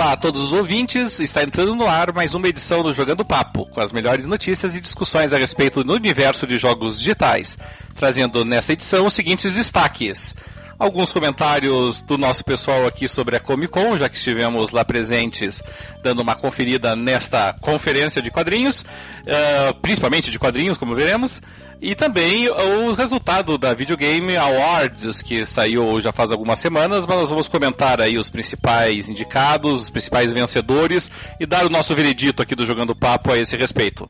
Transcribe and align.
Olá 0.00 0.12
a 0.12 0.16
todos 0.16 0.40
os 0.40 0.52
ouvintes, 0.54 1.20
está 1.20 1.42
entrando 1.42 1.74
no 1.74 1.86
ar 1.86 2.10
mais 2.14 2.32
uma 2.32 2.48
edição 2.48 2.82
do 2.82 2.94
Jogando 2.94 3.22
Papo, 3.22 3.66
com 3.66 3.82
as 3.82 3.92
melhores 3.92 4.26
notícias 4.26 4.74
e 4.74 4.80
discussões 4.80 5.30
a 5.30 5.36
respeito 5.36 5.84
do 5.84 5.92
universo 5.92 6.46
de 6.46 6.56
jogos 6.56 6.98
digitais, 6.98 7.58
trazendo 7.96 8.42
nessa 8.42 8.72
edição 8.72 9.04
os 9.04 9.12
seguintes 9.12 9.52
destaques. 9.52 10.34
Alguns 10.78 11.12
comentários 11.12 12.00
do 12.00 12.16
nosso 12.16 12.42
pessoal 12.42 12.86
aqui 12.86 13.06
sobre 13.06 13.36
a 13.36 13.40
Comic 13.40 13.70
Con, 13.70 13.98
já 13.98 14.08
que 14.08 14.16
estivemos 14.16 14.70
lá 14.70 14.86
presentes 14.86 15.62
dando 16.02 16.22
uma 16.22 16.34
conferida 16.34 16.96
nesta 16.96 17.54
conferência 17.60 18.22
de 18.22 18.30
quadrinhos, 18.30 18.80
uh, 18.80 19.74
principalmente 19.82 20.30
de 20.30 20.38
quadrinhos, 20.38 20.78
como 20.78 20.94
veremos. 20.94 21.42
E 21.82 21.94
também 21.94 22.46
o 22.48 22.92
resultado 22.92 23.56
da 23.56 23.72
Videogame 23.72 24.36
Awards, 24.36 25.22
que 25.22 25.46
saiu 25.46 25.98
já 26.00 26.12
faz 26.12 26.30
algumas 26.30 26.58
semanas, 26.58 27.06
mas 27.06 27.16
nós 27.16 27.28
vamos 27.30 27.48
comentar 27.48 28.02
aí 28.02 28.18
os 28.18 28.28
principais 28.28 29.08
indicados, 29.08 29.84
os 29.84 29.90
principais 29.90 30.30
vencedores 30.30 31.10
e 31.40 31.46
dar 31.46 31.64
o 31.64 31.70
nosso 31.70 31.94
veredito 31.94 32.42
aqui 32.42 32.54
do 32.54 32.66
Jogando 32.66 32.94
Papo 32.94 33.32
a 33.32 33.38
esse 33.38 33.56
respeito. 33.56 34.06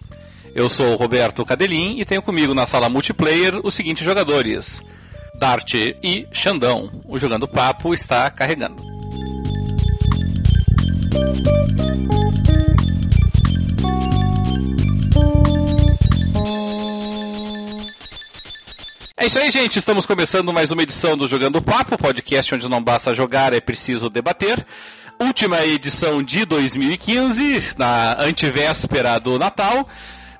Eu 0.52 0.69
sou 0.69 0.95
o 0.95 0.97
Roberto 0.97 1.45
Cadelin 1.45 2.01
e 2.01 2.05
tenho 2.05 2.23
comigo 2.23 2.55
na 2.55 2.66
sala 2.66 2.88
multiplayer 2.88 3.61
os 3.62 3.73
seguintes 3.73 4.05
jogadores: 4.05 4.83
Dart 5.39 5.75
e 5.75 6.27
Xandão. 6.33 6.91
O 7.09 7.20
Jogando 7.20 7.47
Papo 7.47 7.95
está 7.95 8.28
carregando. 8.30 8.83
Isso 19.30 19.39
aí, 19.39 19.52
gente. 19.52 19.79
Estamos 19.79 20.07
começando 20.07 20.52
mais 20.52 20.73
uma 20.73 20.83
edição 20.83 21.16
do 21.16 21.29
Jogando 21.29 21.62
Papo, 21.62 21.97
podcast 21.97 22.52
onde 22.52 22.69
não 22.69 22.83
basta 22.83 23.15
jogar, 23.15 23.53
é 23.53 23.61
preciso 23.61 24.11
debater. 24.11 24.66
Última 25.20 25.65
edição 25.65 26.20
de 26.20 26.45
2015, 26.45 27.75
na 27.78 28.20
antivéspera 28.20 29.20
do 29.20 29.39
Natal. 29.39 29.89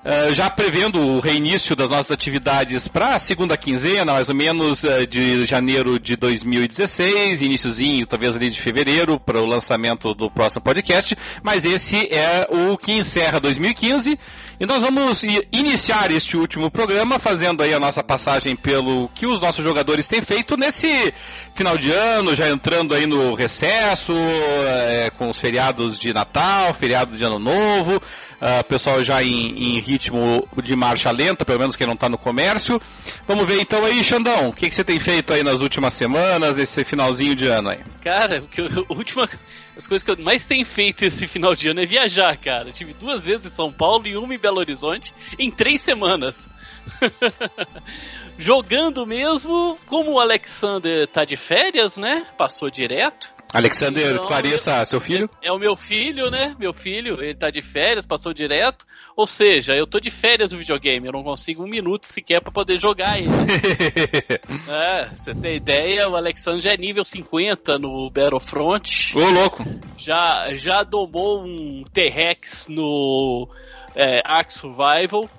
Uh, 0.03 0.33
já 0.33 0.49
prevendo 0.49 0.99
o 0.99 1.19
reinício 1.21 1.73
das 1.73 1.89
nossas 1.89 2.11
atividades 2.11 2.87
para 2.87 3.15
a 3.15 3.19
segunda 3.19 3.55
quinzena, 3.55 4.11
mais 4.11 4.27
ou 4.27 4.35
menos 4.35 4.83
uh, 4.83 5.07
de 5.07 5.45
janeiro 5.45 5.97
de 5.97 6.17
2016, 6.17 7.43
iníciozinho, 7.43 8.05
talvez 8.05 8.35
ali 8.35 8.49
de 8.49 8.59
fevereiro, 8.59 9.17
para 9.19 9.39
o 9.39 9.45
lançamento 9.45 10.13
do 10.13 10.29
próximo 10.29 10.63
podcast. 10.63 11.15
Mas 11.41 11.63
esse 11.63 12.13
é 12.13 12.45
o 12.49 12.75
que 12.77 12.91
encerra 12.91 13.39
2015 13.39 14.19
e 14.61 14.65
nós 14.67 14.79
vamos 14.79 15.23
iniciar 15.51 16.11
este 16.11 16.37
último 16.37 16.69
programa 16.69 17.17
fazendo 17.17 17.63
aí 17.63 17.73
a 17.73 17.79
nossa 17.79 18.03
passagem 18.03 18.55
pelo 18.55 19.09
que 19.15 19.25
os 19.25 19.41
nossos 19.41 19.63
jogadores 19.63 20.07
têm 20.07 20.21
feito 20.21 20.55
nesse 20.55 21.11
final 21.55 21.75
de 21.79 21.91
ano, 21.91 22.35
já 22.35 22.47
entrando 22.47 22.93
aí 22.93 23.07
no 23.07 23.33
recesso, 23.33 24.13
é, 24.13 25.11
com 25.17 25.31
os 25.31 25.39
feriados 25.39 25.97
de 25.97 26.13
Natal, 26.13 26.75
feriado 26.75 27.17
de 27.17 27.23
Ano 27.23 27.39
Novo 27.39 27.99
uh, 28.41 28.63
pessoal 28.63 29.03
já 29.03 29.23
em, 29.23 29.77
em, 29.77 29.79
ritmo 29.79 30.47
de 30.61 30.75
marcha 30.75 31.11
lenta, 31.11 31.45
pelo 31.45 31.59
menos 31.59 31.75
quem 31.75 31.85
não 31.85 31.93
está 31.93 32.09
no 32.09 32.17
comércio. 32.17 32.81
Vamos 33.27 33.45
ver 33.45 33.61
então 33.61 33.85
aí, 33.85 34.03
Xandão, 34.03 34.49
o 34.49 34.53
que, 34.53 34.67
que 34.67 34.75
você 34.75 34.83
tem 34.83 34.99
feito 34.99 35.31
aí 35.31 35.43
nas 35.43 35.61
últimas 35.61 35.93
semanas, 35.93 36.57
esse 36.57 36.83
finalzinho 36.83 37.35
de 37.35 37.45
ano 37.47 37.69
aí? 37.69 37.79
Cara, 38.03 38.43
eu, 38.57 38.85
última, 38.89 39.29
as 39.75 39.87
coisas 39.87 40.03
que 40.03 40.11
eu 40.11 40.17
mais 40.17 40.43
tenho 40.43 40.65
feito 40.65 41.03
esse 41.03 41.27
final 41.27 41.55
de 41.55 41.69
ano 41.69 41.81
é 41.81 41.85
viajar, 41.85 42.35
cara. 42.37 42.69
Eu 42.69 42.73
tive 42.73 42.93
duas 42.93 43.25
vezes 43.25 43.45
em 43.45 43.55
São 43.55 43.71
Paulo 43.71 44.05
e 44.07 44.17
uma 44.17 44.33
em 44.33 44.37
Belo 44.37 44.59
Horizonte 44.59 45.13
em 45.39 45.49
três 45.49 45.81
semanas. 45.81 46.51
Jogando 48.37 49.05
mesmo, 49.05 49.77
como 49.85 50.13
o 50.13 50.19
Alexander 50.19 51.07
tá 51.07 51.23
de 51.23 51.37
férias, 51.37 51.97
né? 51.97 52.25
Passou 52.37 52.69
direto. 52.69 53.31
Alexander 53.53 54.03
então, 54.05 54.15
esclareça, 54.15 54.85
seu 54.85 55.01
filho? 55.01 55.29
É, 55.41 55.47
é, 55.47 55.51
o 55.51 55.59
meu 55.59 55.75
filho, 55.75 56.29
né? 56.29 56.55
Meu 56.57 56.73
filho, 56.73 57.21
ele 57.21 57.35
tá 57.35 57.49
de 57.49 57.61
férias, 57.61 58.05
passou 58.05 58.33
direto. 58.33 58.85
Ou 59.15 59.27
seja, 59.27 59.75
eu 59.75 59.85
tô 59.85 59.99
de 59.99 60.09
férias 60.09 60.51
no 60.53 60.57
videogame, 60.57 61.05
eu 61.05 61.13
não 61.13 61.23
consigo 61.23 61.63
um 61.63 61.67
minuto 61.67 62.05
sequer 62.05 62.41
para 62.41 62.51
poder 62.51 62.79
jogar 62.79 63.19
ele. 63.19 63.29
é, 64.69 65.09
você 65.15 65.35
tem 65.35 65.57
ideia, 65.57 66.07
o 66.07 66.15
Alexander 66.15 66.61
já 66.61 66.73
é 66.73 66.77
nível 66.77 67.03
50 67.03 67.77
no 67.77 68.09
Battlefront. 68.09 69.17
Ô, 69.17 69.29
louco! 69.29 69.65
Já, 69.97 70.55
já 70.55 70.83
domou 70.83 71.43
um 71.43 71.83
T-Rex 71.91 72.67
no 72.69 73.49
é, 73.95 74.21
Ark 74.23 74.53
Survival. 74.53 75.29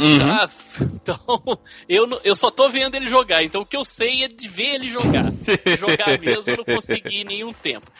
Uhum. 0.00 0.80
Então, 1.00 1.58
eu, 1.88 2.20
eu 2.22 2.36
só 2.36 2.50
tô 2.50 2.68
vendo 2.68 2.94
ele 2.94 3.08
jogar. 3.08 3.42
Então, 3.42 3.62
o 3.62 3.66
que 3.66 3.76
eu 3.76 3.84
sei 3.84 4.24
é 4.24 4.28
de 4.28 4.48
ver 4.48 4.74
ele 4.74 4.88
jogar. 4.88 5.32
jogar 5.78 6.16
mesmo, 6.20 6.44
eu 6.46 6.56
não 6.58 6.64
consegui 6.64 7.22
em 7.22 7.24
nenhum 7.24 7.52
tempo. 7.52 7.90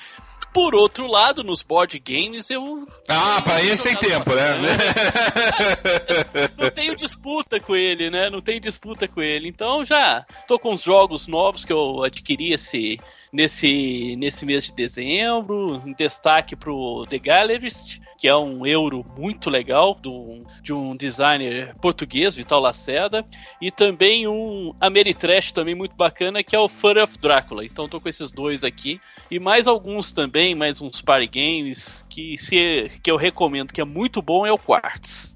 Por 0.53 0.75
outro 0.75 1.07
lado, 1.07 1.45
nos 1.45 1.63
board 1.63 1.99
games 1.99 2.51
eu. 2.51 2.87
Ah, 3.09 3.41
pra 3.41 3.63
isso 3.63 3.85
tem 3.85 3.97
tempo, 3.97 4.35
né? 4.35 4.57
não 6.59 6.71
tenho 6.71 6.97
disputa 6.97 7.61
com 7.61 7.77
ele, 7.77 8.11
né? 8.11 8.29
Não 8.29 8.41
tenho 8.41 8.61
disputa 8.61 9.07
com 9.07 9.23
ele. 9.23 9.49
Então 9.49 9.85
já 9.85 10.27
tô 10.49 10.59
com 10.59 10.75
os 10.75 10.83
jogos 10.83 11.29
novos 11.29 11.65
que 11.65 11.73
eu 11.73 12.03
adquiri 12.03 12.53
esse, 12.53 12.99
nesse, 13.33 14.17
nesse 14.17 14.45
mês 14.45 14.67
de 14.67 14.73
dezembro. 14.73 15.83
Em 15.87 15.93
destaque 15.93 16.57
pro 16.57 17.07
The 17.09 17.19
Gallerist 17.19 18.01
que 18.21 18.29
é 18.29 18.37
um 18.37 18.67
euro 18.67 19.03
muito 19.17 19.49
legal 19.49 19.95
do, 19.95 20.45
de 20.63 20.75
um 20.75 20.95
designer 20.95 21.75
português, 21.81 22.37
Vital 22.37 22.61
Lacerda, 22.61 23.25
e 23.63 23.71
também 23.71 24.29
um 24.29 24.75
Ameritrash 24.79 25.53
também 25.53 25.75
muito 25.75 25.97
bacana, 25.97 26.45
que 26.45 26.55
é 26.55 26.59
o 26.59 26.69
Fur 26.69 26.99
of 26.99 27.19
Drácula. 27.19 27.65
Então 27.65 27.89
tô 27.89 27.99
com 27.99 28.11
esses 28.11 28.31
dois 28.31 28.63
aqui. 28.63 29.01
E 29.31 29.39
mais 29.39 29.67
alguns 29.67 30.13
também, 30.13 30.55
mais 30.55 30.83
uns 30.83 31.01
party 31.01 31.29
games, 31.29 32.05
que, 32.11 32.37
se, 32.37 32.91
que 33.03 33.11
eu 33.11 33.17
recomendo, 33.17 33.73
que 33.73 33.81
é 33.81 33.87
muito 33.87 34.21
bom, 34.21 34.45
é 34.45 34.53
o 34.53 34.59
Quartz. 34.59 35.35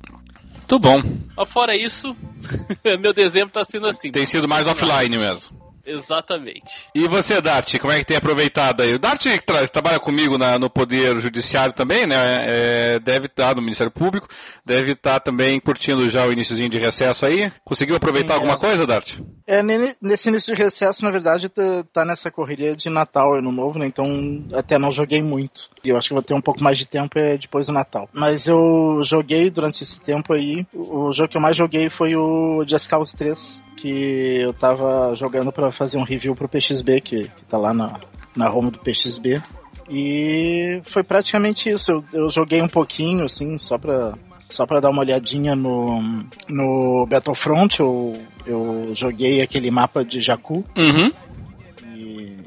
Muito 0.55 0.79
bom. 0.79 1.03
Mas 1.35 1.51
fora 1.51 1.75
isso, 1.75 2.15
meu 3.01 3.15
dezembro 3.15 3.49
tá 3.49 3.65
sendo 3.65 3.87
assim. 3.87 4.13
Tem 4.13 4.27
sido 4.27 4.47
mais 4.47 4.67
offline 4.67 5.17
mesmo. 5.17 5.74
Exatamente. 5.87 6.89
E 6.95 7.07
você, 7.09 7.41
Dart, 7.41 7.79
como 7.79 7.93
é 7.93 7.99
que 7.99 8.05
tem 8.05 8.17
aproveitado 8.17 8.83
aí? 8.83 8.95
O 8.95 8.99
Dart 8.99 9.25
tra 9.45 9.69
trabalha 9.69 10.01
comigo 10.01 10.39
na, 10.39 10.59
no 10.59 10.71
Poder 10.71 11.21
Judiciário 11.21 11.75
também, 11.75 12.07
né? 12.07 12.17
É, 12.49 12.99
deve 13.01 13.27
estar 13.27 13.55
no 13.55 13.63
Ministério 13.63 13.91
Público, 13.91 14.29
deve 14.65 14.93
estar 14.93 15.21
também 15.21 15.61
curtindo 15.61 16.09
já 16.09 16.27
o 16.27 16.33
iníciozinho 16.33 16.69
de 16.69 16.79
recesso 16.79 17.27
aí. 17.27 17.53
Conseguiu 17.65 17.97
aproveitar 17.97 18.35
Sim, 18.35 18.41
alguma 18.41 18.55
é. 18.55 18.59
coisa, 18.59 18.87
Dart? 18.87 19.19
É, 19.47 19.63
nesse 20.01 20.29
início 20.29 20.55
de 20.55 20.63
recesso, 20.63 21.05
na 21.05 21.11
verdade, 21.11 21.49
tá, 21.49 21.85
tá 21.93 22.05
nessa 22.05 22.31
correria 22.31 22.75
de 22.75 22.89
Natal, 22.89 23.35
Ano 23.35 23.53
Novo, 23.53 23.79
né? 23.79 23.87
Então 23.87 24.43
até 24.55 24.79
não 24.79 24.91
joguei 24.91 25.23
muito. 25.23 25.69
E 25.85 25.91
eu 25.91 25.99
acho 25.99 26.09
que 26.09 26.15
vou 26.15 26.23
ter 26.23 26.35
um 26.35 26.41
pouco 26.41 26.63
mais 26.63 26.79
de 26.79 26.87
tempo 26.87 27.19
é 27.19 27.37
depois 27.37 27.67
do 27.67 27.73
Natal. 27.73 28.09
Mas 28.13 28.47
eu 28.47 29.01
joguei 29.05 29.51
durante 29.51 29.83
esse 29.83 30.01
tempo 30.01 30.33
aí. 30.33 30.67
O 30.73 31.13
jogo 31.13 31.29
que 31.29 31.37
eu 31.37 31.43
mais 31.43 31.57
joguei 31.57 31.91
foi 31.91 32.17
o 32.17 32.65
Just 32.67 32.89
Cause 32.89 33.15
3 33.17 33.65
que 33.85 34.39
eu 34.41 34.55
tava 34.55 35.15
jogando 35.15 35.53
para 35.53 35.71
fazer 35.71 35.99
um 35.99 36.05
review 36.05 36.35
pro 36.35 36.49
PXB, 36.49 37.03
que, 37.03 37.25
que 37.25 37.45
tá 37.45 37.59
lá 37.59 37.75
na, 37.75 38.01
na 38.35 38.51
home 38.51 38.71
do 38.71 38.79
PXB. 38.79 39.43
E 39.91 40.81
foi 40.87 41.05
praticamente 41.05 41.69
isso. 41.69 41.91
Eu, 41.91 42.05
eu 42.15 42.31
joguei 42.31 42.63
um 42.63 42.69
pouquinho, 42.69 43.27
assim, 43.27 43.59
só 43.59 43.77
pra, 43.77 44.15
só 44.55 44.65
pra 44.65 44.81
dar 44.81 44.91
uma 44.91 45.01
olhadinha 45.01 45.57
no, 45.57 46.01
no 46.49 47.07
Battlefront. 47.07 47.81
Eu, 47.81 48.17
eu 48.47 48.91
joguei 48.95 49.43
aquele 49.43 49.71
mapa 49.71 50.05
de 50.05 50.21
Jakku. 50.21 50.65
Uhum. 50.77 51.11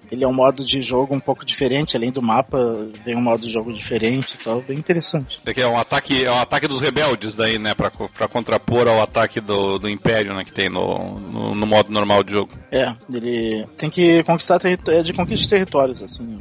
Ele 0.09 0.23
é 0.23 0.28
um 0.28 0.34
modo 0.34 0.63
de 0.63 0.81
jogo 0.81 1.13
um 1.13 1.19
pouco 1.19 1.45
diferente, 1.45 1.97
além 1.97 2.12
do 2.12 2.22
mapa, 2.22 2.57
vem 3.03 3.13
um 3.13 3.22
modo 3.22 3.41
de 3.41 3.51
jogo 3.51 3.73
diferente 3.73 4.35
e 4.35 4.44
tal, 4.44 4.62
bem 4.62 4.78
interessante. 4.78 5.38
É 5.45 5.53
que 5.53 5.62
é 5.62 5.68
um 5.68 5.78
ataque, 5.78 6.23
é 6.23 6.31
um 6.31 6.40
ataque 6.40 6.66
dos 6.66 6.79
rebeldes 6.79 7.35
daí, 7.35 7.59
né, 7.59 7.73
pra, 7.73 7.91
pra 7.91 8.25
contrapor 8.25 8.88
ao 8.88 9.01
ataque 9.01 9.41
do, 9.41 9.78
do 9.78 9.89
Império, 9.89 10.34
né, 10.34 10.45
que 10.45 10.53
tem 10.53 10.69
no, 10.69 11.19
no, 11.19 11.53
no 11.53 11.68
modo 11.68 11.91
normal 11.91 12.24
de 12.24 12.31
jogo. 12.31 12.53
É, 12.72 12.94
ele 13.13 13.66
tem 13.78 13.89
que 13.89 14.24
conquistar 14.24 14.59
territórios, 14.59 15.01
é 15.01 15.03
de 15.03 15.12
conquista 15.12 15.44
de 15.44 15.50
territórios, 15.50 16.01
assim, 16.01 16.39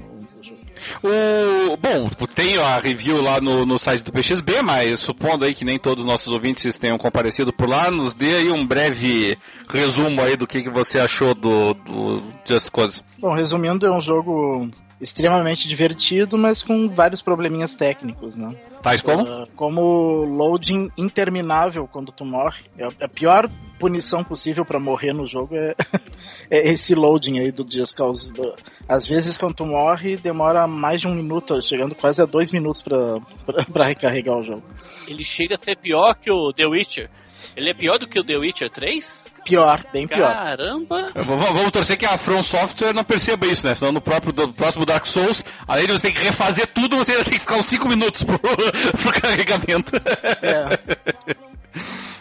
o, 1.03 1.77
bom, 1.77 2.09
tem 2.35 2.59
a 2.59 2.79
review 2.79 3.23
lá 3.23 3.41
no, 3.41 3.65
no 3.65 3.79
site 3.79 4.03
do 4.03 4.13
PXB, 4.13 4.63
mas 4.63 5.01
supondo 5.01 5.45
aí 5.45 5.55
que 5.55 5.65
nem 5.65 5.79
todos 5.79 6.05
os 6.05 6.11
nossos 6.11 6.33
ouvintes 6.33 6.79
tenham 6.79 6.99
comparecido 6.99 7.53
por 7.53 7.69
lá, 7.69 7.91
nos 7.91 8.15
dê 8.15 8.37
aí 8.37 8.51
um 8.51 8.67
breve 8.67 9.39
resumo 9.69 10.21
aí 10.21 10.37
do 10.37 10.47
que, 10.47 10.63
que 10.63 10.71
você 10.71 10.99
achou 10.99 11.35
do, 11.35 11.75
do 11.75 12.23
Just 12.45 12.71
Cause. 12.71 13.03
Bom, 13.19 13.35
resumindo, 13.35 13.87
é 13.87 13.91
um 13.91 14.01
jogo 14.01 14.71
extremamente 15.01 15.69
divertido, 15.69 16.39
mas 16.39 16.63
com 16.63 16.89
vários 16.89 17.21
probleminhas 17.21 17.75
técnicos, 17.75 18.35
né? 18.35 18.55
Tais 18.83 19.03
como? 19.03 19.23
Uh, 19.23 19.47
como 19.57 20.25
loading 20.25 20.91
interminável 20.97 21.89
quando 21.89 22.13
tu 22.13 22.25
morre. 22.25 22.65
É 22.79 23.05
a 23.05 23.09
pior 23.09 23.51
punição 23.79 24.25
possível 24.25 24.65
para 24.65 24.79
morrer 24.79 25.13
no 25.13 25.27
jogo 25.27 25.55
é, 25.55 25.75
é, 26.51 26.69
esse 26.71 26.95
loading 26.95 27.41
aí 27.41 27.51
do 27.51 27.67
Just 27.71 27.97
Cause. 27.97 28.33
Às 28.89 29.07
vezes 29.07 29.37
quando 29.37 29.55
tu 29.55 29.67
morre 29.67 30.17
demora 30.17 30.67
mais 30.67 31.01
de 31.01 31.09
um 31.09 31.15
minuto, 31.15 31.61
chegando 31.61 31.95
quase 31.95 32.23
a 32.23 32.27
dois 32.27 32.51
minutos 32.51 32.81
para 32.81 33.85
recarregar 33.85 34.39
o 34.39 34.43
jogo. 34.43 34.63
Ele 35.09 35.25
chega 35.25 35.55
a 35.55 35.59
ser 35.59 35.77
pior 35.77 36.15
que 36.15 36.31
o 36.31 36.53
The 36.53 36.67
Witcher. 36.67 37.11
Ele 37.57 37.71
é 37.71 37.75
pior 37.75 37.99
do 37.99 38.09
que 38.09 38.19
o 38.19 38.25
The 38.25 38.37
Witcher 38.37 38.71
3? 38.71 39.26
Pior, 39.47 39.85
bem 39.93 40.07
pior. 40.07 40.33
Caramba! 40.33 41.11
Vamos, 41.15 41.71
torcer 41.71 41.97
que 41.97 42.05
a 42.05 42.19
From 42.19 42.43
Software 42.43 42.93
não 42.93 43.05
perceba 43.05 43.47
isso, 43.47 43.67
né? 43.67 43.75
Senão 43.75 43.93
no 43.93 44.01
próprio, 44.01 44.33
do 44.33 44.53
próximo 44.53 44.85
Dark 44.85 45.07
Souls, 45.07 45.45
além 45.67 45.87
de 45.87 45.93
você 45.93 46.09
ter 46.09 46.13
que 46.13 46.25
refazer 46.25 46.67
tudo, 46.67 46.97
você 46.97 47.13
ainda 47.13 47.25
tem 47.25 47.35
que 47.35 47.41
ficar 47.41 47.57
uns 47.57 47.67
5 47.67 47.89
minutos 47.89 48.25
pro, 48.25 48.39
pro 48.41 49.21
carregamento. 49.21 49.93
É. 50.43 50.79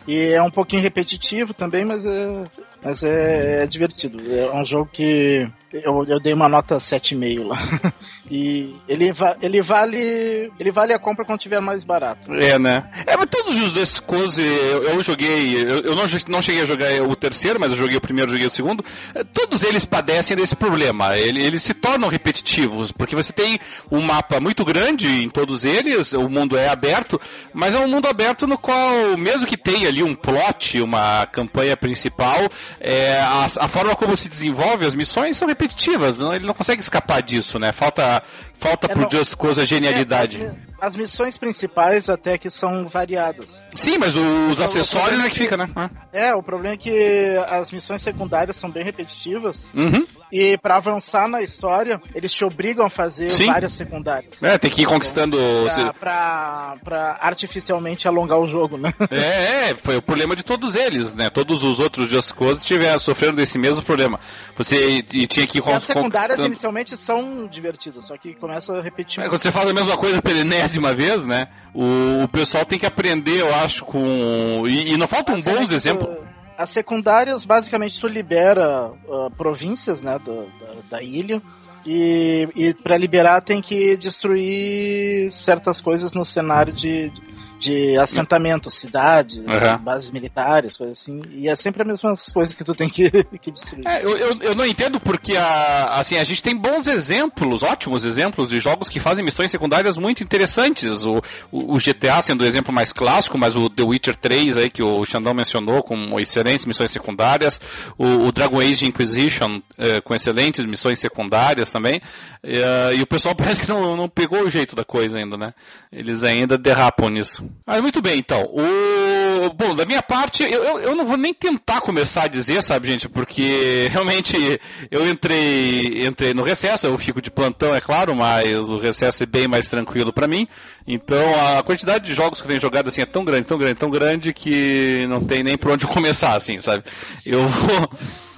E 0.07 0.33
é 0.33 0.41
um 0.41 0.51
pouquinho 0.51 0.83
repetitivo 0.83 1.53
também, 1.53 1.83
mas 1.83 2.05
é, 2.05 2.43
mas 2.85 3.01
é, 3.01 3.63
é 3.63 3.67
divertido. 3.67 4.19
É 4.31 4.53
um 4.53 4.63
jogo 4.63 4.87
que 4.93 5.49
eu, 5.73 6.05
eu 6.07 6.19
dei 6.19 6.33
uma 6.33 6.47
nota 6.47 6.77
7,5 6.77 7.47
lá. 7.47 7.57
E 8.29 8.75
ele, 8.87 9.13
va 9.13 9.37
ele 9.39 9.61
vale 9.61 10.51
ele 10.59 10.71
vale 10.71 10.93
a 10.93 10.99
compra 10.99 11.23
quando 11.23 11.39
tiver 11.39 11.59
mais 11.59 11.83
barato. 11.85 12.33
É, 12.33 12.57
né? 12.57 12.89
É, 13.05 13.15
mas 13.15 13.27
todos 13.27 13.61
os 13.61 13.71
dois 13.71 13.99
coisas 13.99 14.39
eu, 14.39 14.83
eu 14.83 15.03
joguei, 15.03 15.61
eu, 15.61 15.81
eu, 15.81 15.95
não, 15.95 16.05
não 16.27 16.41
cheguei 16.41 16.63
a 16.63 16.65
jogar 16.65 16.87
o 17.03 17.15
terceiro, 17.15 17.59
mas 17.59 17.71
eu 17.71 17.77
joguei 17.77 17.97
o 17.97 18.01
primeiro, 18.01 18.31
joguei 18.31 18.47
o 18.47 18.51
segundo. 18.51 18.83
É, 19.13 19.23
todos 19.23 19.61
eles 19.61 19.85
padecem 19.85 20.35
desse 20.35 20.55
problema. 20.55 21.15
Ele, 21.15 21.43
eles 21.43 21.61
se 21.61 21.73
tornam 21.73 22.09
repetitivos, 22.09 22.91
porque 22.91 23.15
você 23.15 23.31
tem 23.31 23.59
um 23.91 24.01
mapa 24.01 24.39
muito 24.39 24.65
grande 24.65 25.23
em 25.23 25.29
todos 25.29 25.63
eles, 25.63 26.13
o 26.13 26.27
mundo 26.27 26.57
é 26.57 26.69
aberto, 26.69 27.21
mas 27.53 27.75
é 27.75 27.79
um 27.79 27.87
mundo 27.87 28.07
aberto 28.07 28.47
no 28.47 28.57
qual, 28.57 29.15
mesmo 29.17 29.45
que 29.45 29.57
tenha 29.57 29.87
ali 29.87 30.01
um 30.01 30.15
plot, 30.15 30.81
uma 30.81 31.27
campanha 31.27 31.77
principal, 31.77 32.39
é, 32.79 33.19
a, 33.19 33.45
a 33.45 33.67
forma 33.67 33.95
como 33.95 34.15
se 34.15 34.29
desenvolve 34.29 34.85
as 34.85 34.93
missões 34.93 35.37
são 35.37 35.47
repetitivas. 35.47 36.19
Não, 36.19 36.33
ele 36.33 36.45
não 36.45 36.53
consegue 36.53 36.81
escapar 36.81 37.21
disso, 37.21 37.59
né? 37.59 37.71
Falta 37.71 38.23
falta, 38.57 38.87
pro 38.87 39.03
é, 39.03 39.09
Just 39.09 39.35
Cause 39.35 39.59
a 39.59 39.65
genialidade. 39.65 40.41
É, 40.41 40.47
as, 40.47 40.55
as, 40.81 40.95
missões 40.95 41.37
principais 41.37 42.09
até 42.09 42.37
que 42.37 42.49
são 42.49 42.87
variadas. 42.87 43.47
Sim, 43.75 43.97
mas 43.99 44.15
os 44.15 44.59
acessórios 44.59 45.19
é 45.19 45.23
que, 45.23 45.29
que 45.31 45.39
fica, 45.41 45.57
né? 45.57 45.69
É. 46.11 46.29
é, 46.29 46.35
o 46.35 46.41
problema 46.43 46.75
é 46.75 46.77
que 46.77 47.37
as 47.49 47.71
missões 47.71 48.01
secundárias 48.01 48.57
são 48.57 48.69
bem 48.69 48.83
repetitivas. 48.83 49.69
Uhum. 49.73 50.07
E 50.35 50.57
para 50.57 50.75
avançar 50.75 51.29
na 51.29 51.41
história, 51.41 52.01
eles 52.13 52.33
te 52.33 52.43
obrigam 52.43 52.85
a 52.85 52.89
fazer 52.89 53.29
Sim. 53.31 53.45
várias 53.45 53.71
secundárias. 53.71 54.33
É, 54.41 54.57
tem 54.57 54.69
que 54.69 54.81
ir 54.81 54.85
conquistando. 54.85 55.37
Pra, 55.65 55.93
pra, 55.93 56.77
pra, 56.83 57.17
artificialmente 57.21 58.05
alongar 58.05 58.37
o 58.39 58.45
jogo, 58.45 58.75
né? 58.75 58.93
É, 59.15 59.69
é, 59.69 59.75
foi 59.81 59.95
o 59.95 60.01
problema 60.01 60.35
de 60.35 60.43
todos 60.43 60.75
eles, 60.75 61.13
né? 61.13 61.29
Todos 61.29 61.63
os 61.63 61.79
outros 61.79 62.09
Just 62.09 62.33
Cause 62.33 62.65
tiveram, 62.65 62.99
sofrendo 62.99 63.37
desse 63.37 63.57
mesmo 63.57 63.81
problema. 63.81 64.19
Você 64.57 65.01
tinha 65.03 65.47
que 65.47 65.59
ir 65.59 65.63
As 65.69 65.85
secundárias 65.85 66.37
inicialmente 66.39 66.97
são 66.97 67.47
divertidas, 67.47 68.03
só 68.03 68.17
que 68.17 68.33
começa 68.33 68.73
a 68.73 68.81
repetir. 68.81 69.23
É, 69.23 69.29
quando 69.29 69.41
você 69.41 69.53
faz 69.53 69.69
a 69.69 69.73
mesma 69.73 69.95
coisa 69.95 70.21
pela 70.21 70.39
enésima 70.39 70.93
vez, 70.93 71.25
né? 71.25 71.47
O, 71.73 72.23
o 72.23 72.27
pessoal 72.27 72.65
tem 72.65 72.77
que 72.77 72.85
aprender, 72.85 73.39
eu 73.39 73.55
acho, 73.55 73.85
com. 73.85 74.65
E, 74.67 74.91
e 74.91 74.97
não 74.97 75.07
faltam 75.07 75.39
bons 75.39 75.71
exemplos. 75.71 76.09
As 76.57 76.69
secundárias, 76.69 77.43
basicamente, 77.43 77.99
tu 77.99 78.07
libera 78.07 78.87
uh, 78.87 79.29
províncias, 79.37 80.01
né, 80.01 80.17
da, 80.19 80.33
da, 80.33 80.81
da 80.91 81.03
ilha. 81.03 81.41
E, 81.85 82.47
e 82.55 82.73
para 82.73 82.97
liberar 82.97 83.41
tem 83.41 83.61
que 83.61 83.95
destruir 83.95 85.31
certas 85.31 85.79
coisas 85.79 86.13
no 86.13 86.25
cenário 86.25 86.73
de, 86.73 87.09
de 87.09 87.21
de 87.65 87.97
assentamentos, 87.97 88.75
cidades, 88.75 89.37
uhum. 89.37 89.83
bases 89.83 90.11
militares, 90.11 90.77
coisas 90.77 90.99
assim. 90.99 91.21
E 91.31 91.49
é 91.49 91.55
sempre 91.55 91.81
as 91.81 91.87
mesmas 91.87 92.25
coisas 92.27 92.53
que 92.53 92.63
tu 92.63 92.75
tem 92.75 92.87
que, 92.87 93.09
que 93.41 93.51
destruir. 93.51 93.87
É, 93.87 94.03
eu, 94.03 94.15
eu, 94.15 94.41
eu, 94.41 94.55
não 94.55 94.65
entendo 94.65 94.99
porque 94.99 95.35
a, 95.35 95.99
assim, 95.99 96.17
a 96.17 96.23
gente 96.23 96.43
tem 96.43 96.55
bons 96.55 96.85
exemplos, 96.85 97.63
ótimos 97.63 98.05
exemplos 98.05 98.49
de 98.49 98.59
jogos 98.59 98.87
que 98.87 98.99
fazem 98.99 99.25
missões 99.25 99.49
secundárias 99.49 99.97
muito 99.97 100.23
interessantes. 100.23 101.03
O, 101.05 101.21
o, 101.51 101.75
o 101.75 101.77
GTA 101.77 102.21
sendo 102.21 102.41
o 102.41 102.45
exemplo 102.45 102.73
mais 102.73 102.93
clássico, 102.93 103.37
mas 103.37 103.55
o 103.55 103.67
The 103.69 103.83
Witcher 103.83 104.15
3 104.15 104.57
aí 104.57 104.69
que 104.69 104.83
o 104.83 105.03
Xandão 105.05 105.33
mencionou 105.33 105.81
com 105.81 106.19
excelentes 106.19 106.65
missões 106.65 106.91
secundárias. 106.91 107.59
O, 107.97 108.27
o 108.27 108.31
Dragon 108.31 108.59
Age 108.59 108.85
Inquisition 108.85 109.61
eh, 109.77 109.99
com 110.01 110.13
excelentes 110.13 110.63
missões 110.65 110.99
secundárias 110.99 111.71
também. 111.71 111.99
e 112.43 113.01
o 113.01 113.07
pessoal 113.07 113.33
parece 113.35 113.63
que 113.63 113.69
não, 113.69 113.97
não 113.97 114.07
pegou 114.07 114.43
o 114.43 114.49
jeito 114.49 114.75
da 114.75 114.85
coisa 114.85 115.17
ainda, 115.17 115.35
né? 115.35 115.53
Eles 115.91 116.21
ainda 116.23 116.57
derrapam 116.57 117.09
nisso. 117.09 117.43
Mas 117.65 117.81
muito 117.81 118.01
bem, 118.01 118.19
então. 118.19 118.43
O... 118.43 119.53
Bom, 119.53 119.75
da 119.75 119.85
minha 119.85 120.01
parte, 120.01 120.43
eu, 120.43 120.63
eu, 120.63 120.79
eu, 120.79 120.95
não 120.95 121.05
vou 121.05 121.17
nem 121.17 121.33
tentar 121.33 121.81
começar 121.81 122.23
a 122.23 122.27
dizer, 122.27 122.63
sabe, 122.63 122.89
gente, 122.89 123.09
porque 123.09 123.87
realmente 123.91 124.59
eu 124.91 125.07
entrei, 125.07 126.05
entrei 126.05 126.33
no 126.33 126.43
recesso, 126.43 126.85
eu 126.85 126.97
fico 126.97 127.21
de 127.21 127.31
plantão, 127.31 127.73
é 127.73 127.81
claro, 127.81 128.15
mas 128.15 128.69
o 128.69 128.77
recesso 128.77 129.23
é 129.23 129.25
bem 129.25 129.47
mais 129.47 129.67
tranquilo 129.67 130.13
para 130.13 130.27
mim. 130.27 130.47
Então 130.87 131.57
a 131.57 131.63
quantidade 131.63 132.05
de 132.05 132.13
jogos 132.13 132.39
que 132.39 132.45
eu 132.45 132.49
tenho 132.49 132.61
jogado 132.61 132.87
assim 132.87 133.01
é 133.01 133.05
tão 133.05 133.25
grande, 133.25 133.45
tão 133.45 133.57
grande, 133.57 133.75
tão 133.75 133.89
grande 133.89 134.33
que 134.33 135.05
não 135.09 135.23
tem 135.25 135.43
nem 135.43 135.57
por 135.57 135.71
onde 135.71 135.85
começar, 135.87 136.35
assim, 136.35 136.59
sabe? 136.59 136.83
Eu 137.25 137.47
vou. 137.47 137.89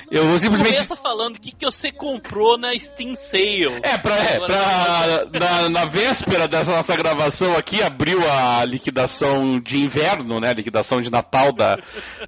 Eu 0.09 0.39
simplesmente. 0.39 0.75
Começa 0.75 0.95
falando 0.95 1.35
o 1.35 1.39
que, 1.39 1.51
que 1.51 1.65
você 1.65 1.91
comprou 1.91 2.57
na 2.57 2.73
Steam 2.79 3.15
Sale. 3.15 3.79
É, 3.83 3.97
pra, 3.97 4.15
é, 4.15 4.39
pra 4.39 5.25
na, 5.39 5.69
na, 5.69 5.85
véspera 5.85 6.47
dessa 6.47 6.71
nossa 6.71 6.95
gravação 6.95 7.55
aqui, 7.57 7.83
abriu 7.83 8.19
a 8.29 8.63
liquidação 8.63 9.59
de 9.59 9.77
inverno, 9.77 10.39
né? 10.39 10.49
A 10.49 10.53
liquidação 10.53 11.01
de 11.01 11.11
Natal 11.11 11.51
da, 11.51 11.77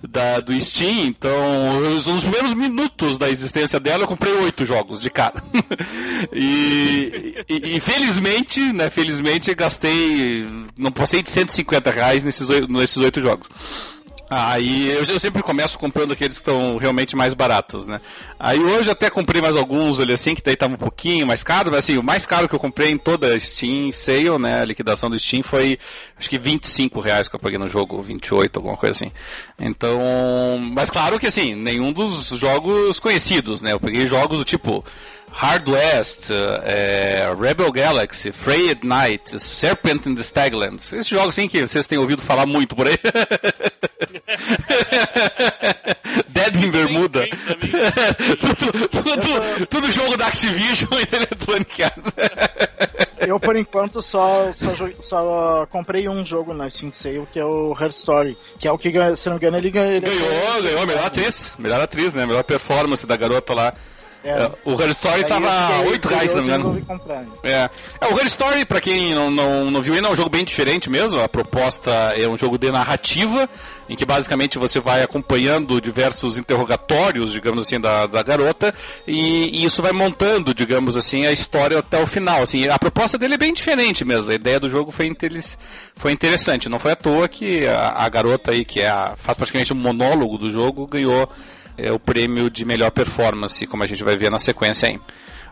da, 0.08 0.40
do 0.42 0.60
Steam. 0.60 1.08
Então, 1.08 1.80
nos 1.80 2.22
primeiros 2.22 2.54
minutos 2.54 3.18
da 3.18 3.30
existência 3.30 3.80
dela, 3.80 4.04
eu 4.04 4.08
comprei 4.08 4.34
oito 4.34 4.66
jogos 4.66 5.00
de 5.00 5.10
cara. 5.10 5.42
e, 6.34 7.44
e, 7.48 7.78
e, 7.78 7.80
felizmente, 7.80 8.60
né? 8.74 8.90
Felizmente, 8.90 9.54
gastei. 9.56 10.46
Não 10.78 10.92
passei 10.92 11.24
de 11.24 11.30
150 11.30 11.92
reais 11.92 12.24
nesses, 12.24 12.50
nesses 12.68 12.98
oito 12.98 13.22
jogos. 13.22 13.48
Aí 14.30 14.90
eu, 14.90 15.04
eu, 15.04 15.20
sempre 15.20 15.42
começo 15.42 15.80
comprando 15.80 16.12
aqueles 16.12 16.38
que 16.38 16.42
estão 16.42 16.78
realmente 16.78 17.16
mais 17.16 17.34
baratos, 17.34 17.88
né? 17.88 18.00
Aí 18.40 18.60
hoje 18.60 18.90
até 18.92 19.10
comprei 19.10 19.42
mais 19.42 19.58
alguns, 19.58 19.98
olha 19.98 20.14
assim, 20.14 20.36
que 20.36 20.44
daí 20.44 20.56
tava 20.56 20.76
um 20.76 20.78
pouquinho 20.78 21.26
mais 21.26 21.44
caro, 21.44 21.72
mas 21.72 21.80
assim, 21.80 21.98
o 21.98 22.04
mais 22.04 22.28
caro 22.28 22.48
que 22.48 22.54
eu 22.54 22.60
comprei 22.60 22.92
em 22.92 22.98
toda 22.98 23.34
a 23.34 23.40
Steam 23.40 23.92
Sale, 23.92 24.38
né? 24.38 24.62
A 24.62 24.66
liquidação 24.66 25.10
do 25.10 25.18
Steam 25.18 25.42
foi 25.42 25.80
acho 26.16 26.30
que 26.30 26.38
25 26.38 27.00
reais 27.00 27.28
que 27.28 27.36
eu 27.36 27.40
paguei 27.40 27.58
no 27.58 27.68
jogo, 27.68 28.02
28, 28.04 28.58
alguma 28.58 28.78
coisa 28.78 28.92
assim. 28.92 29.12
Então, 29.60 30.00
mas 30.74 30.92
claro 30.92 31.20
que 31.20 31.26
assim, 31.26 31.56
nenhum 31.56 31.92
dos 31.92 32.28
jogos 32.28 33.00
conhecidos, 33.00 33.64
né? 33.64 33.74
Eu 33.74 33.80
peguei 33.80 34.06
jogos 34.06 34.38
do 34.38 34.46
tipo 34.46 34.86
Hard 35.32 35.70
West, 35.70 36.30
é, 36.64 37.32
Rebel 37.40 37.72
Galaxy, 37.72 38.32
Frayed 38.32 38.86
Night, 38.86 39.40
Serpent 39.42 40.06
in 40.06 40.16
the 40.16 40.22
Staglands. 40.22 40.92
Esses 40.92 41.08
jogos 41.08 41.30
assim 41.30 41.48
que 41.48 41.62
vocês 41.62 41.88
têm 41.88 41.98
ouvido 41.98 42.22
falar 42.22 42.46
muito 42.46 42.76
por 42.76 42.88
aí. 42.88 42.98
Dead 46.30 46.56
in 46.56 46.72
Bermuda. 46.72 47.28
tudo, 48.40 48.90
tudo, 48.90 49.66
tudo, 49.68 49.92
jogo 49.92 50.18
da 50.18 50.28
Activision 50.28 50.90
e 50.94 51.16
Electronic 51.16 51.84
Arts. 51.84 52.14
Eu, 53.20 53.40
por 53.40 53.56
enquanto, 53.56 54.02
só, 54.02 54.52
só, 54.54 54.76
só, 55.02 55.66
comprei 55.70 56.08
um 56.08 56.26
jogo 56.26 56.54
na 56.54 56.70
Steam 56.70 56.92
Sale, 56.92 57.28
que 57.32 57.40
é 57.40 57.46
o 57.46 57.76
Her 57.80 57.90
Story, 57.90 58.38
que 58.58 58.68
é 58.68 58.72
o 58.72 58.78
que, 58.78 58.92
se 59.18 59.28
não 59.28 59.34
me 59.34 59.38
engano, 59.38 59.58
ele 59.58 59.70
ganhou. 59.70 60.02
Ganhou, 60.02 60.64
ganhou, 60.64 60.88
melhor 60.88 61.06
atriz. 61.06 61.54
Melhor 61.60 61.82
atriz, 61.82 62.14
né? 62.14 62.26
Melhor 62.26 62.44
performance 62.44 63.06
da 63.06 63.18
garota 63.18 63.54
lá. 63.54 63.74
É. 64.24 64.30
é. 64.30 64.52
O 64.66 64.80
Her 64.80 64.90
Story 64.90 65.16
Aí 65.16 65.24
tava 65.24 65.82
8 65.88 66.08
reais, 66.08 66.30
se 66.32 66.36
não 66.36 66.44
me 66.44 66.50
engano. 66.50 66.88
É. 67.44 67.70
é. 68.02 68.08
O 68.12 68.20
Her 68.20 68.26
Story, 68.26 68.66
pra 68.66 68.82
quem 68.82 69.16
não, 69.16 69.32
não, 69.32 69.72
não 69.72 69.82
viu 69.82 69.94
ainda, 69.94 70.08
é 70.08 70.12
um 70.12 70.16
jogo 70.16 70.30
bem 70.30 70.44
diferente 70.44 70.90
mesmo. 70.90 71.20
A 71.22 71.30
proposta 71.30 71.92
é 72.18 72.28
um 72.28 72.38
jogo 72.38 72.58
de 72.58 72.72
narrativa, 72.72 73.50
em 73.88 73.96
que 73.96 74.06
basicamente 74.06 74.58
você 74.58 74.80
vai 74.80 75.04
acompanhando 75.04 75.80
diversos 75.80 76.38
interrogatórios, 76.38 77.32
digamos 77.32 77.66
assim, 77.66 77.80
da, 77.80 78.06
da 78.06 78.22
garota, 78.22 78.74
e, 79.08 79.62
e 79.62 79.66
isso 79.66 79.82
vai 79.82 79.94
montando, 79.94 80.54
digamos 80.54 80.98
assim, 80.98 81.26
a 81.26 81.32
história 81.32 81.80
até 81.80 82.02
o 82.02 82.08
final. 82.08 82.44
Assim, 82.44 82.68
a 82.68 82.78
proposta 82.78 83.18
dele 83.18 83.36
é 83.36 83.38
bem 83.38 83.54
diferente 83.54 84.04
mesmo. 84.04 84.32
A 84.32 84.36
ideia 84.36 84.60
do 84.60 84.70
jogo 84.70 84.92
foi, 84.92 85.10
foi 85.96 86.12
interessante. 86.12 86.68
Não 86.68 86.80
foi 86.80 86.92
à 86.92 86.96
toa 86.96 87.28
que 87.28 87.66
a, 87.66 87.90
a 87.90 88.10
garota 88.10 88.52
aí, 88.52 88.66
que 88.66 88.82
é 88.82 88.90
a, 88.90 89.16
faz 89.16 89.38
praticamente 89.38 89.72
um 89.72 89.78
monólogo 89.78 90.38
do 90.38 90.52
jogo, 90.52 90.86
ganhou 90.86 91.30
é 91.82 91.92
o 91.92 92.00
prêmio 92.00 92.50
de 92.50 92.66
melhor 92.66 92.92
performance, 92.92 93.66
como 93.68 93.84
a 93.84 93.88
gente 93.88 94.04
vai 94.04 94.18
ver 94.18 94.30
na 94.30 94.40
sequência 94.40 94.90
aí. 94.90 95.00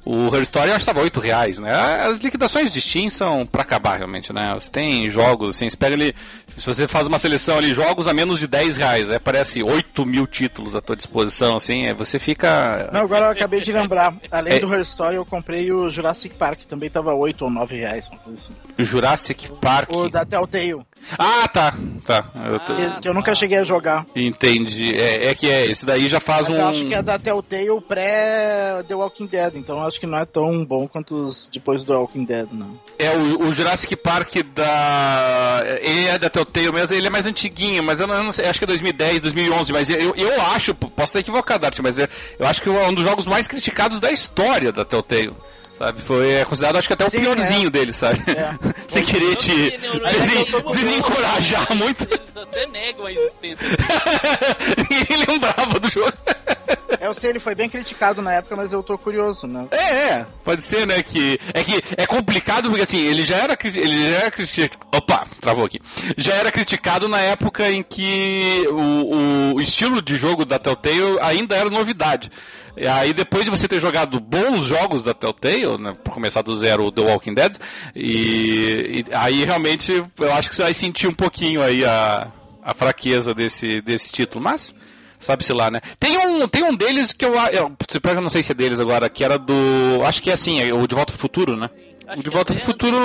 O 0.10 0.34
Her 0.34 0.42
Story 0.44 0.70
acho 0.70 0.86
que 0.86 0.90
estava 0.90 1.02
8 1.02 1.20
reais, 1.20 1.58
né? 1.58 1.74
As 2.06 2.20
liquidações 2.20 2.72
de 2.72 2.80
Steam 2.80 3.10
são 3.10 3.46
para 3.46 3.62
acabar 3.62 3.98
realmente, 3.98 4.32
né? 4.32 4.54
Você 4.54 4.72
tem 4.72 5.10
jogos, 5.10 5.58
assim, 5.58 5.70
você 5.70 5.76
pega 5.76 5.96
ali, 5.96 6.16
se 6.56 6.66
você 6.66 6.88
faz 6.88 7.08
uma 7.08 7.20
seleção 7.20 7.58
ali, 7.58 7.74
jogos 7.74 8.08
a 8.08 8.14
menos 8.14 8.40
de 8.40 8.48
10 8.48 8.78
reais, 8.78 9.10
aí 9.10 9.18
aparece 9.18 9.62
8 9.62 10.06
mil 10.06 10.26
títulos 10.26 10.76
à 10.76 10.82
tua 10.82 10.96
disposição, 10.96 11.58
assim, 11.58 11.92
você 11.94 12.20
fica... 12.20 12.90
Não, 12.94 13.02
agora 13.02 13.26
eu 13.26 13.32
acabei 13.32 13.60
de 13.60 13.74
lembrar, 13.74 14.16
além 14.32 14.54
é... 14.54 14.60
do 14.60 14.74
Her 14.74 14.82
Story 14.84 15.18
eu 15.18 15.26
comprei 15.26 15.74
o 15.74 15.90
Jurassic 15.90 16.36
Park, 16.36 16.62
também 16.62 16.88
estava 16.88 17.14
8 17.14 17.44
ou 17.44 17.52
9 17.52 17.76
reais, 17.76 18.08
uma 18.08 18.20
coisa 18.20 18.40
assim. 18.40 18.54
Jurassic 18.84 19.52
Park? 19.62 19.92
O 19.92 20.10
da 20.10 20.26
Telltale. 20.26 20.86
Ah, 21.18 21.48
tá, 21.48 21.74
tá. 22.06 22.26
Eu 22.50 22.60
tô... 22.60 22.76
que, 22.76 23.02
que, 23.02 23.08
eu 23.08 23.14
nunca 23.14 23.34
cheguei 23.34 23.60
a 23.60 23.64
jogar. 23.64 24.06
Entendi, 24.16 24.96
é, 24.96 25.28
é 25.28 25.36
que 25.36 25.50
é, 25.50 25.66
esse 25.66 25.86
daí 25.86 26.08
já 26.10 26.20
faz 26.20 26.48
Mas 26.48 26.58
um... 26.58 26.60
eu 26.60 26.68
acho 26.68 26.86
que 26.86 26.94
é 26.94 27.02
da 27.02 27.18
Telltale 27.18 27.82
pré 27.88 28.84
The 28.88 28.96
Walking 28.96 29.28
Dead, 29.28 29.56
então 29.56 29.78
eu 29.78 29.88
acho 29.88 30.00
que 30.00 30.06
não 30.06 30.18
é 30.18 30.26
tão 30.26 30.66
bom 30.66 30.88
quanto 30.88 31.16
os 31.16 31.50
depois 31.52 31.84
do 31.84 31.94
Walking 31.94 32.26
Dead, 32.26 32.48
não. 32.52 32.78
É, 33.00 33.12
o, 33.16 33.48
o 33.48 33.54
Jurassic 33.54 33.96
Park 33.96 34.36
da... 34.54 35.64
Ele 35.82 36.08
é 36.08 36.20
da 36.20 36.30
Telltale 36.30 36.72
mesmo, 36.72 36.96
ele 36.96 37.08
é 37.08 37.12
mais 37.12 37.26
antiguinho, 37.26 37.84
mas 37.84 38.00
eu 38.00 38.08
não, 38.08 38.16
eu 38.16 38.24
não 38.24 38.34
sei, 38.34 38.46
acho 38.46 38.60
que 38.60 38.66
é 38.66 38.68
2010, 38.68 39.22
2011, 39.22 39.72
mas 39.72 39.90
eu, 39.90 40.16
eu 40.16 40.42
acho, 40.42 40.76
posso 40.76 41.10
estar 41.10 41.20
equivocado, 41.20 41.66
Art, 41.66 41.80
mas 41.82 41.98
eu, 41.98 42.08
eu 42.40 42.48
acho 42.48 42.62
que 42.62 42.70
é 42.70 42.88
um 42.88 42.94
dos 42.94 43.04
jogos 43.04 43.26
mais 43.26 43.48
criticados 43.48 44.00
da 44.00 44.12
história 44.12 44.72
da 44.72 44.84
Telltale. 44.84 45.34
Sabe? 45.78 46.02
Foi 46.02 46.32
é 46.32 46.44
considerado, 46.44 46.78
acho 46.78 46.88
que 46.88 46.94
até 46.94 47.06
o 47.06 47.12
Sim, 47.12 47.20
piorzinho 47.20 47.68
é. 47.68 47.70
dele, 47.70 47.94
sabe? 47.94 48.20
É. 48.32 48.58
Sem 48.88 49.06
querer 49.06 49.36
te 49.36 49.78
desen 49.78 50.46
desencorajar 50.72 51.68
muito. 51.78 52.04
Eles 52.04 52.36
até 52.36 52.66
negam 52.66 53.06
a 53.06 53.12
existência 53.12 53.68
dele. 53.70 53.84
Ninguém 54.90 55.26
lembrava 55.28 55.80
do 55.80 55.88
jogo. 55.88 56.14
Eu 57.00 57.14
sei, 57.14 57.30
ele 57.30 57.40
foi 57.40 57.54
bem 57.54 57.70
criticado 57.70 58.24
na 58.24 58.34
época, 58.34 58.56
mas 58.56 58.74
eu 58.74 58.82
tô 58.82 58.98
curioso, 58.98 59.46
né? 59.46 59.68
É, 59.70 59.78
é. 59.78 60.26
Pode 60.44 60.64
ser, 60.64 60.88
né? 60.88 61.04
Que 61.04 61.40
é 61.54 61.64
que 61.64 61.84
é 61.96 62.08
complicado 62.08 62.70
porque 62.70 62.82
assim, 62.82 63.06
ele 63.06 63.24
já 63.24 63.36
era 63.36 63.56
ele 63.64 64.10
já 64.10 64.16
era 64.16 64.32
criticado. 64.32 64.84
Opa, 64.92 65.28
travou 65.40 65.64
aqui. 65.64 65.80
Já 66.18 66.34
era 66.34 66.52
criticado 66.52 67.08
na 67.08 67.22
época 67.22 67.70
em 67.70 67.84
que 67.84 68.66
o, 68.72 69.56
o 69.56 69.62
estilo 69.62 70.02
de 70.02 70.16
jogo 70.18 70.44
da 70.44 70.58
Telltale 70.58 71.20
ainda 71.22 71.56
era 71.56 71.70
novidade. 71.70 72.32
E 72.78 72.88
aí 72.88 73.14
depois 73.14 73.44
de 73.44 73.50
você 73.50 73.68
ter 73.68 73.82
jogado 73.82 74.20
bons 74.20 74.66
jogos 74.68 75.04
da 75.04 75.14
Telltale, 75.14 75.78
né, 75.78 75.96
por 76.04 76.14
começar 76.14 76.42
do 76.44 76.56
zero 76.56 76.92
The 76.92 77.02
Walking 77.02 77.34
Dead, 77.34 77.58
e, 77.96 79.04
e, 79.10 79.14
aí 79.14 79.44
realmente 79.44 79.92
eu 79.92 80.34
acho 80.34 80.50
que 80.50 80.56
você 80.56 80.64
vai 80.64 80.74
sentir 80.74 81.08
um 81.08 81.14
pouquinho 81.14 81.62
aí 81.62 81.84
a, 81.84 82.32
a 82.62 82.74
fraqueza 82.76 83.34
desse, 83.34 83.82
desse 83.82 84.12
título, 84.12 84.44
mas 84.44 84.76
sabe-se 85.20 85.52
lá, 85.52 85.72
né? 85.72 85.82
Tem 86.00 86.18
um, 86.18 86.48
tem 86.48 86.64
um 86.64 86.76
deles 86.76 87.12
que 87.12 87.26
eu, 87.26 87.34
eu, 87.52 87.76
eu 88.04 88.22
não 88.22 88.30
sei 88.30 88.44
se 88.44 88.52
é 88.52 88.56
deles 88.56 88.80
agora, 88.80 89.10
que 89.10 89.24
era 89.24 89.38
do, 89.38 89.56
acho 90.06 90.22
que 90.22 90.30
é 90.30 90.34
assim, 90.34 90.62
é 90.62 90.74
o 90.74 90.86
De 90.86 90.94
Volta 90.94 91.14
ao 91.14 91.18
Futuro, 91.18 91.58
né? 91.58 91.70
O 92.16 92.24
De 92.24 92.30
Volta 92.30 92.54
pro 92.54 92.64
Futuro. 92.64 92.98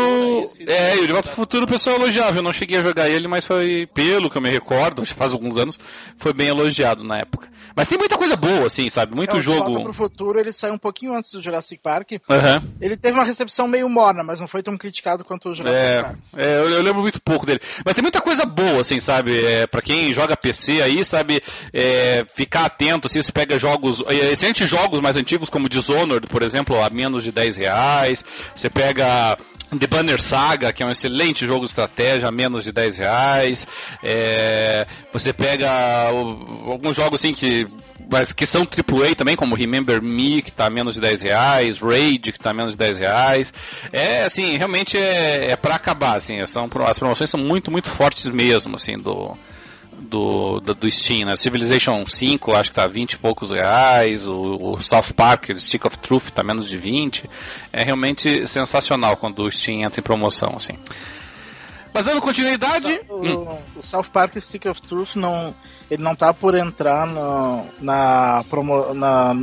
É, 0.66 0.94
o 0.96 1.06
De 1.06 1.12
Volta 1.12 1.28
pro 1.28 1.36
Futuro 1.36 1.64
o 1.64 1.68
pessoal 1.68 1.96
elogiava. 1.96 2.38
Eu 2.38 2.42
não 2.42 2.52
cheguei 2.52 2.78
a 2.78 2.82
jogar 2.82 3.08
ele, 3.08 3.26
mas 3.26 3.44
foi, 3.44 3.88
pelo 3.92 4.30
que 4.30 4.36
eu 4.36 4.42
me 4.42 4.50
recordo, 4.50 5.02
acho 5.02 5.12
que 5.12 5.18
faz 5.18 5.32
alguns 5.32 5.56
anos, 5.56 5.78
foi 6.16 6.32
bem 6.32 6.48
elogiado 6.48 7.02
na 7.02 7.16
época. 7.16 7.50
Mas 7.74 7.88
tem 7.88 7.98
muita 7.98 8.18
coisa 8.18 8.36
boa, 8.36 8.66
assim, 8.66 8.90
sabe? 8.90 9.14
Muito 9.14 9.34
é, 9.34 9.38
o 9.38 9.40
jogo. 9.40 9.66
De 9.66 9.72
Volta 9.72 9.84
pro 9.84 9.94
Futuro 9.94 10.38
ele 10.38 10.52
saiu 10.52 10.74
um 10.74 10.78
pouquinho 10.78 11.14
antes 11.14 11.32
do 11.32 11.40
Jurassic 11.40 11.80
Park. 11.82 12.12
Uhum. 12.12 12.70
Ele 12.80 12.96
teve 12.96 13.16
uma 13.16 13.24
recepção 13.24 13.66
meio 13.66 13.88
morna, 13.88 14.22
mas 14.22 14.40
não 14.40 14.48
foi 14.48 14.62
tão 14.62 14.76
criticado 14.76 15.24
quanto 15.24 15.50
o 15.50 15.54
Jurassic 15.54 15.80
é, 15.80 16.02
Park. 16.02 16.16
É, 16.36 16.54
eu, 16.56 16.70
eu, 16.70 16.82
lembro 16.82 17.00
muito 17.00 17.20
pouco 17.20 17.46
dele. 17.46 17.60
Mas 17.84 17.94
tem 17.94 18.02
muita 18.02 18.20
coisa 18.20 18.44
boa, 18.44 18.80
assim, 18.80 19.00
sabe? 19.00 19.44
É, 19.44 19.66
pra 19.66 19.80
quem 19.80 20.12
joga 20.12 20.36
PC 20.36 20.82
aí, 20.82 21.04
sabe? 21.04 21.42
É, 21.72 22.24
ficar 22.34 22.66
atento, 22.66 23.06
assim, 23.06 23.22
você 23.22 23.32
pega 23.32 23.58
jogos, 23.58 24.02
é, 24.06 24.32
excelentes 24.32 24.68
jogos 24.68 25.00
mais 25.00 25.16
antigos, 25.16 25.48
como 25.48 25.68
Dishonored, 25.68 26.26
por 26.28 26.42
exemplo, 26.42 26.82
a 26.82 26.90
menos 26.90 27.24
de 27.24 27.32
10 27.32 27.56
reais. 27.56 28.24
Você 28.54 28.68
pega 28.68 28.91
The 28.94 29.86
Banner 29.86 30.20
Saga, 30.20 30.72
que 30.72 30.82
é 30.82 30.86
um 30.86 30.90
excelente 30.90 31.46
jogo 31.46 31.64
de 31.64 31.70
estratégia, 31.70 32.28
a 32.28 32.32
menos 32.32 32.64
de 32.64 32.72
10 32.72 32.98
reais. 32.98 33.66
É, 34.02 34.86
você 35.12 35.32
pega 35.32 35.70
alguns 36.66 36.96
jogos 36.96 37.20
assim 37.20 37.32
que 37.32 37.66
mas 38.10 38.32
que 38.32 38.44
são 38.44 38.62
AAA 38.62 39.14
também, 39.14 39.34
como 39.34 39.54
Remember 39.54 40.02
Me, 40.02 40.42
que 40.42 40.50
está 40.50 40.66
a 40.66 40.70
menos 40.70 40.94
de 40.94 41.00
10 41.00 41.22
reais, 41.22 41.78
Raid, 41.78 42.32
que 42.32 42.38
está 42.38 42.50
a 42.50 42.54
menos 42.54 42.72
de 42.72 42.78
10 42.78 42.98
reais. 42.98 43.54
É, 43.90 44.24
assim, 44.24 44.56
realmente 44.58 44.98
é, 44.98 45.52
é 45.52 45.56
para 45.56 45.76
acabar, 45.76 46.16
assim, 46.16 46.44
são, 46.46 46.68
as 46.86 46.98
promoções 46.98 47.30
são 47.30 47.40
muito, 47.40 47.70
muito 47.70 47.88
fortes 47.88 48.26
mesmo, 48.26 48.76
assim, 48.76 48.98
do, 48.98 49.36
do, 50.02 50.60
do, 50.60 50.74
do, 50.74 50.90
Steam, 50.90 51.26
né? 51.26 51.36
Civilization 51.36 52.04
5 52.06 52.52
acho 52.54 52.70
que 52.70 52.76
tá 52.76 52.86
20 52.86 53.12
e 53.12 53.18
poucos 53.18 53.50
reais, 53.50 54.26
o, 54.26 54.56
o 54.60 54.82
South 54.82 55.12
Park, 55.14 55.50
o 55.50 55.60
Stick 55.60 55.84
of 55.84 55.98
Truth 55.98 56.30
tá 56.30 56.42
menos 56.42 56.68
de 56.68 56.76
20. 56.76 57.28
É 57.72 57.82
realmente 57.82 58.46
sensacional 58.46 59.16
quando 59.16 59.44
o 59.44 59.50
Steam 59.50 59.82
entra 59.82 60.00
em 60.00 60.02
promoção, 60.02 60.52
assim. 60.56 60.74
Mas 61.94 62.04
dando 62.04 62.22
continuidade. 62.22 63.00
O, 63.08 63.20
hum. 63.20 63.58
o 63.76 63.82
South 63.82 64.06
Park 64.12 64.36
Stick 64.40 64.66
of 64.66 64.80
Truth 64.80 65.16
não. 65.16 65.54
Ele 65.90 66.02
não 66.02 66.14
tá 66.14 66.32
por 66.32 66.54
entrar 66.54 67.06
no, 67.06 67.66
na, 67.80 68.42
promo, 68.48 68.94
na 68.94 69.34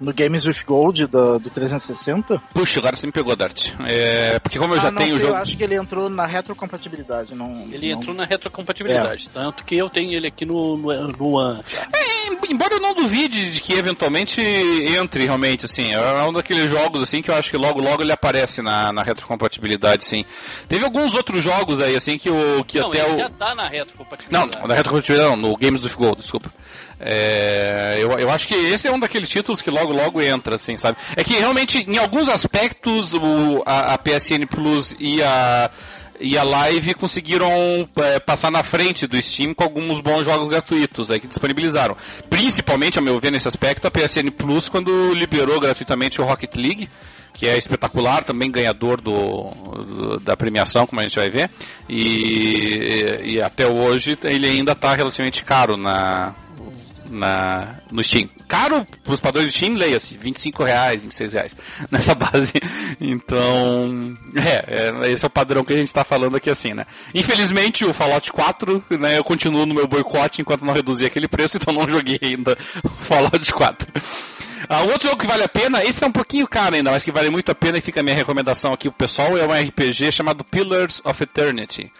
no 0.00 0.12
Games 0.12 0.46
with 0.46 0.64
Gold 0.66 1.06
do, 1.06 1.38
do 1.38 1.50
360? 1.50 2.42
Puxa, 2.52 2.80
agora 2.80 2.96
você 2.96 3.06
me 3.06 3.12
pegou, 3.12 3.34
Dart. 3.34 3.68
É, 3.86 4.38
porque 4.38 4.58
como 4.58 4.74
eu 4.74 4.78
ah, 4.78 4.82
já 4.82 4.90
não, 4.90 4.98
tenho 4.98 5.16
o 5.16 5.18
jogo. 5.18 5.32
Eu 5.32 5.36
acho 5.36 5.56
que 5.56 5.64
ele 5.64 5.74
entrou 5.74 6.08
na 6.08 6.26
retrocompatibilidade. 6.26 7.34
Não, 7.34 7.52
ele 7.70 7.92
não... 7.92 7.98
entrou 7.98 8.14
na 8.14 8.24
retrocompatibilidade, 8.24 9.28
é. 9.28 9.32
tanto 9.32 9.64
que 9.64 9.76
eu 9.76 9.88
tenho 9.88 10.12
ele 10.12 10.28
aqui 10.28 10.44
no, 10.44 10.76
no, 10.76 11.08
no 11.08 11.32
One. 11.32 11.62
É, 11.92 12.52
embora 12.52 12.74
eu 12.74 12.80
não 12.80 12.94
duvide 12.94 13.52
de 13.52 13.60
que 13.60 13.72
eventualmente 13.72 14.40
entre 14.40 15.24
realmente, 15.24 15.66
assim. 15.66 15.92
É 15.92 16.22
um 16.24 16.32
daqueles 16.32 16.70
jogos 16.70 17.02
assim 17.02 17.22
que 17.22 17.30
eu 17.30 17.34
acho 17.34 17.50
que 17.50 17.56
logo 17.56 17.80
logo 17.80 18.02
ele 18.02 18.12
aparece 18.12 18.62
na, 18.62 18.92
na 18.92 19.02
retrocompatibilidade, 19.02 20.04
sim. 20.04 20.24
Teve 20.68 20.84
alguns 20.84 21.14
outros 21.14 21.42
jogos 21.42 21.80
aí, 21.80 21.96
assim, 21.96 22.18
que 22.18 22.30
o. 22.30 22.64
Que 22.64 22.80
não, 22.80 22.88
até 22.88 23.04
ele 23.04 23.14
o... 23.14 23.18
já 23.18 23.28
tá 23.28 23.54
na 23.54 23.68
retrocompatibilidade. 23.68 24.56
Não, 24.58 24.68
na 24.68 24.74
retrocompatibilidade 24.74 25.30
não, 25.30 25.36
no 25.36 25.56
Games 25.56 25.84
with 25.84 25.94
Gold, 25.94 26.20
desculpa. 26.20 26.50
É, 26.98 27.98
eu, 28.00 28.10
eu 28.12 28.30
acho 28.30 28.46
que 28.46 28.54
esse 28.54 28.88
é 28.88 28.92
um 28.92 28.98
daqueles 28.98 29.28
títulos 29.28 29.60
que 29.60 29.70
logo 29.70 29.92
logo 29.92 30.20
entra, 30.20 30.56
assim, 30.56 30.76
sabe? 30.76 30.98
É 31.14 31.22
que 31.22 31.34
realmente, 31.34 31.84
em 31.88 31.98
alguns 31.98 32.28
aspectos, 32.28 33.12
o, 33.12 33.62
a, 33.66 33.94
a 33.94 33.98
PSN 33.98 34.46
Plus 34.48 34.96
e 34.98 35.22
a, 35.22 35.70
e 36.18 36.38
a 36.38 36.42
Live 36.42 36.94
conseguiram 36.94 37.50
é, 37.96 38.18
passar 38.18 38.50
na 38.50 38.62
frente 38.62 39.06
do 39.06 39.20
Steam 39.20 39.52
com 39.52 39.64
alguns 39.64 40.00
bons 40.00 40.24
jogos 40.24 40.48
gratuitos 40.48 41.10
aí 41.10 41.20
que 41.20 41.26
disponibilizaram. 41.26 41.96
Principalmente, 42.30 42.98
a 42.98 43.02
meu 43.02 43.20
ver, 43.20 43.30
nesse 43.30 43.48
aspecto, 43.48 43.86
a 43.86 43.90
PSN 43.90 44.30
Plus 44.30 44.68
quando 44.68 45.12
liberou 45.12 45.60
gratuitamente 45.60 46.20
o 46.20 46.24
Rocket 46.24 46.54
League 46.56 46.88
que 47.36 47.46
é 47.46 47.58
espetacular, 47.58 48.24
também 48.24 48.50
ganhador 48.50 48.98
do, 48.98 49.50
do, 49.50 50.20
da 50.20 50.34
premiação, 50.34 50.86
como 50.86 51.00
a 51.00 51.02
gente 51.02 51.16
vai 51.16 51.28
ver. 51.28 51.50
E, 51.86 53.20
e 53.24 53.42
até 53.42 53.66
hoje 53.66 54.18
ele 54.24 54.46
ainda 54.46 54.72
está 54.72 54.94
relativamente 54.94 55.44
caro 55.44 55.76
na, 55.76 56.34
na, 57.10 57.70
no 57.90 58.02
Steam. 58.02 58.28
Caro 58.48 58.86
para 59.02 59.14
os 59.14 59.20
padrões 59.20 59.46
do 59.46 59.52
Steam, 59.52 59.74
leia-se, 59.74 60.16
25 60.16 60.64
reais, 60.64 61.00
26 61.00 61.32
reais 61.32 61.52
nessa 61.90 62.14
base. 62.14 62.52
Então, 63.00 64.16
é, 64.36 65.06
é, 65.06 65.12
esse 65.12 65.24
é 65.24 65.26
o 65.26 65.30
padrão 65.30 65.64
que 65.64 65.72
a 65.72 65.76
gente 65.76 65.88
está 65.88 66.04
falando 66.04 66.36
aqui 66.36 66.50
assim, 66.50 66.74
né? 66.74 66.86
Infelizmente 67.14 67.84
o 67.84 67.92
Fallout 67.92 68.32
4, 68.32 68.84
né, 68.90 69.18
eu 69.18 69.24
continuo 69.24 69.66
no 69.66 69.74
meu 69.74 69.86
boicote 69.86 70.40
enquanto 70.40 70.64
não 70.64 70.74
reduzir 70.74 71.06
aquele 71.06 71.28
preço, 71.28 71.56
então 71.58 71.72
não 71.72 71.88
joguei 71.88 72.18
ainda 72.22 72.56
o 72.82 72.88
Fallout 72.88 73.52
4. 73.52 73.88
Ah, 74.68 74.82
outro 74.82 75.08
jogo 75.08 75.20
que 75.20 75.26
vale 75.26 75.44
a 75.44 75.48
pena, 75.48 75.84
esse 75.84 76.02
é 76.02 76.06
um 76.06 76.12
pouquinho 76.12 76.46
caro 76.46 76.74
ainda, 76.74 76.90
mas 76.90 77.04
que 77.04 77.12
vale 77.12 77.30
muito 77.30 77.52
a 77.52 77.54
pena 77.54 77.78
e 77.78 77.80
fica 77.80 78.00
a 78.00 78.02
minha 78.02 78.16
recomendação 78.16 78.72
aqui 78.72 78.88
pro 78.88 78.98
pessoal, 78.98 79.36
é 79.36 79.46
um 79.46 79.52
RPG 79.52 80.10
chamado 80.10 80.42
Pillars 80.42 81.00
of 81.04 81.22
Eternity. 81.22 81.90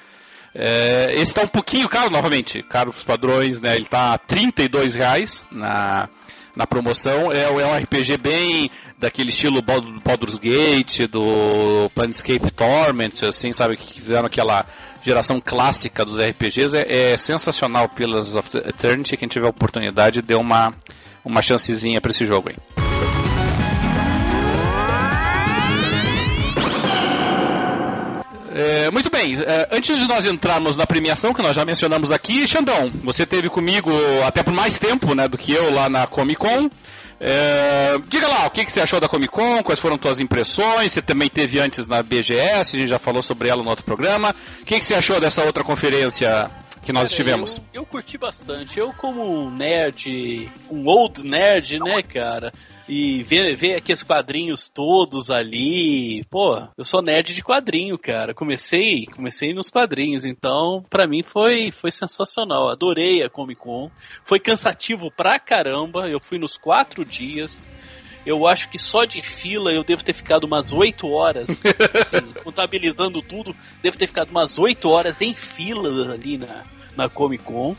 É, 0.58 1.08
esse 1.12 1.24
está 1.24 1.42
um 1.42 1.48
pouquinho 1.48 1.86
caro 1.86 2.08
novamente, 2.08 2.62
caro 2.62 2.90
os 2.90 3.04
padrões, 3.04 3.60
né? 3.60 3.74
Ele 3.74 3.84
está 3.84 4.14
a 4.14 4.18
32 4.18 4.94
reais 4.94 5.44
na, 5.52 6.08
na 6.56 6.66
promoção. 6.66 7.30
É, 7.30 7.44
é 7.44 7.66
um 7.66 7.76
RPG 7.76 8.16
bem 8.16 8.70
daquele 8.98 9.28
estilo 9.28 9.60
Baldur's 9.60 10.38
Gate, 10.38 11.06
do 11.08 11.90
Planescape 11.94 12.50
Torment, 12.50 13.22
assim, 13.28 13.52
sabe? 13.52 13.76
Que 13.76 14.00
fizeram 14.00 14.24
aquela 14.24 14.64
geração 15.04 15.42
clássica 15.44 16.06
dos 16.06 16.16
RPGs. 16.18 16.74
É, 16.74 17.12
é 17.12 17.18
sensacional 17.18 17.90
Pillars 17.90 18.34
of 18.34 18.48
Eternity. 18.56 19.14
Quem 19.16 19.28
tiver 19.28 19.48
oportunidade, 19.48 20.22
dê 20.22 20.34
uma, 20.34 20.72
uma 21.22 21.42
chancezinha 21.42 22.00
para 22.00 22.10
esse 22.10 22.24
jogo 22.24 22.48
aí. 22.48 22.85
É, 28.58 28.90
muito 28.90 29.10
bem, 29.10 29.36
é, 29.38 29.68
antes 29.70 29.98
de 29.98 30.08
nós 30.08 30.24
entrarmos 30.24 30.78
na 30.78 30.86
premiação, 30.86 31.34
que 31.34 31.42
nós 31.42 31.54
já 31.54 31.62
mencionamos 31.62 32.10
aqui, 32.10 32.48
Xandão, 32.48 32.90
você 33.04 33.26
teve 33.26 33.50
comigo 33.50 33.90
até 34.26 34.42
por 34.42 34.54
mais 34.54 34.78
tempo 34.78 35.14
né, 35.14 35.28
do 35.28 35.36
que 35.36 35.52
eu 35.52 35.70
lá 35.70 35.90
na 35.90 36.06
Comic 36.06 36.40
Con. 36.40 36.70
É, 37.20 37.98
diga 38.08 38.26
lá, 38.26 38.46
o 38.46 38.50
que, 38.50 38.64
que 38.64 38.72
você 38.72 38.80
achou 38.80 38.98
da 38.98 39.08
Comic 39.08 39.30
Con, 39.30 39.62
quais 39.62 39.78
foram 39.78 39.98
suas 40.00 40.20
impressões, 40.20 40.92
você 40.92 41.02
também 41.02 41.28
teve 41.28 41.58
antes 41.58 41.86
na 41.86 42.02
BGS, 42.02 42.76
a 42.76 42.80
gente 42.80 42.88
já 42.88 42.98
falou 42.98 43.22
sobre 43.22 43.50
ela 43.50 43.62
no 43.62 43.68
outro 43.68 43.84
programa. 43.84 44.34
O 44.62 44.64
que, 44.64 44.78
que 44.78 44.86
você 44.86 44.94
achou 44.94 45.20
dessa 45.20 45.44
outra 45.44 45.62
conferência 45.62 46.50
que 46.82 46.94
nós 46.94 47.02
Cara, 47.02 47.12
estivemos? 47.12 47.58
Eu, 47.74 47.82
eu 47.82 47.86
curti 47.86 48.16
bastante. 48.16 48.78
Eu, 48.78 48.90
como 48.94 49.22
um 49.22 49.50
nerd, 49.50 50.50
um 50.70 50.86
old 50.86 51.22
nerd, 51.22 51.78
né, 51.78 52.02
cara? 52.02 52.54
E 52.88 53.22
ver, 53.22 53.56
ver 53.56 53.74
aqueles 53.74 54.02
quadrinhos 54.02 54.68
todos 54.68 55.30
ali. 55.30 56.24
Pô, 56.30 56.62
eu 56.76 56.84
sou 56.84 57.02
nerd 57.02 57.34
de 57.34 57.42
quadrinho, 57.42 57.98
cara. 57.98 58.34
Comecei, 58.34 59.06
comecei 59.06 59.52
nos 59.52 59.70
quadrinhos, 59.70 60.24
então 60.24 60.84
para 60.88 61.06
mim 61.06 61.22
foi 61.22 61.70
foi 61.72 61.90
sensacional. 61.90 62.68
Adorei 62.68 63.22
a 63.22 63.30
Comic 63.30 63.60
Con. 63.60 63.90
Foi 64.24 64.38
cansativo 64.38 65.10
pra 65.10 65.38
caramba. 65.38 66.08
Eu 66.08 66.20
fui 66.20 66.38
nos 66.38 66.56
quatro 66.56 67.04
dias. 67.04 67.68
Eu 68.24 68.44
acho 68.46 68.68
que 68.68 68.78
só 68.78 69.04
de 69.04 69.22
fila 69.22 69.72
eu 69.72 69.84
devo 69.84 70.02
ter 70.02 70.12
ficado 70.12 70.44
umas 70.44 70.72
8 70.72 71.08
horas, 71.08 71.48
assim, 71.48 72.32
contabilizando 72.42 73.22
tudo, 73.22 73.54
devo 73.80 73.96
ter 73.96 74.08
ficado 74.08 74.30
umas 74.30 74.58
8 74.58 74.88
horas 74.88 75.20
em 75.20 75.32
fila 75.32 76.12
ali 76.12 76.36
na, 76.36 76.64
na 76.96 77.08
Comic 77.08 77.44
Con. 77.44 77.76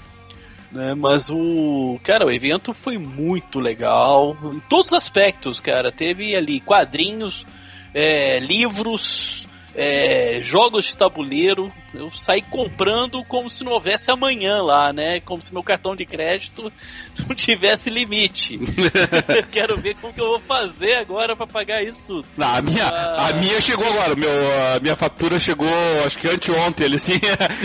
Né? 0.71 0.93
Mas 0.93 1.29
o. 1.29 2.00
Cara, 2.03 2.25
o 2.25 2.31
evento 2.31 2.74
foi 2.74 2.97
muito 2.97 3.59
legal. 3.59 4.38
Em 4.53 4.59
todos 4.62 4.91
os 4.91 4.97
aspectos, 4.97 5.59
cara. 5.59 5.91
Teve 5.91 6.36
ali 6.36 6.59
quadrinhos, 6.59 7.45
é, 7.93 8.39
livros, 8.39 9.47
é, 9.77 10.39
jogos 10.41 10.86
de 10.86 10.98
tabuleiro. 10.98 11.72
Eu 11.93 12.12
saí 12.12 12.41
comprando 12.41 13.24
como 13.24 13.48
se 13.50 13.63
não 13.63 13.74
houvesse 13.74 14.10
amanhã 14.10 14.62
lá, 14.62 14.91
né? 14.91 15.22
Como 15.22 15.41
se 15.41 15.53
meu 15.53 15.62
cartão 15.62 15.96
de 15.96 16.03
crédito 16.03 16.74
não 17.19 17.36
tivesse 17.36 17.89
limite. 17.91 18.60
Quero 19.51 19.77
ver 19.77 19.96
como 19.96 20.12
que 20.12 20.19
eu 20.19 20.27
vou 20.27 20.39
fazer 20.39 20.96
agora 20.96 21.36
para 21.36 21.46
pagar 21.46 21.84
isso 21.84 22.03
tudo. 22.05 22.27
Não, 22.36 22.55
a 22.55 22.62
minha, 22.62 22.88
ah. 22.88 23.29
a 23.29 23.34
minha 23.34 23.62
chegou 23.62 23.88
agora. 23.88 24.15
Meu, 24.15 24.29
a 24.75 24.79
minha 24.79 24.96
fatura 24.96 25.39
chegou, 25.39 25.69
acho 26.05 26.17
que 26.17 26.27
anteontem. 26.27 26.88
Ele 26.88 26.98
sim, 26.98 27.19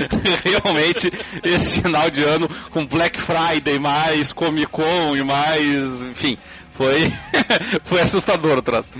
realmente 0.44 1.10
esse 1.42 1.80
final 1.80 2.10
de 2.10 2.22
ano 2.22 2.46
com 2.70 2.84
Black 2.84 3.18
Friday 3.18 3.78
mais 3.78 4.32
Comic 4.32 4.66
Con 4.66 5.16
e 5.16 5.22
mais, 5.24 6.02
enfim, 6.02 6.36
foi 6.72 7.10
foi 7.84 8.00
assustador 8.02 8.58
o 8.58 8.62
troço. 8.62 8.90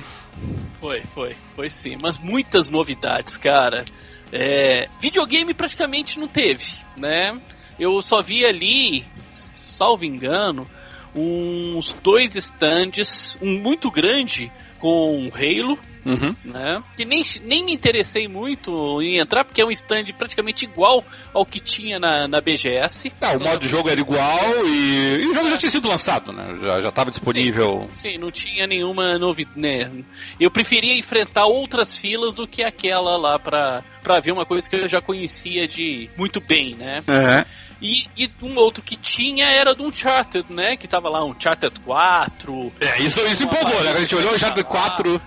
Foi, 0.83 1.01
foi, 1.15 1.37
foi 1.55 1.71
sim. 1.71 1.97
Mas 2.03 2.19
muitas 2.19 2.69
novidades, 2.69 3.37
cara. 3.37 3.85
É, 4.33 4.89
videogame 4.99 5.55
praticamente 5.55 6.19
não 6.19 6.27
teve, 6.27 6.73
né? 6.97 7.41
Eu 7.79 8.03
só 8.03 8.21
vi 8.21 8.45
ali, 8.45 9.05
salvo 9.31 10.05
engano, 10.05 10.69
uns 11.15 11.93
dois 12.03 12.35
stands, 12.35 13.39
um 13.41 13.61
muito 13.61 13.93
grande 13.93 14.51
com 14.81 15.31
Halo, 15.33 15.79
Uhum. 16.05 16.35
Né? 16.45 16.83
Que 16.97 17.05
nem, 17.05 17.23
nem 17.43 17.65
me 17.65 17.73
interessei 17.73 18.27
muito 18.27 19.01
em 19.01 19.19
entrar, 19.19 19.45
porque 19.45 19.61
é 19.61 19.65
um 19.65 19.71
stand 19.71 20.05
praticamente 20.19 20.65
igual 20.65 21.05
ao 21.33 21.47
que 21.47 21.61
tinha 21.61 21.99
na, 21.99 22.27
na 22.27 22.41
BGS. 22.41 23.13
Ah, 23.21 23.33
o 23.33 23.41
modo 23.41 23.61
de 23.61 23.69
jogo 23.69 23.89
era 23.89 24.01
igual 24.01 24.67
e, 24.67 25.23
e 25.23 25.27
o 25.27 25.35
jogo 25.35 25.51
já 25.51 25.59
tinha 25.59 25.71
sido 25.71 25.89
lançado, 25.89 26.33
né? 26.33 26.59
Já 26.83 26.89
estava 26.89 27.11
disponível. 27.11 27.89
Sim, 27.93 28.13
sim, 28.13 28.19
não 28.19 28.31
tinha 28.31 28.67
nenhuma 28.67 29.19
novidade. 29.19 29.53
Né? 29.61 30.05
Eu 30.39 30.51
preferia 30.51 30.97
enfrentar 30.97 31.47
outras 31.47 31.97
filas 31.97 32.35
do 32.35 32.47
que 32.47 32.63
aquela 32.63 33.17
lá 33.17 33.39
para 33.39 33.83
pra 34.03 34.19
ver 34.21 34.33
uma 34.33 34.45
coisa 34.45 34.69
que 34.69 34.75
eu 34.75 34.89
já 34.89 35.01
conhecia 35.01 35.67
de 35.67 36.11
muito 36.17 36.41
bem, 36.41 36.75
né? 36.75 37.03
Uhum. 37.07 37.45
E, 37.83 38.07
e, 38.17 38.31
um 38.41 38.57
outro 38.57 38.81
que 38.81 38.95
tinha 38.95 39.47
era 39.47 39.75
do 39.75 39.85
Uncharted, 39.85 40.47
né? 40.49 40.77
Que 40.77 40.87
tava 40.87 41.09
lá, 41.09 41.25
Uncharted 41.25 41.81
4. 41.81 42.73
É, 42.81 43.03
isso, 43.03 43.21
isso 43.27 43.43
empolgou, 43.43 43.83
né? 43.83 43.91
A 43.91 44.01
gente 44.01 44.15
olhou 44.15 44.31
o 44.31 44.37
Uncharted 44.37 44.65
4. 44.65 45.21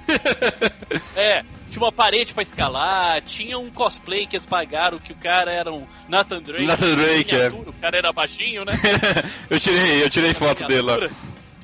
é, 1.18 1.44
tinha 1.70 1.84
uma 1.84 1.92
parede 1.92 2.34
pra 2.34 2.42
escalar, 2.42 3.22
tinha 3.24 3.60
um 3.60 3.70
cosplay 3.70 4.26
que 4.26 4.38
eles 4.38 4.46
pagaram 4.46 4.98
que 4.98 5.12
o 5.12 5.16
cara 5.18 5.52
era 5.52 5.74
um 5.74 5.86
Nathan 6.08 6.42
Drake. 6.42 6.66
Nathan 6.66 6.96
Drake, 6.96 7.36
é. 7.36 7.50
O 7.50 7.74
cara 7.74 7.98
era 7.98 8.14
baixinho, 8.14 8.64
né? 8.64 8.74
eu 9.50 9.60
tirei, 9.60 10.04
eu 10.04 10.10
tirei 10.10 10.34
foto 10.34 10.66
dele 10.66 10.84
lá. 10.84 10.96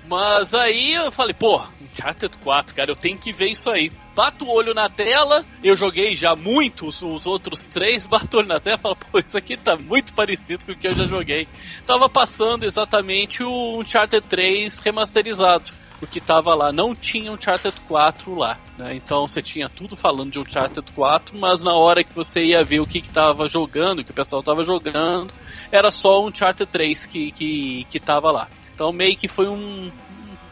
Mas 0.06 0.54
aí 0.54 0.94
eu 0.94 1.10
falei, 1.10 1.34
pô, 1.34 1.62
Uncharted 1.82 2.38
4, 2.40 2.76
cara, 2.76 2.92
eu 2.92 2.98
tenho 2.98 3.18
que 3.18 3.32
ver 3.32 3.48
isso 3.48 3.70
aí. 3.70 3.90
Bato 4.16 4.46
o 4.46 4.50
olho 4.50 4.74
na 4.74 4.90
tela, 4.90 5.46
eu 5.64 5.76
joguei 5.76 6.16
já 6.16 6.36
muitos, 6.36 7.02
os 7.02 7.26
outros 7.26 7.68
três, 7.68 8.06
bato 8.08 8.38
o 8.38 8.40
olho 8.40 8.50
na 8.50 8.60
tela 8.60 8.78
e 8.78 8.82
falo, 8.82 8.96
pô, 8.96 9.20
isso 9.20 9.38
aqui 9.38 9.56
tá 9.56 9.76
muito 9.76 10.14
parecido 10.14 10.66
com 10.66 10.72
o 10.74 10.76
que 10.76 10.88
eu 10.88 10.96
já 10.96 11.08
joguei. 11.08 11.48
Tava 11.86 12.10
passando 12.10 12.64
exatamente 12.64 13.44
o 13.44 13.80
Uncharted 13.80 14.26
3 14.28 14.80
remasterizado 14.80 15.82
o 16.02 16.08
que 16.08 16.20
tava 16.20 16.54
lá. 16.56 16.72
Não 16.72 16.96
tinha 16.96 17.32
Uncharted 17.32 17.80
4 17.82 18.34
lá, 18.36 18.60
né? 18.78 18.96
Então 18.96 19.28
você 19.28 19.42
tinha 19.42 19.70
tudo 19.70 19.96
falando 19.96 20.32
de 20.32 20.40
Uncharted 20.40 20.92
4, 20.92 21.38
mas 21.38 21.62
na 21.62 21.76
hora 21.76 22.04
que 22.04 22.14
você 22.14 22.44
ia 22.44 22.64
ver 22.64 22.80
o 22.80 22.88
que, 22.88 23.02
que 23.02 23.10
tava 23.10 23.48
jogando, 23.48 24.00
o 24.00 24.04
que 24.04 24.12
o 24.12 24.16
pessoal 24.16 24.42
tava 24.42 24.64
jogando, 24.64 25.32
era 25.72 25.92
só 25.92 26.26
Uncharted 26.26 26.70
3 26.72 27.06
que, 27.06 27.32
que, 27.32 27.86
que 27.90 28.00
tava 28.00 28.32
lá. 28.32 28.50
Então 28.74 28.92
meio 28.92 29.16
que 29.16 29.28
foi 29.28 29.48
um, 29.48 29.92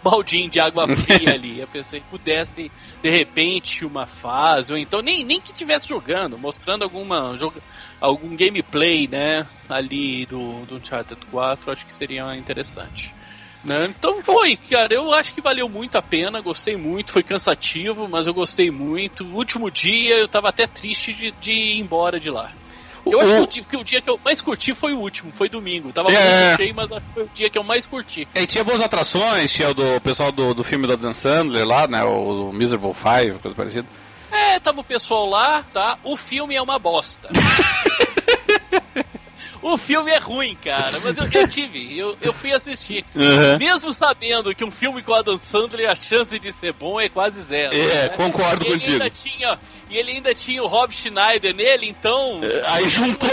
baldinho 0.04 0.50
de 0.50 0.60
água 0.60 0.88
fria 0.88 1.34
ali. 1.36 1.60
Eu 1.60 1.68
pensei 1.68 2.00
que 2.00 2.08
pudesse, 2.08 2.72
de 3.02 3.10
repente, 3.10 3.86
uma 3.86 4.06
fase, 4.06 4.74
ou 4.74 4.80
então 4.80 5.02
nem, 5.02 5.24
nem 5.24 5.40
que 5.40 5.52
estivesse 5.52 5.88
jogando, 5.88 6.38
mostrando 6.38 6.84
alguma 6.84 7.36
algum 8.00 8.36
gameplay, 8.36 9.08
né, 9.08 9.46
ali 9.68 10.26
do, 10.26 10.66
do 10.66 10.76
Uncharted 10.78 11.26
4, 11.30 11.72
acho 11.72 11.86
que 11.86 11.94
seria 11.94 12.36
interessante. 12.36 13.14
Né? 13.64 13.88
Então 13.88 14.24
foi, 14.24 14.56
cara, 14.56 14.94
eu 14.94 15.12
acho 15.14 15.34
que 15.34 15.42
valeu 15.42 15.68
muito 15.68 15.98
a 15.98 16.02
pena, 16.02 16.40
gostei 16.40 16.78
muito, 16.78 17.12
foi 17.12 17.24
cansativo, 17.24 18.08
mas 18.08 18.26
eu 18.26 18.34
gostei 18.34 18.72
muito. 18.72 19.26
O 19.26 19.36
último 19.36 19.70
dia 19.70 20.16
eu 20.18 20.28
tava 20.30 20.48
até 20.48 20.66
triste 20.66 21.14
de, 21.14 21.32
de 21.32 21.52
ir 21.52 21.80
embora 21.80 22.20
de 22.20 22.30
lá. 22.30 22.54
Eu 23.06 23.20
acho 23.22 23.48
que 23.48 23.60
o, 23.60 23.64
que 23.66 23.78
o, 23.78 23.84
dia 23.84 24.02
que 24.02 24.10
eu 24.10 24.20
mais 24.24 24.42
curti 24.42 24.74
foi 24.74 24.94
o 24.94 25.00
último, 25.00 25.32
foi 25.34 25.50
domingo. 25.50 25.92
Tava 25.92 26.12
é. 26.12 26.48
muito 26.48 26.58
cheio, 26.58 26.76
mas 26.76 26.92
acho 26.92 27.06
que 27.06 27.14
foi 27.14 27.24
o 27.24 27.30
dia 27.34 27.50
que 27.50 27.58
eu 27.58 27.64
mais 27.64 27.86
curti. 27.86 28.28
É, 28.34 28.44
e 28.44 28.48
tinha 28.48 28.64
boas 28.64 28.82
atrações, 28.82 29.52
tinha 29.52 29.70
o 29.70 29.74
do 29.74 30.02
pessoal 30.02 30.32
do, 30.32 30.54
do 30.54 30.64
filme 30.64 30.88
do 30.88 30.98
Dan 30.98 31.14
Sandler 31.14 31.66
lá, 31.66 31.88
né? 31.88 32.04
O, 32.04 32.50
o 32.50 32.54
Miserable 32.54 32.94
Five, 32.94 33.40
coisa 33.40 33.56
parecida. 33.56 33.88
É, 34.32 34.60
tava 34.60 34.82
o 34.82 34.84
pessoal 34.84 35.28
lá, 35.28 35.64
tá? 35.74 35.98
O 36.04 36.16
filme 36.16 36.56
é 36.56 36.62
uma 36.62 36.78
bosta. 36.78 37.30
O 39.62 39.78
filme 39.78 40.12
é 40.12 40.20
ruim, 40.20 40.56
cara, 40.56 41.00
mas 41.04 41.18
eu, 41.18 41.42
eu 41.42 41.48
tive, 41.48 41.98
eu, 41.98 42.18
eu 42.22 42.34
fui 42.34 42.52
assistir. 42.52 43.06
Uhum. 43.14 43.58
Mesmo 43.58 43.94
sabendo 43.94 44.54
que 44.56 44.64
um 44.64 44.72
filme 44.72 45.02
com 45.04 45.14
Adam 45.14 45.38
Sandler 45.38 45.90
a 45.90 45.96
chance 45.96 46.38
de 46.40 46.52
ser 46.54 46.74
bom 46.74 47.00
é 47.00 47.10
quase 47.10 47.42
zero. 47.42 47.76
É, 47.76 48.10
né? 48.10 48.10
concordo 48.10 48.66
e 48.66 48.72
contigo. 48.72 48.94
Ainda 48.94 49.10
tinha, 49.10 49.60
e 49.90 49.98
ele 49.98 50.12
ainda 50.12 50.34
tinha 50.34 50.64
o 50.64 50.68
Rob 50.68 50.94
Schneider 50.94 51.54
nele, 51.54 51.90
então. 51.90 52.40
É, 52.44 52.64
aí 52.68 52.90
juntou! 52.90 53.30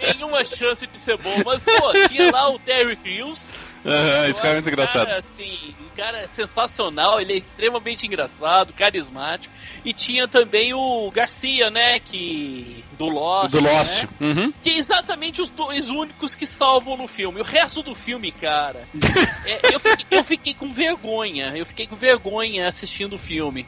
Nenhuma 0.00 0.44
chance 0.44 0.86
de 0.86 0.98
ser 0.98 1.16
bom, 1.16 1.42
mas 1.44 1.62
pô, 1.62 2.08
tinha 2.08 2.30
lá 2.30 2.50
o 2.50 2.58
Terry 2.58 2.96
Crews. 2.96 3.50
Uhum, 3.86 4.30
esse 4.30 4.42
cara 4.42 4.50
é 4.50 4.54
muito 4.54 4.68
engraçado. 4.68 5.06
Cara, 5.06 5.18
assim, 5.18 5.74
o 5.80 5.96
cara 5.96 6.18
é 6.18 6.26
sensacional, 6.26 7.20
ele 7.20 7.34
é 7.34 7.36
extremamente 7.36 8.06
engraçado, 8.06 8.72
carismático. 8.72 9.54
E 9.84 9.92
tinha 9.92 10.26
também 10.26 10.74
o 10.74 11.10
Garcia, 11.10 11.70
né? 11.70 12.00
Que. 12.00 12.84
Do 12.98 13.06
Lost. 13.06 13.50
Do 13.52 13.60
Lost. 13.60 14.02
Né? 14.02 14.08
Uhum. 14.20 14.52
Que 14.62 14.70
é 14.70 14.78
exatamente 14.78 15.40
os 15.40 15.50
dois 15.50 15.88
únicos 15.88 16.34
que 16.34 16.46
salvam 16.46 16.96
no 16.96 17.06
filme. 17.06 17.40
O 17.40 17.44
resto 17.44 17.82
do 17.82 17.94
filme, 17.94 18.32
cara. 18.32 18.88
é, 19.46 19.72
eu, 19.72 19.78
fiquei, 19.78 20.06
eu 20.10 20.24
fiquei 20.24 20.54
com 20.54 20.68
vergonha. 20.68 21.52
Eu 21.56 21.64
fiquei 21.64 21.86
com 21.86 21.94
vergonha 21.94 22.66
assistindo 22.66 23.14
o 23.14 23.18
filme 23.18 23.66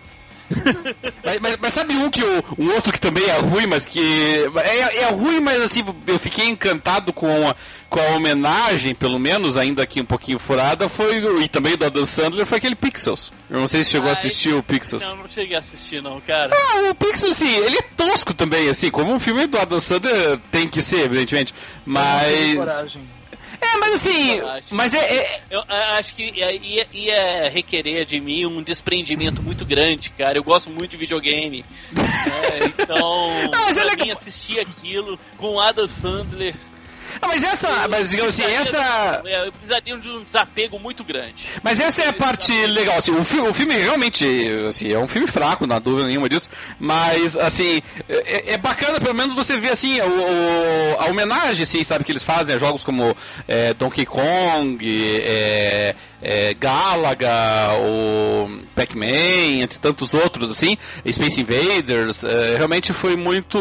mas, 1.24 1.38
mas, 1.40 1.58
mas, 1.60 1.72
sabe 1.72 1.94
um 1.94 2.10
que 2.10 2.22
o, 2.22 2.44
um 2.58 2.72
outro 2.72 2.92
que 2.92 3.00
também 3.00 3.24
é 3.24 3.38
ruim, 3.38 3.66
mas 3.66 3.86
que 3.86 4.00
é, 4.56 5.02
é 5.02 5.10
ruim, 5.10 5.40
mas 5.40 5.60
assim 5.60 5.84
eu 6.06 6.18
fiquei 6.18 6.48
encantado 6.48 7.12
com 7.12 7.48
a, 7.48 7.54
com 7.88 8.00
a 8.00 8.16
homenagem, 8.16 8.94
pelo 8.94 9.18
menos 9.18 9.56
ainda 9.56 9.82
aqui 9.82 10.00
um 10.00 10.06
pouquinho 10.06 10.38
furada, 10.38 10.88
foi 10.88 11.18
e 11.42 11.48
também 11.48 11.76
do 11.76 11.84
Adam 11.84 12.06
Sandler 12.06 12.46
foi 12.46 12.58
aquele 12.58 12.74
Pixels. 12.74 13.32
Eu 13.50 13.60
não 13.60 13.68
sei 13.68 13.84
se 13.84 13.90
chegou 13.90 14.08
ah, 14.08 14.10
a 14.10 14.14
assistir 14.14 14.48
esse... 14.48 14.58
o 14.58 14.62
Pixels. 14.62 15.02
Não, 15.02 15.16
não 15.16 15.28
cheguei 15.28 15.56
a 15.56 15.60
assistir 15.60 16.02
não, 16.02 16.20
cara. 16.20 16.54
Ah, 16.54 16.90
o 16.90 16.94
Pixels 16.94 17.36
sim, 17.36 17.54
ele 17.56 17.76
é 17.76 17.82
tosco 17.96 18.32
também, 18.32 18.68
assim, 18.68 18.90
como 18.90 19.12
um 19.12 19.20
filme 19.20 19.46
do 19.46 19.58
Adam 19.58 19.80
Sandler 19.80 20.38
tem 20.50 20.68
que 20.68 20.82
ser, 20.82 21.00
evidentemente, 21.04 21.54
mas 21.84 22.96
é, 23.60 23.76
mas 23.78 23.94
assim. 23.94 24.40
Mas 24.70 24.94
é, 24.94 24.98
é, 24.98 25.42
Eu 25.50 25.62
acho 25.68 26.14
que 26.14 26.30
ia, 26.30 26.86
ia, 26.92 27.48
requerer 27.50 28.04
de 28.04 28.20
mim 28.20 28.46
um 28.46 28.62
desprendimento 28.62 29.42
muito 29.42 29.64
grande, 29.64 30.10
cara. 30.10 30.38
Eu 30.38 30.44
gosto 30.44 30.70
muito 30.70 30.92
de 30.92 30.96
videogame. 30.96 31.64
é, 31.96 32.66
então, 32.66 33.50
Não, 33.50 33.64
mas 33.64 33.74
pra 33.74 33.92
é 33.92 33.96
mim 33.96 34.10
assistir 34.10 34.60
aquilo 34.60 35.18
com 35.36 35.58
Adam 35.58 35.88
Sandler 35.88 36.54
ah, 37.20 37.26
mas 37.26 37.42
essa, 37.42 37.88
mas 37.88 38.10
digamos 38.10 38.38
assim, 38.38 38.50
essa. 38.50 39.22
É, 39.24 39.46
eu 39.46 39.52
precisaria 39.52 39.96
de 39.96 40.10
um 40.10 40.24
desapego 40.24 40.78
muito 40.78 41.02
grande. 41.04 41.46
Mas 41.62 41.80
essa 41.80 42.02
é 42.02 42.08
a 42.08 42.12
parte 42.12 42.52
legal, 42.66 42.98
assim, 42.98 43.12
o 43.12 43.24
filme, 43.24 43.48
o 43.48 43.54
filme 43.54 43.74
realmente, 43.74 44.24
assim, 44.68 44.92
é 44.92 44.98
um 44.98 45.08
filme 45.08 45.30
fraco, 45.30 45.66
não 45.66 45.76
há 45.76 45.78
dúvida 45.78 46.06
nenhuma 46.06 46.28
disso, 46.28 46.50
mas, 46.78 47.36
assim, 47.36 47.82
é, 48.08 48.54
é 48.54 48.58
bacana 48.58 49.00
pelo 49.00 49.14
menos 49.14 49.34
você 49.34 49.58
ver, 49.58 49.72
assim, 49.72 50.00
o, 50.00 50.06
o, 50.06 51.00
a 51.00 51.06
homenagem, 51.06 51.62
assim, 51.62 51.82
sabe, 51.84 52.04
que 52.04 52.12
eles 52.12 52.22
fazem 52.22 52.54
a 52.54 52.58
jogos 52.58 52.84
como 52.84 53.16
é, 53.46 53.74
Donkey 53.74 54.06
Kong, 54.06 54.78
é, 55.20 55.94
é, 56.20 56.54
Galaga, 56.54 57.28
o 57.80 58.60
Pac-Man, 58.74 59.62
entre 59.62 59.78
tantos 59.78 60.14
outros, 60.14 60.50
assim, 60.50 60.76
Space 61.10 61.40
Invaders, 61.40 62.24
é, 62.24 62.56
realmente 62.56 62.92
foi 62.92 63.16
muito. 63.16 63.58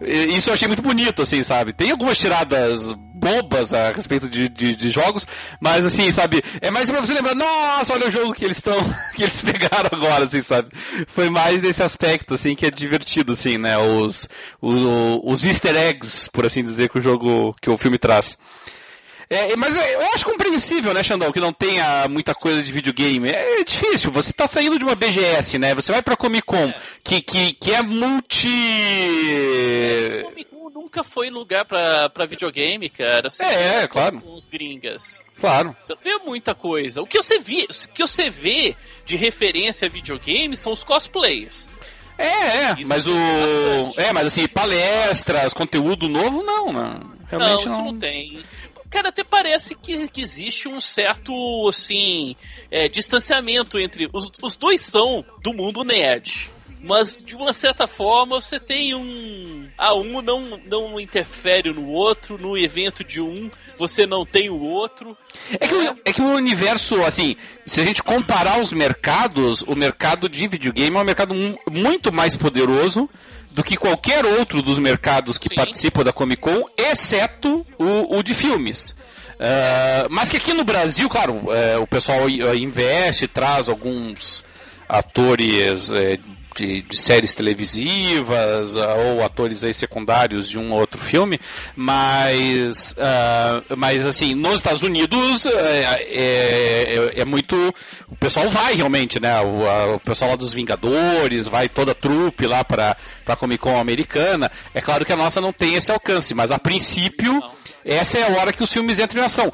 Isso 0.00 0.50
eu 0.50 0.54
achei 0.54 0.68
muito 0.68 0.82
bonito, 0.82 1.22
assim, 1.22 1.42
sabe? 1.42 1.72
Tem 1.72 1.90
algumas 1.90 2.18
tiradas 2.18 2.94
bobas 3.14 3.72
a 3.72 3.90
respeito 3.92 4.28
de, 4.28 4.48
de, 4.48 4.76
de 4.76 4.90
jogos, 4.90 5.26
mas 5.60 5.86
assim, 5.86 6.10
sabe? 6.10 6.42
É 6.60 6.70
mais 6.70 6.90
pra 6.90 7.00
você 7.00 7.14
lembrar, 7.14 7.34
nossa, 7.34 7.94
olha 7.94 8.08
o 8.08 8.10
jogo 8.10 8.34
que 8.34 8.44
eles 8.44 8.58
estão. 8.58 8.76
que 9.14 9.22
eles 9.22 9.40
pegaram 9.40 9.90
agora, 9.92 10.24
assim, 10.24 10.42
sabe? 10.42 10.68
Foi 11.06 11.30
mais 11.30 11.62
nesse 11.62 11.82
aspecto, 11.82 12.34
assim, 12.34 12.54
que 12.54 12.66
é 12.66 12.70
divertido, 12.70 13.32
assim, 13.32 13.56
né? 13.56 13.78
Os, 13.78 14.28
os, 14.60 14.80
os 15.24 15.44
easter 15.44 15.74
eggs, 15.76 16.28
por 16.30 16.44
assim 16.44 16.62
dizer, 16.62 16.88
que 16.90 16.98
o 16.98 17.02
jogo, 17.02 17.54
que 17.60 17.70
o 17.70 17.78
filme 17.78 17.98
traz. 17.98 18.36
É, 19.34 19.56
mas 19.56 19.74
eu 19.76 20.00
acho 20.14 20.24
compreensível, 20.24 20.94
né, 20.94 21.02
Xandão, 21.02 21.32
que 21.32 21.40
não 21.40 21.52
tenha 21.52 22.06
muita 22.08 22.34
coisa 22.34 22.62
de 22.62 22.70
videogame. 22.70 23.30
É 23.30 23.64
difícil, 23.64 24.10
você 24.10 24.32
tá 24.32 24.46
saindo 24.46 24.78
de 24.78 24.84
uma 24.84 24.94
BGS, 24.94 25.58
né? 25.58 25.74
Você 25.74 25.90
vai 25.90 26.02
pra 26.02 26.16
Comic 26.16 26.42
Con, 26.42 26.68
é. 26.68 26.76
Que, 27.02 27.20
que, 27.20 27.52
que 27.54 27.72
é 27.72 27.82
multi. 27.82 28.48
É, 28.48 30.22
Comic 30.22 30.44
Con 30.50 30.70
nunca 30.70 31.02
foi 31.02 31.30
lugar 31.30 31.64
pra, 31.64 32.08
pra 32.10 32.26
videogame, 32.26 32.88
cara. 32.88 33.30
Você 33.30 33.42
é, 33.42 33.82
é 33.82 33.88
claro. 33.88 34.20
Com 34.20 34.34
os 34.34 34.46
gringas. 34.46 35.24
Claro. 35.40 35.74
Você 35.82 35.94
vê 36.02 36.16
muita 36.18 36.54
coisa. 36.54 37.02
O 37.02 37.06
que 37.06 37.20
você 37.20 37.38
vê, 37.38 37.66
o 37.68 37.88
que 37.88 38.06
você 38.06 38.30
vê 38.30 38.76
de 39.04 39.16
referência 39.16 39.86
a 39.86 39.90
videogame 39.90 40.56
são 40.56 40.72
os 40.72 40.84
cosplayers. 40.84 41.74
É, 42.16 42.26
é, 42.26 42.74
Isso 42.78 42.86
mas 42.86 43.06
o. 43.06 43.12
bastante. 43.12 44.00
É, 44.00 44.12
mas 44.12 44.26
assim, 44.26 44.46
palestras, 44.46 45.52
conteúdo 45.52 46.08
novo, 46.08 46.42
não, 46.44 46.72
né? 46.72 47.00
Realmente 47.28 47.66
não, 47.66 47.72
não. 47.72 47.84
isso 47.84 47.92
não 47.92 47.98
tem. 47.98 48.42
Cara, 48.94 49.08
até 49.08 49.24
parece 49.24 49.74
que, 49.74 50.06
que 50.06 50.20
existe 50.22 50.68
um 50.68 50.80
certo, 50.80 51.68
assim, 51.68 52.36
é, 52.70 52.88
distanciamento 52.88 53.76
entre. 53.76 54.08
Os, 54.12 54.30
os 54.40 54.54
dois 54.54 54.82
são 54.82 55.24
do 55.42 55.52
mundo 55.52 55.82
nerd. 55.82 56.48
Mas, 56.80 57.20
de 57.20 57.34
uma 57.34 57.52
certa 57.52 57.88
forma, 57.88 58.40
você 58.40 58.60
tem 58.60 58.94
um. 58.94 59.66
Ah, 59.76 59.94
um 59.94 60.22
não, 60.22 60.60
não 60.66 61.00
interfere 61.00 61.72
no 61.72 61.88
outro, 61.88 62.38
no 62.40 62.56
evento 62.56 63.02
de 63.02 63.20
um, 63.20 63.50
você 63.76 64.06
não 64.06 64.24
tem 64.24 64.48
o 64.48 64.60
outro. 64.60 65.16
É 65.58 65.66
que, 65.66 65.74
é 66.04 66.12
que 66.12 66.22
o 66.22 66.34
universo, 66.34 67.02
assim, 67.02 67.34
se 67.66 67.80
a 67.80 67.84
gente 67.84 68.00
comparar 68.00 68.62
os 68.62 68.72
mercados, 68.72 69.62
o 69.62 69.74
mercado 69.74 70.28
de 70.28 70.46
videogame 70.46 70.96
é 70.96 71.00
um 71.00 71.04
mercado 71.04 71.34
mu- 71.34 71.58
muito 71.68 72.12
mais 72.12 72.36
poderoso 72.36 73.10
do 73.54 73.62
que 73.62 73.76
qualquer 73.76 74.26
outro 74.26 74.60
dos 74.60 74.78
mercados 74.78 75.38
que 75.38 75.48
Sim. 75.48 75.54
participam 75.54 76.04
da 76.04 76.12
Comic 76.12 76.42
Con, 76.42 76.64
exceto 76.76 77.64
o, 77.78 78.18
o 78.18 78.22
de 78.22 78.34
filmes. 78.34 78.94
Ah, 79.38 80.06
mas 80.10 80.30
que 80.30 80.36
aqui 80.36 80.52
no 80.52 80.64
Brasil, 80.64 81.08
claro, 81.08 81.42
é, 81.52 81.78
o 81.78 81.86
pessoal 81.86 82.28
investe, 82.28 83.26
traz 83.28 83.68
alguns 83.68 84.44
atores 84.88 85.90
é, 85.90 86.18
de, 86.54 86.82
de 86.82 86.96
séries 86.96 87.34
televisivas 87.34 88.76
ah, 88.76 88.94
ou 88.94 89.24
atores 89.24 89.62
aí 89.64 89.74
secundários 89.74 90.48
de 90.48 90.58
um 90.58 90.72
ou 90.72 90.80
outro 90.80 91.02
filme, 91.04 91.40
mas, 91.76 92.94
ah, 92.98 93.62
mas 93.76 94.06
assim, 94.06 94.34
nos 94.34 94.56
Estados 94.56 94.82
Unidos 94.82 95.46
é, 95.46 96.06
é- 96.10 97.20
é 97.20 97.24
muito. 97.24 97.74
O 98.08 98.16
pessoal 98.16 98.48
vai 98.50 98.74
realmente, 98.74 99.20
né? 99.20 99.40
O, 99.40 99.66
a- 99.68 99.94
o 99.96 100.00
pessoal 100.00 100.30
lá 100.30 100.36
dos 100.36 100.52
Vingadores, 100.52 101.46
vai 101.46 101.68
toda 101.68 101.92
a 101.92 101.94
trupe 101.94 102.46
lá 102.46 102.64
para 102.64 102.96
a 103.26 103.36
Comic 103.36 103.60
Con 103.60 103.78
americana. 103.78 104.50
É 104.72 104.80
claro 104.80 105.04
que 105.04 105.12
a 105.12 105.16
nossa 105.16 105.40
não 105.40 105.52
tem 105.52 105.74
esse 105.74 105.90
alcance, 105.90 106.34
mas 106.34 106.50
a 106.50 106.58
princípio. 106.58 107.42
Essa 107.84 108.18
é 108.18 108.22
a 108.22 108.40
hora 108.40 108.52
que 108.52 108.62
os 108.62 108.72
filmes 108.72 108.98
entram 108.98 109.22
em 109.22 109.24
ação. 109.24 109.52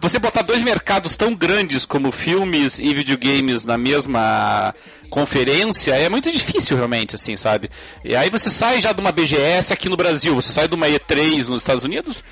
Você 0.00 0.18
botar 0.18 0.42
dois 0.42 0.62
mercados 0.62 1.16
tão 1.16 1.34
grandes 1.34 1.84
como 1.84 2.12
filmes 2.12 2.78
e 2.78 2.94
videogames 2.94 3.64
na 3.64 3.76
mesma 3.76 4.74
conferência 5.10 5.94
é 5.94 6.08
muito 6.08 6.30
difícil 6.32 6.76
realmente, 6.76 7.14
assim, 7.14 7.36
sabe? 7.36 7.68
E 8.02 8.16
aí 8.16 8.30
você 8.30 8.48
sai 8.48 8.80
já 8.80 8.92
de 8.92 9.00
uma 9.00 9.12
BGS 9.12 9.72
aqui 9.72 9.88
no 9.88 9.96
Brasil, 9.96 10.34
você 10.34 10.50
sai 10.50 10.68
de 10.68 10.74
uma 10.74 10.86
E3 10.86 11.48
nos 11.48 11.62
Estados 11.62 11.84
Unidos, 11.84 12.24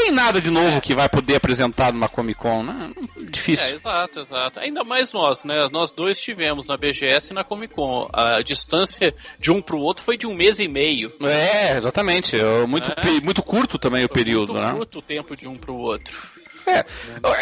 tem 0.00 0.10
nada 0.10 0.40
de 0.40 0.50
novo 0.50 0.80
que 0.80 0.94
vai 0.94 1.08
poder 1.08 1.36
apresentar 1.36 1.92
numa 1.92 2.08
Comic 2.08 2.38
Con, 2.40 2.62
né? 2.62 2.90
É, 3.20 3.24
Difícil. 3.24 3.74
exato, 3.74 4.20
exato. 4.20 4.58
Ainda 4.60 4.82
mais 4.82 5.12
nós, 5.12 5.44
né? 5.44 5.68
Nós 5.70 5.92
dois 5.92 6.18
tivemos 6.18 6.66
na 6.66 6.76
BGS 6.76 7.30
e 7.30 7.34
na 7.34 7.44
Comic 7.44 7.74
Con. 7.74 8.08
A 8.12 8.40
distância 8.40 9.14
de 9.38 9.50
um 9.52 9.60
pro 9.60 9.78
outro 9.78 10.02
foi 10.02 10.16
de 10.16 10.26
um 10.26 10.34
mês 10.34 10.58
e 10.58 10.66
meio. 10.68 11.12
É, 11.22 11.76
exatamente. 11.76 12.34
É 12.38 12.66
muito, 12.66 12.90
É. 12.90 13.20
muito 13.22 13.42
curto 13.42 13.78
também 13.78 14.04
o 14.04 14.08
período, 14.08 14.52
muito 14.54 14.66
né? 14.66 14.72
curto 14.72 14.98
o 14.98 15.02
tempo 15.02 15.36
de 15.36 15.46
um 15.46 15.54
pro 15.56 15.74
outro. 15.74 16.16
É, 16.66 16.84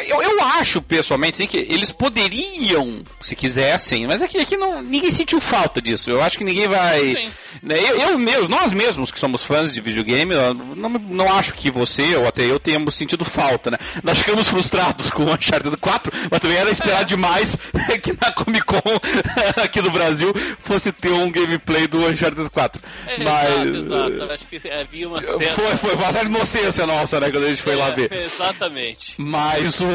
eu, 0.07 0.22
eu 0.22 0.42
acho, 0.42 0.81
pessoalmente, 0.81 1.35
assim, 1.35 1.46
que 1.46 1.57
eles 1.57 1.90
poderiam, 1.90 3.02
se 3.20 3.35
quisessem, 3.37 4.07
mas 4.07 4.22
é 4.22 4.28
que 4.28 4.38
aqui 4.38 4.57
não, 4.57 4.83
ninguém 4.83 5.11
sentiu 5.11 5.40
falta 5.40 5.81
disso. 5.81 6.11
Eu 6.11 6.22
acho 6.22 6.38
que 6.38 6.44
ninguém 6.44 6.68
vai. 6.68 7.33
Né, 7.62 7.78
eu, 7.78 7.96
eu 7.96 8.18
mesmo, 8.18 8.48
nós 8.48 8.72
mesmos 8.72 9.11
que 9.11 9.18
somos 9.18 9.42
fãs 9.42 9.72
de 9.72 9.81
videogame, 9.81 10.35
não, 10.76 10.90
não 10.90 11.33
acho 11.33 11.54
que 11.54 11.70
você 11.70 12.14
ou 12.16 12.26
até 12.28 12.42
eu 12.42 12.59
tenhamos 12.61 12.94
sentido 12.94 13.24
falta, 13.24 13.70
né? 13.70 13.78
Nós 14.02 14.18
ficamos 14.18 14.46
frustrados 14.48 15.11
com 15.11 15.24
o 15.24 15.33
Uncharted 15.35 15.76
4, 15.76 16.12
mas 16.31 16.40
também 16.40 16.57
era 16.57 16.70
esperar 16.70 17.04
demais 17.04 17.57
que 18.02 18.12
na 18.12 18.33
Comic 18.33 18.64
Con 18.64 18.81
aqui 19.62 19.81
no 19.81 19.90
Brasil 19.90 20.33
fosse 20.61 20.92
ter 20.92 21.11
um 21.11 21.31
gameplay 21.31 21.87
do 21.87 21.98
Uncharted 22.07 22.48
4. 22.50 22.83
É, 23.07 23.18
mas. 23.18 23.74
Exato, 23.74 24.12
exato. 24.12 24.33
Acho 24.33 24.46
que 24.46 24.68
havia 24.70 25.09
uma 25.09 25.22
certa. 25.22 25.54
Foi, 25.54 25.76
foi 25.76 25.94
uma 25.94 26.12
certa 26.12 26.26
inocência 26.28 26.87
nossa, 26.87 27.20
né, 27.20 27.31
quando 27.31 27.44
a 27.44 27.48
gente 27.48 27.62
foi 27.62 27.76
lá 27.76 27.88
É, 27.88 27.94
ver. 27.94 28.12
Exatamente. 28.12 29.08
Mas 29.16 29.81
o. 29.81 29.87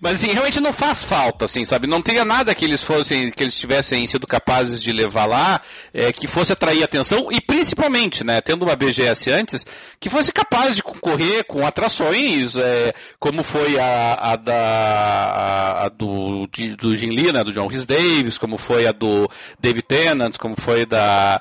Mas 0.00 0.14
assim, 0.14 0.32
realmente 0.32 0.60
não 0.60 0.72
faz 0.72 1.04
falta, 1.04 1.44
assim, 1.44 1.64
sabe? 1.64 1.86
Não 1.86 2.02
teria 2.02 2.24
nada 2.24 2.54
que 2.54 2.64
eles 2.64 2.82
fossem, 2.82 3.30
que 3.30 3.42
eles 3.42 3.54
tivessem 3.54 4.06
sido 4.06 4.26
capazes 4.26 4.82
de 4.82 4.92
levar 4.92 5.26
lá, 5.26 5.60
é, 5.94 6.12
que 6.12 6.26
fosse 6.26 6.52
atrair 6.52 6.82
atenção 6.82 7.28
e 7.30 7.40
principalmente, 7.40 8.24
né, 8.24 8.40
tendo 8.40 8.64
uma 8.64 8.74
BGS 8.76 9.30
antes, 9.30 9.64
que 10.00 10.10
fosse 10.10 10.32
capaz 10.32 10.76
de 10.76 10.82
concorrer 10.82 11.44
com 11.44 11.66
atrações, 11.66 12.56
é, 12.56 12.92
como 13.18 13.42
foi 13.44 13.78
a, 13.78 14.14
a 14.32 14.36
da. 14.36 14.54
A, 14.54 15.86
a 15.86 15.88
do, 15.88 16.46
de- 16.52 16.76
do 16.76 16.94
Jim 16.96 17.10
Lee, 17.10 17.32
né, 17.32 17.44
do 17.44 17.52
John 17.52 17.66
Rhys 17.66 17.86
Davis, 17.86 18.38
como 18.38 18.56
foi 18.58 18.86
a 18.86 18.92
do 18.92 19.28
David 19.60 19.82
Tennant, 19.82 20.36
como 20.38 20.54
foi 20.60 20.84
da. 20.86 21.40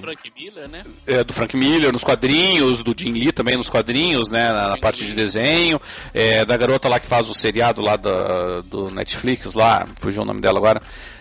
Frank 0.00 0.32
Miller, 0.36 0.68
né? 0.70 0.82
é, 1.06 1.22
do 1.24 1.32
Frank 1.32 1.56
Miller 1.56 1.92
nos 1.92 2.02
quadrinhos, 2.02 2.82
do 2.82 2.94
Jim 2.96 3.12
Lee 3.12 3.32
também 3.32 3.56
nos 3.56 3.68
quadrinhos, 3.68 4.30
né, 4.30 4.50
na, 4.52 4.68
na 4.70 4.78
parte 4.78 5.04
de 5.04 5.14
desenho, 5.14 5.80
é, 6.14 6.44
da 6.44 6.56
garota 6.56 6.88
lá 6.88 6.98
que 6.98 7.06
faz 7.06 7.28
o 7.28 7.34
seriado 7.34 7.80
lá 7.82 7.96
da- 7.96 8.60
do 8.62 8.90
Netflix 8.90 9.54
lá, 9.54 9.86
fugiu 10.00 10.22
o 10.22 10.24
nome 10.24 10.40
dela 10.40 10.58
agora, 10.58 10.80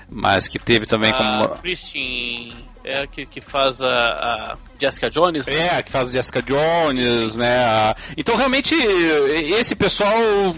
mas 0.10 0.48
que 0.48 0.58
teve 0.60 0.86
também 0.86 1.12
a 1.12 1.14
como... 1.18 1.50
Christine 1.62 2.54
é 2.84 3.04
a 3.04 3.08
que, 3.08 3.26
que 3.28 3.40
faz 3.42 3.80
a, 3.82 3.88
a 3.88 4.58
Jessica 4.80 5.10
Jones. 5.10 5.46
né? 5.46 5.78
É, 5.78 5.84
que 5.84 5.92
faz 5.92 6.12
Jessica 6.12 6.42
Jones, 6.42 7.36
né? 7.36 7.94
Então, 8.18 8.36
realmente, 8.36 8.74
esse 8.74 9.76
pessoal 9.76 10.16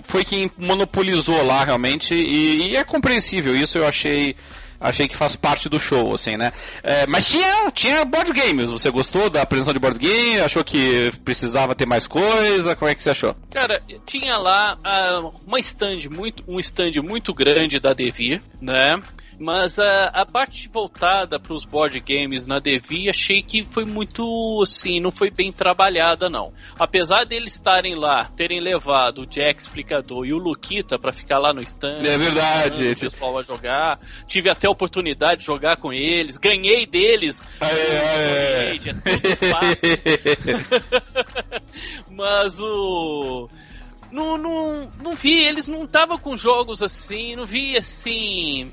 foi 0.08 0.24
quem 0.24 0.50
monopolizou 0.58 1.46
lá, 1.46 1.66
realmente, 1.66 2.14
e, 2.14 2.70
e 2.72 2.76
é 2.78 2.84
compreensível. 2.86 3.54
Isso 3.54 3.78
eu 3.78 3.86
achei 3.86 4.36
achei 4.84 5.08
que 5.08 5.16
faz 5.16 5.36
parte 5.36 5.70
do 5.70 5.80
show, 5.80 6.14
assim, 6.14 6.36
né? 6.36 6.52
É, 6.84 7.08
mas 7.08 7.28
tinha, 7.28 7.72
tinha 7.72 8.06
board 8.06 8.32
games. 8.34 8.70
Você 8.70 8.92
gostou 8.92 9.30
da 9.30 9.42
apresentação 9.42 9.74
de 9.74 9.80
board 9.80 9.98
game? 9.98 10.42
Achou 10.42 10.64
que 10.64 11.12
precisava 11.24 11.74
ter 11.74 11.88
mais 11.88 12.06
coisa? 12.06 12.76
Como 12.76 12.92
é 12.92 12.96
que 12.96 13.02
você 13.02 13.12
achou? 13.12 13.36
Cara, 13.50 13.82
tinha 14.06 14.38
lá 14.38 14.78
ah, 14.84 15.32
uma 15.48 15.60
stand 15.60 16.10
muito, 16.12 16.44
um 16.48 16.60
stand 16.60 17.02
muito 17.02 17.34
grande 17.34 17.80
da 17.80 17.94
Devir, 17.94 18.42
né? 18.62 19.02
Mas 19.44 19.78
a, 19.78 20.06
a 20.06 20.26
parte 20.26 20.70
voltada 20.70 21.38
para 21.38 21.54
os 21.54 21.66
board 21.66 22.00
games 22.00 22.46
na 22.46 22.60
Devi 22.60 23.10
achei 23.10 23.44
que 23.44 23.66
foi 23.70 23.84
muito 23.84 24.62
assim, 24.64 25.02
não 25.02 25.12
foi 25.12 25.30
bem 25.30 25.52
trabalhada 25.52 26.30
não. 26.30 26.54
Apesar 26.80 27.26
deles 27.26 27.56
estarem 27.56 27.94
lá, 27.94 28.30
terem 28.38 28.62
levado 28.62 29.24
o 29.24 29.26
Jack 29.26 29.62
Explicador 29.62 30.26
e 30.26 30.32
o 30.32 30.38
Luquita 30.38 30.98
para 30.98 31.12
ficar 31.12 31.40
lá 31.40 31.54
no 31.54 31.60
stand, 31.62 32.04
É 32.06 32.18
verdade. 32.18 32.92
o 32.92 32.98
pessoal 32.98 33.38
a 33.38 33.44
jogar. 33.44 34.00
Tive 34.26 34.50
até 34.50 34.66
a 34.66 34.72
oportunidade 34.72 35.42
de 35.42 35.46
jogar 35.46 35.76
com 35.76 35.92
eles, 35.92 36.38
ganhei 36.38 36.86
deles. 36.86 37.44
É, 37.60 38.78
É 38.78 38.94
tudo 38.94 39.38
papo. 39.52 39.78
Mas 42.12 42.62
o. 42.62 43.50
Não, 44.10 44.38
não, 44.38 44.90
não 45.04 45.14
vi, 45.16 45.38
eles 45.44 45.68
não 45.68 45.84
estavam 45.84 46.18
com 46.18 46.38
jogos 46.38 46.82
assim, 46.82 47.36
não 47.36 47.46
vi 47.46 47.76
assim. 47.76 48.72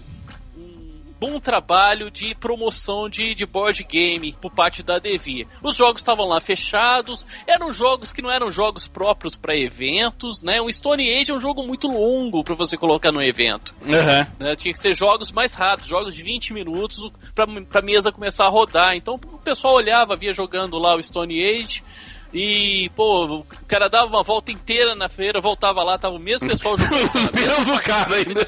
Bom 1.21 1.39
trabalho 1.39 2.11
de 2.11 2.35
promoção 2.35 3.09
de, 3.09 3.35
de 3.35 3.45
board 3.45 3.85
game 3.85 4.35
por 4.41 4.55
parte 4.55 4.83
da 4.83 4.99
Devi. 4.99 5.47
Os 5.63 5.77
jogos 5.77 6.01
estavam 6.01 6.27
lá 6.27 6.41
fechados, 6.41 7.27
eram 7.47 7.73
jogos 7.75 8.11
que 8.11 8.23
não 8.23 8.31
eram 8.31 8.51
jogos 8.51 8.89
próprios 8.89 9.37
para 9.37 9.55
eventos, 9.55 10.43
né? 10.43 10.63
O 10.63 10.73
Stone 10.73 11.13
Age 11.13 11.31
é 11.31 11.35
um 11.35 11.41
jogo 11.41 11.63
muito 11.67 11.87
longo 11.89 12.43
para 12.43 12.55
você 12.55 12.75
colocar 12.75 13.13
no 13.13 13.23
evento. 13.23 13.75
Aham. 13.87 14.27
né? 14.39 14.57
Tinha 14.57 14.73
que 14.73 14.79
ser 14.79 14.95
jogos 14.95 15.31
mais 15.31 15.53
rápidos, 15.53 15.91
jogos 15.91 16.15
de 16.15 16.23
20 16.23 16.55
minutos 16.55 17.13
pra, 17.35 17.47
pra 17.47 17.83
mesa 17.83 18.11
começar 18.11 18.47
a 18.47 18.49
rodar. 18.49 18.97
Então 18.97 19.15
o 19.15 19.39
pessoal 19.39 19.75
olhava, 19.75 20.17
via 20.17 20.33
jogando 20.33 20.79
lá 20.79 20.97
o 20.97 21.03
Stone 21.03 21.39
Age. 21.39 21.83
E, 22.33 22.89
pô, 22.95 23.25
o 23.27 23.47
cara 23.67 23.89
dava 23.89 24.07
uma 24.07 24.23
volta 24.23 24.53
inteira 24.53 24.95
na 24.95 25.09
feira, 25.09 25.41
voltava 25.41 25.83
lá, 25.83 25.99
tava 25.99 26.15
o 26.15 26.19
mesmo 26.19 26.49
pessoal 26.49 26.77
jogando. 26.79 27.11
Mesmo 27.35 27.81
cara 27.81 28.15
ainda. 28.15 28.41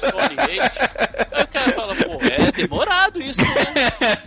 Aí 1.31 1.43
o 1.43 1.47
cara 1.47 1.71
fala, 1.73 1.95
pô, 1.95 2.17
é 2.23 2.51
demorado 2.51 3.21
isso, 3.21 3.41
né? 3.41 3.73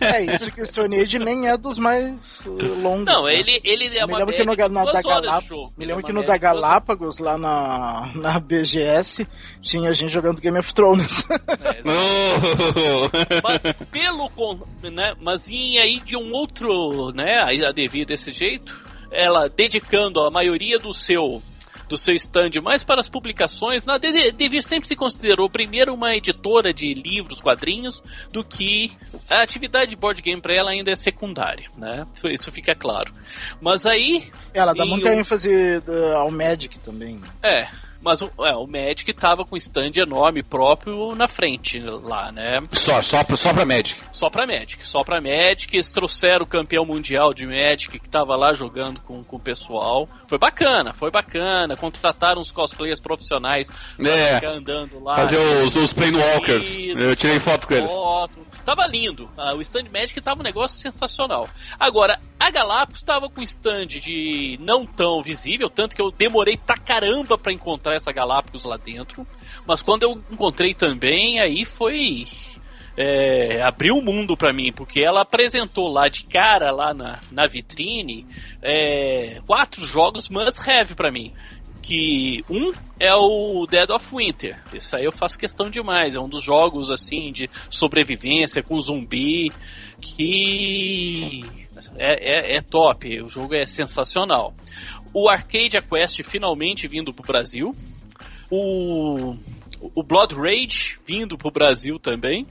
É 0.01 0.35
isso 0.35 0.51
que 0.51 0.61
o 0.61 0.65
Stone 0.65 0.99
Age 0.99 1.17
nem 1.19 1.47
é 1.47 1.57
dos 1.57 1.77
mais 1.79 2.45
uh, 2.45 2.81
longos. 2.81 3.05
Não, 3.05 3.25
né? 3.25 3.35
ele, 3.35 3.59
ele 3.63 3.85
é 3.97 4.05
Me 4.05 4.11
uma 4.11 4.19
lembro 4.19 4.35
que 4.35 4.43
no, 4.43 4.55
na, 4.55 4.83
da 4.85 4.91
duas 4.91 5.05
horas 5.05 5.25
Galá- 5.25 5.39
de 5.39 5.47
jogo. 5.47 5.73
me 5.75 5.85
Ele 5.85 5.91
é 5.91 5.95
lembro 5.95 6.07
que 6.07 6.13
no 6.13 6.19
média 6.19 6.33
da 6.33 6.37
Galápagos, 6.37 7.17
lá 7.17 7.37
na, 7.37 8.11
na 8.15 8.39
BGS, 8.39 9.27
tinha 9.61 9.93
gente 9.93 10.11
jogando 10.11 10.39
Game 10.39 10.59
of 10.59 10.73
Thrones. 10.73 11.25
né? 11.27 11.37
Oh. 11.85 13.09
Mas 13.43 13.61
pelo 13.91 14.29
né, 14.91 15.15
mas 15.19 15.47
em 15.47 15.79
aí 15.79 15.99
de 15.99 16.15
um 16.15 16.31
outro, 16.31 17.11
né, 17.13 17.41
aí 17.43 17.63
a 17.65 17.71
Devi 17.71 18.05
desse 18.05 18.31
jeito, 18.31 18.86
ela 19.11 19.47
dedicando 19.49 20.21
a 20.21 20.31
maioria 20.31 20.77
do 20.79 20.93
seu 20.93 21.41
do 21.89 21.95
seu 21.95 22.13
stand 22.15 22.49
mais 22.61 22.83
para 22.83 22.99
as 22.99 23.07
publicações, 23.07 23.85
na 23.85 23.97
De- 23.97 24.33
Devi 24.33 24.61
sempre 24.61 24.89
se 24.89 24.93
considerou 24.93 25.49
primeiro 25.49 25.93
uma 25.93 26.13
editora 26.17 26.73
de 26.73 26.93
livros, 26.93 27.39
quadrinhos, 27.39 28.03
do 28.29 28.43
que 28.43 28.91
a 29.29 29.41
atividade 29.41 29.91
de 29.91 29.95
board 29.95 30.21
game 30.21 30.41
para 30.41 30.53
ela 30.53 30.71
ainda 30.71 30.91
é 30.91 30.97
secundária, 30.97 31.69
né? 31.77 32.05
Isso, 32.13 32.27
isso 32.27 32.51
fica 32.51 32.75
claro. 32.75 33.13
Mas 33.61 33.85
aí 33.85 34.29
Ela 34.53 34.73
dá 34.73 34.85
muita 34.85 35.07
o- 35.07 35.13
ênfase 35.13 35.47
uh, 35.49 36.17
ao 36.17 36.29
Magic 36.29 36.77
também. 36.79 37.21
é, 37.41 37.69
Mas 38.07 38.21
o, 38.21 38.31
é, 38.39 38.55
o 38.55 38.65
Magic 38.65 39.11
tava 39.13 39.43
com 39.43 39.57
stand 39.57 39.91
enorme 39.97 40.41
próprio 40.41 41.13
na 41.13 41.27
frente 41.27 41.77
lá, 41.81 42.31
né? 42.31 42.63
Só, 42.71 43.01
só, 43.01 43.21
pra, 43.21 43.35
só 43.35 43.53
pra 43.53 43.65
Magic. 43.65 44.01
Só 44.13 44.29
pra 44.29 44.47
Magic. 44.47 44.87
Só 44.87 45.03
pra 45.03 45.19
Magic. 45.19 45.75
Eles 45.75 45.91
trouxeram 45.91 46.45
o 46.45 46.47
campeão 46.47 46.85
mundial 46.85 47.33
de 47.33 47.45
Magic 47.45 47.99
que 47.99 48.07
tava 48.07 48.33
lá 48.37 48.53
jogando 48.53 49.01
com, 49.01 49.21
com 49.25 49.35
o 49.35 49.39
pessoal. 49.39 50.07
Foi 50.25 50.37
bacana, 50.37 50.93
foi 50.93 51.11
bacana. 51.11 51.75
Contrataram 51.75 52.41
uns 52.41 52.49
cosplayers 52.49 53.01
profissionais 53.01 53.67
pra 53.97 54.09
é, 54.09 54.45
andando 54.45 55.03
lá. 55.03 55.17
Fazer 55.17 55.37
os, 55.37 55.75
os 55.75 55.91
Planewalkers. 55.91 56.77
Eu 56.77 57.13
tirei 57.13 57.41
foto 57.41 57.67
com 57.67 57.73
eles. 57.73 57.91
Foto. 57.91 58.47
Tava 58.67 58.85
lindo. 58.85 59.29
Ah, 59.37 59.53
o 59.53 59.61
stand 59.61 59.85
Magic 59.93 60.19
tava 60.19 60.41
um 60.41 60.43
negócio 60.43 60.77
sensacional. 60.77 61.49
Agora, 61.79 62.19
a 62.37 62.51
Galápagos 62.51 63.01
tava 63.01 63.29
com 63.29 63.41
stand 63.41 63.85
de 63.85 64.57
não 64.59 64.85
tão 64.85 65.23
visível, 65.23 65.69
tanto 65.69 65.95
que 65.95 66.01
eu 66.01 66.11
demorei 66.11 66.57
pra 66.57 66.75
caramba 66.75 67.37
pra 67.37 67.53
encontrar 67.53 67.95
essa 67.95 68.11
Galápagos 68.11 68.65
lá 68.65 68.75
dentro. 68.75 69.25
Mas 69.65 69.81
quando 69.81 70.03
eu 70.03 70.21
encontrei 70.29 70.73
também, 70.73 71.39
aí 71.39 71.63
foi. 71.63 72.25
É, 72.97 73.61
abriu 73.61 73.95
o 73.95 74.03
mundo 74.03 74.35
para 74.35 74.51
mim, 74.51 74.73
porque 74.73 74.99
ela 74.99 75.21
apresentou 75.21 75.87
lá 75.87 76.09
de 76.09 76.23
cara, 76.23 76.69
lá 76.69 76.93
na, 76.93 77.19
na 77.31 77.47
vitrine, 77.47 78.27
é, 78.61 79.39
quatro 79.45 79.85
jogos 79.85 80.27
must-have 80.27 80.93
para 80.93 81.11
mim 81.11 81.31
que 81.87 82.43
um 82.49 82.73
é 82.99 83.15
o 83.15 83.65
Dead 83.65 83.89
of 83.89 84.13
Winter. 84.13 84.61
Esse 84.73 84.93
aí 84.93 85.05
eu 85.05 85.11
faço 85.13 85.39
questão 85.39 85.69
demais. 85.69 86.17
É 86.17 86.19
um 86.19 86.27
dos 86.27 86.43
jogos 86.43 86.91
assim 86.91 87.31
de 87.31 87.49
sobrevivência 87.69 88.61
com 88.61 88.77
zumbi 88.77 89.53
que 90.01 91.45
é, 91.95 92.55
é, 92.55 92.57
é 92.57 92.61
top. 92.61 93.21
O 93.21 93.29
jogo 93.29 93.55
é 93.55 93.65
sensacional. 93.65 94.53
O 95.13 95.29
Arcade 95.29 95.81
Quest 95.81 96.23
finalmente 96.23 96.89
vindo 96.89 97.13
pro 97.13 97.25
Brasil. 97.25 97.73
O, 98.51 99.37
o 99.95 100.03
Blood 100.03 100.35
Rage 100.35 100.99
vindo 101.05 101.37
pro 101.37 101.51
Brasil 101.51 101.97
também 101.97 102.45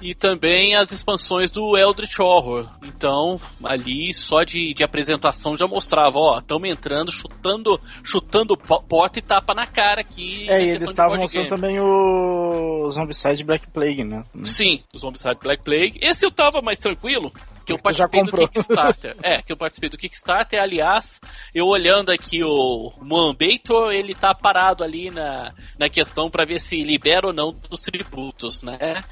e 0.00 0.14
também 0.14 0.74
as 0.74 0.90
expansões 0.92 1.50
do 1.50 1.76
Eldritch 1.76 2.18
Horror. 2.18 2.66
Então, 2.82 3.40
ali 3.64 4.12
só 4.12 4.42
de, 4.42 4.74
de 4.74 4.82
apresentação 4.82 5.56
já 5.56 5.66
mostrava, 5.66 6.18
ó, 6.18 6.38
estamos 6.38 6.68
entrando, 6.68 7.10
chutando, 7.10 7.80
chutando 8.04 8.56
porta 8.56 9.18
e 9.18 9.22
tapa 9.22 9.54
na 9.54 9.66
cara 9.66 10.00
aqui. 10.00 10.48
É, 10.48 10.64
e 10.64 10.68
eles 10.70 10.88
estavam 10.88 11.16
mostrando 11.18 11.48
também 11.48 11.80
o 11.80 12.90
Zombicide 12.92 13.44
Black 13.44 13.66
Plague, 13.68 14.04
né? 14.04 14.22
Sim, 14.44 14.80
o 14.94 14.98
Zombicide 14.98 15.38
Black 15.42 15.62
Plague. 15.62 15.98
Esse 16.00 16.26
eu 16.26 16.30
tava 16.30 16.60
mais 16.60 16.78
tranquilo, 16.78 17.32
que 17.64 17.72
eu 17.72 17.78
participei 17.78 18.22
do 18.22 18.48
Kickstarter. 18.48 19.16
é, 19.22 19.42
que 19.42 19.52
eu 19.52 19.56
participei 19.56 19.90
do 19.90 19.98
Kickstarter, 19.98 20.62
aliás, 20.62 21.20
eu 21.54 21.66
olhando 21.66 22.10
aqui 22.10 22.42
o 22.44 22.92
Moambator, 23.00 23.92
ele 23.92 24.14
tá 24.14 24.34
parado 24.34 24.84
ali 24.84 25.10
na, 25.10 25.52
na 25.78 25.88
questão 25.88 26.30
para 26.30 26.44
ver 26.44 26.60
se 26.60 26.82
libera 26.82 27.26
ou 27.26 27.32
não 27.32 27.52
dos 27.52 27.80
tributos, 27.80 28.62
né? 28.62 29.02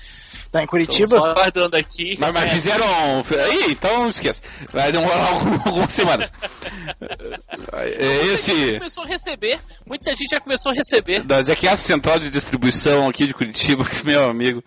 Tá 0.55 0.63
em 0.63 0.67
Curitiba? 0.67 1.09
Tô 1.09 1.19
só 1.19 1.25
aguardando 1.33 1.77
aqui. 1.77 2.17
Mas, 2.17 2.31
mas 2.31 2.53
fizeram. 2.53 2.87
Ih, 3.53 3.73
então 3.73 4.09
esqueça. 4.09 4.41
Vai 4.73 4.93
demorar 4.93 5.31
algumas 5.67 5.93
semanas. 5.93 6.31
É, 7.73 8.27
esse. 8.27 8.75
Já 8.75 8.79
começou 8.79 9.03
a 9.03 9.07
receber. 9.09 9.59
Muita 9.85 10.15
gente 10.15 10.29
já 10.31 10.39
começou 10.39 10.71
a 10.71 10.75
receber. 10.77 11.25
Mas 11.29 11.49
é 11.49 11.57
que 11.57 11.67
a 11.67 11.77
central 11.77 12.21
de 12.21 12.31
distribuição 12.31 13.09
aqui 13.09 13.27
de 13.27 13.35
Curitiba, 13.35 13.85
meu 14.07 14.31
amigo 14.31 14.63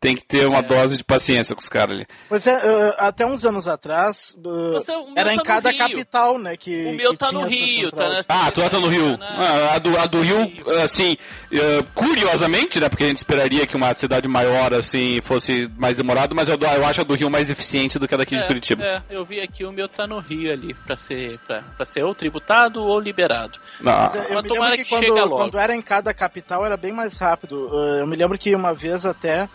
tem 0.00 0.14
que 0.14 0.24
ter 0.24 0.46
uma 0.46 0.58
é. 0.58 0.62
dose 0.62 0.98
de 0.98 1.04
paciência 1.04 1.54
com 1.54 1.60
os 1.60 1.68
caras 1.68 1.96
ali. 1.96 2.06
Pois 2.28 2.46
é, 2.46 2.54
uh, 2.54 2.94
até 2.98 3.24
uns 3.24 3.44
anos 3.44 3.66
atrás, 3.66 4.36
uh, 4.36 5.12
era 5.16 5.32
em 5.32 5.38
tá 5.38 5.42
cada 5.42 5.72
capital, 5.72 6.38
né? 6.38 6.56
Que, 6.56 6.86
o 6.86 6.94
meu 6.94 7.12
que 7.12 7.16
tá 7.16 7.32
no 7.32 7.46
Rio, 7.46 7.90
tá 7.90 8.08
na 8.08 8.20
Ah, 8.28 8.50
tu 8.50 8.60
tá 8.68 8.78
no 8.78 8.88
Rio. 8.88 9.18
Ah, 9.20 9.74
a, 9.74 9.78
do, 9.78 9.98
a 9.98 10.06
do 10.06 10.20
Rio, 10.20 10.44
Rio. 10.44 10.80
assim, 10.82 11.16
uh, 11.52 11.84
curiosamente, 11.94 12.78
né? 12.78 12.88
Porque 12.88 13.04
a 13.04 13.08
gente 13.08 13.18
esperaria 13.18 13.66
que 13.66 13.74
uma 13.74 13.94
cidade 13.94 14.28
maior, 14.28 14.74
assim, 14.74 15.20
fosse 15.22 15.70
mais 15.78 15.96
demorado, 15.96 16.34
mas 16.34 16.48
eu, 16.48 16.56
eu 16.56 16.86
acho 16.86 17.00
a 17.00 17.04
do 17.04 17.14
Rio 17.14 17.30
mais 17.30 17.48
eficiente 17.48 17.98
do 17.98 18.06
que 18.06 18.14
a 18.14 18.18
daqui 18.18 18.34
é, 18.34 18.42
de 18.42 18.46
Curitiba. 18.46 18.84
É, 18.84 19.02
eu 19.08 19.24
vi 19.24 19.40
aqui, 19.40 19.64
o 19.64 19.72
meu 19.72 19.88
tá 19.88 20.06
no 20.06 20.18
Rio 20.18 20.52
ali, 20.52 20.74
pra 20.74 20.96
ser, 20.96 21.38
pra, 21.46 21.62
pra 21.62 21.86
ser 21.86 22.04
ou 22.04 22.14
tributado 22.14 22.84
ou 22.84 23.00
liberado. 23.00 23.58
Não. 23.80 23.92
Mas, 23.92 24.14
eu 24.14 24.42
me 24.42 24.48
lembro 24.50 24.76
que, 24.76 24.84
que 24.84 24.90
quando, 24.90 25.30
quando 25.30 25.58
era 25.58 25.74
em 25.74 25.82
cada 25.82 26.12
capital 26.12 26.66
era 26.66 26.76
bem 26.76 26.92
mais 26.92 27.16
rápido. 27.16 27.70
eu 27.98 28.06
me 28.06 28.14
lembro 28.14 28.38
que 28.38 28.54
uma 28.54 28.74
vez 28.74 29.06
até 29.06 29.48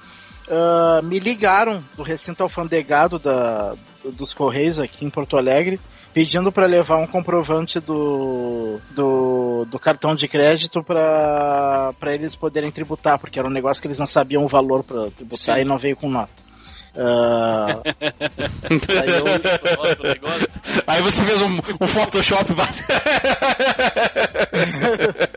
uh, 0.48 1.06
me 1.06 1.20
ligaram 1.20 1.84
do 1.96 2.04
recinto 2.04 2.44
alfandegado 2.44 3.20
da, 3.20 3.74
dos 4.04 4.34
Correios 4.34 4.80
aqui 4.80 5.06
em 5.06 5.10
Porto 5.10 5.38
Alegre, 5.38 5.80
pedindo 6.14 6.52
para 6.52 6.66
levar 6.66 6.98
um 6.98 7.08
comprovante 7.08 7.80
do, 7.80 8.80
do, 8.92 9.66
do 9.70 9.80
cartão 9.80 10.14
de 10.14 10.28
crédito 10.28 10.84
para 10.84 11.94
eles 12.08 12.36
poderem 12.36 12.72
tributar, 12.72 13.18
porque 13.18 13.40
era 13.40 13.48
um 13.48 13.52
negócio 13.52 13.82
que 13.82 13.88
eles 13.88 14.00
não 14.00 14.08
sabiam 14.08 14.44
o 14.44 14.48
valor 14.48 14.84
para 14.84 15.10
tributar 15.12 15.56
Sim. 15.56 15.62
e 15.62 15.66
não 15.66 15.78
veio 15.78 15.96
com 15.96 16.10
nota. 16.10 16.42
Uh... 16.94 17.82
aí, 20.86 20.88
aí, 20.88 21.02
você 21.02 21.24
fez 21.24 21.42
um, 21.42 21.58
um 21.80 21.88
Photoshop 21.88 22.52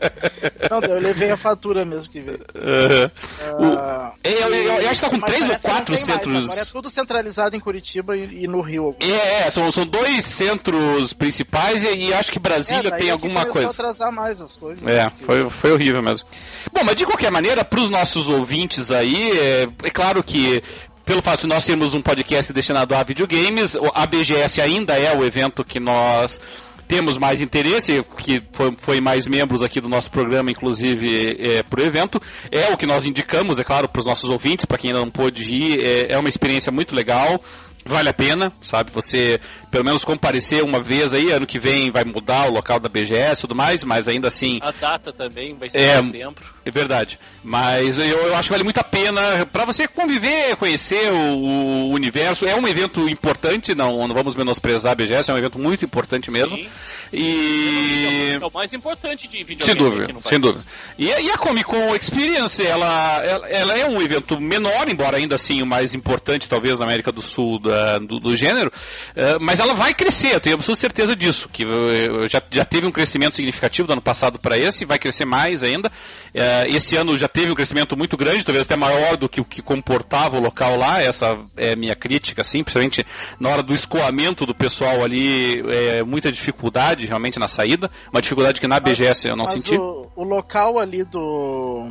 Não, 0.81 0.95
eu 0.95 1.01
levei 1.01 1.31
a 1.31 1.37
fatura 1.37 1.85
mesmo 1.85 2.09
que 2.09 2.19
veio. 2.19 2.39
Uhum. 2.55 3.65
Uh, 3.65 4.11
eu, 4.23 4.53
eu, 4.53 4.81
eu, 4.81 4.89
acho 4.89 5.01
que 5.01 5.09
tá 5.09 5.09
com 5.09 5.19
três 5.19 5.49
ou 5.49 5.59
quatro 5.59 5.97
centros. 5.97 6.33
Mais. 6.33 6.45
Agora 6.45 6.61
é 6.61 6.65
tudo 6.65 6.89
centralizado 6.89 7.55
em 7.55 7.59
Curitiba 7.59 8.15
e, 8.15 8.43
e 8.43 8.47
no 8.47 8.61
Rio. 8.61 8.95
É, 8.99 9.47
é, 9.47 9.51
são, 9.51 9.71
são 9.71 9.85
dois 9.85 10.23
centros 10.25 11.13
principais 11.13 11.83
e, 11.83 12.07
e 12.07 12.13
acho 12.13 12.31
que 12.31 12.39
Brasília 12.39 12.89
é, 12.89 12.97
tem 12.97 13.09
alguma 13.09 13.45
coisa. 13.45 13.69
atrasar 13.69 14.11
mais 14.11 14.39
as 14.41 14.55
coisas. 14.55 14.85
É, 14.85 15.11
foi, 15.25 15.49
foi 15.49 15.71
horrível 15.71 16.01
mesmo. 16.01 16.27
Bom, 16.73 16.83
mas 16.83 16.95
de 16.95 17.05
qualquer 17.05 17.31
maneira, 17.31 17.63
para 17.63 17.79
os 17.79 17.89
nossos 17.89 18.27
ouvintes 18.27 18.91
aí, 18.91 19.31
é, 19.37 19.67
é 19.83 19.89
claro 19.89 20.23
que 20.23 20.61
pelo 21.05 21.21
fato 21.21 21.41
de 21.41 21.47
nós 21.47 21.65
termos 21.65 21.93
um 21.93 22.01
podcast 22.01 22.51
destinado 22.51 22.95
a 22.95 23.03
videogames, 23.03 23.77
a 23.93 24.07
BGS 24.07 24.59
ainda 24.59 24.97
é 24.97 25.15
o 25.15 25.23
evento 25.23 25.63
que 25.63 25.79
nós 25.79 26.41
temos 26.87 27.17
mais 27.17 27.41
interesse, 27.41 28.03
que 28.17 28.41
foi, 28.51 28.73
foi 28.77 29.01
mais 29.01 29.27
membros 29.27 29.61
aqui 29.61 29.81
do 29.81 29.89
nosso 29.89 30.09
programa, 30.11 30.51
inclusive, 30.51 31.37
é, 31.39 31.63
para 31.63 31.81
o 31.81 31.85
evento. 31.85 32.21
É 32.51 32.71
o 32.71 32.77
que 32.77 32.85
nós 32.85 33.05
indicamos, 33.05 33.59
é 33.59 33.63
claro, 33.63 33.87
para 33.87 33.99
os 33.99 34.05
nossos 34.05 34.29
ouvintes, 34.29 34.65
para 34.65 34.77
quem 34.77 34.89
ainda 34.91 34.99
não 34.99 35.11
pôde 35.11 35.43
ir. 35.43 35.83
É, 35.83 36.13
é 36.13 36.17
uma 36.17 36.29
experiência 36.29 36.71
muito 36.71 36.95
legal 36.95 37.41
vale 37.87 38.09
a 38.09 38.13
pena, 38.13 38.51
sabe? 38.63 38.89
Você 38.91 39.39
pelo 39.69 39.85
menos 39.85 40.03
comparecer 40.03 40.63
uma 40.63 40.81
vez 40.81 41.13
aí, 41.13 41.31
ano 41.31 41.45
que 41.45 41.59
vem 41.59 41.91
vai 41.91 42.03
mudar 42.03 42.49
o 42.49 42.53
local 42.53 42.79
da 42.79 42.89
BGS 42.89 43.37
e 43.37 43.41
tudo 43.41 43.53
mais, 43.53 43.83
mas 43.83 44.07
ainda 44.07 44.27
assim. 44.27 44.59
A 44.61 44.71
data 44.71 45.13
também 45.13 45.55
vai 45.55 45.69
ser 45.69 45.77
é, 45.77 45.99
em 45.99 46.11
setembro. 46.11 46.54
É 46.65 46.71
verdade. 46.71 47.19
Mas 47.43 47.95
eu, 47.95 48.03
eu 48.03 48.35
acho 48.35 48.49
que 48.49 48.51
vale 48.51 48.63
muito 48.63 48.79
a 48.79 48.83
pena 48.83 49.45
para 49.53 49.65
você 49.65 49.87
conviver, 49.87 50.55
conhecer 50.55 51.11
o, 51.11 51.37
o, 51.37 51.91
universo. 51.91 52.43
É 52.45 52.55
um 52.55 52.67
evento 52.67 53.07
importante, 53.07 53.75
não, 53.75 54.07
não 54.07 54.15
vamos 54.15 54.35
menosprezar 54.35 54.93
a 54.93 54.95
BGS, 54.95 55.29
é 55.29 55.33
um 55.33 55.37
evento 55.37 55.59
muito 55.59 55.85
importante 55.85 56.31
mesmo. 56.31 56.57
Sim. 56.57 56.67
E. 57.13 58.37
É 58.41 58.45
o 58.45 58.51
mais 58.51 58.73
importante 58.73 59.27
de 59.27 59.43
videogame. 59.43 59.65
Sem 59.65 59.75
dúvida, 59.75 60.19
sem 60.27 60.39
dúvida. 60.39 60.65
E, 60.97 61.05
e, 61.05 61.31
a 61.31 61.37
Comic 61.37 61.65
Con 61.65 61.95
Experience, 61.95 62.65
ela, 62.65 63.23
ela, 63.23 63.47
ela, 63.49 63.77
é 63.77 63.85
um 63.85 64.01
evento 64.01 64.39
menor, 64.39 64.89
embora 64.89 65.17
ainda 65.17 65.35
assim 65.35 65.61
o 65.61 65.65
mais 65.65 65.93
importante, 65.93 66.49
talvez, 66.49 66.79
na 66.79 66.85
América 66.85 67.11
do 67.11 67.21
Sul 67.21 67.59
da, 67.59 67.99
do, 67.99 68.19
do, 68.19 68.35
gênero, 68.35 68.71
uh, 69.15 69.39
mas 69.39 69.59
ela 69.59 69.73
vai 69.73 69.93
crescer, 69.93 70.33
eu 70.33 70.39
tenho 70.39 70.55
absoluta 70.55 70.79
certeza 70.79 71.15
disso. 71.15 71.47
Que 71.51 71.63
uh, 71.65 72.27
já, 72.27 72.41
já 72.49 72.65
teve 72.65 72.87
um 72.87 72.91
crescimento 72.91 73.35
significativo 73.35 73.87
do 73.87 73.93
ano 73.93 74.01
passado 74.01 74.39
para 74.39 74.57
esse, 74.57 74.83
vai 74.83 74.97
crescer 74.97 75.25
mais 75.25 75.61
ainda. 75.61 75.89
Uh, 75.89 76.54
esse 76.67 76.95
ano 76.95 77.17
já 77.17 77.27
teve 77.27 77.51
um 77.51 77.55
crescimento 77.55 77.97
muito 77.97 78.15
grande, 78.17 78.43
talvez 78.43 78.65
até 78.65 78.75
maior 78.75 79.17
do 79.17 79.27
que 79.27 79.41
o 79.41 79.45
que 79.45 79.61
comportava 79.61 80.37
o 80.37 80.41
local 80.41 80.77
lá. 80.77 81.01
Essa 81.01 81.37
é 81.57 81.73
a 81.73 81.75
minha 81.75 81.95
crítica, 81.95 82.41
assim, 82.41 82.63
principalmente 82.63 83.05
na 83.39 83.49
hora 83.49 83.63
do 83.63 83.73
escoamento 83.73 84.45
do 84.45 84.55
pessoal 84.55 85.03
ali, 85.03 85.63
é, 85.69 86.03
muita 86.03 86.31
dificuldade 86.31 87.05
realmente 87.05 87.39
na 87.39 87.47
saída. 87.47 87.89
Uma 88.11 88.21
dificuldade 88.21 88.59
que 88.59 88.67
na 88.67 88.79
BGS 88.79 89.27
eu 89.27 89.35
não 89.35 89.47
senti. 89.47 89.77
O, 89.77 90.09
o 90.15 90.23
local 90.23 90.79
ali 90.79 91.03
do, 91.03 91.89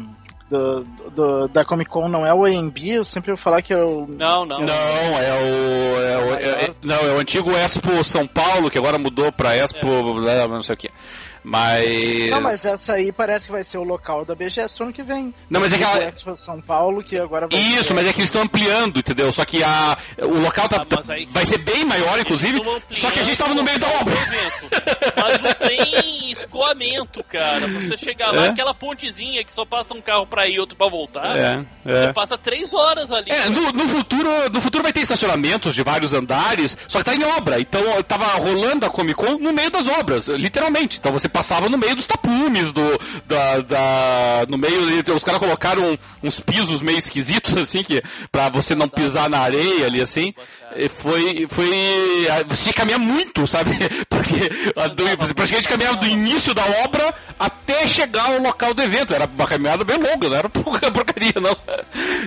do, 0.50 0.84
do, 1.10 1.48
da 1.48 1.64
Comic 1.64 1.90
Con 1.90 2.08
não 2.08 2.26
é 2.26 2.32
o 2.32 2.44
AMB, 2.44 2.78
eu 2.78 3.04
sempre 3.04 3.32
vou 3.32 3.38
falar 3.38 3.62
que 3.62 3.72
é 3.72 3.82
o. 3.82 4.06
Não, 4.06 4.44
não. 4.44 4.60
Não, 4.60 5.18
é 5.18 5.32
o. 5.32 6.00
É 6.00 6.18
o 6.18 6.34
é, 6.34 6.64
é, 6.64 6.74
não, 6.82 6.96
é 6.96 7.12
o 7.14 7.18
antigo 7.18 7.50
Expo 7.52 8.04
São 8.04 8.26
Paulo, 8.26 8.70
que 8.70 8.78
agora 8.78 8.98
mudou 8.98 9.32
pra 9.32 9.56
Expo. 9.56 9.86
É. 9.86 10.48
não 10.48 10.62
sei 10.62 10.74
o 10.74 10.78
que. 10.78 10.90
Mas. 11.44 12.30
Não, 12.30 12.40
mas 12.40 12.64
essa 12.64 12.94
aí 12.94 13.12
parece 13.12 13.46
que 13.46 13.52
vai 13.52 13.62
ser 13.62 13.76
o 13.76 13.84
local 13.84 14.24
da 14.24 14.34
BGS 14.34 14.82
ano 14.82 14.92
que 14.92 15.02
vem. 15.02 15.32
Não, 15.50 15.60
mas 15.60 15.72
é 15.72 15.78
que 15.78 15.84
ela. 15.84 16.04
Expo 16.04 16.36
São 16.36 16.60
Paulo, 16.60 17.02
que 17.04 17.18
agora 17.18 17.46
vai 17.46 17.60
Isso, 17.60 17.84
ser... 17.84 17.94
mas 17.94 18.06
é 18.06 18.12
que 18.12 18.20
eles 18.20 18.28
estão 18.30 18.42
ampliando, 18.42 18.98
entendeu? 18.98 19.30
Só 19.30 19.44
que 19.44 19.62
a, 19.62 19.96
o 20.22 20.38
local 20.40 20.68
tá, 20.68 20.80
ah, 20.90 21.00
vai 21.28 21.44
ser 21.44 21.58
bem 21.58 21.84
maior, 21.84 22.18
inclusive. 22.18 22.60
Só 22.92 23.10
que 23.10 23.20
a 23.20 23.24
gente 23.24 23.36
tava 23.36 23.54
no 23.54 23.62
meio 23.62 23.78
da 23.78 23.86
obra. 23.88 24.14
Mas 25.22 25.38
não 25.42 25.68
tem 25.68 26.30
escoamento, 26.32 27.22
cara. 27.24 27.68
Você 27.68 27.96
chegar 27.98 28.30
lá, 28.32 28.46
É. 28.46 28.48
aquela 28.48 28.72
pontezinha 28.74 29.44
que 29.44 29.52
só 29.52 29.64
passa 29.66 29.92
um 29.92 30.00
carro 30.00 30.26
pra 30.26 30.48
ir 30.48 30.54
e 30.54 30.60
outro 30.60 30.76
pra 30.76 30.88
voltar. 30.88 31.36
É, 31.36 31.64
é. 31.84 32.06
Você 32.06 32.12
passa 32.12 32.38
três 32.38 32.72
horas 32.72 33.10
ali. 33.10 33.30
É, 33.30 33.50
no, 33.50 33.70
no 33.72 33.88
futuro, 33.88 34.30
no 34.52 34.60
futuro 34.60 34.82
vai 34.82 34.92
ter 34.92 35.00
estacionamentos 35.00 35.74
de 35.74 35.82
vários 35.82 36.12
andares, 36.12 36.76
só 36.88 36.98
que 36.98 37.04
tá 37.04 37.14
em 37.14 37.24
obra. 37.24 37.60
Então 37.60 37.82
tava 38.02 38.24
rolando 38.38 38.86
a 38.86 38.90
Comic 38.90 39.14
Con 39.14 39.38
no 39.38 39.52
meio 39.52 39.70
das 39.70 39.86
obras, 39.88 40.28
literalmente. 40.28 40.98
Então 40.98 41.12
você 41.12 41.28
passava 41.34 41.68
no 41.68 41.76
meio 41.76 41.96
dos 41.96 42.06
tapumes, 42.06 42.70
do, 42.70 42.80
da, 43.26 43.58
da- 43.60 44.46
no 44.48 44.56
meio. 44.56 44.80
Os 45.14 45.24
caras 45.24 45.40
colocaram 45.40 45.98
uns 46.22 46.38
pisos 46.38 46.80
meio 46.80 46.96
esquisitos, 46.96 47.54
assim, 47.60 47.82
que 47.82 48.00
pra 48.30 48.48
você 48.48 48.72
não 48.76 48.88
pisar 48.88 49.28
na 49.28 49.40
areia 49.40 49.86
ali, 49.86 50.00
assim. 50.00 50.32
E 50.76 50.88
Foi. 50.88 51.46
foi 51.48 51.68
você 52.48 52.62
tinha 52.62 52.72
que 52.72 52.80
caminhar 52.80 53.00
muito, 53.00 53.46
sabe? 53.48 53.72
Porque 54.08 54.34
a 54.76 54.86
do, 54.88 55.04
você 55.18 55.34
praticamente 55.34 55.68
caminhava 55.68 55.96
do 55.96 56.06
início 56.06 56.54
da 56.54 56.64
obra 56.84 57.12
até 57.38 57.86
chegar 57.88 58.26
ao 58.32 58.38
local 58.38 58.72
do 58.72 58.82
evento. 58.82 59.12
Era 59.12 59.26
uma 59.26 59.46
caminhada 59.46 59.84
bem 59.84 59.96
longa, 59.98 60.28
não 60.28 60.36
era 60.36 60.48
porcaria, 60.48 61.34
não. 61.40 61.56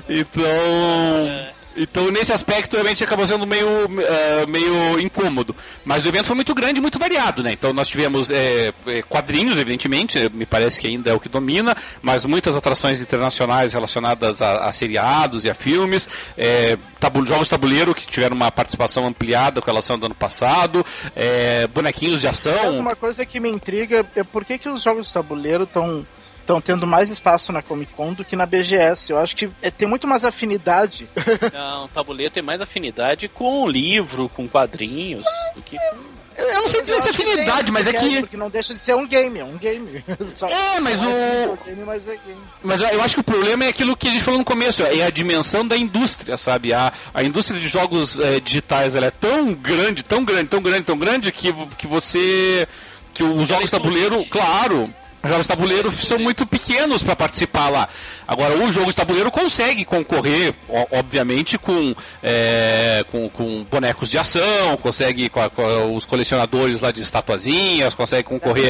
Então. 0.10 1.57
Então, 1.78 2.10
nesse 2.10 2.34
aspecto, 2.34 2.74
realmente 2.74 3.04
acabou 3.04 3.28
sendo 3.28 3.46
meio, 3.46 3.68
eh, 4.02 4.46
meio 4.48 5.00
incômodo. 5.00 5.56
Mas 5.86 6.04
o 6.04 6.08
evento 6.08 6.26
foi 6.26 6.36
muito 6.36 6.54
grande 6.56 6.80
e 6.80 6.82
muito 6.82 6.98
variado, 6.98 7.44
né? 7.44 7.52
Então, 7.52 7.72
nós 7.72 7.88
tivemos 7.88 8.32
eh, 8.32 8.74
quadrinhos, 9.08 9.54
evidentemente, 9.60 10.30
me 10.34 10.46
parece 10.46 10.80
que 10.82 10.88
ainda 10.88 11.12
é 11.12 11.13
o 11.13 11.20
que 11.20 11.30
domina, 11.30 11.76
mas 12.02 12.26
muitas 12.26 12.56
atrações 12.56 13.00
internacionais 13.02 13.74
relacionadas 13.74 14.42
a, 14.42 14.68
a 14.68 14.72
seriados 14.72 15.46
e 15.46 15.50
a 15.50 15.54
filmes, 15.54 16.08
eh, 16.38 16.78
tabu- 17.00 17.26
jogos 17.26 17.48
tabuleiro 17.48 17.94
que 17.94 18.08
tiveram 18.08 18.36
uma 18.36 18.52
participação 18.52 19.06
ampliada 19.06 19.62
com 19.62 19.68
relação 19.70 20.00
do 20.00 20.08
ano 20.08 20.16
passado, 20.16 20.86
eh, 21.16 21.68
bonequinhos 21.74 22.22
de 22.22 22.28
Mas 22.28 22.48
ação. 22.48 22.80
uma 22.80 22.96
coisa 22.96 23.26
que 23.26 23.40
me 23.40 23.50
intriga 23.50 24.06
é 24.16 24.24
por 24.24 24.44
que, 24.44 24.58
que 24.58 24.68
os 24.70 24.82
jogos 24.82 25.12
tabuleiro 25.12 25.63
estão 25.66 26.06
estão 26.48 26.62
tendo 26.62 26.88
mais 26.88 27.10
espaço 27.12 27.52
na 27.52 27.62
Comic 27.62 27.92
Con 27.94 28.14
do 28.14 28.24
que 28.24 28.36
na 28.36 28.46
BGS. 28.46 29.12
Eu 29.12 29.20
acho 29.20 29.36
que 29.36 29.50
é, 29.62 29.70
tem 29.70 29.88
muito 29.88 30.08
mais 30.08 30.24
afinidade. 30.24 31.08
Não, 31.54 31.90
tabuleiro 31.90 32.34
tem 32.34 32.42
mais 32.42 32.62
afinidade 32.62 33.28
com 33.28 33.68
livro, 33.68 34.30
com 34.30 34.48
quadrinhos, 34.48 35.28
do 35.54 35.62
que 35.62 35.78
com. 35.78 36.18
Eu 36.40 36.54
não 36.62 36.68
sei 36.68 36.82
dizer 36.84 37.02
se 37.02 37.08
é 37.08 37.12
afinidade, 37.12 37.64
tem, 37.64 37.74
mas 37.74 37.88
é 37.88 37.94
porque 37.94 38.10
que. 38.10 38.20
Porque 38.20 38.38
não 38.38 38.48
deixa 38.48 38.72
de 38.72 38.80
ser 38.80 38.96
um 38.96 39.08
game, 39.08 39.40
é 39.40 39.44
um 39.44 39.58
game. 39.58 40.04
Só- 40.38 40.48
É, 40.48 40.80
mas 40.80 41.00
o- 41.02 41.58
mas 41.84 42.08
é 42.08 42.12
game. 42.12 42.40
Mas 42.64 42.80
eu 42.80 43.02
acho 43.02 43.16
que 43.16 43.22
o 43.22 43.24
problema 43.24 43.66
é 43.66 43.70
aquilo 43.70 43.98
que 43.98 44.08
a 44.08 44.12
gente 44.12 44.24
falou 44.24 44.38
no 44.38 44.46
começo, 44.46 44.84
é 44.84 45.02
a 45.04 45.10
dimensão 45.10 45.68
da 45.68 45.76
indústria, 45.76 46.38
sabe? 46.38 46.72
A, 46.74 46.94
a 47.12 47.24
indústria 47.24 47.60
de 47.60 47.68
jogos 47.68 48.20
eh, 48.20 48.40
digitais 48.40 48.94
ela 48.94 49.08
é 49.08 49.12
tão 49.12 49.52
grande, 49.52 50.04
tão 50.04 50.24
grande, 50.24 50.48
tão 50.48 50.62
grande, 50.62 50.84
tão 50.84 50.98
grande 50.98 51.32
que, 51.32 51.52
que 51.76 51.88
você. 51.88 52.68
que 53.16 53.24
os 53.24 53.48
jogos 53.48 53.72
tabuleiro, 53.72 54.24
claro. 54.26 54.94
Os 55.23 55.30
jogos 55.30 55.45
de 55.45 55.49
tabuleiro 55.49 55.91
são 55.91 56.19
muito 56.19 56.45
pequenos 56.45 57.01
para 57.03 57.15
participar 57.15 57.69
lá. 57.69 57.89
Agora, 58.27 58.56
o 58.63 58.71
jogo 58.71 58.88
de 58.88 58.95
tabuleiro 58.95 59.32
consegue 59.32 59.84
concorrer, 59.84 60.53
obviamente, 60.91 61.58
com, 61.58 61.95
eh, 62.21 63.03
com, 63.12 63.27
com 63.30 63.63
bonecos 63.69 64.10
de 64.10 64.17
ação, 64.17 64.77
consegue 64.82 65.27
com, 65.30 65.41
a- 65.41 65.49
com 65.49 65.95
os 65.95 66.06
colecionadores 66.06 66.82
lá 66.82 66.91
de 66.91 67.01
estatuazinhas, 67.01 67.93
consegue 67.93 68.23
concorrer 68.23 68.65
É 68.67 68.69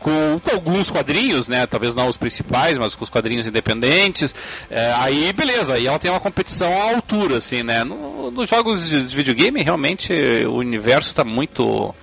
com, 0.00 0.40
com 0.42 0.50
alguns 0.54 0.90
quadrinhos, 0.90 1.48
né? 1.48 1.66
Talvez 1.66 1.94
não 1.94 2.08
os 2.08 2.16
principais, 2.16 2.76
mas 2.76 2.94
com 2.94 3.04
os 3.04 3.10
quadrinhos 3.10 3.46
independentes. 3.46 4.34
É, 4.70 4.92
aí, 4.96 5.32
beleza, 5.32 5.74
aí 5.74 5.86
ela 5.86 5.98
tem 5.98 6.10
uma 6.10 6.20
competição 6.20 6.70
à 6.72 6.90
altura, 6.94 7.38
assim, 7.38 7.62
né? 7.62 7.84
No- 7.84 8.30
nos 8.30 8.48
jogos 8.50 8.86
de 8.88 8.98
de 9.06 9.16
videogame, 9.16 9.62
realmente, 9.62 10.12
o 10.44 10.54
universo 10.56 11.10
está 11.10 11.24
muito 11.24 11.94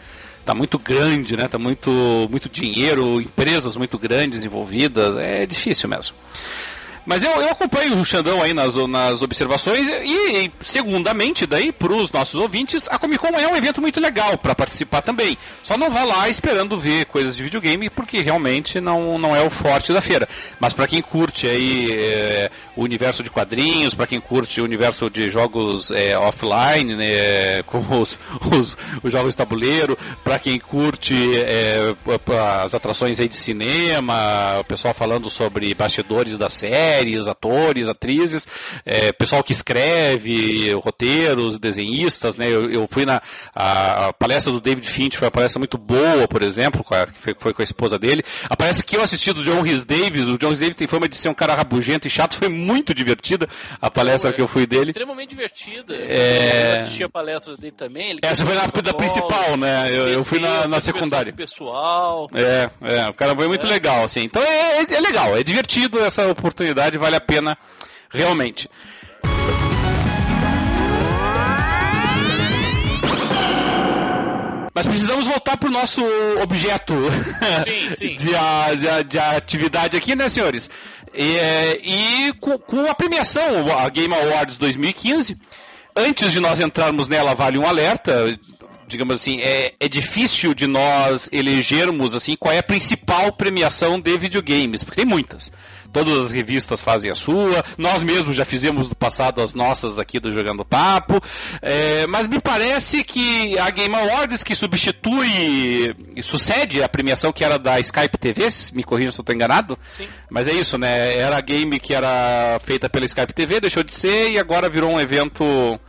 tá 0.45 0.53
muito 0.53 0.77
grande, 0.77 1.35
né? 1.35 1.47
Tá 1.47 1.57
muito 1.57 1.89
muito 2.29 2.47
dinheiro, 2.47 3.19
empresas 3.19 3.75
muito 3.75 3.97
grandes 3.97 4.43
envolvidas, 4.43 5.17
é 5.17 5.45
difícil 5.45 5.89
mesmo. 5.89 6.15
Mas 7.05 7.21
eu, 7.21 7.29
eu 7.29 7.49
acompanho 7.49 7.99
o 7.99 8.05
Xandão 8.05 8.41
aí 8.41 8.53
nas, 8.53 8.73
nas 8.87 9.21
observações 9.21 9.87
e, 9.87 10.45
e, 10.45 10.51
segundamente, 10.63 11.45
daí, 11.45 11.71
para 11.71 11.93
os 11.93 12.11
nossos 12.11 12.35
ouvintes, 12.35 12.87
a 12.89 12.97
Comic 12.97 13.19
Con 13.19 13.37
é 13.37 13.47
um 13.47 13.55
evento 13.55 13.79
muito 13.81 13.99
legal 13.99 14.37
para 14.37 14.55
participar 14.55 15.01
também. 15.01 15.37
Só 15.61 15.77
não 15.77 15.91
vá 15.91 16.03
lá 16.03 16.27
esperando 16.29 16.79
ver 16.79 17.05
coisas 17.05 17.35
de 17.35 17.43
videogame, 17.43 17.89
porque 17.89 18.21
realmente 18.21 18.81
não, 18.81 19.17
não 19.17 19.35
é 19.35 19.41
o 19.41 19.49
forte 19.49 19.93
da 19.93 20.01
feira. 20.01 20.27
Mas 20.59 20.73
para 20.73 20.87
quem 20.87 21.01
curte 21.01 21.47
aí 21.47 21.91
é, 21.91 22.51
o 22.75 22.83
universo 22.83 23.23
de 23.23 23.29
quadrinhos, 23.29 23.93
para 23.93 24.07
quem 24.07 24.19
curte 24.19 24.59
o 24.59 24.63
universo 24.63 25.09
de 25.09 25.29
jogos 25.29 25.91
é, 25.91 26.17
offline, 26.17 26.95
né, 26.95 27.63
como 27.67 28.01
os, 28.01 28.19
os, 28.51 28.77
os 29.03 29.11
jogos 29.11 29.31
de 29.31 29.37
tabuleiro, 29.37 29.97
para 30.23 30.39
quem 30.39 30.57
curte 30.59 31.13
é, 31.35 31.95
as 32.63 32.73
atrações 32.73 33.19
aí 33.19 33.27
de 33.27 33.35
cinema, 33.35 34.59
o 34.59 34.63
pessoal 34.63 34.93
falando 34.93 35.29
sobre 35.29 35.73
bastidores 35.73 36.37
da 36.37 36.49
séries, 36.95 37.27
atores, 37.27 37.87
atrizes, 37.87 38.47
é, 38.85 39.11
pessoal 39.11 39.43
que 39.43 39.51
escreve 39.51 40.73
roteiros, 40.73 41.59
desenhistas, 41.59 42.35
né? 42.35 42.47
Eu, 42.49 42.69
eu 42.71 42.87
fui 42.89 43.05
na 43.05 43.21
a, 43.53 44.07
a 44.07 44.13
palestra 44.13 44.51
do 44.51 44.59
David 44.59 44.87
Finch, 44.87 45.17
foi 45.17 45.25
uma 45.27 45.31
palestra 45.31 45.59
muito 45.59 45.77
boa, 45.77 46.27
por 46.27 46.41
exemplo, 46.43 46.83
com 46.83 46.93
a- 46.95 47.07
que 47.07 47.19
foi, 47.19 47.35
foi 47.37 47.53
com 47.53 47.61
a 47.61 47.65
esposa 47.65 47.97
dele. 47.99 48.23
A 48.49 48.55
palestra 48.55 48.83
que 48.85 48.95
eu 48.95 49.01
assisti 49.01 49.31
do 49.33 49.43
John 49.43 49.61
Rhys 49.61 49.83
Davis, 49.83 50.27
o 50.27 50.37
John 50.37 50.49
Rhys 50.49 50.59
Davis 50.59 50.75
tem 50.75 50.87
fama 50.87 51.07
de 51.07 51.15
ser 51.17 51.29
um 51.29 51.33
cara 51.33 51.55
rabugento 51.55 52.07
e 52.07 52.09
chato, 52.09 52.35
foi 52.37 52.49
muito 52.49 52.93
divertida 52.93 53.47
a 53.81 53.89
palestra 53.89 54.31
que 54.33 54.41
eu 54.41 54.47
fui 54.47 54.65
dele. 54.65 54.89
Extremamente 54.91 55.29
divertida. 55.29 55.93
É. 55.95 56.79
Eu 56.79 56.83
assisti 56.85 57.03
a 57.03 57.09
palestra 57.09 57.55
dele 57.57 57.73
também. 57.75 58.17
Essa 58.21 58.45
foi 58.45 58.55
na 58.55 58.65
da 58.65 58.93
principal, 58.93 59.57
né? 59.57 59.89
Eu, 59.89 60.09
eu 60.09 60.23
fui 60.23 60.39
na, 60.39 60.67
na 60.67 60.79
secundária. 60.79 61.33
Pessoal. 61.33 62.27
É, 62.33 62.69
é, 62.81 63.07
o 63.09 63.13
cara 63.13 63.35
foi 63.35 63.47
muito 63.47 63.65
legal, 63.65 64.03
assim. 64.03 64.21
Então 64.21 64.41
é, 64.43 64.81
é- 64.81 64.85
é 64.95 64.99
legal, 64.99 65.35
é 65.37 65.43
divertido 65.43 65.99
essa 65.99 66.27
oportunidade, 66.27 66.84
vale 66.97 67.15
a 67.15 67.21
pena 67.21 67.57
realmente. 68.09 68.69
Mas 74.73 74.85
precisamos 74.85 75.25
voltar 75.25 75.55
pro 75.55 75.71
nosso 75.71 76.03
objeto 76.43 76.93
Sim, 77.63 77.95
sim. 77.95 78.15
De, 78.21 78.35
a- 78.35 78.75
de 78.75 78.89
a- 78.89 79.01
de 79.03 79.17
atividade 79.19 79.95
aqui, 79.97 80.15
né, 80.15 80.27
senhores? 80.27 80.69
E, 81.13 81.37
é, 81.37 81.79
e 81.81 82.33
com, 82.41 82.57
com 82.57 82.85
a 82.89 82.93
premiação, 82.93 83.67
a 83.79 83.87
Game 83.87 84.13
Awards 84.13 84.57
2015, 84.57 85.37
antes 85.95 86.29
de 86.33 86.41
nós 86.41 86.59
entrarmos 86.59 87.07
nela, 87.07 87.33
vale 87.33 87.57
um 87.57 87.65
alerta. 87.65 88.37
Digamos 88.87 89.15
assim, 89.15 89.39
é, 89.41 89.73
é 89.79 89.87
difícil 89.87 90.53
de 90.53 90.67
nós 90.67 91.27
elegermos 91.31 92.13
assim 92.13 92.35
qual 92.35 92.53
é 92.53 92.59
a 92.59 92.63
principal 92.63 93.31
premiação 93.31 93.99
de 93.99 94.15
videogames, 94.17 94.83
porque 94.83 95.01
tem 95.01 95.09
muitas. 95.09 95.51
Todas 95.95 96.25
as 96.25 96.31
revistas 96.31 96.81
fazem 96.81 97.09
a 97.09 97.15
sua, 97.15 97.63
nós 97.77 98.03
mesmos 98.03 98.35
já 98.35 98.43
fizemos 98.43 98.89
no 98.89 98.95
passado 98.95 99.41
as 99.41 99.53
nossas 99.53 99.97
aqui 99.97 100.19
do 100.19 100.29
Jogando 100.29 100.65
Papo, 100.65 101.23
é, 101.61 102.05
mas 102.07 102.27
me 102.27 102.37
parece 102.37 103.01
que 103.01 103.57
a 103.57 103.69
Game 103.69 103.95
Awards, 103.95 104.43
que 104.43 104.53
substitui, 104.53 105.95
sucede 106.21 106.83
a 106.83 106.89
premiação 106.89 107.31
que 107.31 107.45
era 107.45 107.57
da 107.57 107.79
Skype 107.79 108.17
TV, 108.17 108.45
me 108.73 108.83
corrija 108.83 109.13
se 109.13 109.19
eu 109.19 109.21
estou 109.21 109.33
enganado, 109.33 109.79
Sim. 109.87 110.09
mas 110.29 110.49
é 110.49 110.51
isso, 110.51 110.77
né? 110.77 111.17
Era 111.17 111.37
a 111.37 111.41
game 111.41 111.79
que 111.79 111.93
era 111.93 112.59
feita 112.65 112.89
pela 112.89 113.05
Skype 113.05 113.31
TV, 113.31 113.61
deixou 113.61 113.81
de 113.81 113.93
ser 113.93 114.31
e 114.31 114.37
agora 114.37 114.67
virou 114.67 114.91
um 114.91 114.99
evento 114.99 115.79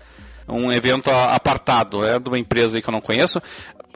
um 0.48 0.70
evento 0.72 1.10
apartado, 1.10 2.04
é 2.06 2.18
de 2.18 2.28
uma 2.28 2.38
empresa 2.38 2.76
aí 2.76 2.82
que 2.82 2.88
eu 2.88 2.92
não 2.92 3.00
conheço. 3.00 3.40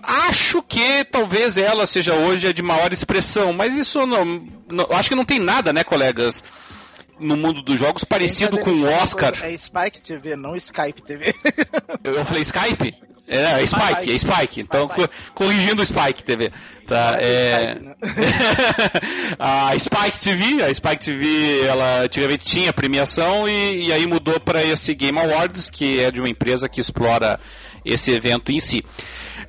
Acho 0.03 0.63
que 0.63 1.05
talvez 1.05 1.57
ela 1.57 1.87
seja 1.87 2.15
hoje 2.15 2.47
a 2.49 2.53
de 2.53 2.63
maior 2.63 2.93
expressão, 2.93 3.53
mas 3.53 3.75
isso 3.75 4.07
não, 4.07 4.25
não- 4.71 4.87
acho 4.93 5.09
que 5.11 5.15
não 5.15 5.25
tem 5.27 5.39
nada, 5.39 5.73
né, 5.73 5.85
colegas, 5.85 6.43
no 7.21 7.37
mundo 7.37 7.63
dos 7.63 7.79
jogos 7.79 8.03
parecido 8.05 8.59
com 8.59 8.71
o 8.71 8.85
Oscar. 8.85 9.35
É 9.43 9.57
Spike 9.57 10.01
TV, 10.01 10.37
não 10.37 10.57
Skype 10.57 11.03
TV. 11.03 11.35
Eu 12.03 12.25
falei 12.25 12.43
Skype? 12.43 12.95
É, 13.29 13.63
é 13.63 13.67
Spike, 13.67 14.13
é 14.13 14.19
Spike. 14.19 14.61
Então, 14.61 14.89
co- 14.89 15.09
corrigindo 15.35 15.81
o 15.83 15.87
Spike 15.87 16.25
TV. 16.25 16.51
Tá, 16.87 17.17
é... 17.21 17.75
Né? 17.75 17.95
a 19.39 19.79
Spike 19.79 20.19
TV, 20.19 20.65
a 20.65 20.75
Spike 20.75 21.05
TV, 21.05 21.61
ela 21.67 22.03
antigamente 22.03 22.45
tinha 22.45 22.73
premiação 22.73 23.49
e, 23.49 23.87
e 23.87 23.93
aí 23.93 24.07
mudou 24.07 24.41
para 24.41 24.65
esse 24.65 24.93
Game 24.95 25.19
Awards, 25.19 25.71
que 25.71 26.01
é 26.01 26.11
de 26.11 26.19
uma 26.19 26.29
empresa 26.29 26.69
que 26.69 26.81
explora 26.81 27.39
esse 27.85 28.11
evento 28.11 28.51
em 28.51 28.59
si. 28.59 28.85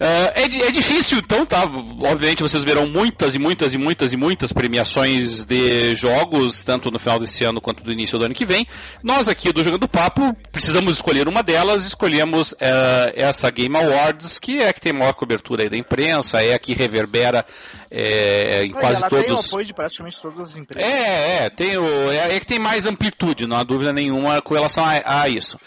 Ah, 0.04 0.34
é, 0.36 0.46
é 0.46 0.72
difícil, 0.72 1.20
então, 1.20 1.46
tá? 1.46 1.62
Obviamente 1.62 2.42
vocês 2.42 2.64
verão 2.64 2.88
muitas 2.88 3.36
e 3.36 3.40
muitas 3.40 3.72
e 3.72 3.78
muitas 3.78 4.12
e 4.12 4.18
muitas 4.18 4.52
premiações 4.52 5.46
de 5.46 5.96
jogos, 5.96 6.64
tanto 6.64 6.90
no 6.90 6.98
final 6.98 7.20
desse 7.20 7.44
ano 7.44 7.62
quanto 7.62 7.86
no 7.86 7.92
início 7.92 8.18
do 8.18 8.26
ano 8.26 8.34
que 8.34 8.44
vem. 8.44 8.66
Nós 9.04 9.28
aqui 9.28 9.54
do 9.54 9.64
Jogando 9.64 9.88
Papo 9.88 10.36
precisamos 10.52 10.96
escolher 10.96 11.28
uma 11.28 11.44
delas, 11.44 11.86
escolhemos 11.86 12.56
eh, 12.60 13.14
essa 13.16 13.52
Game 13.52 13.78
Awards, 13.78 14.40
que 14.40 14.58
é 14.58 14.70
a 14.70 14.74
que 14.74 14.82
tem 14.82 14.92
maior 14.92 15.14
cobertura 15.14 15.62
aí 15.62 15.70
da 15.70 15.78
imprensa, 15.78 16.42
é 16.42 16.56
a 16.56 16.60
que 16.60 16.74
reverbera 16.74 17.46
é, 17.92 18.64
em 18.64 18.72
Olha, 18.72 18.80
quase 18.80 18.96
ela 18.96 19.10
todos. 19.10 19.26
tem 19.26 19.36
o 19.36 19.40
apoio 19.40 19.66
de 19.68 19.74
praticamente 19.74 20.20
todas 20.20 20.50
as 20.50 20.56
empresas. 20.56 20.90
É, 20.90 21.46
é, 21.46 21.50
tem 21.52 21.78
o, 21.78 22.12
é, 22.12 22.38
é 22.38 22.40
que 22.40 22.48
tem 22.48 22.58
mais 22.58 22.88
amplitude, 22.88 23.46
não 23.46 23.56
há 23.56 23.64
dúvida 23.64 23.94
nenhuma 23.94 24.42
com 24.42 24.56
relação 24.56 24.84
a, 24.84 25.22
a 25.22 25.30
isso. 25.30 25.60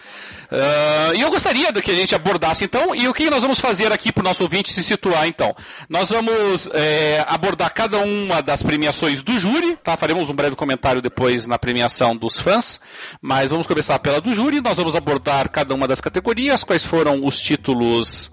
Uh, 0.51 1.15
e 1.17 1.21
eu 1.21 1.31
gostaria 1.31 1.73
que 1.73 1.91
a 1.91 1.95
gente 1.95 2.15
abordasse 2.15 2.65
então, 2.65 2.95
e 2.95 3.09
o 3.09 3.15
que 3.15 3.31
nós 3.31 3.43
vamos 3.43 3.59
fazer 3.59 3.93
aqui 3.93 4.13
para 4.13 4.21
o 4.21 4.25
nosso 4.25 4.43
ouvinte 4.43 4.73
se 4.73 4.83
situar 4.83 5.27
então? 5.27 5.55
Nós 5.89 6.11
vamos 6.11 6.69
é, 6.73 7.25
abordar 7.27 7.73
cada 7.73 7.99
uma 7.99 8.43
das 8.43 8.63
premiações 8.63 9.23
do 9.23 9.39
júri, 9.39 9.77
tá? 9.83 9.97
Faremos 9.97 10.29
um 10.29 10.35
breve 10.35 10.55
comentário 10.55 11.01
depois 11.03 11.47
na 11.47 11.59
premiação 11.59 12.17
dos 12.17 12.39
fãs, 12.39 12.81
mas 13.21 13.51
vamos 13.51 13.67
começar 13.67 13.99
pela 13.99 14.21
do 14.21 14.33
júri, 14.35 14.61
nós 14.61 14.77
vamos 14.77 14.95
abordar 14.95 15.49
cada 15.51 15.75
uma 15.75 15.89
das 15.89 16.01
categorias, 16.01 16.63
quais 16.63 16.85
foram 16.85 17.25
os 17.25 17.41
títulos 17.41 18.31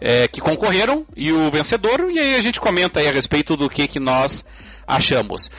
é, 0.00 0.26
que 0.28 0.40
concorreram 0.40 1.04
e 1.16 1.32
o 1.32 1.50
vencedor, 1.50 2.10
e 2.10 2.18
aí 2.18 2.34
a 2.36 2.42
gente 2.42 2.60
comenta 2.60 3.00
aí 3.00 3.08
a 3.08 3.12
respeito 3.12 3.56
do 3.56 3.68
que, 3.68 3.86
que 3.86 4.00
nós 4.00 4.44
achamos. 4.86 5.50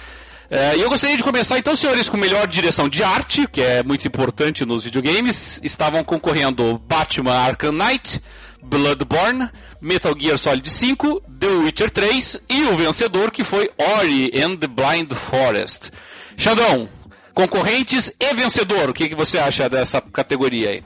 É, 0.54 0.76
e 0.76 0.82
eu 0.82 0.90
gostaria 0.90 1.16
de 1.16 1.24
começar 1.24 1.58
então, 1.58 1.78
senhores, 1.78 2.10
com 2.10 2.18
melhor 2.18 2.46
direção 2.46 2.90
de 2.90 3.02
arte, 3.02 3.48
que 3.48 3.62
é 3.62 3.82
muito 3.82 4.06
importante 4.06 4.66
nos 4.66 4.84
videogames. 4.84 5.62
Estavam 5.64 6.04
concorrendo 6.04 6.78
Batman 6.78 7.32
Arkham 7.32 7.72
Knight, 7.72 8.22
Bloodborne, 8.62 9.50
Metal 9.80 10.14
Gear 10.20 10.38
Solid 10.38 10.70
5, 10.70 11.22
The 11.40 11.48
Witcher 11.48 11.90
3 11.90 12.42
e 12.50 12.64
o 12.64 12.78
vencedor 12.78 13.32
que 13.32 13.46
foi 13.46 13.70
Ori 13.78 14.30
and 14.36 14.58
the 14.58 14.68
Blind 14.68 15.14
Forest. 15.14 15.90
Xandão, 16.36 16.90
concorrentes 17.34 18.12
e 18.20 18.34
vencedor, 18.34 18.90
o 18.90 18.94
que, 18.94 19.08
que 19.08 19.16
você 19.16 19.38
acha 19.38 19.70
dessa 19.70 20.02
categoria 20.02 20.72
aí? 20.72 20.84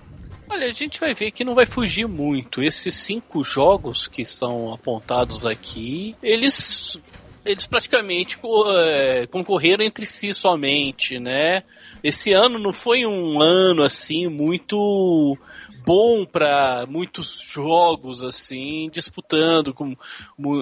Olha, 0.47 0.67
a 0.67 0.71
gente 0.71 0.99
vai 0.99 1.13
ver 1.13 1.31
que 1.31 1.43
não 1.43 1.55
vai 1.55 1.65
fugir 1.65 2.07
muito. 2.07 2.61
Esses 2.61 2.93
cinco 2.93 3.43
jogos 3.43 4.07
que 4.07 4.25
são 4.25 4.71
apontados 4.71 5.45
aqui, 5.45 6.15
eles 6.21 6.99
eles 7.45 7.67
praticamente 7.67 8.39
é, 8.67 9.27
concorreram 9.27 9.85
entre 9.85 10.05
si 10.05 10.33
somente, 10.33 11.19
né? 11.19 11.63
Esse 12.03 12.33
ano 12.33 12.57
não 12.57 12.73
foi 12.73 13.05
um 13.05 13.39
ano 13.39 13.83
assim 13.83 14.27
muito 14.27 15.37
bom 15.85 16.25
para 16.25 16.85
muitos 16.89 17.39
jogos 17.39 18.23
assim 18.23 18.89
disputando 18.91 19.71
com 19.71 19.95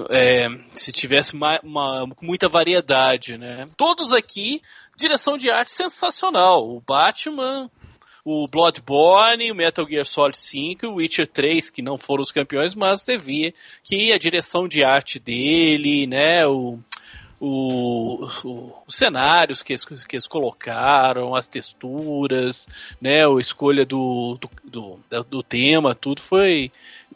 é, 0.09 0.49
se 0.75 0.91
tivesse 0.91 1.33
uma, 1.33 1.57
uma, 1.63 2.05
muita 2.21 2.49
variedade, 2.49 3.37
né? 3.37 3.69
Todos 3.77 4.11
aqui 4.11 4.61
direção 4.97 5.37
de 5.37 5.49
arte 5.49 5.71
sensacional. 5.71 6.69
O 6.69 6.81
Batman 6.81 7.71
o 8.25 8.47
Bloodborne, 8.47 9.51
o 9.51 9.55
Metal 9.55 9.87
Gear 9.87 10.05
Solid 10.05 10.37
5 10.37 10.85
e 10.85 10.87
o 10.87 10.95
Witcher 10.95 11.27
3, 11.27 11.69
que 11.69 11.81
não 11.81 11.97
foram 11.97 12.21
os 12.21 12.31
campeões, 12.31 12.73
mas 12.73 13.01
você 13.01 13.17
via 13.17 13.53
que 13.83 14.13
a 14.13 14.17
direção 14.17 14.67
de 14.67 14.83
arte 14.83 15.19
dele, 15.19 16.07
né, 16.07 16.47
o, 16.47 16.79
o, 17.39 18.25
o, 18.45 18.83
os 18.87 18.95
cenários 18.95 19.61
que 19.61 19.73
eles, 19.73 19.83
que 19.83 20.15
eles 20.15 20.27
colocaram, 20.27 21.35
as 21.35 21.49
texturas, 21.49 22.67
né, 23.01 23.27
a 23.27 23.39
escolha 23.39 23.85
do, 23.85 24.39
do, 24.39 24.99
do, 25.09 25.23
do 25.23 25.43
tema, 25.43 25.93
tudo 25.93 26.21
foi 26.21 26.71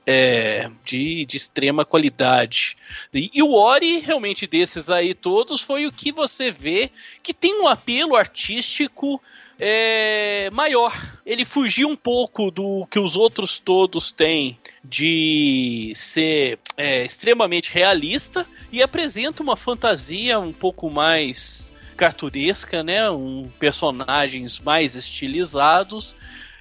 é, 0.06 0.70
de, 0.84 1.26
de 1.26 1.38
extrema 1.38 1.86
qualidade. 1.86 2.76
E, 3.14 3.32
e, 3.34 3.42
o 3.42 3.54
Ori, 3.54 4.00
realmente, 4.00 4.46
desses 4.46 4.90
aí 4.90 5.14
todos, 5.14 5.62
foi 5.62 5.86
o 5.86 5.92
que 5.92 6.12
você 6.12 6.52
vê 6.52 6.92
que 7.24 7.34
tem 7.34 7.62
um 7.62 7.68
apelo 7.68 8.16
artístico 8.16 9.22
é, 9.60 10.50
maior. 10.52 10.94
Ele 11.26 11.46
fugiu 11.46 11.90
um 11.90 11.96
pouco 11.96 12.52
do 12.52 12.86
que 12.90 13.00
os 13.00 13.16
outros 13.16 13.60
todos 13.60 14.12
têm 14.12 14.58
de 14.84 15.92
ser 15.96 16.60
é, 16.76 17.06
extremamente 17.06 17.72
realista 17.72 18.46
e 18.72 18.82
apresenta 18.82 19.44
uma 19.44 19.58
fantasia 19.58 20.40
um 20.40 20.54
pouco 20.54 20.90
mais 20.90 21.76
carturesca, 21.96 22.84
né? 22.84 23.10
Um 23.10 23.50
personagens 23.60 24.60
mais 24.60 24.96
estilizados 24.96 26.16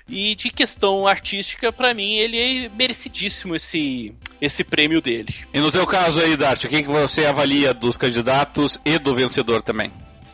e 0.09 0.35
de 0.37 0.51
questão 0.51 1.07
artística, 1.07 1.73
para 1.73 1.93
mim, 1.93 2.15
ele 2.15 2.39
é 2.39 2.69
merecidíssimo 2.69 3.57
esse, 3.57 4.15
esse 4.41 4.63
prêmio 4.63 5.01
dele. 5.01 5.35
E 5.53 5.61
no 5.61 5.73
teu 5.73 5.87
caso 5.87 6.21
aí, 6.21 6.37
Dart, 6.37 6.65
o 6.65 6.69
que, 6.69 6.83
que 6.83 6.89
você 6.89 7.27
avalia 7.27 7.75
dos 7.75 7.99
candidatos 7.99 8.81
e 8.85 8.99
do 8.99 9.15
vencedor 9.15 9.63
também? 9.63 9.91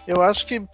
Eu 0.07 0.21
acho 0.21 0.47
que 0.47 0.59
uh, 0.59 0.69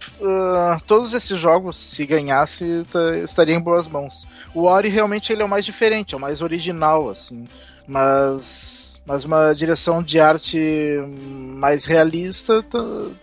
todos 0.87 1.13
esses 1.13 1.39
jogos, 1.39 1.77
se 1.77 2.05
ganhasse, 2.05 2.83
estaria 3.23 3.55
em 3.55 3.61
boas 3.61 3.87
mãos. 3.87 4.27
O 4.55 4.63
Ori 4.63 4.89
realmente 4.89 5.31
ele 5.31 5.41
é 5.41 5.45
o 5.45 5.49
mais 5.49 5.63
diferente, 5.63 6.15
é 6.15 6.17
o 6.17 6.21
mais 6.21 6.41
original, 6.41 7.09
assim. 7.09 7.45
Mas, 7.87 8.99
mas 9.05 9.25
uma 9.25 9.53
direção 9.53 10.01
de 10.01 10.19
arte 10.19 10.59
mais 11.55 11.85
realista 11.85 12.65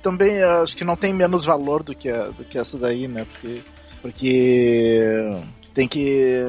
também 0.02 0.42
acho 0.42 0.76
que 0.76 0.84
não 0.84 0.96
tem 0.96 1.12
menos 1.12 1.44
valor 1.44 1.82
do 1.82 1.94
que, 1.94 2.08
a, 2.08 2.28
do 2.28 2.44
que 2.44 2.58
essa 2.58 2.78
daí, 2.78 3.08
né? 3.08 3.26
Porque, 3.32 3.62
porque 4.00 5.30
tem 5.76 5.86
que 5.86 6.42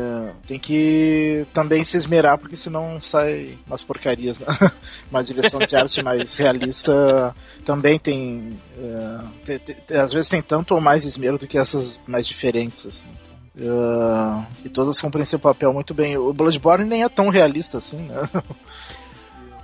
tem 0.48 0.58
que 0.58 1.46
também 1.54 1.84
se 1.84 1.98
esmerar 1.98 2.38
porque 2.38 2.56
senão 2.56 3.02
sai 3.02 3.58
umas 3.68 3.84
porcarias 3.84 4.40
né? 4.40 4.48
uma 5.12 5.22
direção 5.22 5.60
de 5.60 5.76
arte 5.76 6.02
mais 6.02 6.34
realista 6.38 7.36
também 7.66 8.00
tem, 8.00 8.58
uh, 8.78 9.30
te, 9.46 9.60
te, 9.60 9.94
às 9.94 10.14
vezes 10.14 10.30
tem 10.30 10.42
tanto 10.42 10.74
ou 10.74 10.80
mais 10.80 11.04
esmero 11.04 11.38
do 11.38 11.46
que 11.46 11.58
essas 11.58 12.00
mais 12.08 12.26
diferentes 12.26 12.86
assim. 12.86 13.10
Uh, 13.60 14.46
e 14.64 14.70
todas 14.70 15.02
cumprem 15.02 15.26
seu 15.26 15.40
papel 15.40 15.74
muito 15.74 15.94
bem. 15.94 16.16
O 16.16 16.32
Bloodborne 16.32 16.86
nem 16.86 17.04
é 17.04 17.10
tão 17.10 17.28
realista 17.28 17.80
assim, 17.80 17.98
né? 17.98 18.30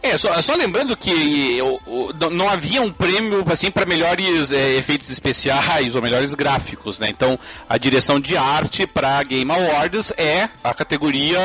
É, 0.03 0.17
só, 0.17 0.41
só 0.41 0.53
lembrando 0.53 0.97
que 0.97 1.57
eu, 1.57 1.81
eu, 1.87 2.29
não 2.29 2.49
havia 2.49 2.81
um 2.81 2.91
prêmio 2.91 3.41
assim 3.49 3.71
para 3.71 3.85
melhores 3.85 4.51
é, 4.51 4.75
efeitos 4.75 5.09
especiais 5.09 5.95
ou 5.95 6.01
melhores 6.01 6.33
gráficos, 6.33 6.99
né? 6.99 7.07
Então 7.09 7.39
a 7.69 7.77
direção 7.77 8.19
de 8.19 8.35
arte 8.35 8.85
para 8.85 9.23
Game 9.23 9.49
Awards 9.49 10.11
é 10.17 10.49
a 10.61 10.73
categoria, 10.73 11.39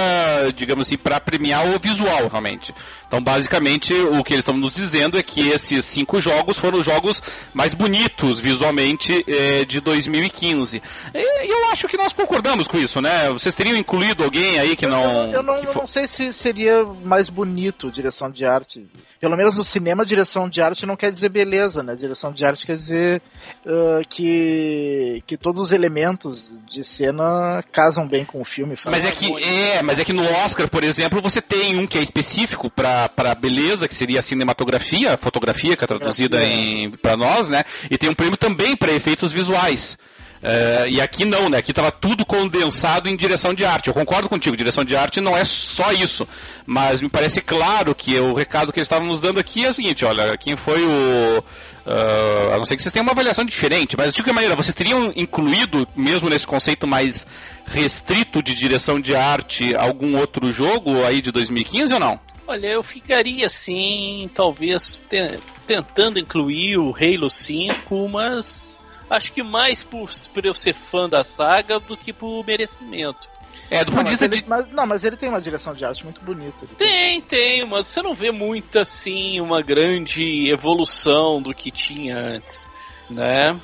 digamos 0.56 0.88
assim, 0.88 0.98
para 0.98 1.20
premiar 1.20 1.68
o 1.68 1.78
visual 1.78 2.26
realmente. 2.26 2.74
Então, 3.08 3.22
basicamente, 3.22 3.94
o 3.94 4.22
que 4.22 4.34
eles 4.34 4.42
estão 4.42 4.56
nos 4.56 4.74
dizendo 4.74 5.18
é 5.18 5.22
que 5.22 5.48
esses 5.48 5.82
cinco 5.86 6.20
jogos 6.20 6.58
foram 6.58 6.78
os 6.78 6.84
jogos 6.84 7.22
mais 7.54 7.72
bonitos 7.72 8.38
visualmente 8.38 9.24
eh, 9.26 9.64
de 9.64 9.80
2015. 9.80 10.82
E 11.14 11.50
eu 11.50 11.70
acho 11.70 11.88
que 11.88 11.96
nós 11.96 12.12
concordamos 12.12 12.68
com 12.68 12.76
isso, 12.76 13.00
né? 13.00 13.30
Vocês 13.30 13.54
teriam 13.54 13.78
incluído 13.78 14.22
alguém 14.22 14.58
aí 14.58 14.76
que 14.76 14.86
não. 14.86 15.24
Eu, 15.26 15.32
eu 15.32 15.42
não, 15.42 15.58
eu 15.58 15.74
não 15.74 15.86
sei 15.86 16.06
se 16.06 16.34
seria 16.34 16.84
mais 17.02 17.30
bonito 17.30 17.90
direção 17.90 18.30
de 18.30 18.44
arte. 18.44 18.86
Pelo 19.20 19.36
menos 19.36 19.56
no 19.56 19.64
cinema, 19.64 20.06
direção 20.06 20.48
de 20.48 20.62
arte 20.62 20.86
não 20.86 20.96
quer 20.96 21.10
dizer 21.10 21.28
beleza, 21.28 21.82
né? 21.82 21.96
Direção 21.96 22.32
de 22.32 22.44
arte 22.44 22.64
quer 22.64 22.76
dizer 22.76 23.20
uh, 23.66 24.06
que, 24.08 25.22
que 25.26 25.36
todos 25.36 25.60
os 25.60 25.72
elementos 25.72 26.48
de 26.68 26.84
cena 26.84 27.62
casam 27.72 28.06
bem 28.06 28.24
com 28.24 28.40
o 28.40 28.44
filme. 28.44 28.76
Mas 28.86 29.04
é 29.04 29.10
que 29.10 29.32
é, 29.42 29.82
mas 29.82 29.98
é 29.98 30.04
que 30.04 30.12
no 30.12 30.22
Oscar, 30.44 30.68
por 30.68 30.84
exemplo, 30.84 31.20
você 31.20 31.40
tem 31.40 31.76
um 31.78 31.86
que 31.86 31.98
é 31.98 32.02
específico 32.02 32.70
para 32.70 33.34
beleza, 33.34 33.88
que 33.88 33.94
seria 33.94 34.20
a 34.20 34.22
cinematografia, 34.22 35.14
a 35.14 35.18
fotografia 35.18 35.76
que 35.76 35.82
é 35.82 35.86
traduzida 35.86 36.44
em 36.44 36.90
para 36.90 37.16
nós, 37.16 37.48
né? 37.48 37.64
E 37.90 37.98
tem 37.98 38.08
um 38.08 38.14
prêmio 38.14 38.36
também 38.36 38.76
para 38.76 38.92
efeitos 38.92 39.32
visuais. 39.32 39.98
Uh, 40.42 40.88
e 40.88 41.00
aqui 41.00 41.24
não, 41.24 41.48
né? 41.48 41.58
Aqui 41.58 41.72
estava 41.72 41.90
tudo 41.90 42.24
condensado 42.24 43.08
em 43.08 43.16
direção 43.16 43.52
de 43.52 43.64
arte. 43.64 43.88
Eu 43.88 43.94
concordo 43.94 44.28
contigo, 44.28 44.56
direção 44.56 44.84
de 44.84 44.96
arte 44.96 45.20
não 45.20 45.36
é 45.36 45.44
só 45.44 45.92
isso. 45.92 46.26
Mas 46.64 47.00
me 47.00 47.08
parece 47.08 47.40
claro 47.40 47.94
que 47.94 48.18
o 48.20 48.34
recado 48.34 48.72
que 48.72 48.78
eles 48.78 48.86
estavam 48.86 49.08
nos 49.08 49.20
dando 49.20 49.40
aqui 49.40 49.64
é 49.64 49.70
o 49.70 49.74
seguinte: 49.74 50.04
olha, 50.04 50.36
quem 50.36 50.56
foi 50.56 50.82
o. 50.84 51.44
Uh, 51.86 52.52
a 52.52 52.58
não 52.58 52.66
ser 52.66 52.76
que 52.76 52.82
vocês 52.82 52.92
tenham 52.92 53.04
uma 53.04 53.12
avaliação 53.12 53.44
diferente, 53.44 53.96
mas 53.96 54.14
de 54.14 54.20
qualquer 54.20 54.34
maneira, 54.34 54.54
vocês 54.54 54.74
teriam 54.74 55.10
incluído, 55.16 55.88
mesmo 55.96 56.28
nesse 56.28 56.46
conceito 56.46 56.86
mais 56.86 57.26
restrito 57.64 58.42
de 58.42 58.54
direção 58.54 59.00
de 59.00 59.16
arte, 59.16 59.74
algum 59.74 60.18
outro 60.18 60.52
jogo 60.52 61.02
aí 61.04 61.22
de 61.22 61.32
2015 61.32 61.94
ou 61.94 62.00
não? 62.00 62.20
Olha, 62.46 62.66
eu 62.66 62.82
ficaria 62.82 63.46
assim, 63.46 64.30
talvez 64.34 65.04
te 65.08 65.38
tentando 65.66 66.18
incluir 66.18 66.78
o 66.78 66.94
Halo 66.94 67.28
5, 67.28 68.08
mas 68.08 68.67
acho 69.10 69.32
que 69.32 69.42
mais 69.42 69.82
por, 69.82 70.10
por 70.32 70.44
eu 70.44 70.54
ser 70.54 70.74
fã 70.74 71.08
da 71.08 71.24
saga 71.24 71.78
do 71.78 71.96
que 71.96 72.12
por 72.12 72.44
merecimento. 72.44 73.28
É, 73.70 73.84
do 73.84 73.92
ponto 73.92 74.04
de 74.04 74.10
vista 74.10 74.28
de. 74.28 74.44
Mas, 74.46 74.66
não, 74.70 74.86
mas 74.86 75.04
ele 75.04 75.16
tem 75.16 75.28
uma 75.28 75.40
direção 75.40 75.74
de 75.74 75.84
arte 75.84 76.02
muito 76.02 76.22
bonita. 76.22 76.66
Tem, 76.78 77.20
tem, 77.20 77.66
mas 77.66 77.86
você 77.86 78.00
não 78.00 78.14
vê 78.14 78.30
muito 78.30 78.78
assim, 78.78 79.40
uma 79.40 79.60
grande 79.60 80.50
evolução 80.50 81.42
do 81.42 81.54
que 81.54 81.70
tinha 81.70 82.16
antes, 82.16 82.68
né? 83.10 83.58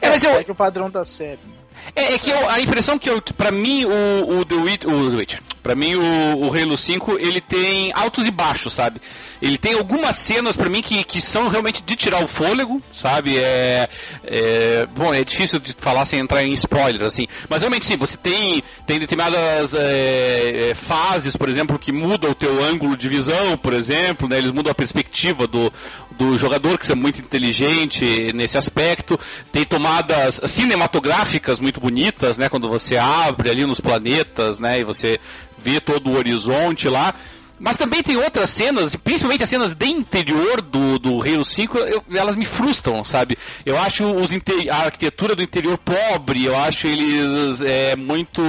É, 0.00 0.08
mas 0.08 0.22
eu... 0.22 0.30
é 0.32 0.44
que 0.44 0.50
o 0.50 0.54
padrão 0.54 0.90
da 0.90 1.04
série. 1.04 1.40
Né? 1.46 1.62
É, 1.94 2.14
é, 2.14 2.18
que 2.18 2.30
eu, 2.30 2.48
a 2.48 2.60
impressão 2.60 2.98
que 2.98 3.10
eu, 3.10 3.20
pra 3.20 3.50
mim, 3.50 3.84
o, 3.84 4.38
o 4.38 4.44
The 4.44 4.54
Witch, 4.54 4.84
o 4.84 5.10
The 5.10 5.16
Witch, 5.16 5.38
Para 5.62 5.76
mim, 5.76 5.94
o, 5.94 6.48
o 6.48 6.54
Halo 6.54 6.76
5, 6.76 7.18
ele 7.18 7.40
tem 7.40 7.92
altos 7.94 8.26
e 8.26 8.30
baixos, 8.30 8.72
sabe? 8.72 9.00
Ele 9.40 9.58
tem 9.58 9.74
algumas 9.74 10.16
cenas 10.16 10.56
para 10.56 10.68
mim 10.68 10.82
que, 10.82 11.02
que 11.04 11.20
são 11.20 11.48
realmente 11.48 11.82
de 11.82 11.96
tirar 11.96 12.22
o 12.22 12.28
fôlego, 12.28 12.80
sabe? 12.92 13.36
É, 13.38 13.88
é, 14.24 14.86
bom, 14.94 15.12
é 15.12 15.24
difícil 15.24 15.58
de 15.58 15.72
falar 15.72 16.04
sem 16.04 16.20
entrar 16.20 16.44
em 16.44 16.52
spoiler, 16.54 17.02
assim. 17.02 17.26
Mas 17.48 17.62
realmente 17.62 17.86
sim, 17.86 17.96
você 17.96 18.16
tem, 18.16 18.62
tem 18.86 18.98
determinadas 19.00 19.74
é, 19.74 20.70
é 20.70 20.74
fases, 20.74 21.36
por 21.36 21.48
exemplo, 21.48 21.78
que 21.78 21.90
mudam 21.90 22.30
o 22.30 22.34
teu 22.34 22.62
ângulo 22.64 22.96
de 22.96 23.08
visão, 23.08 23.56
por 23.58 23.72
exemplo, 23.72 24.28
né? 24.28 24.38
Eles 24.38 24.52
mudam 24.52 24.70
a 24.70 24.74
perspectiva 24.74 25.46
do, 25.46 25.72
do 26.12 26.38
jogador, 26.38 26.78
que 26.78 26.90
é 26.90 26.94
muito 26.94 27.20
inteligente 27.20 28.32
nesse 28.34 28.56
aspecto. 28.58 29.18
Tem 29.50 29.64
tomadas 29.64 30.40
cinematográficas 30.46 31.58
muito 31.58 31.80
bonitas, 31.80 32.38
né? 32.38 32.48
Quando 32.48 32.68
você 32.68 32.96
abre 32.96 33.50
ali 33.50 33.66
nos 33.66 33.80
planetas, 33.80 34.58
né? 34.58 34.80
E 34.80 34.84
você 34.84 35.18
vê 35.62 35.80
todo 35.80 36.10
o 36.10 36.16
horizonte 36.16 36.88
lá. 36.88 37.14
Mas 37.64 37.76
também 37.76 38.02
tem 38.02 38.16
outras 38.16 38.50
cenas, 38.50 38.96
principalmente 38.96 39.44
as 39.44 39.48
cenas 39.48 39.72
de 39.72 39.86
interior 39.86 40.60
do, 40.60 40.98
do 40.98 41.22
Halo 41.22 41.44
5, 41.44 41.78
eu, 41.78 42.02
elas 42.12 42.34
me 42.34 42.44
frustram, 42.44 43.04
sabe? 43.04 43.38
Eu 43.64 43.78
acho 43.78 44.04
os 44.04 44.32
a 44.68 44.76
arquitetura 44.86 45.36
do 45.36 45.44
interior 45.44 45.78
pobre, 45.78 46.44
eu 46.44 46.56
acho 46.56 46.88
eles 46.88 47.60
é, 47.60 47.94
muito 47.94 48.42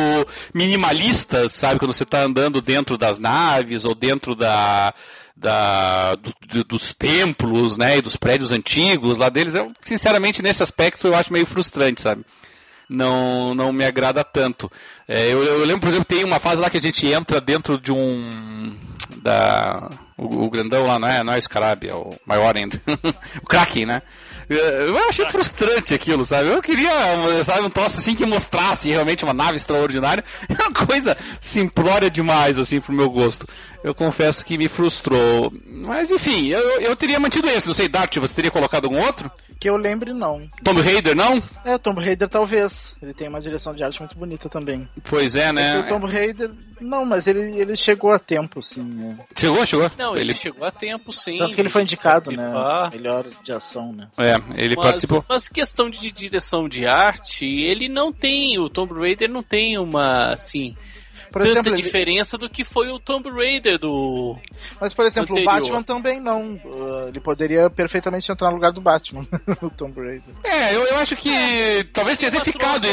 minimalistas, 0.51 1.51
sabe? 1.51 1.78
Quando 1.78 1.93
você 1.93 2.01
está 2.01 2.24
andando 2.24 2.59
dentro 2.59 2.97
das 2.97 3.20
naves 3.20 3.86
ou 3.86 3.93
dentro 3.93 4.34
da, 4.34 4.91
da, 5.36 6.16
do, 6.16 6.64
dos 6.64 6.95
templos, 6.95 7.78
né, 7.78 7.97
e 7.97 8.01
dos 8.01 8.16
prédios 8.16 8.49
antigos 8.49 9.20
lá 9.20 9.30
deles, 9.30 9.53
eu, 9.53 9.72
sinceramente, 9.84 10.41
nesse 10.41 10.64
aspecto 10.64 11.07
eu 11.07 11.16
acho 11.16 11.32
meio 11.32 11.45
frustrante, 11.45 12.01
sabe? 12.01 12.26
Não, 12.93 13.55
não 13.55 13.73
me 13.73 13.83
agrada 13.83 14.23
tanto. 14.23 14.71
É, 15.07 15.33
eu, 15.33 15.43
eu, 15.43 15.65
lembro, 15.65 15.81
por 15.81 15.89
exemplo, 15.89 16.05
tem 16.05 16.23
uma 16.23 16.39
fase 16.39 16.61
lá 16.61 16.69
que 16.69 16.77
a 16.77 16.81
gente 16.81 17.11
entra 17.11 17.41
dentro 17.41 17.79
de 17.79 17.91
um 17.91 18.77
da 19.17 19.89
o, 20.24 20.45
o 20.45 20.49
grandão 20.49 20.86
lá 20.86 20.97
não 20.97 21.07
é, 21.07 21.24
não 21.24 21.34
é 21.34 21.41
Scarab, 21.41 21.88
é 21.88 21.93
o 21.93 22.13
maior 22.26 22.55
ainda. 22.55 22.80
o 23.41 23.45
Kraken, 23.45 23.86
né? 23.86 24.01
Eu 24.49 24.97
achei 25.09 25.26
frustrante 25.26 25.93
aquilo, 25.93 26.26
sabe? 26.26 26.49
Eu 26.49 26.61
queria, 26.61 26.91
sabe, 27.43 27.61
um 27.61 27.69
troço 27.69 27.99
assim 27.99 28.13
que 28.13 28.26
mostrasse 28.26 28.89
realmente 28.89 29.24
uma 29.24 29.34
nave 29.34 29.55
extraordinária. 29.55 30.24
É 30.53 30.67
uma 30.67 30.86
coisa 30.86 31.17
simplória 31.41 32.09
demais, 32.09 32.57
assim, 32.57 32.80
pro 32.80 32.93
meu 32.93 33.09
gosto. 33.09 33.47
Eu 33.84 33.93
confesso 33.93 34.45
que 34.45 34.57
me 34.57 34.69
frustrou. 34.69 35.51
Mas 35.65 36.11
enfim, 36.11 36.47
eu, 36.47 36.82
eu 36.82 36.95
teria 36.95 37.19
mantido 37.19 37.49
esse. 37.49 37.67
Não 37.67 37.74
sei, 37.74 37.89
Dart, 37.89 38.15
você 38.17 38.34
teria 38.34 38.51
colocado 38.51 38.86
algum 38.86 39.01
outro? 39.01 39.30
Que 39.59 39.69
eu 39.69 39.78
lembre, 39.78 40.13
não. 40.13 40.47
Tomb 40.63 40.82
Raider, 40.82 41.15
não? 41.15 41.41
É, 41.63 41.78
Tomb 41.78 42.03
Raider 42.03 42.28
talvez. 42.30 42.95
Ele 43.01 43.13
tem 43.13 43.28
uma 43.28 43.41
direção 43.41 43.74
de 43.74 43.84
arte 43.84 43.99
muito 43.99 44.17
bonita 44.17 44.49
também. 44.49 44.88
Pois 45.09 45.36
é, 45.36 45.51
né? 45.51 45.80
O 45.80 45.88
Tomb 45.88 46.05
Raider, 46.05 46.51
não, 46.80 47.05
mas 47.05 47.28
ele, 47.28 47.59
ele 47.59 47.76
chegou 47.78 48.11
a 48.11 48.19
tempo, 48.19 48.61
sim. 48.61 48.84
Né? 48.84 49.17
Chegou, 49.38 49.65
chegou? 49.65 49.89
Não, 49.97 50.12
ele, 50.16 50.32
ele 50.32 50.36
chegou 50.36 50.66
a 50.66 50.72
tempo, 50.72 51.11
sim. 51.11 51.38
Tanto 51.38 51.55
que 51.55 51.61
ele 51.61 51.70
foi 51.70 51.84
indicado, 51.84 52.32
né? 52.32 52.51
Melhor 52.91 53.26
de 53.43 53.51
ação, 53.51 53.91
né? 53.91 54.07
É, 54.18 54.36
ele 54.55 54.76
mas, 54.76 54.86
participou. 54.86 55.24
Mas 55.28 55.47
questão 55.47 55.89
de 55.89 56.11
direção 56.11 56.68
de 56.68 56.86
arte, 56.86 57.45
ele 57.45 57.88
não 57.89 58.11
tem, 58.11 58.59
o 58.59 58.70
Tomb 58.70 58.93
Raider 58.93 59.30
não 59.30 59.43
tem 59.43 59.78
uma, 59.78 60.34
assim 60.34 60.76
por 61.34 61.41
tanta 61.41 61.61
exemplo, 61.61 61.73
diferença 61.73 62.36
ele... 62.36 62.41
do 62.41 62.49
que 62.49 62.63
foi 62.63 62.89
o 62.89 62.99
Tomb 62.99 63.27
Raider 63.27 63.79
do. 63.79 64.38
Mas, 64.79 64.93
por 64.93 65.03
exemplo, 65.03 65.36
anterior. 65.36 65.51
o 65.51 65.59
Batman 65.59 65.81
também 65.81 66.19
não. 66.19 66.53
Uh, 66.63 67.07
ele 67.07 67.19
poderia 67.19 67.71
perfeitamente 67.71 68.31
entrar 68.31 68.49
no 68.49 68.55
lugar 68.55 68.71
do 68.71 68.79
Batman, 68.79 69.25
o 69.59 69.69
Tomb 69.71 69.99
Raider. 69.99 70.36
É, 70.43 70.75
eu, 70.75 70.84
eu 70.84 70.97
acho 70.97 71.15
que 71.15 71.29
é, 71.29 71.84
talvez 71.91 72.19
tenha 72.19 72.31
ficado. 72.39 72.88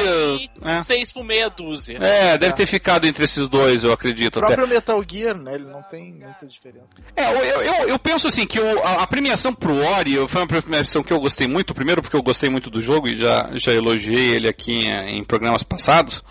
É. 0.65 0.83
Seis 0.83 1.13
por 1.13 1.23
meia 1.23 1.51
dúzia. 1.51 1.99
É, 1.99 2.39
deve 2.39 2.55
é. 2.55 2.57
ter 2.57 2.65
ficado 2.65 3.07
entre 3.07 3.25
esses 3.25 3.47
dois, 3.47 3.85
eu 3.85 3.93
acredito. 3.93 4.39
O 4.39 4.41
próprio 4.41 4.65
até. 4.65 4.75
Metal 4.75 5.05
Gear, 5.07 5.37
né? 5.37 5.57
Ele 5.57 5.67
não 5.67 5.83
tem 5.83 6.15
muita 6.15 6.47
diferença. 6.47 6.87
É, 7.15 7.31
eu, 7.31 7.63
eu, 7.63 7.89
eu 7.91 7.99
penso 7.99 8.27
assim 8.27 8.47
que 8.47 8.59
o, 8.59 8.79
a, 8.81 9.03
a, 9.03 9.07
premiação 9.07 9.55
pro 9.55 9.85
Ori 9.85 10.17
foi 10.27 10.41
uma 10.41 10.47
premiação 10.47 11.03
que 11.03 11.13
eu 11.13 11.21
gostei 11.21 11.47
muito. 11.47 11.75
Primeiro, 11.75 12.01
porque 12.01 12.17
eu 12.17 12.23
gostei 12.23 12.49
muito 12.49 12.71
do 12.71 12.81
jogo 12.81 13.07
e 13.07 13.17
já, 13.17 13.51
já 13.53 13.73
elogiei 13.75 14.31
ele 14.31 14.49
aqui 14.49 14.87
em, 14.87 15.19
em 15.19 15.25
programas 15.25 15.63
passados. 15.63 16.25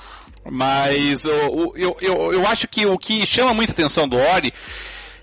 Mas 0.50 1.26
eu, 1.26 1.74
eu, 1.76 1.97
eu, 2.02 2.34
eu 2.34 2.47
acho 2.47 2.68
que 2.68 2.86
o 2.86 2.97
que 2.97 3.26
chama 3.26 3.54
muita 3.54 3.72
atenção 3.72 4.08
do 4.08 4.18
Ori 4.18 4.54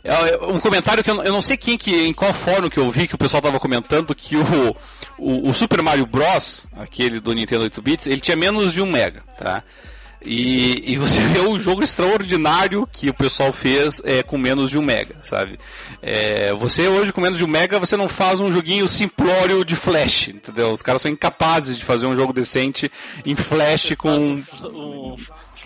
é 0.06 0.38
um 0.46 0.60
comentário 0.60 1.02
que 1.02 1.10
eu, 1.10 1.20
eu 1.22 1.32
não 1.32 1.42
sei 1.42 1.56
quem 1.56 1.76
que, 1.76 2.06
em 2.06 2.12
qual 2.12 2.32
fórum 2.32 2.68
que 2.68 2.78
eu 2.78 2.90
vi 2.90 3.08
que 3.08 3.16
o 3.16 3.18
pessoal 3.18 3.40
estava 3.40 3.58
comentando 3.58 4.14
que 4.14 4.36
o, 4.36 4.76
o, 5.18 5.50
o, 5.50 5.54
Super 5.54 5.82
Mario 5.82 6.06
Bros, 6.06 6.64
aquele 6.76 7.18
do 7.18 7.32
Nintendo 7.32 7.64
8 7.64 7.82
bits, 7.82 8.06
ele 8.06 8.20
tinha 8.20 8.36
menos 8.36 8.72
de 8.72 8.80
um 8.80 8.86
mega, 8.86 9.22
tá? 9.36 9.64
E, 10.24 10.92
e 10.92 10.98
você 10.98 11.20
vê 11.32 11.40
o 11.40 11.58
jogo 11.58 11.82
extraordinário 11.82 12.86
que 12.90 13.08
o 13.08 13.14
pessoal 13.14 13.52
fez 13.52 14.00
é, 14.04 14.22
com 14.22 14.38
menos 14.38 14.70
de 14.70 14.78
um 14.78 14.82
mega, 14.82 15.16
sabe? 15.22 15.58
É, 16.02 16.54
você 16.54 16.88
hoje 16.88 17.12
com 17.12 17.20
menos 17.20 17.38
de 17.38 17.44
um 17.44 17.48
mega 17.48 17.78
você 17.78 17.96
não 17.96 18.08
faz 18.08 18.40
um 18.40 18.50
joguinho 18.50 18.88
simplório 18.88 19.64
de 19.64 19.76
flash, 19.76 20.28
entendeu? 20.28 20.72
Os 20.72 20.82
caras 20.82 21.02
são 21.02 21.10
incapazes 21.10 21.76
de 21.76 21.84
fazer 21.84 22.06
um 22.06 22.16
jogo 22.16 22.32
decente 22.32 22.90
em 23.24 23.34
flash 23.34 23.94
com 23.96 24.10
um, 24.16 25.16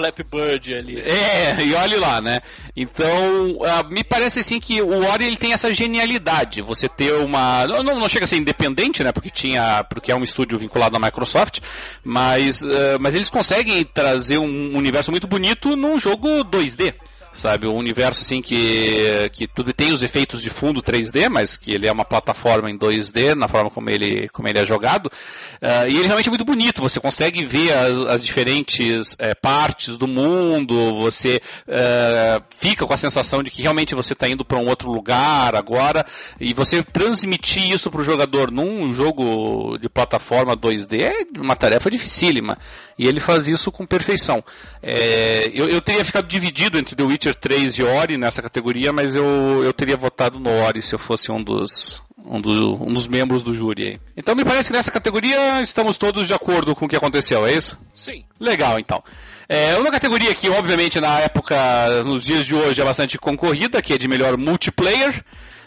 Flappy 0.01 0.25
Bird 0.25 0.75
ali. 0.75 0.99
É, 0.99 1.63
e 1.63 1.75
olhe 1.75 1.97
lá, 1.97 2.23
né? 2.23 2.41
Então, 2.75 3.51
uh, 3.59 3.91
me 3.91 4.03
parece 4.03 4.41
assim 4.41 4.59
que 4.59 4.81
o 4.81 5.07
Ori 5.07 5.27
ele 5.27 5.37
tem 5.37 5.53
essa 5.53 5.75
genialidade. 5.75 6.63
Você 6.63 6.89
ter 6.89 7.13
uma. 7.13 7.67
Não, 7.67 8.01
não 8.01 8.09
chega 8.09 8.25
a 8.25 8.29
ser 8.29 8.37
independente, 8.37 9.05
né? 9.05 9.13
Porque 9.13 9.29
tinha. 9.29 9.85
Porque 9.85 10.11
é 10.11 10.17
um 10.17 10.25
estúdio 10.25 10.59
vinculado 10.59 10.97
à 10.97 10.99
Microsoft. 10.99 11.61
Mas, 12.03 12.63
uh, 12.63 12.99
mas 12.99 13.15
eles 13.15 13.29
conseguem 13.29 13.85
trazer 13.85 14.39
um 14.39 14.77
universo 14.77 15.11
muito 15.11 15.27
bonito 15.27 15.77
num 15.77 16.01
jogo 16.01 16.45
2D 16.45 16.95
sabe? 17.33 17.67
Um 17.67 17.77
universo 17.77 18.21
assim 18.21 18.43
que, 18.43 19.29
que 19.33 19.47
tudo 19.47 19.73
tem 19.73 19.93
os 19.93 20.03
efeitos 20.03 20.43
de 20.43 20.51
fundo 20.51 20.83
3D, 20.83 21.29
mas 21.29 21.57
que 21.57 21.73
ele 21.73 21.87
é 21.87 21.93
uma 21.93 22.05
plataforma 22.05 22.71
em 22.71 22.79
2D 22.79 23.35
na 23.35 23.49
forma 23.49 23.71
como 23.71 23.91
ele, 23.91 24.29
como 24.31 24.49
ele 24.49 24.59
é 24.59 24.67
jogado. 24.67 25.07
Uh, 25.07 25.89
e 25.89 25.97
ele 25.97 26.07
realmente 26.07 26.29
é 26.29 26.31
muito 26.31 26.45
bonito, 26.45 26.83
você 26.83 26.99
consegue 26.99 27.45
ver 27.45 27.73
as, 27.73 28.15
as 28.15 28.25
diferentes 28.25 29.13
uh, 29.13 29.17
partes 29.41 29.97
do 29.97 30.09
mundo, 30.09 30.99
você 30.99 31.41
uh, 31.69 32.43
fica 32.57 32.87
com 32.87 32.93
a 32.93 32.97
sensação 32.97 33.43
de 33.43 33.51
que 33.51 33.63
realmente 33.63 33.95
você 33.95 34.13
está 34.13 34.29
indo 34.29 34.45
para 34.45 34.59
um 34.59 34.67
outro 34.67 34.91
lugar 34.91 35.55
agora, 35.55 36.05
e 36.41 36.53
você 36.55 36.83
transmitir 36.83 37.71
isso 37.71 37.91
para 37.91 38.01
o 38.01 38.05
jogador 38.05 38.51
num 38.51 38.93
jogo 38.95 39.79
de 39.79 39.89
plataforma 39.89 40.57
2D 40.57 41.01
é 41.03 41.27
uma 41.39 41.57
tarefa 41.57 41.91
dificílima. 41.91 42.59
E 43.01 43.09
ele 43.09 43.19
faz 43.19 43.49
isso 43.49 43.73
com 43.73 43.87
perfeição. 43.87 44.45
É, 44.83 45.51
eu, 45.55 45.67
eu, 45.67 45.81
teria 45.81 46.05
ficado 46.05 46.27
dividido 46.27 46.77
entre 46.79 46.95
The 46.95 47.03
Witcher 47.03 47.35
3 47.35 47.79
e 47.79 47.83
Ori 47.83 48.19
nessa 48.19 48.43
categoria, 48.43 48.93
mas 48.93 49.15
eu, 49.15 49.65
eu 49.65 49.73
teria 49.73 49.97
votado 49.97 50.39
no 50.39 50.51
Ori 50.51 50.83
se 50.83 50.95
eu 50.95 50.99
fosse 50.99 51.33
um 51.33 51.43
dos, 51.43 52.03
um, 52.23 52.39
do, 52.39 52.75
um 52.75 52.93
dos 52.93 53.09
membros 53.09 53.43
do 53.43 53.55
júri 53.55 53.87
aí. 53.87 54.01
Então 54.15 54.35
me 54.35 54.45
parece 54.45 54.69
que 54.69 54.77
nessa 54.77 54.91
categoria 54.91 55.63
estamos 55.63 55.97
todos 55.97 56.27
de 56.27 56.35
acordo 56.35 56.75
com 56.75 56.85
o 56.85 56.89
que 56.89 56.95
aconteceu, 56.95 57.47
é 57.47 57.55
isso? 57.55 57.79
Sim. 57.95 58.23
Legal, 58.39 58.79
então. 58.79 59.03
É, 59.49 59.79
uma 59.79 59.91
categoria 59.91 60.35
que, 60.35 60.51
obviamente, 60.51 61.01
na 61.01 61.21
época, 61.21 62.05
nos 62.05 62.23
dias 62.23 62.45
de 62.45 62.55
hoje, 62.55 62.83
é 62.83 62.85
bastante 62.85 63.17
concorrida, 63.17 63.81
que 63.81 63.95
é 63.95 63.99
de 63.99 64.07
melhor 64.07 64.37
multiplayer. 64.37 65.25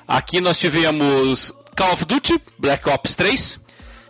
Aqui 0.08 0.40
nós 0.40 0.60
tivemos 0.60 1.52
Call 1.76 1.94
of 1.94 2.06
Duty, 2.06 2.40
Black 2.60 2.88
Ops 2.88 3.16
3, 3.16 3.60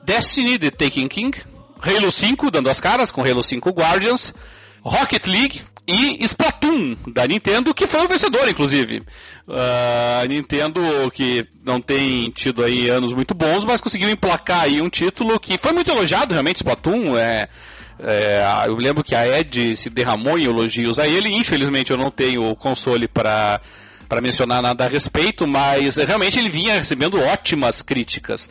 Destiny, 0.04 0.60
The 0.60 0.72
Taking 0.72 1.08
King, 1.08 1.53
Halo 1.84 2.10
5, 2.10 2.50
dando 2.50 2.70
as 2.70 2.80
caras, 2.80 3.12
com 3.12 3.22
Halo 3.22 3.44
5 3.44 3.70
Guardians, 3.72 4.34
Rocket 4.82 5.28
League 5.28 5.62
e 5.86 6.24
Splatoon, 6.24 6.96
da 7.08 7.28
Nintendo, 7.28 7.74
que 7.74 7.86
foi 7.86 8.06
o 8.06 8.08
vencedor, 8.08 8.48
inclusive. 8.48 9.04
A 9.50 10.26
Nintendo, 10.26 10.82
que 11.14 11.46
não 11.62 11.82
tem 11.82 12.32
tido 12.32 12.64
aí 12.64 12.88
anos 12.88 13.12
muito 13.12 13.34
bons, 13.34 13.66
mas 13.66 13.82
conseguiu 13.82 14.10
emplacar 14.10 14.62
aí 14.62 14.82
um 14.82 14.90
título 14.90 15.38
que 15.38 15.58
foi 15.58 15.74
muito 15.74 15.92
elogiado, 15.92 16.32
realmente, 16.32 16.58
Splatoon. 16.58 17.18
É, 17.18 17.50
é, 18.00 18.64
eu 18.68 18.76
lembro 18.76 19.04
que 19.04 19.14
a 19.14 19.40
Ed 19.40 19.76
se 19.76 19.90
derramou 19.90 20.40
em 20.40 20.46
elogios 20.46 20.98
a 20.98 21.06
ele. 21.06 21.36
Infelizmente, 21.36 21.92
eu 21.92 21.98
não 21.98 22.10
tenho 22.10 22.50
o 22.50 22.56
console 22.56 23.10
para 23.10 23.60
para 24.08 24.22
mencionar 24.22 24.62
nada 24.62 24.86
a 24.86 24.88
respeito, 24.88 25.48
mas 25.48 25.96
realmente 25.96 26.38
ele 26.38 26.50
vinha 26.50 26.76
recebendo 26.76 27.20
ótimas 27.20 27.82
críticas. 27.82 28.48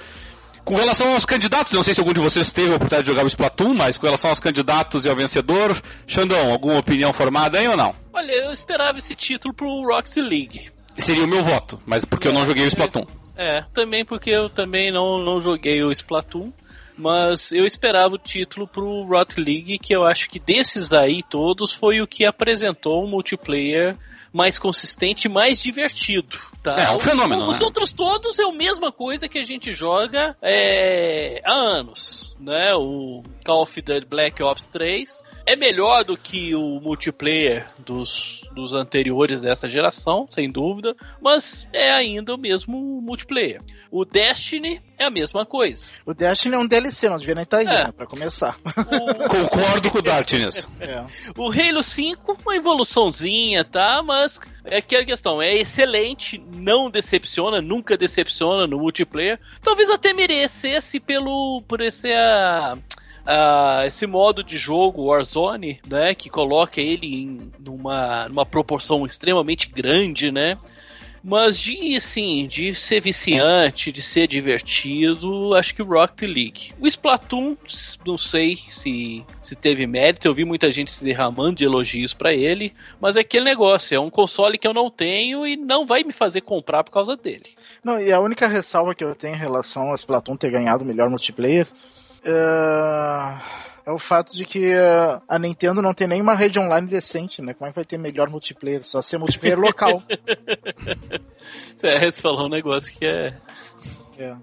Com 0.64 0.76
relação 0.76 1.14
aos 1.14 1.24
candidatos, 1.24 1.72
não 1.72 1.82
sei 1.82 1.92
se 1.92 2.00
algum 2.00 2.12
de 2.12 2.20
vocês 2.20 2.52
teve 2.52 2.72
a 2.72 2.76
oportunidade 2.76 3.02
de 3.02 3.10
jogar 3.10 3.24
o 3.24 3.28
Splatoon, 3.28 3.74
mas 3.74 3.98
com 3.98 4.06
relação 4.06 4.30
aos 4.30 4.38
candidatos 4.38 5.04
e 5.04 5.08
ao 5.08 5.16
vencedor, 5.16 5.80
Xandão, 6.06 6.52
alguma 6.52 6.78
opinião 6.78 7.12
formada 7.12 7.58
aí 7.58 7.66
ou 7.66 7.76
não? 7.76 7.94
Olha, 8.12 8.32
eu 8.32 8.52
esperava 8.52 8.98
esse 8.98 9.14
título 9.14 9.52
pro 9.52 9.82
Rocket 9.84 10.16
League. 10.18 10.70
Seria 10.98 11.24
o 11.24 11.28
meu 11.28 11.42
voto, 11.42 11.80
mas 11.84 12.04
porque 12.04 12.28
é, 12.28 12.30
eu 12.30 12.34
não 12.34 12.46
joguei 12.46 12.64
o 12.64 12.68
Splatoon. 12.68 13.06
É, 13.36 13.64
também 13.74 14.04
porque 14.04 14.30
eu 14.30 14.48
também 14.48 14.92
não, 14.92 15.18
não 15.18 15.40
joguei 15.40 15.82
o 15.82 15.90
Splatoon. 15.90 16.52
Mas 16.96 17.50
eu 17.52 17.64
esperava 17.64 18.14
o 18.14 18.18
título 18.18 18.68
pro 18.68 19.04
Rocket 19.04 19.38
League, 19.38 19.78
que 19.78 19.96
eu 19.96 20.04
acho 20.04 20.28
que 20.28 20.38
desses 20.38 20.92
aí 20.92 21.22
todos 21.22 21.72
foi 21.72 22.02
o 22.02 22.06
que 22.06 22.24
apresentou 22.24 23.02
o 23.02 23.08
multiplayer 23.08 23.96
mais 24.32 24.58
consistente 24.58 25.26
e 25.26 25.30
mais 25.30 25.60
divertido. 25.60 26.38
Tá? 26.62 26.76
É, 26.78 26.84
é 26.84 26.96
um 26.96 27.00
fenômeno. 27.00 27.48
Os, 27.48 27.58
né? 27.58 27.64
outros 27.64 27.90
todos 27.90 28.38
é 28.38 28.44
a 28.44 28.52
mesma 28.52 28.92
coisa 28.92 29.28
que 29.28 29.38
a 29.38 29.44
gente 29.44 29.72
joga 29.72 30.36
é, 30.40 31.42
há 31.44 31.52
anos. 31.52 32.36
Né? 32.38 32.74
O 32.74 33.22
Call 33.44 33.62
of 33.62 33.80
Duty 33.80 34.06
Black 34.06 34.42
Ops 34.42 34.66
3 34.66 35.22
É 35.46 35.54
melhor 35.54 36.04
do 36.04 36.16
que 36.16 36.54
o 36.54 36.80
multiplayer 36.80 37.66
dos, 37.78 38.42
dos 38.52 38.74
anteriores 38.74 39.40
dessa 39.40 39.68
geração, 39.68 40.26
sem 40.30 40.50
dúvida, 40.50 40.96
mas 41.20 41.68
é 41.72 41.92
ainda 41.92 42.34
o 42.34 42.38
mesmo 42.38 43.00
multiplayer. 43.02 43.60
O 43.93 44.07
Destiny 44.07 44.80
é 44.99 45.05
a 45.05 45.11
mesma 45.11 45.45
coisa. 45.45 45.90
O 46.07 46.14
Destiny 46.14 46.55
é 46.55 46.59
um 46.59 46.66
DLC, 46.66 47.11
não 47.11 47.18
devia 47.18 47.34
nem 47.34 47.45
estar 47.45 47.59
aí, 47.59 47.66
é. 47.66 47.84
né, 47.84 47.93
pra 47.95 48.07
começar. 48.07 48.57
O... 48.64 49.28
Concordo 49.28 49.90
com 49.90 49.99
o 49.99 50.03
Dart 50.03 50.32
nisso. 50.32 50.66
É. 50.80 51.05
O 51.36 51.53
Halo 51.53 51.82
5, 51.82 52.38
uma 52.43 52.57
evoluçãozinha, 52.57 53.62
tá? 53.64 54.03
Mas 54.03 54.40
é 54.64 54.78
aquela 54.78 55.05
questão, 55.05 55.43
é 55.43 55.55
excelente, 55.55 56.43
não 56.57 56.88
decepciona, 56.88 57.61
nunca 57.61 57.95
decepciona 57.95 58.66
no 58.66 58.78
multiplayer. 58.78 59.38
Talvez 59.61 59.90
até 59.90 60.14
merecesse 60.14 60.99
pelo 60.99 61.62
por 61.68 61.82
esse 61.82 62.11
a 62.11 62.78
Uh, 63.22 63.86
esse 63.86 64.05
modo 64.05 64.43
de 64.43 64.59
jogo 64.59 65.05
Warzone, 65.05 65.80
né, 65.86 66.12
que 66.12 66.28
coloca 66.28 66.80
ele 66.80 67.07
em 67.07 67.53
numa, 67.57 68.28
numa 68.28 68.45
proporção 68.45 69.07
extremamente 69.07 69.68
grande, 69.68 70.32
né, 70.32 70.59
mas 71.23 71.59
de, 71.59 71.97
assim, 71.97 72.47
de 72.47 72.75
ser 72.75 73.01
viciante, 73.01 73.93
de 73.93 74.03
ser 74.03 74.27
divertido, 74.27 75.55
acho 75.55 75.75
que 75.75 75.83
o 75.83 75.87
Rocket 75.87 76.23
League. 76.23 76.73
O 76.81 76.87
Splatoon, 76.87 77.57
não 78.05 78.18
sei 78.18 78.57
se, 78.68 79.25
se 79.41 79.55
teve 79.55 79.87
mérito, 79.87 80.27
eu 80.27 80.35
vi 80.35 80.45
muita 80.45 80.70
gente 80.73 80.91
se 80.91 81.05
derramando 81.05 81.57
de 81.57 81.64
elogios 81.64 82.12
para 82.12 82.33
ele, 82.33 82.75
mas 83.01 83.16
é 83.16 83.20
aquele 83.20 83.45
negócio, 83.45 83.95
é 83.95 84.01
um 84.01 84.11
console 84.11 84.59
que 84.59 84.66
eu 84.66 84.75
não 84.75 84.91
tenho 84.91 85.47
e 85.47 85.57
não 85.57 85.87
vai 85.87 86.03
me 86.03 86.12
fazer 86.12 86.41
comprar 86.41 86.83
por 86.83 86.91
causa 86.91 87.16
dele. 87.16 87.51
Não, 87.85 88.01
e 88.01 88.11
a 88.11 88.20
única 88.20 88.49
ressalva 88.49 88.95
que 88.95 89.05
eu 89.05 89.14
tenho 89.14 89.37
em 89.37 89.39
relação 89.39 89.91
ao 89.91 89.95
Splatoon 89.95 90.37
ter 90.37 90.51
ganhado 90.51 90.83
o 90.83 90.87
melhor 90.87 91.09
multiplayer. 91.09 91.68
Uh 92.25 93.22
fato 94.03 94.32
de 94.32 94.44
que 94.44 94.74
uh, 94.74 95.20
a 95.28 95.38
Nintendo 95.38 95.82
não 95.82 95.94
tem 95.94 96.07
nenhuma 96.07 96.34
rede 96.34 96.59
online 96.59 96.86
decente, 96.86 97.40
né? 97.42 97.55
Como 97.55 97.68
é 97.68 97.72
que 97.72 97.76
vai 97.76 97.84
ter 97.84 97.98
melhor 97.98 98.28
multiplayer? 98.28 98.84
Só 98.84 99.00
ser 99.03 99.18
multiplayer 99.18 99.59
local. 99.61 100.03
é, 101.82 102.11
você 102.11 102.22
falou 102.22 102.46
um 102.46 102.50
negócio 102.50 102.92
que 102.96 103.07
é. 103.07 103.36
É. 104.18 104.36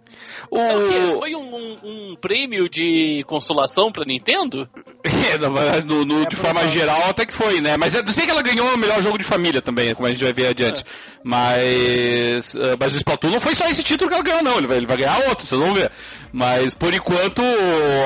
O... 0.49 0.57
É, 0.57 1.18
foi 1.18 1.36
um, 1.36 1.55
um, 1.55 1.78
um, 1.84 2.16
prêmio 2.16 2.68
de 2.68 3.24
consolação 3.28 3.91
pra 3.91 4.03
Nintendo? 4.05 4.68
É, 5.02 5.82
no, 5.82 6.04
no, 6.04 6.24
é 6.24 6.26
de 6.26 6.36
forma 6.36 6.68
geral 6.68 7.10
até 7.10 7.26
que 7.26 7.34
foi, 7.34 7.62
né? 7.62 7.78
Mas 7.78 7.93
eu 7.93 8.06
sei 8.10 8.26
que 8.26 8.32
ela 8.32 8.41
ganhou 8.41 8.74
o 8.74 8.78
melhor 8.78 9.02
jogo 9.02 9.18
de 9.18 9.24
família 9.24 9.62
também, 9.62 9.95
como 9.95 10.08
a 10.08 10.12
gente 10.12 10.24
vai 10.24 10.34
ver 10.34 10.47
adiante. 10.47 10.82
É. 10.82 10.84
Mas, 11.24 12.54
uh, 12.56 12.76
mas 12.78 12.93
o 12.93 12.97
Splatoon 12.97 13.32
não 13.32 13.39
foi 13.39 13.56
só 13.56 13.70
esse 13.70 13.82
título 13.82 14.10
que 14.10 14.16
ela 14.16 14.24
ganhou, 14.24 14.43
não. 14.43 14.58
Ele 14.58 14.68
vai, 14.68 14.78
ele 14.78 14.86
vai 14.86 14.97
ganhar 14.97 15.18
outro, 15.30 15.45
vocês 15.45 15.60
vão 15.60 15.74
ver. 15.74 15.89
Mas 16.34 16.74
por 16.74 16.93
enquanto, 16.93 17.41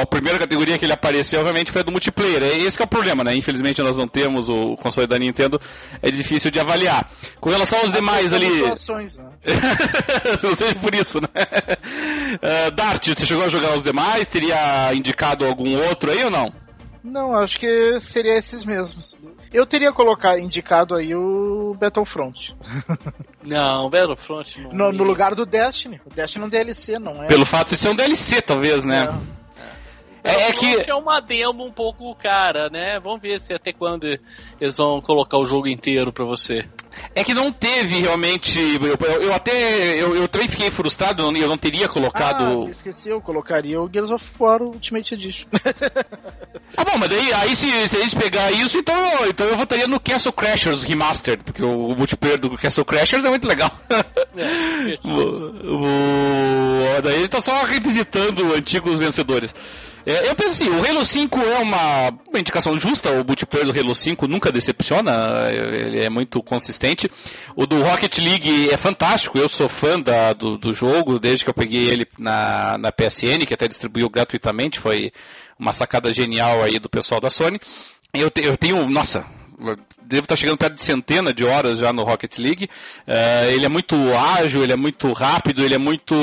a 0.02 0.06
primeira 0.06 0.38
categoria 0.38 0.78
que 0.78 0.86
ele 0.86 0.94
apareceu, 0.94 1.40
obviamente, 1.40 1.72
foi 1.72 1.82
a 1.82 1.84
do 1.84 1.92
multiplayer. 1.92 2.44
É 2.44 2.58
esse 2.58 2.80
é 2.80 2.86
o 2.86 2.88
problema, 2.88 3.24
né? 3.24 3.36
Infelizmente 3.36 3.82
nós 3.82 3.98
não 3.98 4.08
temos 4.08 4.48
o 4.48 4.78
console 4.78 5.08
da 5.08 5.18
Nintendo, 5.18 5.60
é 6.02 6.12
difícil 6.12 6.52
de 6.52 6.60
avaliar. 6.60 7.12
Com 7.40 7.50
relação 7.50 7.80
aos 7.80 7.92
demais 7.92 8.32
ali. 8.32 8.50
Situações, 8.50 9.18
né? 9.18 9.26
não 10.44 10.82
por 10.82 10.94
isso, 10.94 11.20
né? 11.20 11.28
Uh, 12.36 12.72
Dart, 12.76 13.08
você 13.08 13.26
chegou 13.26 13.46
a 13.46 13.50
jogar 13.50 13.76
os 13.76 13.84
demais? 13.84 14.28
Teria 14.28 14.94
indicado 14.94 15.46
algum 15.46 15.76
outro 15.90 16.12
aí 16.12 16.24
ou 16.24 16.32
não? 16.32 16.63
Não, 17.04 17.36
acho 17.36 17.60
que 17.60 18.00
seria 18.00 18.38
esses 18.38 18.64
mesmos. 18.64 19.18
Eu 19.52 19.66
teria 19.66 19.92
colocado, 19.92 20.40
indicado 20.40 20.96
aí 20.96 21.14
o 21.14 21.76
Battlefront. 21.80 22.56
Não, 23.46 23.90
Battlefront 23.90 24.62
não. 24.62 24.72
No, 24.72 24.92
no, 24.94 25.04
lugar 25.04 25.36
do 25.36 25.46
Destiny. 25.46 26.00
O 26.06 26.10
Destiny 26.10 26.46
é 26.46 26.48
um 26.48 26.50
DLC, 26.50 26.98
não 26.98 27.22
é? 27.22 27.28
Pelo 27.28 27.46
fato 27.46 27.72
de 27.72 27.78
ser 27.78 27.90
um 27.90 27.96
DLC, 27.96 28.42
talvez, 28.42 28.86
né? 28.86 29.04
É. 29.04 29.43
É, 30.24 30.50
é 30.50 30.54
que 30.54 30.90
é 30.90 30.96
uma 30.96 31.20
demo 31.20 31.66
um 31.66 31.72
pouco 31.72 32.16
cara, 32.16 32.70
né? 32.70 33.00
Vamos 33.00 33.22
ver 33.22 33.42
se 33.42 33.54
até 33.54 33.74
quando 33.74 34.06
eles 34.60 34.78
vão 34.78 35.02
colocar 35.02 35.38
o 35.38 35.46
jogo 35.46 35.68
inteiro 35.68 36.14
para 36.14 36.24
você. 36.24 36.66
É 37.16 37.24
que 37.24 37.34
não 37.34 37.52
teve 37.52 38.00
realmente. 38.00 38.58
Eu, 38.60 39.22
eu 39.22 39.34
até. 39.34 40.02
Eu, 40.02 40.16
eu 40.16 40.28
também 40.28 40.48
fiquei 40.48 40.70
frustrado, 40.72 41.24
eu 41.24 41.48
não 41.48 41.58
teria 41.58 41.88
colocado. 41.88 42.66
Ah, 42.68 42.70
esqueci, 42.70 43.10
eu 43.10 43.20
colocaria 43.20 43.82
o 43.82 43.90
Gears 43.92 44.12
of 44.12 44.26
War 44.40 44.62
Ultimate 44.62 45.14
Edition. 45.14 45.48
ah, 46.78 46.84
bom, 46.84 46.98
mas 46.98 47.10
daí 47.10 47.34
aí 47.34 47.56
se, 47.56 47.90
se, 47.90 47.98
a 47.98 48.02
gente 48.02 48.16
pegar 48.16 48.52
isso, 48.52 48.78
então, 48.78 48.96
então 49.28 49.46
eu 49.48 49.58
votaria 49.58 49.88
no 49.88 50.00
Castle 50.00 50.32
Crashers 50.32 50.84
Remastered, 50.84 51.44
porque 51.44 51.64
o, 51.64 51.88
o 51.88 51.96
multiplayer 51.96 52.40
do 52.40 52.58
Castle 52.58 52.86
Crashers 52.86 53.26
é 53.26 53.30
muito 53.30 53.48
legal. 53.48 53.72
É, 54.36 54.98
o, 55.08 55.78
o, 55.78 57.02
daí 57.04 57.18
ele 57.18 57.28
tá 57.28 57.40
só 57.40 57.66
revisitando 57.66 58.52
antigos 58.56 58.98
vencedores. 58.98 59.54
É, 60.06 60.30
eu 60.30 60.36
penso 60.36 60.50
assim, 60.50 60.70
o 60.70 60.86
Halo 60.86 61.06
5 61.06 61.40
é 61.40 61.60
uma, 61.60 62.10
uma, 62.28 62.40
indicação 62.40 62.78
justa, 62.78 63.10
o 63.12 63.26
multiplayer 63.26 63.72
do 63.72 63.80
Halo 63.80 63.96
5 63.96 64.28
nunca 64.28 64.52
decepciona, 64.52 65.50
ele 65.50 66.04
é 66.04 66.10
muito 66.10 66.44
consistente. 66.44 67.10
O 67.56 67.66
do 67.66 67.82
Rocket 67.82 68.18
League 68.18 68.70
é 68.70 68.76
fantástico, 68.76 69.38
eu 69.38 69.48
sou 69.48 69.70
fã 69.70 69.98
da, 70.00 70.34
do, 70.34 70.58
do 70.58 70.74
jogo, 70.74 71.20
desde 71.20 71.46
que 71.46 71.50
eu 71.50 71.54
peguei 71.54 71.90
ele 71.90 72.06
na, 72.20 72.78
na 72.78 72.92
PSN, 72.92 73.46
que 73.48 73.54
até 73.54 73.68
distribuiu 73.68 74.10
gratuitamente, 74.10 74.80
foi 74.80 75.14
uma 75.58 75.72
sacada 75.72 76.14
genial 76.14 76.62
aí 76.62 76.80
do 76.80 76.90
pessoal 76.90 77.22
da 77.22 77.30
Sony. 77.30 77.60
Eu, 78.14 78.30
te, 78.30 78.46
eu 78.46 78.58
tenho, 78.58 78.88
nossa, 78.90 79.26
devo 80.02 80.26
estar 80.26 80.36
chegando 80.36 80.58
perto 80.58 80.76
de 80.76 80.82
centena 80.82 81.34
de 81.34 81.44
horas 81.44 81.80
já 81.80 81.94
no 81.94 82.04
Rocket 82.04 82.38
League. 82.38 82.66
Uh, 83.08 83.52
ele 83.52 83.66
é 83.66 83.70
muito 83.70 83.96
ágil, 84.16 84.64
ele 84.64 84.74
é 84.74 84.76
muito 84.76 85.12
rápido, 85.14 85.64
ele 85.64 85.74
é 85.74 85.78
muito 85.78 86.16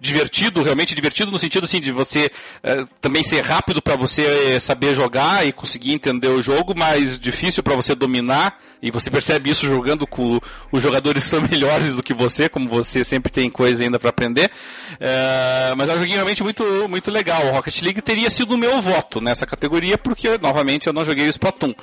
divertido, 0.00 0.62
realmente 0.62 0.94
divertido 0.94 1.30
no 1.30 1.38
sentido 1.38 1.64
assim 1.64 1.80
de 1.80 1.92
você 1.92 2.30
uh, 2.64 2.86
também 3.00 3.22
ser 3.22 3.42
rápido 3.42 3.80
para 3.80 3.96
você 3.96 4.58
saber 4.60 4.94
jogar 4.94 5.46
e 5.46 5.52
conseguir 5.52 5.92
entender 5.92 6.28
o 6.28 6.42
jogo, 6.42 6.74
mas 6.76 7.18
difícil 7.18 7.62
para 7.62 7.76
você 7.76 7.94
dominar. 7.94 8.58
E 8.82 8.90
você 8.90 9.08
percebe 9.08 9.48
isso 9.48 9.64
jogando 9.64 10.08
com 10.08 10.40
os 10.72 10.82
jogadores 10.82 11.22
que 11.22 11.30
são 11.30 11.40
melhores 11.48 11.94
do 11.94 12.02
que 12.02 12.12
você, 12.12 12.48
como 12.48 12.68
você 12.68 13.04
sempre 13.04 13.30
tem 13.30 13.48
coisa 13.48 13.84
ainda 13.84 13.98
para 13.98 14.10
aprender. 14.10 14.50
Uh, 14.94 15.76
mas 15.76 15.88
é 15.88 15.94
um 15.94 15.98
joguinho 15.98 16.16
realmente 16.16 16.42
muito, 16.42 16.64
muito 16.88 17.10
legal. 17.10 17.46
O 17.46 17.52
Rocket 17.52 17.80
League 17.80 18.02
teria 18.02 18.28
sido 18.30 18.54
o 18.54 18.58
meu 18.58 18.82
voto 18.82 19.20
nessa 19.20 19.46
categoria, 19.46 19.96
porque 19.96 20.36
novamente 20.38 20.88
eu 20.88 20.92
não 20.92 21.04
joguei 21.04 21.26
o 21.26 21.30
Splatoon. 21.30 21.74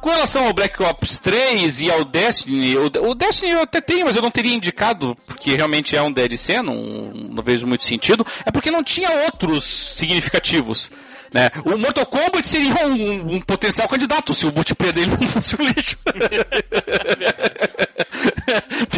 Com 0.00 0.10
relação 0.10 0.46
ao 0.46 0.52
Black 0.52 0.82
Ops 0.82 1.18
3 1.18 1.80
e 1.80 1.90
ao 1.90 2.04
Destiny, 2.04 2.76
o, 2.76 3.14
Destiny 3.14 3.52
eu 3.52 3.62
até 3.62 3.80
tenho, 3.80 4.06
mas 4.06 4.16
eu 4.16 4.22
não 4.22 4.30
teria 4.30 4.54
indicado, 4.54 5.16
porque 5.26 5.54
realmente 5.54 5.96
é 5.96 6.02
um 6.02 6.12
DLC, 6.12 6.60
não, 6.62 6.74
não 7.12 7.42
vejo 7.42 7.66
muito 7.66 7.84
sentido. 7.84 8.26
É 8.44 8.50
porque 8.50 8.70
não 8.70 8.84
tinha 8.84 9.10
outros 9.24 9.64
significativos. 9.64 10.90
Né? 11.32 11.50
O 11.64 11.76
Mortal 11.76 12.06
Kombat 12.06 12.48
seria 12.48 12.86
um, 12.86 13.34
um, 13.34 13.40
potencial 13.40 13.88
candidato 13.88 14.32
se 14.34 14.46
o 14.46 14.52
multiplayer 14.52 14.94
dele 14.94 15.10
não 15.20 15.26
fosse 15.28 15.56
um 15.60 15.64
lixo. 15.66 15.96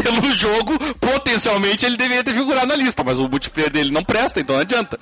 Pelo 0.03 0.31
jogo, 0.33 0.79
potencialmente 0.95 1.87
ele 1.87 1.97
deveria 1.97 2.23
ter 2.23 2.35
figurado 2.35 2.67
na 2.67 2.77
lista, 2.77 3.03
mas 3.03 3.19
o 3.19 3.29
multiplayer 3.29 3.73
dele 3.73 3.91
não 3.91 4.05
presta, 4.05 4.41
então 4.41 4.57
não 4.57 4.63
adianta. 4.63 4.99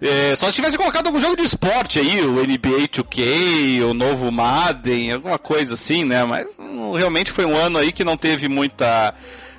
É, 0.00 0.36
só 0.36 0.46
se 0.46 0.52
tivesse 0.54 0.76
colocado 0.76 1.06
algum 1.06 1.20
jogo 1.20 1.36
de 1.36 1.42
esporte 1.42 1.98
aí, 1.98 2.20
o 2.22 2.34
NBA 2.34 2.88
2K, 2.88 3.82
o 3.84 3.94
novo 3.94 4.30
Madden, 4.30 5.12
alguma 5.12 5.38
coisa 5.38 5.74
assim, 5.74 6.04
né? 6.04 6.24
Mas 6.24 6.46
um, 6.58 6.92
realmente 6.92 7.32
foi 7.32 7.44
um 7.44 7.56
ano 7.56 7.78
aí 7.78 7.90
que 7.90 8.04
não 8.04 8.16
teve 8.16 8.48
muita 8.48 9.14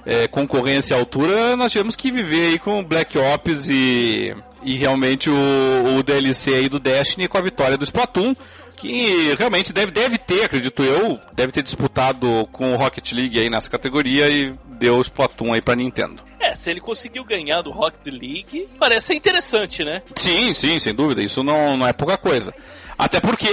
é, 0.06 0.28
concorrência 0.28 0.96
à 0.96 1.00
altura. 1.00 1.56
Nós 1.56 1.72
tivemos 1.72 1.96
que 1.96 2.12
viver 2.12 2.52
aí 2.52 2.60
com 2.60 2.84
Black 2.84 3.18
Ops 3.18 3.68
e, 3.70 4.34
e 4.64 4.76
realmente 4.76 5.30
o, 5.30 5.98
o 5.98 6.04
DLC 6.04 6.54
aí 6.54 6.70
do 6.70 6.80
Destiny 6.80 7.28
com 7.28 7.38
a 7.38 7.42
vitória 7.42 7.78
do 7.78 7.84
Splatoon 7.84 8.34
que 8.80 9.36
realmente 9.38 9.74
deve, 9.74 9.92
deve 9.92 10.18
ter, 10.18 10.46
acredito 10.46 10.82
eu, 10.82 11.20
deve 11.34 11.52
ter 11.52 11.62
disputado 11.62 12.48
com 12.50 12.74
o 12.74 12.78
Rocket 12.78 13.12
League 13.12 13.38
aí 13.38 13.50
nessa 13.50 13.70
categoria 13.70 14.30
e 14.30 14.54
deu 14.66 14.98
o 14.98 15.02
Splatoon 15.02 15.54
aí 15.54 15.62
pra 15.62 15.76
Nintendo. 15.76 16.29
É, 16.50 16.56
se 16.56 16.72
ele 16.72 16.82
conseguiu 16.82 17.24
ganhar 17.24 17.62
do 17.62 17.70
Rocket 17.70 18.08
League, 18.08 18.68
parece 18.80 19.14
interessante, 19.14 19.84
né? 19.84 20.02
Sim, 20.16 20.54
sim, 20.56 20.80
sem 20.80 20.95
dúvida. 20.95 21.22
Isso 21.22 21.43
não, 21.43 21.78
não 21.78 21.88
é 21.88 21.93
pouca 21.93 22.18
coisa. 22.18 22.54
Até 22.97 23.20
porque 23.20 23.47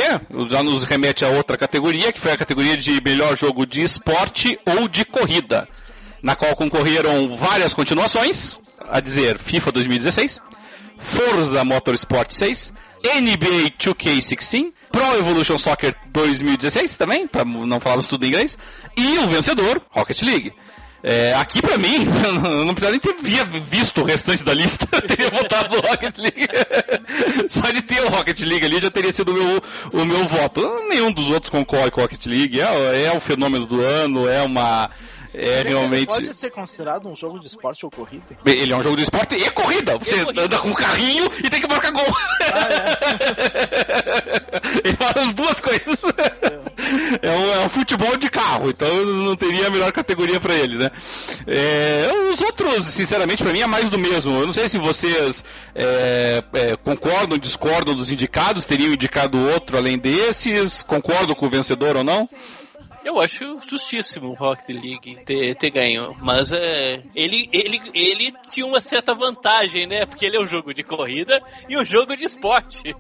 já 0.48 0.62
nos 0.62 0.82
remete 0.82 1.24
a 1.24 1.28
outra 1.28 1.58
categoria, 1.58 2.10
que 2.10 2.18
foi 2.18 2.32
a 2.32 2.36
categoria 2.38 2.76
de 2.76 3.00
melhor 3.04 3.36
jogo 3.36 3.66
de 3.66 3.82
esporte 3.82 4.58
ou 4.66 4.88
de 4.88 5.04
corrida, 5.04 5.68
na 6.22 6.34
qual 6.34 6.56
concorreram 6.56 7.36
várias 7.36 7.74
continuações, 7.74 8.58
a 8.88 8.98
dizer 8.98 9.38
FIFA 9.38 9.72
2016, 9.72 10.40
Forza 10.98 11.62
Motorsport 11.64 12.32
6, 12.32 12.72
NBA 13.04 13.72
2K16, 13.78 14.72
Pro 14.90 15.18
Evolution 15.18 15.58
Soccer 15.58 15.94
2016 16.12 16.96
também, 16.96 17.26
para 17.28 17.44
não 17.44 17.78
falarmos 17.78 18.08
tudo 18.08 18.24
em 18.24 18.28
inglês, 18.28 18.56
e 18.96 19.18
o 19.18 19.28
vencedor, 19.28 19.82
Rocket 19.90 20.22
League. 20.22 20.52
É, 21.08 21.32
aqui 21.34 21.62
pra 21.62 21.78
mim, 21.78 22.04
não 22.66 22.74
precisava 22.74 22.90
nem 22.90 22.98
ter 22.98 23.14
via, 23.22 23.44
visto 23.44 24.00
o 24.00 24.04
restante 24.04 24.42
da 24.42 24.52
lista, 24.52 24.84
teria 25.06 25.30
votado 25.30 25.76
no 25.76 25.80
Rocket 25.80 26.18
League. 26.18 26.48
Só 27.48 27.70
de 27.70 27.80
ter 27.80 28.02
o 28.02 28.08
Rocket 28.08 28.40
League 28.40 28.66
ali 28.66 28.80
já 28.80 28.90
teria 28.90 29.12
sido 29.12 29.30
o 29.30 29.34
meu, 29.34 29.62
o 29.92 30.04
meu 30.04 30.26
voto. 30.26 30.68
Nenhum 30.88 31.12
dos 31.12 31.28
outros 31.28 31.48
concorre 31.48 31.92
com 31.92 32.00
o 32.00 32.02
Rocket 32.02 32.26
League. 32.26 32.60
É, 32.60 33.04
é 33.04 33.16
o 33.16 33.20
fenômeno 33.20 33.66
do 33.66 33.80
ano, 33.80 34.28
é 34.28 34.42
uma 34.42 34.90
É 35.36 35.62
realmente. 35.62 36.06
Pode 36.06 36.34
ser 36.34 36.50
considerado 36.50 37.08
um 37.08 37.16
jogo 37.16 37.38
de 37.38 37.46
esporte 37.46 37.84
ou 37.84 37.90
corrida? 37.90 38.24
Ele 38.44 38.72
é 38.72 38.76
um 38.76 38.82
jogo 38.82 38.96
de 38.96 39.02
esporte 39.02 39.34
e 39.34 39.50
corrida. 39.50 39.98
Você 39.98 40.16
E 40.16 40.24
corrida. 40.24 40.42
anda 40.42 40.58
com 40.58 40.68
um 40.68 40.74
carrinho 40.74 41.30
e 41.44 41.50
tem 41.50 41.60
que 41.60 41.68
marcar 41.68 41.90
gol. 41.92 42.04
Ele 44.84 44.96
faz 44.96 45.12
as 45.16 45.34
duas 45.34 45.60
coisas. 45.60 46.00
É 47.22 47.30
um, 47.30 47.52
é 47.52 47.58
um 47.64 47.68
futebol 47.68 48.16
de 48.16 48.28
carro, 48.30 48.70
então 48.70 49.04
não 49.04 49.34
teria 49.36 49.66
a 49.66 49.70
melhor 49.70 49.90
categoria 49.92 50.38
pra 50.38 50.54
ele, 50.54 50.76
né? 50.76 50.90
É, 51.46 52.08
os 52.32 52.40
outros, 52.40 52.84
sinceramente, 52.84 53.42
pra 53.42 53.52
mim 53.52 53.60
é 53.60 53.66
mais 53.66 53.88
do 53.90 53.98
mesmo. 53.98 54.38
Eu 54.38 54.46
não 54.46 54.52
sei 54.52 54.68
se 54.68 54.78
vocês 54.78 55.42
é, 55.74 56.42
é, 56.52 56.76
concordam, 56.76 57.38
discordam 57.38 57.94
dos 57.94 58.10
indicados, 58.10 58.66
teriam 58.66 58.92
indicado 58.92 59.38
outro 59.48 59.76
além 59.76 59.98
desses, 59.98 60.82
concordam 60.82 61.34
com 61.34 61.46
o 61.46 61.50
vencedor 61.50 61.96
ou 61.96 62.04
não? 62.04 62.28
Eu 63.06 63.20
acho 63.20 63.60
justíssimo 63.64 64.30
o 64.30 64.34
Rocket 64.34 64.68
League 64.70 65.24
ter, 65.24 65.54
ter 65.54 65.70
ganho, 65.70 66.12
mas 66.20 66.52
é, 66.52 67.00
ele, 67.14 67.48
ele, 67.52 67.80
ele 67.94 68.34
tinha 68.50 68.66
uma 68.66 68.80
certa 68.80 69.14
vantagem, 69.14 69.86
né? 69.86 70.04
Porque 70.04 70.26
ele 70.26 70.36
é 70.36 70.40
um 70.40 70.46
jogo 70.46 70.74
de 70.74 70.82
corrida 70.82 71.40
e 71.68 71.78
um 71.78 71.84
jogo 71.84 72.16
de 72.16 72.24
esporte. 72.24 72.96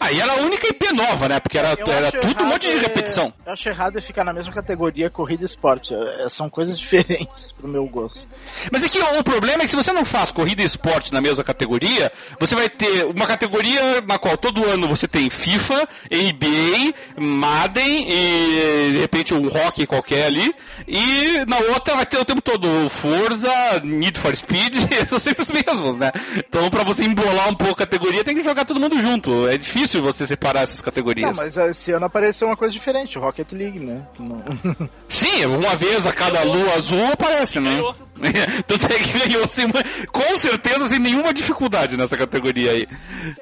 Aí 0.00 0.16
era 0.18 0.32
a 0.32 0.36
única 0.36 0.66
IP 0.68 0.90
nova, 0.94 1.28
né? 1.28 1.38
Porque 1.38 1.58
era, 1.58 1.76
era 1.86 2.10
tudo 2.12 2.44
um 2.44 2.46
monte 2.46 2.62
de 2.62 2.78
é- 2.78 2.78
repetição. 2.78 3.30
Eu 3.44 3.52
acho 3.52 3.68
errado 3.68 3.98
é 3.98 4.00
ficar 4.00 4.24
na 4.24 4.32
mesma 4.32 4.54
categoria 4.54 5.10
corrida 5.10 5.42
e 5.42 5.46
esporte. 5.46 5.94
É, 5.94 6.26
são 6.30 6.48
coisas 6.48 6.78
diferentes 6.80 7.52
pro 7.52 7.68
meu 7.68 7.84
gosto. 7.84 8.26
Mas 8.72 8.82
é 8.84 8.88
que 8.88 8.98
o 8.98 9.22
problema 9.22 9.64
é 9.64 9.64
que 9.66 9.70
se 9.70 9.76
você 9.76 9.92
não 9.92 10.06
faz 10.06 10.30
corrida 10.30 10.62
e 10.62 10.64
esporte 10.64 11.12
na 11.12 11.20
mesma 11.20 11.44
categoria, 11.44 12.10
você 12.40 12.54
vai 12.54 12.70
ter 12.70 13.04
uma 13.04 13.26
categoria 13.26 14.00
na 14.00 14.18
qual 14.18 14.38
todo 14.38 14.64
ano 14.64 14.88
você 14.88 15.06
tem 15.06 15.28
FIFA, 15.28 15.86
NBA, 16.10 16.94
Madden 17.18 18.06
e 18.08 18.93
de 18.94 19.00
repente 19.00 19.34
um 19.34 19.48
rock 19.48 19.86
qualquer 19.86 20.26
ali, 20.26 20.54
e 20.86 21.44
na 21.46 21.58
outra 21.74 21.96
vai 21.96 22.06
ter 22.06 22.18
o 22.18 22.24
tempo 22.24 22.40
todo 22.40 22.88
Forza, 22.90 23.50
Need 23.82 24.18
for 24.20 24.34
Speed, 24.36 24.74
são 25.08 25.18
sempre 25.18 25.42
os 25.42 25.50
mesmos, 25.50 25.96
né? 25.96 26.12
Então 26.36 26.70
pra 26.70 26.84
você 26.84 27.04
embolar 27.04 27.48
um 27.48 27.54
pouco 27.54 27.74
a 27.74 27.86
categoria 27.86 28.22
tem 28.24 28.36
que 28.36 28.44
jogar 28.44 28.64
todo 28.64 28.78
mundo 28.78 29.00
junto. 29.00 29.48
É 29.48 29.58
difícil 29.58 30.00
você 30.02 30.26
separar 30.26 30.62
essas 30.62 30.78
Não, 30.78 30.84
categorias. 30.84 31.36
mas 31.36 31.56
esse 31.56 31.90
ano 31.92 32.06
apareceu 32.06 32.46
uma 32.46 32.56
coisa 32.56 32.72
diferente, 32.72 33.18
o 33.18 33.20
Rocket 33.20 33.50
League, 33.52 33.80
né? 33.80 34.00
Não- 34.18 34.44
Sim, 35.08 35.44
uma 35.46 35.74
vez 35.76 36.06
a 36.06 36.12
cada 36.12 36.42
lua 36.44 36.74
azul 36.74 37.04
aparece, 37.12 37.58
né? 37.60 37.70
Ganhou. 37.72 37.94
Tanto 38.66 38.86
é 38.86 38.98
que 38.98 39.18
ganhou 39.26 39.48
sem, 39.48 39.66
com 40.08 40.36
certeza 40.36 40.88
sem 40.88 40.98
nenhuma 40.98 41.34
dificuldade 41.34 41.96
nessa 41.96 42.16
categoria 42.16 42.70
aí. 42.72 42.86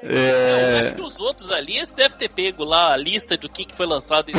Eu 0.03 0.11
É... 0.17 0.81
acho 0.87 0.95
que 0.95 1.03
os 1.03 1.21
outros 1.21 1.51
ali, 1.53 1.77
eles 1.77 1.93
devem 1.93 2.17
ter 2.17 2.29
pego 2.31 2.65
lá 2.65 2.93
a 2.93 2.97
lista 2.97 3.37
do 3.37 3.49
que, 3.49 3.65
que 3.67 3.75
foi 3.77 3.87
lançado. 3.87 4.33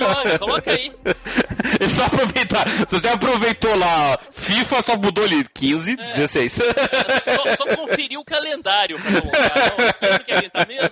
Joga, 0.00 0.38
coloca 0.38 0.72
aí. 0.72 0.90
É 1.78 1.88
só 1.88 2.04
aproveitar. 2.06 2.64
Tu 2.86 2.96
até 2.96 3.12
aproveitou 3.12 3.74
lá. 3.76 4.18
FIFA 4.32 4.82
só 4.82 4.96
mudou 4.96 5.24
ali 5.24 5.44
15, 5.54 5.92
É. 5.98 6.12
16. 6.16 6.52
Só, 6.52 7.56
só 7.56 7.76
conferir 7.76 8.18
o 8.18 8.24
calendário 8.24 8.98
pra 8.98 9.20
colocar. 9.20 9.54
Não, 9.78 10.22
que 10.22 10.32
ano 10.32 10.42
que 10.42 10.50
tá 10.50 10.66
mesmo? 10.66 10.90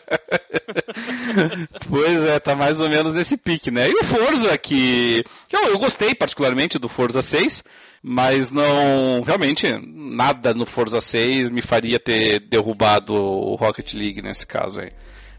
pois 1.89 2.25
é, 2.25 2.39
tá 2.39 2.55
mais 2.55 2.79
ou 2.81 2.89
menos 2.89 3.15
nesse 3.15 3.37
pique, 3.37 3.71
né? 3.71 3.89
E 3.89 3.95
o 3.95 4.05
Forza, 4.05 4.57
que, 4.59 5.25
que 5.49 5.57
eu, 5.57 5.69
eu 5.69 5.79
gostei 5.79 6.15
particularmente 6.15 6.79
do 6.79 6.89
Forza 6.89 7.23
6, 7.23 7.65
mas 8.03 8.51
não. 8.51 9.23
Realmente, 9.27 9.67
nada 9.85 10.55
no 10.55 10.65
Forza 10.67 11.01
6 11.01 11.51
me 11.51 11.63
faria 11.63 11.99
ter 11.99 12.41
derrubado 12.49 13.15
o 13.15 13.55
Rocket 13.57 13.93
League 13.95 14.23
nesse 14.23 14.47
caso 14.47 14.81
aí. 14.81 14.91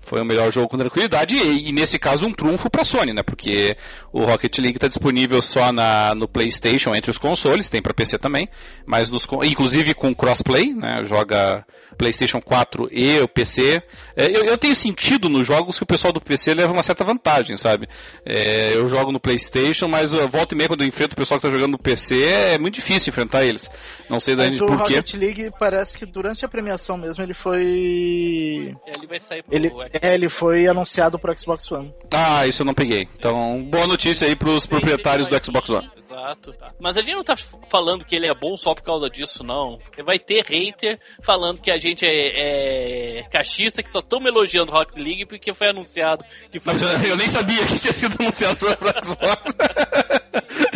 Foi 0.10 0.22
o 0.22 0.26
melhor 0.26 0.51
jogo 0.51 0.68
com 0.68 0.76
tranquilidade 0.76 1.36
e, 1.36 1.70
e 1.70 1.72
nesse 1.72 1.99
caso 1.99 2.26
um 2.26 2.34
trunfo 2.34 2.68
pra 2.68 2.84
Sony, 2.84 3.14
né? 3.14 3.22
Porque 3.22 3.78
o 4.12 4.24
Rocket 4.24 4.57
League 4.57 4.78
está 4.78 4.88
disponível 4.88 5.39
só 5.39 5.72
na, 5.72 6.16
no 6.16 6.28
PlayStation 6.28 6.95
entre 6.95 7.12
os 7.12 7.18
consoles, 7.20 7.70
tem 7.70 7.80
pra 7.80 7.93
PC 7.93 8.18
também, 8.18 8.49
mas 8.88 9.12
nos, 9.12 9.28
inclusive 9.43 9.93
com 9.93 10.16
crossplay, 10.16 10.74
né? 10.74 11.05
Joga 11.07 11.64
PlayStation 12.00 12.41
4 12.41 12.88
e 12.93 13.20
o 13.20 13.28
PC. 13.28 13.84
É, 14.16 14.26
eu, 14.28 14.45
eu 14.45 14.58
tenho 14.58 14.74
sentido 14.74 15.28
nos 15.28 15.45
jogos 15.45 15.78
que 15.78 15.84
o 15.84 15.86
pessoal 15.86 16.14
do 16.14 16.22
PC 16.22 16.54
leva 16.54 16.72
uma 16.72 16.82
certa 16.82 17.04
vantagem, 17.04 17.58
sabe? 17.58 17.89
É, 18.26 18.72
eu 18.74 18.88
jogo 18.88 19.12
no 19.12 19.20
PlayStation, 19.20 19.89
mas 19.89 20.14
eu 20.14 20.30
volto 20.30 20.54
e 20.54 20.56
meia 20.56 20.70
quando 20.70 20.82
eu 20.82 20.88
enfrento 20.88 21.14
o 21.14 21.18
pessoal 21.18 21.38
que 21.38 21.45
tá 21.45 21.54
jogando 21.54 21.74
no 21.74 21.78
PC, 21.78 22.24
é 22.24 22.58
muito 22.58 22.76
difícil 22.76 23.12
enfrentar 23.12 23.43
eles. 23.43 23.70
Não 24.10 24.22
sei 24.22 24.34
daí 24.34 24.52
Mas 24.52 24.62
o 24.62 24.66
por 24.66 24.78
quê. 24.88 24.95
Rocket 24.95 25.14
League 25.16 25.52
parece 25.60 25.97
que 25.97 26.06
durante 26.06 26.45
a 26.45 26.47
premiação 26.47 26.97
mesmo 26.97 27.22
ele 27.22 27.34
foi. 27.34 28.74
Ele 28.88 29.08
vai 29.08 29.20
sair 29.20 29.43
pro 29.43 29.54
Ele, 29.54 29.70
é, 30.02 30.14
ele 30.14 30.30
foi 30.30 30.68
anunciado 30.68 31.20
pro 31.20 31.38
Xbox 31.38 31.70
One. 31.70 31.93
Ah, 32.14 32.47
isso 32.47 32.62
eu 32.62 32.66
não 32.66 32.74
peguei. 32.74 33.06
Então, 33.18 33.62
boa 33.70 33.86
notícia 33.86 34.26
aí 34.26 34.38
pros 34.38 34.66
proprietários 34.66 35.28
do 35.28 35.45
Xbox 35.45 35.70
One. 35.70 35.99
Exato. 36.10 36.53
Tá. 36.53 36.74
Mas 36.80 36.97
a 36.97 37.01
gente 37.01 37.16
não 37.16 37.24
tá 37.24 37.36
falando 37.70 38.03
que 38.03 38.16
ele 38.16 38.26
é 38.26 38.34
bom 38.34 38.57
só 38.57 38.74
por 38.74 38.82
causa 38.82 39.10
disso, 39.10 39.43
não. 39.43 39.80
Vai 40.03 40.18
ter 40.18 40.43
hater 40.43 40.99
falando 41.22 41.62
que 41.62 41.70
a 41.70 41.78
gente 41.78 42.03
é, 42.05 43.20
é 43.20 43.24
cachista, 43.30 43.84
que 43.84 43.91
só 43.91 43.99
estão 43.99 44.20
elogiando 44.26 44.72
Rocket 44.72 44.97
League 44.97 45.26
porque 45.28 45.53
foi 45.53 45.70
anunciado 45.70 46.26
que 46.51 46.60
foi. 46.60 46.74
Eu, 47.10 47.16
nem 47.16 47.28
sabia 47.28 47.66
que 47.66 47.80
tinha 47.80 47.93
sido 47.93 48.16
anunciado 48.20 48.57
pro 48.57 48.70
Xbox. 49.03 49.53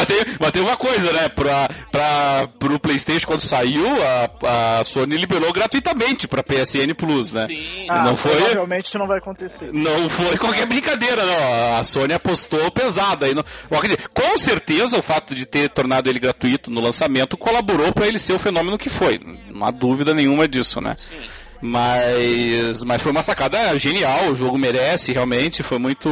Mas, 0.00 0.06
tem, 0.06 0.34
mas 0.40 0.50
tem 0.50 0.62
uma 0.62 0.76
coisa, 0.76 1.12
né? 1.12 1.28
Pra, 1.28 1.68
pra, 1.90 2.48
pro 2.58 2.78
PlayStation, 2.80 3.26
quando 3.26 3.40
saiu, 3.42 3.84
a, 3.86 4.78
a 4.80 4.84
Sony 4.84 5.16
liberou 5.16 5.52
gratuitamente 5.52 6.26
pra 6.26 6.42
PSN 6.42 6.94
Plus, 6.96 7.32
né? 7.32 7.46
Sim. 7.46 7.86
Ah, 7.88 8.04
Não 8.04 8.16
foi? 8.16 8.32
Provavelmente 8.36 8.86
isso 8.88 8.98
não 8.98 9.06
vai 9.06 9.18
acontecer. 9.18 9.70
Não 9.72 10.08
foi 10.08 10.36
qualquer 10.38 10.66
brincadeira, 10.66 11.24
não. 11.24 11.78
A 11.78 11.84
Sony 11.84 12.12
apostou 12.14 12.70
pesada 12.70 13.26
aí. 13.26 13.34
Acredito- 13.70 14.08
Com 14.14 14.36
certeza 14.38 14.98
o 14.98 15.02
fato 15.02 15.34
de 15.34 15.44
ter 15.46 15.68
tornado 15.70 16.08
ele 16.08 16.18
gratuito 16.18 16.70
no 16.70 16.80
lançamento 16.80 17.36
colaborou 17.36 17.92
pra 17.92 18.06
ele 18.06 18.18
ser 18.18 18.32
o 18.32 18.38
fenômeno 18.38 18.78
que 18.78 18.88
foi. 18.88 19.20
Não 19.50 19.66
há 19.66 19.70
dúvida 19.70 20.14
nenhuma 20.14 20.48
disso, 20.48 20.80
né? 20.80 20.94
Sim. 20.96 21.16
Mas, 21.62 22.82
mas 22.84 23.02
foi 23.02 23.12
uma 23.12 23.22
sacada 23.22 23.78
genial, 23.78 24.30
o 24.30 24.36
jogo 24.36 24.56
merece 24.56 25.12
realmente, 25.12 25.62
foi 25.62 25.78
muito... 25.78 26.08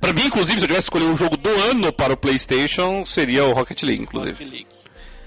Pra 0.00 0.12
mim, 0.12 0.24
inclusive, 0.26 0.58
se 0.58 0.64
eu 0.64 0.68
tivesse 0.68 0.86
escolhido 0.86 1.12
o 1.12 1.16
jogo 1.16 1.36
do 1.36 1.50
ano 1.50 1.92
para 1.92 2.14
o 2.14 2.16
Playstation, 2.16 3.04
seria 3.04 3.44
o 3.44 3.52
Rocket 3.52 3.82
League, 3.82 4.02
inclusive. 4.02 4.32
Rocket 4.32 4.50
League. 4.50 4.66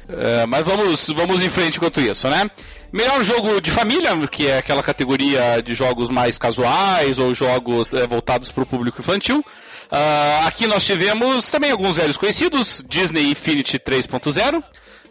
É, 0.09 0.45
mas 0.45 0.65
vamos, 0.65 1.09
vamos 1.09 1.41
em 1.41 1.49
frente 1.49 1.77
enquanto 1.77 2.01
isso, 2.01 2.27
né? 2.27 2.49
Melhor 2.91 3.23
jogo 3.23 3.61
de 3.61 3.71
família, 3.71 4.11
que 4.27 4.47
é 4.47 4.57
aquela 4.57 4.83
categoria 4.83 5.61
de 5.61 5.73
jogos 5.73 6.09
mais 6.09 6.37
casuais 6.37 7.17
ou 7.17 7.33
jogos 7.33 7.93
é, 7.93 8.05
voltados 8.05 8.51
para 8.51 8.63
o 8.63 8.65
público 8.65 8.99
infantil. 8.99 9.45
Ah, 9.89 10.43
aqui 10.45 10.67
nós 10.67 10.85
tivemos 10.85 11.49
também 11.49 11.71
alguns 11.71 11.95
velhos 11.95 12.17
conhecidos: 12.17 12.83
Disney 12.87 13.31
Infinity 13.31 13.79
3.0, 13.79 14.61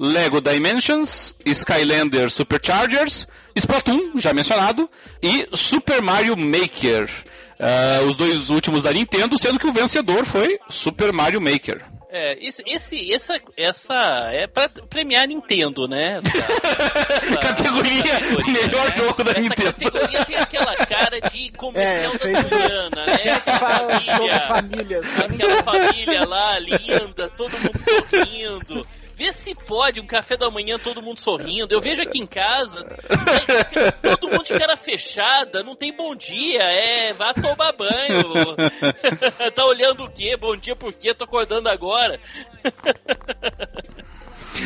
Lego 0.02 0.40
Dimensions, 0.40 1.34
Skylander 1.44 2.30
Superchargers, 2.30 3.28
Splatoon, 3.54 4.12
já 4.18 4.32
mencionado, 4.32 4.88
e 5.22 5.46
Super 5.54 6.00
Mario 6.00 6.36
Maker. 6.38 7.10
Ah, 7.60 8.00
os 8.06 8.14
dois 8.16 8.48
últimos 8.48 8.82
da 8.82 8.90
Nintendo, 8.92 9.38
sendo 9.38 9.58
que 9.58 9.66
o 9.66 9.72
vencedor 9.72 10.24
foi 10.24 10.58
Super 10.70 11.12
Mario 11.12 11.38
Maker. 11.42 11.84
É, 12.12 12.36
esse, 12.44 12.60
esse, 12.66 13.14
essa, 13.14 13.38
essa 13.56 13.94
é 14.32 14.46
pra 14.48 14.68
premiar 14.88 15.22
a 15.24 15.26
Nintendo, 15.28 15.86
né? 15.86 16.18
Essa, 16.18 17.22
essa 17.22 17.36
Categoria 17.36 18.02
melhor 18.48 18.96
jogo 18.96 19.22
da 19.22 19.30
essa 19.32 19.40
Nintendo. 19.40 19.72
categoria 19.74 20.24
tem 20.24 20.36
aquela 20.36 20.74
cara 20.86 21.20
de 21.20 21.52
comercial 21.52 22.12
É, 22.14 22.18
da 22.32 22.42
Juliana, 22.42 23.06
né? 23.06 23.32
Aquela 23.32 24.00
família, 24.00 24.48
famílias. 24.48 25.06
aquela 25.20 25.62
família 25.62 26.26
lá, 26.26 26.58
linda, 26.58 27.28
todo 27.36 27.52
mundo 27.52 27.78
sorrindo. 27.78 28.86
Vê 29.20 29.34
se 29.34 29.54
pode, 29.54 30.00
um 30.00 30.06
café 30.06 30.34
da 30.34 30.50
manhã, 30.50 30.78
todo 30.78 31.02
mundo 31.02 31.20
sorrindo. 31.20 31.74
Eu 31.74 31.80
vejo 31.82 32.00
aqui 32.00 32.18
em 32.18 32.24
casa, 32.26 32.82
todo 34.00 34.30
mundo 34.30 34.44
de 34.44 34.58
cara 34.58 34.74
fechada, 34.78 35.62
não 35.62 35.76
tem 35.76 35.94
bom 35.94 36.16
dia, 36.16 36.62
é, 36.62 37.12
vá 37.12 37.34
tomar 37.34 37.70
banho. 37.72 38.56
tá 39.54 39.66
olhando 39.66 40.04
o 40.04 40.10
quê? 40.10 40.38
Bom 40.38 40.56
dia 40.56 40.74
por 40.74 40.94
quê? 40.94 41.12
Tô 41.12 41.24
acordando 41.24 41.68
agora. 41.68 42.18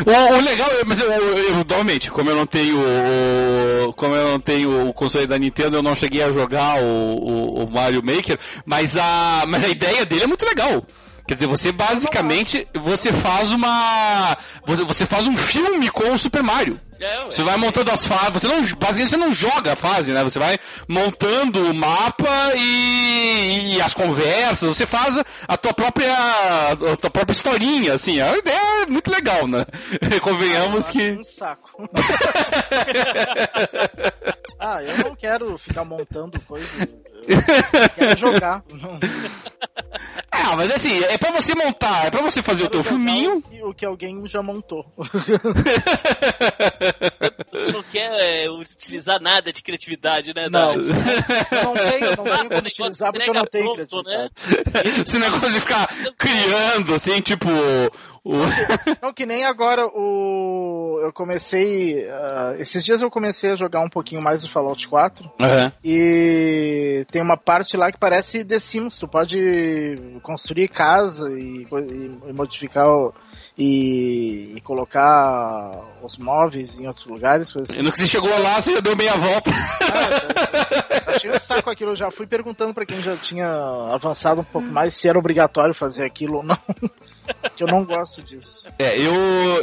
O, 0.06 0.34
o 0.36 0.40
legal, 0.40 0.70
é- 0.70 0.84
mas 0.84 1.00
eu, 1.00 1.10
eu, 1.10 1.38
eu, 1.38 1.54
normalmente, 1.56 2.08
como 2.12 2.30
eu 2.30 2.36
não 2.36 2.46
tenho 2.46 2.78
o- 2.78 3.92
como 3.94 4.14
eu 4.14 4.28
não 4.30 4.38
tenho 4.40 4.88
o 4.88 4.94
console 4.94 5.26
da 5.26 5.36
Nintendo, 5.36 5.78
eu 5.78 5.82
não 5.82 5.96
cheguei 5.96 6.22
a 6.22 6.32
jogar 6.32 6.80
o, 6.80 6.86
o, 6.86 7.64
o 7.64 7.70
Mario 7.70 8.04
Maker, 8.04 8.38
mas 8.64 8.96
a, 8.96 9.42
mas 9.48 9.64
a 9.64 9.68
ideia 9.68 10.06
dele 10.06 10.22
é 10.22 10.26
muito 10.28 10.44
legal. 10.46 10.86
Quer 11.26 11.34
dizer, 11.34 11.46
você 11.46 11.72
basicamente 11.72 12.68
você 12.74 13.10
faz 13.12 13.50
uma 13.50 14.36
você, 14.66 14.84
você 14.84 15.06
faz 15.06 15.26
um 15.26 15.36
filme 15.36 15.88
com 15.90 16.12
o 16.12 16.18
Super 16.18 16.42
Mario. 16.42 16.78
É. 17.00 17.24
Você 17.24 17.42
vai 17.42 17.56
montando 17.56 17.90
as 17.90 18.06
fases, 18.06 18.30
você 18.32 18.46
não, 18.46 18.60
basicamente 18.60 19.10
você 19.10 19.16
não 19.16 19.34
joga 19.34 19.72
a 19.72 19.76
fase, 19.76 20.12
né? 20.12 20.22
Você 20.22 20.38
vai 20.38 20.58
montando 20.86 21.70
o 21.70 21.74
mapa 21.74 22.52
e, 22.56 23.76
e 23.76 23.82
as 23.82 23.94
conversas, 23.94 24.68
você 24.76 24.86
faz 24.86 25.18
a 25.48 25.56
tua 25.56 25.74
própria 25.74 26.12
a 26.12 26.96
tua 26.96 27.10
própria 27.10 27.34
historinha, 27.34 27.94
assim. 27.94 28.20
A 28.20 28.36
ideia 28.36 28.82
é 28.82 28.86
muito 28.86 29.10
legal, 29.10 29.46
né? 29.46 29.66
Convenhamos 30.22 30.88
Eu 30.88 30.92
que 30.92 31.10
Um 31.12 31.24
saco. 31.24 31.88
ah, 34.60 34.82
eu 34.82 34.98
não 34.98 35.16
quero 35.16 35.58
ficar 35.58 35.84
montando 35.84 36.38
coisa. 36.40 36.88
Quero 37.94 38.18
jogar. 38.18 38.62
Não. 38.72 38.98
Ah, 40.36 40.56
mas 40.56 40.70
assim, 40.74 41.02
é 41.04 41.16
pra 41.16 41.30
você 41.30 41.54
montar, 41.54 42.06
é 42.06 42.10
pra 42.10 42.20
você 42.20 42.42
fazer 42.42 42.64
o 42.64 42.68
teu 42.68 42.82
filminho. 42.82 43.40
O 43.62 43.72
que 43.72 43.86
alguém 43.86 44.26
já 44.26 44.42
montou. 44.42 44.84
Você 47.52 47.72
não 47.72 47.82
quer 47.84 48.10
é, 48.44 48.50
utilizar 48.50 49.20
nada 49.20 49.52
de 49.52 49.62
criatividade, 49.62 50.34
né, 50.34 50.48
Não, 50.50 50.72
eu 50.72 50.82
não 50.82 50.94
tenho, 50.94 51.24
eu 51.52 51.64
não 51.64 51.74
tenho 51.74 52.16
como 52.16 52.28
o 52.28 52.32
negócio 52.32 52.58
utilizar 52.58 53.12
porque 53.12 53.30
eu 53.30 53.34
não 53.34 53.46
tenho 53.46 53.74
pronto, 53.74 54.02
né? 54.02 54.28
criatividade. 54.34 55.02
Esse 55.02 55.18
negócio 55.18 55.52
de 55.52 55.60
ficar 55.60 55.86
criando, 56.18 56.94
assim, 56.94 57.20
tipo. 57.20 57.48
O... 58.24 58.32
Não, 59.02 59.12
que 59.12 59.26
nem 59.26 59.44
agora 59.44 59.86
o. 59.86 60.98
Eu 61.02 61.12
comecei. 61.12 62.08
ah, 62.08 62.54
esses 62.58 62.82
dias 62.82 63.02
eu 63.02 63.10
comecei 63.10 63.50
a 63.50 63.56
jogar 63.56 63.80
um 63.80 63.88
pouquinho 63.90 64.22
mais 64.22 64.40
do 64.42 64.48
Fallout 64.50 64.88
4. 64.88 65.30
Aham. 65.40 65.72
E 65.84 67.04
tem 67.12 67.20
uma 67.20 67.36
parte 67.36 67.76
lá 67.76 67.92
que 67.92 67.98
parece 67.98 68.42
The 68.44 68.58
Sims. 68.58 68.98
Tu 68.98 69.06
pode 69.06 69.98
construir 70.22 70.68
casa 70.68 71.30
e, 71.38 71.66
e 71.70 72.32
modificar 72.32 72.88
o- 72.88 73.12
e, 73.58 74.54
e 74.56 74.60
colocar 74.62 75.78
os 76.02 76.16
móveis 76.18 76.80
em 76.80 76.88
outros 76.88 77.06
lugares, 77.06 77.52
coisas 77.52 77.70
assim. 77.70 77.80
E 77.80 77.82
no 77.84 77.92
que 77.92 77.98
você 77.98 78.06
chegou 78.08 78.30
lá, 78.40 78.60
você 78.60 78.72
já 78.72 78.80
deu 78.80 78.96
meia 78.96 79.16
volta. 79.16 79.50
Ah, 79.50 81.04
eu 81.08 81.14
achei 81.14 81.30
um 81.30 81.38
saco 81.38 81.70
aquilo. 81.70 81.90
Eu 81.92 81.96
já 81.96 82.10
fui 82.10 82.26
perguntando 82.26 82.72
pra 82.74 82.86
quem 82.86 83.00
já 83.02 83.14
tinha 83.16 83.46
avançado 83.92 84.40
um 84.40 84.44
pouco 84.44 84.66
mais 84.66 84.94
se 84.94 85.06
era 85.08 85.18
obrigatório 85.18 85.74
fazer 85.74 86.04
aquilo 86.04 86.38
ou 86.38 86.42
não. 86.42 86.58
Que 87.56 87.62
eu 87.62 87.68
não 87.68 87.84
gosto 87.84 88.22
disso. 88.22 88.66
É, 88.78 88.98
eu, 88.98 89.12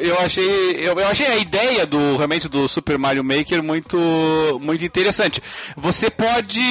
eu 0.01 0.19
achei. 0.19 0.71
Eu, 0.77 0.95
eu 0.95 1.07
achei 1.07 1.27
a 1.27 1.37
ideia 1.37 1.85
do 1.85 2.17
realmente 2.17 2.47
do 2.47 2.67
Super 2.67 2.97
Mario 2.97 3.23
Maker 3.23 3.63
muito, 3.63 3.97
muito 4.61 4.83
interessante. 4.83 5.41
Você 5.75 6.09
pode. 6.09 6.61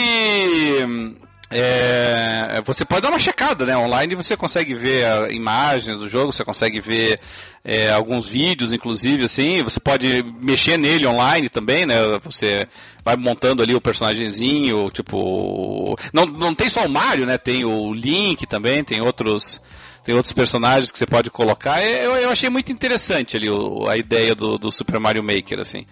é, 1.50 2.62
você 2.64 2.84
pode 2.84 3.02
dar 3.02 3.10
uma 3.10 3.18
checada, 3.18 3.64
né? 3.64 3.76
Online 3.76 4.14
você 4.14 4.36
consegue 4.36 4.74
ver 4.74 5.30
imagens 5.32 5.98
do 5.98 6.08
jogo, 6.08 6.32
você 6.32 6.44
consegue 6.44 6.80
ver 6.80 7.20
é, 7.64 7.90
alguns 7.90 8.26
vídeos, 8.26 8.72
inclusive, 8.72 9.24
assim. 9.24 9.62
Você 9.62 9.78
pode 9.78 10.22
mexer 10.40 10.78
nele 10.78 11.06
online 11.06 11.48
também, 11.48 11.84
né? 11.84 11.96
Você 12.24 12.66
vai 13.04 13.16
montando 13.16 13.62
ali 13.62 13.74
o 13.74 13.80
personagemzinho, 13.80 14.90
tipo. 14.90 15.98
Não, 16.12 16.24
não 16.26 16.54
tem 16.54 16.68
só 16.68 16.86
o 16.86 16.90
Mario, 16.90 17.26
né? 17.26 17.36
Tem 17.36 17.64
o 17.64 17.92
Link 17.92 18.46
também, 18.46 18.82
tem 18.82 19.00
outros 19.00 19.60
tem 20.04 20.14
outros 20.14 20.32
personagens 20.32 20.90
que 20.90 20.98
você 20.98 21.06
pode 21.06 21.30
colocar. 21.30 21.82
É, 21.82 22.04
Eu, 22.06 22.16
eu 22.16 22.30
achei 22.30 22.48
muito 22.50 22.72
interessante 22.72 23.36
ali 23.36 23.48
o- 23.50 23.86
a 23.88 23.96
ideia 23.96 24.34
do, 24.34 24.56
do 24.58 24.72
Super 24.72 24.98
Mario 24.98 25.22
Maker, 25.22 25.60
assim. 25.60 25.84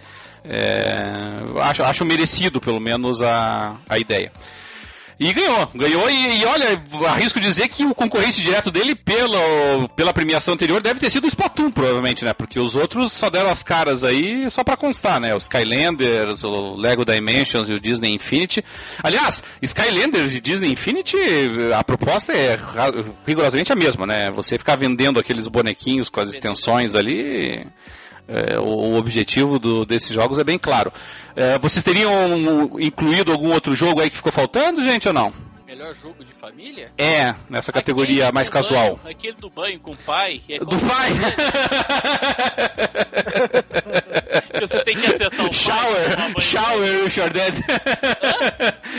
É, 0.44 1.42
acho, 1.62 1.82
acho 1.82 2.04
merecido, 2.04 2.60
pelo 2.60 2.80
menos, 2.80 3.20
a, 3.20 3.76
a 3.88 3.98
ideia. 3.98 4.32
E 5.20 5.32
ganhou, 5.32 5.68
ganhou 5.74 6.08
e, 6.08 6.40
e 6.40 6.44
olha, 6.44 6.80
arrisco 7.08 7.40
dizer 7.40 7.66
que 7.66 7.84
o 7.84 7.92
concorrente 7.92 8.40
direto 8.40 8.70
dele 8.70 8.94
pelo, 8.94 9.88
pela 9.96 10.12
premiação 10.12 10.54
anterior 10.54 10.80
deve 10.80 11.00
ter 11.00 11.10
sido 11.10 11.24
o 11.24 11.28
Splatoon, 11.28 11.72
provavelmente, 11.72 12.24
né? 12.24 12.32
Porque 12.32 12.60
os 12.60 12.76
outros 12.76 13.12
só 13.12 13.28
deram 13.28 13.50
as 13.50 13.64
caras 13.64 14.04
aí 14.04 14.48
só 14.48 14.62
pra 14.62 14.76
constar, 14.76 15.20
né? 15.20 15.34
Os 15.34 15.44
Skylanders, 15.44 16.44
o 16.44 16.76
Lego 16.76 17.04
Dimensions 17.04 17.68
e 17.68 17.72
o 17.72 17.80
Disney 17.80 18.14
Infinity. 18.14 18.64
Aliás, 19.02 19.42
Skylanders 19.60 20.36
e 20.36 20.40
Disney 20.40 20.70
Infinity, 20.70 21.16
a 21.76 21.82
proposta 21.82 22.32
é 22.32 22.56
rigorosamente 23.26 23.72
a 23.72 23.76
mesma, 23.76 24.06
né? 24.06 24.30
Você 24.30 24.56
ficar 24.56 24.76
vendendo 24.76 25.18
aqueles 25.18 25.48
bonequinhos 25.48 26.08
com 26.08 26.20
as 26.20 26.32
extensões 26.32 26.94
ali. 26.94 27.66
É, 28.28 28.58
o, 28.58 28.94
objetivo 28.94 29.58
do- 29.58 29.86
desses 29.86 30.10
jogos 30.10 30.38
é 30.38 30.44
bem 30.44 30.58
claro. 30.58 30.92
É, 31.34 31.58
vocês 31.58 31.82
teriam 31.82 32.12
incluído 32.78 33.32
algum 33.32 33.50
outro 33.52 33.74
jogo 33.74 34.00
aí 34.02 34.10
que 34.10 34.16
ficou 34.16 34.30
faltando, 34.30 34.82
gente, 34.82 35.08
ou 35.08 35.14
não? 35.14 35.32
Melhor 35.66 35.94
jogo 36.02 36.22
de 36.24 36.32
família? 36.32 36.90
É, 36.98 37.34
nessa 37.48 37.70
categoria 37.72 38.24
Aquele 38.24 38.34
mais 38.34 38.48
casual. 38.48 38.98
banho, 39.02 39.16
aquele 39.16 39.34
do 39.36 39.48
banho 39.50 39.78
com 39.80 39.92
o 39.92 39.96
pai. 39.96 40.40
É 40.48 40.58
Do 40.58 40.66
pai! 40.78 41.10
que 44.58 44.66
você 44.66 44.80
tem 44.84 44.96
que 44.96 45.06
acertar 45.06 45.46
o 45.48 45.52
shower! 45.52 46.40
Shower 46.40 47.06
if 47.06 47.16
you're 47.16 47.30
dead! 47.32 47.54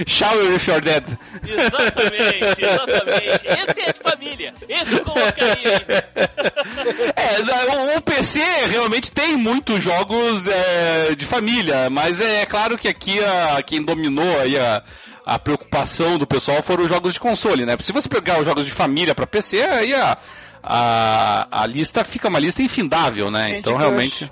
shower 0.07 0.53
if 0.55 0.67
you're 0.67 0.81
dead! 0.81 1.03
Exatamente, 1.47 2.65
exatamente. 2.65 3.47
Esse 3.47 3.81
é 3.81 3.93
de 3.93 3.99
família. 3.99 4.53
Esse 4.67 4.93
eu 4.93 4.99
colocaria 5.01 5.53
aí. 5.55 7.13
É, 7.15 7.97
o- 7.97 8.01
PC 8.01 8.39
realmente 8.69 9.11
tem 9.11 9.35
muitos 9.37 9.83
jogos 9.83 10.47
é, 10.47 11.15
de 11.15 11.25
família, 11.25 11.89
mas 11.89 12.19
é 12.21 12.45
claro 12.45 12.77
que 12.77 12.87
aqui 12.87 13.19
a, 13.23 13.61
quem 13.61 13.83
dominou 13.83 14.39
aí 14.39 14.57
a, 14.57 14.81
a 15.25 15.37
preocupação 15.37 16.17
do 16.17 16.25
pessoal 16.25 16.63
foram 16.63 16.83
os 16.83 16.89
jogos 16.89 17.13
de 17.13 17.19
console, 17.19 17.65
né? 17.65 17.75
Se 17.81 17.91
você 17.91 18.07
pegar 18.09 18.39
os 18.39 18.45
jogos 18.45 18.65
de 18.65 18.71
família 18.71 19.13
para 19.13 19.27
PC, 19.27 19.61
aí 19.63 19.93
a, 19.93 20.17
a, 20.63 21.47
a 21.63 21.65
lista 21.67 22.03
fica 22.03 22.27
uma 22.29 22.39
lista 22.39 22.61
infindável, 22.63 23.29
né? 23.29 23.43
Candy 23.47 23.57
Então 23.59 23.73
Crush. 23.73 23.81
realmente. 23.85 24.31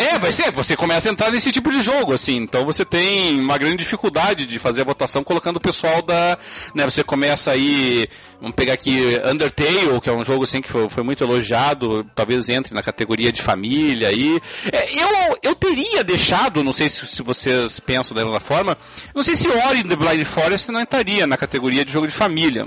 É, 0.00 0.16
vai 0.16 0.30
ser, 0.30 0.52
você 0.52 0.76
começa 0.76 1.08
a 1.08 1.12
entrar 1.12 1.32
nesse 1.32 1.50
tipo 1.50 1.72
de 1.72 1.82
jogo, 1.82 2.14
assim, 2.14 2.36
então 2.36 2.64
você 2.64 2.84
tem 2.84 3.40
uma 3.40 3.58
grande 3.58 3.78
dificuldade 3.78 4.46
de 4.46 4.56
fazer 4.56 4.82
a 4.82 4.84
votação 4.84 5.24
colocando 5.24 5.56
o 5.56 5.60
pessoal 5.60 6.00
da, 6.02 6.38
né, 6.72 6.84
você 6.84 7.02
começa 7.02 7.50
aí, 7.50 8.06
vamos 8.40 8.54
pegar 8.54 8.74
aqui 8.74 9.18
Undertale, 9.24 10.00
que 10.00 10.08
é 10.08 10.12
um 10.12 10.24
jogo 10.24 10.44
assim 10.44 10.62
que 10.62 10.68
foi, 10.70 10.88
foi 10.88 11.02
muito 11.02 11.24
elogiado, 11.24 12.04
talvez 12.14 12.48
entre 12.48 12.72
na 12.72 12.82
categoria 12.82 13.32
de 13.32 13.42
família 13.42 14.06
aí, 14.06 14.40
É, 14.70 15.02
eu, 15.02 15.36
eu 15.42 15.54
teria 15.56 16.04
deixado, 16.04 16.62
não 16.62 16.72
sei 16.72 16.88
se, 16.88 17.04
se 17.04 17.20
vocês 17.20 17.80
pensam 17.80 18.16
da 18.16 18.22
mesma 18.22 18.38
forma, 18.38 18.78
não 19.12 19.24
sei 19.24 19.36
se 19.36 19.48
Ori 19.48 19.82
the 19.82 19.96
Blind 19.96 20.24
Forest 20.24 20.70
não 20.70 20.80
entraria 20.80 21.26
na 21.26 21.36
categoria 21.36 21.84
de 21.84 21.92
jogo 21.92 22.06
de 22.06 22.14
família, 22.14 22.64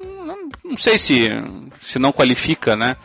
não, 0.00 0.48
não 0.64 0.76
sei 0.78 0.96
se, 0.96 1.28
se 1.82 1.98
não 1.98 2.10
qualifica, 2.10 2.74
né, 2.74 2.96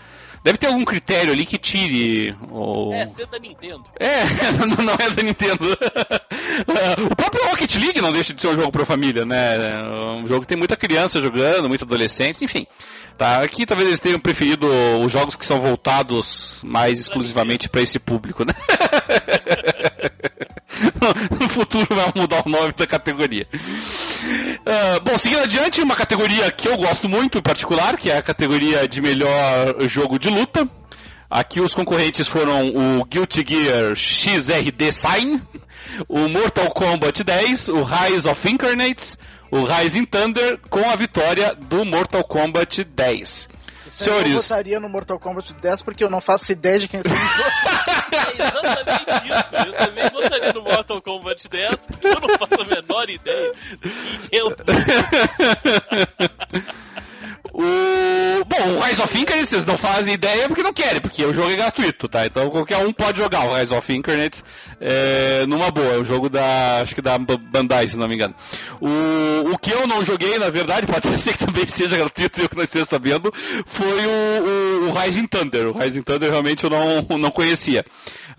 Deve 0.43 0.57
ter 0.57 0.67
algum 0.67 0.85
critério 0.85 1.33
ali 1.33 1.45
que 1.45 1.57
tire 1.57 2.35
o. 2.49 2.93
É, 2.93 3.05
ser 3.07 3.27
da 3.27 3.37
Nintendo. 3.39 3.83
É, 3.99 4.23
não 4.65 4.85
não 4.85 4.93
é 4.93 5.09
da 5.09 5.23
Nintendo. 5.23 5.65
o 7.11 7.15
próprio 7.15 7.49
Rocket 7.49 7.75
League 7.75 8.01
não 8.01 8.13
deixa 8.13 8.33
de 8.33 8.39
ser 8.39 8.47
um 8.47 8.55
jogo 8.55 8.71
pra 8.71 8.85
família, 8.85 9.25
né? 9.25 9.83
Um 10.15 10.27
jogo 10.27 10.41
que 10.41 10.47
tem 10.47 10.57
muita 10.57 10.77
criança 10.77 11.21
jogando, 11.21 11.67
muito 11.67 11.83
adolescente, 11.83 12.43
enfim. 12.43 12.65
Tá, 13.17 13.41
aqui 13.41 13.65
talvez 13.65 13.89
eles 13.89 13.99
tenham 13.99 14.17
preferido 14.17 14.65
os 15.03 15.11
jogos 15.11 15.35
que 15.35 15.45
são 15.45 15.59
voltados 15.59 16.61
mais 16.63 17.01
exclusivamente 17.01 17.67
para 17.67 17.81
esse 17.81 17.99
público, 17.99 18.45
né? 18.45 18.53
no 21.39 21.49
futuro 21.49 21.87
vai 21.89 22.11
mudar 22.15 22.43
o 22.45 22.49
nome 22.49 22.73
da 22.73 22.87
categoria. 22.87 23.47
Ah, 24.65 24.99
bom, 24.99 25.17
seguindo 25.17 25.41
adiante, 25.41 25.81
uma 25.81 25.95
categoria 25.95 26.51
que 26.51 26.67
eu 26.67 26.77
gosto 26.77 27.09
muito 27.09 27.37
em 27.37 27.41
particular, 27.41 27.97
que 27.97 28.09
é 28.09 28.17
a 28.17 28.21
categoria 28.21 28.87
de 28.87 29.01
melhor 29.01 29.87
jogo 29.87 30.17
de 30.19 30.29
luta. 30.29 30.67
Aqui 31.29 31.61
os 31.61 31.73
concorrentes 31.73 32.27
foram 32.27 32.69
o 32.99 33.05
Guilty 33.05 33.45
Gear 33.47 33.95
XRD 33.95 34.91
Sign, 34.91 35.41
o 36.07 36.27
Mortal 36.27 36.71
Kombat 36.71 37.23
10, 37.23 37.69
o 37.69 37.83
Rise 37.83 38.27
of 38.27 38.51
Incarnates, 38.51 39.17
o 39.51 39.63
Rising 39.63 40.05
Thunder, 40.05 40.59
com 40.69 40.89
a 40.89 40.95
vitória 40.95 41.53
do 41.55 41.85
Mortal 41.85 42.23
Kombat 42.23 42.83
10. 42.83 43.49
Eu 43.99 44.05
Senhores, 44.05 44.33
votaria 44.33 44.79
no 44.79 44.87
Mortal 44.87 45.19
Kombat 45.19 45.53
10 45.53 45.81
porque 45.81 46.03
eu 46.03 46.09
não 46.09 46.21
faço 46.21 46.51
ideia 46.51 46.79
de 46.79 46.87
quem 46.87 47.01
são 47.01 47.11
É 48.11 48.31
exatamente 48.33 49.27
isso. 49.27 49.55
Eu 49.67 49.73
também 49.73 50.09
votaria 50.09 50.51
no 50.53 50.63
Mortal 50.63 50.99
Kombat 51.01 51.47
10, 51.47 51.87
porque 51.87 52.07
eu 52.07 52.19
não 52.19 52.29
faço 52.37 52.61
a 52.61 52.65
menor 52.65 53.09
ideia 53.09 53.51
do 53.79 53.89
que 53.89 54.35
eu 54.35 54.55
O... 57.53 58.45
Bom, 58.45 58.77
o 58.77 58.79
Rise 58.79 59.01
of 59.01 59.17
Incarnates 59.19 59.49
vocês 59.49 59.65
não 59.65 59.77
fazem 59.77 60.13
ideia 60.13 60.47
porque 60.47 60.63
não 60.63 60.73
querem, 60.73 61.01
porque 61.01 61.23
o 61.25 61.33
jogo 61.33 61.51
é 61.51 61.55
gratuito, 61.55 62.07
tá? 62.07 62.25
Então 62.25 62.49
qualquer 62.49 62.77
um 62.77 62.91
pode 62.93 63.17
jogar 63.19 63.45
o 63.45 63.53
Rise 63.55 63.73
of 63.73 63.93
Incarnates 63.93 64.43
é, 64.79 65.45
numa 65.45 65.69
boa. 65.71 65.93
É 65.93 65.97
o 65.97 66.05
jogo 66.05 66.29
da. 66.29 66.79
acho 66.81 66.95
que 66.95 67.01
da 67.01 67.17
Ba- 67.17 67.37
Bandai, 67.37 67.87
se 67.89 67.97
não 67.97 68.07
me 68.07 68.15
engano. 68.15 68.33
O, 68.79 69.51
o 69.53 69.57
que 69.57 69.71
eu 69.71 69.85
não 69.87 70.03
joguei, 70.05 70.37
na 70.39 70.49
verdade, 70.49 70.87
pode 70.87 71.19
ser 71.21 71.37
que 71.37 71.45
também 71.45 71.67
seja 71.67 71.97
gratuito, 71.97 72.41
eu 72.41 72.49
que 72.49 72.55
não 72.55 72.63
esteja 72.63 72.85
sabendo, 72.85 73.33
foi 73.65 73.87
o, 74.05 74.85
o, 74.85 74.89
o 74.89 74.91
Rising 74.93 75.27
Thunder. 75.27 75.67
O 75.67 75.77
Rising 75.77 76.01
Thunder 76.01 76.29
realmente 76.29 76.63
eu 76.63 76.69
não, 76.69 77.17
não 77.17 77.31
conhecia. 77.31 77.85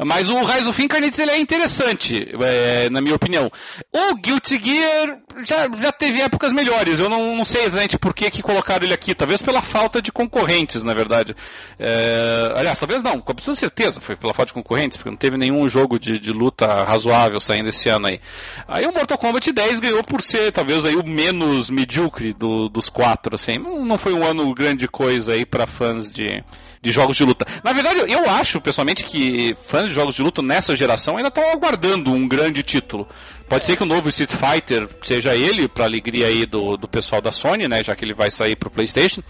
Mas 0.05 0.29
o 0.29 0.43
Rise 0.45 0.69
of 0.69 0.83
Incarnates 0.83 1.19
ele 1.19 1.31
é 1.31 1.39
interessante, 1.39 2.29
é, 2.43 2.89
na 2.91 3.01
minha 3.01 3.15
opinião. 3.15 3.51
O 3.93 4.15
Guilty 4.17 4.61
Gear 4.63 5.19
já, 5.45 5.69
já 5.81 5.93
teve 5.93 6.21
épocas 6.23 6.53
melhores. 6.53 6.99
Eu 6.99 7.09
não, 7.09 7.37
não 7.37 7.45
sei 7.45 7.63
exatamente 7.65 7.99
por 7.99 8.15
que, 8.15 8.31
que 8.31 8.43
colocaram 8.43 8.85
ele 8.85 8.95
aqui. 8.95 9.15
Talvez 9.15 9.43
pela 9.43 9.61
falta 9.63 10.01
de 10.01 10.11
concorrentes, 10.11 10.83
na 10.85 10.95
verdade. 10.95 11.35
É, 11.79 12.53
aliás, 12.57 12.79
talvez 12.79 13.03
não, 13.03 13.21
com 13.21 13.33
absoluta 13.33 13.61
certeza 13.61 14.01
foi 14.01 14.17
pela 14.17 14.33
falta 14.35 14.49
de 14.49 14.55
concorrentes, 14.55 14.97
porque 14.97 15.11
não 15.11 15.17
teve 15.17 15.37
nenhum 15.37 15.69
jogo 15.69 15.99
de, 15.99 16.19
de 16.19 16.33
luta 16.33 16.67
razoável 16.85 17.41
saindo 17.41 17.69
esse 17.69 17.89
ano 17.89 18.07
aí. 18.09 18.21
Aí 18.67 18.87
o 18.87 18.93
Mortal 18.93 19.19
Kombat 19.19 19.53
10 19.53 19.81
ganhou 19.81 20.03
por 20.05 20.23
ser 20.23 20.51
talvez 20.53 20.85
aí 20.85 20.97
o 20.97 21.05
menos 21.07 21.69
medíocre 21.71 22.33
do- 22.33 22.69
dos 22.69 22.89
quatro, 22.89 23.35
assim. 23.35 23.59
Não, 23.59 23.85
não 23.85 23.99
foi 23.99 24.13
um 24.13 24.25
ano 24.25 24.53
grande 24.55 24.89
coisa 24.89 25.33
aí 25.33 25.45
para 25.45 25.67
fãs 25.67 26.11
de, 26.11 26.43
de 26.83 26.91
jogos 26.93 27.17
de 27.17 27.25
luta. 27.25 27.47
Na 27.63 27.73
verdade, 27.73 28.01
eu 28.11 28.31
acho 28.31 28.61
pessoalmente 28.61 29.05
que 29.05 29.55
fãs 29.67 29.89
de 29.89 29.95
jogos 29.95 30.15
de 30.15 30.23
luta 30.23 30.41
nessa 30.41 30.75
geração 30.75 31.17
ainda 31.17 31.29
estão 31.29 31.51
aguardando 31.51 32.13
um 32.13 32.27
grande 32.27 32.63
título. 32.63 33.07
Pode 33.49 33.67
ser 33.67 33.77
que 33.77 33.83
o 33.83 33.87
novo 33.87 34.09
Street 34.09 34.31
Fighter 34.31 34.89
seja 35.03 35.35
ele, 35.35 35.69
pra 35.69 35.85
alegria 35.85 36.29
aí 36.29 36.47
do, 36.47 36.77
do 36.77 36.89
pessoal 36.89 37.21
da 37.21 37.33
Sony, 37.33 37.69
né? 37.69 37.85
Já 37.85 37.95
que 37.95 38.05
ele 38.05 38.15
vai 38.15 38.31
sair 38.31 38.57
pro 38.57 38.71
PlayStation. 38.71 39.23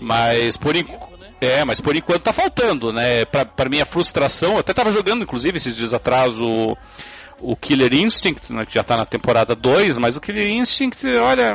Mas 0.00 0.56
por 0.56 0.74
enquanto. 0.74 1.16
É, 1.38 1.64
mas 1.66 1.82
por 1.82 1.94
enquanto 1.94 2.22
tá 2.22 2.32
faltando, 2.32 2.92
né? 2.92 3.24
Pra, 3.26 3.44
pra 3.44 3.68
minha 3.68 3.84
frustração, 3.84 4.54
eu 4.54 4.58
até 4.58 4.72
tava 4.72 4.90
jogando, 4.90 5.22
inclusive, 5.22 5.58
esses 5.58 5.76
dias 5.76 5.92
atrás 5.92 6.34
o, 6.40 6.76
o 7.40 7.54
Killer 7.54 7.92
Instinct, 7.92 8.52
né, 8.52 8.64
que 8.64 8.74
já 8.74 8.82
tá 8.82 8.96
na 8.96 9.04
temporada 9.04 9.54
2, 9.54 9.98
mas 9.98 10.16
o 10.16 10.20
Killer 10.20 10.48
Instinct, 10.48 11.06
olha, 11.06 11.54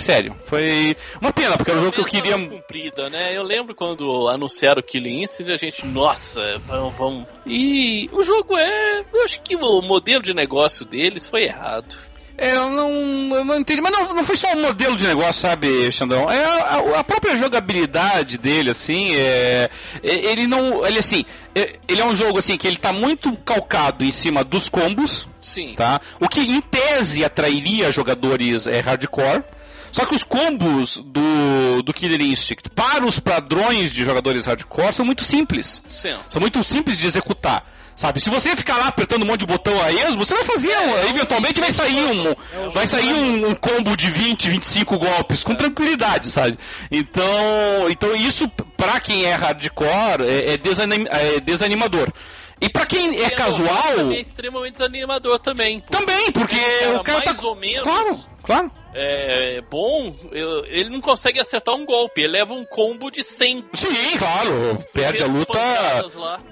sério, 0.00 0.34
foi 0.46 0.96
uma 1.20 1.32
pena, 1.32 1.56
porque 1.56 1.70
era 1.70 1.80
um 1.80 1.84
jogo 1.84 1.94
que 1.94 2.00
eu 2.00 2.04
queria. 2.04 2.38
Cumprida, 2.38 3.08
né? 3.08 3.36
Eu 3.36 3.42
lembro 3.42 3.74
quando 3.74 4.28
anunciaram 4.28 4.80
o 4.80 4.82
Killing 4.84 5.22
Instinct, 5.22 5.52
a 5.52 5.56
gente, 5.56 5.86
nossa, 5.86 6.58
vamos, 6.66 6.94
vamos. 6.96 7.26
E 7.46 8.08
o 8.12 8.22
jogo 8.22 8.56
é. 8.56 9.04
Eu 9.12 9.24
acho 9.24 9.40
que 9.42 9.56
o 9.56 9.82
modelo 9.82 10.22
de 10.22 10.34
negócio 10.34 10.84
deles 10.84 11.26
foi 11.26 11.44
errado. 11.44 11.96
É, 12.40 12.56
eu 12.56 12.70
não, 12.70 13.36
eu 13.36 13.44
não 13.44 13.60
entendi, 13.60 13.82
mas 13.82 13.92
não, 13.92 14.14
não 14.14 14.24
foi 14.24 14.34
só 14.34 14.50
o 14.54 14.56
modelo 14.56 14.96
de 14.96 15.06
negócio, 15.06 15.42
sabe, 15.42 15.92
Xandão? 15.92 16.30
É 16.30 16.42
a, 16.42 17.00
a, 17.00 17.04
própria 17.04 17.36
jogabilidade 17.36 18.38
dele, 18.38 18.70
assim, 18.70 19.14
é, 19.14 19.68
ele 20.02 20.46
não, 20.46 20.86
ele 20.86 20.98
assim, 20.98 21.22
é, 21.54 21.74
ele 21.86 22.00
é 22.00 22.04
um 22.04 22.16
jogo 22.16 22.38
assim 22.38 22.56
que 22.56 22.66
ele 22.66 22.78
tá 22.78 22.94
muito 22.94 23.30
calcado 23.44 24.02
em 24.02 24.10
cima 24.10 24.42
dos 24.42 24.70
combos, 24.70 25.28
Sim. 25.42 25.74
tá? 25.76 26.00
O 26.18 26.30
que 26.30 26.40
em 26.40 26.62
tese 26.62 27.22
atrairia 27.22 27.92
jogadores 27.92 28.66
é, 28.66 28.80
hardcore. 28.80 29.44
Só 29.92 30.06
que 30.06 30.14
os 30.14 30.22
combos 30.22 30.98
do, 30.98 31.82
do 31.82 31.92
Killer 31.92 32.20
Instinct 32.22 32.70
para 32.70 33.04
os 33.04 33.18
padrões 33.18 33.92
de 33.92 34.04
jogadores 34.04 34.46
hardcore 34.46 34.94
são 34.94 35.04
muito 35.04 35.24
simples. 35.24 35.82
Sim. 35.88 36.16
São 36.28 36.40
muito 36.40 36.62
simples 36.62 36.98
de 36.98 37.06
executar. 37.06 37.64
Sabe, 38.00 38.18
se 38.18 38.30
você 38.30 38.56
ficar 38.56 38.78
lá 38.78 38.86
apertando 38.88 39.24
um 39.24 39.26
monte 39.26 39.40
de 39.40 39.46
botão 39.46 39.78
a 39.82 39.92
esmo, 39.92 40.24
você 40.24 40.32
vai 40.32 40.44
fazer, 40.44 40.70
é, 40.70 41.10
eventualmente 41.10 41.60
vai 41.60 41.70
sair 41.70 42.02
um, 42.06 42.30
é 42.30 42.68
vai 42.72 42.86
sair 42.86 43.12
um, 43.12 43.50
um, 43.50 43.54
combo 43.54 43.94
de 43.94 44.10
20, 44.10 44.48
25 44.48 44.98
golpes 44.98 45.44
com 45.44 45.52
é. 45.52 45.56
tranquilidade, 45.56 46.30
sabe? 46.30 46.58
Então, 46.90 47.22
então 47.90 48.16
isso 48.16 48.48
para 48.74 48.98
quem 49.00 49.26
é 49.26 49.34
hardcore 49.34 50.22
é, 50.22 50.52
é, 50.52 51.34
é 51.34 51.40
desanimador. 51.40 52.10
E 52.60 52.68
para 52.68 52.86
quem 52.86 53.22
é, 53.22 53.30
casual. 53.30 54.12
É 54.12 54.20
extremamente 54.20 54.72
desanimador 54.72 55.38
também. 55.38 55.80
Também, 55.80 56.30
porque 56.30 56.56
o 56.94 57.02
cara 57.02 57.24
mais 57.24 57.38
tá. 57.38 57.46
ou 57.46 57.56
menos. 57.56 57.82
Claro, 57.82 58.20
claro 58.42 58.72
é, 58.92 59.62
bom, 59.70 60.14
eu, 60.32 60.64
ele 60.66 60.90
não 60.90 61.00
consegue 61.00 61.38
acertar 61.38 61.74
um 61.74 61.84
golpe, 61.84 62.20
ele 62.20 62.32
leva 62.32 62.52
um 62.52 62.64
combo 62.64 63.10
de 63.10 63.22
100. 63.22 63.64
Sim, 63.74 64.18
claro, 64.18 64.84
perde 64.92 65.22
a 65.22 65.26
luta. 65.26 65.58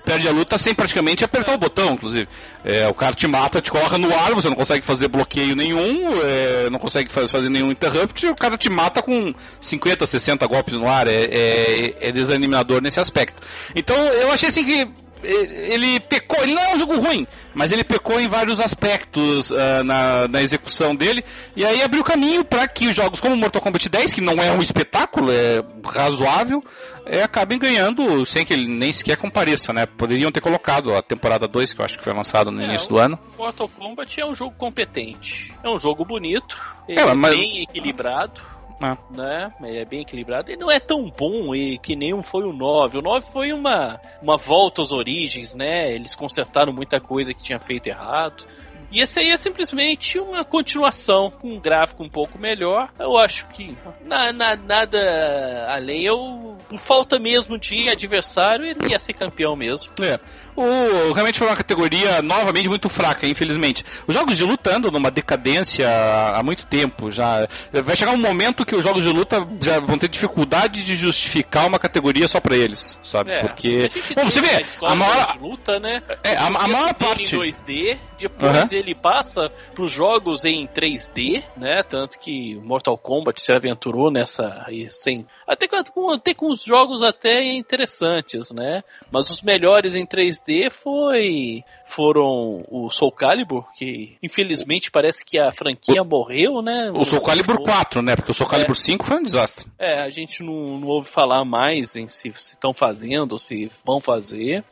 Perde 0.05 0.29
a 0.29 0.31
luta 0.31 0.57
sem 0.57 0.75
praticamente 0.75 1.25
apertar 1.25 1.53
é. 1.53 1.55
o 1.57 1.59
botão, 1.59 1.95
inclusive. 1.95 2.29
É, 2.65 2.87
o 2.87 2.95
cara 2.95 3.15
te 3.15 3.27
mata, 3.27 3.61
te 3.61 3.71
corre 3.71 3.99
no 3.99 4.15
ar, 4.15 4.35
você 4.35 4.49
não 4.49 4.57
consegue 4.57 4.85
fazer 4.85 5.09
bloqueio 5.09 5.57
nenhum, 5.57 6.13
é, 6.23 6.71
não 6.71 6.79
consegue 6.79 7.11
fazer 7.11 7.49
nenhum 7.49 7.73
interrupt, 7.73 8.27
o 8.27 8.37
cara 8.37 8.57
te 8.57 8.71
mata 8.71 9.03
com 9.03 9.35
50, 9.61 10.07
60 10.07 10.47
golpes 10.47 10.75
no 10.75 10.89
ar. 10.89 11.09
É, 11.09 11.25
é, 11.25 12.09
é 12.09 12.13
desanimador 12.13 12.81
nesse 12.81 13.01
aspecto. 13.01 13.43
Então 13.75 13.97
eu 13.97 14.31
achei 14.31 14.49
assim 14.49 14.65
que 14.65 14.89
ele 15.23 16.01
pecou, 16.01 16.43
ele 16.43 16.55
não 16.55 16.63
é 16.63 16.75
um 16.75 16.79
jogo 16.79 16.99
ruim, 16.99 17.27
mas 17.55 17.73
ele 17.73 17.85
pecou 17.85 18.21
em 18.21 18.29
vários 18.29 18.61
aspectos 18.61 19.51
uh, 19.51 19.85
na, 19.85 20.29
na 20.29 20.43
execução 20.43 20.95
dele, 20.95 21.25
e 21.57 21.65
aí 21.65 21.83
abriu 21.83 22.05
caminho 22.05 22.45
para 22.45 22.67
que 22.69 22.93
jogos 22.93 23.21
como 23.21 23.37
Mortal 23.37 23.63
Kombat 23.63 23.89
10, 23.89 24.15
que 24.15 24.21
não 24.21 24.35
é 24.35 24.53
um 24.53 24.61
espetáculo, 24.61 25.31
é 25.33 25.63
razoável, 25.85 26.65
é, 27.07 27.23
acabem 27.23 27.59
ganhando 27.59 28.25
sem 28.27 28.45
que 28.45 28.53
ele 28.53 28.69
nem 28.69 28.93
sequer 28.93 29.17
compareça, 29.17 29.73
né? 29.73 29.87
Poderiam 29.87 30.31
ter 30.31 30.41
colocado 30.41 30.95
a 30.95 31.03
temporada 31.03 31.49
2, 31.49 31.73
que 31.73 31.81
eu 31.81 31.85
acho 31.85 31.99
que 31.99 32.05
foi 32.05 32.13
lançada 32.13 32.51
no 32.51 32.61
é, 32.61 32.65
início 32.65 32.89
do 32.89 32.99
ano. 32.99 33.19
Mortal 33.37 33.69
Kombat 33.69 34.21
é 34.21 34.27
um 34.27 34.35
jogo 34.35 34.55
competente, 34.57 35.55
é 35.63 35.69
um 35.69 35.79
jogo 35.79 36.05
bonito, 36.05 36.57
ele 36.89 37.01
é, 37.01 37.15
mas... 37.15 37.33
bem 37.33 37.63
equilibrado 37.63 38.41
é. 38.81 39.17
Né? 39.17 39.53
Ele 39.63 39.79
é 39.79 39.85
bem 39.85 40.03
equilibrado. 40.03 40.51
Ele 40.51 40.61
não 40.61 40.71
é 40.71 40.79
tão 40.79 41.11
bom 41.11 41.55
e 41.55 41.79
que 41.79 41.97
nem 41.97 42.15
um 42.15 42.23
foi 42.23 42.45
o 42.45 42.53
9. 42.53 42.99
O 42.99 43.03
9 43.03 43.27
foi 43.33 43.53
uma, 43.53 44.01
uma 44.23 44.37
volta 44.37 44.83
às 44.83 44.93
origens, 44.93 45.55
né? 45.55 45.93
Eles 45.93 46.15
consertaram 46.15 46.73
muita 46.73 47.01
coisa 47.01 47.35
que 47.35 47.43
tinha 47.43 47.59
feito 47.59 47.89
errado. 47.89 48.47
E 48.91 49.03
esse 49.03 49.21
aí 49.21 49.31
é 49.31 49.37
simplesmente 49.37 50.19
uma 50.19 50.45
continuação 50.45 51.31
com 51.31 51.53
um 51.53 51.61
gráfico 51.61 52.03
um 52.03 52.09
pouco 52.09 52.39
melhor. 52.39 52.89
Eu 52.99 53.19
acho 53.19 53.47
que 53.49 53.77
na, 54.03 54.33
na, 54.33 54.57
nada 54.57 55.67
além. 55.69 56.05
Eu, 56.05 56.57
por 56.69 56.79
falta 56.79 57.19
mesmo 57.19 57.59
de 57.59 57.89
adversário, 57.89 58.65
ele 58.65 58.91
ia 58.91 58.99
ser 58.99 59.13
campeão 59.13 59.55
mesmo. 59.55 59.93
É 60.01 60.19
o, 60.59 61.13
realmente 61.13 61.39
foi 61.39 61.47
uma 61.47 61.57
categoria 61.57 62.21
novamente 62.21 62.69
muito 62.69 62.89
fraca, 62.89 63.27
infelizmente. 63.27 63.85
Os 64.07 64.15
jogos 64.15 64.37
de 64.37 64.45
luta 64.45 64.75
andam 64.75 64.91
numa 64.91 65.11
decadência 65.11 65.89
há 66.35 66.43
muito 66.43 66.67
tempo 66.67 67.11
já. 67.11 67.47
Vai 67.73 67.95
chegar 67.95 68.13
um 68.13 68.19
momento 68.19 68.67
que 68.67 68.75
os 68.75 68.83
jogos 68.83 69.03
de 69.03 69.09
luta 69.09 69.47
já 69.63 69.79
vão 69.79 69.97
ter 69.97 70.09
dificuldade 70.09 70.85
de 70.85 70.97
justificar 70.97 71.67
uma 71.67 71.79
categoria 71.79 72.27
só 72.27 72.41
para 72.41 72.57
eles, 72.57 72.99
sabe? 73.03 73.31
É, 73.31 73.41
Porque. 73.41 73.89
Bom, 74.17 74.25
você 74.25 74.41
vê, 74.41 74.65
a 74.83 74.95
maior. 74.97 75.39
luta, 75.41 75.79
né? 75.79 76.03
É, 76.25 76.37
a, 76.37 76.47
a 76.47 76.69
maior 76.69 76.95
parte. 76.95 77.37
em 77.37 77.39
2D, 77.39 77.97
depois 78.19 78.73
uhum. 78.73 78.79
ele 78.79 78.95
passa 78.97 79.53
pros 79.75 79.93
jogos 79.93 80.45
em 80.45 80.67
3D, 80.67 81.45
né? 81.57 81.85
Tanto 81.85 82.19
que 82.19 82.57
Mortal 82.57 82.99
Kombat 82.99 83.41
se 83.41 83.53
aventurou 83.53 84.11
nessa. 84.11 84.67
Sem, 84.91 85.25
até, 85.47 85.69
com, 85.69 86.11
até 86.11 86.35
com 86.35 86.51
os 86.51 86.65
jogos 86.65 87.03
até 87.03 87.45
interessantes, 87.45 88.51
né? 88.51 88.83
Mas 89.11 89.31
os 89.31 89.43
melhores 89.43 89.95
em 89.95 90.05
3D 90.05 90.48
foi 90.71 91.63
foram 91.85 92.65
o 92.71 92.91
Soul 92.91 93.13
Calibur, 93.13 93.65
que 93.75 94.17
infelizmente 94.23 94.91
parece 94.91 95.25
que 95.25 95.39
a 95.39 95.53
franquia 95.53 96.03
o, 96.03 96.05
morreu, 96.05 96.63
né? 96.63 96.91
O 96.95 97.05
Soul 97.05 97.23
Calibur 97.23 97.63
4, 97.63 98.03
né? 98.03 98.17
Porque 98.17 98.33
o 98.33 98.35
Soul 98.35 98.49
Calibur 98.49 98.77
é, 98.77 98.81
5 98.81 99.05
foi 99.05 99.17
um 99.17 99.23
desastre. 99.23 99.67
É, 99.79 100.01
a 100.01 100.11
gente 100.11 100.43
não, 100.43 100.79
não 100.79 100.89
ouve 100.89 101.09
falar 101.09 101.45
mais 101.45 101.97
em 101.97 102.09
se 102.09 102.29
estão 102.29 102.73
fazendo 102.73 103.33
ou 103.33 103.39
se 103.39 103.71
vão 103.85 104.01
fazer. 104.01 104.65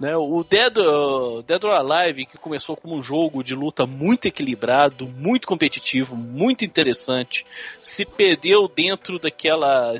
Né? 0.00 0.16
O 0.16 0.42
Dead, 0.42 0.76
uh, 0.78 1.42
Dead 1.42 1.62
or 1.64 1.72
Alive, 1.72 2.26
que 2.26 2.36
começou 2.36 2.76
como 2.76 2.96
um 2.96 3.02
jogo 3.02 3.44
de 3.44 3.54
luta 3.54 3.86
muito 3.86 4.26
equilibrado, 4.26 5.06
muito 5.06 5.46
competitivo, 5.46 6.16
muito 6.16 6.64
interessante, 6.64 7.46
se 7.80 8.04
perdeu 8.04 8.68
dentro 8.68 9.18
daquela. 9.18 9.94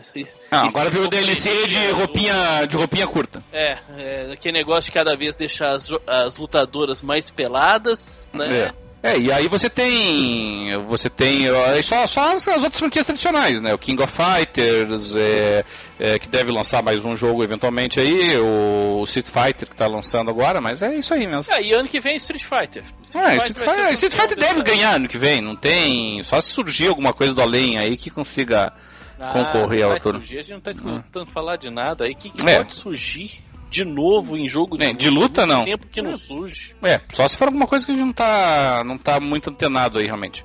Ah, 0.55 0.67
agora 0.67 0.91
virou 0.91 1.09
DLC 1.09 1.67
de 1.67 1.91
roupinha, 1.91 2.67
de 2.69 2.77
roupinha 2.77 3.07
curta. 3.07 3.43
É, 3.53 3.79
é, 3.97 4.31
aquele 4.33 4.59
negócio 4.59 4.85
de 4.85 4.93
cada 4.93 5.17
vez 5.17 5.37
deixar 5.37 5.75
as, 5.75 5.89
as 6.07 6.37
lutadoras 6.37 7.03
mais 7.03 7.31
peladas, 7.31 8.31
né? 8.33 8.73
É. 8.81 8.85
É, 9.05 9.19
e 9.19 9.31
aí 9.31 9.49
você 9.49 9.69
tem. 9.69 10.71
Você 10.89 11.11
tem. 11.11 11.45
Só, 11.83 12.07
só 12.07 12.33
as, 12.33 12.49
as 12.49 12.63
outras 12.63 12.79
franquias 12.79 13.05
tradicionais, 13.05 13.61
né? 13.61 13.75
O 13.75 13.79
King 13.79 14.03
of 14.03 14.11
Fighters, 14.11 15.15
é, 15.15 15.63
é, 16.01 16.19
que 16.19 16.27
deve 16.27 16.51
lançar 16.51 16.83
mais 16.83 17.05
um 17.05 17.15
jogo 17.15 17.45
eventualmente 17.45 18.01
aí, 18.01 18.35
o 18.39 19.05
Street 19.05 19.27
Fighter 19.27 19.69
que 19.69 19.77
tá 19.77 19.87
lançando 19.87 20.31
agora, 20.31 20.59
mas 20.59 20.81
é 20.81 20.95
isso 20.95 21.13
aí 21.13 21.27
mesmo. 21.27 21.53
É, 21.53 21.63
e 21.63 21.75
ano 21.75 21.87
que 21.87 22.01
vem 22.01 22.17
Street 22.17 22.43
Fighter. 22.43 22.83
Street 23.03 23.27
é, 23.27 23.37
Street, 23.37 23.59
Fighter, 23.59 23.93
Street 23.93 24.15
Fighter 24.15 24.39
deve 24.39 24.63
ganhar 24.63 24.95
ano 24.95 25.07
que 25.07 25.19
vem, 25.19 25.43
não 25.43 25.55
tem. 25.55 26.23
Só 26.23 26.41
se 26.41 26.49
surgir 26.49 26.89
alguma 26.89 27.13
coisa 27.13 27.35
do 27.35 27.43
além 27.43 27.77
aí 27.77 27.99
que 27.99 28.09
consiga 28.09 28.73
ah, 29.19 29.33
concorrer 29.33 29.85
ao 29.85 29.93
altura. 29.93 30.19
Surgir, 30.19 30.39
a 30.39 30.43
gente 30.43 30.55
não 30.55 30.61
tá 30.61 30.71
escutando 30.71 31.29
hum. 31.29 31.33
falar 31.33 31.57
de 31.57 31.71
nada 31.71 32.05
aí. 32.05 32.13
O 32.13 32.17
que, 32.17 32.31
que 32.31 32.51
é. 32.51 32.59
pode 32.59 32.75
surgir? 32.75 33.41
de 33.75 33.85
novo 33.85 34.37
em 34.37 34.49
jogo 34.49 34.79
de, 34.79 34.85
é, 34.85 34.93
de 34.93 35.11
luta 35.11 35.45
não. 35.45 35.65
tempo 35.65 35.89
que 35.89 36.01
não 36.01 36.17
surge. 36.17 36.77
É, 36.81 37.01
só 37.13 37.27
se 37.27 37.37
for 37.37 37.49
alguma 37.49 37.67
coisa 37.67 37.85
que 37.85 37.91
a 37.91 37.95
gente 37.95 38.05
não 38.05 38.13
tá, 38.13 38.83
não 38.87 38.97
tá 38.97 39.19
muito 39.19 39.51
antenado 39.51 39.99
aí 39.99 40.05
realmente. 40.05 40.45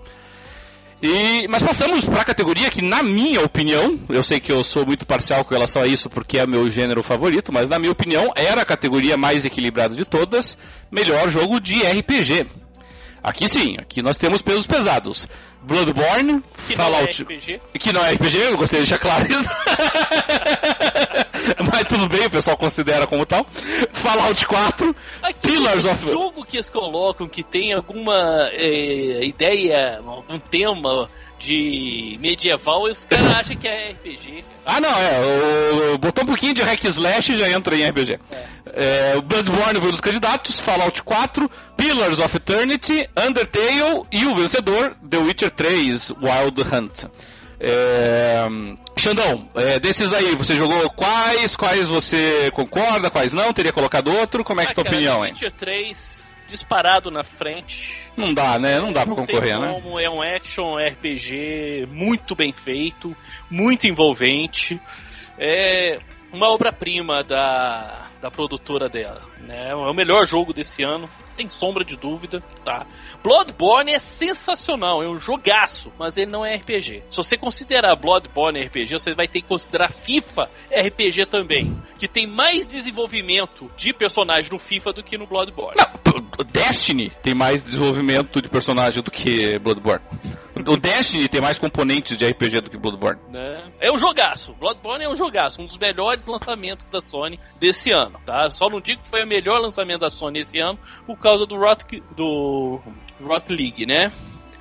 E, 1.01 1.47
mas 1.47 1.63
passamos 1.63 2.05
para 2.05 2.21
a 2.21 2.25
categoria 2.25 2.69
que, 2.69 2.81
na 2.81 3.01
minha 3.01 3.41
opinião, 3.41 3.97
eu 4.09 4.21
sei 4.21 4.39
que 4.39 4.51
eu 4.51 4.63
sou 4.65 4.85
muito 4.85 5.05
parcial 5.05 5.45
com 5.45 5.53
relação 5.53 5.81
a 5.81 5.87
isso 5.87 6.09
porque 6.09 6.37
é 6.37 6.45
meu 6.45 6.67
gênero 6.67 7.01
favorito, 7.01 7.53
mas 7.53 7.69
na 7.69 7.79
minha 7.79 7.91
opinião 7.91 8.33
era 8.35 8.63
a 8.63 8.65
categoria 8.65 9.15
mais 9.15 9.45
equilibrada 9.45 9.95
de 9.95 10.03
todas, 10.03 10.57
melhor 10.91 11.29
jogo 11.29 11.61
de 11.61 11.81
RPG. 11.83 12.47
Aqui 13.23 13.47
sim, 13.49 13.75
aqui 13.77 14.01
nós 14.01 14.17
temos 14.17 14.41
pesos 14.41 14.65
pesados. 14.65 15.27
Bloodborne, 15.61 16.41
que 16.67 16.75
Fallout. 16.75 17.23
Não 17.23 17.31
é 17.31 17.35
RPG. 17.35 17.61
Que 17.79 17.93
não 17.93 18.05
é 18.05 18.13
RPG, 18.13 18.37
eu 18.37 18.57
gostei 18.57 18.79
de 18.79 18.85
deixar 18.87 18.99
claro 18.99 19.27
isso. 19.27 19.49
Mas 21.71 21.83
tudo 21.83 22.07
bem, 22.07 22.25
o 22.27 22.29
pessoal 22.29 22.55
considera 22.55 23.05
como 23.05 23.25
tal. 23.25 23.45
Fallout 23.91 24.45
4, 24.45 24.95
Aqui, 25.21 25.47
Pillars 25.47 25.85
of. 25.85 26.09
jogo 26.09 26.45
que 26.45 26.57
eles 26.57 26.69
colocam 26.69 27.27
que 27.27 27.43
tem 27.43 27.73
alguma 27.73 28.47
é, 28.51 29.25
ideia, 29.25 29.99
um 30.29 30.39
tema 30.39 31.09
de 31.37 32.17
medieval, 32.19 32.83
os 32.83 33.05
caras 33.05 33.25
acham 33.25 33.57
que 33.57 33.67
é 33.67 33.91
RPG. 33.91 34.43
Ah, 34.69 34.79
não, 34.79 34.89
é. 34.89 35.93
O, 35.93 35.97
botou 35.97 36.23
um 36.23 36.27
pouquinho 36.27 36.53
de 36.53 36.61
hack 36.61 36.83
slash 36.85 37.31
e 37.31 37.37
já 37.37 37.49
entra 37.49 37.75
em 37.75 37.87
RPG. 37.87 38.19
É. 38.31 38.59
É, 38.73 39.17
o 39.17 39.21
Bloodborne 39.21 39.79
foi 39.79 39.89
um 39.89 39.91
dos 39.91 40.01
candidatos, 40.01 40.59
Fallout 40.59 41.01
4, 41.01 41.49
Pillars 41.75 42.19
of 42.19 42.35
Eternity, 42.37 43.09
Undertale 43.17 44.03
e 44.11 44.25
o 44.25 44.35
vencedor, 44.35 44.95
The 45.09 45.17
Witcher 45.17 45.51
3 45.51 46.11
Wild 46.11 46.61
Hunt. 46.61 47.05
É... 47.59 48.47
Xandão, 48.97 49.47
é, 49.55 49.79
desses 49.79 50.11
aí, 50.13 50.35
você 50.35 50.55
jogou 50.55 50.89
quais? 50.91 51.55
Quais 51.55 51.87
você 51.87 52.51
concorda, 52.53 53.09
quais 53.09 53.33
não? 53.33 53.51
Teria 53.53 53.71
colocado 53.71 54.13
outro? 54.13 54.43
Como 54.43 54.59
é 54.59 54.65
que 54.65 54.69
é 54.69 54.71
ah, 54.71 54.73
a 54.73 54.75
tua 54.75 54.83
opinião, 54.83 55.25
hein? 55.25 55.31
Witcher 55.31 55.51
3 55.51 56.18
disparado 56.49 57.09
na 57.09 57.23
frente. 57.23 57.95
Não 58.17 58.33
dá, 58.33 58.59
né? 58.59 58.79
Não 58.79 58.91
dá 58.91 59.05
pra 59.05 59.15
concorrer, 59.15 59.59
né? 59.59 59.81
É 60.03 60.09
um 60.09 60.21
action 60.21 60.75
RPG 60.77 61.87
muito 61.91 62.35
bem 62.35 62.51
feito, 62.51 63.15
muito 63.49 63.87
envolvente. 63.87 64.79
É 65.37 65.99
uma 66.31 66.49
obra-prima 66.49 67.23
da, 67.23 68.07
da 68.21 68.29
produtora 68.29 68.89
dela. 68.89 69.21
Né? 69.39 69.69
É 69.69 69.75
o 69.75 69.93
melhor 69.93 70.25
jogo 70.25 70.53
desse 70.53 70.83
ano, 70.83 71.09
sem 71.39 71.47
sombra 71.47 71.85
de 71.85 71.95
dúvida, 71.95 72.43
tá? 72.65 72.85
Bloodborne 73.23 73.93
é 73.93 73.99
sensacional, 73.99 75.01
é 75.01 75.07
um 75.07 75.17
jogaço, 75.17 75.89
mas 75.97 76.17
ele 76.17 76.29
não 76.29 76.45
é 76.45 76.55
RPG. 76.55 77.03
Se 77.09 77.15
você 77.15 77.37
considerar 77.37 77.95
Bloodborne 77.95 78.61
RPG, 78.61 78.93
você 78.93 79.13
vai 79.13 79.27
ter 79.27 79.41
que 79.41 79.47
considerar 79.47 79.93
FIFA 79.93 80.49
RPG 80.69 81.27
também, 81.27 81.81
que 81.97 82.09
tem 82.09 82.27
mais 82.27 82.67
desenvolvimento 82.67 83.71
de 83.77 83.93
personagem 83.93 84.51
no 84.51 84.59
FIFA 84.59 84.93
do 84.93 85.03
que 85.03 85.17
no 85.17 85.25
Bloodborne. 85.25 85.77
Não, 85.77 86.45
Destiny 86.51 87.09
tem 87.23 87.33
mais 87.33 87.61
desenvolvimento 87.61 88.41
de 88.41 88.49
personagem 88.49 89.01
do 89.01 89.09
que 89.09 89.57
Bloodborne. 89.59 90.03
O 90.67 90.77
Destiny 90.77 91.27
tem 91.27 91.41
mais 91.41 91.57
componentes 91.57 92.17
de 92.17 92.25
RPG 92.25 92.61
do 92.61 92.69
que 92.69 92.77
Bloodborne. 92.77 93.19
Né? 93.29 93.63
É 93.79 93.91
um 93.91 93.97
jogaço. 93.97 94.53
Bloodborne 94.53 95.05
é 95.05 95.09
um 95.09 95.15
jogaço. 95.15 95.61
Um 95.61 95.65
dos 95.65 95.77
melhores 95.77 96.25
lançamentos 96.27 96.87
da 96.89 97.01
Sony 97.01 97.39
desse 97.59 97.91
ano, 97.91 98.19
tá? 98.25 98.49
Só 98.49 98.69
não 98.69 98.81
digo 98.81 99.01
que 99.01 99.07
foi 99.07 99.23
o 99.23 99.27
melhor 99.27 99.59
lançamento 99.59 100.01
da 100.01 100.09
Sony 100.09 100.39
esse 100.39 100.59
ano 100.59 100.77
por 101.05 101.17
causa 101.17 101.45
do 101.45 101.55
Rot, 101.57 101.85
do 102.15 102.79
Rot 103.21 103.49
League, 103.49 103.85
né? 103.85 104.11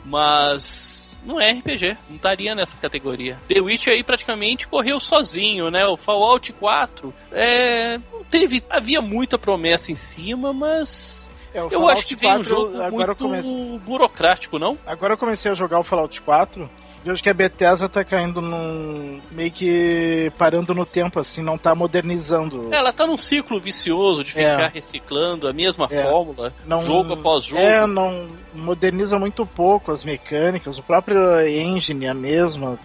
Mas 0.05 1.16
não 1.24 1.40
é 1.40 1.53
RPG, 1.53 1.96
não 2.09 2.16
estaria 2.16 2.55
nessa 2.55 2.76
categoria. 2.76 3.36
The 3.49 3.61
Witcher 3.61 3.92
aí 3.92 4.05
praticamente 4.05 4.66
correu 4.66 5.01
sozinho, 5.01 5.70
né? 5.70 5.84
O 5.86 5.96
Fallout 5.96 6.53
4 6.53 7.14
é, 7.32 7.99
não 8.12 8.24
teve, 8.24 8.62
havia 8.70 9.01
muita 9.01 9.36
promessa 9.36 9.90
em 9.90 9.96
cima, 9.96 10.53
mas 10.53 11.18
é, 11.55 11.61
eu 11.70 11.88
acho 11.88 12.07
que 12.07 12.14
veio 12.14 12.34
4, 12.34 12.40
um 12.40 12.44
jogo 12.44 12.82
agora 12.82 13.07
muito 13.09 13.16
comecei... 13.16 13.78
burocrático, 13.80 14.59
não? 14.59 14.78
Agora 14.86 15.14
eu 15.14 15.18
comecei 15.18 15.51
a 15.51 15.55
jogar 15.55 15.78
o 15.78 15.84
Fallout 15.84 16.20
4 16.20 16.68
vejo 17.05 17.22
que 17.22 17.30
a 17.30 17.34
Bethesda 17.34 17.88
tá 17.88 18.05
caindo 18.05 18.40
num. 18.40 19.20
meio 19.30 19.51
que 19.51 20.32
parando 20.36 20.74
no 20.74 20.84
tempo, 20.84 21.18
assim, 21.18 21.42
não 21.42 21.57
tá 21.57 21.74
modernizando. 21.74 22.72
Ela 22.72 22.92
tá 22.92 23.07
num 23.07 23.18
ciclo 23.18 23.61
vicioso 23.61 24.24
de 24.24 24.32
ficar 24.32 24.61
é. 24.61 24.68
reciclando 24.68 25.49
a 25.49 25.53
mesma 25.53 25.88
é. 25.90 26.03
fórmula, 26.03 26.53
não, 26.66 26.80
jogo 26.80 27.14
após 27.14 27.44
jogo. 27.44 27.61
É, 27.61 27.86
não 27.86 28.26
moderniza 28.55 29.18
muito 29.18 29.46
pouco 29.46 29.92
as 29.92 30.05
mecânicas, 30.05 30.78
o 30.78 30.82
próprio 30.82 31.40
engine 31.46 32.07
é 32.07 32.11
a 32.11 32.14
mesma. 32.14 32.78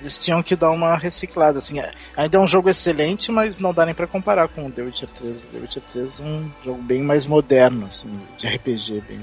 Eles 0.00 0.18
tinham 0.18 0.42
que 0.42 0.56
dar 0.56 0.70
uma 0.70 0.96
reciclada, 0.96 1.58
assim. 1.58 1.78
É, 1.78 1.92
ainda 2.16 2.36
é 2.36 2.40
um 2.40 2.46
jogo 2.46 2.70
excelente, 2.70 3.30
mas 3.30 3.58
não 3.58 3.72
dá 3.72 3.84
nem 3.84 3.94
pra 3.94 4.06
comparar 4.06 4.48
com 4.48 4.66
o 4.66 4.70
The 4.70 4.82
Witcher 4.82 5.08
3. 5.20 5.44
The 5.52 5.58
Witcher 5.58 5.82
3 5.92 6.20
é 6.20 6.22
um 6.22 6.50
jogo 6.64 6.82
bem 6.82 7.02
mais 7.02 7.26
moderno, 7.26 7.86
assim, 7.86 8.10
de 8.38 8.48
RPG, 8.48 9.02
bem, 9.06 9.20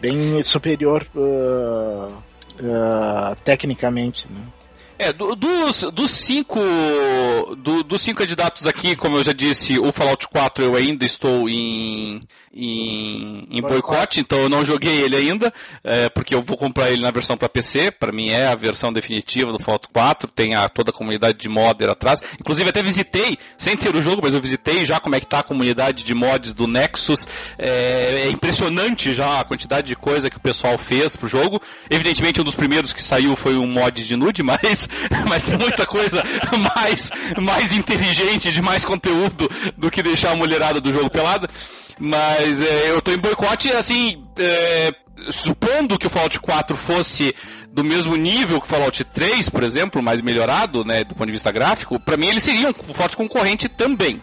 bem 0.00 0.42
superior 0.42 1.06
uh, 1.14 2.12
uh, 2.12 3.36
tecnicamente, 3.44 4.26
né? 4.30 4.40
É, 5.02 5.14
do, 5.14 5.34
dos, 5.34 5.80
dos 5.94 6.10
cinco 6.10 6.60
do, 7.56 7.82
dos 7.82 8.02
cinco 8.02 8.18
candidatos 8.18 8.66
aqui, 8.66 8.94
como 8.94 9.16
eu 9.16 9.24
já 9.24 9.32
disse, 9.32 9.78
o 9.78 9.90
Fallout 9.92 10.28
4 10.28 10.62
eu 10.62 10.76
ainda 10.76 11.06
estou 11.06 11.48
em, 11.48 12.20
em, 12.52 13.48
em 13.50 13.62
boicote, 13.62 14.20
então 14.20 14.40
eu 14.40 14.50
não 14.50 14.62
joguei 14.62 15.00
ele 15.00 15.16
ainda, 15.16 15.50
é, 15.82 16.10
porque 16.10 16.34
eu 16.34 16.42
vou 16.42 16.54
comprar 16.54 16.90
ele 16.90 17.00
na 17.00 17.10
versão 17.10 17.34
para 17.34 17.48
PC, 17.48 17.92
para 17.92 18.12
mim 18.12 18.28
é 18.28 18.48
a 18.48 18.54
versão 18.54 18.92
definitiva 18.92 19.50
do 19.50 19.58
Fallout 19.58 19.88
4, 19.90 20.30
tem 20.32 20.54
a, 20.54 20.68
toda 20.68 20.90
a 20.90 20.92
comunidade 20.92 21.38
de 21.38 21.48
modder 21.48 21.88
atrás, 21.88 22.20
inclusive 22.38 22.68
até 22.68 22.82
visitei, 22.82 23.38
sem 23.56 23.78
ter 23.78 23.96
o 23.96 24.02
jogo, 24.02 24.20
mas 24.22 24.34
eu 24.34 24.40
visitei 24.40 24.84
já 24.84 25.00
como 25.00 25.14
é 25.14 25.20
que 25.20 25.26
tá 25.26 25.38
a 25.38 25.42
comunidade 25.42 26.04
de 26.04 26.12
mods 26.12 26.52
do 26.52 26.66
Nexus, 26.66 27.26
é, 27.56 28.26
é 28.26 28.28
impressionante 28.28 29.14
já 29.14 29.40
a 29.40 29.44
quantidade 29.44 29.86
de 29.86 29.96
coisa 29.96 30.28
que 30.28 30.36
o 30.36 30.40
pessoal 30.40 30.76
fez 30.76 31.16
pro 31.16 31.26
jogo, 31.26 31.58
evidentemente 31.88 32.38
um 32.38 32.44
dos 32.44 32.54
primeiros 32.54 32.92
que 32.92 33.02
saiu 33.02 33.34
foi 33.34 33.56
um 33.56 33.66
mod 33.66 34.04
de 34.04 34.14
nude, 34.14 34.42
mas 34.44 34.89
mas 35.28 35.44
tem 35.44 35.58
muita 35.58 35.86
coisa 35.86 36.22
mais, 36.74 37.10
mais 37.40 37.72
inteligente, 37.72 38.52
de 38.52 38.62
mais 38.62 38.84
conteúdo 38.84 39.50
do 39.76 39.90
que 39.90 40.02
deixar 40.02 40.32
a 40.32 40.36
mulherada 40.36 40.80
do 40.80 40.92
jogo 40.92 41.10
pelada. 41.10 41.48
Mas 41.98 42.62
é, 42.62 42.90
eu 42.90 43.00
tô 43.02 43.12
em 43.12 43.18
boicote, 43.18 43.70
assim, 43.72 44.24
é, 44.38 44.92
supondo 45.30 45.98
que 45.98 46.06
o 46.06 46.10
Fallout 46.10 46.40
4 46.40 46.76
fosse 46.76 47.34
do 47.70 47.84
mesmo 47.84 48.16
nível 48.16 48.60
que 48.60 48.66
o 48.66 48.70
Fallout 48.70 49.04
3, 49.04 49.48
por 49.48 49.62
exemplo, 49.62 50.02
mais 50.02 50.20
melhorado, 50.22 50.84
né, 50.84 51.04
do 51.04 51.14
ponto 51.14 51.26
de 51.26 51.32
vista 51.32 51.52
gráfico, 51.52 52.00
para 52.00 52.16
mim 52.16 52.28
ele 52.28 52.40
seria 52.40 52.70
um 52.70 52.94
forte 52.94 53.16
concorrente 53.16 53.68
também. 53.68 54.20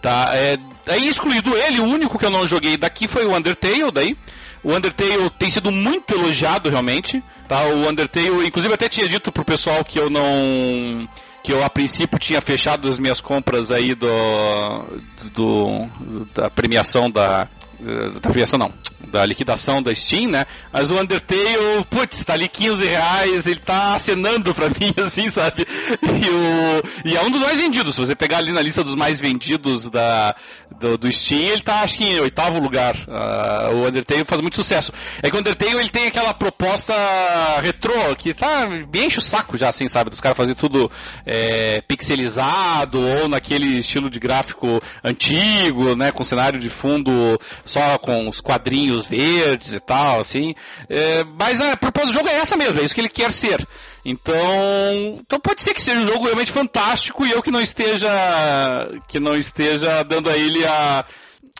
Tá? 0.00 0.30
É, 0.34 0.56
aí 0.86 1.08
excluído 1.08 1.56
ele, 1.56 1.80
o 1.80 1.84
único 1.84 2.18
que 2.18 2.24
eu 2.24 2.30
não 2.30 2.46
joguei 2.46 2.76
daqui 2.76 3.08
foi 3.08 3.26
o 3.26 3.34
Undertale, 3.34 3.90
daí. 3.92 4.16
O 4.62 4.74
Undertale 4.74 5.30
tem 5.38 5.50
sido 5.50 5.70
muito 5.70 6.14
elogiado 6.14 6.68
realmente. 6.70 7.22
Tá? 7.48 7.62
O 7.64 7.88
Undertale, 7.88 8.46
inclusive 8.46 8.74
até 8.74 8.88
tinha 8.88 9.08
dito 9.08 9.30
pro 9.30 9.44
pessoal 9.44 9.84
que 9.84 9.98
eu 9.98 10.10
não 10.10 11.08
que 11.42 11.52
eu 11.52 11.62
a 11.62 11.70
princípio 11.70 12.18
tinha 12.18 12.40
fechado 12.40 12.88
as 12.88 12.98
minhas 12.98 13.20
compras 13.20 13.70
aí 13.70 13.94
do, 13.94 14.08
do 15.32 15.86
da 16.34 16.50
premiação 16.50 17.08
da 17.08 17.46
da 18.14 18.20
premiação 18.20 18.58
não, 18.58 18.72
da 19.06 19.24
liquidação 19.24 19.82
da 19.82 19.94
Steam, 19.94 20.30
né? 20.30 20.46
Mas 20.72 20.90
o 20.90 20.98
Undertale, 20.98 21.84
putz, 21.88 22.24
tá 22.24 22.32
ali 22.32 22.48
15 22.48 22.84
reais, 22.84 23.46
ele 23.46 23.60
tá 23.60 23.94
acenando 23.94 24.54
pra 24.54 24.68
mim, 24.80 24.92
assim, 25.02 25.30
sabe? 25.30 25.66
E, 26.02 26.28
o, 26.30 27.08
e 27.08 27.16
é 27.16 27.22
um 27.22 27.30
dos 27.30 27.40
mais 27.40 27.58
vendidos. 27.58 27.94
Se 27.94 28.00
você 28.00 28.14
pegar 28.14 28.38
ali 28.38 28.52
na 28.52 28.60
lista 28.60 28.82
dos 28.82 28.94
mais 28.94 29.20
vendidos 29.20 29.88
da, 29.88 30.34
do, 30.78 30.98
do 30.98 31.12
Steam, 31.12 31.52
ele 31.52 31.62
tá, 31.62 31.80
acho 31.82 31.96
que 31.96 32.04
em 32.04 32.20
oitavo 32.20 32.58
lugar. 32.58 32.96
Uh, 32.96 33.76
o 33.76 33.86
Undertale 33.86 34.24
faz 34.24 34.40
muito 34.40 34.56
sucesso. 34.56 34.92
É 35.22 35.30
que 35.30 35.36
o 35.36 35.40
Undertale, 35.40 35.78
ele 35.78 35.90
tem 35.90 36.06
aquela 36.06 36.34
proposta 36.34 36.94
retrô, 37.62 38.14
que 38.16 38.34
tá, 38.34 38.66
bem 38.88 39.06
enche 39.06 39.18
o 39.18 39.22
saco 39.22 39.56
já, 39.56 39.68
assim, 39.68 39.88
sabe? 39.88 40.10
Dos 40.10 40.20
caras 40.20 40.36
fazer 40.36 40.54
tudo 40.54 40.90
é, 41.24 41.80
pixelizado, 41.86 43.00
ou 43.00 43.28
naquele 43.28 43.78
estilo 43.78 44.10
de 44.10 44.18
gráfico 44.18 44.82
antigo, 45.04 45.94
né? 45.94 46.10
Com 46.10 46.24
cenário 46.24 46.58
de 46.58 46.68
fundo 46.68 47.38
só 47.66 47.98
com 47.98 48.28
os 48.28 48.40
quadrinhos 48.40 49.06
verdes 49.06 49.74
e 49.74 49.80
tal, 49.80 50.20
assim. 50.20 50.54
É, 50.88 51.24
mas 51.38 51.60
a 51.60 51.76
proposta 51.76 52.08
do 52.08 52.14
jogo 52.14 52.28
é 52.28 52.36
essa 52.36 52.56
mesmo, 52.56 52.80
é 52.80 52.84
isso 52.84 52.94
que 52.94 53.00
ele 53.00 53.08
quer 53.08 53.32
ser. 53.32 53.66
Então, 54.04 55.18
então 55.20 55.40
pode 55.40 55.62
ser 55.62 55.74
que 55.74 55.82
seja 55.82 56.00
um 56.00 56.06
jogo 56.06 56.24
realmente 56.24 56.52
fantástico 56.52 57.26
e 57.26 57.32
eu 57.32 57.42
que 57.42 57.50
não 57.50 57.60
esteja 57.60 58.08
que 59.08 59.18
não 59.18 59.36
esteja 59.36 60.04
dando 60.04 60.30
a 60.30 60.36
ele 60.36 60.64
a, 60.64 61.04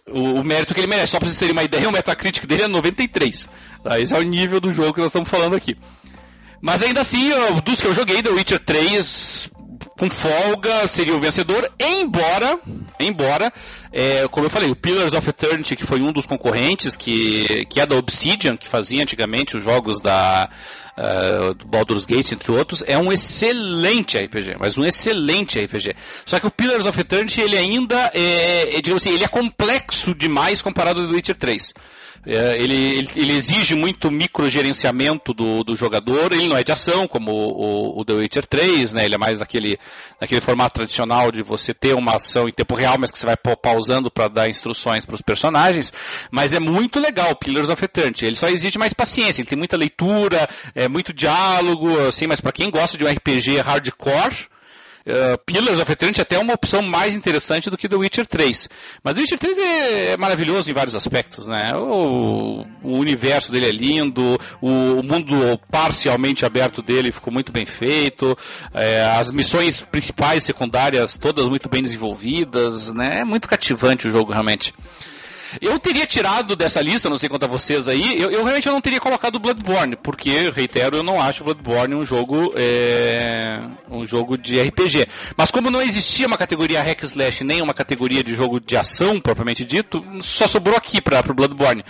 o, 0.09 0.41
o 0.41 0.45
mérito 0.45 0.73
que 0.73 0.81
ele 0.81 0.87
merece. 0.87 1.13
Só 1.13 1.19
para 1.19 1.29
vocês 1.29 1.39
terem 1.39 1.53
uma 1.53 1.65
ideia, 1.65 1.89
o 1.89 1.93
Metacritic 1.93 2.47
dele 2.47 2.63
é 2.63 2.69
93. 2.69 3.49
Tá? 3.83 3.99
Esse 3.99 4.15
é 4.15 4.19
o 4.19 4.23
nível 4.23 4.61
do 4.61 4.73
jogo 4.73 4.95
que 4.95 5.01
nós 5.01 5.09
estamos 5.09 5.29
falando 5.29 5.57
aqui. 5.57 5.77
Mas 6.61 6.83
ainda 6.83 7.01
assim, 7.01 7.29
eu, 7.29 7.61
dos 7.61 7.81
que 7.81 7.87
eu 7.87 7.95
joguei, 7.95 8.23
The 8.23 8.31
Witcher 8.31 8.61
3, 8.61 9.51
com 9.97 10.11
folga, 10.11 10.87
seria 10.87 11.17
o 11.17 11.21
vencedor, 11.21 11.71
embora, 11.81 12.59
embora, 13.01 13.53
é, 13.91 14.29
como 14.29 14.47
eu 14.47 14.51
falei, 14.51 14.71
o 14.71 14.77
Pillars 14.77 15.15
of 15.15 15.29
Eternity, 15.29 15.75
que 15.75 15.87
foi 15.87 16.01
um 16.03 16.13
dos 16.13 16.27
concorrentes, 16.27 16.97
que, 16.97 17.65
que 17.67 17.81
é 17.81 17.87
da 17.87 17.97
Obsidian, 17.97 18.57
que 18.57 18.69
fazia 18.69 19.03
antigamente 19.03 19.57
os 19.57 19.65
jogos 19.65 19.99
da 20.01 20.51
uh, 20.97 21.55
do 21.55 21.67
Baldur's 21.67 22.05
Gate, 22.05 22.33
entre 22.33 22.53
outros, 22.53 22.83
é 22.87 22.99
um 22.99 23.13
excelente 23.13 24.19
RPG, 24.19 24.57
mas 24.59 24.77
um 24.77 24.85
excelente 24.85 25.59
RPG. 25.59 25.95
Só 26.25 26.39
que 26.39 26.47
o 26.47 26.51
Pillars 26.51 26.87
of 26.87 27.01
Eternity, 27.01 27.41
ele 27.41 27.57
ainda 27.57 28.11
é, 28.15 28.77
é 28.77 28.81
digamos 28.81 29.03
assim, 29.03 29.15
ele 29.15 29.25
é 29.25 29.29
complexo 29.29 30.15
demais 30.15 30.61
comparado 30.61 31.01
ao 31.01 31.07
The 31.07 31.15
Witcher 31.15 31.37
3. 31.37 31.73
É, 32.27 32.61
ele, 32.61 32.75
ele, 32.75 33.09
ele, 33.15 33.33
exige 33.37 33.77
muito 33.77 34.11
microgerenciamento 34.11 35.33
do, 35.33 35.63
do 35.63 35.77
jogador, 35.77 36.33
ele 36.33 36.49
não 36.49 36.57
é 36.57 36.65
de 36.65 36.73
ação, 36.73 37.07
como 37.07 37.31
o, 37.31 38.01
o, 38.01 38.05
The 38.05 38.15
Witcher 38.15 38.47
3, 38.47 38.95
né? 38.95 39.05
Ele 39.05 39.15
é 39.15 39.19
mais 39.19 39.39
naquele, 39.39 39.79
naquele 40.21 40.41
formato 40.41 40.75
tradicional 40.75 41.31
de 41.31 41.41
você 41.41 41.73
ter 41.73 41.95
uma 41.95 42.17
ação 42.17 42.49
em 42.49 42.53
tempo 42.53 42.75
real, 42.75 42.97
mas 42.99 43.13
que 43.13 43.19
você 43.19 43.27
vai 43.27 43.37
pausando 43.37 44.11
para 44.11 44.27
dar 44.27 44.51
instruções 44.51 45.07
para 45.07 45.15
os 45.15 45.23
personagens. 45.23 45.93
Mas 46.29 46.53
é 46.53 46.59
muito 46.59 46.99
legal, 46.99 47.37
Pillars 47.37 47.69
of 47.69 47.85
Eternity. 47.85 48.25
Ele 48.25 48.37
só 48.37 48.49
exige 48.49 48.77
mais 48.77 48.93
paciência, 48.93 49.41
ele 49.41 49.49
tem 49.49 49.59
muita 49.59 49.77
leitura, 49.77 50.49
é 50.75 50.89
muito 50.89 51.13
diálogo, 51.13 51.97
assim, 52.09 52.27
mas 52.27 52.41
para 52.41 52.51
quem 52.51 52.69
gosta 52.71 52.99
de 52.99 53.05
um 53.05 53.09
RPG 53.09 53.61
hardcore, 53.61 54.49
Uh, 55.07 55.39
Pillars 55.47 55.79
of 55.79 55.93
Eternity 55.93 56.21
até 56.21 56.35
é 56.35 56.39
uma 56.41 56.55
opção 56.55 56.83
mais 56.83 57.15
interessante 57.15 57.71
do 57.71 57.79
que 57.79 57.89
The 57.89 57.95
Witcher 57.95 58.27
3. 58.27 58.69
Mas 59.05 59.15
The 59.15 59.21
Witcher 59.21 59.39
3 59.39 59.59
é, 59.59 60.07
é 60.11 60.17
maravilhoso 60.17 60.69
em 60.69 60.73
vários 60.73 60.97
aspectos, 60.97 61.47
né? 61.47 61.73
O, 61.77 62.67
o 62.83 62.97
universo 62.99 63.53
dele 63.53 63.67
é 63.67 63.73
lindo, 63.73 64.37
o, 64.61 64.69
o, 64.99 65.03
mundo 65.05 65.61
parcialmente 65.71 66.45
aberto 66.45 66.83
dele 66.83 67.13
ficou 67.13 67.33
muito 67.33 67.53
bem 67.53 67.65
feito, 67.65 68.37
é, 68.75 69.05
as 69.05 69.31
missões 69.31 69.81
principais, 69.81 70.43
secundárias, 70.43 71.17
todas 71.17 71.49
muito 71.49 71.69
bem 71.69 71.85
desenvolvidas, 71.85 72.93
né? 72.93 73.21
É 73.21 73.25
muito 73.25 73.47
cativante 73.47 74.09
o 74.09 74.11
jogo 74.11 74.33
realmente. 74.33 74.75
Eu 75.61 75.79
teria 75.79 76.07
tirado 76.07 76.55
dessa 76.55 76.81
lista, 76.81 77.09
não 77.09 77.19
sei 77.19 77.29
quanto 77.29 77.45
a 77.45 77.49
vocês 77.49 77.89
aí, 77.89 78.21
eu, 78.21 78.31
eu 78.31 78.43
realmente 78.43 78.69
não 78.69 78.81
teria 78.81 79.01
colocado 79.01 79.39
Bloodborne, 79.39 79.97
porque, 79.97 80.51
reitero, 80.51 80.97
eu 80.97 81.03
não 81.03 81.21
acho 81.21 81.45
Bloodborne 81.45 81.95
um 81.95 82.05
jogo 82.05 82.53
é, 82.57 83.61
um 83.91 84.05
jogo 84.05 84.37
de 84.37 84.61
RPG. 84.61 85.07
Mas 85.37 85.51
como 85.51 85.71
não 85.71 85.83
existia 85.83 86.27
uma 86.27 86.39
categoria 86.39 86.83
hack 86.83 87.03
slash 87.03 87.45
nem 87.45 87.63
uma 87.63 87.75
categoria 87.75 88.23
de 88.23 88.35
jogo 88.35 88.61
de 88.61 88.77
ação 88.77 89.21
propriamente 89.21 89.65
dito, 89.65 90.05
só 90.23 90.47
sobrou 90.47 90.77
aqui 90.77 91.01
para 91.01 91.21
o 91.31 91.35
Bloodborne. 91.35 91.85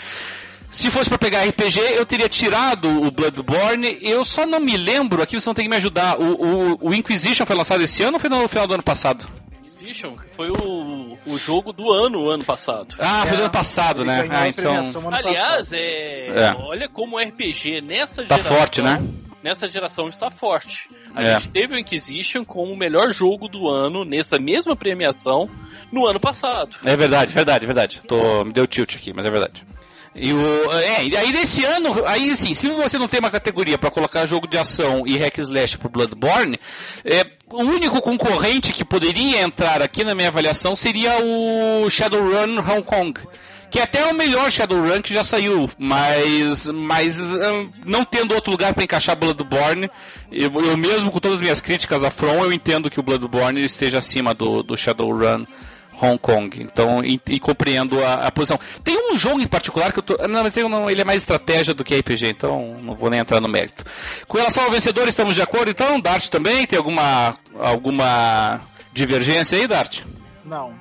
Se 0.70 0.90
fosse 0.90 1.08
para 1.08 1.18
pegar 1.18 1.44
RPG, 1.44 1.80
eu 1.94 2.04
teria 2.04 2.28
tirado 2.28 2.88
o 3.02 3.10
Bloodborne. 3.10 3.98
Eu 4.02 4.24
só 4.24 4.44
não 4.44 4.60
me 4.60 4.76
lembro, 4.76 5.22
aqui 5.22 5.32
vocês 5.32 5.44
vão 5.44 5.54
ter 5.54 5.62
que 5.62 5.68
me 5.68 5.76
ajudar. 5.76 6.20
O, 6.20 6.74
o, 6.74 6.78
o 6.88 6.94
Inquisition 6.94 7.46
foi 7.46 7.56
lançado 7.56 7.82
esse 7.82 8.02
ano 8.02 8.14
ou 8.14 8.20
foi 8.20 8.28
no 8.28 8.46
final 8.48 8.66
do 8.66 8.74
ano 8.74 8.82
passado? 8.82 9.26
Inquisition 9.62 10.16
foi 10.36 10.50
o, 10.50 11.05
o 11.26 11.38
jogo 11.38 11.72
do 11.72 11.92
ano, 11.92 12.30
ano 12.30 12.44
passado. 12.44 12.94
Ah, 12.98 13.24
foi 13.26 13.36
do 13.36 13.42
ano 13.42 13.52
passado, 13.52 14.04
né? 14.04 14.24
Ah, 14.30 14.48
então. 14.48 14.92
Aliás, 15.12 15.72
é, 15.72 16.28
é, 16.28 16.54
olha 16.56 16.88
como 16.88 17.16
o 17.16 17.20
RPG 17.20 17.80
nessa 17.80 18.24
tá 18.24 18.36
geração. 18.36 18.52
Tá 18.52 18.60
forte, 18.60 18.82
né? 18.82 19.02
Nessa 19.42 19.68
geração 19.68 20.08
está 20.08 20.30
forte. 20.30 20.88
A 21.14 21.22
é. 21.22 21.34
gente 21.34 21.50
teve 21.50 21.74
o 21.74 21.78
Inquisition 21.78 22.44
como 22.44 22.72
o 22.72 22.76
melhor 22.76 23.10
jogo 23.10 23.48
do 23.48 23.68
ano 23.68 24.04
nessa 24.04 24.38
mesma 24.38 24.74
premiação 24.74 25.48
no 25.92 26.06
ano 26.06 26.18
passado. 26.18 26.76
É 26.84 26.96
verdade, 26.96 27.32
verdade, 27.32 27.66
verdade. 27.66 28.02
Tô, 28.06 28.44
me 28.44 28.52
deu 28.52 28.66
tilt 28.66 28.96
aqui, 28.96 29.12
mas 29.12 29.24
é 29.24 29.30
verdade. 29.30 29.64
E 30.18 30.32
o, 30.32 30.72
é, 30.72 30.96
aí 31.18 31.30
nesse 31.30 31.62
ano, 31.64 32.02
aí 32.06 32.30
assim, 32.30 32.54
se 32.54 32.70
você 32.70 32.98
não 32.98 33.06
tem 33.06 33.20
uma 33.20 33.30
categoria 33.30 33.76
para 33.76 33.90
colocar 33.90 34.26
jogo 34.26 34.46
de 34.46 34.56
ação 34.56 35.02
e 35.06 35.18
hack 35.18 35.36
slash 35.38 35.76
pro 35.76 35.90
Bloodborne, 35.90 36.58
é, 37.04 37.26
o 37.52 37.62
único 37.62 38.00
concorrente 38.00 38.72
que 38.72 38.84
poderia 38.84 39.42
entrar 39.42 39.82
aqui 39.82 40.04
na 40.04 40.14
minha 40.14 40.28
avaliação 40.28 40.74
seria 40.74 41.12
o 41.22 41.90
Shadowrun 41.90 42.58
Hong 42.60 42.82
Kong. 42.82 43.20
Que 43.70 43.80
é 43.80 43.82
até 43.82 44.00
é 44.00 44.06
o 44.06 44.14
melhor 44.14 44.50
Shadowrun 44.50 45.02
que 45.02 45.12
já 45.12 45.22
saiu, 45.22 45.68
mas, 45.76 46.66
mas 46.66 47.18
não 47.84 48.04
tendo 48.04 48.34
outro 48.34 48.50
lugar 48.50 48.72
para 48.72 48.84
encaixar 48.84 49.16
Bloodborne, 49.16 49.90
eu, 50.32 50.50
eu, 50.62 50.76
mesmo 50.76 51.10
com 51.10 51.18
todas 51.18 51.36
as 51.36 51.42
minhas 51.42 51.60
críticas 51.60 52.02
a 52.02 52.10
From, 52.10 52.44
eu 52.44 52.52
entendo 52.52 52.88
que 52.88 53.00
o 53.00 53.02
Bloodborne 53.02 53.62
esteja 53.64 53.98
acima 53.98 54.32
do, 54.32 54.62
do 54.62 54.78
Shadowrun 54.78 55.44
Hong 56.00 56.18
Kong. 56.18 56.62
Então, 56.62 57.04
e, 57.04 57.20
e 57.28 57.40
compreendo 57.40 58.02
a, 58.02 58.26
a, 58.26 58.32
posição. 58.32 58.58
Tem 58.84 59.12
um 59.12 59.18
jogo 59.18 59.40
em 59.40 59.46
particular 59.46 59.92
que 59.92 59.98
eu 59.98 60.02
tô. 60.02 60.16
Não, 60.28 60.42
mas 60.42 60.56
eu 60.56 60.68
não, 60.68 60.90
ele 60.90 61.00
é 61.00 61.04
mais 61.04 61.22
estratégia 61.22 61.74
do 61.74 61.84
que 61.84 61.96
RPG, 61.96 62.28
então 62.28 62.76
não 62.82 62.94
vou 62.94 63.10
nem 63.10 63.20
entrar 63.20 63.40
no 63.40 63.48
mérito. 63.48 63.84
Com 64.28 64.38
relação 64.38 64.64
ao 64.64 64.70
vencedor, 64.70 65.08
estamos 65.08 65.34
de 65.34 65.42
acordo 65.42 65.70
então? 65.70 66.00
Dart 66.00 66.28
também? 66.28 66.66
Tem 66.66 66.78
alguma, 66.78 67.36
alguma 67.58 68.60
divergência 68.92 69.58
aí, 69.58 69.66
Dart? 69.66 70.02
Não, 70.44 70.72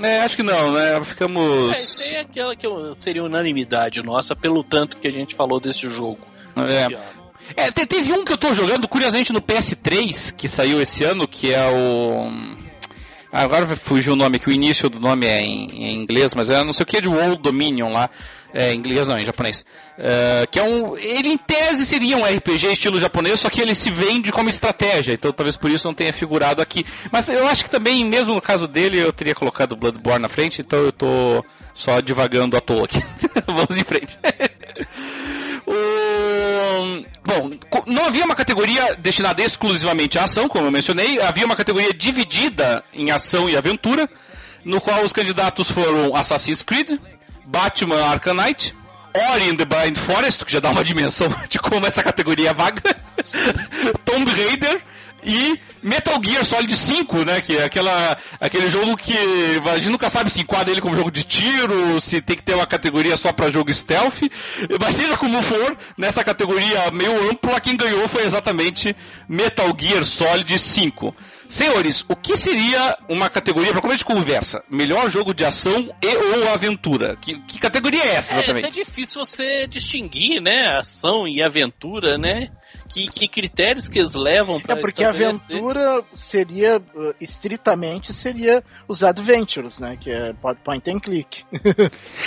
É, 0.00 0.20
acho 0.20 0.36
que 0.36 0.44
não, 0.44 0.72
né? 0.72 1.02
Ficamos. 1.04 1.72
É, 1.72 1.80
isso 1.80 2.02
aí 2.02 2.14
é 2.14 2.20
aquela 2.20 2.54
que 2.54 2.66
eu, 2.66 2.96
seria 3.00 3.24
unanimidade 3.24 4.00
nossa, 4.00 4.36
pelo 4.36 4.62
tanto 4.62 4.96
que 4.98 5.08
a 5.08 5.10
gente 5.10 5.34
falou 5.34 5.58
desse 5.58 5.90
jogo. 5.90 6.20
É. 6.56 7.18
É, 7.56 7.70
teve 7.70 8.12
um 8.12 8.24
que 8.24 8.32
eu 8.32 8.36
tô 8.36 8.54
jogando, 8.54 8.86
curiosamente, 8.86 9.32
no 9.32 9.40
PS3, 9.40 10.34
que 10.36 10.46
saiu 10.46 10.80
esse 10.80 11.02
ano, 11.02 11.26
que 11.26 11.52
é 11.52 11.66
o. 11.68 12.30
Ah, 13.32 13.42
agora 13.42 13.76
fugiu 13.76 14.14
o 14.14 14.16
nome, 14.16 14.38
que 14.38 14.48
o 14.48 14.52
início 14.52 14.88
do 14.88 14.98
nome 14.98 15.26
é 15.26 15.40
em, 15.40 15.70
em 15.70 15.96
inglês, 15.96 16.34
mas 16.34 16.48
é 16.48 16.62
não 16.64 16.72
sei 16.72 16.84
o 16.84 16.86
que 16.86 17.00
de 17.00 17.08
World 17.08 17.42
Dominion 17.42 17.92
lá. 17.92 18.08
É, 18.52 18.72
em 18.72 18.78
inglês 18.78 19.06
não, 19.06 19.18
em 19.18 19.26
japonês. 19.26 19.64
Uh, 19.98 20.48
que 20.50 20.58
é 20.58 20.62
um. 20.62 20.96
Ele 20.96 21.28
em 21.28 21.36
tese 21.36 21.84
seria 21.84 22.16
um 22.16 22.24
RPG 22.24 22.72
estilo 22.72 22.98
japonês, 22.98 23.40
só 23.40 23.50
que 23.50 23.60
ele 23.60 23.74
se 23.74 23.90
vende 23.90 24.32
como 24.32 24.48
estratégia, 24.48 25.12
então 25.12 25.32
talvez 25.32 25.54
por 25.54 25.70
isso 25.70 25.86
não 25.86 25.92
tenha 25.92 26.12
figurado 26.14 26.62
aqui. 26.62 26.86
Mas 27.12 27.28
eu 27.28 27.46
acho 27.46 27.64
que 27.64 27.70
também, 27.70 28.04
mesmo 28.06 28.34
no 28.34 28.40
caso 28.40 28.66
dele, 28.66 29.00
eu 29.02 29.12
teria 29.12 29.34
colocado 29.34 29.76
Bloodborne 29.76 30.22
na 30.22 30.28
frente, 30.30 30.62
então 30.62 30.78
eu 30.78 30.92
tô 30.92 31.44
só 31.74 32.00
divagando 32.00 32.56
à 32.56 32.60
toa 32.60 32.84
aqui. 32.84 33.02
Vamos 33.46 33.76
em 33.76 33.84
frente. 33.84 34.18
Bom, 37.24 37.50
não 37.86 38.06
havia 38.06 38.24
uma 38.24 38.34
categoria 38.34 38.94
destinada 38.96 39.42
exclusivamente 39.42 40.18
à 40.18 40.24
ação, 40.24 40.48
como 40.48 40.66
eu 40.66 40.70
mencionei, 40.70 41.20
havia 41.20 41.46
uma 41.46 41.56
categoria 41.56 41.92
dividida 41.92 42.82
em 42.92 43.10
ação 43.10 43.48
e 43.48 43.56
aventura, 43.56 44.08
no 44.64 44.80
qual 44.80 45.02
os 45.02 45.12
candidatos 45.12 45.70
foram 45.70 46.14
Assassin's 46.14 46.62
Creed, 46.62 46.98
Batman 47.46 48.04
Arkham 48.04 48.34
Knight, 48.34 48.74
Ori 49.32 49.48
in 49.48 49.56
the 49.56 49.64
Blind 49.64 49.96
Forest, 49.96 50.44
que 50.44 50.52
já 50.52 50.60
dá 50.60 50.70
uma 50.70 50.84
dimensão 50.84 51.28
de 51.48 51.58
como 51.58 51.86
essa 51.86 52.02
categoria 52.02 52.50
é 52.50 52.54
vaga, 52.54 52.82
Tomb 54.04 54.30
Raider 54.30 54.80
e 55.22 55.58
Metal 55.82 56.20
Gear 56.22 56.44
Solid 56.44 56.76
5, 56.76 57.24
né? 57.24 57.40
Que 57.40 57.56
é 57.56 57.64
aquela, 57.64 58.16
aquele 58.40 58.70
jogo 58.70 58.96
que 58.96 59.14
a 59.70 59.76
gente 59.76 59.90
nunca 59.90 60.08
sabe 60.08 60.30
se 60.30 60.40
enquadra 60.40 60.70
ele 60.70 60.80
como 60.80 60.96
jogo 60.96 61.10
de 61.10 61.24
tiro, 61.24 62.00
se 62.00 62.20
tem 62.20 62.36
que 62.36 62.42
ter 62.42 62.54
uma 62.54 62.66
categoria 62.66 63.16
só 63.16 63.32
para 63.32 63.50
jogo 63.50 63.72
stealth. 63.72 64.22
Mas 64.80 64.96
seja 64.96 65.16
como 65.16 65.42
for, 65.42 65.76
nessa 65.96 66.24
categoria 66.24 66.90
meio 66.92 67.30
ampla, 67.30 67.60
quem 67.60 67.76
ganhou 67.76 68.08
foi 68.08 68.24
exatamente 68.24 68.94
Metal 69.28 69.74
Gear 69.78 70.04
Solid 70.04 70.58
5. 70.58 71.14
Senhores, 71.48 72.04
o 72.06 72.14
que 72.14 72.36
seria 72.36 72.96
uma 73.08 73.30
categoria 73.30 73.72
para 73.72 73.80
começo 73.80 74.00
de 74.00 74.04
conversa? 74.04 74.62
Melhor 74.68 75.10
jogo 75.10 75.32
de 75.32 75.46
ação 75.46 75.90
e 76.02 76.16
ou 76.16 76.52
aventura? 76.52 77.16
Que, 77.16 77.40
que 77.40 77.58
categoria 77.58 78.04
é 78.04 78.16
essa 78.16 78.34
exatamente? 78.34 78.66
É 78.66 78.68
até 78.68 78.82
difícil 78.84 79.24
você 79.24 79.66
distinguir, 79.66 80.42
né? 80.42 80.76
Ação 80.76 81.26
e 81.26 81.42
aventura, 81.42 82.18
né? 82.18 82.50
Que, 82.88 83.08
que 83.08 83.28
critérios 83.28 83.88
que 83.88 83.98
eles 83.98 84.14
levam 84.14 84.60
para 84.60 84.74
É 84.74 84.80
porque 84.80 85.04
a 85.04 85.10
aventura 85.10 86.02
seria, 86.14 86.78
uh, 86.78 87.14
estritamente, 87.20 88.12
seria 88.12 88.64
os 88.86 89.02
adventures, 89.02 89.78
né? 89.78 89.98
Que 90.00 90.10
é 90.10 90.34
point 90.64 90.90
and 90.90 91.00
click. 91.00 91.44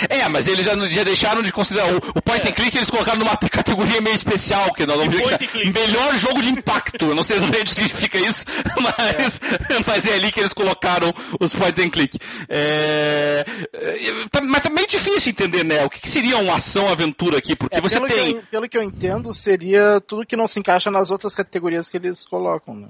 é, 0.08 0.28
mas 0.28 0.46
eles 0.46 0.64
já, 0.64 0.76
já 0.88 1.04
deixaram 1.04 1.42
de 1.42 1.52
considerar. 1.52 1.92
O, 1.92 1.96
o 1.96 2.22
point 2.22 2.46
é. 2.46 2.50
and 2.50 2.52
click 2.52 2.76
eles 2.76 2.90
colocaram 2.90 3.18
numa 3.18 3.36
categoria 3.36 4.00
meio 4.00 4.14
especial, 4.14 4.72
que 4.72 4.86
nós 4.86 4.96
vamos 4.96 5.14
dizer 5.14 5.38
que 5.38 5.60
é 5.60 5.64
melhor 5.64 6.16
jogo 6.16 6.40
de 6.40 6.48
impacto. 6.50 7.06
Eu 7.06 7.14
não 7.14 7.24
sei 7.24 7.36
exatamente 7.36 7.72
o 7.72 7.74
que 7.74 7.82
significa 7.82 8.18
isso, 8.18 8.44
mas 8.80 9.40
é. 9.42 9.82
mas 9.86 10.06
é 10.06 10.14
ali 10.14 10.30
que 10.30 10.40
eles 10.40 10.52
colocaram 10.52 11.12
os 11.40 11.52
point 11.52 11.80
and 11.82 11.90
click. 11.90 12.18
É, 12.48 13.44
é 13.72 14.28
tá, 14.30 14.40
mas 14.42 14.62
também 14.62 14.84
tá 14.84 14.90
difícil 14.90 15.30
entender, 15.30 15.64
né? 15.64 15.84
O 15.84 15.90
que, 15.90 16.00
que 16.00 16.08
seria 16.08 16.38
uma 16.38 16.56
ação-aventura 16.56 17.38
aqui? 17.38 17.56
Porque 17.56 17.78
é, 17.78 17.80
você 17.80 18.00
tem. 18.00 18.32
Que 18.32 18.38
eu, 18.38 18.42
pelo 18.50 18.68
que 18.68 18.78
eu 18.78 18.82
entendo, 18.82 19.34
seria 19.34 20.00
tudo 20.00 20.26
que 20.26 20.36
não 20.36 20.48
se 20.52 20.60
encaixa 20.60 20.90
nas 20.90 21.10
outras 21.10 21.34
categorias 21.34 21.88
que 21.88 21.96
eles 21.96 22.26
colocam, 22.26 22.74
né? 22.74 22.88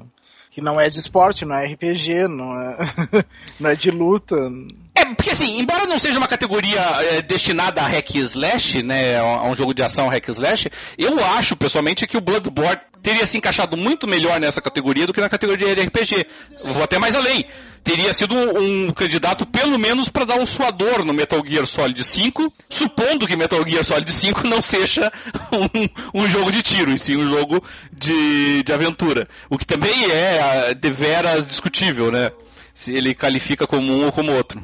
Que 0.50 0.60
não 0.60 0.80
é 0.80 0.90
de 0.90 0.98
esporte, 0.98 1.44
não 1.44 1.54
é 1.54 1.66
RPG, 1.66 2.28
não 2.28 2.60
é, 2.60 2.76
não 3.58 3.70
é 3.70 3.74
de 3.74 3.90
luta. 3.90 4.36
É, 4.94 5.06
porque 5.06 5.30
assim, 5.30 5.58
embora 5.58 5.86
não 5.86 5.98
seja 5.98 6.18
uma 6.18 6.28
categoria 6.28 6.80
é, 6.80 7.22
destinada 7.22 7.80
a 7.80 7.86
hack 7.86 8.14
slash, 8.14 8.82
né, 8.82 9.18
a 9.18 9.42
um 9.44 9.56
jogo 9.56 9.72
de 9.72 9.82
ação 9.82 10.08
hack 10.08 10.28
slash, 10.28 10.70
eu 10.98 11.24
acho 11.24 11.56
pessoalmente 11.56 12.06
que 12.06 12.16
o 12.16 12.20
Bloodborne 12.20 12.80
teria 13.02 13.26
se 13.26 13.36
encaixado 13.36 13.76
muito 13.76 14.06
melhor 14.06 14.38
nessa 14.38 14.60
categoria 14.60 15.06
do 15.06 15.12
que 15.12 15.20
na 15.20 15.28
categoria 15.28 15.74
de 15.74 15.82
RPG. 15.82 16.26
Vou 16.64 16.82
até 16.82 16.98
mais 16.98 17.14
além 17.14 17.46
teria 17.82 18.14
sido 18.14 18.34
um, 18.34 18.86
um 18.86 18.90
candidato 18.92 19.44
pelo 19.46 19.78
menos 19.78 20.08
para 20.08 20.24
dar 20.24 20.38
um 20.38 20.46
suador 20.46 21.04
no 21.04 21.12
Metal 21.12 21.42
Gear 21.44 21.66
Solid 21.66 22.02
5, 22.02 22.52
supondo 22.70 23.26
que 23.26 23.36
Metal 23.36 23.62
Gear 23.68 23.84
Solid 23.84 24.10
5 24.10 24.46
não 24.46 24.62
seja 24.62 25.12
um, 25.52 26.22
um 26.22 26.28
jogo 26.28 26.52
de 26.52 26.62
tiro, 26.62 26.92
e 26.92 26.98
sim 26.98 27.16
um 27.16 27.30
jogo 27.30 27.62
de, 27.92 28.62
de 28.62 28.72
aventura. 28.72 29.28
O 29.50 29.58
que 29.58 29.66
também 29.66 30.10
é 30.10 30.74
deveras 30.74 31.46
discutível, 31.46 32.10
né? 32.10 32.30
Se 32.74 32.92
ele 32.92 33.14
qualifica 33.14 33.66
como 33.66 33.92
um 33.92 34.06
ou 34.06 34.12
como 34.12 34.32
outro. 34.32 34.62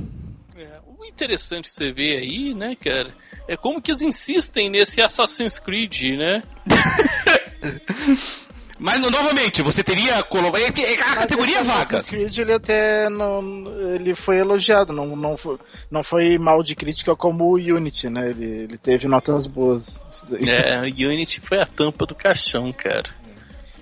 É, 1.18 1.24
interessante 1.24 1.68
você 1.68 1.90
vê 1.90 2.16
aí, 2.16 2.54
né, 2.54 2.76
cara, 2.76 3.08
é 3.48 3.56
como 3.56 3.82
que 3.82 3.90
eles 3.90 4.02
insistem 4.02 4.70
nesse 4.70 5.02
Assassin's 5.02 5.58
Creed, 5.58 6.16
né? 6.16 6.42
Mas 8.80 9.00
novamente, 9.00 9.60
você 9.60 9.82
teria 9.82 10.22
colocado. 10.22 10.62
É 10.62 10.68
a 10.68 10.72
Mas 10.72 11.14
categoria 11.16 11.64
vaga. 11.64 12.00
Creed 12.04 12.38
ele 12.38 12.52
até 12.52 13.08
não, 13.08 13.66
ele 13.92 14.14
foi 14.14 14.38
elogiado, 14.38 14.92
não, 14.92 15.16
não, 15.16 15.36
foi, 15.36 15.58
não 15.90 16.04
foi 16.04 16.38
mal 16.38 16.62
de 16.62 16.76
crítica 16.76 17.16
como 17.16 17.44
o 17.46 17.54
Unity, 17.54 18.08
né? 18.08 18.30
Ele, 18.30 18.46
ele 18.46 18.78
teve 18.78 19.08
notas 19.08 19.48
boas. 19.48 20.00
É, 20.46 20.78
o 20.78 21.08
Unity 21.08 21.40
foi 21.40 21.60
a 21.60 21.66
tampa 21.66 22.06
do 22.06 22.14
caixão, 22.14 22.72
cara. 22.72 23.10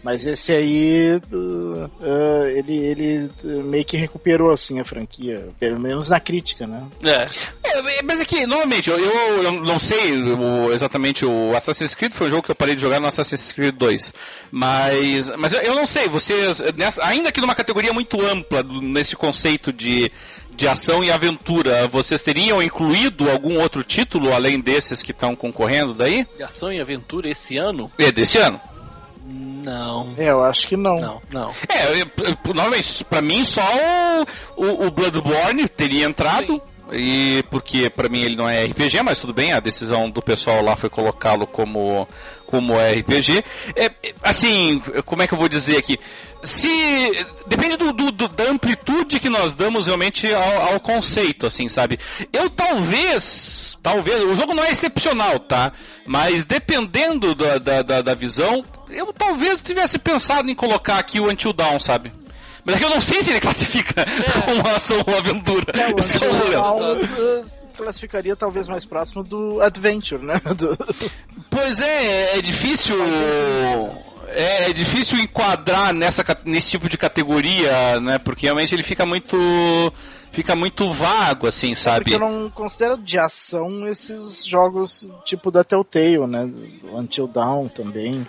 Mas 0.07 0.24
esse 0.24 0.53
aí, 0.53 1.16
uh, 1.16 2.47
ele, 2.55 2.77
ele 2.77 3.31
meio 3.65 3.85
que 3.85 3.97
recuperou, 3.97 4.53
assim, 4.53 4.78
a 4.78 4.85
franquia. 4.85 5.49
Pelo 5.59 5.81
menos 5.81 6.11
na 6.11 6.20
crítica, 6.20 6.65
né? 6.65 6.87
É. 7.03 7.27
é 7.65 8.03
mas 8.05 8.20
aqui, 8.20 8.45
é 8.45 8.47
novamente, 8.47 8.89
eu, 8.89 8.97
eu, 8.97 9.43
eu 9.43 9.53
não 9.65 9.81
sei 9.81 10.12
o, 10.23 10.73
exatamente 10.73 11.27
o 11.27 11.57
Assassin's 11.57 11.97
Creed, 11.97 12.12
foi 12.12 12.28
um 12.28 12.31
jogo 12.31 12.45
que 12.45 12.53
eu 12.53 12.55
parei 12.55 12.77
de 12.77 12.83
jogar 12.83 13.01
no 13.01 13.09
Assassin's 13.09 13.51
Creed 13.51 13.74
2. 13.74 14.15
Mas, 14.53 15.28
mas 15.37 15.53
eu, 15.53 15.62
eu 15.62 15.74
não 15.74 15.89
sei, 15.89 16.09
vocês, 16.09 16.62
nessa, 16.77 17.05
ainda 17.05 17.33
que 17.33 17.41
numa 17.41 17.57
categoria 17.57 17.93
muito 17.93 18.24
ampla, 18.24 18.62
nesse 18.62 19.16
conceito 19.16 19.73
de 19.73 20.09
de 20.57 20.66
ação 20.66 21.05
e 21.05 21.12
aventura, 21.12 21.87
vocês 21.87 22.23
teriam 22.23 22.62
incluído 22.62 23.31
algum 23.31 23.61
outro 23.61 23.85
título 23.85 24.33
além 24.33 24.59
desses 24.59 25.03
que 25.03 25.11
estão 25.11 25.37
concorrendo 25.37 25.93
daí? 25.93 26.27
De 26.35 26.43
ação 26.43 26.73
e 26.73 26.81
aventura 26.81 27.28
esse 27.28 27.59
ano? 27.59 27.93
É, 27.99 28.11
desse 28.11 28.39
ano. 28.39 28.59
Não. 29.27 30.15
É, 30.16 30.31
eu 30.31 30.44
acho 30.44 30.69
que 30.69 30.77
não. 30.77 31.01
Não, 31.01 31.23
não. 31.31 31.55
É, 31.69 32.01
eu, 32.01 32.07
eu, 32.24 32.39
normalmente, 32.55 33.05
pra 33.05 33.20
mim 33.20 33.44
só 33.44 33.62
o, 34.57 34.65
o, 34.65 34.86
o 34.86 34.90
Bloodborne 34.90 35.69
teria 35.69 36.07
entrado. 36.07 36.55
Sim. 36.55 36.61
e 36.93 37.44
porque 37.51 37.90
para 37.90 38.09
mim 38.09 38.20
ele 38.20 38.36
não 38.36 38.48
é 38.48 38.65
RPG, 38.65 39.03
mas 39.03 39.19
tudo 39.19 39.35
bem, 39.35 39.53
a 39.53 39.59
decisão 39.59 40.09
do 40.09 40.23
pessoal 40.23 40.62
lá 40.62 40.77
foi 40.77 40.89
colocá-lo 40.89 41.47
como 41.47 42.07
como 42.47 42.74
RPG. 42.74 43.44
É, 43.74 43.90
assim, 44.23 44.81
como 45.05 45.23
é 45.23 45.27
que 45.27 45.35
eu 45.35 45.39
vou 45.39 45.48
dizer 45.48 45.77
aqui? 45.77 45.98
Se 46.43 46.69
depende 47.48 47.77
do, 47.77 47.93
do, 47.93 48.12
do, 48.12 48.28
da 48.28 48.44
amplitude 48.44 49.19
que 49.19 49.28
nós 49.28 49.53
damos 49.53 49.86
realmente 49.86 50.32
ao, 50.32 50.74
ao, 50.74 50.81
conceito, 50.81 51.44
assim, 51.44 51.69
sabe? 51.69 51.98
Eu 52.32 52.48
talvez, 52.48 53.77
talvez, 53.82 54.23
o 54.23 54.36
jogo 54.36 54.55
não 54.55 54.62
é 54.62 54.70
excepcional, 54.70 55.40
tá? 55.40 55.73
Mas 56.07 56.44
dependendo 56.44 57.35
da, 57.35 57.59
da, 57.59 57.82
da, 57.82 58.03
da 58.03 58.15
visão, 58.15 58.65
eu 58.91 59.13
talvez 59.13 59.63
tivesse 59.63 59.99
pensado 59.99 60.51
em 60.51 60.55
colocar 60.55 60.99
aqui 60.99 61.21
o 61.21 61.29
Until 61.31 61.53
Dawn, 61.53 61.79
sabe? 61.81 62.13
Mas 62.65 62.77
é 62.77 62.79
que 62.79 62.85
eu 62.85 62.91
não 62.91 63.01
sei 63.01 63.23
se 63.23 63.31
ele 63.31 63.41
classifica 63.43 64.03
é. 64.03 64.41
como 64.41 64.69
ação 64.69 65.03
ou 65.07 65.17
aventura. 65.17 65.73
É, 65.79 65.95
o 65.95 66.01
Esse 66.01 66.17
é 66.17 66.19
o 66.19 66.21
problema 66.21 67.47
classificaria 67.77 68.35
talvez 68.35 68.67
mais 68.67 68.85
próximo 68.85 69.23
do 69.23 69.61
Adventure, 69.61 70.25
né? 70.25 70.41
Do... 70.57 70.77
Pois 71.51 71.79
é, 71.79 72.39
é 72.39 72.43
difícil. 72.43 72.97
É, 74.29 74.71
é, 74.71 74.73
difícil 74.73 75.19
enquadrar 75.19 75.93
nessa, 75.93 76.25
nesse 76.45 76.71
tipo 76.73 76.89
de 76.89 76.99
categoria, 76.99 78.01
né? 78.01 78.19
Porque 78.19 78.47
realmente 78.47 78.75
ele 78.75 78.83
fica 78.83 79.07
muito. 79.07 79.37
Fica 80.33 80.55
muito 80.55 80.93
vago, 80.93 81.47
assim, 81.47 81.73
é 81.73 81.75
sabe? 81.75 82.01
porque 82.01 82.15
eu 82.15 82.19
não 82.19 82.51
considero 82.51 82.99
de 82.99 83.19
ação 83.19 83.89
esses 83.89 84.45
jogos 84.45 85.09
tipo 85.25 85.51
da 85.51 85.65
Telltale, 85.65 86.27
né? 86.27 86.51
Until 86.93 87.27
Dawn 87.27 87.69
também. 87.69 88.27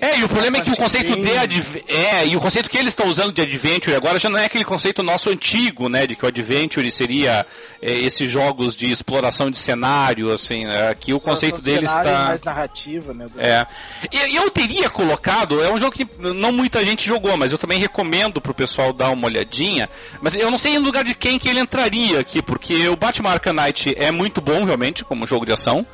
É, 0.00 0.18
e 0.18 0.24
o 0.24 0.28
problema 0.28 0.56
é 0.56 0.60
que 0.60 0.70
o 0.70 0.76
conceito 0.76 1.14
de 1.16 1.82
é, 1.88 2.26
e 2.26 2.36
o 2.36 2.40
conceito 2.40 2.68
que 2.68 2.76
eles 2.76 2.88
estão 2.88 3.06
usando 3.06 3.32
de 3.32 3.40
adventure 3.40 3.94
agora 3.94 4.18
já 4.18 4.28
não 4.28 4.38
é 4.38 4.46
aquele 4.46 4.64
conceito 4.64 5.02
nosso 5.02 5.30
antigo, 5.30 5.88
né, 5.88 6.06
de 6.06 6.16
que 6.16 6.24
o 6.24 6.28
adventure 6.28 6.90
seria 6.90 7.46
é, 7.80 7.92
esses 7.92 8.30
jogos 8.30 8.74
de 8.74 8.90
exploração 8.90 9.50
de 9.50 9.58
cenário, 9.58 10.32
assim, 10.32 10.64
né, 10.66 10.88
aqui 10.88 11.12
o 11.12 11.20
conceito 11.20 11.60
deles 11.60 11.90
está 11.90 12.24
mais 12.28 12.42
narrativa, 12.42 13.14
né? 13.14 13.26
É. 13.38 13.66
E, 14.10 14.36
eu 14.36 14.50
teria 14.50 14.90
colocado, 14.90 15.62
é 15.62 15.72
um 15.72 15.78
jogo 15.78 15.92
que 15.92 16.06
não 16.18 16.52
muita 16.52 16.84
gente 16.84 17.06
jogou, 17.06 17.36
mas 17.36 17.52
eu 17.52 17.58
também 17.58 17.78
recomendo 17.78 18.40
pro 18.40 18.54
pessoal 18.54 18.92
dar 18.92 19.10
uma 19.10 19.26
olhadinha, 19.26 19.88
mas 20.20 20.34
eu 20.34 20.50
não 20.50 20.58
sei 20.58 20.74
em 20.74 20.78
lugar 20.78 21.04
de 21.04 21.14
quem 21.14 21.38
que 21.38 21.48
ele 21.48 21.60
entraria 21.60 22.18
aqui, 22.18 22.42
porque 22.42 22.88
o 22.88 22.96
Batman 22.96 23.30
Arkham 23.30 23.52
Knight 23.52 23.94
é 23.96 24.10
muito 24.10 24.40
bom 24.40 24.64
realmente 24.64 25.04
como 25.04 25.26
jogo 25.26 25.46
de 25.46 25.52
ação. 25.52 25.86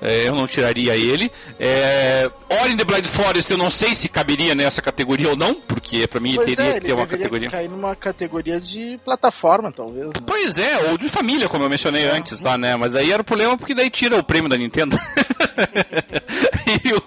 É, 0.00 0.28
eu 0.28 0.34
não 0.34 0.46
tiraria 0.46 0.96
ele. 0.96 1.30
É, 1.58 2.30
Ori 2.62 2.72
in 2.72 2.76
the 2.76 2.84
Blind 2.84 3.06
Forest 3.06 3.50
eu 3.50 3.58
não 3.58 3.70
sei 3.70 3.94
se 3.94 4.08
caberia 4.08 4.54
nessa 4.54 4.80
categoria 4.80 5.30
ou 5.30 5.36
não, 5.36 5.54
porque 5.54 6.06
para 6.06 6.20
mim 6.20 6.34
pois 6.36 6.54
teria 6.54 6.72
é, 6.72 6.80
que 6.80 6.86
ter 6.86 6.92
uma 6.92 7.06
categoria. 7.06 7.50
cair 7.50 7.68
numa 7.68 7.96
categoria 7.96 8.60
de 8.60 8.98
plataforma, 9.04 9.72
talvez. 9.72 10.06
Né? 10.06 10.12
Pois 10.26 10.58
é, 10.58 10.90
ou 10.90 10.98
de 10.98 11.08
família, 11.08 11.48
como 11.48 11.64
eu 11.64 11.70
mencionei 11.70 12.04
é. 12.04 12.10
antes 12.10 12.40
lá, 12.40 12.56
né? 12.56 12.76
Mas 12.76 12.94
aí 12.94 13.10
era 13.10 13.22
o 13.22 13.24
problema 13.24 13.56
porque 13.56 13.74
daí 13.74 13.90
tira 13.90 14.16
o 14.16 14.22
prêmio 14.22 14.48
da 14.48 14.56
Nintendo. 14.56 14.98
e 16.84 16.92
o, 16.92 17.02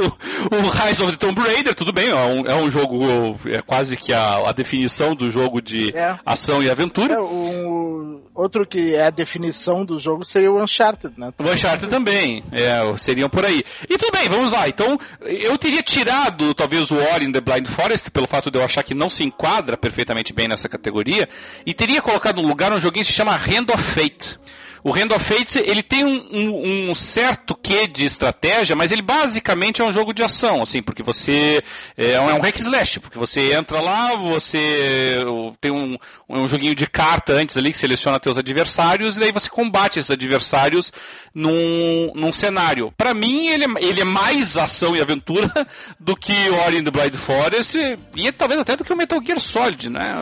o, 0.00 0.56
o, 0.56 0.70
Rise 0.70 1.02
of 1.02 1.16
the 1.16 1.26
Tomb 1.26 1.40
Raider, 1.40 1.74
tudo 1.74 1.92
bem, 1.92 2.08
é 2.08 2.14
um, 2.14 2.46
é 2.46 2.54
um 2.54 2.70
jogo, 2.70 3.38
é 3.46 3.62
quase 3.62 3.96
que 3.96 4.12
a, 4.12 4.48
a 4.48 4.52
definição 4.52 5.14
do 5.14 5.30
jogo 5.30 5.60
de 5.60 5.96
é. 5.96 6.18
ação 6.24 6.62
e 6.62 6.70
aventura. 6.70 7.14
É, 7.14 7.18
o, 7.18 8.21
outro 8.34 8.66
que 8.66 8.94
é 8.94 9.06
a 9.06 9.10
definição 9.10 9.84
do 9.84 9.98
jogo 9.98 10.24
seria 10.24 10.50
o 10.50 10.62
Uncharted, 10.62 11.14
né? 11.18 11.32
O 11.38 11.42
Uncharted 11.42 11.90
também, 11.90 12.42
é, 12.50 12.96
seriam 12.96 13.28
por 13.28 13.44
aí. 13.44 13.62
E 13.88 13.98
tudo 13.98 14.12
bem, 14.12 14.28
vamos 14.28 14.52
lá. 14.52 14.68
Então, 14.68 14.98
eu 15.20 15.56
teria 15.58 15.82
tirado 15.82 16.54
talvez 16.54 16.90
o 16.90 16.96
Ori 16.96 17.26
in 17.26 17.32
the 17.32 17.40
Blind 17.40 17.66
Forest, 17.66 18.10
pelo 18.10 18.26
fato 18.26 18.50
de 18.50 18.58
eu 18.58 18.64
achar 18.64 18.82
que 18.82 18.94
não 18.94 19.10
se 19.10 19.24
enquadra 19.24 19.76
perfeitamente 19.76 20.32
bem 20.32 20.48
nessa 20.48 20.68
categoria, 20.68 21.28
e 21.66 21.74
teria 21.74 22.00
colocado 22.00 22.42
no 22.42 22.48
lugar 22.48 22.72
um 22.72 22.80
joguinho 22.80 23.04
que 23.04 23.12
se 23.12 23.16
chama 23.16 23.32
Hand 23.34 23.72
of 23.72 23.82
Fate. 23.82 24.38
O 24.84 24.90
Hand 24.90 25.12
of 25.14 25.24
Fate, 25.24 25.62
ele 25.64 25.82
tem 25.82 26.04
um, 26.04 26.26
um, 26.32 26.90
um, 26.90 26.94
certo 26.94 27.54
quê 27.54 27.86
de 27.86 28.04
estratégia, 28.04 28.74
mas 28.74 28.90
ele 28.90 29.02
basicamente 29.02 29.80
é 29.80 29.84
um 29.84 29.92
jogo 29.92 30.12
de 30.12 30.24
ação, 30.24 30.60
assim, 30.60 30.82
porque 30.82 31.04
você 31.04 31.62
é, 31.96 32.12
é 32.12 32.34
um 32.34 32.40
hack 32.40 32.58
slash, 32.58 32.98
porque 32.98 33.18
você 33.18 33.52
entra 33.52 33.80
lá, 33.80 34.16
você 34.16 35.24
tem 35.60 35.70
um, 35.70 35.96
um 36.28 36.48
joguinho 36.48 36.74
de 36.74 36.86
carta 36.88 37.32
antes 37.32 37.56
ali 37.56 37.70
que 37.70 37.78
seleciona 37.78 38.18
teus 38.18 38.36
adversários 38.36 39.16
e 39.16 39.20
daí 39.20 39.30
você 39.30 39.48
combate 39.48 40.00
esses 40.00 40.10
adversários 40.10 40.92
num, 41.32 42.12
num 42.14 42.32
cenário. 42.32 42.92
Para 42.96 43.14
mim, 43.14 43.46
ele 43.48 43.64
é, 43.64 43.68
ele 43.84 44.00
é 44.00 44.04
mais 44.04 44.56
ação 44.56 44.96
e 44.96 45.00
aventura 45.00 45.48
do 45.98 46.16
que 46.16 46.32
Ori 46.50 46.78
in 46.78 46.84
the 46.84 46.90
Blind 46.90 47.14
Forest 47.14 47.78
e 48.16 48.32
talvez 48.32 48.60
até 48.60 48.76
do 48.76 48.84
que 48.84 48.92
o 48.92 48.96
Metal 48.96 49.22
Gear 49.24 49.38
Solid, 49.38 49.88
né? 49.88 50.12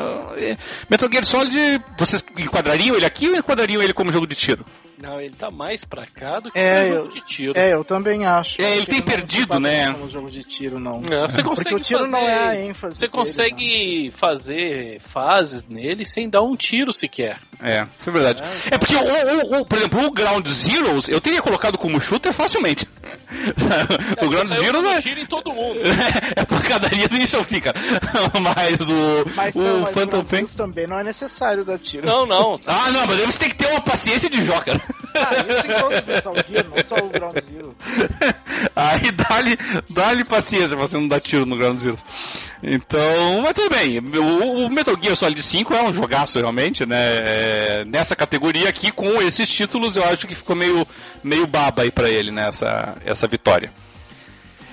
Metal 0.89 1.09
Gear 1.11 1.25
Solid, 1.25 1.83
vocês 1.99 2.23
enquadrariam 2.37 2.95
ele 2.95 3.07
aqui 3.07 3.29
ou 3.29 3.37
enquadrariam 3.37 3.83
ele 3.83 3.95
como 3.95 4.13
jogo 4.13 4.27
de 4.27 4.35
tiro? 4.35 4.50
Tiro. 4.51 4.65
Não, 5.01 5.19
ele 5.19 5.35
tá 5.35 5.51
mais 5.51 5.83
pra 5.83 6.05
cá 6.05 6.41
do 6.41 6.51
que 6.51 6.59
é, 6.59 6.89
jogo 6.89 7.13
de 7.13 7.21
tiro. 7.23 7.59
É, 7.59 7.73
eu 7.73 7.83
também 7.83 8.27
acho. 8.27 8.61
É, 8.61 8.77
ele 8.77 8.87
tem 8.87 9.01
perdido, 9.01 9.59
né? 9.59 9.89
No 9.89 10.09
jogo 10.09 10.31
de 10.31 10.45
tiro, 10.45 10.79
não. 10.79 11.01
É, 11.11 11.27
você 11.27 11.43
consegue 11.43 11.71
Porque 11.71 11.75
o 11.75 11.81
tiro 11.81 12.01
fazer, 12.01 12.13
não 12.13 12.19
é 12.19 12.49
a 12.49 12.61
ênfase. 12.61 12.95
Você 12.97 13.01
dele, 13.01 13.13
consegue 13.13 14.05
não. 14.05 14.19
fazer 14.19 15.01
fases 15.01 15.65
nele 15.69 16.05
sem 16.05 16.29
dar 16.29 16.43
um 16.43 16.55
tiro 16.55 16.93
sequer. 16.93 17.39
É, 17.63 17.87
isso 17.99 18.09
é 18.09 18.13
verdade. 18.13 18.43
É, 18.71 18.75
é 18.75 18.79
porque, 18.79 18.95
o, 18.95 19.57
o, 19.57 19.61
o, 19.61 19.65
por 19.65 19.79
exemplo, 19.79 20.07
o 20.07 20.11
Ground 20.11 20.47
Zeroes 20.49 21.09
eu 21.09 21.21
teria 21.21 21.43
colocado 21.43 21.79
como 21.79 22.01
shooter 22.01 22.33
facilmente. 22.33 22.87
É, 23.03 24.25
o 24.25 24.29
Ground 24.29 24.53
Zeroes 24.53 24.85
é. 24.85 25.01
Tiro 25.01 25.21
em 25.21 25.27
todo 25.27 25.53
mundo. 25.53 25.81
É, 26.37 26.45
pancadaria 26.45 27.09
do 27.09 27.17
início 27.17 27.39
ao 27.39 27.45
fim, 27.45 27.61
cara. 27.61 27.79
Mas 28.41 28.89
o. 28.89 29.25
Mas, 29.35 29.55
o 29.55 29.61
não, 29.61 29.81
mas 29.81 29.93
Phantom 29.93 30.25
Pain. 30.25 30.47
também 30.47 30.87
não 30.87 30.99
é 30.99 31.05
necessário 31.05 31.65
dar 31.65 31.79
tiro. 31.79 32.07
Não, 32.07 32.27
não. 32.27 32.59
ah, 32.67 32.91
não, 32.91 33.07
mas 33.07 33.21
você 33.21 33.39
tem 33.39 33.49
que 33.51 33.57
ter 33.57 33.67
uma 33.67 33.81
paciência 33.81 34.29
de 34.29 34.45
jogar. 34.45 34.81
Ah, 35.15 35.31
isso 35.49 35.67
em 35.67 35.81
todos 35.81 35.99
os 35.99 36.07
Metal 36.07 36.35
Gear, 36.49 36.67
não 36.69 36.85
só 36.89 37.05
o 37.05 37.09
Ground 37.09 37.37
Zero. 37.41 37.77
Aí 38.77 39.11
dá-lhe 39.13 39.59
dá 39.91 40.25
paciência 40.25 40.77
você 40.77 40.97
não 40.97 41.09
dar 41.09 41.21
tiro 41.21 41.47
no 41.47 41.57
Ground 41.57 41.79
Zero. 41.79 41.97
Então, 42.63 43.43
mas 43.43 43.53
tudo 43.53 43.71
bem. 43.71 43.99
O, 43.99 44.67
o, 44.67 44.71
Metal 44.71 44.97
Gear 45.01 45.17
Solid 45.17 45.43
5 45.43 45.75
é 45.75 45.83
um 45.83 45.93
jogaço 45.93 46.39
realmente, 46.39 46.85
né? 46.87 47.19
É, 47.21 47.85
nessa 47.87 48.15
categoria 48.15 48.69
aqui, 48.69 48.91
com 48.91 49.21
esses 49.23 49.49
títulos, 49.49 49.97
eu 49.97 50.05
acho 50.05 50.27
que 50.27 50.35
ficou 50.35 50.55
meio, 50.55 50.87
meio 51.25 51.47
baba 51.47 51.83
aí 51.83 51.91
pra 51.91 52.11
ele, 52.11 52.31
né? 52.31 52.49
Essa, 52.49 52.97
essa 53.05 53.27
vitória. 53.27 53.73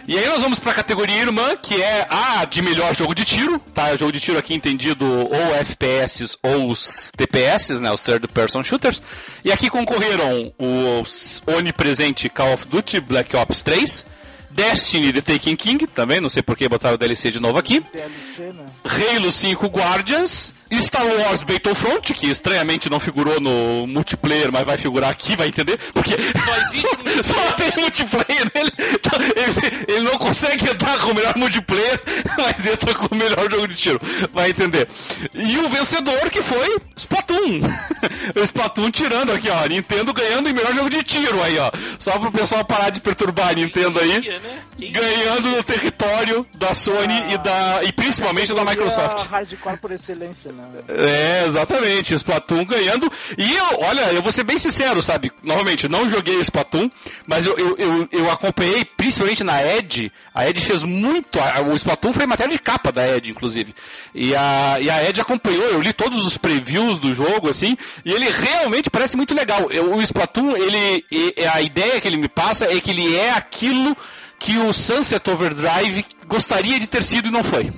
E 0.07 0.17
aí 0.17 0.25
nós 0.29 0.39
vamos 0.41 0.57
para 0.57 0.71
a 0.71 0.75
categoria 0.75 1.17
irmã, 1.17 1.57
que 1.57 1.81
é 1.81 2.07
a 2.09 2.45
de 2.45 2.61
melhor 2.61 2.95
jogo 2.95 3.13
de 3.13 3.25
tiro, 3.25 3.59
tá? 3.73 3.91
O 3.91 3.97
jogo 3.97 4.13
de 4.13 4.21
tiro 4.21 4.39
aqui 4.39 4.53
entendido 4.53 5.05
ou 5.05 5.55
FPS 5.55 6.37
ou 6.41 6.69
os 6.69 7.11
TPS, 7.17 7.81
né? 7.81 7.91
Os 7.91 8.01
Third 8.01 8.25
Person 8.29 8.63
Shooters. 8.63 9.01
E 9.43 9.51
aqui 9.51 9.69
concorreram 9.69 10.53
os 10.57 11.41
onipresente 11.45 12.29
Call 12.29 12.53
of 12.53 12.65
Duty 12.67 13.01
Black 13.01 13.35
Ops 13.35 13.61
3, 13.61 14.05
Destiny 14.49 15.11
The 15.11 15.19
Taking 15.19 15.57
King, 15.57 15.85
também, 15.87 16.21
não 16.21 16.29
sei 16.29 16.41
por 16.41 16.55
que 16.55 16.69
botaram 16.69 16.95
o 16.95 16.97
DLC 16.97 17.29
de 17.29 17.41
novo 17.41 17.57
aqui. 17.57 17.83
DLC, 17.91 18.53
né? 18.53 18.71
Halo 18.85 19.29
5 19.29 19.67
Guardians, 19.67 20.53
Star 20.75 21.05
Wars 21.05 21.43
Battlefront, 21.43 22.13
que 22.13 22.29
estranhamente 22.29 22.89
não 22.89 22.99
figurou 22.99 23.39
no 23.39 23.87
multiplayer, 23.87 24.51
mas 24.51 24.65
vai 24.65 24.77
figurar 24.77 25.09
aqui, 25.09 25.35
vai 25.35 25.47
entender, 25.47 25.77
porque 25.93 26.11
só, 26.11 27.23
só, 27.23 27.33
só 27.33 27.51
tem 27.53 27.71
multiplayer 27.77 28.51
nele, 28.53 28.71
então 28.93 29.19
ele, 29.21 29.85
ele, 29.87 30.01
não 30.01 30.17
consegue 30.17 30.69
entrar 30.69 30.99
com 30.99 31.11
o 31.11 31.15
melhor 31.15 31.35
multiplayer, 31.37 32.01
mas 32.37 32.65
entra 32.65 32.93
com 32.95 33.13
o 33.13 33.17
melhor 33.17 33.49
jogo 33.49 33.67
de 33.67 33.75
tiro, 33.75 33.99
vai 34.33 34.49
entender. 34.49 34.87
E 35.33 35.57
o 35.59 35.69
vencedor 35.69 36.29
que 36.29 36.41
foi 36.41 36.77
Splatoon. 36.95 37.61
o 38.35 38.43
Splatoon 38.43 38.91
tirando 38.91 39.31
aqui, 39.31 39.49
ó, 39.49 39.65
Nintendo 39.65 40.13
ganhando 40.13 40.49
em 40.49 40.53
melhor 40.53 40.73
jogo 40.73 40.89
de 40.89 41.03
tiro 41.03 41.41
aí, 41.43 41.57
ó. 41.59 41.71
Só 41.99 42.17
pro 42.19 42.31
pessoal 42.31 42.65
parar 42.65 42.89
de 42.89 42.99
perturbar 42.99 43.49
a 43.49 43.53
Nintendo 43.53 43.99
aí. 43.99 44.19
Né? 44.19 44.91
Ganhando 44.91 45.49
no 45.49 45.63
território 45.63 46.45
da 46.53 46.73
Sony 46.73 47.13
ah, 47.13 47.33
e 47.33 47.37
da 47.37 47.83
e 47.83 47.91
principalmente 47.91 48.53
da 48.53 48.63
Microsoft. 48.63 49.27
Hardcore 49.27 49.77
por 49.77 49.91
excelência. 49.91 50.51
É, 50.87 51.45
exatamente. 51.45 52.13
Splatoon 52.13 52.65
ganhando. 52.65 53.11
E 53.37 53.55
eu, 53.55 53.79
olha, 53.79 54.13
eu 54.13 54.21
vou 54.21 54.31
ser 54.31 54.43
bem 54.43 54.57
sincero, 54.57 55.01
sabe? 55.01 55.31
Novamente, 55.43 55.87
não 55.87 56.09
joguei 56.09 56.39
Splatoon, 56.41 56.89
mas 57.25 57.45
eu, 57.45 57.57
eu, 57.57 57.75
eu, 57.77 58.09
eu 58.11 58.31
acompanhei, 58.31 58.85
principalmente 58.85 59.43
na 59.43 59.63
Edge. 59.63 60.11
A 60.33 60.47
Edge 60.49 60.61
fez 60.61 60.83
muito. 60.83 61.39
o 61.71 61.75
Splatoon 61.75 62.13
foi 62.13 62.25
matéria 62.25 62.53
de 62.53 62.59
capa 62.59 62.91
da 62.91 63.07
Edge, 63.07 63.31
inclusive. 63.31 63.73
E 64.13 64.35
a, 64.35 64.77
e 64.79 64.89
a 64.89 65.09
Edge 65.09 65.21
acompanhou, 65.21 65.65
eu 65.65 65.81
li 65.81 65.93
todos 65.93 66.25
os 66.25 66.37
previews 66.37 66.99
do 66.99 67.13
jogo, 67.15 67.49
assim, 67.49 67.77
e 68.05 68.11
ele 68.11 68.29
realmente 68.29 68.89
parece 68.89 69.17
muito 69.17 69.33
legal. 69.33 69.71
Eu, 69.71 69.95
o 69.95 70.01
Splatoon, 70.01 70.55
ele. 70.55 71.05
A 71.53 71.61
ideia 71.61 71.99
que 71.99 72.07
ele 72.07 72.17
me 72.17 72.27
passa 72.27 72.65
é 72.65 72.79
que 72.79 72.91
ele 72.91 73.15
é 73.15 73.31
aquilo 73.31 73.95
que 74.39 74.57
o 74.57 74.71
Sunset 74.71 75.27
Overdrive 75.29 76.05
gostaria 76.27 76.79
de 76.79 76.87
ter 76.87 77.03
sido 77.03 77.27
e 77.27 77.31
não 77.31 77.43
foi 77.43 77.71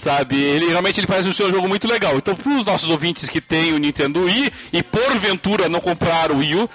sabe? 0.00 0.36
Ele 0.36 0.66
realmente 0.66 0.98
ele 0.98 1.06
parece 1.06 1.28
um 1.28 1.32
jogo 1.32 1.68
muito 1.68 1.86
legal. 1.86 2.16
Então, 2.16 2.34
para 2.34 2.52
os 2.52 2.64
nossos 2.64 2.88
ouvintes 2.88 3.28
que 3.28 3.40
têm 3.40 3.72
o 3.72 3.78
Nintendo 3.78 4.24
Wii 4.24 4.50
e 4.72 4.82
porventura 4.82 5.68
não 5.68 5.80
compraram 5.80 6.36
o 6.36 6.38
Wii 6.38 6.54
U, 6.56 6.64
uh, 6.64 6.68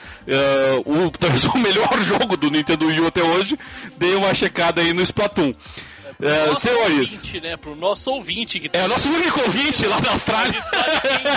o, 0.85 1.11
talvez 1.17 1.43
o 1.45 1.57
melhor 1.57 2.01
jogo 2.03 2.37
do 2.37 2.49
Nintendo 2.49 2.85
Wii 2.87 3.01
U 3.01 3.07
até 3.07 3.23
hoje, 3.23 3.57
dê 3.97 4.13
uma 4.15 4.33
checada 4.33 4.81
aí 4.81 4.93
no 4.93 5.01
Splatoon. 5.01 5.53
É, 6.21 6.47
nosso 6.47 6.61
senhores. 6.61 7.13
ouvinte, 7.13 7.41
né? 7.41 7.57
Pro 7.57 7.75
nosso 7.75 8.11
ouvinte 8.11 8.59
que 8.59 8.69
tá 8.69 8.79
É 8.79 8.85
o 8.85 8.87
nosso 8.87 9.09
único 9.09 9.41
ouvinte 9.41 9.85
lá 9.85 9.99
da 9.99 10.11
Austrália. 10.11 10.63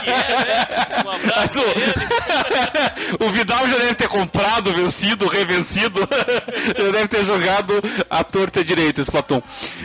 é, 0.05 0.11
né? 0.11 0.67
Um 1.05 1.11
abraço 1.11 1.61
o, 3.21 3.25
o 3.27 3.31
Vidal 3.31 3.67
já 3.69 3.77
deve 3.79 3.95
ter 3.95 4.09
comprado, 4.09 4.73
vencido, 4.73 5.27
revencido. 5.27 6.01
já 6.77 6.91
deve 6.93 7.09
ter 7.09 7.25
jogado 7.25 7.73
a 8.11 8.23
torta 8.23 8.63
direita, 8.63 9.01
esse 9.01 9.11
Platão. 9.11 9.43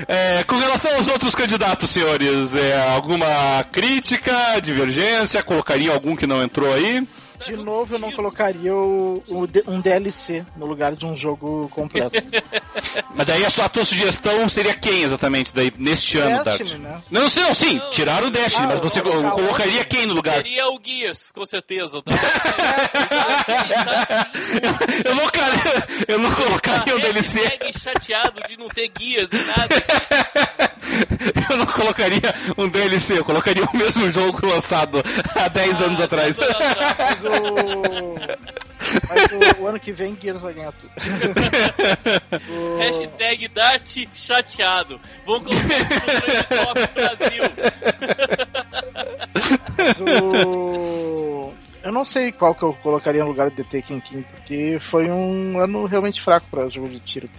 É, 0.08 0.44
com 0.44 0.58
relação 0.58 0.96
aos 0.96 1.08
outros 1.08 1.34
candidatos, 1.34 1.90
senhores, 1.90 2.56
é, 2.56 2.90
alguma 2.90 3.64
crítica, 3.72 4.60
divergência? 4.62 5.42
Colocaria 5.44 5.92
algum 5.94 6.16
que 6.16 6.28
não 6.28 6.42
entrou 6.42 6.72
aí? 6.74 7.08
De 7.46 7.58
novo, 7.58 7.96
eu 7.96 8.00
não 8.00 8.12
colocaria 8.12 8.74
o, 8.74 9.24
o 9.28 9.48
um 9.68 9.80
DLC 9.80 10.46
no 10.56 10.66
lugar 10.66 10.96
de 10.96 11.06
um 11.06 11.16
jogo 11.16 11.70
completo. 11.70 12.18
Mas 13.14 13.26
daí 13.26 13.46
a 13.46 13.50
sua 13.50 13.70
tua 13.70 13.86
sugestão 13.86 14.48
seria 14.50 14.74
quem 14.74 15.04
exatamente 15.04 15.54
daí 15.54 15.72
neste 15.78 16.18
ano, 16.18 16.44
Dart? 16.44 16.62
Né? 16.62 17.02
Não, 17.12 17.30
sim, 17.30 17.42
não, 17.42 17.56
sim, 17.56 17.82
tiraram 17.92 18.28
o 18.28 18.32
Destiny, 18.32 18.66
Ah, 18.66 18.70
mas 18.70 18.80
você 18.80 19.02
colocar 19.02 19.32
colocaria 19.32 19.86
quem 19.86 20.06
no 20.06 20.14
lugar? 20.14 20.38
Seria 20.38 20.68
o 20.70 20.80
Gears, 20.84 21.32
com 21.32 21.46
certeza. 21.46 22.02
Tá? 22.02 22.14
Eu 25.06 25.16
não, 25.16 25.28
cara, 25.28 25.88
eu 26.08 26.20
não 26.20 26.34
colocaria 26.34 26.96
o 26.96 27.00
DLC. 27.00 27.40
Hashtag 27.40 27.80
chateado 27.80 28.42
de 28.48 28.58
não 28.58 28.68
ter 28.68 28.88
guias 28.90 29.30
e 29.32 29.38
nada. 29.38 30.64
Eu 31.50 31.58
não 31.58 31.66
colocaria 31.66 32.20
um 32.58 32.68
DLC, 32.68 33.18
eu 33.20 33.26
colocaria 33.26 33.64
o 33.64 33.78
mesmo 33.78 34.12
jogo 34.12 34.46
lançado 34.48 35.04
há 35.36 35.48
10 35.48 35.82
anos 35.82 36.00
Ah, 36.00 36.04
atrás. 36.06 36.38
não, 36.38 37.32
não, 37.32 37.52
não. 37.54 38.16
Mas 39.10 39.32
o. 39.32 39.40
Mas 39.40 39.58
o, 39.58 39.62
o 39.62 39.68
ano 39.68 39.80
que 39.80 39.92
vem, 39.94 40.16
Gears 40.20 40.42
vai 40.42 40.54
ganhar 40.54 40.72
tudo. 40.74 40.92
O- 42.50 42.78
Hashtag 42.80 43.48
Dart 43.50 43.98
chateado. 44.14 45.00
Vamos 45.26 45.44
colocar 45.48 45.78
isso 45.78 45.94
no 46.50 46.66
Top 46.66 46.90
Brasil. 46.94 47.44
Mas 49.78 50.00
o... 50.02 51.54
Eu 51.84 51.92
não 51.92 52.06
sei 52.06 52.32
qual 52.32 52.56
que 52.56 52.64
eu 52.64 52.74
colocaria 52.82 53.22
no 53.24 53.30
lugar 53.30 53.50
do 53.50 53.56
The 53.64 53.64
Taken 53.82 54.00
King, 54.00 54.26
porque 54.32 54.78
foi 54.90 55.10
um 55.10 55.60
ano 55.60 55.86
realmente 55.86 56.22
fraco 56.22 56.48
para 56.50 56.70
jogo 56.70 56.88
de 56.90 57.00
tiro. 57.02 57.30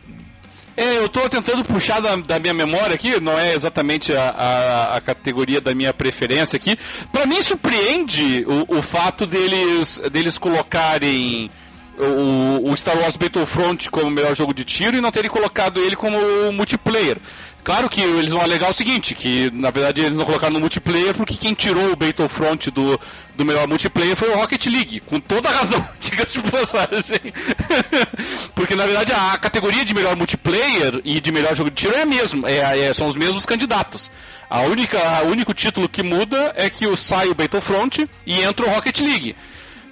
É, 0.76 0.98
eu 0.98 1.08
tô 1.08 1.28
tentando 1.28 1.64
puxar 1.64 2.00
da, 2.00 2.16
da 2.16 2.38
minha 2.40 2.52
memória 2.52 2.94
aqui, 2.94 3.20
não 3.20 3.38
é 3.38 3.54
exatamente 3.54 4.12
a, 4.12 4.30
a, 4.30 4.96
a 4.96 5.00
categoria 5.00 5.60
da 5.60 5.74
minha 5.74 5.92
preferência 5.92 6.56
aqui. 6.56 6.76
Pra 7.12 7.26
mim 7.26 7.40
surpreende 7.42 8.44
o, 8.46 8.78
o 8.78 8.82
fato 8.82 9.24
deles, 9.24 10.00
deles 10.10 10.36
colocarem 10.36 11.48
o, 11.96 12.70
o 12.70 12.76
Star 12.76 12.98
Wars 12.98 13.16
Battlefront 13.16 13.88
como 13.88 14.10
melhor 14.10 14.34
jogo 14.34 14.52
de 14.52 14.64
tiro 14.64 14.96
e 14.96 15.00
não 15.00 15.12
terem 15.12 15.30
colocado 15.30 15.80
ele 15.80 15.94
como 15.94 16.18
multiplayer. 16.52 17.18
Claro 17.64 17.88
que 17.88 17.98
eles 18.02 18.30
vão 18.30 18.42
alegar 18.42 18.70
o 18.70 18.74
seguinte, 18.74 19.14
que 19.14 19.50
na 19.50 19.70
verdade 19.70 20.02
eles 20.02 20.18
não 20.18 20.26
colocaram 20.26 20.52
no 20.52 20.60
multiplayer 20.60 21.14
porque 21.14 21.34
quem 21.34 21.54
tirou 21.54 21.92
o 21.92 21.96
Battlefront 21.96 22.70
do, 22.70 23.00
do 23.34 23.42
melhor 23.44 23.66
multiplayer 23.66 24.14
foi 24.14 24.28
o 24.28 24.34
Rocket 24.36 24.66
League, 24.66 25.00
com 25.00 25.18
toda 25.18 25.48
a 25.48 25.52
razão, 25.52 25.82
diga-se 25.98 26.42
de 26.42 26.50
passagem. 26.50 27.32
porque 28.54 28.74
na 28.74 28.84
verdade 28.84 29.12
a 29.12 29.38
categoria 29.38 29.82
de 29.82 29.94
melhor 29.94 30.14
multiplayer 30.14 31.00
e 31.06 31.18
de 31.18 31.32
melhor 31.32 31.56
jogo 31.56 31.70
de 31.70 31.76
tiro 31.76 31.94
é 31.94 32.02
a 32.02 32.06
mesma, 32.06 32.50
é, 32.50 32.80
é- 32.80 32.92
são 32.92 33.08
os 33.08 33.16
mesmos 33.16 33.46
candidatos. 33.46 34.10
A 34.50 34.60
única, 34.60 34.98
o 35.24 35.28
único 35.28 35.54
título 35.54 35.88
que 35.88 36.02
muda 36.02 36.52
é 36.56 36.68
que 36.68 36.84
sai 36.98 37.28
o 37.28 37.34
Battlefront 37.34 38.06
e 38.26 38.42
entra 38.42 38.66
o 38.66 38.70
Rocket 38.70 39.00
League. 39.00 39.34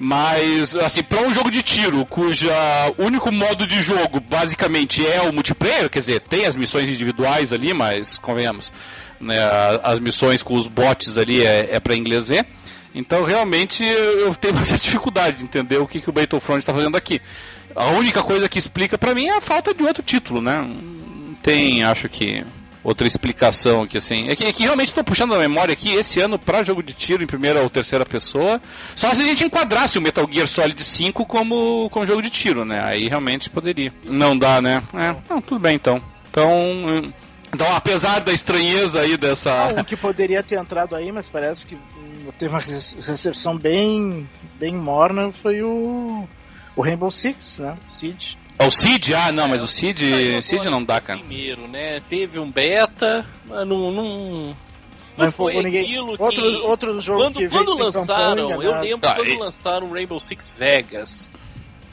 Mas, 0.04 0.74
assim, 0.74 1.00
para 1.00 1.22
um 1.22 1.32
jogo 1.32 1.48
de 1.48 1.62
tiro 1.62 2.04
cuja 2.04 2.52
único 2.98 3.30
modo 3.30 3.64
de 3.68 3.80
jogo 3.84 4.18
basicamente 4.18 5.06
é 5.06 5.20
o 5.20 5.32
multiplayer, 5.32 5.88
quer 5.88 6.00
dizer, 6.00 6.18
tem 6.18 6.44
as 6.44 6.56
missões 6.56 6.90
individuais 6.90 7.52
ali, 7.52 7.72
mas 7.72 8.16
convenhamos, 8.16 8.72
né, 9.20 9.38
as 9.80 10.00
missões 10.00 10.42
com 10.42 10.54
os 10.54 10.66
bots 10.66 11.16
ali 11.16 11.46
é, 11.46 11.76
é 11.76 11.78
para 11.78 11.94
inglês 11.94 12.26
ver. 12.26 12.44
Então, 12.92 13.22
realmente, 13.22 13.84
eu 13.84 14.34
tenho 14.34 14.54
bastante 14.58 14.82
dificuldade 14.82 15.36
de 15.36 15.44
entender 15.44 15.78
o 15.78 15.86
que, 15.86 16.00
que 16.00 16.10
o 16.10 16.12
Battlefront 16.12 16.58
está 16.58 16.74
fazendo 16.74 16.96
aqui. 16.96 17.22
A 17.76 17.90
única 17.90 18.24
coisa 18.24 18.48
que 18.48 18.58
explica 18.58 18.98
para 18.98 19.14
mim 19.14 19.28
é 19.28 19.36
a 19.36 19.40
falta 19.40 19.72
de 19.72 19.84
outro 19.84 20.02
título, 20.02 20.40
né? 20.40 20.68
Tem, 21.44 21.84
acho 21.84 22.08
que, 22.08 22.44
outra 22.82 23.06
explicação 23.06 23.82
aqui, 23.82 23.98
assim. 23.98 24.28
É 24.28 24.34
que, 24.36 24.44
é 24.44 24.52
que 24.52 24.62
realmente 24.62 24.88
estou 24.88 25.04
puxando 25.04 25.34
a 25.34 25.38
memória 25.38 25.72
aqui, 25.72 25.92
esse 25.92 26.20
ano, 26.20 26.38
para 26.38 26.64
jogo 26.64 26.82
de 26.82 26.92
tiro 26.92 27.22
em 27.22 27.26
primeira 27.26 27.62
ou 27.62 27.70
terceira 27.70 28.04
pessoa, 28.04 28.60
só 28.96 29.12
se 29.14 29.22
a 29.22 29.24
gente 29.24 29.44
enquadrasse 29.44 29.98
o 29.98 30.02
Metal 30.02 30.28
Gear 30.30 30.46
Solid 30.46 30.82
5 30.82 31.24
como, 31.26 31.88
como 31.90 32.06
jogo 32.06 32.22
de 32.22 32.30
tiro, 32.30 32.64
né? 32.64 32.82
Aí 32.84 33.08
realmente 33.08 33.48
poderia. 33.50 33.92
Não 34.04 34.36
dá, 34.36 34.60
né? 34.60 34.82
É, 34.94 35.14
não, 35.28 35.40
tudo 35.40 35.60
bem 35.60 35.76
então. 35.76 36.02
Então, 36.30 36.50
hum, 36.60 37.12
então 37.54 37.74
apesar 37.76 38.20
da 38.20 38.32
estranheza 38.32 39.00
aí 39.00 39.16
dessa... 39.16 39.74
Um 39.78 39.84
que 39.84 39.96
poderia 39.96 40.42
ter 40.42 40.58
entrado 40.58 40.96
aí, 40.96 41.12
mas 41.12 41.28
parece 41.28 41.66
que 41.66 41.76
teve 42.38 42.52
uma 42.52 42.60
rece- 42.60 42.96
recepção 43.00 43.56
bem, 43.56 44.28
bem 44.58 44.74
morna, 44.74 45.30
foi 45.42 45.62
o, 45.62 46.26
o 46.74 46.82
Rainbow 46.82 47.10
Six, 47.10 47.58
né? 47.58 47.74
Siege. 47.88 48.38
O 48.66 48.70
Cid? 48.70 49.14
Ah, 49.14 49.32
não, 49.32 49.48
mas 49.48 49.62
o 49.62 49.66
Saiu 49.66 49.96
Cid, 49.96 50.42
Cid 50.42 50.54
agora 50.60 50.70
não 50.70 50.84
dá, 50.84 51.00
cara. 51.00 51.18
Primeiro, 51.18 51.66
né? 51.68 52.00
Teve 52.08 52.38
um 52.38 52.50
beta, 52.50 53.26
mas 53.46 53.66
não. 53.66 53.90
Não, 53.90 54.32
não 54.32 54.56
Não 55.16 55.32
foi 55.32 55.62
ninguém. 55.62 55.82
aquilo 55.84 56.16
que. 56.16 56.22
Outro, 56.22 56.66
outro 56.66 57.00
jogo 57.00 57.20
quando 57.22 57.38
que 57.38 57.48
quando 57.48 57.74
lançaram, 57.76 58.48
campanha, 58.48 58.66
eu 58.70 58.80
lembro 58.80 59.08
Ah, 59.08 59.14
quando 59.14 59.28
e- 59.28 59.36
lançaram 59.36 59.90
Rainbow 59.92 60.18
Six 60.20 60.54
Vegas. 60.58 61.36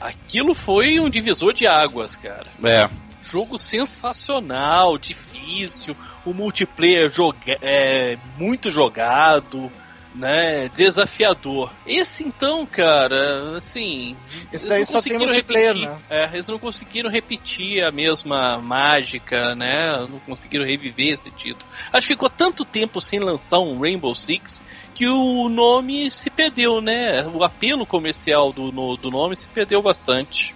Aquilo 0.00 0.54
foi 0.54 0.98
um 0.98 1.10
divisor 1.10 1.52
de 1.52 1.66
águas, 1.66 2.16
cara. 2.16 2.46
É. 2.64 2.88
Jogo 3.22 3.58
sensacional, 3.58 4.96
difícil, 4.96 5.94
o 6.24 6.32
multiplayer 6.32 7.10
joga 7.10 7.36
é, 7.60 8.16
muito 8.38 8.70
jogado, 8.70 9.70
né? 10.14 10.68
Desafiador. 10.76 11.72
Esse 11.86 12.24
então, 12.24 12.66
cara, 12.66 13.56
assim. 13.56 14.16
Esse 14.52 14.64
eles 14.64 14.68
daí 14.68 14.78
não 14.80 14.86
só 14.86 14.92
tem 15.00 15.12
conseguiram 15.12 15.24
multiplayer, 15.32 15.72
repetir. 15.74 15.88
né? 15.90 15.98
É, 16.10 16.24
eles 16.32 16.48
não 16.48 16.58
conseguiram 16.58 17.10
repetir 17.10 17.84
a 17.84 17.90
mesma 17.90 18.58
mágica, 18.58 19.54
né? 19.54 20.06
Não 20.08 20.18
conseguiram 20.20 20.64
reviver 20.64 21.08
esse 21.12 21.30
título. 21.30 21.64
Acho 21.92 22.06
que 22.08 22.14
ficou 22.14 22.28
tanto 22.30 22.64
tempo 22.64 23.00
sem 23.00 23.18
lançar 23.20 23.58
um 23.60 23.78
Rainbow 23.80 24.14
Six 24.14 24.62
que 24.94 25.06
o 25.08 25.48
nome 25.48 26.10
se 26.10 26.28
perdeu, 26.28 26.80
né? 26.80 27.24
O 27.32 27.42
apelo 27.42 27.86
comercial 27.86 28.52
do, 28.52 28.70
no- 28.70 28.96
do 28.96 29.10
nome 29.10 29.34
se 29.36 29.48
perdeu 29.48 29.80
bastante. 29.80 30.54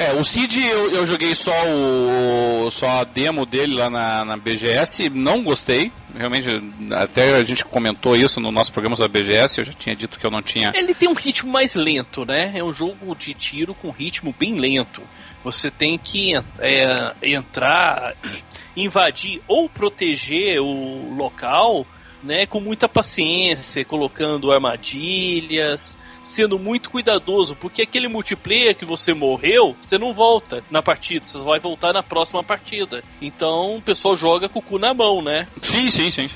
É, 0.00 0.18
o 0.18 0.24
Cid 0.24 0.58
eu, 0.66 0.90
eu 0.92 1.06
joguei 1.06 1.34
só 1.34 1.52
o 1.68 2.70
só 2.70 3.00
a 3.00 3.04
demo 3.04 3.44
dele 3.44 3.74
lá 3.74 3.90
na, 3.90 4.24
na 4.24 4.36
BGS, 4.38 5.10
não 5.10 5.44
gostei. 5.44 5.92
Realmente, 6.16 6.48
até 6.92 7.34
a 7.34 7.44
gente 7.44 7.66
comentou 7.66 8.16
isso 8.16 8.40
no 8.40 8.50
nosso 8.50 8.72
programa 8.72 8.96
sobre 8.96 9.20
a 9.20 9.22
BGS, 9.22 9.58
eu 9.58 9.64
já 9.66 9.72
tinha 9.74 9.94
dito 9.94 10.18
que 10.18 10.24
eu 10.24 10.30
não 10.30 10.40
tinha. 10.40 10.72
Ele 10.74 10.94
tem 10.94 11.06
um 11.06 11.12
ritmo 11.12 11.52
mais 11.52 11.74
lento, 11.74 12.24
né? 12.24 12.50
É 12.54 12.64
um 12.64 12.72
jogo 12.72 13.14
de 13.14 13.34
tiro 13.34 13.74
com 13.74 13.90
ritmo 13.90 14.34
bem 14.38 14.54
lento. 14.54 15.02
Você 15.44 15.70
tem 15.70 15.98
que 15.98 16.32
é, 16.58 17.12
entrar, 17.22 18.14
invadir 18.74 19.42
ou 19.46 19.68
proteger 19.68 20.62
o 20.62 21.14
local, 21.14 21.86
né? 22.22 22.46
Com 22.46 22.58
muita 22.58 22.88
paciência, 22.88 23.84
colocando 23.84 24.50
armadilhas, 24.50 25.94
sendo 26.30 26.58
muito 26.58 26.90
cuidadoso, 26.90 27.54
porque 27.56 27.82
aquele 27.82 28.08
multiplayer 28.08 28.74
que 28.76 28.84
você 28.84 29.12
morreu, 29.12 29.76
você 29.82 29.98
não 29.98 30.12
volta 30.14 30.62
na 30.70 30.82
partida, 30.82 31.24
você 31.24 31.38
vai 31.44 31.58
voltar 31.58 31.92
na 31.92 32.02
próxima 32.02 32.42
partida. 32.42 33.02
Então 33.20 33.76
o 33.76 33.82
pessoal 33.82 34.16
joga 34.16 34.48
com 34.48 34.58
o 34.58 34.62
cu 34.62 34.78
na 34.78 34.94
mão, 34.94 35.20
né? 35.22 35.46
Sim, 35.62 35.90
sim, 35.90 36.10
sim. 36.10 36.28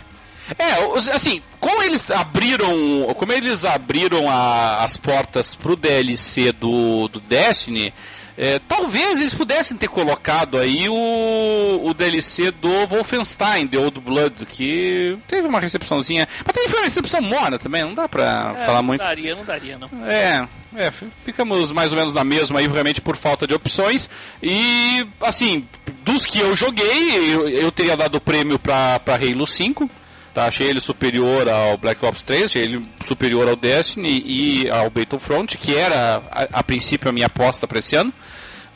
É, 0.59 0.75
assim, 1.15 1.41
como 1.59 1.83
eles 1.83 2.11
abriram, 2.11 2.69
como 3.17 3.33
eles 3.33 3.65
abriram 3.65 4.29
a- 4.29 4.85
as 4.85 4.97
portas 4.97 5.55
pro 5.55 5.75
DLC 5.75 6.53
do, 6.53 7.09
do 7.09 7.19
Destiny, 7.19 7.95
é, 8.37 8.59
talvez 8.59 9.21
eles 9.21 9.33
pudessem 9.35 9.77
ter 9.77 9.89
colocado 9.89 10.59
aí 10.59 10.89
o, 10.89 11.81
o 11.85 11.95
DLC 11.95 12.51
do 12.51 12.87
Wolfenstein, 12.87 13.67
The 13.69 13.79
Old 13.79 14.01
Blood, 14.01 14.47
que 14.47 15.17
teve 15.29 15.47
uma 15.47 15.61
recepçãozinha, 15.61 16.27
mas 16.45 16.53
também 16.55 16.69
foi 16.69 16.79
uma 16.81 16.85
recepção 16.85 17.21
morna 17.23 17.59
também, 17.59 17.83
não 17.83 17.95
dá 17.95 18.09
pra 18.09 18.55
É, 18.59 18.67
falar 18.67 18.79
não 18.79 18.85
muito. 18.85 19.01
daria, 19.03 19.35
não 19.37 19.45
daria, 19.45 19.79
não. 19.79 19.89
É, 20.07 20.49
é, 20.77 20.93
ficamos 21.25 21.71
mais 21.71 21.93
ou 21.93 21.99
menos 21.99 22.13
na 22.13 22.25
mesma 22.25 22.59
aí, 22.59 22.67
realmente 22.67 23.01
por 23.01 23.17
falta 23.17 23.47
de 23.47 23.55
opções. 23.55 24.11
E, 24.43 25.07
assim, 25.21 25.67
dos 26.05 26.27
que 26.27 26.41
eu 26.41 26.57
joguei, 26.57 27.33
eu, 27.33 27.49
eu 27.49 27.71
teria 27.71 27.97
dado 27.97 28.17
o 28.17 28.21
prêmio 28.21 28.59
pra, 28.59 28.99
pra 28.99 29.15
Halo 29.15 29.47
5. 29.47 29.89
Tá, 30.35 30.47
achei 30.47 30.67
ele 30.67 30.81
superior 30.81 31.49
ao 31.49 31.77
Black 31.77 32.05
Ops 32.05 32.25
3, 32.25 32.47
achei 32.47 32.63
ele 32.65 32.85
superior 33.07 33.49
ao 33.49 33.55
Destiny 33.55 34.21
e 34.27 34.69
ao 34.69 34.91
Battlefront, 34.91 35.57
que 35.57 35.77
era 35.77 36.21
a, 36.29 36.59
a 36.59 36.63
princípio 36.65 37.09
a 37.09 37.13
minha 37.13 37.27
aposta 37.27 37.69
para 37.69 37.79
esse 37.79 37.95
ano. 37.95 38.13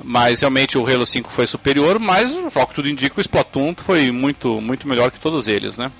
Mas 0.01 0.41
realmente 0.41 0.79
o 0.79 0.87
Halo 0.87 1.05
5 1.05 1.29
foi 1.33 1.49
superior, 1.49 1.99
mas 1.99 2.33
ao 2.55 2.65
que 2.69 2.75
tudo 2.75 2.89
indica, 2.89 3.19
o 3.19 3.21
Splatoon 3.21 3.75
foi 3.77 4.13
muito, 4.13 4.61
muito 4.61 4.87
melhor 4.87 5.11
que 5.11 5.19
todos 5.19 5.49
eles, 5.49 5.77
né? 5.77 5.91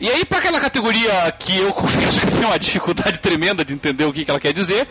E 0.00 0.08
aí, 0.08 0.24
para 0.24 0.38
aquela 0.38 0.58
categoria 0.58 1.30
que 1.38 1.58
eu 1.58 1.70
confesso 1.74 2.18
que 2.18 2.26
tenho 2.28 2.46
uma 2.46 2.58
dificuldade 2.58 3.18
tremenda 3.18 3.62
de 3.62 3.74
entender 3.74 4.06
o 4.06 4.12
que, 4.14 4.24
que 4.24 4.30
ela 4.30 4.40
quer 4.40 4.54
dizer, 4.54 4.88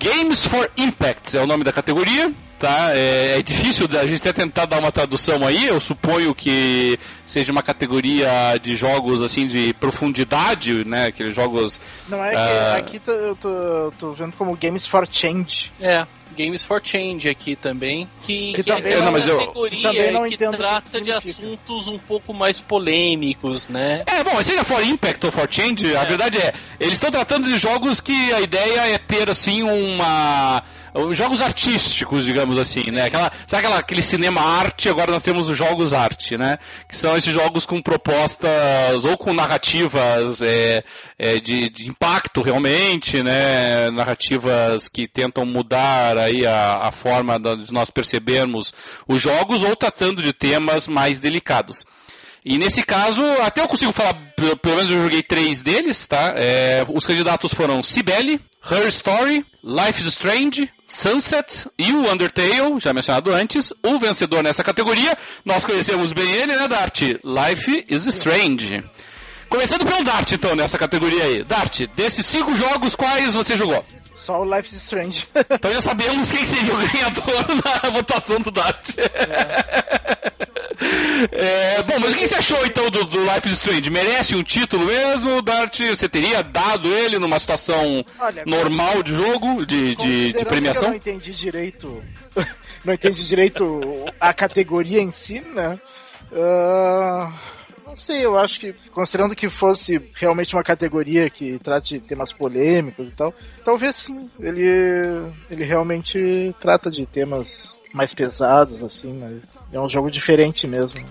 Games 0.00 0.44
for 0.44 0.68
Impact 0.76 1.36
é 1.36 1.40
o 1.40 1.46
nome 1.46 1.62
da 1.62 1.72
categoria. 1.72 2.32
Tá? 2.58 2.90
É, 2.92 3.38
é, 3.38 3.42
difícil 3.42 3.86
a 3.98 4.06
gente 4.06 4.20
até 4.20 4.32
tentar 4.32 4.66
dar 4.66 4.78
uma 4.78 4.92
tradução 4.92 5.46
aí. 5.46 5.66
Eu 5.66 5.80
suponho 5.80 6.34
que 6.34 6.98
seja 7.26 7.52
uma 7.52 7.62
categoria 7.62 8.28
de 8.60 8.76
jogos 8.76 9.22
assim 9.22 9.46
de 9.46 9.72
profundidade, 9.74 10.84
né? 10.84 11.06
Aqueles 11.06 11.34
jogos. 11.34 11.80
Não 12.08 12.24
é 12.24 12.30
que 12.30 12.36
uh... 12.36 12.78
aqui 12.78 13.00
eu 13.06 13.36
tô, 13.36 13.92
tô 13.98 14.12
vendo 14.12 14.32
como 14.36 14.56
Games 14.56 14.86
for 14.86 15.06
Change. 15.10 15.72
É. 15.80 16.06
Games 16.38 16.62
for 16.62 16.80
Change 16.82 17.28
aqui 17.28 17.56
também, 17.56 18.08
que, 18.22 18.52
que, 18.52 18.62
que 18.62 18.62
também 18.62 18.92
é 18.92 18.98
uma 19.00 19.12
categoria 19.12 20.12
não 20.12 20.28
que 20.28 20.36
trata 20.36 21.00
de 21.00 21.10
assuntos 21.10 21.88
um 21.88 21.98
pouco 21.98 22.32
mais 22.32 22.60
polêmicos, 22.60 23.68
né? 23.68 24.04
É, 24.06 24.22
bom, 24.22 24.40
seja 24.40 24.62
for 24.62 24.80
Impact 24.80 25.26
ou 25.26 25.32
for 25.32 25.48
Change, 25.50 25.92
é. 25.92 25.96
a 25.96 26.04
verdade 26.04 26.38
é, 26.38 26.52
eles 26.78 26.94
estão 26.94 27.10
tratando 27.10 27.48
de 27.48 27.58
jogos 27.58 28.00
que 28.00 28.32
a 28.32 28.40
ideia 28.40 28.94
é 28.94 28.98
ter, 28.98 29.28
assim, 29.28 29.62
uma 29.62 30.62
jogos 31.12 31.40
artísticos, 31.40 32.24
digamos 32.24 32.58
assim, 32.58 32.90
né? 32.90 33.06
Aquela, 33.06 33.32
sabe 33.46 33.66
aquela, 33.66 33.78
aquele 33.78 34.02
cinema 34.02 34.40
arte, 34.40 34.88
agora 34.88 35.12
nós 35.12 35.22
temos 35.22 35.48
os 35.48 35.56
jogos 35.56 35.92
arte, 35.92 36.36
né? 36.36 36.58
Que 36.88 36.96
são 36.96 37.16
esses 37.16 37.32
jogos 37.32 37.66
com 37.66 37.80
propostas 37.80 39.04
ou 39.04 39.16
com 39.16 39.32
narrativas 39.32 40.40
é, 40.42 40.82
é, 41.18 41.40
de, 41.40 41.68
de, 41.68 41.88
impacto 41.88 42.42
realmente, 42.42 43.22
né? 43.22 43.90
Narrativas 43.90 44.88
que 44.88 45.06
tentam 45.08 45.44
mudar 45.44 46.16
aí 46.16 46.46
a, 46.46 46.88
a 46.88 46.92
forma 46.92 47.38
de 47.38 47.72
nós 47.72 47.90
percebermos 47.90 48.72
os 49.06 49.20
jogos 49.22 49.62
ou 49.62 49.74
tratando 49.76 50.22
de 50.22 50.32
temas 50.32 50.88
mais 50.88 51.18
delicados. 51.18 51.84
E 52.44 52.56
nesse 52.56 52.82
caso, 52.82 53.22
até 53.42 53.60
eu 53.60 53.68
consigo 53.68 53.92
falar, 53.92 54.14
pelo 54.34 54.76
menos 54.76 54.92
eu 54.92 55.02
joguei 55.02 55.22
três 55.22 55.60
deles, 55.60 56.06
tá? 56.06 56.34
É, 56.36 56.82
os 56.88 57.04
candidatos 57.04 57.52
foram 57.52 57.82
Cibele, 57.82 58.40
Her 58.70 58.88
Story, 58.88 59.44
Life 59.62 60.00
is 60.00 60.06
Strange, 60.06 60.70
Sunset 60.88 61.66
e 61.78 61.92
o 61.92 62.10
Undertale, 62.10 62.80
já 62.80 62.94
mencionado 62.94 63.30
antes. 63.32 63.72
O 63.82 63.98
vencedor 63.98 64.42
nessa 64.42 64.64
categoria, 64.64 65.16
nós 65.44 65.64
conhecemos 65.64 66.12
bem 66.12 66.28
ele, 66.32 66.56
né, 66.56 66.66
Dart? 66.66 67.02
Life 67.22 67.84
is 67.88 68.06
Strange. 68.06 68.82
Começando 69.50 69.86
pelo 69.86 70.02
Dart, 70.02 70.32
então, 70.32 70.56
nessa 70.56 70.78
categoria 70.78 71.22
aí. 71.24 71.44
Dart, 71.44 71.82
desses 71.94 72.24
cinco 72.24 72.56
jogos, 72.56 72.94
quais 72.94 73.34
você 73.34 73.56
jogou? 73.56 73.84
Só 74.16 74.42
o 74.42 74.56
Life 74.56 74.74
is 74.74 74.82
Strange. 74.82 75.28
então 75.50 75.72
já 75.72 75.82
sabemos 75.82 76.30
quem 76.30 76.44
seria 76.44 76.74
o 76.74 76.76
ganhador 76.76 77.46
na 77.84 77.90
votação 77.90 78.40
do 78.40 78.50
Dart. 78.50 78.90
É. 78.98 80.37
É, 81.32 81.82
bom, 81.82 81.98
mas 81.98 82.12
o 82.12 82.16
que 82.16 82.28
você 82.28 82.36
achou 82.36 82.64
então 82.64 82.88
do, 82.90 83.04
do 83.04 83.20
Life 83.24 83.48
is 83.48 83.54
Strange? 83.54 83.90
Merece 83.90 84.34
um 84.34 84.42
título 84.42 84.86
mesmo, 84.86 85.42
Dart? 85.42 85.80
Você 85.80 86.08
teria 86.08 86.42
dado 86.42 86.88
ele 86.88 87.18
numa 87.18 87.38
situação 87.38 88.04
Olha, 88.18 88.44
normal 88.46 89.02
de 89.02 89.14
jogo, 89.14 89.66
de, 89.66 89.96
de, 89.96 90.32
de 90.32 90.44
premiação? 90.44 90.84
eu 90.84 90.90
não 90.90 90.96
entendi 90.96 91.32
direito. 91.32 92.02
não 92.84 92.94
entendi 92.94 93.26
direito 93.26 93.80
a 94.20 94.32
categoria 94.32 95.00
em 95.00 95.10
si, 95.10 95.40
né? 95.40 95.78
Uh, 96.30 97.32
não 97.86 97.96
sei, 97.96 98.24
eu 98.24 98.38
acho 98.38 98.60
que, 98.60 98.74
considerando 98.92 99.34
que 99.34 99.48
fosse 99.48 100.00
realmente 100.14 100.54
uma 100.54 100.62
categoria 100.62 101.30
que 101.30 101.58
trate 101.58 101.98
de 101.98 102.06
temas 102.06 102.32
polêmicos 102.32 103.10
e 103.10 103.16
tal, 103.16 103.34
talvez 103.64 103.96
sim, 103.96 104.30
ele, 104.38 104.68
ele 105.50 105.64
realmente 105.64 106.54
trata 106.60 106.90
de 106.90 107.06
temas 107.06 107.77
mais 107.92 108.14
pesados, 108.14 108.82
assim, 108.82 109.12
mas 109.18 109.42
é 109.72 109.80
um 109.80 109.88
jogo 109.88 110.10
diferente 110.10 110.66
mesmo. 110.66 111.04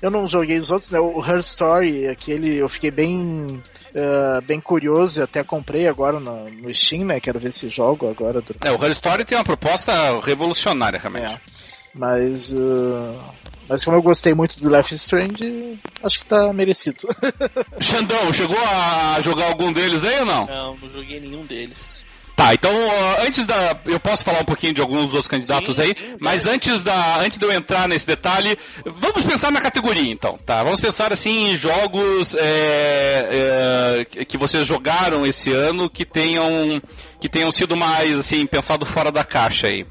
Eu 0.00 0.10
não 0.10 0.28
joguei 0.28 0.58
os 0.58 0.70
outros, 0.70 0.90
né? 0.90 1.00
O 1.00 1.24
Her 1.24 1.40
Story, 1.40 2.06
aquele, 2.06 2.56
eu 2.56 2.68
fiquei 2.68 2.90
bem, 2.90 3.62
uh, 3.94 4.42
bem 4.42 4.60
curioso 4.60 5.20
e 5.20 5.22
até 5.22 5.42
comprei 5.42 5.88
agora 5.88 6.20
no, 6.20 6.50
no 6.50 6.74
Steam, 6.74 7.06
né? 7.06 7.18
Quero 7.18 7.40
ver 7.40 7.52
se 7.52 7.68
jogo 7.68 8.08
agora. 8.08 8.42
É, 8.64 8.70
o 8.70 8.82
Her 8.82 8.90
Story 8.90 9.24
tem 9.24 9.38
uma 9.38 9.44
proposta 9.44 9.92
revolucionária, 10.20 10.98
realmente. 10.98 11.34
É. 11.34 11.40
Mas, 11.94 12.52
uh, 12.52 13.18
mas 13.66 13.82
como 13.84 13.96
eu 13.96 14.02
gostei 14.02 14.34
muito 14.34 14.60
do 14.60 14.74
Life 14.74 14.94
is 14.94 15.00
Strange, 15.00 15.80
acho 16.02 16.18
que 16.18 16.26
tá 16.26 16.52
merecido. 16.52 17.08
Xandão, 17.80 18.34
chegou 18.34 18.58
a 18.58 19.20
jogar 19.22 19.46
algum 19.46 19.72
deles 19.72 20.04
aí 20.04 20.20
ou 20.20 20.26
não? 20.26 20.46
Não, 20.46 20.76
não 20.76 20.90
joguei 20.90 21.18
nenhum 21.18 21.40
deles. 21.40 21.95
Tá, 22.36 22.52
então 22.52 22.70
antes 23.26 23.46
da. 23.46 23.74
Eu 23.86 23.98
posso 23.98 24.22
falar 24.22 24.40
um 24.40 24.44
pouquinho 24.44 24.74
de 24.74 24.80
alguns 24.82 25.06
dos 25.06 25.14
outros 25.14 25.26
candidatos 25.26 25.76
sim, 25.76 25.82
aí, 25.82 25.88
sim, 25.88 26.16
mas 26.20 26.44
antes, 26.44 26.82
da, 26.82 27.20
antes 27.20 27.38
de 27.38 27.44
eu 27.46 27.50
entrar 27.50 27.88
nesse 27.88 28.06
detalhe, 28.06 28.58
vamos 28.84 29.24
pensar 29.24 29.50
na 29.50 29.58
categoria 29.58 30.12
então, 30.12 30.38
tá? 30.44 30.62
Vamos 30.62 30.78
pensar 30.78 31.14
assim 31.14 31.52
em 31.52 31.56
jogos 31.56 32.34
é, 32.34 34.04
é, 34.18 34.24
que 34.26 34.36
vocês 34.36 34.66
jogaram 34.66 35.26
esse 35.26 35.50
ano 35.50 35.88
que 35.88 36.04
tenham, 36.04 36.82
que 37.18 37.28
tenham 37.28 37.50
sido 37.50 37.74
mais 37.74 38.12
assim, 38.18 38.44
pensado 38.44 38.84
fora 38.84 39.10
da 39.10 39.24
caixa 39.24 39.68
aí. 39.68 39.86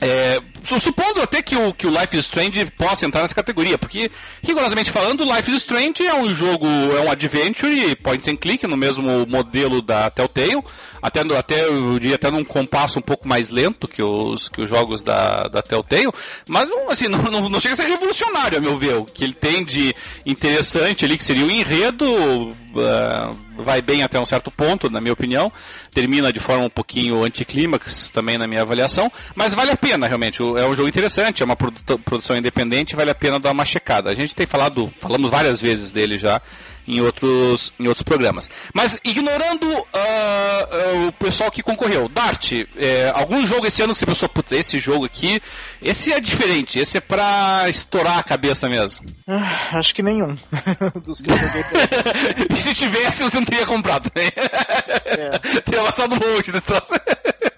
É, 0.00 0.40
supondo 0.62 1.20
até 1.20 1.42
que 1.42 1.54
o, 1.54 1.74
que 1.74 1.86
o 1.86 1.90
Life 1.90 2.16
is 2.16 2.24
Strange 2.24 2.64
possa 2.76 3.04
entrar 3.04 3.22
nessa 3.22 3.34
categoria, 3.34 3.76
porque, 3.76 4.10
rigorosamente 4.42 4.90
falando, 4.90 5.24
Life 5.24 5.50
is 5.50 5.58
Strange 5.58 6.06
é 6.06 6.14
um 6.14 6.34
jogo, 6.34 6.66
é 6.66 7.00
um 7.00 7.10
adventure 7.10 7.94
point 7.96 8.30
and 8.30 8.36
click, 8.36 8.66
no 8.66 8.76
mesmo 8.76 9.26
modelo 9.26 9.82
da 9.82 10.08
Telltale, 10.08 10.62
até, 11.02 11.20
até 11.20 11.66
eu 11.66 11.98
diria 11.98 12.14
até 12.14 12.30
num 12.30 12.44
compasso 12.44 12.98
um 12.98 13.02
pouco 13.02 13.28
mais 13.28 13.50
lento 13.50 13.88
que 13.88 14.02
os, 14.02 14.48
que 14.48 14.62
os 14.62 14.68
jogos 14.68 15.02
da, 15.02 15.44
da 15.44 15.62
Telltale, 15.62 16.12
mas 16.48 16.68
assim, 16.88 17.08
não, 17.08 17.22
não, 17.22 17.48
não 17.48 17.60
chega 17.60 17.74
a 17.74 17.76
ser 17.76 17.86
revolucionário, 17.86 18.58
a 18.58 18.60
meu 18.60 18.78
ver. 18.78 18.94
O 18.94 19.04
que 19.04 19.24
ele 19.24 19.34
tem 19.34 19.64
de 19.64 19.94
interessante 20.24 21.04
ali, 21.04 21.16
que 21.18 21.24
seria 21.24 21.44
o 21.44 21.50
enredo, 21.50 22.56
uh, 22.74 23.36
vai 23.62 23.82
bem 23.82 24.02
até 24.02 24.18
um 24.18 24.26
certo 24.26 24.50
ponto, 24.50 24.90
na 24.90 25.00
minha 25.00 25.12
opinião. 25.12 25.52
Termina 25.92 26.32
de 26.32 26.40
forma 26.40 26.64
um 26.64 26.70
pouquinho 26.70 27.24
anticlímax 27.24 28.08
também 28.10 28.38
na 28.38 28.46
minha 28.46 28.62
avaliação, 28.62 29.10
mas 29.34 29.54
vale 29.54 29.70
a 29.70 29.76
pena 29.76 30.06
realmente. 30.06 30.42
É 30.42 30.66
um 30.66 30.74
jogo 30.74 30.88
interessante, 30.88 31.42
é 31.42 31.44
uma 31.44 31.56
produção 31.56 32.36
independente, 32.36 32.96
vale 32.96 33.10
a 33.10 33.14
pena 33.14 33.38
dar 33.38 33.50
uma 33.50 33.64
checada. 33.64 34.10
A 34.10 34.14
gente 34.14 34.34
tem 34.34 34.46
falado, 34.46 34.92
falamos 35.00 35.30
várias 35.30 35.60
vezes 35.60 35.92
dele 35.92 36.18
já 36.18 36.40
em 36.96 37.00
outros, 37.00 37.72
em 37.78 37.86
outros 37.86 38.02
programas. 38.02 38.50
Mas 38.74 38.98
ignorando 39.04 39.66
uh, 39.66 39.78
uh, 39.78 41.08
o 41.08 41.12
pessoal 41.12 41.50
que 41.50 41.62
concorreu, 41.62 42.08
Dart, 42.08 42.52
é, 42.76 43.12
algum 43.14 43.46
jogo 43.46 43.66
esse 43.66 43.82
ano 43.82 43.92
que 43.92 43.98
você 43.98 44.06
pensou, 44.06 44.28
putz, 44.28 44.52
esse 44.52 44.78
jogo 44.78 45.04
aqui, 45.04 45.40
esse 45.80 46.12
é 46.12 46.20
diferente, 46.20 46.78
esse 46.78 46.98
é 46.98 47.00
pra 47.00 47.64
estourar 47.68 48.18
a 48.18 48.22
cabeça 48.22 48.68
mesmo? 48.68 49.04
Ah, 49.26 49.78
acho 49.78 49.94
que 49.94 50.02
nenhum 50.02 50.36
dos 51.04 51.20
que 51.20 51.30
eu 51.30 51.38
joguei. 51.38 51.64
e 52.50 52.56
se 52.56 52.74
tivesse, 52.74 53.22
você 53.22 53.38
não 53.38 53.44
teria 53.44 53.66
comprado, 53.66 54.10
né? 54.14 54.30
É. 55.04 55.60
Teria 55.62 55.82
passado 55.84 56.14
um 56.14 56.34
monte 56.34 56.52
desse 56.52 56.66
troço. 56.66 56.92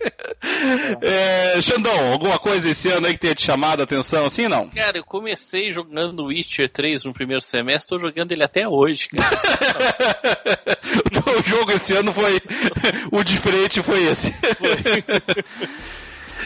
É. 1.03 1.61
Xandão, 1.63 2.13
alguma 2.13 2.39
coisa 2.39 2.69
esse 2.69 2.89
ano 2.89 3.07
aí 3.07 3.13
que 3.15 3.21
tenha 3.21 3.35
te 3.35 3.45
chamado 3.45 3.81
a 3.81 3.85
atenção 3.85 4.27
assim, 4.27 4.49
não? 4.49 4.69
Cara, 4.71 4.99
eu 4.99 5.05
comecei 5.05 5.73
jogando 5.73 6.27
Witcher 6.27 6.69
3 6.69 7.05
no 7.05 7.13
primeiro 7.13 7.43
semestre, 7.43 7.89
tô 7.89 7.99
jogando 7.99 8.33
ele 8.33 8.45
até 8.45 8.67
hoje, 8.69 9.09
cara. 9.09 9.41
o 11.39 11.43
jogo 11.43 11.73
esse 11.73 11.95
ano 11.95 12.13
foi. 12.13 12.41
o 13.11 13.23
diferente 13.23 13.83
foi 13.83 14.05
esse. 14.05 14.33
Foi. 14.33 15.05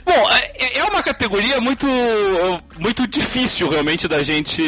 Bom, 0.06 0.30
é, 0.30 0.78
é 0.78 0.84
uma 0.84 1.02
categoria 1.02 1.60
muito, 1.60 1.84
muito 2.78 3.08
difícil 3.08 3.68
realmente 3.68 4.06
da 4.06 4.22
gente, 4.22 4.62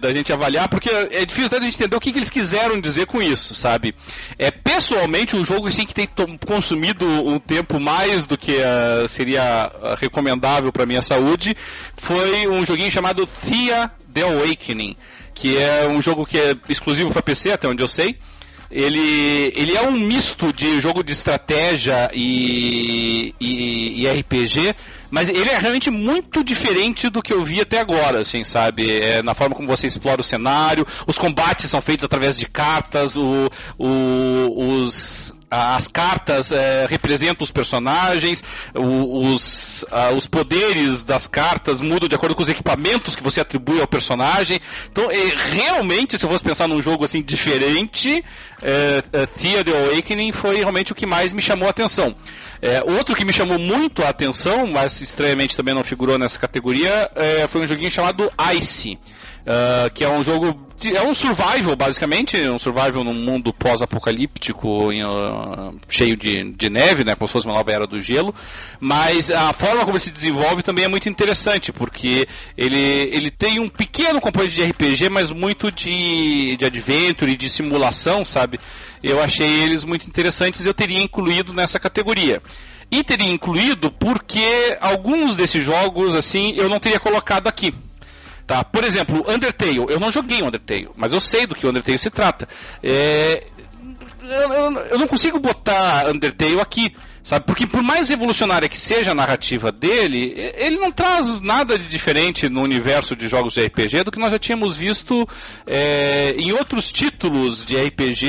da 0.00 0.10
gente 0.10 0.32
avaliar, 0.32 0.70
porque 0.70 0.88
é 0.88 1.26
difícil 1.26 1.48
até 1.48 1.58
a 1.58 1.60
gente 1.60 1.74
entender 1.74 1.94
o 1.94 2.00
que, 2.00 2.10
que 2.10 2.18
eles 2.18 2.30
quiseram 2.30 2.80
dizer 2.80 3.04
com 3.04 3.20
isso, 3.20 3.54
sabe? 3.54 3.94
É, 4.38 4.50
pessoalmente, 4.50 5.36
um 5.36 5.44
jogo 5.44 5.68
assim, 5.68 5.84
que 5.84 5.92
tem 5.92 6.08
consumido 6.46 7.04
um 7.04 7.38
tempo 7.38 7.78
mais 7.78 8.24
do 8.24 8.38
que 8.38 8.52
uh, 8.52 9.06
seria 9.06 9.70
uh, 9.74 10.00
recomendável 10.00 10.72
para 10.72 10.86
minha 10.86 11.02
saúde 11.02 11.54
foi 11.98 12.48
um 12.48 12.64
joguinho 12.64 12.90
chamado 12.90 13.26
Thea 13.26 13.90
The 14.14 14.22
Awakening, 14.22 14.96
que 15.34 15.58
é 15.58 15.86
um 15.86 16.00
jogo 16.00 16.24
que 16.24 16.38
é 16.38 16.56
exclusivo 16.70 17.10
para 17.10 17.20
PC, 17.20 17.52
até 17.52 17.68
onde 17.68 17.82
eu 17.82 17.88
sei 17.88 18.16
ele, 18.74 19.52
ele 19.54 19.76
é 19.76 19.82
um 19.82 19.92
misto 19.92 20.52
de 20.52 20.80
jogo 20.80 21.04
de 21.04 21.12
estratégia 21.12 22.10
e, 22.12 23.32
e, 23.40 24.02
e, 24.02 24.08
RPG, 24.08 24.74
mas 25.12 25.28
ele 25.28 25.48
é 25.48 25.56
realmente 25.56 25.90
muito 25.90 26.42
diferente 26.42 27.08
do 27.08 27.22
que 27.22 27.32
eu 27.32 27.44
vi 27.44 27.60
até 27.60 27.78
agora, 27.78 28.18
assim, 28.18 28.42
sabe? 28.42 28.90
É, 28.90 29.22
na 29.22 29.32
forma 29.32 29.54
como 29.54 29.68
você 29.68 29.86
explora 29.86 30.20
o 30.20 30.24
cenário, 30.24 30.84
os 31.06 31.16
combates 31.16 31.70
são 31.70 31.80
feitos 31.80 32.04
através 32.04 32.36
de 32.36 32.46
cartas, 32.46 33.14
o, 33.14 33.48
o, 33.78 34.82
os, 34.82 35.32
as 35.54 35.88
cartas 35.88 36.50
é, 36.50 36.86
representam 36.88 37.44
os 37.44 37.50
personagens, 37.50 38.42
os, 38.74 39.84
os 40.16 40.26
poderes 40.26 41.02
das 41.02 41.26
cartas 41.26 41.80
mudam 41.80 42.08
de 42.08 42.14
acordo 42.14 42.34
com 42.34 42.42
os 42.42 42.48
equipamentos 42.48 43.14
que 43.14 43.22
você 43.22 43.40
atribui 43.40 43.80
ao 43.80 43.86
personagem. 43.86 44.60
Então, 44.90 45.10
é, 45.10 45.34
realmente, 45.52 46.18
se 46.18 46.24
eu 46.24 46.30
fosse 46.30 46.42
pensar 46.42 46.66
num 46.66 46.82
jogo 46.82 47.04
assim 47.04 47.22
diferente, 47.22 48.24
é, 48.62 49.02
é, 49.12 49.26
Thea 49.26 49.64
The 49.64 49.70
Awakening 49.70 50.32
foi 50.32 50.56
realmente 50.56 50.92
o 50.92 50.94
que 50.94 51.06
mais 51.06 51.32
me 51.32 51.42
chamou 51.42 51.68
a 51.68 51.70
atenção. 51.70 52.14
É, 52.60 52.82
outro 52.82 53.14
que 53.14 53.24
me 53.24 53.32
chamou 53.32 53.58
muito 53.58 54.02
a 54.02 54.08
atenção, 54.08 54.66
mas 54.66 55.00
estranhamente 55.00 55.56
também 55.56 55.74
não 55.74 55.84
figurou 55.84 56.18
nessa 56.18 56.38
categoria, 56.38 57.10
foi 57.50 57.60
um 57.60 57.68
joguinho 57.68 57.90
chamado 57.90 58.32
Ice. 58.56 58.98
Uh, 59.44 59.90
que 59.92 60.02
é 60.02 60.08
um 60.08 60.24
jogo. 60.24 60.66
De, 60.80 60.96
é 60.96 61.02
um 61.02 61.14
survival, 61.14 61.76
basicamente. 61.76 62.36
Um 62.48 62.58
survival 62.58 63.04
num 63.04 63.12
mundo 63.12 63.52
pós-apocalíptico, 63.52 64.88
uh, 64.88 65.78
cheio 65.88 66.16
de, 66.16 66.50
de 66.52 66.70
neve, 66.70 67.04
né? 67.04 67.14
Como 67.14 67.28
se 67.28 67.32
fosse 67.32 67.46
uma 67.46 67.54
nova 67.54 67.70
era 67.70 67.86
do 67.86 68.02
gelo. 68.02 68.34
Mas 68.80 69.30
a 69.30 69.52
forma 69.52 69.84
como 69.84 69.92
ele 69.92 70.00
se 70.00 70.10
desenvolve 70.10 70.62
também 70.62 70.86
é 70.86 70.88
muito 70.88 71.10
interessante, 71.10 71.72
porque 71.72 72.26
ele, 72.56 72.78
ele 72.78 73.30
tem 73.30 73.60
um 73.60 73.68
pequeno 73.68 74.18
componente 74.18 74.54
de 74.54 74.64
RPG, 74.64 75.10
mas 75.10 75.30
muito 75.30 75.70
de, 75.70 76.56
de 76.56 76.64
adventure 76.64 77.30
e 77.30 77.36
de 77.36 77.50
simulação, 77.50 78.24
sabe? 78.24 78.58
Eu 79.02 79.22
achei 79.22 79.62
eles 79.62 79.84
muito 79.84 80.06
interessantes 80.06 80.64
e 80.64 80.68
eu 80.68 80.72
teria 80.72 81.02
incluído 81.02 81.52
nessa 81.52 81.78
categoria. 81.78 82.42
E 82.90 83.04
teria 83.04 83.30
incluído 83.30 83.90
porque 83.90 84.76
alguns 84.80 85.36
desses 85.36 85.62
jogos, 85.62 86.14
assim, 86.14 86.54
eu 86.56 86.68
não 86.70 86.80
teria 86.80 86.98
colocado 86.98 87.46
aqui. 87.46 87.74
Tá? 88.46 88.62
Por 88.62 88.84
exemplo, 88.84 89.24
Undertale. 89.28 89.86
Eu 89.88 89.98
não 89.98 90.12
joguei 90.12 90.42
Undertale, 90.42 90.90
mas 90.96 91.12
eu 91.12 91.20
sei 91.20 91.46
do 91.46 91.54
que 91.54 91.66
Undertale 91.66 91.98
se 91.98 92.10
trata. 92.10 92.48
É... 92.82 93.44
Eu, 94.22 94.52
eu, 94.52 94.78
eu, 94.90 94.98
não 94.98 95.06
consigo 95.06 95.38
botar 95.38 96.08
Undertale 96.08 96.58
aqui, 96.58 96.94
sabe? 97.22 97.44
Porque 97.44 97.66
por 97.66 97.82
mais 97.82 98.08
revolucionária 98.08 98.68
que 98.70 98.78
seja 98.78 99.10
a 99.10 99.14
narrativa 99.14 99.70
dele, 99.70 100.34
ele 100.56 100.76
não 100.76 100.90
traz 100.90 101.40
nada 101.40 101.78
de 101.78 101.86
diferente 101.88 102.48
no 102.48 102.62
universo 102.62 103.14
de 103.14 103.28
jogos 103.28 103.52
de 103.52 103.66
RPG 103.66 104.04
do 104.04 104.10
que 104.10 104.18
nós 104.18 104.30
já 104.30 104.38
tínhamos 104.38 104.76
visto 104.76 105.28
é, 105.66 106.34
em 106.38 106.52
outros 106.52 106.90
títulos 106.90 107.62
de 107.64 107.76
RPG, 107.76 108.26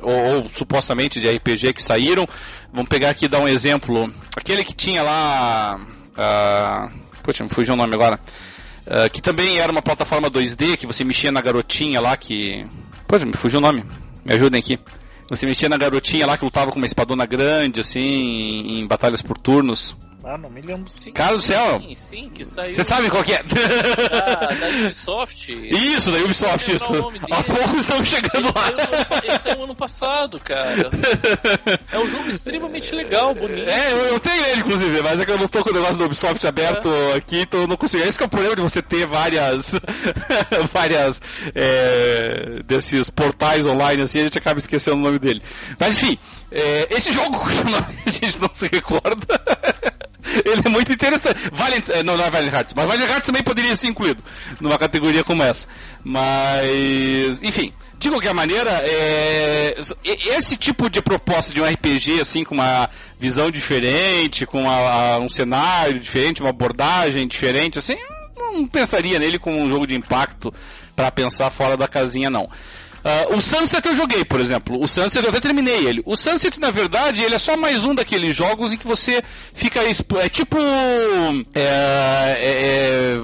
ou, 0.00 0.12
ou, 0.12 0.50
supostamente 0.50 1.20
de 1.20 1.28
RPG 1.28 1.74
que 1.74 1.82
saíram. 1.82 2.26
Vamos 2.72 2.88
pegar 2.88 3.10
aqui 3.10 3.26
e 3.26 3.28
dar 3.28 3.40
um 3.40 3.48
exemplo. 3.48 4.12
Aquele 4.34 4.64
que 4.64 4.74
tinha 4.74 5.02
lá. 5.02 5.78
Uh, 6.12 6.98
poxa, 7.22 7.44
me 7.44 7.50
fugiu 7.50 7.74
o 7.74 7.76
nome 7.76 7.94
agora. 7.94 8.18
Uh, 8.86 9.08
que 9.10 9.22
também 9.22 9.58
era 9.58 9.72
uma 9.72 9.80
plataforma 9.80 10.30
2D, 10.30 10.76
que 10.76 10.86
você 10.86 11.04
mexia 11.04 11.32
na 11.32 11.40
garotinha 11.40 12.00
lá 12.00 12.16
que. 12.16 12.66
Poxa, 13.08 13.24
me 13.24 13.32
fugiu 13.32 13.58
o 13.58 13.62
nome. 13.62 13.84
Me 14.24 14.34
ajudem 14.34 14.60
aqui. 14.60 14.78
Você 15.28 15.46
mexia 15.46 15.68
na 15.68 15.78
garotinha 15.78 16.26
lá 16.26 16.36
que 16.36 16.44
lutava 16.44 16.70
com 16.70 16.76
uma 16.76 16.86
espadona 16.86 17.24
grande, 17.24 17.80
assim, 17.80 18.00
em, 18.00 18.80
em 18.80 18.86
batalhas 18.86 19.22
por 19.22 19.38
turnos. 19.38 19.96
Ah, 20.26 20.38
não 20.38 20.48
me 20.48 20.62
lembro. 20.62 20.90
Sim, 20.90 21.12
Cara 21.12 21.36
do 21.36 21.42
céu! 21.42 21.80
Sim, 21.80 21.96
sim, 21.96 22.30
que 22.30 22.44
saiu. 22.44 22.72
Você 22.72 22.82
sabe 22.82 23.10
qual 23.10 23.22
que 23.22 23.34
é? 23.34 23.42
Da, 23.42 24.46
da 24.46 24.68
Ubisoft. 24.68 25.52
Isso, 25.52 26.10
da 26.10 26.18
Ubisoft, 26.18 26.74
isso. 26.74 26.84
Aos 27.30 27.46
poucos 27.46 27.80
estão 27.80 28.04
chegando 28.04 28.34
ele 28.36 28.46
lá. 28.46 28.52
Saiu, 28.62 29.22
ele 29.22 29.38
saiu 29.38 29.64
ano 29.64 29.74
passado, 29.74 30.40
cara. 30.40 30.90
É 31.92 31.98
um 31.98 32.08
jogo 32.08 32.30
extremamente 32.30 32.94
legal, 32.94 33.34
bonito. 33.34 33.68
É, 33.68 33.92
eu, 33.92 33.98
eu 34.06 34.20
tenho 34.20 34.44
ele, 34.46 34.60
inclusive, 34.60 35.02
mas 35.02 35.20
é 35.20 35.26
que 35.26 35.30
eu 35.30 35.38
não 35.38 35.48
tô 35.48 35.62
com 35.62 35.70
o 35.70 35.74
negócio 35.74 35.96
do 35.96 36.04
Ubisoft 36.06 36.46
aberto 36.46 36.88
é. 36.88 37.16
aqui, 37.16 37.40
então 37.40 37.60
eu 37.60 37.66
não 37.66 37.76
consigo. 37.76 38.02
Esse 38.02 38.22
é 38.22 38.26
o 38.26 38.28
problema 38.28 38.56
de 38.56 38.62
você 38.62 38.80
ter 38.80 39.06
várias. 39.06 39.74
várias. 40.72 41.20
É, 41.54 42.62
desses 42.64 43.10
portais 43.10 43.66
online 43.66 44.02
assim, 44.02 44.20
a 44.20 44.24
gente 44.24 44.38
acaba 44.38 44.58
esquecendo 44.58 44.96
o 44.96 45.00
nome 45.00 45.18
dele. 45.18 45.42
Mas 45.78 45.98
enfim, 45.98 46.18
é, 46.50 46.86
esse 46.90 47.12
jogo 47.12 47.38
cujo 47.40 47.64
nome 47.64 47.98
a 48.06 48.10
gente 48.10 48.40
não 48.40 48.50
se 48.52 48.68
recorda. 48.68 49.40
Ele 50.50 50.62
é 50.64 50.68
muito 50.68 50.92
interessante. 50.92 51.38
Valiant, 51.52 51.88
eh, 51.88 52.02
não, 52.02 52.16
não 52.16 52.24
é 52.24 52.30
Valiant 52.30 52.52
Hearts, 52.52 52.74
mas 52.74 52.86
Valiant 52.86 53.10
Hearts 53.10 53.26
também 53.26 53.42
poderia 53.42 53.74
ser 53.76 53.88
incluído 53.88 54.22
numa 54.60 54.78
categoria 54.78 55.24
como 55.24 55.42
essa. 55.42 55.66
Mas, 56.02 57.42
enfim, 57.42 57.72
de 57.98 58.10
qualquer 58.10 58.34
maneira, 58.34 58.82
é, 58.84 59.76
esse 60.04 60.56
tipo 60.56 60.90
de 60.90 61.00
proposta 61.00 61.52
de 61.52 61.60
um 61.60 61.64
RPG, 61.64 62.20
assim, 62.20 62.44
com 62.44 62.54
uma 62.54 62.88
visão 63.18 63.50
diferente, 63.50 64.44
com 64.44 64.62
uma, 64.62 65.18
um 65.18 65.28
cenário 65.28 65.98
diferente, 65.98 66.42
uma 66.42 66.50
abordagem 66.50 67.26
diferente, 67.26 67.78
assim, 67.78 67.96
não 68.36 68.66
pensaria 68.66 69.18
nele 69.18 69.38
como 69.38 69.58
um 69.58 69.68
jogo 69.68 69.86
de 69.86 69.94
impacto 69.94 70.52
para 70.94 71.10
pensar 71.10 71.50
fora 71.50 71.76
da 71.76 71.88
casinha, 71.88 72.28
não. 72.28 72.48
Uh, 73.04 73.36
o 73.36 73.40
Sunset 73.40 73.86
eu 73.86 73.94
joguei, 73.94 74.24
por 74.24 74.40
exemplo. 74.40 74.82
O 74.82 74.88
Sunset 74.88 75.22
eu 75.22 75.28
até 75.28 75.38
terminei 75.38 75.86
ele. 75.86 76.02
O 76.06 76.16
Sunset, 76.16 76.58
na 76.58 76.70
verdade, 76.70 77.22
ele 77.22 77.34
é 77.34 77.38
só 77.38 77.54
mais 77.54 77.84
um 77.84 77.94
daqueles 77.94 78.34
jogos 78.34 78.72
em 78.72 78.78
que 78.78 78.86
você 78.86 79.22
fica. 79.54 79.80
É 79.80 80.28
tipo. 80.30 80.56
É, 81.54 81.60
é, 82.40 83.18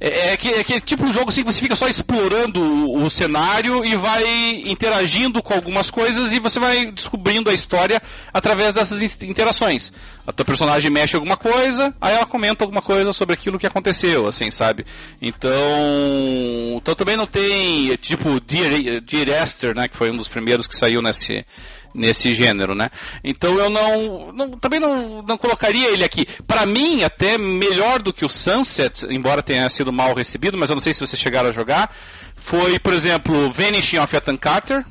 é, 0.00 0.08
é, 0.08 0.32
é, 0.32 0.80
tipo 0.80 1.04
um 1.04 1.12
jogo 1.12 1.30
assim 1.30 1.42
que 1.42 1.52
você 1.52 1.60
fica 1.60 1.74
só 1.74 1.88
explorando 1.88 2.62
o, 2.62 3.02
o 3.02 3.10
cenário 3.10 3.84
e 3.84 3.96
vai 3.96 4.62
interagindo 4.64 5.42
com 5.42 5.54
algumas 5.54 5.90
coisas 5.90 6.32
e 6.32 6.38
você 6.38 6.60
vai 6.60 6.92
descobrindo 6.92 7.50
a 7.50 7.54
história 7.54 8.00
através 8.32 8.72
dessas 8.72 9.02
interações. 9.22 9.92
A 10.26 10.32
tua 10.32 10.44
personagem 10.44 10.90
mexe 10.90 11.14
alguma 11.14 11.36
coisa, 11.36 11.94
aí 12.00 12.14
ela 12.14 12.26
comenta 12.26 12.64
alguma 12.64 12.82
coisa 12.82 13.12
sobre 13.12 13.34
aquilo 13.34 13.58
que 13.58 13.66
aconteceu, 13.66 14.26
assim, 14.26 14.50
sabe? 14.50 14.84
Então. 15.22 15.56
Então 16.76 16.94
também 16.94 17.16
não 17.16 17.26
tem. 17.26 17.96
Tipo, 17.96 18.40
Dear, 18.40 19.00
Dear 19.00 19.42
Esther, 19.44 19.74
né? 19.74 19.86
Que 19.86 19.96
foi 19.96 20.10
um 20.10 20.16
dos 20.16 20.28
primeiros 20.28 20.66
que 20.66 20.74
saiu 20.74 21.00
nesse 21.00 21.44
nesse 21.94 22.34
gênero, 22.34 22.74
né? 22.74 22.90
Então 23.24 23.58
eu 23.58 23.70
não, 23.70 24.32
não 24.32 24.50
também 24.50 24.78
não, 24.78 25.22
não 25.22 25.38
colocaria 25.38 25.88
ele 25.90 26.04
aqui. 26.04 26.26
Para 26.46 26.66
mim, 26.66 27.02
até 27.02 27.38
melhor 27.38 28.02
do 28.02 28.12
que 28.12 28.24
o 28.24 28.28
Sunset, 28.28 29.06
embora 29.08 29.42
tenha 29.42 29.68
sido 29.70 29.92
mal 29.92 30.14
recebido, 30.14 30.58
mas 30.58 30.68
eu 30.68 30.76
não 30.76 30.82
sei 30.82 30.92
se 30.92 31.00
vocês 31.00 31.20
chegaram 31.20 31.48
a 31.48 31.52
jogar, 31.52 31.94
foi, 32.36 32.78
por 32.78 32.92
exemplo, 32.92 33.50
Vanishing 33.50 33.98
of 33.98 34.14
Ethan 34.14 34.36
Carter, 34.36 34.84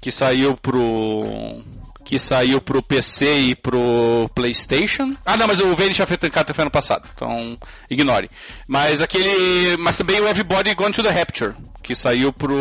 que 0.00 0.10
saiu 0.10 0.56
pro 0.56 1.62
que 2.04 2.18
saiu 2.18 2.60
pro 2.60 2.82
PC 2.82 3.40
e 3.40 3.54
pro 3.54 4.30
PlayStation. 4.34 5.16
Ah, 5.24 5.36
não, 5.36 5.46
mas 5.46 5.60
o 5.60 5.74
Vanish 5.74 6.00
of 6.00 6.16
Carter 6.30 6.54
foi 6.54 6.62
ano 6.62 6.70
passado, 6.70 7.08
então 7.14 7.56
ignore. 7.90 8.28
Mas 8.68 9.00
aquele, 9.00 9.76
mas 9.78 9.96
também 9.96 10.20
o 10.20 10.28
Everybody 10.28 10.74
Gone 10.74 10.92
to 10.92 11.02
the 11.02 11.10
Rapture, 11.10 11.54
que 11.82 11.94
saiu 11.94 12.32
pro 12.32 12.54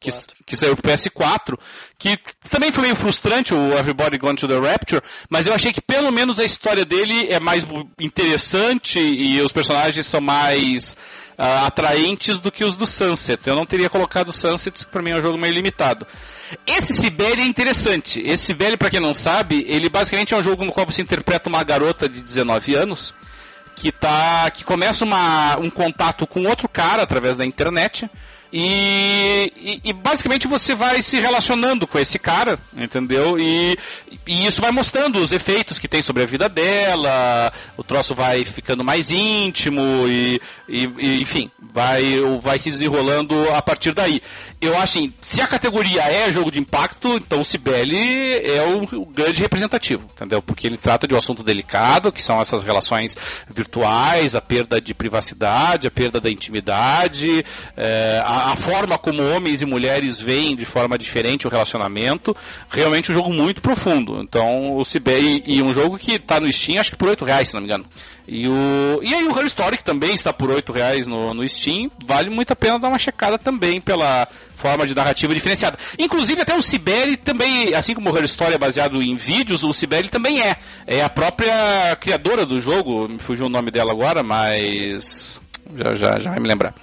que, 0.00 0.10
que, 0.46 0.56
saiu 0.56 0.76
pro 0.76 0.90
PS4, 0.90 1.58
que 1.98 2.18
também 2.48 2.72
foi 2.72 2.82
meio 2.84 2.96
frustrante 2.96 3.52
o 3.54 3.72
Everybody 3.72 4.18
Gone 4.18 4.36
to 4.36 4.48
the 4.48 4.58
Rapture, 4.58 5.02
mas 5.28 5.46
eu 5.46 5.54
achei 5.54 5.72
que 5.72 5.80
pelo 5.80 6.10
menos 6.10 6.38
a 6.38 6.44
história 6.44 6.84
dele 6.84 7.28
é 7.30 7.40
mais 7.40 7.66
interessante 7.98 8.98
e 8.98 9.40
os 9.40 9.52
personagens 9.52 10.06
são 10.06 10.20
mais 10.20 10.96
uh, 11.38 11.66
atraentes 11.66 12.38
do 12.38 12.50
que 12.50 12.64
os 12.64 12.76
do 12.76 12.86
Sunset. 12.86 13.46
Eu 13.46 13.56
não 13.56 13.66
teria 13.66 13.90
colocado 13.90 14.30
o 14.30 14.32
Sunset, 14.32 14.84
que 14.84 14.90
pra 14.90 15.02
mim 15.02 15.10
é 15.10 15.16
um 15.16 15.22
jogo 15.22 15.38
meio 15.38 15.54
limitado. 15.54 16.06
Esse 16.66 16.94
Sibeli 16.94 17.42
é 17.42 17.46
interessante. 17.46 18.20
Esse 18.20 18.46
Sibeli, 18.46 18.76
para 18.76 18.90
quem 18.90 19.00
não 19.00 19.14
sabe, 19.14 19.64
ele 19.68 19.88
basicamente 19.88 20.34
é 20.34 20.36
um 20.36 20.42
jogo 20.42 20.64
no 20.64 20.72
qual 20.72 20.86
você 20.86 21.02
interpreta 21.02 21.48
uma 21.48 21.62
garota 21.62 22.08
de 22.08 22.20
19 22.20 22.74
anos 22.74 23.14
que 23.76 23.92
tá 23.92 24.50
que 24.50 24.64
começa 24.64 25.04
uma, 25.04 25.56
um 25.58 25.70
contato 25.70 26.26
com 26.26 26.44
outro 26.44 26.68
cara 26.68 27.02
através 27.02 27.36
da 27.36 27.46
internet 27.46 28.10
e, 28.52 29.52
e, 29.56 29.80
e, 29.84 29.92
basicamente 29.92 30.46
você 30.46 30.74
vai 30.74 31.02
se 31.02 31.20
relacionando 31.20 31.86
com 31.86 31.98
esse 31.98 32.18
cara, 32.18 32.58
entendeu? 32.74 33.38
E, 33.38 33.78
e, 34.26 34.46
isso 34.46 34.62
vai 34.62 34.70
mostrando 34.70 35.18
os 35.18 35.32
efeitos 35.32 35.78
que 35.78 35.86
tem 35.86 36.02
sobre 36.02 36.22
a 36.22 36.26
vida 36.26 36.48
dela, 36.48 37.52
o 37.76 37.84
troço 37.84 38.14
vai 38.14 38.44
ficando 38.44 38.82
mais 38.82 39.10
íntimo 39.10 39.82
e, 40.08 40.40
enfim, 41.20 41.50
vai, 41.72 42.18
vai 42.40 42.58
se 42.58 42.70
desenrolando 42.70 43.34
a 43.54 43.60
partir 43.60 43.92
daí. 43.92 44.20
Eu 44.60 44.72
acho 44.74 44.98
assim, 44.98 45.12
se 45.20 45.40
a 45.40 45.46
categoria 45.46 46.02
é 46.02 46.32
jogo 46.32 46.50
de 46.50 46.58
impacto, 46.58 47.16
então 47.16 47.42
o 47.42 47.44
Cibele 47.44 48.40
é 48.44 48.66
o, 48.66 49.02
o 49.02 49.06
grande 49.06 49.40
representativo, 49.40 50.08
entendeu? 50.14 50.42
Porque 50.42 50.66
ele 50.66 50.76
trata 50.76 51.06
de 51.06 51.14
um 51.14 51.18
assunto 51.18 51.42
delicado, 51.42 52.10
que 52.10 52.22
são 52.22 52.40
essas 52.40 52.64
relações 52.64 53.16
virtuais, 53.54 54.34
a 54.34 54.40
perda 54.40 54.80
de 54.80 54.94
privacidade, 54.94 55.86
a 55.86 55.90
perda 55.90 56.20
da 56.20 56.30
intimidade, 56.30 57.44
é, 57.76 58.22
a 58.24 58.37
a, 58.38 58.56
forma 58.56 58.98
como 58.98 59.22
homens 59.22 59.62
e 59.62 59.66
mulheres 59.66 60.20
veem 60.20 60.56
de 60.56 60.64
forma 60.64 60.98
diferente 60.98 61.46
o 61.46 61.50
relacionamento, 61.50 62.36
realmente 62.70 63.10
um 63.10 63.14
jogo 63.14 63.32
muito 63.32 63.60
profundo. 63.60 64.20
Então, 64.22 64.76
o 64.76 64.84
CB 64.84 65.42
e, 65.46 65.56
e 65.56 65.62
um 65.62 65.72
jogo 65.72 65.98
que 65.98 66.12
está 66.12 66.40
no 66.40 66.52
Steam, 66.52 66.80
acho 66.80 66.90
que 66.90 66.96
por 66.96 67.08
8 67.08 67.24
reais, 67.24 67.48
se 67.48 67.54
não 67.54 67.60
me 67.60 67.66
engano. 67.66 67.84
E, 68.30 68.46
o, 68.46 69.00
e 69.02 69.14
aí 69.14 69.24
o 69.24 69.38
Her 69.38 69.46
Story, 69.46 69.78
que 69.78 69.84
também 69.84 70.14
está 70.14 70.34
por 70.34 70.50
8 70.50 70.70
reais 70.70 71.06
no, 71.06 71.32
no 71.32 71.48
Steam, 71.48 71.90
vale 72.04 72.28
muito 72.28 72.52
a 72.52 72.56
pena 72.56 72.78
dar 72.78 72.88
uma 72.88 72.98
checada 72.98 73.38
também 73.38 73.80
pela 73.80 74.28
forma 74.54 74.86
de 74.86 74.94
narrativa 74.94 75.34
diferenciada. 75.34 75.78
Inclusive 75.98 76.42
até 76.42 76.54
o 76.54 76.62
Sibeli 76.62 77.16
também, 77.16 77.74
assim 77.74 77.94
como 77.94 78.10
o 78.10 78.16
Her 78.16 78.24
Story 78.24 78.52
é 78.52 78.58
baseado 78.58 79.00
em 79.02 79.16
vídeos, 79.16 79.62
o 79.62 79.72
Sibeli 79.72 80.10
também 80.10 80.42
é. 80.42 80.56
É 80.86 81.02
a 81.02 81.08
própria 81.08 81.96
criadora 81.98 82.44
do 82.44 82.60
jogo, 82.60 83.08
me 83.08 83.18
fugiu 83.18 83.46
o 83.46 83.48
nome 83.48 83.70
dela 83.70 83.92
agora, 83.92 84.22
mas 84.22 85.40
já, 85.74 85.94
já, 85.94 86.18
já 86.18 86.30
vai 86.30 86.40
me 86.40 86.48
lembrar. 86.48 86.74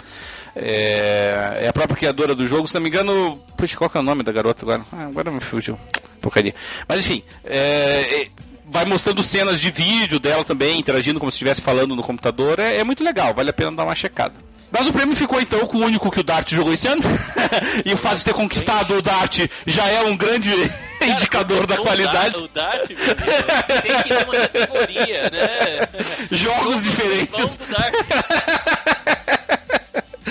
É, 0.55 1.59
é, 1.63 1.67
a 1.67 1.73
própria 1.73 1.97
criadora 1.97 2.33
do 2.33 2.47
jogo, 2.47 2.67
se 2.67 2.73
não 2.73 2.81
me 2.81 2.89
engano. 2.89 3.37
Puxa, 3.57 3.75
qual 3.75 3.89
que 3.89 3.97
é 3.97 3.99
o 3.99 4.03
nome 4.03 4.23
da 4.23 4.31
garota 4.31 4.63
agora? 4.63 4.81
Ah, 4.91 5.05
agora 5.05 5.31
me 5.31 5.41
fugiu. 5.41 5.77
Porcaria. 6.21 6.55
Mas 6.87 6.99
enfim, 7.01 7.21
é, 7.43 8.21
é, 8.21 8.27
vai 8.67 8.85
mostrando 8.85 9.21
cenas 9.21 9.59
de 9.59 9.69
vídeo 9.69 10.19
dela 10.19 10.43
também, 10.43 10.79
interagindo 10.79 11.19
como 11.19 11.31
se 11.31 11.35
estivesse 11.35 11.61
falando 11.61 11.95
no 11.95 12.03
computador. 12.03 12.59
É, 12.59 12.77
é, 12.77 12.83
muito 12.83 13.03
legal, 13.03 13.33
vale 13.33 13.49
a 13.49 13.53
pena 13.53 13.71
dar 13.71 13.83
uma 13.83 13.95
checada. 13.95 14.33
Mas 14.71 14.87
o 14.87 14.93
prêmio 14.93 15.15
ficou 15.15 15.39
então 15.39 15.65
com 15.67 15.77
o 15.77 15.85
único 15.85 16.11
que 16.11 16.19
o 16.19 16.23
Dart 16.23 16.51
jogou 16.51 16.73
esse 16.73 16.87
ano. 16.87 17.01
e 17.85 17.93
o 17.93 17.97
fato 17.97 18.17
de 18.17 18.25
ter 18.25 18.33
conquistado 18.33 18.95
o 18.95 19.01
Dart 19.01 19.47
já 19.65 19.87
é 19.87 20.01
um 20.03 20.17
grande 20.17 20.51
Cara, 20.99 21.11
indicador 21.11 21.67
da 21.67 21.77
qualidade. 21.77 22.37
O 22.37 22.47
Dart, 22.47 22.89
meu 22.89 23.15
Deus, 23.15 23.81
tem 23.81 23.97
que 23.97 24.03
ter 24.03 24.23
uma 24.25 24.35
categoria, 24.35 25.29
né? 25.29 25.87
Jogos 26.31 26.83
diferentes. 26.83 27.59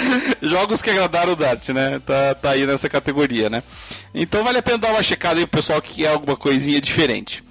jogos 0.43 0.83
que 0.83 0.91
agradaram 0.91 1.33
o 1.33 1.37
Dart, 1.37 1.69
né? 1.71 2.01
Tá, 2.05 2.35
tá 2.35 2.51
aí 2.51 2.67
nessa 2.67 2.89
categoria, 2.89 3.51
né? 3.51 3.63
Então 4.15 4.45
vale 4.45 4.59
a 4.59 4.63
pena 4.63 4.79
dar 4.79 4.91
uma 4.91 5.03
checada 5.03 5.41
aí 5.41 5.47
pro 5.47 5.59
pessoal 5.59 5.81
que 5.81 6.03
quer 6.03 6.09
alguma 6.09 6.37
coisinha 6.37 6.81
diferente. 6.81 7.43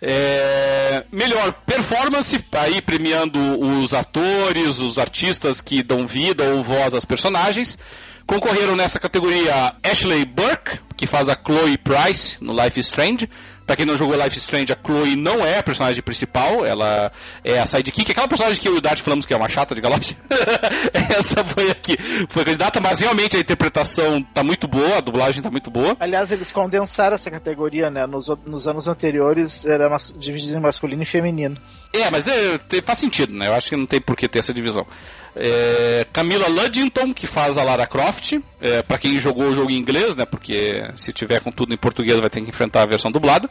É, 0.00 1.04
melhor 1.10 1.52
performance, 1.64 2.44
aí 2.52 2.82
premiando 2.82 3.38
os 3.60 3.94
atores, 3.94 4.78
os 4.78 4.98
artistas 4.98 5.60
que 5.60 5.82
dão 5.82 6.06
vida 6.06 6.44
ou 6.44 6.62
voz 6.62 6.94
às 6.94 7.04
personagens. 7.04 7.78
Concorreram 8.26 8.74
nessa 8.74 8.98
categoria 8.98 9.74
Ashley 9.84 10.24
Burke, 10.24 10.80
que 10.96 11.06
faz 11.06 11.28
a 11.28 11.36
Chloe 11.36 11.78
Price 11.78 12.42
no 12.42 12.52
Life 12.52 12.80
is 12.80 12.86
Strange. 12.86 13.30
Pra 13.64 13.76
quem 13.76 13.86
não 13.86 13.96
jogou 13.96 14.16
Life 14.16 14.36
is 14.36 14.42
Strange, 14.42 14.72
a 14.72 14.76
Chloe 14.76 15.16
não 15.16 15.44
é 15.44 15.58
a 15.58 15.62
personagem 15.62 16.02
principal, 16.02 16.64
ela 16.64 17.10
é 17.44 17.58
a 17.58 17.66
sidekick, 17.66 18.12
aquela 18.12 18.28
personagem 18.28 18.60
que 18.60 18.68
eu 18.68 18.74
e 18.74 18.78
o 18.78 18.80
Dart 18.80 19.00
falamos 19.00 19.26
que 19.26 19.34
é 19.34 19.36
uma 19.36 19.48
chata 19.48 19.74
de 19.74 19.80
galáxia. 19.80 20.16
Essa 21.18 21.44
foi 21.44 21.70
aqui, 21.70 21.96
foi 22.28 22.44
candidata, 22.44 22.80
mas 22.80 23.00
realmente 23.00 23.36
a 23.36 23.40
interpretação 23.40 24.22
tá 24.22 24.44
muito 24.44 24.68
boa, 24.68 24.98
a 24.98 25.00
dublagem 25.00 25.42
tá 25.42 25.50
muito 25.50 25.70
boa. 25.70 25.96
Aliás, 25.98 26.30
eles 26.30 26.52
condensaram 26.52 27.16
essa 27.16 27.30
categoria, 27.30 27.90
né? 27.90 28.06
Nos, 28.06 28.28
nos 28.44 28.68
anos 28.68 28.86
anteriores 28.86 29.64
era 29.64 29.88
mas, 29.88 30.12
dividido 30.16 30.56
em 30.56 30.60
masculino 30.60 31.02
e 31.02 31.06
feminino. 31.06 31.56
É, 32.02 32.10
mas 32.10 32.26
é, 32.26 32.58
faz 32.84 32.98
sentido, 32.98 33.34
né? 33.34 33.48
Eu 33.48 33.54
acho 33.54 33.68
que 33.68 33.76
não 33.76 33.86
tem 33.86 34.00
por 34.00 34.16
que 34.16 34.28
ter 34.28 34.40
essa 34.40 34.52
divisão. 34.52 34.86
É, 35.34 36.06
Camila 36.12 36.48
Luddington, 36.48 37.12
que 37.12 37.26
faz 37.26 37.58
a 37.58 37.62
Lara 37.62 37.86
Croft. 37.86 38.38
É, 38.60 38.82
para 38.82 38.98
quem 38.98 39.20
jogou 39.20 39.48
o 39.48 39.54
jogo 39.54 39.70
em 39.70 39.76
inglês, 39.76 40.16
né? 40.16 40.24
Porque 40.24 40.82
se 40.96 41.12
tiver 41.12 41.40
com 41.40 41.50
tudo 41.50 41.74
em 41.74 41.76
português 41.76 42.18
vai 42.18 42.30
ter 42.30 42.40
que 42.40 42.50
enfrentar 42.50 42.82
a 42.82 42.86
versão 42.86 43.10
dublada. 43.10 43.48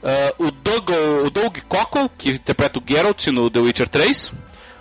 Uh, 0.00 0.46
o, 0.46 0.50
Doug, 0.52 0.90
o 1.24 1.30
Doug 1.30 1.58
Cockle, 1.68 2.08
que 2.16 2.30
interpreta 2.30 2.78
o 2.78 2.82
Geralt 2.88 3.26
no 3.28 3.50
The 3.50 3.58
Witcher 3.58 3.88
3. 3.88 4.32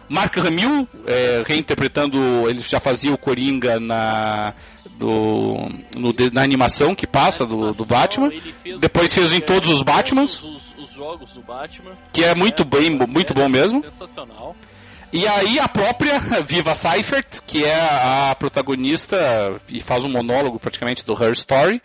Mark 0.10 0.38
Hamill, 0.38 0.88
é, 1.06 1.44
reinterpretando, 1.45 2.18
ele 2.48 2.61
já 2.61 2.80
fazia 2.80 3.11
o 3.11 3.18
Coringa 3.18 3.78
na, 3.78 4.53
do, 4.98 5.69
no, 5.95 6.14
na 6.32 6.41
animação 6.41 6.95
que 6.95 7.06
passa 7.06 7.45
do, 7.45 7.74
do 7.74 7.86
Batman. 7.86 8.30
Fez 8.30 8.80
Depois 8.80 9.14
fez 9.14 9.34
em 9.34 9.41
todos 9.41 9.72
os 9.72 9.82
Batmans. 9.82 10.41
Os, 10.41 10.44
os, 10.44 10.66
jogos 10.98 11.32
do 11.32 11.41
Batman. 11.41 11.91
Que 12.11 12.24
é 12.24 12.34
muito 12.34 12.65
bem, 12.65 12.90
muito 12.90 13.32
bom 13.32 13.48
mesmo. 13.48 13.84
Sensacional. 13.84 14.56
E 15.14 15.28
aí 15.28 15.60
a 15.60 15.69
própria 15.69 16.19
Viva 16.44 16.74
Seifert, 16.74 17.41
que 17.45 17.64
é 17.64 17.80
a 17.80 18.36
protagonista 18.38 19.61
e 19.69 19.80
faz 19.80 20.03
um 20.03 20.10
monólogo 20.10 20.60
praticamente 20.60 21.06
do 21.06 21.14
Her 21.14 21.32
Story, 21.34 21.82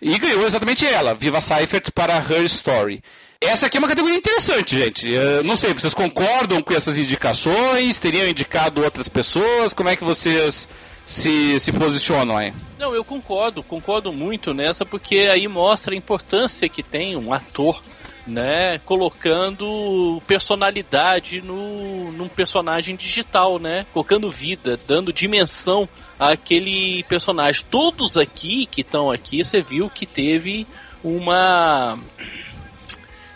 e 0.00 0.18
ganhou 0.18 0.46
exatamente 0.46 0.86
ela, 0.86 1.14
Viva 1.14 1.40
Seifert 1.40 1.90
para 1.92 2.14
Her 2.16 2.44
Story. 2.44 3.02
Essa 3.40 3.66
aqui 3.66 3.78
é 3.78 3.80
uma 3.80 3.88
categoria 3.88 4.18
interessante, 4.18 4.78
gente. 4.78 5.10
Eu 5.10 5.42
não 5.42 5.56
sei, 5.56 5.72
vocês 5.72 5.94
concordam 5.94 6.62
com 6.62 6.74
essas 6.74 6.96
indicações? 6.96 7.98
Teriam 7.98 8.28
indicado 8.28 8.82
outras 8.82 9.08
pessoas? 9.08 9.72
Como 9.72 9.88
é 9.88 9.96
que 9.96 10.04
vocês 10.04 10.68
se, 11.04 11.58
se 11.58 11.72
posicionam 11.72 12.36
aí? 12.36 12.52
Não, 12.78 12.94
eu 12.94 13.04
concordo, 13.04 13.62
concordo 13.62 14.12
muito 14.12 14.52
nessa, 14.52 14.84
porque 14.84 15.28
aí 15.30 15.48
mostra 15.48 15.94
a 15.94 15.96
importância 15.96 16.68
que 16.68 16.82
tem 16.82 17.16
um 17.16 17.32
ator 17.32 17.82
né, 18.26 18.78
colocando 18.80 20.20
personalidade 20.26 21.40
no, 21.40 22.10
num 22.12 22.28
personagem 22.28 22.96
digital, 22.96 23.58
né, 23.58 23.86
colocando 23.92 24.30
vida, 24.30 24.78
dando 24.86 25.12
dimensão 25.12 25.88
àquele 26.18 27.04
personagem. 27.04 27.64
Todos 27.70 28.16
aqui 28.16 28.66
que 28.66 28.80
estão 28.80 29.10
aqui, 29.10 29.44
você 29.44 29.62
viu 29.62 29.88
que 29.88 30.04
teve 30.04 30.66
uma 31.04 31.98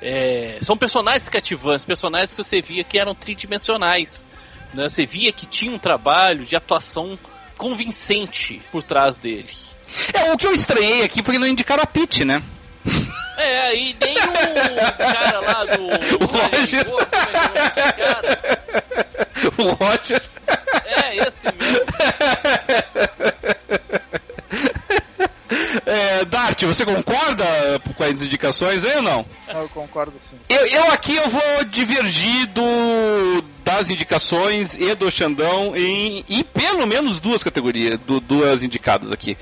é, 0.03 0.59
são 0.63 0.77
personagens 0.77 1.29
cativantes, 1.29 1.85
personagens 1.85 2.35
que 2.35 2.43
você 2.43 2.61
via 2.61 2.83
que 2.83 2.99
eram 2.99 3.15
tridimensionais. 3.15 4.31
Né? 4.73 4.89
Você 4.89 5.05
via 5.05 5.33
que 5.33 5.47
tinha 5.47 5.73
um 5.73 5.79
trabalho 5.79 6.45
de 6.45 6.57
atuação 6.57 7.19
convincente 7.57 8.63
por 8.73 8.83
trás 8.83 9.17
dele. 9.17 9.51
É, 10.15 10.33
o 10.33 10.39
que 10.39 10.47
eu 10.47 10.53
estranhei 10.53 11.03
aqui 11.03 11.23
foi 11.23 11.35
que 11.35 11.41
não 11.41 11.47
indicaram 11.47 11.83
a 11.83 11.87
Peach, 11.87 12.25
né? 12.25 12.43
É, 13.41 13.61
aí 13.69 13.97
nem 13.99 14.15
o 14.19 14.23
cara 14.99 15.41
lá 15.41 15.65
do. 15.65 15.89
O 16.21 16.27
Roger. 16.27 16.87
O 19.57 19.73
Roger. 19.73 20.23
É, 20.85 21.17
esse 21.17 21.47
mesmo. 21.59 21.87
É, 25.87 26.25
Dart, 26.25 26.63
você 26.65 26.85
concorda 26.85 27.45
com 27.97 28.05
as 28.05 28.23
indicações 28.23 28.85
aí 28.85 28.97
ou 28.97 29.03
não? 29.03 29.27
Eu 29.49 29.69
concordo 29.71 30.13
sim. 30.29 30.37
Eu, 30.49 30.67
eu 30.67 30.93
aqui 30.93 31.17
eu 31.17 31.29
vou 31.29 31.65
divergir 31.65 32.47
do, 32.49 33.43
das 33.65 33.91
indicações 33.91 34.75
e 34.75 34.95
do 34.95 35.11
Xandão 35.11 35.75
em, 35.77 36.25
em 36.29 36.45
pelo 36.45 36.87
menos 36.87 37.19
duas 37.19 37.43
categorias, 37.43 37.99
do, 38.01 38.21
duas 38.21 38.63
indicadas 38.63 39.11
aqui. 39.11 39.37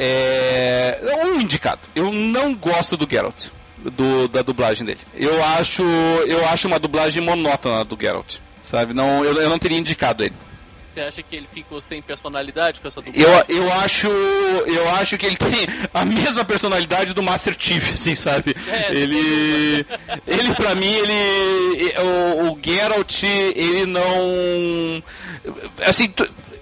É, 0.00 1.00
um 1.24 1.40
indicado. 1.40 1.80
Eu 1.94 2.12
não 2.12 2.54
gosto 2.54 2.96
do 2.96 3.08
Geralt. 3.10 3.46
Do, 3.78 4.26
da 4.28 4.42
dublagem 4.42 4.84
dele. 4.84 5.00
Eu 5.14 5.42
acho, 5.44 5.82
eu 5.82 6.44
acho 6.48 6.66
uma 6.66 6.78
dublagem 6.78 7.22
monótona 7.22 7.84
do 7.84 7.96
Geralt. 8.00 8.36
Sabe? 8.62 8.92
Não, 8.92 9.24
eu, 9.24 9.34
eu 9.40 9.48
não 9.48 9.58
teria 9.58 9.78
indicado 9.78 10.24
ele. 10.24 10.34
Você 10.98 11.00
acha 11.00 11.22
que 11.22 11.36
ele 11.36 11.46
ficou 11.46 11.80
sem 11.80 12.02
personalidade 12.02 12.80
com 12.80 12.88
essa 12.88 13.00
dublagem? 13.00 13.44
Eu, 13.48 13.56
eu 13.56 13.72
acho. 13.74 14.08
Eu 14.08 14.88
acho 14.94 15.16
que 15.16 15.26
ele 15.26 15.36
tem 15.36 15.66
a 15.94 16.04
mesma 16.04 16.44
personalidade 16.44 17.14
do 17.14 17.22
Master 17.22 17.54
Chief, 17.56 17.92
assim, 17.92 18.16
sabe? 18.16 18.56
É, 18.66 18.92
ele. 18.92 19.86
Ele, 20.26 20.54
pra 20.56 20.74
mim, 20.74 20.92
ele. 20.92 21.94
O, 21.98 22.52
o 22.52 22.58
Geralt, 22.60 23.22
ele 23.22 23.86
não. 23.86 25.02
Assim 25.86 26.12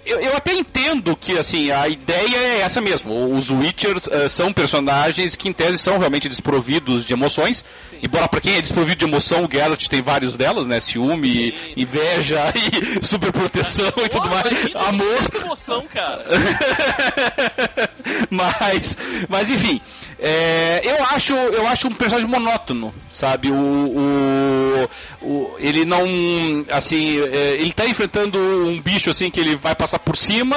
eu, 0.07 0.21
eu, 0.21 0.37
até 0.37 0.55
entendo 0.55 1.17
que 1.17 1.37
assim 1.37 1.71
a 1.71 1.89
ideia 1.89 2.37
é 2.37 2.61
essa 2.61 2.81
mesmo. 2.81 3.35
Os 3.37 3.51
Witchers 3.51 4.07
uh, 4.07 4.29
são 4.29 4.53
personagens 4.53 5.35
que 5.35 5.49
em 5.49 5.53
tese 5.53 5.79
são 5.79 5.99
realmente 5.99 6.29
desprovidos 6.29 7.05
de 7.05 7.13
emoções. 7.13 7.65
Sim. 7.91 7.99
Embora 8.03 8.29
para 8.29 8.41
quem 8.41 8.57
é 8.57 8.63
desprovido 8.63 8.97
de 8.97 9.05
emoção, 9.05 9.45
o 9.45 9.49
Geralt 9.51 9.87
tem 9.89 10.01
vários 10.01 10.37
delas, 10.37 10.67
né? 10.67 10.81
Ciúme, 10.81 11.53
sim, 11.53 11.73
inveja 11.77 12.53
e 13.03 13.05
superproteção 13.05 13.93
e 14.05 14.09
tudo 14.09 14.29
mais. 14.29 14.47
Amor. 14.89 15.43
emoção, 15.43 15.87
cara. 15.87 16.25
mas, 18.31 18.97
mas 19.29 19.51
enfim. 19.51 19.81
É, 20.19 20.81
eu 20.83 21.05
acho 21.15 21.35
eu 21.35 21.67
acho 21.67 21.89
um 21.89 21.95
personagem 21.95 22.29
monótono, 22.29 22.93
sabe? 23.11 23.51
O, 23.51 23.55
o, 23.55 24.89
o 25.23 25.57
ele 25.59 25.85
não 25.85 26.05
assim 26.71 27.21
é, 27.21 27.55
ele 27.55 27.69
está 27.69 27.87
enfrentando 27.87 28.39
um 28.39 28.81
bicho 28.81 29.11
assim 29.11 29.31
que 29.31 29.39
ele 29.39 29.57
vai 29.57 29.75
passar 29.75 29.99
por 29.99 30.17
cima, 30.17 30.57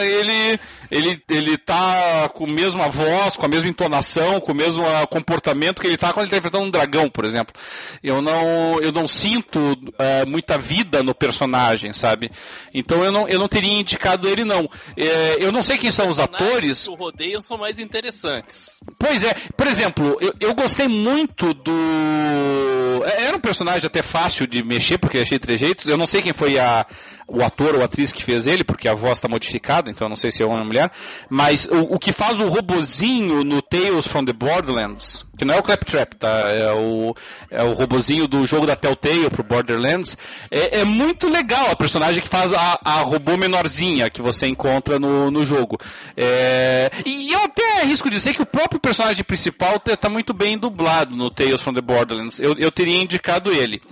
ele 0.00 0.58
ele, 0.90 1.22
ele 1.28 1.58
tá 1.58 2.28
com 2.34 2.44
a 2.44 2.48
mesma 2.48 2.88
voz, 2.88 3.36
com 3.36 3.46
a 3.46 3.48
mesma 3.48 3.68
entonação, 3.68 4.40
com 4.40 4.52
o 4.52 4.54
mesmo 4.54 4.84
ah, 4.86 5.06
comportamento 5.06 5.80
que 5.80 5.86
ele 5.86 5.96
tá 5.96 6.12
quando 6.12 6.24
ele 6.24 6.30
tá 6.30 6.38
enfrentando 6.38 6.64
um 6.64 6.70
dragão, 6.70 7.10
por 7.10 7.24
exemplo. 7.24 7.54
Eu 8.02 8.22
não, 8.22 8.80
eu 8.80 8.92
não 8.92 9.06
sinto 9.06 9.58
uh, 9.58 10.26
muita 10.26 10.58
vida 10.58 11.02
no 11.02 11.14
personagem, 11.14 11.92
sabe? 11.92 12.30
Então 12.72 13.04
eu 13.04 13.12
não, 13.12 13.28
eu 13.28 13.38
não 13.38 13.48
teria 13.48 13.72
indicado 13.72 14.28
ele, 14.28 14.44
não. 14.44 14.68
É, 14.96 15.44
eu 15.44 15.52
não 15.52 15.62
sei 15.62 15.76
quem 15.76 15.90
são 15.90 16.08
os 16.08 16.18
atores. 16.18 16.86
O 16.88 16.94
rodeio 16.94 17.40
são 17.40 17.58
mais 17.58 17.78
interessantes. 17.78 18.80
Pois 18.98 19.22
é, 19.22 19.34
por 19.56 19.66
exemplo, 19.66 20.16
eu, 20.20 20.34
eu 20.40 20.54
gostei 20.54 20.88
muito 20.88 21.52
do. 21.54 23.04
É, 23.04 23.24
era 23.24 23.36
um 23.36 23.40
personagem 23.40 23.86
até 23.86 24.02
fácil 24.02 24.46
de 24.46 24.62
mexer, 24.62 24.98
porque 24.98 25.18
achei 25.18 25.38
trejeitos. 25.38 25.86
Eu 25.86 25.96
não 25.96 26.06
sei 26.06 26.22
quem 26.22 26.32
foi 26.32 26.58
a, 26.58 26.86
o 27.28 27.44
ator 27.44 27.74
ou 27.74 27.84
atriz 27.84 28.10
que 28.10 28.24
fez 28.24 28.46
ele, 28.46 28.64
porque 28.64 28.88
a 28.88 28.94
voz 28.94 29.18
está 29.18 29.28
modificada, 29.28 29.90
então 29.90 30.08
não 30.08 30.16
sei 30.16 30.30
se 30.30 30.42
é 30.42 30.46
homem 30.46 30.60
ou 30.60 30.64
mulher. 30.64 30.90
Mas 31.28 31.66
o, 31.66 31.94
o, 31.94 31.98
que 31.98 32.10
faz 32.10 32.40
o 32.40 32.48
robozinho 32.48 33.44
no 33.44 33.60
Tales 33.60 34.06
from 34.06 34.24
the 34.24 34.32
Borderlands, 34.32 35.26
que 35.36 35.44
não 35.44 35.54
é 35.54 35.58
o 35.58 35.62
Claptrap, 35.62 36.14
tá? 36.14 36.28
É 36.50 36.72
o, 36.72 37.14
é 37.50 37.62
o 37.62 37.74
robozinho 37.74 38.26
do 38.26 38.46
jogo 38.46 38.66
da 38.66 38.74
Telltale 38.74 39.28
pro 39.28 39.44
Borderlands. 39.44 40.16
É, 40.50 40.80
é 40.80 40.84
muito 40.84 41.28
legal 41.28 41.70
a 41.70 41.76
personagem 41.76 42.22
que 42.22 42.28
faz 42.28 42.52
a, 42.54 42.80
a 42.82 43.00
robô 43.02 43.36
menorzinha 43.36 44.08
que 44.08 44.22
você 44.22 44.46
encontra 44.46 44.98
no, 44.98 45.30
no 45.30 45.44
jogo. 45.44 45.78
É, 46.16 46.90
e 47.04 47.30
eu 47.30 47.44
até 47.44 47.82
arrisco 47.82 48.08
dizer 48.08 48.32
que 48.32 48.42
o 48.42 48.46
próprio 48.46 48.80
personagem 48.80 49.22
principal 49.22 49.80
está 49.86 50.08
muito 50.08 50.32
bem 50.32 50.56
dublado 50.56 51.14
no 51.14 51.28
Tales 51.28 51.60
from 51.60 51.74
the 51.74 51.82
Borderlands. 51.82 52.40
Eu, 52.40 52.54
eu 52.58 52.72
teria 52.72 53.02
indicado 53.02 53.52
ele. 53.52 53.82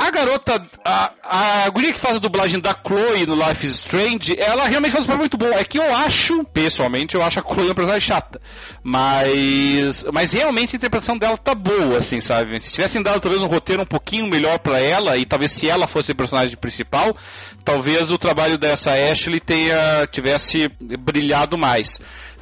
A 0.00 0.12
garota, 0.12 0.62
a, 0.84 1.10
a 1.64 1.68
guria 1.70 1.92
que 1.92 1.98
faz 1.98 2.14
a 2.14 2.20
dublagem 2.20 2.60
da 2.60 2.72
Chloe 2.72 3.26
no 3.26 3.34
Life 3.34 3.66
is 3.66 3.72
Strange, 3.72 4.36
ela 4.38 4.64
realmente 4.64 4.92
faz 4.92 5.04
um 5.04 5.08
papel 5.08 5.18
muito 5.18 5.36
bom. 5.36 5.48
É 5.48 5.64
que 5.64 5.76
eu 5.76 5.92
acho, 5.96 6.44
pessoalmente, 6.44 7.16
eu 7.16 7.22
acho 7.22 7.40
a 7.40 7.42
Chloe 7.42 7.66
uma 7.66 7.74
personagem 7.74 8.00
chata. 8.08 8.40
Mas, 8.80 10.04
mas 10.12 10.30
realmente 10.30 10.76
a 10.76 10.78
interpretação 10.78 11.18
dela 11.18 11.36
tá 11.36 11.52
boa, 11.52 11.98
assim, 11.98 12.20
sabe? 12.20 12.60
Se 12.60 12.74
tivessem 12.74 13.02
dado 13.02 13.20
talvez 13.20 13.42
um 13.42 13.48
roteiro 13.48 13.82
um 13.82 13.86
pouquinho 13.86 14.28
melhor 14.28 14.60
para 14.60 14.78
ela, 14.78 15.16
e 15.16 15.26
talvez 15.26 15.50
se 15.50 15.68
ela 15.68 15.88
fosse 15.88 16.12
a 16.12 16.14
personagem 16.14 16.56
principal, 16.56 17.16
talvez 17.64 18.08
o 18.12 18.18
trabalho 18.18 18.56
dessa 18.56 18.92
Ashley 18.92 19.40
tenha, 19.40 20.06
tivesse 20.12 20.68
brilhado 20.78 21.58
mais. 21.58 21.98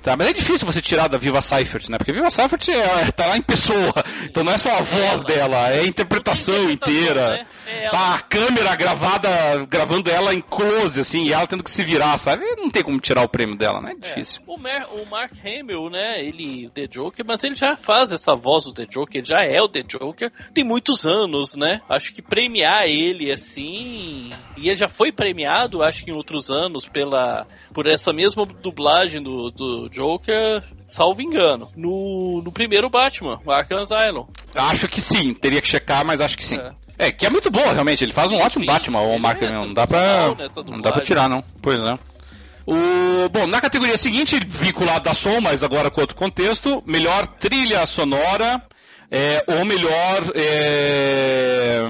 Tá, 0.06 0.16
mas 0.16 0.28
é 0.28 0.32
difícil 0.32 0.64
você 0.64 0.80
tirar 0.80 1.08
da 1.08 1.18
Viva 1.18 1.42
Seifert, 1.42 1.88
né? 1.88 1.98
Porque 1.98 2.12
a 2.12 2.14
Viva 2.14 2.30
Seifert 2.30 2.68
é, 2.68 3.10
tá 3.10 3.26
lá 3.26 3.36
em 3.36 3.42
pessoa. 3.42 3.92
Então 4.22 4.44
não 4.44 4.52
é 4.52 4.58
só 4.58 4.70
a 4.78 4.80
voz 4.80 5.24
dela, 5.24 5.68
é 5.68 5.80
a 5.80 5.84
interpretação 5.84 6.70
inteira. 6.70 7.30
Né? 7.30 7.46
É, 7.66 7.88
tá 7.90 8.14
a 8.14 8.20
câmera 8.20 8.74
gravada, 8.76 9.28
gravando 9.68 10.10
ela 10.10 10.32
em 10.32 10.40
close, 10.40 11.00
assim, 11.00 11.24
e 11.24 11.32
ela 11.32 11.46
tendo 11.46 11.64
que 11.64 11.70
se 11.70 11.82
virar, 11.82 12.16
sabe? 12.18 12.44
Não 12.56 12.70
tem 12.70 12.82
como 12.82 13.00
tirar 13.00 13.24
o 13.24 13.28
prêmio 13.28 13.56
dela, 13.56 13.80
né? 13.80 13.92
É 13.92 14.08
difícil. 14.08 14.40
O, 14.46 14.56
Mar 14.56 14.88
o 14.92 15.04
Mark 15.06 15.32
Hamill, 15.44 15.90
né? 15.90 16.24
Ele, 16.24 16.66
o 16.66 16.70
The 16.70 16.86
Joker, 16.86 17.24
mas 17.26 17.42
ele 17.42 17.56
já 17.56 17.76
faz 17.76 18.12
essa 18.12 18.34
voz 18.34 18.64
do 18.64 18.72
The 18.72 18.86
Joker, 18.86 19.16
ele 19.16 19.26
já 19.26 19.42
é 19.42 19.60
o 19.60 19.68
The 19.68 19.82
Joker, 19.82 20.32
tem 20.54 20.64
muitos 20.64 21.04
anos, 21.04 21.54
né? 21.54 21.80
Acho 21.88 22.12
que 22.12 22.22
premiar 22.22 22.84
ele 22.84 23.32
assim. 23.32 24.30
E 24.56 24.68
ele 24.68 24.76
já 24.76 24.88
foi 24.88 25.10
premiado, 25.10 25.82
acho 25.82 26.04
que 26.04 26.10
em 26.10 26.14
outros 26.14 26.50
anos, 26.50 26.86
pela 26.86 27.46
por 27.76 27.86
essa 27.86 28.10
mesma 28.10 28.46
dublagem 28.46 29.22
do, 29.22 29.50
do 29.50 29.90
Joker, 29.90 30.62
salvo 30.82 31.20
engano, 31.20 31.70
no, 31.76 32.40
no 32.42 32.50
primeiro 32.50 32.88
Batman, 32.88 33.38
o 33.44 33.50
Arkham 33.50 33.82
Asylum. 33.82 34.26
Acho 34.54 34.88
que 34.88 34.98
sim, 34.98 35.34
teria 35.34 35.60
que 35.60 35.68
checar, 35.68 36.02
mas 36.06 36.22
acho 36.22 36.38
que 36.38 36.44
sim. 36.44 36.56
É. 36.56 36.85
É, 36.98 37.12
que 37.12 37.26
é 37.26 37.30
muito 37.30 37.50
boa, 37.50 37.72
realmente. 37.72 38.04
Ele 38.04 38.12
faz 38.12 38.30
um 38.30 38.38
ótimo 38.38 38.64
sim. 38.64 38.66
Batman, 38.66 39.00
o 39.00 39.18
Mark 39.18 39.42
é 39.42 39.50
Não 39.50 39.72
dá 39.72 39.86
pra. 39.86 40.34
Não 40.66 40.80
dá 40.80 40.92
pra 40.92 41.02
tirar, 41.02 41.28
não. 41.28 41.42
Pois 41.60 41.78
não. 41.78 41.98
O, 42.66 43.28
bom, 43.28 43.46
na 43.46 43.60
categoria 43.60 43.96
seguinte, 43.96 44.40
vinculado 44.44 45.04
da 45.04 45.14
som, 45.14 45.40
mas 45.40 45.62
agora 45.62 45.90
com 45.90 46.00
outro 46.00 46.16
contexto, 46.16 46.82
melhor 46.84 47.26
trilha 47.26 47.86
sonora, 47.86 48.60
é, 49.10 49.44
ou 49.46 49.64
melhor. 49.64 50.32
É, 50.34 51.86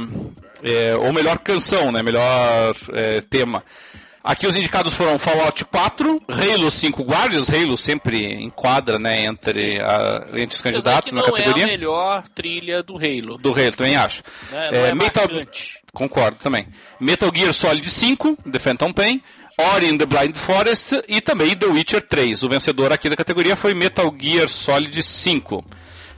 é, 0.62 0.96
ou 0.96 1.12
melhor 1.12 1.38
canção, 1.38 1.92
né? 1.92 2.02
Melhor 2.02 2.74
é, 2.92 3.20
tema. 3.20 3.62
Aqui 4.26 4.44
os 4.44 4.56
indicados 4.56 4.92
foram 4.92 5.20
Fallout 5.20 5.64
4, 5.64 6.20
Halo 6.28 6.68
5 6.68 7.00
Guardians, 7.04 7.48
Halo 7.48 7.78
sempre 7.78 8.34
enquadra, 8.42 8.98
né, 8.98 9.24
entre, 9.24 9.80
a, 9.80 10.26
entre 10.34 10.56
os 10.56 10.60
candidatos 10.60 11.12
na 11.12 11.22
categoria. 11.22 11.62
é 11.62 11.64
a 11.64 11.68
melhor 11.68 12.24
trilha 12.34 12.82
do 12.82 12.96
Halo. 12.96 13.38
Do 13.38 13.52
Halo, 13.52 13.70
também 13.70 13.94
acho. 13.94 14.24
Né, 14.50 14.70
é, 14.72 14.88
é 14.88 14.94
Metal... 14.96 15.28
Concordo 15.92 16.38
também. 16.42 16.66
Metal 16.98 17.30
Gear 17.32 17.54
Solid 17.54 17.88
5, 17.88 18.36
The 18.50 18.58
Phantom 18.58 18.92
Pain, 18.92 19.22
Ori 19.58 19.86
in 19.86 19.96
the 19.96 20.06
Blind 20.06 20.36
Forest 20.36 21.02
e 21.06 21.20
também 21.20 21.54
The 21.54 21.66
Witcher 21.66 22.02
3. 22.02 22.42
O 22.42 22.48
vencedor 22.48 22.92
aqui 22.92 23.08
da 23.08 23.16
categoria 23.16 23.54
foi 23.54 23.74
Metal 23.74 24.12
Gear 24.20 24.48
Solid 24.48 25.00
5. 25.00 25.64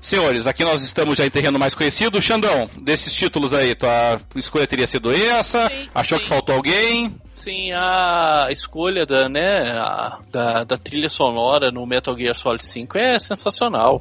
Senhores, 0.00 0.46
aqui 0.46 0.64
nós 0.64 0.84
estamos 0.84 1.18
já 1.18 1.26
em 1.26 1.30
terreno 1.30 1.58
mais 1.58 1.74
conhecido. 1.74 2.22
Xandão, 2.22 2.70
desses 2.80 3.12
títulos 3.14 3.52
aí, 3.52 3.74
tua 3.74 4.20
escolha 4.36 4.66
teria 4.66 4.86
sido 4.86 5.10
essa? 5.10 5.66
Sim, 5.66 5.88
Achou 5.94 6.18
sim, 6.18 6.24
que 6.24 6.30
faltou 6.30 6.54
alguém? 6.54 7.14
Sim, 7.26 7.72
a 7.72 8.48
escolha 8.50 9.04
da, 9.04 9.28
né, 9.28 9.72
a, 9.72 10.18
da, 10.30 10.64
da 10.64 10.78
trilha 10.78 11.08
sonora 11.08 11.70
no 11.72 11.84
Metal 11.84 12.16
Gear 12.16 12.34
Solid 12.34 12.64
5 12.64 12.96
é 12.96 13.18
sensacional. 13.18 14.00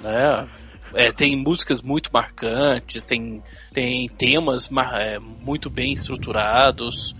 Né? 0.00 0.48
É, 0.94 1.12
tem 1.12 1.36
músicas 1.36 1.82
muito 1.82 2.10
marcantes, 2.12 3.04
tem, 3.04 3.42
tem 3.72 4.08
temas 4.08 4.68
é, 4.94 5.18
muito 5.18 5.70
bem 5.70 5.92
estruturados. 5.92 7.14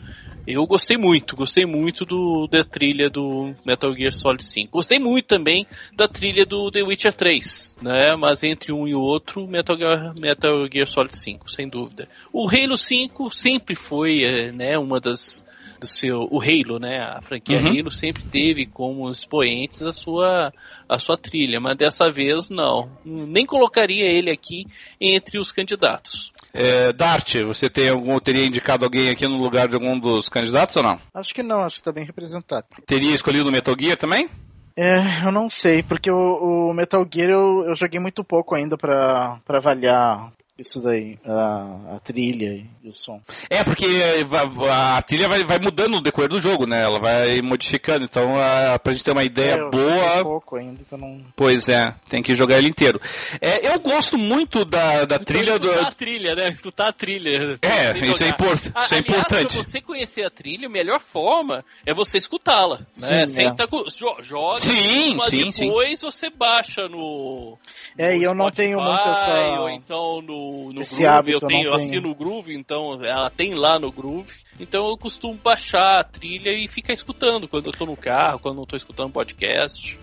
Eu 0.46 0.66
gostei 0.66 0.96
muito, 0.96 1.36
gostei 1.36 1.66
muito 1.66 2.04
do, 2.04 2.46
da 2.50 2.64
trilha 2.64 3.10
do 3.10 3.54
Metal 3.64 3.94
Gear 3.94 4.14
Solid 4.14 4.44
5. 4.44 4.70
Gostei 4.72 4.98
muito 4.98 5.26
também 5.26 5.66
da 5.94 6.08
trilha 6.08 6.46
do 6.46 6.70
The 6.70 6.82
Witcher 6.82 7.12
3, 7.12 7.76
né? 7.82 8.16
Mas 8.16 8.42
entre 8.42 8.72
um 8.72 8.88
e 8.88 8.94
outro, 8.94 9.46
Metal 9.46 9.76
Gear, 9.76 10.14
Metal 10.18 10.66
Gear 10.72 10.86
Solid 10.86 11.16
5, 11.16 11.50
sem 11.50 11.68
dúvida. 11.68 12.08
O 12.32 12.48
Halo 12.48 12.76
5 12.76 13.30
sempre 13.30 13.74
foi, 13.74 14.24
é, 14.24 14.52
né, 14.52 14.78
uma 14.78 15.00
das 15.00 15.46
do 15.78 15.86
seu 15.86 16.28
o 16.30 16.40
Halo, 16.40 16.78
né? 16.78 17.00
A 17.00 17.20
franquia 17.22 17.58
uhum. 17.58 17.78
Halo 17.78 17.90
sempre 17.90 18.24
teve 18.24 18.66
como 18.66 19.10
expoentes 19.10 19.82
a 19.82 19.92
sua 19.92 20.52
a 20.88 20.98
sua 20.98 21.16
trilha, 21.16 21.60
mas 21.60 21.76
dessa 21.76 22.10
vez 22.10 22.50
não. 22.50 22.90
Nem 23.04 23.46
colocaria 23.46 24.06
ele 24.06 24.30
aqui 24.30 24.66
entre 25.00 25.38
os 25.38 25.52
candidatos. 25.52 26.32
É, 26.52 26.92
Dart, 26.92 27.36
você 27.42 27.68
tem 27.68 27.88
algum, 27.88 28.18
teria 28.18 28.46
indicado 28.46 28.84
alguém 28.84 29.10
aqui 29.10 29.26
no 29.26 29.36
lugar 29.36 29.68
de 29.68 29.74
algum 29.74 29.98
dos 29.98 30.28
candidatos 30.28 30.76
ou 30.76 30.82
não? 30.82 30.98
Acho 31.14 31.34
que 31.34 31.42
não, 31.42 31.62
acho 31.62 31.76
que 31.76 31.80
está 31.80 31.92
bem 31.92 32.04
representado. 32.04 32.66
Teria 32.86 33.14
escolhido 33.14 33.48
o 33.48 33.52
Metal 33.52 33.74
Gear 33.78 33.96
também? 33.96 34.28
É, 34.76 35.26
eu 35.26 35.32
não 35.32 35.50
sei, 35.50 35.82
porque 35.82 36.08
o, 36.08 36.68
o 36.70 36.72
Metal 36.72 37.04
Gear 37.12 37.30
eu, 37.30 37.64
eu 37.66 37.74
joguei 37.74 37.98
muito 37.98 38.22
pouco 38.22 38.54
ainda 38.54 38.78
para 38.78 39.40
avaliar 39.48 40.32
isso 40.58 40.80
daí, 40.82 41.16
a, 41.24 41.94
a, 41.94 42.00
trilha 42.00 42.66
e 42.82 42.88
o 42.88 42.92
som. 42.92 43.20
É, 43.48 43.62
porque 43.62 43.86
a, 44.66 44.96
a, 44.96 45.02
trilha 45.02 45.28
vai, 45.28 45.44
vai 45.44 45.60
mudando 45.60 45.92
no 45.92 46.00
decorrer 46.00 46.28
do 46.28 46.40
jogo, 46.40 46.66
né? 46.66 46.82
Ela 46.82 46.98
vai 46.98 47.40
modificando, 47.40 48.04
então 48.04 48.34
a, 48.36 48.76
pra 48.76 48.92
gente 48.92 49.04
ter 49.04 49.12
uma 49.12 49.22
ideia 49.22 49.54
é, 49.54 49.70
boa. 49.70 50.24
pouco 50.24 50.56
ainda, 50.56 50.80
então 50.80 50.98
não... 50.98 51.24
Pois 51.36 51.68
é, 51.68 51.94
tem 52.08 52.20
que 52.24 52.34
jogar 52.34 52.58
ele 52.58 52.66
inteiro. 52.68 53.00
É, 53.40 53.72
eu 53.72 53.78
gosto 53.78 54.18
muito 54.18 54.64
da, 54.64 55.04
da 55.04 55.14
então, 55.14 55.24
trilha 55.24 55.52
escutar 55.52 55.80
do. 55.80 55.86
a 55.86 55.92
trilha, 55.92 56.34
né? 56.34 56.48
Escutar 56.48 56.88
a 56.88 56.92
trilha. 56.92 57.58
É, 57.62 57.98
isso 58.06 58.24
é, 58.24 58.28
import... 58.28 58.66
isso 58.66 58.94
é 58.94 58.98
importante. 58.98 59.54
Pra 59.54 59.62
você 59.62 59.80
conhecer 59.80 60.24
a 60.24 60.30
trilha, 60.30 60.66
a 60.66 60.70
melhor 60.70 61.00
forma 61.00 61.64
é 61.86 61.94
você 61.94 62.18
escutá-la. 62.18 62.80
Né? 62.96 63.28
Sim, 63.28 63.34
Senta, 63.34 63.62
é. 63.62 64.22
joga, 64.22 64.60
sim, 64.60 65.16
sim, 65.28 65.66
depois 65.66 66.00
sim. 66.00 66.06
você 66.06 66.30
baixa 66.30 66.88
no. 66.88 67.56
É, 67.96 68.10
no 68.10 68.16
e 68.16 68.24
eu 68.24 68.34
não 68.34 68.50
tenho 68.50 68.80
muito 68.80 69.08
essa. 69.08 69.60
Ou 69.60 69.70
então 69.70 70.20
no 70.20 70.47
no, 70.72 70.82
Esse 70.82 71.02
Groove, 71.02 71.32
eu 71.32 71.40
tenho, 71.40 71.68
eu 71.68 71.74
assino 71.74 72.10
o 72.10 72.14
Groove, 72.14 72.54
então 72.54 73.04
ela 73.04 73.30
tem 73.30 73.54
lá 73.54 73.78
no 73.78 73.92
Groove. 73.92 74.32
Então 74.58 74.88
eu 74.88 74.96
costumo 74.96 75.34
baixar 75.34 76.00
a 76.00 76.04
trilha 76.04 76.50
e 76.50 76.66
ficar 76.68 76.92
escutando 76.92 77.46
quando 77.46 77.66
eu 77.66 77.72
tô 77.72 77.86
no 77.86 77.96
carro, 77.96 78.38
quando 78.38 78.60
eu 78.60 78.66
tô 78.66 78.76
escutando 78.76 79.12
podcast. 79.12 79.98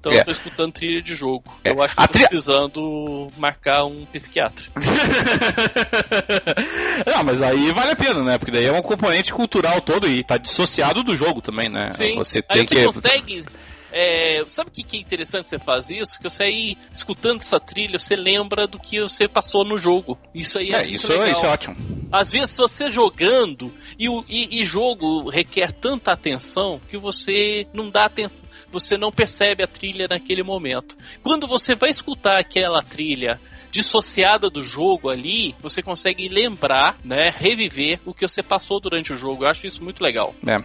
Então 0.00 0.12
é. 0.12 0.20
eu 0.20 0.24
tô 0.24 0.30
escutando 0.30 0.72
trilha 0.72 1.02
de 1.02 1.14
jogo. 1.14 1.44
É. 1.62 1.70
Eu 1.70 1.82
acho 1.82 1.94
que 1.94 2.02
a 2.02 2.06
tô 2.06 2.12
tri... 2.12 2.26
precisando 2.26 3.30
marcar 3.36 3.84
um 3.84 4.06
psiquiatra. 4.06 4.64
Não, 7.06 7.22
mas 7.22 7.42
aí 7.42 7.70
vale 7.72 7.90
a 7.90 7.96
pena, 7.96 8.24
né? 8.24 8.38
Porque 8.38 8.50
daí 8.50 8.64
é 8.64 8.72
um 8.72 8.80
componente 8.80 9.32
cultural 9.32 9.82
todo 9.82 10.08
e 10.08 10.24
tá 10.24 10.38
dissociado 10.38 11.02
do 11.02 11.14
jogo 11.14 11.42
também, 11.42 11.68
né? 11.68 11.88
Sim. 11.88 12.14
Você 12.16 12.40
tem 12.40 12.62
aí 12.62 12.66
que... 12.66 12.76
você 12.76 12.86
consegue 12.86 13.44
é, 13.92 14.44
sabe 14.48 14.70
o 14.70 14.72
que, 14.72 14.82
que 14.82 14.96
é 14.96 15.00
interessante 15.00 15.46
você 15.46 15.58
fazer 15.58 15.98
isso? 15.98 16.18
Que 16.18 16.28
você 16.28 16.44
aí, 16.44 16.76
escutando 16.90 17.40
essa 17.40 17.58
trilha, 17.58 17.98
você 17.98 18.16
lembra 18.16 18.66
do 18.66 18.78
que 18.78 19.00
você 19.00 19.28
passou 19.28 19.64
no 19.64 19.78
jogo. 19.78 20.18
Isso 20.34 20.58
aí 20.58 20.70
é, 20.70 20.82
é 20.82 20.86
isso, 20.86 21.08
legal. 21.08 21.26
isso 21.28 21.44
é 21.44 21.48
ótimo. 21.48 21.76
Às 22.12 22.32
vezes 22.32 22.56
você 22.56 22.90
jogando 22.90 23.72
e, 23.98 24.08
e, 24.28 24.60
e 24.60 24.64
jogo 24.64 25.28
requer 25.28 25.72
tanta 25.72 26.12
atenção 26.12 26.80
que 26.90 26.96
você 26.96 27.66
não 27.72 27.88
dá 27.88 28.04
atenção, 28.04 28.48
você 28.70 28.96
não 28.96 29.12
percebe 29.12 29.62
a 29.62 29.66
trilha 29.66 30.06
naquele 30.08 30.42
momento. 30.42 30.96
Quando 31.22 31.46
você 31.46 31.74
vai 31.74 31.90
escutar 31.90 32.38
aquela 32.38 32.82
trilha 32.82 33.40
dissociada 33.70 34.50
do 34.50 34.62
jogo 34.62 35.08
ali, 35.08 35.54
você 35.60 35.82
consegue 35.82 36.28
lembrar, 36.28 36.98
né, 37.04 37.32
reviver 37.36 38.00
o 38.04 38.12
que 38.12 38.26
você 38.26 38.42
passou 38.42 38.80
durante 38.80 39.12
o 39.12 39.16
jogo. 39.16 39.44
Eu 39.44 39.48
acho 39.48 39.66
isso 39.66 39.82
muito 39.82 40.02
legal. 40.02 40.34
É. 40.46 40.58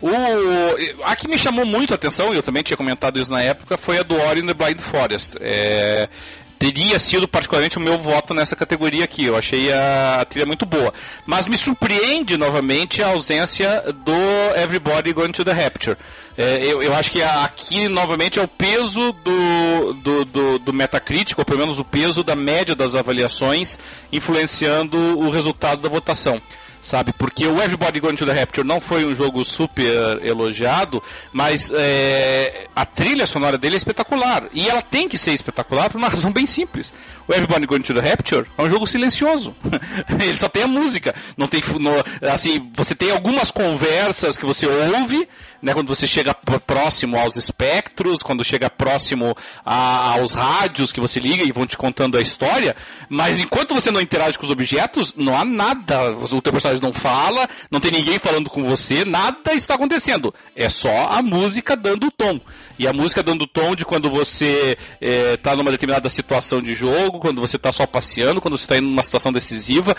O 0.00 0.10
a 1.04 1.16
que 1.16 1.28
me 1.28 1.38
chamou 1.38 1.64
muito 1.64 1.92
a 1.92 1.96
atenção, 1.96 2.32
e 2.32 2.36
eu 2.36 2.42
também 2.42 2.62
tinha 2.62 2.76
comentado 2.76 3.18
isso 3.18 3.30
na 3.30 3.42
época, 3.42 3.76
foi 3.76 3.98
a 3.98 4.02
do 4.02 4.16
Ori 4.16 4.40
in 4.40 4.46
the 4.46 4.54
Blind 4.54 4.80
Forest. 4.80 5.36
É, 5.40 6.08
teria 6.60 6.98
sido 6.98 7.26
particularmente 7.26 7.78
o 7.78 7.80
meu 7.80 7.98
voto 7.98 8.34
nessa 8.34 8.54
categoria 8.54 9.04
aqui. 9.04 9.24
Eu 9.24 9.34
achei 9.34 9.72
a, 9.72 10.24
trilha 10.28 10.44
muito 10.44 10.66
boa. 10.66 10.92
Mas 11.24 11.46
me 11.46 11.56
surpreende 11.56 12.36
novamente 12.36 13.02
a 13.02 13.08
ausência 13.08 13.82
do 14.04 14.12
Everybody 14.54 15.14
Going 15.14 15.32
to 15.32 15.42
the 15.42 15.52
Rapture. 15.52 15.96
É, 16.40 16.64
eu, 16.64 16.82
eu 16.82 16.94
acho 16.94 17.10
que 17.10 17.22
aqui 17.22 17.86
novamente 17.86 18.38
é 18.38 18.42
o 18.42 18.48
peso 18.48 19.12
do, 19.12 19.92
do, 19.92 20.24
do, 20.24 20.58
do 20.58 20.72
Metacritic, 20.72 21.38
ou 21.38 21.44
pelo 21.44 21.58
menos 21.58 21.78
o 21.78 21.84
peso 21.84 22.24
da 22.24 22.34
média 22.34 22.74
das 22.74 22.94
avaliações, 22.94 23.78
influenciando 24.10 24.96
o 25.18 25.28
resultado 25.28 25.82
da 25.82 25.88
votação 25.90 26.40
sabe? 26.80 27.12
Porque 27.12 27.46
o 27.46 27.60
Everybody 27.60 28.00
Going 28.00 28.16
to 28.16 28.26
the 28.26 28.32
Rapture 28.32 28.66
não 28.66 28.80
foi 28.80 29.04
um 29.04 29.14
jogo 29.14 29.44
super 29.44 30.24
elogiado, 30.24 31.02
mas 31.32 31.70
é, 31.74 32.66
a 32.74 32.84
trilha 32.84 33.26
sonora 33.26 33.58
dele 33.58 33.74
é 33.74 33.78
espetacular. 33.78 34.44
E 34.52 34.68
ela 34.68 34.82
tem 34.82 35.08
que 35.08 35.18
ser 35.18 35.32
espetacular 35.32 35.90
por 35.90 35.98
uma 35.98 36.08
razão 36.08 36.32
bem 36.32 36.46
simples. 36.46 36.92
O 37.28 37.32
Everybody 37.32 37.66
Going 37.66 37.82
to 37.82 37.94
the 37.94 38.00
Rapture 38.00 38.46
é 38.58 38.62
um 38.62 38.70
jogo 38.70 38.86
silencioso. 38.86 39.54
Ele 40.20 40.36
só 40.36 40.48
tem 40.48 40.64
a 40.64 40.66
música. 40.66 41.14
Não 41.36 41.46
tem, 41.46 41.62
no, 41.78 41.92
assim, 42.32 42.70
você 42.74 42.94
tem 42.94 43.10
algumas 43.10 43.50
conversas 43.50 44.36
que 44.36 44.44
você 44.44 44.66
ouve, 44.66 45.28
né, 45.62 45.74
quando 45.74 45.88
você 45.88 46.06
chega 46.06 46.34
próximo 46.34 47.16
aos 47.18 47.36
espectros, 47.36 48.22
quando 48.22 48.44
chega 48.44 48.70
próximo 48.70 49.36
a, 49.64 50.14
aos 50.14 50.32
rádios 50.32 50.90
que 50.90 51.00
você 51.00 51.20
liga 51.20 51.44
e 51.44 51.52
vão 51.52 51.66
te 51.66 51.76
contando 51.76 52.16
a 52.16 52.20
história, 52.20 52.74
mas 53.08 53.38
enquanto 53.38 53.74
você 53.74 53.90
não 53.90 54.00
interage 54.00 54.38
com 54.38 54.44
os 54.44 54.50
objetos, 54.50 55.14
não 55.16 55.38
há 55.38 55.44
nada. 55.44 56.12
O 56.12 56.42
teu 56.42 56.52
personagem 56.52 56.69
não 56.78 56.92
fala, 56.92 57.48
não 57.70 57.80
tem 57.80 57.90
ninguém 57.90 58.18
falando 58.18 58.50
com 58.50 58.62
você, 58.62 59.02
nada 59.06 59.54
está 59.54 59.76
acontecendo. 59.76 60.34
É 60.54 60.68
só 60.68 61.08
a 61.10 61.22
música 61.22 61.74
dando 61.74 62.08
o 62.08 62.10
tom. 62.10 62.38
E 62.78 62.86
a 62.86 62.92
música 62.92 63.22
dando 63.22 63.42
o 63.42 63.46
tom 63.46 63.74
de 63.74 63.84
quando 63.84 64.10
você 64.10 64.76
está 65.00 65.52
eh, 65.52 65.56
numa 65.56 65.70
determinada 65.70 66.08
situação 66.08 66.62
de 66.62 66.74
jogo, 66.74 67.18
quando 67.18 67.40
você 67.40 67.56
está 67.56 67.70
só 67.72 67.86
passeando, 67.86 68.40
quando 68.40 68.56
você 68.56 68.64
está 68.64 68.76
em 68.76 68.84
uma 68.84 69.02
situação 69.02 69.32
decisiva. 69.32 69.94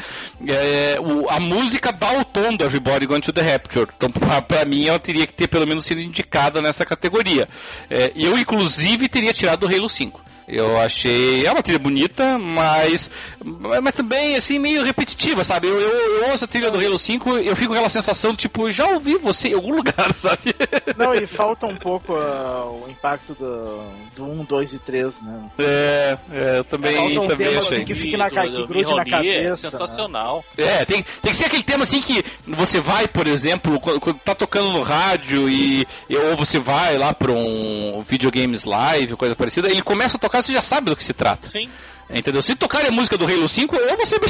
É, 0.48 0.98
o, 0.99 1.30
a 1.30 1.39
música 1.39 1.91
dá 1.91 2.19
o 2.19 2.26
tom 2.26 2.56
do 2.56 2.65
Everybody 2.65 3.06
Going 3.06 3.22
to 3.22 3.34
the 3.34 3.41
Rapture. 3.41 3.88
Então, 3.95 4.11
para 4.11 4.65
mim, 4.65 4.88
ela 4.88 4.99
teria 4.99 5.27
que 5.27 5.34
ter 5.34 5.48
pelo 5.48 5.68
menos 5.68 5.85
sido 5.85 6.02
indicada 6.02 6.61
nessa 6.61 6.85
categoria. 6.85 7.48
É, 7.89 8.11
eu, 8.15 8.38
inclusive, 8.38 9.07
teria 9.07 9.34
tirado 9.34 9.65
o 9.65 9.68
Halo 9.68 9.89
5. 9.89 10.20
Eu 10.48 10.80
achei. 10.80 11.46
É 11.46 11.52
uma 11.52 11.64
trilha 11.64 11.80
bonita, 11.80 12.38
mas. 12.38 13.10
Mas 13.44 13.94
também, 13.94 14.36
assim, 14.36 14.60
meio 14.60 14.84
repetitiva, 14.84 15.44
sabe? 15.44 15.68
Eu, 15.68 15.80
eu, 15.80 16.18
eu 16.18 16.32
ouço 16.32 16.46
a 16.46 16.48
trilha 16.48 16.70
do 16.70 16.80
Halo 16.80 17.00
5 17.00 17.38
eu 17.38 17.56
fico 17.56 17.70
com 17.70 17.74
aquela 17.74 17.90
sensação, 17.90 18.36
tipo, 18.36 18.72
já 18.72 18.88
ouvi 18.88 19.16
você 19.18 19.50
em 19.50 19.54
algum 19.54 19.74
lugar, 19.76 20.14
sabe? 20.14 20.54
Não, 20.98 21.14
e 21.14 21.26
falta 21.26 21.66
um 21.66 21.76
pouco 21.76 22.14
uh, 22.14 22.86
o 22.86 22.90
impacto 22.90 23.34
do, 23.34 23.84
do 24.16 24.26
1, 24.26 24.44
2 24.46 24.74
e 24.74 24.80
3, 24.80 25.22
né? 25.22 25.46
É, 25.60 26.18
é 26.32 26.60
eu 26.60 26.64
também, 26.64 27.16
é, 27.16 27.20
um 27.20 27.28
também 27.28 27.48
tema, 27.48 27.62
achei. 27.62 27.78
Assim, 27.78 27.86
que 27.86 27.96
fique 27.96 28.18
na, 28.18 28.30
que 28.30 28.66
grude 28.68 28.96
na 28.96 29.06
cabeça. 29.06 29.68
É 29.68 29.72
sensacional. 29.72 30.44
Né? 30.58 30.66
É, 30.66 30.86
tem, 30.86 31.04
tem 31.22 31.32
que 31.32 31.36
ser 31.36 31.46
aquele 31.46 31.64
tema 31.64 31.84
assim 31.84 32.02
que 32.02 32.24
você 32.48 32.80
vai, 32.80 33.08
por 33.08 33.28
exemplo, 33.28 33.80
quando, 33.80 34.00
quando 34.00 34.20
tá 34.20 34.36
tocando 34.36 34.72
no 34.72 34.82
rádio 34.82 35.50
e 35.50 35.88
ou 36.10 36.38
você 36.38 36.60
vai 36.60 36.98
lá 36.98 37.14
pra 37.14 37.32
um 37.32 38.04
videogames 38.08 38.64
live, 38.64 39.16
coisa 39.16 39.36
parecida, 39.36 39.70
ele 39.70 39.82
começa 39.82 40.18
a 40.18 40.20
tocar, 40.20 40.31
você 40.32 40.53
já 40.53 40.62
sabe 40.62 40.90
do 40.90 40.95
que 40.95 41.03
se 41.03 41.14
trata. 41.14 41.48
Sim. 41.48 41.70
Entendeu? 42.14 42.42
Se 42.42 42.56
tocar 42.56 42.86
a 42.86 42.92
música 42.92 43.18
do 43.18 43.26
Halo 43.26 43.48
5, 43.48 43.76
eu 43.76 43.98
vou 43.98 44.06
saber, 44.06 44.28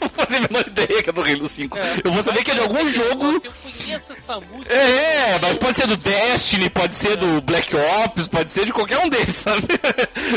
vou 0.00 0.10
fazer 0.10 0.36
a 0.36 0.40
menor 0.40 0.66
ideia 0.66 1.02
que 1.02 1.10
é 1.10 1.12
do 1.12 1.20
Halo 1.20 1.48
5. 1.48 1.78
É, 1.78 1.96
eu 2.04 2.12
vou 2.12 2.22
saber 2.22 2.42
que 2.42 2.50
é 2.50 2.54
de 2.54 2.60
algum 2.60 2.88
jogo. 2.88 3.40
Eu 3.44 3.52
conheço 3.62 4.12
essa 4.12 4.40
música. 4.40 4.72
É, 4.72 5.38
mas 5.40 5.56
pode 5.56 5.76
ser 5.76 5.86
do 5.86 5.96
Destiny, 5.96 6.70
pode 6.70 6.94
ser 6.94 7.12
é. 7.12 7.16
do 7.16 7.40
Black 7.42 7.74
Ops, 7.76 8.26
pode 8.26 8.50
ser 8.50 8.64
de 8.64 8.72
qualquer 8.72 8.98
um 8.98 9.08
deles, 9.08 9.36
sabe? 9.36 9.66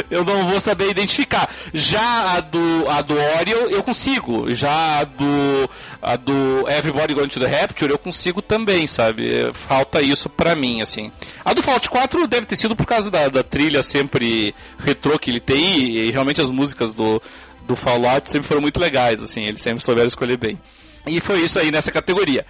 Eu 0.10 0.26
não 0.26 0.50
vou 0.50 0.60
saber 0.60 0.90
identificar. 0.90 1.50
Já 1.74 2.36
a 2.36 2.40
do, 2.42 2.90
a 2.90 3.02
do 3.02 3.16
Oriol 3.16 3.70
eu 3.70 3.84
consigo. 3.84 4.54
Já 4.54 5.00
a 5.00 5.04
do, 5.04 5.70
a 6.02 6.16
do 6.16 6.68
Everybody 6.68 7.14
Going 7.14 7.28
to 7.30 7.40
the 7.40 7.48
Rapture 7.48 7.92
eu 7.92 7.98
consigo 7.98 8.42
também, 8.42 8.88
sabe? 8.88 9.52
Falta 9.68 10.02
isso 10.02 10.30
pra 10.30 10.56
mim, 10.56 10.82
assim. 10.82 11.12
A 11.44 11.54
do 11.54 11.64
Fallout 11.64 11.90
4 11.90 12.28
deve 12.28 12.46
ter 12.46 12.56
sido 12.56 12.76
por 12.76 12.86
causa 12.86 13.10
da, 13.10 13.30
da 13.30 13.44
trilha 13.44 13.84
sempre 13.84 14.54
retrô 14.80 15.18
que 15.18 15.30
ele 15.30 15.40
tem 15.40 15.78
e, 15.78 16.08
e 16.08 16.12
realmente 16.12 16.42
as 16.42 16.50
músicas 16.50 16.81
do, 16.88 17.22
do 17.64 17.76
Fallout 17.76 18.30
sempre 18.30 18.48
foram 18.48 18.62
muito 18.62 18.80
legais, 18.80 19.22
assim, 19.22 19.44
eles 19.44 19.62
sempre 19.62 19.84
souberam 19.84 20.08
escolher 20.08 20.38
bem. 20.38 20.60
E 21.08 21.20
foi 21.20 21.42
isso 21.42 21.58
aí 21.60 21.72
nessa 21.72 21.92
categoria. 21.92 22.46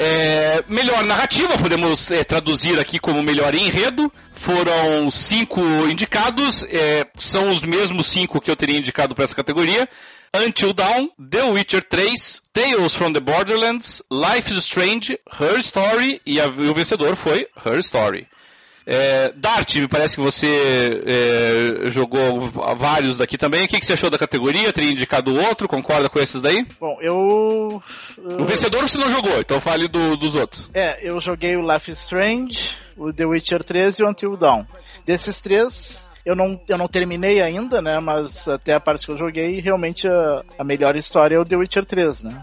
É, 0.00 0.62
melhor 0.68 1.02
narrativa, 1.04 1.58
podemos 1.58 2.10
é, 2.10 2.22
traduzir 2.22 2.78
aqui 2.78 2.98
como 2.98 3.22
melhor 3.22 3.54
enredo. 3.54 4.12
Foram 4.32 5.10
cinco 5.10 5.60
indicados, 5.88 6.62
é, 6.64 7.06
são 7.16 7.48
os 7.48 7.62
mesmos 7.62 8.06
cinco 8.06 8.40
que 8.40 8.50
eu 8.50 8.54
teria 8.54 8.78
indicado 8.78 9.14
para 9.14 9.24
essa 9.24 9.34
categoria. 9.34 9.88
Until 10.36 10.72
Dawn, 10.72 11.08
The 11.30 11.42
Witcher 11.42 11.82
3, 11.82 12.42
Tales 12.52 12.94
from 12.94 13.12
the 13.12 13.20
Borderlands, 13.20 14.02
Life 14.10 14.52
is 14.52 14.58
Strange, 14.58 15.18
Her 15.40 15.58
Story 15.60 16.20
e, 16.24 16.40
a, 16.40 16.44
e 16.44 16.68
o 16.68 16.74
vencedor 16.74 17.16
foi 17.16 17.48
Her 17.64 17.78
Story. 17.80 18.26
É, 18.90 19.30
Dart, 19.36 19.76
me 19.76 19.86
parece 19.86 20.14
que 20.14 20.22
você 20.22 21.02
é, 21.06 21.90
jogou 21.90 22.48
vários 22.74 23.18
daqui 23.18 23.36
também. 23.36 23.66
O 23.66 23.68
que, 23.68 23.78
que, 23.78 23.84
você 23.84 23.92
achou 23.92 24.08
da 24.08 24.16
categoria? 24.16 24.72
Teria 24.72 24.92
indicado 24.92 25.36
outro? 25.36 25.68
Concorda 25.68 26.08
com 26.08 26.18
esses 26.18 26.40
daí? 26.40 26.66
Bom, 26.80 26.96
eu. 27.02 27.82
O 28.16 28.44
vencedor 28.46 28.88
você 28.88 28.96
não 28.96 29.14
jogou, 29.14 29.38
então 29.40 29.60
fale 29.60 29.88
do, 29.88 30.16
dos 30.16 30.34
outros. 30.34 30.70
É, 30.72 31.06
eu 31.06 31.20
joguei 31.20 31.54
o 31.54 31.70
Life 31.70 31.90
is 31.90 31.98
Strange, 32.00 32.70
o 32.96 33.12
The 33.12 33.26
Witcher 33.26 33.62
3 33.62 33.98
e 33.98 34.02
o 34.02 34.08
Until 34.08 34.38
Dawn. 34.38 34.64
Desses 35.04 35.38
três, 35.38 36.08
eu 36.24 36.34
não, 36.34 36.58
eu 36.66 36.78
não 36.78 36.88
terminei 36.88 37.42
ainda, 37.42 37.82
né? 37.82 38.00
Mas 38.00 38.48
até 38.48 38.72
a 38.72 38.80
parte 38.80 39.04
que 39.04 39.12
eu 39.12 39.18
joguei, 39.18 39.60
realmente 39.60 40.08
a, 40.08 40.42
a 40.58 40.64
melhor 40.64 40.96
história 40.96 41.36
é 41.36 41.38
o 41.38 41.44
The 41.44 41.56
Witcher 41.56 41.84
3, 41.84 42.22
né? 42.22 42.42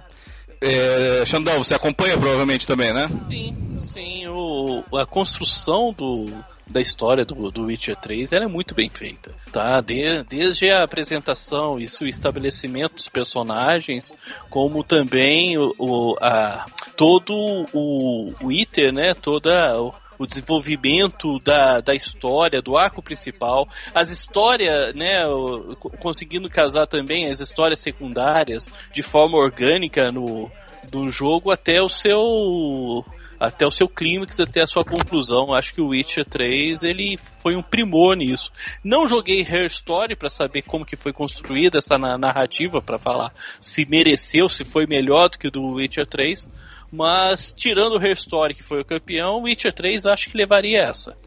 É, 0.62 1.24
Xandão, 1.26 1.64
você 1.64 1.74
acompanha 1.74 2.18
provavelmente 2.18 2.68
também, 2.68 2.94
né? 2.94 3.08
Sim, 3.18 3.56
sim. 3.96 4.28
O, 4.28 4.84
a 4.98 5.06
construção 5.06 5.94
do, 5.94 6.28
da 6.68 6.82
história 6.82 7.24
do, 7.24 7.50
do 7.50 7.64
Witcher 7.64 7.96
3 7.96 8.34
ela 8.34 8.46
é 8.46 8.48
muito 8.48 8.76
bem 8.76 8.90
feita. 8.90 9.32
Tá? 9.52 9.80
De, 9.80 10.24
desde 10.24 10.70
a 10.70 10.84
apresentação 10.84 11.80
e 11.80 11.86
o 11.86 12.08
estabelecimento 12.08 12.96
dos 12.96 13.10
personagens, 13.10 14.12
como 14.50 14.84
também 14.84 15.58
o, 15.58 15.74
o 15.80 16.16
a, 16.20 16.66
todo 16.98 17.34
o, 17.34 18.34
o 18.44 18.48
Witcher, 18.48 18.92
né? 18.92 19.14
Toda 19.14 19.82
o 20.18 20.26
desenvolvimento 20.26 21.40
da, 21.40 21.82
da 21.82 21.94
história, 21.94 22.62
do 22.62 22.78
arco 22.78 23.02
principal, 23.02 23.68
as 23.94 24.10
histórias, 24.10 24.96
né, 24.96 25.24
conseguindo 26.00 26.50
casar 26.50 26.88
também 26.88 27.30
as 27.30 27.42
histórias 27.42 27.82
secundárias 27.82 28.72
de 28.94 29.02
forma 29.02 29.38
orgânica 29.38 30.14
no 30.14 30.50
do 30.90 31.10
jogo 31.12 31.52
até 31.52 31.82
o 31.82 31.90
seu 31.90 33.04
até 33.46 33.66
o 33.66 33.72
seu 33.72 33.88
clímax, 33.88 34.40
até 34.40 34.62
a 34.62 34.68
sua 34.68 34.84
conclusão. 34.84 35.54
Acho 35.54 35.74
que 35.74 35.82
o 35.82 35.88
Witcher 35.88 36.26
3 36.26 36.84
ele 36.84 37.18
foi 37.42 37.56
um 37.56 37.62
primor 37.62 38.16
nisso. 38.16 38.52
Não 38.84 39.08
joguei 39.08 39.42
Her 39.42 39.66
Story 39.66 40.16
para 40.16 40.30
saber 40.30 40.62
como 40.64 40.86
que 40.86 40.96
foi 40.96 41.14
construída 41.14 41.78
essa 41.78 41.98
narrativa 41.98 42.82
para 42.82 42.98
falar 42.98 43.34
se 43.60 43.86
mereceu, 43.86 44.48
se 44.50 44.64
foi 44.64 44.86
melhor 44.86 45.30
do 45.30 45.38
que 45.38 45.48
o 45.48 45.52
do 45.52 45.74
Witcher 45.74 46.06
3, 46.06 46.48
mas, 46.92 47.54
tirando 47.54 47.98
o 47.98 48.02
Her 48.02 48.14
Story, 48.14 48.56
que 48.56 48.64
foi 48.64 48.82
o 48.82 48.86
campeão, 48.86 49.44
Witcher 49.44 49.74
3 49.74 50.06
acho 50.06 50.30
que 50.30 50.38
levaria 50.38 50.82
essa. 50.82 51.18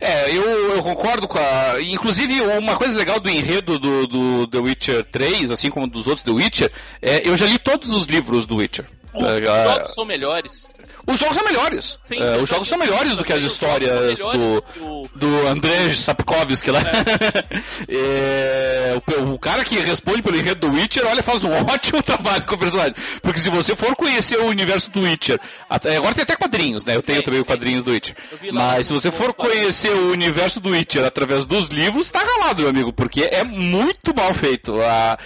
É, 0.00 0.34
eu, 0.36 0.74
eu 0.74 0.82
concordo 0.82 1.28
com 1.28 1.38
a. 1.38 1.80
Inclusive, 1.80 2.40
uma 2.40 2.76
coisa 2.76 2.92
legal 2.92 3.20
do 3.20 3.30
enredo 3.30 3.78
do, 3.78 4.06
do 4.08 4.46
The 4.48 4.58
Witcher 4.58 5.04
3, 5.04 5.52
assim 5.52 5.70
como 5.70 5.86
dos 5.86 6.08
outros 6.08 6.24
The 6.24 6.32
Witcher, 6.32 6.72
é 7.00 7.26
eu 7.26 7.36
já 7.36 7.46
li 7.46 7.56
todos 7.56 7.90
os 7.90 8.06
livros 8.06 8.44
do 8.44 8.56
Witcher. 8.56 8.86
Os 9.14 9.22
é, 9.24 9.64
jogos 9.64 9.94
são 9.94 10.04
melhores. 10.04 10.72
Os 11.06 11.18
jogos 11.18 11.36
são 11.36 11.44
melhores. 11.44 11.98
Sim, 12.02 12.20
é, 12.20 12.36
os 12.36 12.48
jogos 12.48 12.68
são 12.68 12.78
melhores 12.78 13.16
do 13.16 13.24
que 13.24 13.32
as 13.32 13.42
histórias 13.42 14.18
do, 14.18 15.08
do 15.14 15.48
Andrzej 15.48 15.96
Sapkowski 15.96 16.70
lá. 16.70 16.80
É. 16.80 17.62
é, 18.94 19.00
o, 19.18 19.32
o, 19.32 19.38
cara 19.38 19.64
que 19.64 19.74
responde 19.76 20.22
pelo 20.22 20.36
enredo 20.36 20.68
do 20.68 20.74
Witcher, 20.74 21.04
olha, 21.06 21.22
faz 21.22 21.42
um 21.42 21.52
ótimo 21.66 22.02
trabalho 22.02 22.44
com 22.44 22.54
o 22.54 22.58
personagem. 22.58 22.94
Porque 23.20 23.40
se 23.40 23.50
você 23.50 23.74
for 23.74 23.96
conhecer 23.96 24.38
o 24.38 24.46
universo 24.46 24.90
do 24.90 25.00
Witcher, 25.00 25.40
até, 25.68 25.96
agora 25.96 26.14
tem 26.14 26.22
até 26.22 26.36
quadrinhos, 26.36 26.84
né? 26.84 26.96
Eu 26.96 27.02
tenho 27.02 27.22
também 27.22 27.40
os 27.40 27.46
quadrinhos 27.46 27.82
do 27.82 27.90
Witcher. 27.90 28.16
Mas 28.52 28.86
se 28.86 28.92
você 28.92 29.10
for 29.10 29.32
conhecer 29.34 29.90
o 29.90 30.12
universo 30.12 30.60
do 30.60 30.70
Witcher 30.70 31.04
através 31.04 31.44
dos 31.44 31.66
livros, 31.66 32.10
tá 32.10 32.20
ralado, 32.20 32.62
meu 32.62 32.70
amigo, 32.70 32.92
porque 32.92 33.28
é 33.30 33.44
muito 33.44 34.14
mal 34.14 34.34
feito. 34.34 34.80
Ah, 34.80 35.18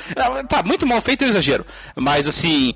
tá, 0.48 0.62
muito 0.62 0.86
mal 0.86 1.00
feito 1.02 1.24
é 1.24 1.26
um 1.26 1.30
exagero. 1.30 1.66
Mas 1.94 2.26
assim, 2.26 2.74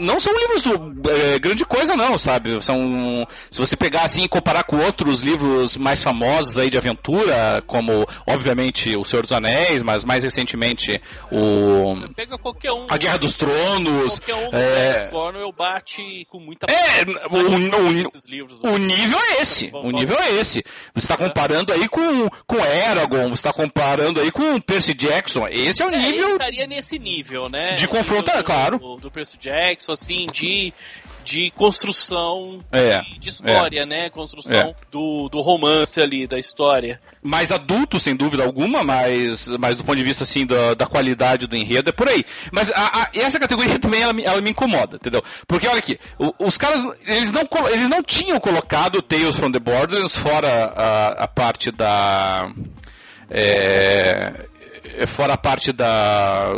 não 0.00 0.18
são 0.18 0.32
livros 0.32 0.64
é, 1.08 1.38
grande 1.38 1.64
coisa 1.64 1.94
não, 1.94 2.18
sabe? 2.18 2.62
São 2.62 3.26
se 3.50 3.60
você 3.60 3.76
pegar 3.76 4.02
assim 4.02 4.24
e 4.24 4.28
comparar 4.28 4.64
com 4.64 4.78
outros 4.78 5.20
livros 5.20 5.76
mais 5.76 6.02
famosos 6.02 6.56
aí 6.56 6.70
de 6.70 6.78
aventura, 6.78 7.62
como 7.66 8.06
obviamente 8.26 8.96
O 8.96 9.04
Senhor 9.04 9.22
dos 9.22 9.32
Anéis, 9.32 9.82
mas 9.82 10.04
mais 10.04 10.24
recentemente 10.24 11.00
o 11.30 11.96
Pega 12.14 12.38
qualquer 12.38 12.72
um. 12.72 12.86
A 12.88 12.96
Guerra 12.96 13.18
dos 13.18 13.34
Tronos. 13.34 14.18
Qualquer 14.18 14.48
um 14.48 14.50
é... 14.52 15.10
eu 15.40 15.52
bate 15.52 16.26
com 16.28 16.40
muita 16.40 16.66
É, 16.70 17.04
o, 17.30 17.36
o, 17.36 18.74
o 18.74 18.78
nível 18.78 19.18
é 19.18 19.42
esse. 19.42 19.70
O 19.72 19.90
nível 19.90 20.18
é 20.18 20.32
esse. 20.32 20.64
Você 20.94 21.04
está 21.04 21.16
comparando 21.16 21.72
aí 21.72 21.88
com 21.88 22.28
com 22.46 22.56
Eragon, 22.56 23.28
você 23.28 23.34
está 23.34 23.52
comparando 23.52 24.20
aí 24.20 24.30
com 24.30 24.60
Percy 24.60 24.94
Jackson. 24.94 25.46
Esse 25.48 25.82
é 25.82 25.86
o 25.86 25.90
é, 25.90 25.98
nível. 25.98 26.24
Ele 26.24 26.32
estaria 26.32 26.66
nesse 26.66 26.98
nível, 26.98 27.48
né? 27.48 27.74
De 27.74 27.86
confrontar, 27.86 28.42
claro. 28.42 28.78
Do, 28.78 28.96
do 28.96 29.10
Percy 29.10 29.38
Jackson 29.38 29.89
assim, 29.92 30.26
de, 30.32 30.72
de 31.24 31.50
construção 31.52 32.60
é, 32.72 33.00
de, 33.00 33.18
de, 33.18 33.28
história, 33.28 33.82
é, 33.82 33.86
né? 33.86 34.10
Construção 34.10 34.52
é. 34.52 34.74
do, 34.90 35.28
do 35.28 35.40
romance 35.40 36.00
ali, 36.00 36.26
da 36.26 36.38
história. 36.38 37.00
Mais 37.22 37.50
adulto, 37.50 38.00
sem 38.00 38.16
dúvida 38.16 38.42
alguma, 38.42 38.82
mas, 38.82 39.48
mas 39.58 39.76
do 39.76 39.84
ponto 39.84 39.96
de 39.96 40.04
vista 40.04 40.24
assim 40.24 40.46
da, 40.46 40.74
da 40.74 40.86
qualidade 40.86 41.46
do 41.46 41.56
enredo 41.56 41.90
é 41.90 41.92
por 41.92 42.08
aí. 42.08 42.24
Mas 42.52 42.70
a, 42.72 43.02
a, 43.02 43.10
essa 43.14 43.38
categoria 43.38 43.78
também 43.80 44.02
ela, 44.02 44.14
ela, 44.22 44.40
me 44.40 44.50
incomoda, 44.50 44.96
entendeu? 44.96 45.22
Porque 45.46 45.68
olha 45.68 45.78
aqui, 45.78 45.98
os 46.38 46.56
caras 46.56 46.84
eles 47.06 47.30
não, 47.30 47.42
eles 47.68 47.88
não 47.88 48.02
tinham 48.02 48.40
colocado 48.40 49.02
Tales 49.02 49.36
from 49.36 49.52
the 49.52 49.60
Borderlands 49.60 50.16
fora 50.16 50.72
a, 50.76 51.24
a 51.24 51.28
parte 51.28 51.70
da. 51.70 52.50
É, 53.30 54.46
fora 55.06 55.34
a 55.34 55.38
parte 55.38 55.72
da 55.72 56.50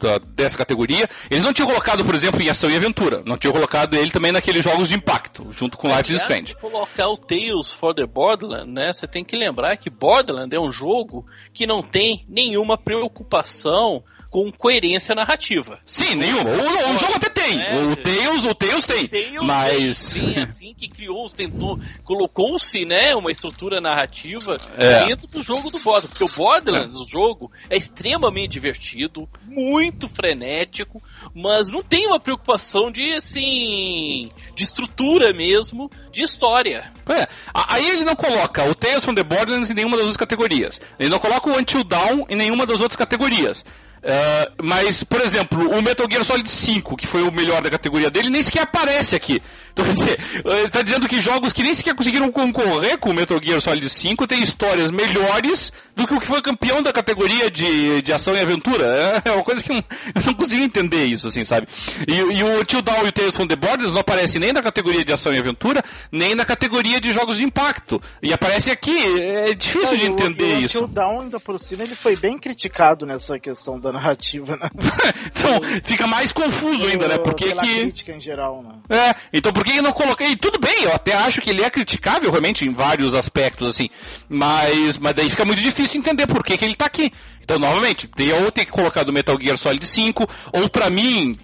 da, 0.00 0.18
dessa 0.18 0.56
categoria. 0.56 1.08
Eles 1.30 1.44
não 1.44 1.52
tinham 1.52 1.68
colocado, 1.68 2.04
por 2.04 2.14
exemplo, 2.14 2.42
em 2.42 2.48
ação 2.48 2.70
e 2.70 2.76
aventura. 2.76 3.22
Não 3.24 3.36
tinham 3.36 3.52
colocado 3.52 3.94
ele 3.94 4.10
também 4.10 4.32
naqueles 4.32 4.64
jogos 4.64 4.88
de 4.88 4.94
impacto, 4.94 5.46
junto 5.52 5.76
com 5.76 5.88
Life 5.88 6.12
is 6.12 6.22
Strange. 6.22 6.48
Se 6.48 6.54
colocar 6.54 7.08
o 7.08 7.16
Tales 7.16 7.70
for 7.70 7.94
the 7.94 8.06
Borderland, 8.06 8.70
né? 8.70 8.92
Você 8.92 9.06
tem 9.06 9.24
que 9.24 9.36
lembrar 9.36 9.76
que 9.76 9.90
Borderland 9.90 10.54
é 10.54 10.60
um 10.60 10.70
jogo 10.70 11.26
que 11.52 11.66
não 11.66 11.82
tem 11.82 12.24
nenhuma 12.28 12.76
preocupação 12.76 14.02
com 14.30 14.50
coerência 14.52 15.14
narrativa. 15.14 15.80
Sim, 15.84 16.14
nenhuma. 16.14 16.50
O, 16.50 16.94
o 16.94 16.98
jogo 16.98 17.14
até 17.16 17.28
tem. 17.28 17.60
É, 17.60 17.82
o 17.82 17.96
Tails, 17.96 18.44
o 18.44 18.54
Tails 18.54 18.86
tem. 18.86 19.08
Tails 19.08 19.44
mas 19.44 20.12
tem, 20.12 20.38
assim 20.42 20.72
que 20.72 20.88
criou, 20.88 21.28
tentou, 21.28 21.78
colocou-se, 22.04 22.84
né, 22.84 23.14
uma 23.16 23.32
estrutura 23.32 23.80
narrativa 23.80 24.56
é. 24.78 25.06
dentro 25.06 25.26
do 25.26 25.42
jogo 25.42 25.68
do 25.68 25.78
Borderlands, 25.80 26.10
porque 26.10 26.24
o 26.24 26.36
Borderlands, 26.36 26.96
é. 26.96 27.02
o 27.02 27.06
jogo 27.06 27.50
é 27.68 27.76
extremamente 27.76 28.52
divertido, 28.52 29.28
muito 29.44 30.08
frenético, 30.08 31.02
mas 31.34 31.68
não 31.68 31.82
tem 31.82 32.06
uma 32.06 32.20
preocupação 32.20 32.90
de 32.90 33.12
assim, 33.14 34.28
de 34.54 34.62
estrutura 34.62 35.32
mesmo, 35.32 35.90
de 36.12 36.22
história. 36.22 36.92
É. 37.08 37.26
Aí 37.52 37.88
ele 37.90 38.04
não 38.04 38.14
coloca 38.14 38.64
o 38.64 38.74
Tales 38.76 39.04
from 39.04 39.14
the 39.14 39.24
Borderlands 39.24 39.70
em 39.70 39.74
nenhuma 39.74 39.96
das 39.96 40.06
duas 40.06 40.16
categorias. 40.16 40.80
Ele 40.98 41.08
não 41.08 41.18
coloca 41.18 41.50
o 41.50 41.58
Until 41.58 41.82
Dawn 41.82 42.24
em 42.28 42.36
nenhuma 42.36 42.64
das 42.64 42.80
outras 42.80 42.96
categorias. 42.96 43.64
Uh, 44.00 44.62
mas, 44.62 45.04
por 45.04 45.20
exemplo, 45.20 45.70
o 45.70 45.82
Metal 45.82 46.06
Gear 46.10 46.24
Solid 46.24 46.50
5, 46.50 46.96
que 46.96 47.06
foi 47.06 47.22
o 47.22 47.30
melhor 47.30 47.60
da 47.60 47.70
categoria 47.70 48.10
dele, 48.10 48.30
nem 48.30 48.42
sequer 48.42 48.62
aparece 48.62 49.14
aqui. 49.14 49.42
Então, 49.72 49.84
quer 49.86 49.92
dizer, 49.92 50.20
ele 50.44 50.66
está 50.66 50.82
dizendo 50.82 51.08
que 51.08 51.20
jogos 51.20 51.52
que 51.52 51.62
nem 51.62 51.74
sequer 51.74 51.94
conseguiram 51.94 52.30
concorrer 52.30 52.98
com 52.98 53.10
o 53.10 53.14
Metal 53.14 53.40
Gear 53.42 53.60
Solid 53.60 53.88
5 53.88 54.26
têm 54.26 54.42
histórias 54.42 54.90
melhores 54.90 55.72
do 56.00 56.06
que 56.06 56.14
o 56.14 56.20
que 56.20 56.26
foi 56.26 56.40
campeão 56.40 56.82
da 56.82 56.92
categoria 56.92 57.50
de, 57.50 58.00
de 58.02 58.12
ação 58.12 58.34
e 58.34 58.40
aventura. 58.40 59.22
É 59.24 59.30
uma 59.30 59.44
coisa 59.44 59.62
que 59.62 59.70
eu, 59.72 59.82
não 60.24 60.34
consigo 60.34 60.62
entender 60.62 61.04
isso, 61.04 61.28
assim, 61.28 61.44
sabe? 61.44 61.68
E, 62.08 62.14
e 62.14 62.42
o 62.42 62.64
Till 62.64 62.82
Dawn 62.82 63.04
e 63.04 63.08
o 63.08 63.12
Tales 63.12 63.36
from 63.36 63.46
the 63.46 63.56
Borders 63.56 63.92
não 63.92 64.00
aparecem 64.00 64.40
nem 64.40 64.52
na 64.52 64.62
categoria 64.62 65.04
de 65.04 65.12
ação 65.12 65.32
e 65.32 65.38
aventura, 65.38 65.82
nem 66.10 66.34
na 66.34 66.44
categoria 66.44 67.00
de 67.00 67.12
jogos 67.12 67.36
de 67.36 67.44
impacto. 67.44 68.00
E 68.22 68.32
aparece 68.32 68.70
aqui, 68.70 68.96
é 69.20 69.54
difícil 69.54 69.96
de 69.96 70.06
entender 70.06 70.56
o, 70.56 70.60
isso. 70.60 70.78
O 70.78 70.86
Till 70.86 70.88
Dawn, 70.88 71.20
ainda 71.20 71.38
por 71.38 71.58
cima, 71.60 71.82
ele 71.82 71.94
foi 71.94 72.16
bem 72.16 72.38
criticado 72.38 73.04
nessa 73.04 73.38
questão 73.38 73.78
da 73.78 73.92
narrativa, 73.92 74.56
né? 74.56 74.70
então, 75.26 75.60
fica 75.84 76.06
mais 76.06 76.32
confuso 76.32 76.86
ainda, 76.86 77.08
né? 77.08 77.18
Porque 77.18 77.52
que... 77.52 77.60
crítica 77.60 78.12
em 78.12 78.20
geral, 78.20 78.62
né? 78.62 78.74
É, 78.88 79.14
então 79.32 79.52
por 79.60 79.66
que 79.66 79.76
eu 79.76 79.82
não 79.82 79.92
coloquei? 79.92 80.34
Tudo 80.36 80.58
bem, 80.58 80.84
eu 80.84 80.94
até 80.94 81.12
acho 81.12 81.42
que 81.42 81.50
ele 81.50 81.62
é 81.62 81.68
criticável 81.68 82.30
realmente 82.30 82.64
em 82.64 82.72
vários 82.72 83.12
aspectos, 83.12 83.68
assim. 83.68 83.90
Mas, 84.26 84.96
mas 84.96 85.12
daí 85.12 85.28
fica 85.28 85.44
muito 85.44 85.60
difícil 85.60 86.00
entender 86.00 86.26
por 86.26 86.42
que, 86.42 86.56
que 86.56 86.64
ele 86.64 86.74
tá 86.74 86.86
aqui. 86.86 87.12
Então, 87.42 87.58
novamente, 87.58 88.08
ou 88.42 88.50
ter 88.50 88.64
que 88.64 88.70
colocar 88.70 89.02
do 89.02 89.12
Metal 89.12 89.36
Gear 89.38 89.58
Solid 89.58 89.86
5, 89.86 90.26
ou 90.54 90.66
para 90.70 90.88
mim, 90.88 91.38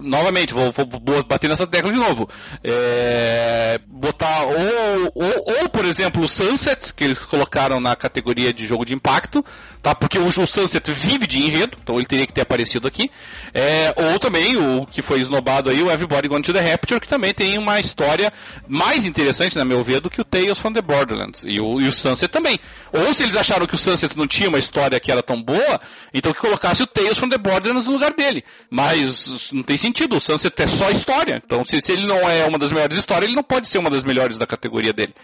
novamente, 0.00 0.54
vou, 0.54 0.72
vou, 0.72 1.24
bater 1.24 1.48
nessa 1.48 1.66
tecla 1.66 1.92
de 1.92 1.98
novo. 1.98 2.28
É, 2.62 3.80
botar 3.86 4.44
ou, 4.44 5.12
ou, 5.14 5.44
ou, 5.62 5.68
por 5.68 5.84
exemplo, 5.84 6.22
o 6.22 6.28
Sunset, 6.28 6.94
que 6.94 7.04
eles 7.04 7.18
colocaram 7.18 7.80
na 7.80 7.94
categoria 7.94 8.52
de 8.52 8.66
jogo 8.66 8.84
de 8.84 8.94
impacto, 8.94 9.44
tá? 9.82 9.94
Porque 9.94 10.18
o, 10.18 10.26
o 10.26 10.46
Sunset 10.46 10.90
vive 10.92 11.26
de 11.26 11.38
enredo, 11.38 11.76
então 11.82 11.96
ele 11.96 12.06
teria 12.06 12.26
que 12.26 12.32
ter 12.32 12.42
aparecido 12.42 12.86
aqui. 12.86 13.10
É, 13.52 13.94
ou 14.12 14.18
também 14.18 14.56
o 14.56 14.86
que 14.86 15.02
foi 15.02 15.20
esnobado 15.20 15.68
aí, 15.68 15.82
o 15.82 15.90
Everybody 15.90 16.28
Gone 16.28 16.42
to 16.42 16.52
the 16.52 16.60
Rapture, 16.60 17.00
que 17.00 17.08
também 17.08 17.34
tem 17.34 17.58
uma 17.58 17.78
história 17.80 18.32
mais 18.66 19.04
interessante, 19.04 19.56
na 19.56 19.64
meu 19.64 19.82
ver, 19.84 20.00
do 20.00 20.08
que 20.08 20.20
o 20.20 20.24
Tales 20.24 20.58
from 20.58 20.72
the 20.72 20.82
Borderlands. 20.82 21.42
E 21.44 21.60
o, 21.60 21.80
e 21.80 21.88
o 21.88 21.92
Sunset 21.92 22.30
também. 22.30 22.58
Ou 22.92 23.12
se 23.12 23.22
eles 23.22 23.36
acharam 23.36 23.66
que 23.66 23.74
o 23.74 23.78
Sunset 23.78 24.16
não 24.16 24.26
tinha 24.26 24.48
uma 24.48 24.58
história 24.58 24.98
que 24.98 25.12
era 25.12 25.22
tão 25.22 25.42
boa, 25.42 25.80
então 26.14 26.32
que 26.32 26.40
colocasse 26.40 26.82
o 26.82 26.86
Tales 26.86 27.18
from 27.18 27.28
the 27.28 27.38
Borderlands 27.38 27.86
no 27.86 27.92
lugar 27.92 28.12
dele. 28.14 28.44
Mas 28.70 29.50
não 29.52 29.62
tem 29.62 29.76
sentido 29.76 29.87
sentido. 29.88 30.16
O 30.16 30.20
Sunset 30.20 30.62
é 30.62 30.68
só 30.68 30.90
história. 30.90 31.42
Então, 31.44 31.64
se, 31.64 31.80
se 31.80 31.92
ele 31.92 32.06
não 32.06 32.28
é 32.28 32.44
uma 32.46 32.58
das 32.58 32.70
melhores 32.70 32.96
histórias, 32.96 33.26
ele 33.26 33.36
não 33.36 33.42
pode 33.42 33.68
ser 33.68 33.78
uma 33.78 33.90
das 33.90 34.04
melhores 34.04 34.38
da 34.38 34.46
categoria 34.46 34.92
dele. 34.92 35.14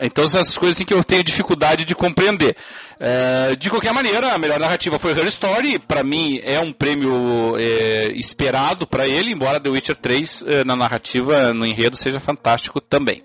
Então, 0.00 0.28
são 0.28 0.40
essas 0.40 0.56
coisas 0.56 0.76
assim, 0.76 0.84
que 0.84 0.94
eu 0.94 1.04
tenho 1.04 1.22
dificuldade 1.24 1.84
de 1.84 1.94
compreender. 1.94 2.56
É, 2.98 3.54
de 3.56 3.68
qualquer 3.70 3.92
maneira, 3.92 4.32
a 4.32 4.38
melhor 4.38 4.58
narrativa 4.58 4.98
foi 4.98 5.12
Her 5.12 5.26
Story. 5.26 5.78
Para 5.78 6.02
mim, 6.02 6.40
é 6.42 6.60
um 6.60 6.72
prêmio 6.72 7.56
é, 7.58 8.12
esperado 8.14 8.86
para 8.86 9.06
ele, 9.06 9.32
embora 9.32 9.60
The 9.60 9.68
Witcher 9.68 9.96
3, 9.96 10.44
é, 10.46 10.64
na 10.64 10.76
narrativa, 10.76 11.52
no 11.52 11.66
enredo, 11.66 11.96
seja 11.96 12.20
fantástico 12.20 12.80
também. 12.80 13.22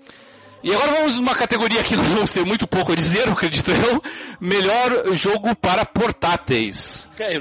E 0.62 0.74
agora 0.74 0.92
vamos 0.94 1.16
numa 1.16 1.34
categoria 1.34 1.82
que 1.84 1.94
nós 1.94 2.08
vamos 2.08 2.32
ter 2.32 2.44
muito 2.44 2.66
pouco 2.66 2.92
a 2.92 2.96
dizer, 2.96 3.28
acredito 3.28 3.70
eu. 3.70 4.02
Melhor 4.40 5.14
jogo 5.14 5.54
para 5.54 5.84
portáteis. 5.84 6.95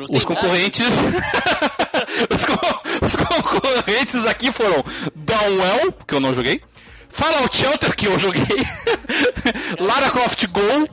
Os 0.09 0.23
concorrentes. 0.23 0.87
os, 2.33 2.45
co... 2.45 3.05
os, 3.05 3.15
concorrentes 3.15 4.25
aqui 4.25 4.51
foram 4.51 4.83
Downwell, 5.15 5.93
que 6.07 6.13
eu 6.13 6.19
não 6.19 6.33
joguei. 6.33 6.61
Fallout 7.09 7.55
Shelter, 7.55 7.95
que 7.95 8.07
eu 8.07 8.19
joguei. 8.19 8.43
Lara 9.79 10.09
Croft 10.09 10.47
Go, 10.47 10.87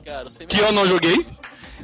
que 0.47 0.59
eu 0.59 0.71
não 0.71 0.87
joguei. 0.87 1.25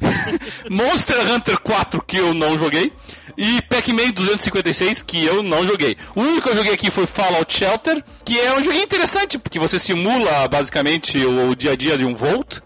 Monster 0.69 1.31
Hunter 1.31 1.59
4, 1.59 2.01
que 2.03 2.17
eu 2.17 2.33
não 2.33 2.57
joguei. 2.57 2.91
E 3.37 3.61
Pac-Man 3.63 4.11
256, 4.11 5.01
que 5.01 5.25
eu 5.25 5.41
não 5.41 5.65
joguei. 5.65 5.95
O 6.15 6.21
único 6.21 6.41
que 6.41 6.49
eu 6.49 6.57
joguei 6.57 6.73
aqui 6.73 6.91
foi 6.91 7.05
Fallout 7.05 7.53
Shelter, 7.53 8.03
que 8.25 8.37
é 8.39 8.53
um 8.53 8.63
joguinho 8.63 8.83
interessante, 8.83 9.37
porque 9.37 9.59
você 9.59 9.79
simula 9.79 10.47
basicamente 10.47 11.17
o, 11.25 11.51
o 11.51 11.55
dia 11.55 11.71
a 11.71 11.75
dia 11.75 11.97
de 11.97 12.05
um 12.05 12.15
Volt. 12.15 12.59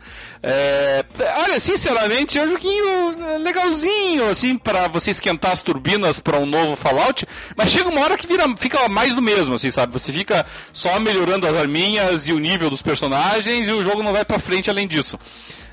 É, 0.45 1.05
olha, 1.37 1.57
sinceramente, 1.57 2.37
é 2.37 2.43
um 2.43 2.51
joguinho 2.51 3.39
legalzinho, 3.41 4.29
assim, 4.29 4.57
para 4.57 4.89
você 4.89 5.11
esquentar 5.11 5.53
as 5.53 5.61
turbinas 5.61 6.19
para 6.19 6.37
um 6.37 6.45
novo 6.45 6.75
Fallout, 6.75 7.25
mas 7.55 7.69
chega 7.69 7.87
uma 7.87 8.01
hora 8.01 8.17
que 8.17 8.27
vira, 8.27 8.43
fica 8.57 8.89
mais 8.89 9.15
do 9.15 9.21
mesmo, 9.21 9.55
assim, 9.55 9.71
sabe? 9.71 9.93
Você 9.93 10.11
fica 10.11 10.45
só 10.73 10.99
melhorando 10.99 11.47
as 11.47 11.55
arminhas 11.55 12.27
e 12.27 12.33
o 12.33 12.39
nível 12.39 12.69
dos 12.69 12.81
personagens 12.81 13.69
e 13.69 13.71
o 13.71 13.83
jogo 13.83 14.03
não 14.03 14.11
vai 14.11 14.25
para 14.25 14.37
frente 14.37 14.69
além 14.69 14.85
disso 14.85 15.17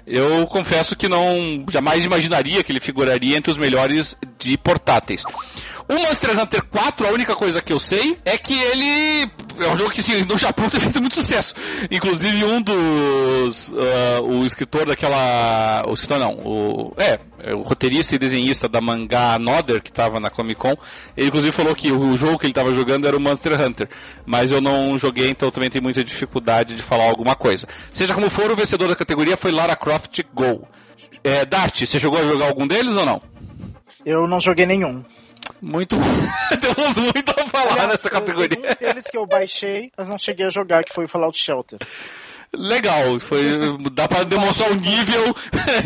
eu 0.06 0.47
confesso 0.47 0.97
que 0.97 1.09
não 1.09 1.64
jamais 1.70 2.05
imaginaria 2.05 2.64
que 2.64 2.72
ele 2.72 2.80
figuraria 2.80 3.36
entre 3.36 3.52
os 3.52 3.59
melhores 3.59 4.16
de 4.38 4.59
portáteis. 4.59 5.22
O 5.90 5.98
Monster 5.98 6.38
Hunter 6.38 6.62
4, 6.62 7.08
a 7.08 7.10
única 7.10 7.34
coisa 7.34 7.60
que 7.60 7.72
eu 7.72 7.80
sei 7.80 8.16
é 8.24 8.38
que 8.38 8.56
ele 8.56 9.28
é 9.58 9.72
um 9.72 9.76
jogo 9.76 9.90
que 9.90 9.98
assim, 9.98 10.22
no 10.22 10.38
Japão 10.38 10.70
tem 10.70 10.78
feito 10.78 11.00
muito 11.00 11.16
sucesso. 11.16 11.52
Inclusive 11.90 12.44
um 12.44 12.62
dos 12.62 13.70
uh, 13.70 14.22
o 14.22 14.46
escritor 14.46 14.86
daquela, 14.86 15.82
o 15.88 15.92
escritor 15.92 16.20
não, 16.20 16.34
o 16.44 16.94
é, 16.96 17.18
é, 17.42 17.52
o 17.52 17.62
roteirista 17.62 18.14
e 18.14 18.18
desenhista 18.18 18.68
da 18.68 18.80
mangá 18.80 19.34
Another 19.34 19.82
que 19.82 19.90
estava 19.90 20.20
na 20.20 20.30
Comic 20.30 20.60
Con, 20.60 20.76
ele 21.16 21.26
inclusive 21.26 21.50
falou 21.50 21.74
que 21.74 21.90
o 21.90 22.16
jogo 22.16 22.38
que 22.38 22.46
ele 22.46 22.52
estava 22.52 22.72
jogando 22.72 23.08
era 23.08 23.16
o 23.16 23.20
Monster 23.20 23.60
Hunter, 23.60 23.88
mas 24.24 24.52
eu 24.52 24.60
não 24.60 24.96
joguei, 24.96 25.28
então 25.28 25.50
também 25.50 25.70
tenho 25.70 25.82
muita 25.82 26.04
dificuldade 26.04 26.76
de 26.76 26.82
falar 26.84 27.08
alguma 27.08 27.34
coisa. 27.34 27.66
Seja 27.92 28.14
como 28.14 28.30
for, 28.30 28.48
o 28.48 28.54
vencedor 28.54 28.86
da 28.86 28.94
categoria 28.94 29.36
foi 29.36 29.50
Lara 29.50 29.74
Croft 29.74 30.20
Go. 30.32 30.68
É, 31.24 31.44
Dart, 31.44 31.84
você 31.84 31.98
jogou 31.98 32.20
a 32.20 32.28
jogar 32.28 32.46
algum 32.46 32.68
deles 32.68 32.94
ou 32.94 33.04
não? 33.04 33.20
Eu 34.06 34.28
não 34.28 34.38
joguei 34.38 34.66
nenhum. 34.66 35.04
Muito. 35.60 35.96
Temos 36.60 36.96
muito 36.96 37.30
a 37.30 37.46
falar 37.46 37.72
Aliás, 37.72 37.88
nessa 37.88 38.10
categoria. 38.10 38.58
Um 38.58 38.86
deles 38.86 39.04
que 39.10 39.16
eu 39.16 39.26
baixei, 39.26 39.92
mas 39.96 40.08
não 40.08 40.18
cheguei 40.18 40.46
a 40.46 40.50
jogar, 40.50 40.84
que 40.84 40.94
foi 40.94 41.04
o 41.04 41.08
Fallout 41.08 41.38
Shelter. 41.38 41.78
Legal, 42.52 43.20
foi, 43.20 43.42
dá 43.92 44.08
para 44.08 44.24
demonstrar 44.24 44.72
o 44.72 44.74
nível 44.74 45.34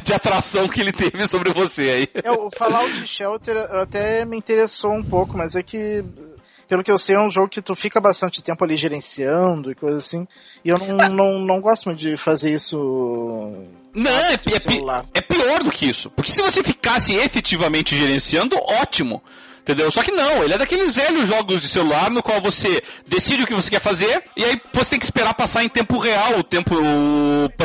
de 0.02 0.14
atração 0.14 0.66
que 0.66 0.80
ele 0.80 0.92
teve 0.92 1.26
sobre 1.26 1.52
você 1.52 1.82
aí. 1.90 2.08
É, 2.22 2.30
o 2.32 2.50
Fallout 2.50 3.06
Shelter 3.06 3.56
até 3.72 4.24
me 4.24 4.38
interessou 4.38 4.94
um 4.94 5.02
pouco, 5.02 5.36
mas 5.36 5.56
é 5.56 5.62
que 5.62 6.02
pelo 6.66 6.82
que 6.82 6.90
eu 6.90 6.98
sei, 6.98 7.16
é 7.16 7.20
um 7.20 7.30
jogo 7.30 7.48
que 7.48 7.62
tu 7.62 7.74
fica 7.74 8.00
bastante 8.00 8.42
tempo 8.42 8.64
ali 8.64 8.76
gerenciando 8.76 9.70
e 9.70 9.74
coisa 9.74 9.98
assim. 9.98 10.26
E 10.64 10.70
eu 10.70 10.78
não, 10.78 11.08
não, 11.08 11.38
não 11.38 11.60
gosto 11.60 11.86
muito 11.86 12.00
de 12.00 12.16
fazer 12.16 12.54
isso. 12.54 12.76
Não, 13.94 14.10
é, 14.10 14.32
é, 14.32 14.36
é, 15.14 15.20
pior 15.20 15.62
do 15.62 15.70
que 15.70 15.86
isso. 15.86 16.10
Porque 16.10 16.30
se 16.30 16.42
você 16.42 16.62
ficasse 16.62 17.14
efetivamente 17.14 17.96
gerenciando, 17.96 18.56
ótimo. 18.56 19.22
Entendeu? 19.64 19.90
Só 19.90 20.02
que 20.02 20.12
não, 20.12 20.44
ele 20.44 20.52
é 20.52 20.58
daqueles 20.58 20.94
velhos 20.94 21.26
jogos 21.26 21.62
de 21.62 21.70
celular 21.70 22.10
no 22.10 22.22
qual 22.22 22.38
você 22.38 22.82
decide 23.08 23.44
o 23.44 23.46
que 23.46 23.54
você 23.54 23.70
quer 23.70 23.80
fazer 23.80 24.22
e 24.36 24.44
aí 24.44 24.60
você 24.74 24.90
tem 24.90 24.98
que 24.98 25.06
esperar 25.06 25.32
passar 25.32 25.64
em 25.64 25.70
tempo 25.70 25.96
real 25.96 26.38
o 26.38 26.42
tempo 26.42 26.74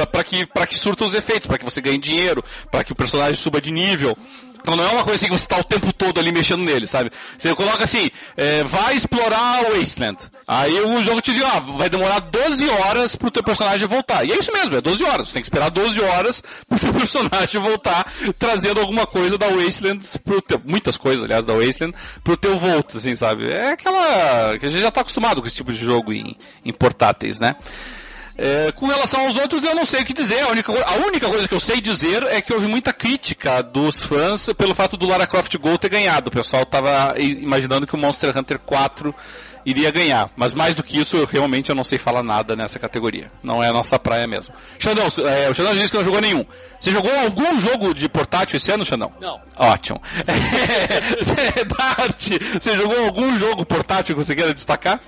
para 0.10 0.24
que, 0.24 0.46
pra 0.46 0.66
que 0.66 0.76
surta 0.76 1.04
os 1.04 1.14
efeitos, 1.14 1.48
para 1.48 1.58
que 1.58 1.66
você 1.66 1.82
ganhe 1.82 1.98
dinheiro, 1.98 2.42
para 2.72 2.86
que 2.86 2.94
o 2.94 2.96
personagem 2.96 3.36
suba 3.36 3.60
de 3.60 3.70
nível. 3.70 4.18
Então 4.61 4.76
não 4.76 4.84
é 4.86 4.90
uma 4.90 5.03
coisa 5.03 5.15
assim 5.15 5.26
que 5.26 5.38
você 5.38 5.45
está 5.45 5.57
o 5.57 5.64
tempo 5.64 5.91
todo 5.94 6.19
ali 6.19 6.31
mexendo 6.31 6.64
nele, 6.64 6.86
sabe? 6.86 7.11
Você 7.38 7.53
coloca 7.56 7.84
assim, 7.84 8.10
é, 8.36 8.64
vai 8.65 8.95
explorar 8.95 9.64
Wasteland. 9.72 10.18
Aí 10.48 10.80
o 10.81 11.03
jogo 11.03 11.22
te 11.22 11.34
diz, 11.34 11.44
ah, 11.44 11.60
vai 11.60 11.90
demorar 11.90 12.19
12 12.19 12.69
horas 12.69 13.15
pro 13.15 13.31
teu 13.31 13.44
personagem 13.44 13.88
voltar. 13.88 14.26
E 14.26 14.31
é 14.31 14.38
isso 14.38 14.52
mesmo, 14.52 14.76
é 14.76 14.81
12 14.81 15.03
horas. 15.03 15.27
Você 15.27 15.34
tem 15.34 15.41
que 15.41 15.48
esperar 15.48 15.69
12 15.69 16.02
horas 16.02 16.44
pro 16.68 16.80
teu 16.80 16.94
personagem 16.94 17.61
voltar, 17.61 18.11
trazendo 18.38 18.80
alguma 18.80 19.06
coisa 19.06 19.38
da 19.38 19.48
Wasteland 19.48 20.06
pro 20.23 20.41
teu, 20.41 20.61
muitas 20.65 20.98
coisas, 20.98 21.23
aliás, 21.23 21.45
da 21.45 21.53
Wasteland, 21.53 21.95
pro 22.23 22.36
teu 22.36 22.57
volto, 22.57 22.98
assim, 22.98 23.15
sabe? 23.15 23.49
É 23.49 23.72
aquela, 23.72 24.57
que 24.57 24.65
a 24.65 24.69
gente 24.69 24.81
já 24.81 24.91
tá 24.91 25.02
acostumado 25.02 25.41
com 25.41 25.48
esse 25.48 25.56
tipo 25.56 25.72
de 25.72 25.80
jogo 25.84 26.11
em, 26.11 26.36
em 26.65 26.73
portáteis, 26.73 27.40
né? 27.40 27.56
É, 28.41 28.72
com 28.72 28.88
relação 28.88 29.26
aos 29.26 29.36
outros, 29.36 29.66
eu 29.66 29.76
não 29.76 29.86
sei 29.86 30.02
o 30.02 30.06
que 30.06 30.14
dizer. 30.14 30.40
A 30.40 30.48
única, 30.48 30.72
a 30.72 30.95
única 31.06 31.28
coisa 31.28 31.45
que 31.45 31.53
eu 31.53 31.60
sei 31.60 31.82
dizer 31.82 32.24
é 32.24 32.40
que 32.40 32.53
houve 32.53 32.68
muita 32.68 32.94
crítica 32.94 33.61
dos 33.61 34.02
fãs 34.02 34.49
pelo 34.57 34.74
fato 34.74 34.95
do 34.95 35.06
Lara 35.06 35.28
Croft 35.28 35.53
Go 35.57 35.78
ter 35.78 35.90
ganhado. 35.90 36.30
O 36.30 36.32
pessoal 36.32 36.64
estava 36.64 37.16
imaginando 37.20 37.86
que 37.86 37.95
o 37.95 37.98
Monster 37.98 38.36
Hunter 38.38 38.57
4 38.60 39.14
iria 39.66 39.91
ganhar. 39.91 40.30
Mas 40.38 40.53
mais 40.53 40.74
do 40.74 40.82
que 40.82 40.98
isso, 40.98 41.18
eu, 41.18 41.26
realmente 41.26 41.70
eu 41.70 41.76
não 41.76 41.84
sei 41.84 41.98
falar 41.98 42.24
nada 42.24 42.56
nessa 42.56 42.80
categoria. 42.80 43.30
Não 43.44 43.61
é 43.61 43.68
a 43.68 43.74
nossa 43.74 43.99
praia 43.99 44.26
mesmo. 44.26 44.53
Xandão, 44.80 45.07
é, 45.28 45.49
o 45.49 45.53
Xandão 45.53 45.74
disse 45.74 45.91
que 45.91 45.98
não 45.98 46.06
jogou 46.06 46.22
nenhum. 46.22 46.45
Você 46.80 46.91
jogou 46.91 47.14
algum 47.20 47.60
jogo 47.60 47.94
de 47.94 48.07
portátil 48.07 48.56
esse 48.56 48.72
ano, 48.72 48.86
Xandão? 48.86 49.11
Não. 49.20 49.41
Ótimo. 49.57 50.02
É, 51.56 51.64
Dart, 51.66 52.30
você 52.60 52.76
jogou 52.76 53.06
algum 53.06 53.38
jogo 53.38 53.66
portátil 53.66 54.16
que 54.16 54.24
você 54.24 54.36
queira 54.36 54.53
destacar? 54.53 54.99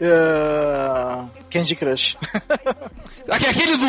Uh, 0.00 1.28
Candy 1.52 1.74
Crush. 1.76 2.16
Aquele 3.28 3.76
do. 3.76 3.86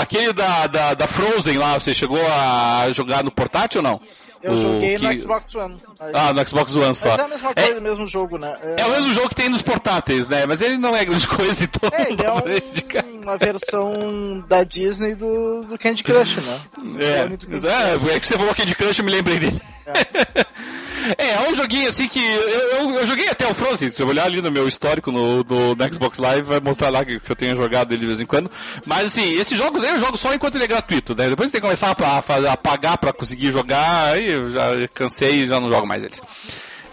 Aquele 0.00 0.32
da, 0.32 0.66
da, 0.66 0.94
da, 0.94 1.06
Frozen 1.08 1.56
lá, 1.58 1.74
você 1.74 1.94
chegou 1.94 2.20
a 2.26 2.92
jogar 2.92 3.24
no 3.24 3.30
portátil 3.30 3.78
ou 3.78 3.82
não? 3.82 4.00
Eu 4.42 4.52
o 4.52 4.56
joguei 4.58 4.98
que... 4.98 5.04
no 5.04 5.18
Xbox 5.18 5.54
One. 5.54 5.74
Ah, 6.12 6.32
no 6.32 6.46
Xbox 6.46 6.76
One 6.76 6.94
só. 6.94 7.08
Mas 7.08 7.18
é 7.18 7.22
a 7.22 7.28
mesma 7.28 7.54
coisa, 7.54 7.70
é... 7.70 7.78
o 7.78 7.82
mesmo 7.82 8.06
jogo, 8.06 8.38
né? 8.38 8.54
É... 8.62 8.82
é... 8.82 8.86
o 8.86 8.90
mesmo 8.90 9.12
jogo 9.14 9.30
que 9.30 9.34
tem 9.34 9.48
nos 9.48 9.62
portáteis, 9.62 10.28
né? 10.28 10.44
Mas 10.44 10.60
ele 10.60 10.76
não 10.76 10.94
é 10.94 11.04
grande 11.04 11.26
coisa, 11.28 11.64
então. 11.64 11.90
É, 11.92 12.10
ele 12.10 12.22
é 12.22 12.30
um, 12.30 13.22
uma 13.22 13.38
versão 13.38 14.44
da 14.46 14.62
Disney 14.62 15.14
do, 15.14 15.64
do 15.64 15.78
Candy 15.78 16.02
Crush, 16.02 16.36
né? 16.42 16.60
É, 16.98 18.10
é, 18.10 18.16
é 18.16 18.20
que 18.20 18.26
você 18.26 18.36
falou 18.36 18.54
Candy 18.54 18.74
Crush, 18.74 18.98
eu 18.98 19.04
me 19.04 19.10
lembrei 19.10 19.38
dele. 19.38 19.60
É. 19.86 20.44
É, 21.18 21.30
é 21.32 21.50
um 21.50 21.54
joguinho 21.54 21.88
assim 21.88 22.08
que. 22.08 22.18
Eu, 22.18 22.48
eu, 22.48 22.94
eu, 22.96 23.06
joguei 23.06 23.28
até 23.28 23.46
o 23.46 23.54
Frozen. 23.54 23.90
Se 23.90 24.00
eu 24.00 24.08
olhar 24.08 24.24
ali 24.24 24.40
no 24.40 24.50
meu 24.50 24.66
histórico 24.66 25.12
no, 25.12 25.44
no, 25.44 25.74
no, 25.74 25.94
Xbox 25.94 26.18
Live, 26.18 26.42
vai 26.42 26.60
mostrar 26.60 26.88
lá 26.88 27.04
que, 27.04 27.20
que 27.20 27.30
eu 27.30 27.36
tenho 27.36 27.56
jogado 27.56 27.92
ele 27.92 28.00
de 28.00 28.06
vez 28.06 28.20
em 28.20 28.26
quando. 28.26 28.50
Mas 28.86 29.06
assim, 29.06 29.34
esses 29.34 29.56
jogos 29.56 29.82
aí 29.82 29.90
eu 29.90 30.00
jogo 30.00 30.16
só 30.16 30.32
enquanto 30.32 30.54
ele 30.54 30.64
é 30.64 30.68
gratuito, 30.68 31.14
né? 31.14 31.28
Depois 31.28 31.50
tem 31.50 31.60
que 31.60 31.66
começar 31.66 31.94
a, 31.96 32.52
a 32.52 32.56
pagar 32.56 32.96
pra 32.98 33.12
conseguir 33.12 33.52
jogar, 33.52 34.12
aí 34.12 34.30
eu 34.30 34.50
já 34.50 34.88
cansei 34.94 35.44
e 35.44 35.46
já 35.46 35.60
não 35.60 35.70
jogo 35.70 35.86
mais 35.86 36.02
eles. 36.02 36.20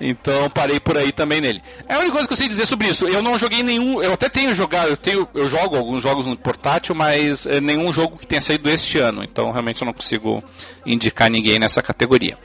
Então 0.02 0.50
parei 0.50 0.80
por 0.80 0.98
aí 0.98 1.12
também 1.12 1.40
nele. 1.40 1.62
É 1.88 1.94
a 1.94 2.00
única 2.00 2.14
coisa 2.14 2.28
que 2.28 2.34
eu 2.34 2.38
sei 2.38 2.48
dizer 2.48 2.66
sobre 2.66 2.88
isso. 2.88 3.08
Eu 3.08 3.22
não 3.22 3.38
joguei 3.38 3.62
nenhum. 3.62 4.02
Eu 4.02 4.14
até 4.14 4.28
tenho 4.28 4.56
jogado, 4.56 4.90
eu 4.90 4.98
tenho, 4.98 5.28
eu 5.36 5.48
jogo 5.48 5.76
alguns 5.76 6.02
jogos 6.02 6.26
no 6.26 6.36
portátil, 6.36 6.96
mas 6.96 7.46
é, 7.46 7.62
nenhum 7.62 7.94
jogo 7.94 8.18
que 8.18 8.26
tenha 8.26 8.42
saído 8.42 8.68
este 8.70 8.98
ano. 8.98 9.24
Então 9.24 9.52
realmente 9.52 9.82
eu 9.82 9.86
não 9.86 9.94
consigo 9.94 10.44
indicar 10.86 11.30
ninguém 11.30 11.60
nessa 11.60 11.84
categoria. 11.84 12.36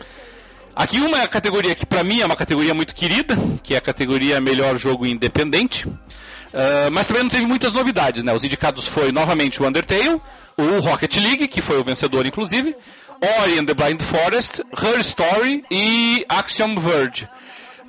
Aqui 0.76 1.00
uma 1.00 1.26
categoria 1.26 1.74
que 1.74 1.86
para 1.86 2.04
mim 2.04 2.20
é 2.20 2.26
uma 2.26 2.36
categoria 2.36 2.74
muito 2.74 2.94
querida, 2.94 3.34
que 3.62 3.72
é 3.72 3.78
a 3.78 3.80
categoria 3.80 4.38
melhor 4.42 4.76
jogo 4.76 5.06
independente. 5.06 5.88
Uh, 5.88 6.92
mas 6.92 7.06
também 7.06 7.22
não 7.22 7.30
teve 7.30 7.46
muitas 7.46 7.72
novidades, 7.72 8.22
né? 8.22 8.30
Os 8.34 8.44
indicados 8.44 8.86
foi 8.86 9.10
novamente 9.10 9.62
o 9.62 9.66
Undertale, 9.66 10.20
o 10.54 10.78
Rocket 10.80 11.16
League, 11.16 11.48
que 11.48 11.62
foi 11.62 11.78
o 11.78 11.82
vencedor 11.82 12.26
inclusive, 12.26 12.76
Ori 13.40 13.58
and 13.58 13.64
the 13.64 13.72
Blind 13.72 14.02
Forest, 14.02 14.62
Her 14.70 15.00
Story 15.00 15.64
e 15.70 16.26
Axiom 16.28 16.76
Verge. 16.78 17.26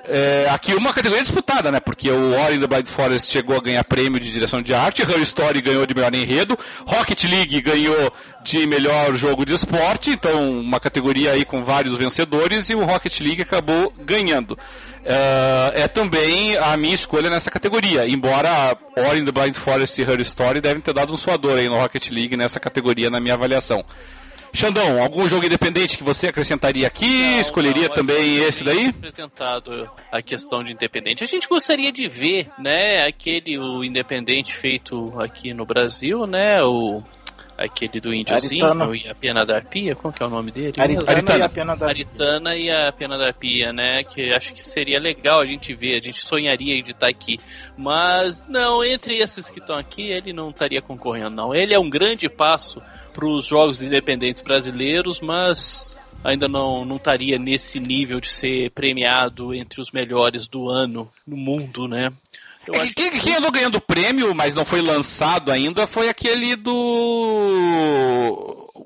É, 0.10 0.48
aqui 0.50 0.74
uma 0.74 0.94
categoria 0.94 1.22
disputada, 1.22 1.70
né? 1.70 1.82
Porque 1.82 2.10
o 2.10 2.32
Ori 2.40 2.58
the 2.58 2.66
Blind 2.66 2.88
Forest 2.88 3.30
chegou 3.30 3.58
a 3.58 3.62
ganhar 3.62 3.84
prêmio 3.84 4.20
de 4.20 4.32
direção 4.32 4.62
de 4.62 4.74
arte, 4.74 5.02
Her 5.02 5.22
Story 5.22 5.62
ganhou 5.62 5.86
de 5.86 5.94
melhor 5.94 6.16
enredo, 6.16 6.58
Rocket 6.86 7.26
League 7.26 7.60
ganhou 7.60 8.14
de 8.42 8.66
melhor 8.66 9.14
jogo 9.16 9.46
de 9.46 9.54
esporte, 9.54 10.12
então 10.12 10.62
uma 10.62 10.80
categoria 10.80 11.32
aí 11.32 11.44
com 11.44 11.66
vários 11.66 11.98
vencedores 11.98 12.70
e 12.70 12.76
o 12.76 12.86
Rocket 12.86 13.20
League 13.20 13.42
acabou 13.42 13.94
ganhando. 14.00 14.58
É, 15.04 15.84
é 15.84 15.88
também 15.90 16.56
a 16.56 16.78
minha 16.78 16.96
escolha 16.96 17.30
nessa 17.30 17.52
categoria, 17.52 18.08
embora 18.08 18.78
Ori 19.10 19.26
the 19.26 19.32
Blind 19.32 19.56
Forest 19.56 20.02
e 20.02 20.06
Her 20.06 20.22
Story 20.22 20.62
devem 20.62 20.82
ter 20.82 20.94
dado 20.94 21.14
um 21.14 21.18
suador 21.18 21.58
aí 21.58 21.68
no 21.68 21.78
Rocket 21.78 22.10
League 22.12 22.38
nessa 22.38 22.62
categoria 22.62 23.10
na 23.10 23.20
minha 23.20 23.34
avaliação. 23.34 23.84
Xandão, 24.54 25.02
algum 25.02 25.28
jogo 25.28 25.46
independente 25.46 25.98
que 25.98 26.04
você 26.04 26.28
acrescentaria 26.28 26.88
aqui? 26.88 27.06
Não, 27.06 27.42
Escolheria 27.42 27.88
não, 27.88 27.96
também 27.96 28.38
esse 28.40 28.64
daí? 28.64 28.88
Apresentado 28.88 29.90
a 30.12 30.22
questão 30.22 30.64
de 30.64 30.72
independente. 30.72 31.24
A 31.24 31.28
gente 31.28 31.48
gostaria 31.48 31.92
de 31.92 32.08
ver, 32.08 32.50
né, 32.58 33.06
aquele 33.06 33.58
o 33.58 33.84
independente 33.84 34.56
feito 34.56 35.14
aqui 35.20 35.54
no 35.54 35.66
Brasil, 35.66 36.26
né, 36.26 36.64
o 36.64 37.04
aquele 37.58 38.00
do 38.00 38.14
índiozinho 38.14 38.94
e 38.94 39.08
a 39.08 39.16
pena 39.16 39.44
da 39.44 39.60
pia, 39.60 39.96
qual 39.96 40.14
que 40.14 40.22
é 40.22 40.26
o 40.26 40.30
nome 40.30 40.52
dele? 40.52 40.74
Aritana, 40.78 41.12
Aritana. 41.12 41.40
e 41.40 41.42
a 41.42 41.50
pena 41.50 41.76
da 41.76 41.88
Aritana 41.88 42.56
e 42.56 42.70
a 42.70 42.92
pena 42.92 43.18
da 43.18 43.34
pia, 43.34 43.74
né? 43.74 44.04
Que 44.04 44.32
acho 44.32 44.54
que 44.54 44.62
seria 44.62 45.00
legal 45.00 45.42
a 45.42 45.46
gente 45.46 45.74
ver, 45.74 45.98
a 45.98 46.02
gente 46.02 46.24
sonharia 46.24 46.82
de 46.84 46.92
estar 46.92 47.10
aqui. 47.10 47.40
Mas 47.76 48.46
não, 48.48 48.84
entre 48.84 49.18
esses 49.18 49.50
que 49.50 49.60
estão 49.60 49.76
aqui, 49.76 50.04
ele 50.04 50.32
não 50.32 50.52
estaria 50.52 50.82
concorrendo, 50.82 51.32
não. 51.32 51.56
Ele 51.56 51.74
é 51.74 51.80
um 51.80 51.90
grande 51.90 52.30
passo 52.30 52.82
para 53.18 53.28
os 53.28 53.48
jogos 53.48 53.82
independentes 53.82 54.44
brasileiros, 54.44 55.20
mas 55.20 55.98
ainda 56.24 56.48
não 56.48 56.86
não 56.86 56.98
estaria 56.98 57.40
nesse 57.40 57.80
nível 57.80 58.22
de 58.22 58.28
ser 58.28 58.70
premiado 58.70 59.56
entre 59.56 59.82
os 59.82 59.92
melhores 59.92 60.48
do 60.48 60.70
ano 60.70 61.10
no 61.26 61.36
mundo, 61.36 61.88
né? 61.88 62.12
É, 62.72 62.80
quem, 62.94 63.10
que... 63.10 63.20
quem 63.20 63.36
andou 63.36 63.52
ganhando 63.52 63.82
prêmio, 63.82 64.36
mas 64.36 64.54
não 64.54 64.64
foi 64.66 64.82
lançado 64.82 65.52
ainda, 65.52 65.88
foi 65.88 66.10
aquele 66.10 66.56
do. 66.56 66.72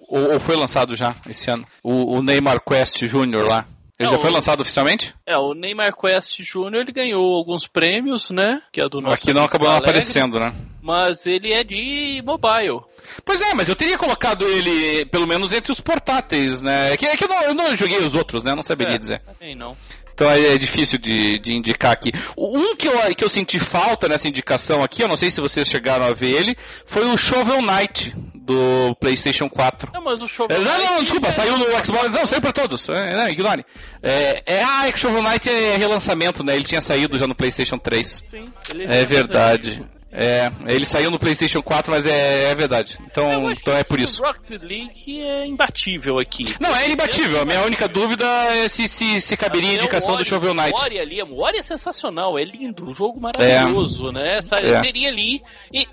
Ou, 0.07 0.33
ou 0.33 0.39
foi 0.39 0.55
lançado 0.55 0.95
já 0.95 1.15
esse 1.27 1.51
ano? 1.51 1.67
O, 1.83 2.17
o 2.17 2.21
Neymar 2.21 2.61
Quest 2.63 3.01
Jr. 3.03 3.45
lá. 3.45 3.65
Ele 3.99 4.09
é, 4.09 4.13
já 4.13 4.19
foi 4.19 4.31
lançado 4.31 4.61
oficialmente? 4.61 5.13
É, 5.25 5.37
o 5.37 5.53
Neymar 5.53 5.93
Quest 5.95 6.39
Jr. 6.39 6.75
ele 6.75 6.91
ganhou 6.91 7.35
alguns 7.35 7.67
prêmios, 7.67 8.31
né? 8.31 8.61
Que 8.71 8.81
é 8.81 8.87
do 8.87 9.01
nosso 9.01 9.15
Aqui 9.15 9.33
não 9.33 9.43
acabou 9.43 9.67
não 9.67 9.77
aparecendo, 9.77 10.39
né? 10.39 10.53
Mas 10.81 11.25
ele 11.25 11.53
é 11.53 11.63
de 11.63 12.21
mobile. 12.25 12.81
Pois 13.23 13.39
é, 13.41 13.53
mas 13.53 13.67
eu 13.67 13.75
teria 13.75 13.97
colocado 13.97 14.45
ele, 14.45 15.05
pelo 15.05 15.27
menos, 15.27 15.53
entre 15.53 15.71
os 15.71 15.79
portáteis, 15.79 16.61
né? 16.61 16.93
É 16.93 16.97
que, 16.97 17.05
é 17.05 17.15
que 17.15 17.23
eu, 17.23 17.27
não, 17.27 17.41
eu, 17.43 17.53
não, 17.53 17.75
joguei 17.75 17.99
os 17.99 18.15
outros, 18.15 18.43
né? 18.43 18.53
Não 18.55 18.63
saberia 18.63 18.95
é, 18.95 18.97
dizer. 18.97 19.19
Também 19.19 19.55
não. 19.55 19.77
Então 20.13 20.29
é, 20.29 20.53
é 20.53 20.57
difícil 20.57 20.99
de, 20.99 21.39
de 21.39 21.53
indicar 21.53 21.91
aqui. 21.91 22.11
Um 22.37 22.75
que 22.75 22.87
eu, 22.87 23.15
que 23.15 23.23
eu 23.23 23.29
senti 23.29 23.59
falta 23.59 24.07
nessa 24.07 24.27
indicação 24.27 24.83
aqui, 24.83 25.01
eu 25.01 25.07
não 25.07 25.17
sei 25.17 25.31
se 25.31 25.41
vocês 25.41 25.67
chegaram 25.67 26.05
a 26.05 26.13
ver 26.13 26.31
ele, 26.31 26.57
foi 26.85 27.05
o 27.05 27.17
Shovel 27.17 27.61
Knight 27.61 28.13
do 28.33 28.95
PlayStation 28.99 29.49
4. 29.49 29.91
Não, 29.93 30.03
mas 30.03 30.21
o 30.21 30.27
Shovel 30.27 30.59
Knight. 30.59 30.69
Não, 30.69 30.95
não, 30.95 31.03
desculpa, 31.03 31.27
é... 31.27 31.31
saiu 31.31 31.57
no 31.57 31.65
Xbox. 31.65 32.09
Não, 32.09 32.27
saiu 32.27 32.41
pra 32.41 32.51
todos. 32.51 32.89
É, 32.89 33.15
não, 33.15 33.29
ignore. 33.29 33.65
É, 34.01 34.43
é, 34.45 34.63
ah, 34.63 34.87
é 34.87 34.91
que 34.91 34.99
Shovel 34.99 35.23
Knight 35.23 35.49
é 35.49 35.77
relançamento, 35.77 36.43
né? 36.43 36.55
Ele 36.55 36.65
tinha 36.65 36.81
saído 36.81 37.17
já 37.17 37.27
no 37.27 37.35
PlayStation 37.35 37.77
3. 37.77 38.23
Sim, 38.25 38.45
ele 38.73 38.85
é 38.85 39.05
verdade. 39.05 39.83
É, 40.13 40.51
ele 40.67 40.85
saiu 40.85 41.09
no 41.09 41.17
PlayStation 41.17 41.61
4, 41.61 41.89
mas 41.89 42.05
é, 42.05 42.51
é 42.51 42.55
verdade. 42.55 42.97
Então, 43.09 43.49
então 43.49 43.73
é 43.75 43.83
por 43.83 43.97
isso. 43.97 44.21
O 44.21 44.25
Rocket 44.25 44.61
League 44.61 45.21
é 45.21 45.45
imbatível 45.45 46.19
aqui. 46.19 46.53
Não, 46.59 46.75
é 46.75 46.89
imbatível. 46.91 47.41
A 47.41 47.45
minha 47.45 47.61
única 47.61 47.87
dúvida 47.87 48.25
é 48.25 48.67
se, 48.67 48.89
se, 48.89 49.21
se 49.21 49.37
caberia 49.37 49.71
a 49.71 49.73
indicação 49.75 50.17
do 50.17 50.25
Shovel 50.25 50.53
Knight. 50.53 50.73
O 50.73 50.83
Ori 50.83 50.99
ali, 50.99 51.23
o 51.23 51.39
Ori 51.39 51.59
é 51.59 51.63
sensacional, 51.63 52.37
é 52.37 52.43
lindo, 52.43 52.89
um 52.89 52.93
jogo 52.93 53.21
maravilhoso, 53.21 54.09
é. 54.09 54.11
né? 54.11 54.37
Essa, 54.37 54.57
é. 54.57 54.83
Seria 54.83 55.07
ali 55.07 55.41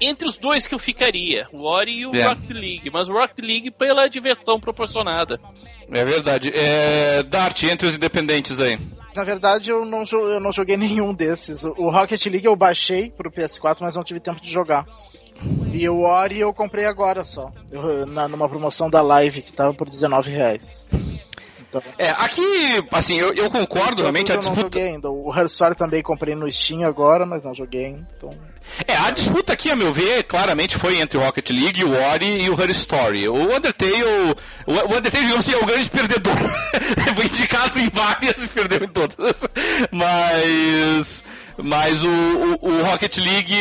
entre 0.00 0.26
os 0.26 0.36
dois 0.36 0.66
que 0.66 0.74
eu 0.74 0.78
ficaria, 0.80 1.46
o 1.52 1.62
Ori 1.64 1.98
e 1.98 2.06
o 2.06 2.16
é. 2.16 2.26
Rocket 2.26 2.50
League, 2.50 2.90
mas 2.92 3.08
o 3.08 3.12
Rocket 3.12 3.44
League 3.44 3.70
pela 3.70 4.08
diversão 4.08 4.58
proporcionada. 4.58 5.40
É 5.92 6.04
verdade. 6.04 6.52
É, 6.54 7.22
Dart, 7.22 7.62
entre 7.62 7.86
os 7.86 7.94
independentes 7.94 8.58
aí. 8.60 8.78
Na 9.18 9.24
verdade, 9.24 9.68
eu 9.68 9.84
não, 9.84 10.04
eu 10.12 10.38
não 10.38 10.52
joguei 10.52 10.76
nenhum 10.78 11.12
desses. 11.12 11.64
O 11.64 11.90
Rocket 11.90 12.24
League 12.26 12.46
eu 12.46 12.54
baixei 12.54 13.10
pro 13.10 13.32
PS4, 13.32 13.78
mas 13.80 13.96
não 13.96 14.04
tive 14.04 14.20
tempo 14.20 14.40
de 14.40 14.48
jogar. 14.48 14.86
E 15.72 15.88
o 15.88 16.02
Ori 16.02 16.38
eu 16.38 16.54
comprei 16.54 16.84
agora 16.84 17.24
só. 17.24 17.50
Eu, 17.70 18.06
na, 18.06 18.28
numa 18.28 18.48
promoção 18.48 18.88
da 18.88 19.02
Live 19.02 19.42
que 19.42 19.52
tava 19.52 19.74
por 19.74 19.90
19 19.90 20.30
reais. 20.30 20.88
Então, 21.68 21.82
é, 21.98 22.10
aqui, 22.10 22.40
assim, 22.92 23.18
eu, 23.18 23.34
eu 23.34 23.50
concordo 23.50 24.02
realmente. 24.02 24.32
A 24.32 24.36
disputa... 24.36 24.62
não 24.62 24.66
joguei 24.68 24.88
ainda. 24.88 25.10
O 25.10 25.32
Herstory 25.36 25.74
também 25.74 26.00
comprei 26.00 26.36
no 26.36 26.50
Steam 26.50 26.84
agora, 26.84 27.26
mas 27.26 27.42
não 27.42 27.52
joguei. 27.52 27.96
Então... 28.16 28.30
É, 28.86 28.96
a 28.96 29.10
disputa 29.10 29.52
aqui, 29.52 29.70
a 29.70 29.76
meu 29.76 29.92
ver, 29.92 30.22
claramente 30.24 30.76
foi 30.76 31.00
entre 31.00 31.18
o 31.18 31.20
Rocket 31.20 31.50
League, 31.50 31.84
o 31.84 31.92
Ori 31.92 32.42
e 32.42 32.50
o 32.50 32.60
Her 32.60 32.70
Story. 32.70 33.28
O 33.28 33.56
Undertale, 33.56 34.36
o, 34.66 34.96
Undertale, 34.96 35.24
digamos 35.24 35.48
assim, 35.48 35.52
é 35.52 35.62
o 35.62 35.66
grande 35.66 35.90
perdedor. 35.90 36.36
foi 37.16 37.26
indicado 37.26 37.78
em 37.78 37.88
várias 37.90 38.44
e 38.44 38.48
perdeu 38.48 38.84
em 38.84 38.88
todas. 38.88 39.42
Mas... 39.90 41.24
Mas 41.60 42.02
o, 42.04 42.08
o, 42.08 42.68
o 42.68 42.82
Rocket 42.84 43.16
League 43.18 43.54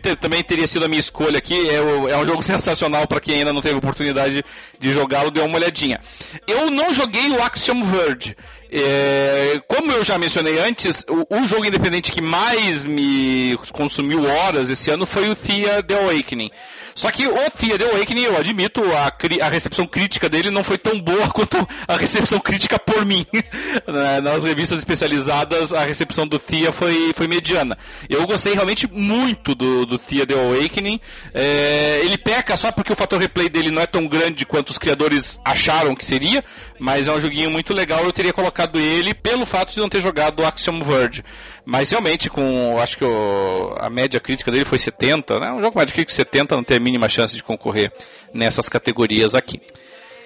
te, 0.00 0.16
também 0.16 0.42
teria 0.42 0.66
sido 0.66 0.84
a 0.84 0.88
minha 0.88 1.00
escolha 1.00 1.38
aqui. 1.38 1.68
É, 1.68 1.76
é 1.76 2.16
um 2.16 2.26
jogo 2.26 2.40
sensacional 2.42 3.06
para 3.06 3.20
quem 3.20 3.36
ainda 3.36 3.52
não 3.52 3.60
teve 3.60 3.76
oportunidade 3.76 4.42
de 4.80 4.92
jogá-lo, 4.92 5.30
dê 5.30 5.40
uma 5.40 5.56
olhadinha. 5.56 6.00
Eu 6.46 6.70
não 6.70 6.94
joguei 6.94 7.30
o 7.30 7.42
Axiom 7.42 7.84
Verge. 7.84 8.36
É, 8.74 9.60
como 9.68 9.92
eu 9.92 10.02
já 10.02 10.16
mencionei 10.16 10.58
antes, 10.58 11.04
o, 11.06 11.26
o, 11.28 11.46
jogo 11.46 11.66
independente 11.66 12.10
que 12.10 12.22
mais 12.22 12.86
me 12.86 13.54
consumiu 13.70 14.24
horas 14.24 14.70
esse 14.70 14.90
ano 14.90 15.04
foi 15.04 15.28
o 15.28 15.36
Thea 15.36 15.82
The 15.82 15.94
Awakening. 15.94 16.50
Só 16.94 17.10
que 17.10 17.26
o 17.26 17.32
the 17.32 17.84
Awakening, 17.92 18.22
eu 18.22 18.36
admito, 18.36 18.82
a, 18.92 19.12
a 19.44 19.48
recepção 19.48 19.86
crítica 19.86 20.28
dele 20.28 20.50
não 20.50 20.64
foi 20.64 20.78
tão 20.78 21.00
boa 21.00 21.28
quanto 21.32 21.56
a 21.86 21.96
recepção 21.96 22.38
crítica 22.38 22.78
por 22.78 23.04
mim. 23.04 23.26
Né, 23.86 24.20
nas 24.20 24.44
revistas 24.44 24.78
especializadas, 24.78 25.72
a 25.72 25.84
recepção 25.84 26.26
do 26.26 26.38
Thea 26.38 26.72
foi, 26.72 27.12
foi 27.14 27.26
mediana. 27.26 27.76
Eu 28.08 28.26
gostei 28.26 28.54
realmente 28.54 28.86
muito 28.90 29.54
do, 29.54 29.84
do 29.86 29.98
Thea 29.98 30.26
The 30.26 30.34
Awakening. 30.34 31.00
É, 31.34 32.00
ele 32.02 32.16
peca 32.18 32.56
só 32.56 32.70
porque 32.70 32.92
o 32.92 32.96
fator 32.96 33.18
replay 33.18 33.48
dele 33.48 33.70
não 33.70 33.82
é 33.82 33.86
tão 33.86 34.06
grande 34.06 34.44
quanto 34.44 34.70
os 34.70 34.78
criadores 34.78 35.38
acharam 35.44 35.94
que 35.94 36.04
seria, 36.04 36.44
mas 36.82 37.06
é 37.06 37.12
um 37.12 37.20
joguinho 37.20 37.48
muito 37.48 37.72
legal. 37.72 38.04
Eu 38.04 38.12
teria 38.12 38.32
colocado 38.32 38.80
ele 38.80 39.14
pelo 39.14 39.46
fato 39.46 39.72
de 39.72 39.78
não 39.78 39.88
ter 39.88 40.02
jogado 40.02 40.44
Axiom 40.44 40.82
Verge. 40.82 41.24
Mas 41.64 41.90
realmente, 41.90 42.28
com. 42.28 42.76
Acho 42.80 42.98
que 42.98 43.04
o, 43.04 43.76
a 43.78 43.88
média 43.88 44.18
crítica 44.18 44.50
dele 44.50 44.64
foi 44.64 44.80
70, 44.80 45.38
né? 45.38 45.52
Um 45.52 45.60
jogo 45.60 45.78
média 45.78 45.94
crítica 45.94 46.12
70 46.12 46.56
não 46.56 46.64
tem 46.64 46.78
a 46.78 46.80
mínima 46.80 47.08
chance 47.08 47.36
de 47.36 47.42
concorrer 47.42 47.92
nessas 48.34 48.68
categorias 48.68 49.32
aqui. 49.32 49.60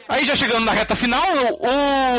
Aí 0.08 0.24
já 0.24 0.34
chegando 0.34 0.64
na 0.64 0.72
reta 0.72 0.96
final, 0.96 1.26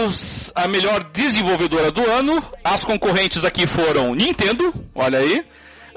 os, 0.05 0.51
a 0.53 0.67
melhor 0.67 1.03
desenvolvedora 1.05 1.89
do 1.89 2.07
ano, 2.07 2.43
as 2.63 2.83
concorrentes 2.83 3.43
aqui 3.43 3.65
foram 3.65 4.13
Nintendo, 4.13 4.71
olha 4.93 5.17
aí, 5.17 5.43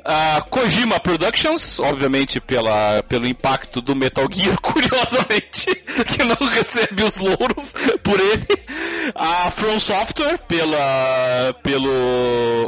a 0.05 0.43
Kojima 0.43 0.99
Productions, 1.01 1.79
obviamente 1.79 2.41
pela, 2.41 3.03
pelo 3.03 3.27
impacto 3.27 3.81
do 3.81 3.95
Metal 3.95 4.27
Gear, 4.31 4.59
curiosamente, 4.63 5.67
que 6.07 6.25
não 6.25 6.49
recebe 6.49 7.03
os 7.03 7.17
louros 7.17 7.75
por 8.03 8.19
ele. 8.19 8.47
A 9.15 9.51
From 9.51 9.79
Software, 9.79 10.39
pela, 10.47 11.55
pelo, 11.63 11.91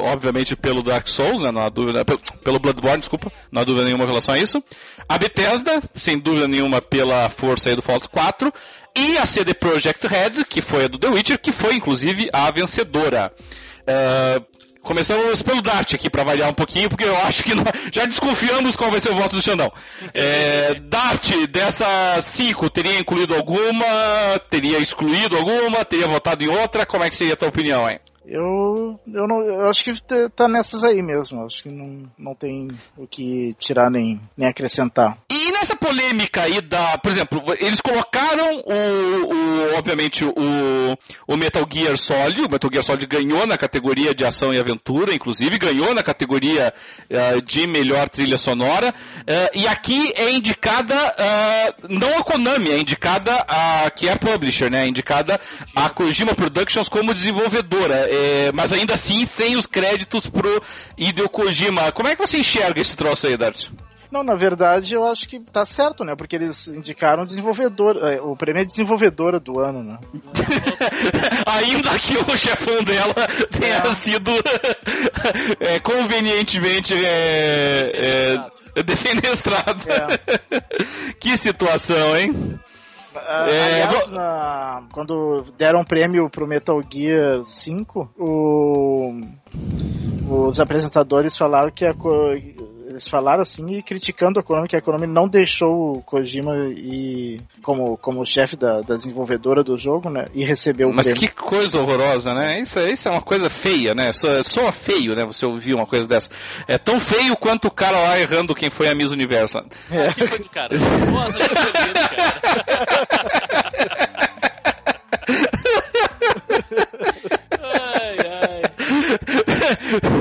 obviamente 0.04 0.56
pelo 0.56 0.82
Dark 0.82 1.08
Souls, 1.08 1.40
né, 1.40 1.50
não 1.50 1.62
há 1.62 1.68
dúvida, 1.68 2.04
pelo, 2.04 2.58
Bloodborne, 2.58 2.98
desculpa, 2.98 3.32
não 3.50 3.62
há 3.62 3.64
dúvida 3.64 3.84
nenhuma 3.84 4.04
em 4.04 4.08
relação 4.08 4.34
a 4.34 4.38
isso. 4.38 4.62
A 5.08 5.18
Bethesda, 5.18 5.82
sem 5.94 6.18
dúvida 6.18 6.48
nenhuma 6.48 6.80
pela 6.80 7.28
força 7.28 7.68
aí 7.68 7.76
do 7.76 7.82
Fallout 7.82 8.08
4. 8.08 8.52
E 8.94 9.16
a 9.16 9.24
CD 9.24 9.54
Projekt 9.54 10.06
Red, 10.06 10.44
que 10.48 10.60
foi 10.60 10.84
a 10.84 10.88
do 10.88 10.98
The 10.98 11.08
Witcher, 11.08 11.38
que 11.38 11.50
foi 11.50 11.74
inclusive 11.74 12.28
a 12.30 12.50
vencedora. 12.50 13.32
Uh, 13.82 14.61
Começamos 14.82 15.42
pelo 15.42 15.62
Dart 15.62 15.94
aqui 15.94 16.10
para 16.10 16.24
variar 16.24 16.50
um 16.50 16.54
pouquinho, 16.54 16.88
porque 16.88 17.04
eu 17.04 17.16
acho 17.18 17.44
que 17.44 17.52
já 17.92 18.04
desconfiamos 18.04 18.76
qual 18.76 18.90
vai 18.90 19.00
ser 19.00 19.10
o 19.10 19.16
voto 19.16 19.36
do 19.36 19.42
Xandão. 19.42 19.72
É, 20.12 20.74
Dart, 20.74 21.30
dessas 21.48 22.24
cinco, 22.24 22.68
teria 22.68 22.98
incluído 22.98 23.34
alguma? 23.34 23.86
Teria 24.50 24.78
excluído 24.78 25.36
alguma? 25.36 25.84
Teria 25.84 26.08
votado 26.08 26.42
em 26.42 26.48
outra? 26.48 26.84
Como 26.84 27.04
é 27.04 27.08
que 27.08 27.16
seria 27.16 27.34
a 27.34 27.36
tua 27.36 27.48
opinião, 27.48 27.88
hein? 27.88 28.00
Eu, 28.32 28.98
eu, 29.12 29.28
não, 29.28 29.42
eu 29.42 29.68
acho 29.68 29.84
que 29.84 29.92
tá 30.34 30.48
nessas 30.48 30.82
aí 30.82 31.02
mesmo. 31.02 31.44
Acho 31.44 31.64
que 31.64 31.68
não, 31.68 32.10
não 32.18 32.34
tem 32.34 32.70
o 32.96 33.06
que 33.06 33.54
tirar 33.58 33.90
nem, 33.90 34.18
nem 34.34 34.48
acrescentar. 34.48 35.18
E 35.30 35.52
nessa 35.52 35.76
polêmica 35.76 36.40
aí 36.40 36.62
da. 36.62 36.96
Por 36.96 37.12
exemplo, 37.12 37.42
eles 37.60 37.82
colocaram 37.82 38.62
o. 38.64 39.34
o 39.34 39.76
obviamente, 39.76 40.24
o, 40.24 40.32
o 41.26 41.36
Metal 41.36 41.62
Gear 41.70 41.98
Solid. 41.98 42.40
O 42.40 42.50
Metal 42.50 42.70
Gear 42.72 42.82
Solid 42.82 43.06
ganhou 43.06 43.46
na 43.46 43.58
categoria 43.58 44.14
de 44.14 44.24
ação 44.24 44.50
e 44.54 44.58
aventura, 44.58 45.12
inclusive, 45.12 45.58
ganhou 45.58 45.94
na 45.94 46.02
categoria 46.02 46.72
uh, 47.10 47.42
de 47.42 47.66
melhor 47.66 48.08
trilha 48.08 48.38
sonora. 48.38 48.94
Uh, 49.18 49.58
e 49.58 49.68
aqui 49.68 50.10
é 50.16 50.30
indicada. 50.30 50.94
Uh, 50.94 51.86
não 51.90 52.18
a 52.18 52.24
Konami, 52.24 52.70
é 52.70 52.78
indicada 52.78 53.44
a. 53.46 53.90
que 53.90 54.08
é 54.08 54.12
a 54.12 54.16
publisher, 54.16 54.70
né? 54.70 54.84
É 54.84 54.88
indicada 54.88 55.38
a 55.76 55.90
Kojima 55.90 56.34
Productions 56.34 56.88
como 56.88 57.12
desenvolvedora 57.12 58.08
é, 58.08 58.21
mas 58.54 58.72
ainda 58.72 58.94
assim 58.94 59.24
sem 59.24 59.56
os 59.56 59.66
créditos 59.66 60.26
pro 60.26 60.62
Hideo 60.96 61.28
Kojima. 61.28 61.92
Como 61.92 62.08
é 62.08 62.16
que 62.16 62.26
você 62.26 62.38
enxerga 62.38 62.80
esse 62.80 62.96
troço 62.96 63.26
aí, 63.26 63.36
Dart? 63.36 63.68
Não, 64.12 64.22
na 64.22 64.34
verdade 64.34 64.92
eu 64.92 65.06
acho 65.06 65.26
que 65.26 65.40
tá 65.40 65.64
certo, 65.64 66.04
né? 66.04 66.14
Porque 66.14 66.36
eles 66.36 66.68
indicaram 66.68 67.24
desenvolvedor, 67.24 67.96
é, 67.96 68.20
o 68.20 68.36
prêmio 68.36 68.60
é 68.60 68.64
desenvolvedora 68.64 69.40
do 69.40 69.58
ano, 69.58 69.82
né? 69.82 69.98
Ainda 71.46 71.98
que 71.98 72.18
o 72.18 72.36
chefão 72.36 72.84
dela 72.84 73.14
tenha 73.58 73.76
é. 73.78 73.94
sido 73.94 74.30
é, 75.58 75.80
convenientemente 75.80 76.92
é, 76.92 78.36
é 78.76 78.82
defenestrado. 78.82 79.82
É. 79.90 80.62
que 81.18 81.34
situação, 81.38 82.14
hein? 82.14 82.60
Uh, 83.14 83.18
é, 83.18 83.82
aliás, 83.82 84.10
na, 84.10 84.84
quando 84.92 85.44
deram 85.58 85.84
prêmio 85.84 86.30
pro 86.30 86.46
Metal 86.46 86.80
Gear 86.90 87.44
5, 87.44 88.14
o, 88.18 89.20
os 90.28 90.58
apresentadores 90.58 91.36
falaram 91.36 91.70
que 91.70 91.84
a, 91.84 91.94
eles 92.92 93.08
falaram 93.08 93.42
assim 93.42 93.76
e 93.76 93.82
criticando 93.82 94.38
a 94.38 94.42
Konami, 94.42 94.68
que 94.68 94.76
a 94.76 94.82
Konami 94.82 95.06
não 95.06 95.26
deixou 95.26 95.96
o 95.96 96.02
Kojima 96.02 96.54
e 96.76 97.40
como, 97.62 97.96
como 97.96 98.24
chefe 98.24 98.54
da, 98.54 98.80
da 98.82 98.96
desenvolvedora 98.96 99.64
do 99.64 99.76
jogo, 99.76 100.10
né? 100.10 100.26
E 100.34 100.44
recebeu 100.44 100.90
o 100.90 100.94
Mas 100.94 101.06
prêmio. 101.06 101.20
que 101.20 101.28
coisa 101.34 101.80
horrorosa, 101.80 102.34
né? 102.34 102.60
Isso, 102.60 102.78
isso 102.80 103.08
é 103.08 103.10
uma 103.10 103.22
coisa 103.22 103.48
feia, 103.48 103.94
né? 103.94 104.12
Só, 104.12 104.42
só 104.42 104.70
feio, 104.70 105.16
né? 105.16 105.24
Você 105.24 105.46
ouvir 105.46 105.74
uma 105.74 105.86
coisa 105.86 106.06
dessa. 106.06 106.30
É 106.68 106.76
tão 106.76 107.00
feio 107.00 107.36
quanto 107.36 107.68
o 107.68 107.70
cara 107.70 107.98
lá 107.98 108.18
errando 108.20 108.54
quem 108.54 108.68
foi 108.70 108.88
a 108.88 108.94
Miss 108.94 109.10
Universo. 109.10 109.58
É. 109.90 110.08
Ah, 110.08 110.12
que 110.12 110.26
foi 110.26 110.38
do 110.38 110.48
cara? 110.50 110.76
Nossa, 111.10 111.38
que 111.38 111.56
foi 111.56 111.72
do 111.72 111.94
cara. 111.94 112.42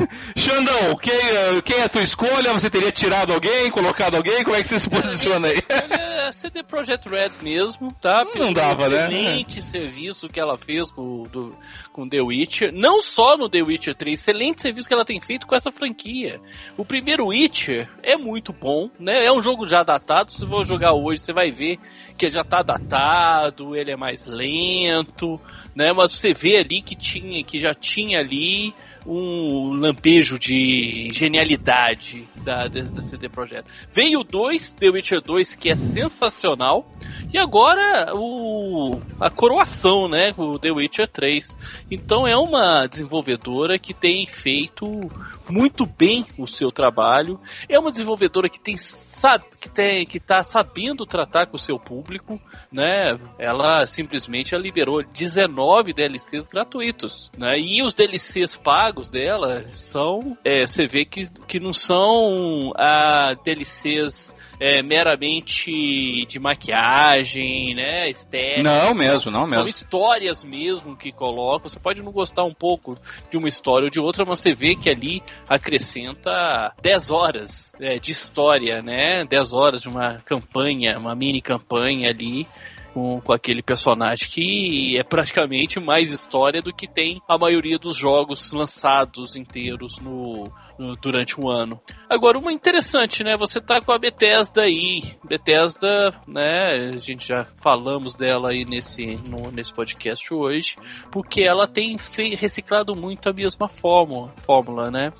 Xandão, 0.42 0.96
quem, 0.96 1.62
quem 1.64 1.78
é 1.78 1.84
a 1.84 1.90
tua 1.90 2.02
escolha? 2.02 2.52
Você 2.54 2.68
teria 2.68 2.92
tirado 2.92 3.32
alguém, 3.32 3.70
colocado 3.70 4.16
alguém? 4.16 4.44
Como 4.44 4.56
é 4.56 4.62
que 4.62 4.68
você 4.68 4.80
se 4.80 4.90
posiciona 4.90 5.50
aí? 5.50 5.62
É 5.70 6.32
CD 6.32 6.64
Projekt 6.64 7.08
Red 7.08 7.32
mesmo, 7.42 7.94
tá? 8.02 8.26
Pelo 8.26 8.46
Não 8.46 8.54
dava, 8.54 8.90
né? 8.90 9.06
Excelente 9.06 9.62
serviço 9.62 10.28
que 10.28 10.40
ela 10.40 10.58
fez 10.58 10.90
com, 10.90 11.24
do, 11.24 11.56
com 11.94 12.10
The 12.10 12.22
Witcher. 12.22 12.74
Não 12.74 13.02
só 13.02 13.38
no 13.38 13.50
The 13.50 13.62
Witcher 13.62 13.94
3, 13.94 14.20
excelente 14.20 14.62
serviço 14.62 14.88
que 14.88 14.94
ela 14.94 15.06
tem 15.06 15.20
feito 15.22 15.46
com 15.46 15.54
essa 15.54 15.72
franquia. 15.72 16.42
O 16.76 16.84
primeiro 16.84 17.28
Witcher 17.28 17.88
é 18.02 18.18
muito 18.18 18.52
bom, 18.52 18.90
né? 19.00 19.26
É 19.26 19.32
um 19.32 19.42
jogo 19.42 19.68
já 19.68 19.84
datado. 19.84 20.32
Se 20.32 20.48
for 20.48 20.66
jogar 20.66 20.94
hoje, 20.94 21.22
você 21.22 21.34
vai 21.34 21.52
ver 21.52 21.78
que 22.18 22.26
ele 22.26 22.34
já 22.34 22.44
tá 22.44 22.64
datado, 22.64 23.76
ele 23.76 23.92
é 23.92 23.96
mais 23.96 24.26
lento, 24.26 25.40
né? 25.76 25.94
Mas 25.94 26.14
você 26.14 26.34
vê 26.34 26.58
ali 26.58 26.82
que 26.82 26.96
tinha, 26.96 27.44
que 27.44 27.60
já 27.60 27.76
tinha 27.76 28.20
ali 28.20 28.74
um 29.06 29.74
lampejo 29.74 30.38
de 30.38 31.10
genialidade 31.14 32.28
da, 32.44 32.68
da 32.68 33.02
CD 33.02 33.30
Projekt. 33.30 33.70
Veio 33.92 34.20
o 34.22 34.24
2, 34.24 34.72
The 34.72 34.90
Witcher 34.90 35.22
2, 35.22 35.56
que 35.56 35.70
é 35.70 35.76
sensacional, 35.76 36.86
e 37.34 37.38
agora 37.38 38.14
o 38.16 39.02
a 39.20 39.30
coroação, 39.30 40.08
né, 40.08 40.34
o 40.38 40.58
The 40.60 40.72
Witcher 40.72 41.08
3. 41.08 41.58
Então 41.90 42.28
é 42.28 42.38
uma 42.38 42.88
desenvolvedora 42.88 43.80
que 43.80 43.94
tem 43.94 44.28
feito 44.28 45.12
muito 45.52 45.86
bem 45.86 46.26
o 46.38 46.48
seu 46.48 46.72
trabalho. 46.72 47.40
É 47.68 47.78
uma 47.78 47.92
desenvolvedora 47.92 48.50
que 48.50 48.60
tem 48.60 48.76
que 49.60 49.70
tem 49.70 50.06
que 50.06 50.20
tá 50.20 50.44
sabendo 50.44 51.06
tratar 51.06 51.46
com 51.46 51.56
o 51.56 51.60
seu 51.60 51.78
público, 51.78 52.42
né? 52.72 53.20
Ela 53.38 53.86
simplesmente 53.86 54.56
ela 54.56 54.64
liberou 54.64 55.04
19 55.04 55.94
DLCs 55.94 56.48
gratuitos, 56.48 57.30
né? 57.38 57.60
E 57.60 57.84
os 57.84 57.94
DLCs 57.94 58.56
pagos 58.58 59.10
dela 59.10 59.66
são, 59.74 60.38
é, 60.44 60.66
você 60.66 60.88
vê 60.88 61.06
que, 61.06 61.30
que 61.46 61.60
não 61.60 61.74
são 61.74 62.72
ah, 62.76 63.36
DLCs 63.44 64.34
é, 64.62 64.84
meramente 64.84 66.24
de 66.28 66.40
maquiagem, 66.40 67.74
né? 67.74 68.08
Estética. 68.08 68.62
Não 68.62 68.94
mesmo, 68.94 69.32
não 69.32 69.42
mesmo. 69.42 69.56
São 69.56 69.68
histórias 69.68 70.44
mesmo 70.44 70.96
que 70.96 71.12
colocam. 71.12 71.68
Você 71.68 71.80
pode 71.80 72.04
não 72.04 72.12
gostar 72.12 72.44
um 72.44 72.54
pouco 72.54 72.96
de 73.32 73.38
uma 73.38 73.50
história 73.50 73.86
ou 73.86 73.90
de 73.90 74.00
outra, 74.00 74.24
mas 74.24 74.40
você 74.40 74.54
vê 74.54 74.76
que 74.76 74.88
ali 74.88 75.24
acrescenta 75.50 76.76
10 76.80 77.10
horas 77.10 77.74
é, 77.82 77.96
de 77.96 78.12
história, 78.12 78.84
né? 78.84 79.26
10 79.26 79.52
horas 79.52 79.82
de 79.82 79.90
uma 79.90 80.20
campanha, 80.20 81.00
uma 81.00 81.16
mini 81.16 81.42
campanha 81.42 82.10
ali. 82.10 82.48
Com, 82.94 83.22
com, 83.22 83.32
aquele 83.32 83.64
personagem 83.64 84.28
que 84.28 84.98
é 85.00 85.04
praticamente 85.04 85.80
mais 85.80 86.12
história 86.12 86.62
do 86.62 86.74
que 86.74 86.90
tem 86.90 87.22
a 87.26 87.38
maioria 87.38 87.80
dos 87.80 87.96
jogos 87.96 88.52
lançados 88.52 89.38
inteiros 89.38 89.98
no, 90.02 90.52
durante 91.02 91.40
um 91.40 91.50
ano. 91.50 91.80
Agora, 92.10 92.38
uma 92.38 92.52
interessante, 92.52 93.24
né? 93.24 93.38
Você 93.38 93.62
tá 93.62 93.82
com 93.82 93.92
a 93.92 94.00
Bethesda 94.00 94.64
aí. 94.64 95.16
Bethesda, 95.24 96.14
né? 96.28 96.92
A 96.94 96.98
gente 96.98 97.28
já 97.28 97.46
falamos 97.62 98.16
dela 98.16 98.50
aí 98.50 98.66
nesse, 98.66 99.16
no, 99.28 99.52
nesse 99.52 99.74
podcast 99.74 100.34
hoje, 100.34 100.76
porque 101.12 101.42
ela 101.42 101.68
tem 101.68 101.98
reciclado 102.38 102.96
muito 102.96 103.30
a 103.30 103.34
mesma 103.34 103.68
fórmula, 103.68 104.34
fórmula 104.38 104.92
né? 104.92 105.12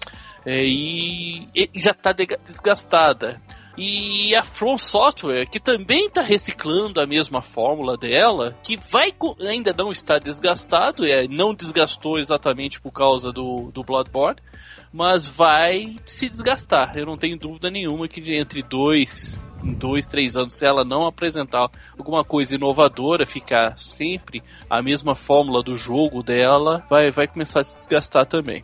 É, 0.46 0.64
e, 0.64 1.48
e 1.54 1.70
já 1.76 1.94
tá 1.94 2.12
desgastada. 2.12 3.42
E 3.78 4.36
a 4.36 4.44
From 4.44 4.78
Software, 4.78 5.46
que 5.46 5.60
também 5.60 6.08
está 6.08 6.22
reciclando 6.22 7.00
a 7.00 7.08
mesma 7.08 7.42
fórmula 7.42 7.98
dela, 7.98 8.58
que 8.64 8.78
vai 8.78 9.14
ainda 9.40 9.74
não 9.76 9.92
está 9.92 10.20
desgastado, 10.20 11.06
é, 11.06 11.28
não 11.28 11.54
desgastou 11.54 12.20
exatamente 12.20 12.82
por 12.82 12.92
causa 12.92 13.32
do, 13.32 13.72
do 13.74 13.84
Bloodborne, 13.84 14.40
mas 14.94 15.28
vai 15.28 15.96
se 16.06 16.28
desgastar. 16.28 16.98
Eu 16.98 17.06
não 17.06 17.18
tenho 17.18 17.38
dúvida 17.38 17.70
nenhuma 17.70 18.08
que 18.08 18.36
entre 18.36 18.62
dois 18.64 19.52
dois, 19.64 20.08
três 20.08 20.36
anos, 20.36 20.56
se 20.56 20.66
ela 20.66 20.84
não 20.84 21.06
apresentar 21.06 21.70
alguma 21.98 22.24
coisa 22.24 22.56
inovadora, 22.56 23.26
ficar 23.26 23.78
sempre 23.78 24.42
a 24.70 24.82
mesma 24.82 25.16
fórmula 25.16 25.62
do 25.62 25.76
jogo 25.76 26.24
dela, 26.24 26.84
vai, 26.90 27.12
vai 27.12 27.28
começar 27.28 27.60
a 27.60 27.64
se 27.64 27.78
desgastar 27.78 28.26
também. 28.26 28.64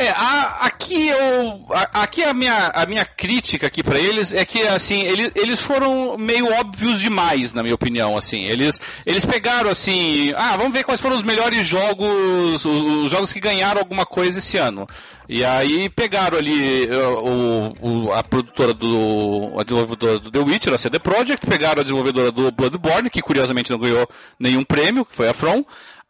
É, 0.00 0.08
a, 0.16 0.60
aqui 0.62 1.08
eu. 1.08 1.66
A, 1.68 2.02
aqui 2.04 2.22
a 2.22 2.32
minha, 2.32 2.68
a 2.68 2.86
minha 2.86 3.04
crítica 3.04 3.66
aqui 3.66 3.82
para 3.82 3.98
eles 3.98 4.32
é 4.32 4.46
que 4.46 4.62
assim, 4.62 5.02
eles, 5.02 5.30
eles 5.34 5.60
foram 5.60 6.16
meio 6.16 6.50
óbvios 6.54 6.98
demais, 6.98 7.52
na 7.52 7.62
minha 7.62 7.74
opinião, 7.74 8.16
assim. 8.16 8.44
Eles, 8.44 8.80
eles 9.04 9.26
pegaram 9.26 9.68
assim, 9.68 10.32
ah, 10.38 10.56
vamos 10.56 10.72
ver 10.72 10.84
quais 10.84 11.02
foram 11.02 11.16
os 11.16 11.22
melhores 11.22 11.68
jogos, 11.68 12.64
os, 12.64 12.64
os 12.64 13.10
jogos 13.10 13.30
que 13.30 13.40
ganharam 13.40 13.78
alguma 13.78 14.06
coisa 14.06 14.38
esse 14.38 14.56
ano. 14.56 14.86
E 15.28 15.44
aí 15.44 15.90
pegaram 15.90 16.38
ali 16.38 16.88
o, 16.90 17.74
o, 18.06 18.12
a 18.14 18.24
produtora 18.24 18.72
do. 18.72 19.52
a 19.58 19.62
desenvolvedora 19.62 20.18
do 20.18 20.30
The 20.30 20.40
Witcher, 20.40 20.72
a 20.72 20.78
CD 20.78 20.98
Projekt, 20.98 21.46
pegaram 21.46 21.82
a 21.82 21.84
desenvolvedora 21.84 22.32
do 22.32 22.50
Bloodborne, 22.50 23.10
que 23.10 23.20
curiosamente 23.20 23.70
não 23.70 23.78
ganhou 23.78 24.08
nenhum 24.38 24.64
prêmio, 24.64 25.04
que 25.04 25.14
foi 25.14 25.28
a 25.28 25.34
From. 25.34 25.62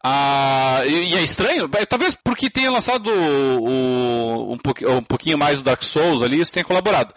Ah, 0.03 0.81
e, 0.85 1.11
e, 1.11 1.15
é 1.15 1.23
estranho, 1.23 1.69
talvez 1.87 2.15
porque 2.15 2.49
tenha 2.49 2.71
lançado 2.71 3.07
o, 3.11 4.49
o, 4.49 4.53
um, 4.53 4.57
pouquinho, 4.57 4.91
um, 4.97 5.03
pouquinho, 5.03 5.37
mais 5.37 5.57
do 5.57 5.63
Dark 5.63 5.83
Souls 5.83 6.23
ali, 6.23 6.41
isso 6.41 6.51
tenha 6.51 6.65
colaborado. 6.65 7.13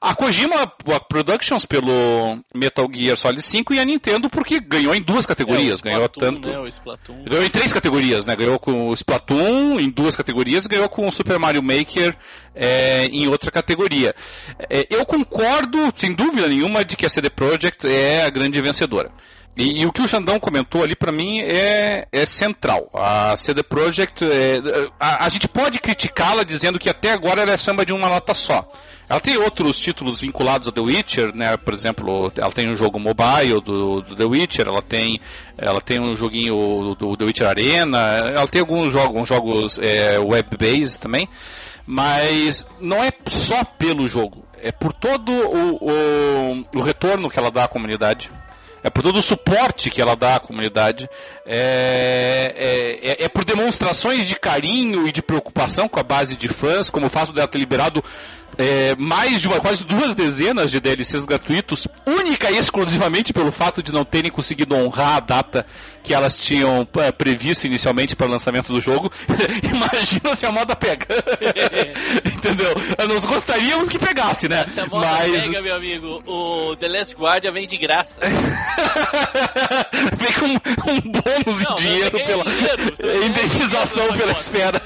A 0.00 0.14
Kojima 0.14 0.64
Productions 1.08 1.66
pelo 1.66 2.38
Metal 2.54 2.88
Gear 2.92 3.16
Solid 3.16 3.42
5 3.42 3.74
e 3.74 3.80
a 3.80 3.84
Nintendo 3.84 4.30
porque 4.30 4.60
ganhou 4.60 4.94
em 4.94 5.02
duas 5.02 5.26
categorias. 5.26 5.80
É, 5.80 5.82
ganhou 5.82 6.08
tanto. 6.08 6.46
Né, 6.46 6.52
ganhou 7.28 7.44
em 7.44 7.50
três 7.50 7.72
categorias, 7.72 8.24
né? 8.24 8.36
Ganhou 8.36 8.60
com 8.60 8.90
o 8.90 8.94
Splatoon 8.94 9.80
em 9.80 9.90
duas 9.90 10.14
categorias 10.14 10.66
e 10.66 10.68
ganhou 10.68 10.88
com 10.88 11.08
o 11.08 11.12
Super 11.12 11.36
Mario 11.40 11.64
Maker 11.64 12.16
é, 12.54 13.06
em 13.06 13.26
outra 13.26 13.50
categoria. 13.50 14.14
É, 14.70 14.86
eu 14.88 15.04
concordo, 15.04 15.92
sem 15.96 16.14
dúvida 16.14 16.46
nenhuma, 16.46 16.84
de 16.84 16.96
que 16.96 17.04
a 17.04 17.10
CD 17.10 17.28
Projekt 17.28 17.84
é 17.84 18.24
a 18.24 18.30
grande 18.30 18.60
vencedora. 18.60 19.10
E, 19.58 19.80
e, 19.80 19.86
o 19.86 19.92
que 19.92 20.00
o 20.00 20.06
Xandão 20.06 20.38
comentou 20.38 20.84
ali 20.84 20.94
para 20.94 21.10
mim 21.10 21.40
é, 21.40 22.06
é 22.12 22.26
central. 22.26 22.88
A 22.94 23.36
CD 23.36 23.64
Projekt, 23.64 24.24
é, 24.24 24.60
a, 25.00 25.26
a, 25.26 25.28
gente 25.28 25.48
pode 25.48 25.80
criticá-la 25.80 26.44
dizendo 26.44 26.78
que 26.78 26.88
até 26.88 27.10
agora 27.10 27.42
ela 27.42 27.50
é 27.50 27.56
samba 27.56 27.84
de 27.84 27.92
uma 27.92 28.08
nota 28.08 28.34
só. 28.34 28.70
Ela 29.08 29.18
tem 29.18 29.36
outros 29.36 29.80
títulos 29.80 30.20
vinculados 30.20 30.68
a 30.68 30.72
The 30.72 30.80
Witcher, 30.80 31.34
né? 31.34 31.56
Por 31.56 31.74
exemplo, 31.74 32.32
ela 32.36 32.52
tem 32.52 32.70
um 32.70 32.76
jogo 32.76 33.00
mobile 33.00 33.60
do, 33.64 34.00
do 34.02 34.14
The 34.14 34.24
Witcher, 34.24 34.68
ela 34.68 34.80
tem, 34.80 35.20
ela 35.56 35.80
tem 35.80 35.98
um 35.98 36.16
joguinho 36.16 36.94
do, 36.94 37.16
The 37.16 37.24
Witcher 37.24 37.48
Arena, 37.48 37.98
ela 37.98 38.46
tem 38.46 38.60
alguns 38.60 38.92
jogos, 38.92 39.28
jogos 39.28 39.76
é, 39.82 40.20
web-based 40.20 41.00
também, 41.00 41.28
mas 41.84 42.64
não 42.80 43.02
é 43.02 43.10
só 43.26 43.64
pelo 43.64 44.06
jogo, 44.06 44.44
é 44.62 44.70
por 44.70 44.92
todo 44.92 45.32
o, 45.32 45.78
o, 45.80 46.64
o 46.76 46.80
retorno 46.80 47.28
que 47.28 47.40
ela 47.40 47.50
dá 47.50 47.64
à 47.64 47.68
comunidade 47.68 48.30
é 48.88 48.90
por 48.90 49.02
todo 49.02 49.18
o 49.18 49.22
suporte 49.22 49.90
que 49.90 50.00
ela 50.00 50.16
dá 50.16 50.36
à 50.36 50.40
comunidade, 50.40 51.08
é, 51.46 52.52
é, 52.56 53.10
é, 53.10 53.24
é, 53.24 53.28
por 53.28 53.44
demonstrações 53.44 54.26
de 54.26 54.34
carinho 54.34 55.06
e 55.06 55.12
de 55.12 55.22
preocupação 55.22 55.88
com 55.88 56.00
a 56.00 56.02
base 56.02 56.34
de 56.36 56.48
fãs, 56.48 56.90
como 56.90 57.06
o 57.06 57.10
fato 57.10 57.32
dela 57.32 57.46
ter 57.46 57.58
liberado 57.58 58.02
é, 58.56 58.96
mais 58.96 59.40
de 59.40 59.48
uma, 59.48 59.60
quase 59.60 59.84
duas 59.84 60.14
dezenas 60.14 60.70
de 60.70 60.80
DLCs 60.80 61.26
gratuitos, 61.26 61.86
única 62.06 62.50
e 62.50 62.58
exclusivamente 62.58 63.32
pelo 63.32 63.52
fato 63.52 63.82
de 63.82 63.92
não 63.92 64.04
terem 64.04 64.30
conseguido 64.30 64.74
honrar 64.74 65.16
a 65.16 65.20
data 65.20 65.66
que 66.02 66.14
elas 66.14 66.38
tinham 66.38 66.88
é, 66.96 67.12
previsto 67.12 67.66
inicialmente 67.66 68.16
para 68.16 68.26
o 68.26 68.30
lançamento 68.30 68.72
do 68.72 68.80
jogo. 68.80 69.12
Imagina 69.62 70.34
se 70.34 70.46
a 70.46 70.52
moda 70.52 70.74
pega. 70.74 71.06
Entendeu? 72.24 72.74
Nós 73.06 73.26
gostaríamos 73.26 73.88
que 73.90 73.98
pegasse, 73.98 74.48
né? 74.48 74.64
Se 74.66 74.80
a 74.80 74.86
moda 74.86 75.06
Mas... 75.06 75.44
pega, 75.44 75.60
meu 75.60 75.76
amigo, 75.76 76.22
o 76.26 76.74
The 76.76 76.88
Last 76.88 77.14
Guardian 77.14 77.52
vem 77.52 77.66
de 77.66 77.76
graça. 77.76 78.18
vem 80.16 80.32
com 80.32 80.90
um 80.92 81.00
bônus 81.00 81.62
não, 81.62 81.72
em 81.72 81.76
dinheiro 81.76 82.18
pela 82.24 82.44
dinheiro, 82.44 83.24
indenização 83.26 84.08
pela 84.16 84.32
espera. 84.32 84.80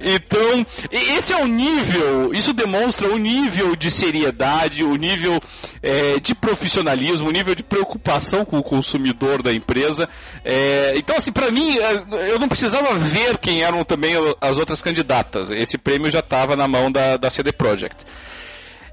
então, 0.00 0.66
esse 0.90 1.32
é 1.32 1.36
o 1.36 1.43
nível, 1.46 2.32
isso 2.32 2.52
demonstra 2.52 3.08
o 3.08 3.18
nível 3.18 3.76
de 3.76 3.90
seriedade, 3.90 4.84
o 4.84 4.94
nível 4.96 5.40
é, 5.82 6.18
de 6.20 6.34
profissionalismo, 6.34 7.28
o 7.28 7.32
nível 7.32 7.54
de 7.54 7.62
preocupação 7.62 8.44
com 8.44 8.58
o 8.58 8.62
consumidor 8.62 9.42
da 9.42 9.52
empresa. 9.52 10.08
É, 10.44 10.94
então, 10.96 11.16
assim, 11.16 11.32
para 11.32 11.50
mim, 11.50 11.78
é, 11.78 12.32
eu 12.32 12.38
não 12.38 12.48
precisava 12.48 12.94
ver 12.94 13.38
quem 13.38 13.62
eram 13.62 13.84
também 13.84 14.14
as 14.40 14.56
outras 14.56 14.80
candidatas. 14.82 15.50
Esse 15.50 15.78
prêmio 15.78 16.10
já 16.10 16.20
estava 16.20 16.56
na 16.56 16.66
mão 16.68 16.90
da, 16.90 17.16
da 17.16 17.30
CD 17.30 17.52
Projekt. 17.52 18.04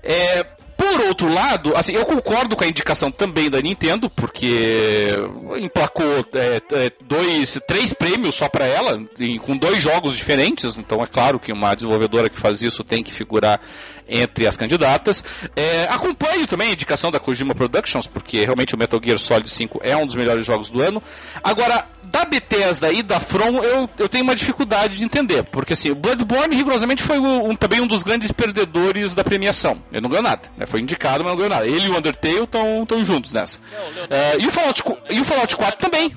É, 0.04 0.46
por 0.82 1.00
outro 1.02 1.32
lado, 1.32 1.76
assim, 1.76 1.94
eu 1.94 2.04
concordo 2.04 2.56
com 2.56 2.64
a 2.64 2.68
indicação 2.68 3.12
também 3.12 3.52
da 3.52 3.62
Nintendo, 3.62 4.10
porque 4.10 5.14
emplacou 5.60 6.26
é, 6.34 6.60
é, 6.72 6.92
dois, 7.02 7.60
três 7.68 7.94
prêmios 7.94 8.34
só 8.34 8.50
para 8.50 8.66
ela, 8.66 9.00
com 9.44 9.56
dois 9.56 9.78
jogos 9.78 10.18
diferentes. 10.18 10.76
Então 10.76 11.04
é 11.04 11.06
claro 11.06 11.40
que 11.40 11.54
uma 11.54 11.76
desenvolvedora 11.76 12.30
que 12.30 12.40
faz 12.40 12.64
isso 12.64 12.84
tem 12.84 13.04
que 13.04 13.14
figurar 13.14 13.62
entre 14.10 14.48
as 14.48 14.58
candidatas. 14.58 15.24
É, 15.56 15.84
acompanho 15.84 16.48
também 16.48 16.70
a 16.70 16.74
indicação 16.74 17.12
da 17.12 17.20
Kojima 17.20 17.54
Productions, 17.54 18.08
porque 18.08 18.44
realmente 18.44 18.74
o 18.74 18.78
Metal 18.78 19.00
Gear 19.04 19.20
Solid 19.20 19.48
5 19.48 19.82
é 19.84 19.96
um 19.96 20.08
dos 20.08 20.16
melhores 20.16 20.44
jogos 20.44 20.72
do 20.72 20.82
ano. 20.82 21.02
Agora, 21.44 21.86
da 22.04 22.26
Bethesda 22.26 22.92
e 22.92 23.02
da 23.02 23.20
From, 23.20 23.64
eu, 23.64 23.90
eu 23.98 24.10
tenho 24.10 24.24
uma 24.24 24.36
dificuldade 24.36 24.98
de 24.98 25.04
entender, 25.04 25.44
porque 25.44 25.74
assim, 25.74 25.92
o 25.92 25.96
Bloodborne 25.96 26.56
rigorosamente 26.56 27.04
foi 27.04 27.20
um, 27.20 27.56
também 27.56 27.82
um 27.82 27.88
dos 27.88 28.04
grandes 28.04 28.32
perdedores 28.32 29.14
da 29.14 29.24
premiação. 29.24 29.82
Ele 29.92 30.02
não 30.02 30.10
ganhou 30.10 30.24
nada, 30.24 30.42
né? 30.58 30.66
Foi 30.66 30.80
indicado, 30.80 31.24
mas 31.24 31.32
não 31.32 31.38
ganhou 31.38 31.50
nada. 31.50 31.66
Ele 31.66 31.86
e 31.86 31.90
o 31.90 31.98
Undertale 31.98 32.44
estão 32.44 33.06
juntos 33.06 33.34
nessa. 33.34 33.60
Não, 33.72 34.18
é, 34.18 34.38
e, 34.40 34.48
o 34.48 34.52
Fallout, 34.52 34.84
e 35.10 35.22
o 35.22 35.26
Fallout 35.26 35.56
4 35.56 35.80
também. 35.80 36.16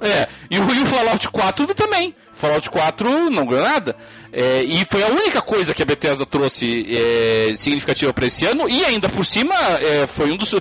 É, 0.00 0.28
e 0.50 0.58
o, 0.58 0.74
e 0.74 0.80
o 0.80 0.86
Fallout 0.86 1.28
4 1.28 1.74
também. 1.74 2.14
Fallout 2.34 2.68
4 2.70 3.30
não 3.30 3.46
ganhou 3.46 3.64
nada. 3.64 3.96
É, 4.32 4.64
e 4.64 4.84
foi 4.90 5.02
a 5.02 5.08
única 5.08 5.40
coisa 5.40 5.72
que 5.72 5.82
a 5.82 5.86
Bethesda 5.86 6.26
trouxe 6.26 6.86
é, 6.90 7.54
significativa 7.56 8.12
para 8.12 8.26
esse 8.26 8.44
ano, 8.46 8.68
e 8.68 8.84
ainda 8.84 9.08
por 9.08 9.24
cima 9.24 9.54
é, 9.80 10.06
foi 10.06 10.32
um 10.32 10.36
dos 10.36 10.54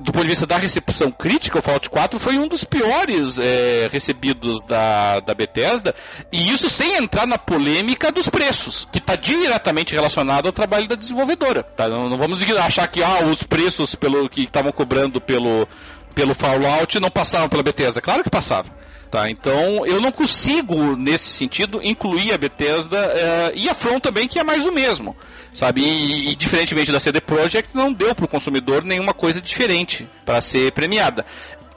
do 0.00 0.12
ponto 0.12 0.22
de 0.22 0.30
vista 0.30 0.46
da 0.46 0.56
recepção 0.56 1.12
crítica, 1.12 1.58
o 1.58 1.62
Fallout 1.62 1.88
4 1.88 2.18
foi 2.18 2.38
um 2.38 2.48
dos 2.48 2.64
piores 2.64 3.38
é, 3.38 3.88
recebidos 3.92 4.62
da, 4.64 5.20
da 5.20 5.34
Bethesda, 5.34 5.94
e 6.32 6.50
isso 6.50 6.68
sem 6.68 6.96
entrar 6.96 7.26
na 7.26 7.38
polêmica 7.38 8.10
dos 8.10 8.28
preços, 8.28 8.88
que 8.90 8.98
está 8.98 9.14
diretamente 9.14 9.94
relacionado 9.94 10.46
ao 10.46 10.52
trabalho 10.52 10.88
da 10.88 10.94
desenvolvedora. 10.94 11.62
Tá? 11.62 11.88
Não, 11.88 12.08
não, 12.08 12.18
vamos 12.18 12.42
achar 12.58 12.86
que 12.88 13.02
ah, 13.02 13.24
os 13.24 13.42
preços 13.42 13.94
pelo 13.94 14.28
que 14.28 14.42
estavam 14.42 14.72
cobrando 14.72 15.20
pelo, 15.20 15.68
pelo 16.14 16.34
Fallout 16.34 16.98
não 16.98 17.10
passavam 17.10 17.48
pela 17.48 17.62
Bethesda. 17.62 18.00
Claro 18.00 18.24
que 18.24 18.30
passavam. 18.30 18.72
Tá, 19.10 19.28
então 19.28 19.84
eu 19.86 20.00
não 20.00 20.12
consigo, 20.12 20.94
nesse 20.94 21.30
sentido, 21.30 21.80
incluir 21.82 22.32
a 22.32 22.38
Bethesda 22.38 22.96
é, 22.96 23.52
e 23.56 23.68
a 23.68 23.74
From 23.74 23.98
também, 23.98 24.28
que 24.28 24.38
é 24.38 24.44
mais 24.44 24.62
do 24.62 24.72
mesmo 24.72 25.16
sabe? 25.52 25.82
E, 25.82 26.30
e, 26.30 26.36
diferentemente 26.36 26.92
da 26.92 27.00
CD 27.00 27.20
Projekt, 27.20 27.74
não 27.74 27.92
deu 27.92 28.14
para 28.14 28.24
o 28.24 28.28
consumidor 28.28 28.84
nenhuma 28.84 29.12
coisa 29.12 29.40
diferente 29.40 30.08
para 30.24 30.40
ser 30.40 30.72
premiada. 30.72 31.24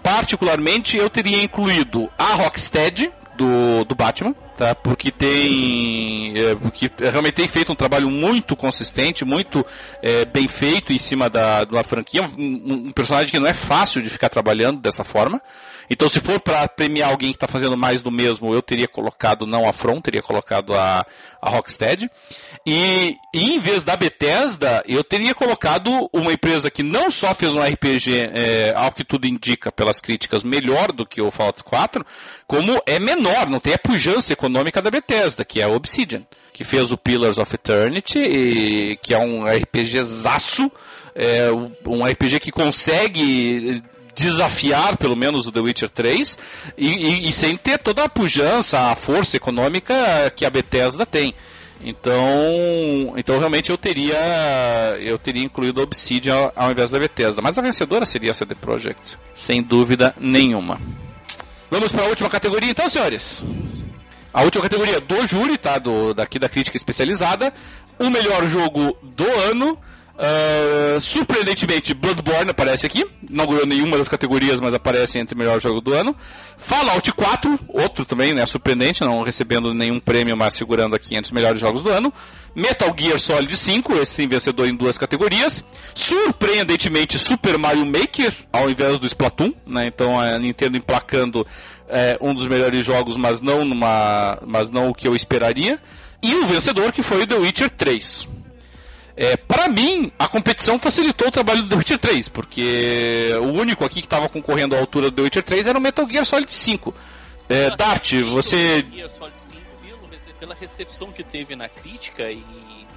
Particularmente, 0.01 0.97
eu 0.97 1.09
teria 1.09 1.41
incluído 1.41 2.09
a 2.17 2.33
Rocksteady 2.35 3.11
do, 3.37 3.85
do 3.85 3.95
Batman, 3.95 4.35
tá? 4.57 4.75
Porque 4.75 5.11
tem, 5.11 6.33
é, 6.37 6.55
porque 6.55 6.91
realmente 6.99 7.35
tem 7.35 7.47
feito 7.47 7.71
um 7.71 7.75
trabalho 7.75 8.09
muito 8.09 8.55
consistente, 8.55 9.25
muito 9.25 9.65
é, 10.01 10.25
bem 10.25 10.47
feito 10.47 10.91
em 10.93 10.99
cima 10.99 11.29
da, 11.29 11.65
uma 11.71 11.83
franquia, 11.83 12.23
um, 12.37 12.87
um 12.87 12.91
personagem 12.91 13.31
que 13.31 13.39
não 13.39 13.47
é 13.47 13.53
fácil 13.53 14.01
de 14.01 14.09
ficar 14.09 14.29
trabalhando 14.29 14.81
dessa 14.81 15.03
forma. 15.03 15.41
Então, 15.93 16.09
se 16.09 16.19
for 16.19 16.39
para 16.39 16.67
premiar 16.67 17.11
alguém 17.11 17.29
que 17.29 17.35
está 17.35 17.47
fazendo 17.47 17.77
mais 17.77 18.01
do 18.01 18.11
mesmo, 18.11 18.51
eu 18.51 18.63
teria 18.63 18.87
colocado 18.87 19.45
não 19.45 19.69
a 19.69 19.71
From, 19.71 20.01
teria 20.01 20.23
colocado 20.23 20.73
a, 20.73 21.05
a 21.39 21.49
Rocksteady. 21.51 22.09
E, 22.65 23.15
e, 23.31 23.53
em 23.53 23.59
vez 23.59 23.83
da 23.83 23.95
Bethesda, 23.95 24.83
eu 24.87 25.03
teria 25.03 25.35
colocado 25.35 26.09
uma 26.11 26.33
empresa 26.33 26.71
que 26.71 26.81
não 26.81 27.11
só 27.11 27.35
fez 27.35 27.53
um 27.53 27.61
RPG, 27.61 28.31
é, 28.33 28.73
ao 28.75 28.91
que 28.91 29.03
tudo 29.03 29.27
indica 29.27 29.71
pelas 29.71 29.99
críticas, 29.99 30.41
melhor 30.41 30.91
do 30.91 31.05
que 31.05 31.21
o 31.21 31.29
Fallout 31.29 31.63
4, 31.63 32.03
como 32.47 32.81
é 32.87 32.99
menor, 32.99 33.47
não 33.47 33.59
tem 33.59 33.75
a 33.75 33.77
pujança 33.77 34.33
econômica 34.33 34.81
da 34.81 34.89
Bethesda, 34.89 35.45
que 35.45 35.61
é 35.61 35.65
a 35.65 35.69
Obsidian, 35.69 36.23
que 36.51 36.63
fez 36.63 36.91
o 36.91 36.97
Pillars 36.97 37.37
of 37.37 37.53
Eternity, 37.53 38.17
e, 38.17 38.97
que 38.97 39.13
é 39.13 39.19
um 39.19 39.45
RPGzaço, 39.45 40.71
é, 41.13 41.51
um 41.85 42.03
RPG 42.03 42.39
que 42.39 42.51
consegue 42.51 43.83
desafiar 44.15 44.97
pelo 44.97 45.15
menos 45.15 45.47
o 45.47 45.51
The 45.51 45.59
Witcher 45.59 45.89
3 45.89 46.37
e, 46.77 46.87
e, 46.87 47.29
e, 47.29 47.33
sem 47.33 47.57
ter 47.57 47.79
toda 47.79 48.03
a 48.03 48.09
pujança, 48.09 48.91
a 48.91 48.95
força 48.95 49.37
econômica 49.37 49.93
que 50.35 50.45
a 50.45 50.49
Bethesda 50.49 51.05
tem. 51.05 51.33
Então, 51.85 53.13
então 53.17 53.37
realmente 53.37 53.69
eu 53.69 53.77
teria 53.77 54.17
eu 55.01 55.17
teria 55.17 55.43
incluído 55.43 55.81
a 55.81 55.83
Obsidian 55.83 56.51
ao, 56.55 56.71
invés 56.71 56.91
da 56.91 56.99
Bethesda, 56.99 57.41
mas 57.41 57.57
a 57.57 57.61
vencedora 57.61 58.05
seria 58.05 58.31
a 58.31 58.33
CD 58.33 58.55
Projekt, 58.55 59.17
sem 59.33 59.61
dúvida 59.61 60.15
nenhuma. 60.17 60.79
Vamos 61.69 61.91
para 61.91 62.03
a 62.03 62.07
última 62.07 62.29
categoria 62.29 62.69
então, 62.69 62.89
senhores. 62.89 63.43
A 64.33 64.43
última 64.43 64.63
categoria 64.63 64.99
do 64.99 65.27
júri, 65.27 65.57
tá, 65.57 65.77
do 65.77 66.13
daqui 66.13 66.39
da 66.39 66.49
crítica 66.49 66.77
especializada, 66.77 67.53
o 67.99 68.09
melhor 68.09 68.47
jogo 68.47 68.97
do 69.03 69.29
ano 69.49 69.77
Uh, 70.15 71.01
surpreendentemente, 71.01 71.93
Bloodborne 71.93 72.51
aparece 72.51 72.85
aqui. 72.85 73.03
Não 73.27 73.47
ganhou 73.47 73.65
nenhuma 73.65 73.97
das 73.97 74.07
categorias, 74.07 74.59
mas 74.61 74.73
aparece 74.73 75.17
entre 75.17 75.35
melhor 75.35 75.59
jogo 75.59 75.81
do 75.81 75.93
ano. 75.93 76.15
Fallout 76.57 77.11
4, 77.11 77.59
outro 77.67 78.05
também, 78.05 78.33
né? 78.33 78.45
Surpreendente, 78.45 79.01
não 79.01 79.23
recebendo 79.23 79.73
nenhum 79.73 79.99
prêmio, 79.99 80.37
mas 80.37 80.55
figurando 80.55 80.95
aqui 80.95 81.15
entre 81.15 81.25
os 81.25 81.31
melhores 81.31 81.59
jogos 81.59 81.81
do 81.81 81.89
ano. 81.89 82.13
Metal 82.55 82.93
Gear 82.95 83.19
Solid 83.19 83.57
5, 83.57 83.93
esse 83.95 84.13
sim 84.13 84.27
vencedor 84.27 84.67
em 84.67 84.75
duas 84.75 84.97
categorias. 84.99 85.63
Surpreendentemente, 85.95 87.17
Super 87.17 87.57
Mario 87.57 87.85
Maker, 87.85 88.33
ao 88.51 88.69
invés 88.69 88.99
do 88.99 89.07
Splatoon, 89.07 89.51
né? 89.65 89.87
Então 89.87 90.19
a 90.19 90.37
Nintendo 90.37 90.77
emplacando 90.77 91.45
é, 91.89 92.17
um 92.21 92.35
dos 92.35 92.45
melhores 92.45 92.85
jogos, 92.85 93.17
mas 93.17 93.41
não, 93.41 93.65
numa, 93.65 94.37
mas 94.45 94.69
não 94.69 94.89
o 94.89 94.93
que 94.93 95.07
eu 95.07 95.15
esperaria. 95.15 95.79
E 96.21 96.35
o 96.35 96.47
vencedor 96.47 96.91
que 96.91 97.01
foi 97.01 97.23
o 97.23 97.27
The 97.27 97.35
Witcher 97.35 97.69
3. 97.71 98.32
É, 99.15 99.37
para 99.37 99.69
mim, 99.69 100.11
a 100.17 100.27
competição 100.27 100.79
facilitou 100.79 101.27
o 101.27 101.31
trabalho 101.31 101.61
do 101.61 101.69
The 101.69 101.75
Witcher 101.75 101.97
3, 101.99 102.29
porque 102.29 103.29
o 103.39 103.51
único 103.51 103.85
aqui 103.85 104.01
que 104.01 104.07
estava 104.07 104.27
concorrendo 104.27 104.75
à 104.75 104.79
altura 104.79 105.11
do 105.11 105.15
The 105.17 105.21
Witcher 105.21 105.43
3 105.43 105.67
era 105.67 105.77
o 105.77 105.81
Metal 105.81 106.07
Gear 106.09 106.25
Solid 106.25 106.51
5. 106.51 106.93
É, 107.47 107.75
Dart, 107.75 108.13
você. 108.33 108.85
Pela 110.39 110.55
recepção 110.55 111.11
que 111.11 111.23
teve 111.23 111.55
na 111.55 111.69
crítica 111.69 112.29
e 112.29 112.43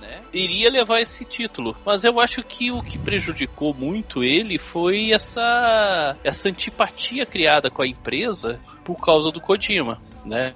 né, 0.01 0.21
iria 0.33 0.71
levar 0.71 1.01
esse 1.01 1.25
título. 1.25 1.77
Mas 1.85 2.05
eu 2.05 2.19
acho 2.19 2.43
que 2.43 2.71
o 2.71 2.83
que 2.83 2.99
prejudicou 2.99 3.75
muito 3.75 4.25
ele 4.25 4.59
foi 4.59 5.13
essa 5.13 6.17
essa 6.25 6.49
antipatia 6.49 7.25
criada 7.25 7.71
com 7.71 7.83
a 7.83 7.87
empresa 7.87 8.59
por 8.85 9.01
causa 9.01 9.31
do 9.31 9.41
Kojima, 9.41 10.01
né? 10.25 10.55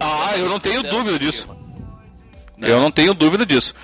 Ah, 0.00 0.36
eu 0.36 0.48
não 0.48 0.60
tenho 0.60 0.82
dúvida 0.82 1.18
disso. 1.18 1.48
Né? 2.56 2.70
Eu 2.70 2.78
não 2.78 2.90
tenho 2.90 3.14
dúvida 3.14 3.46
disso. 3.46 3.74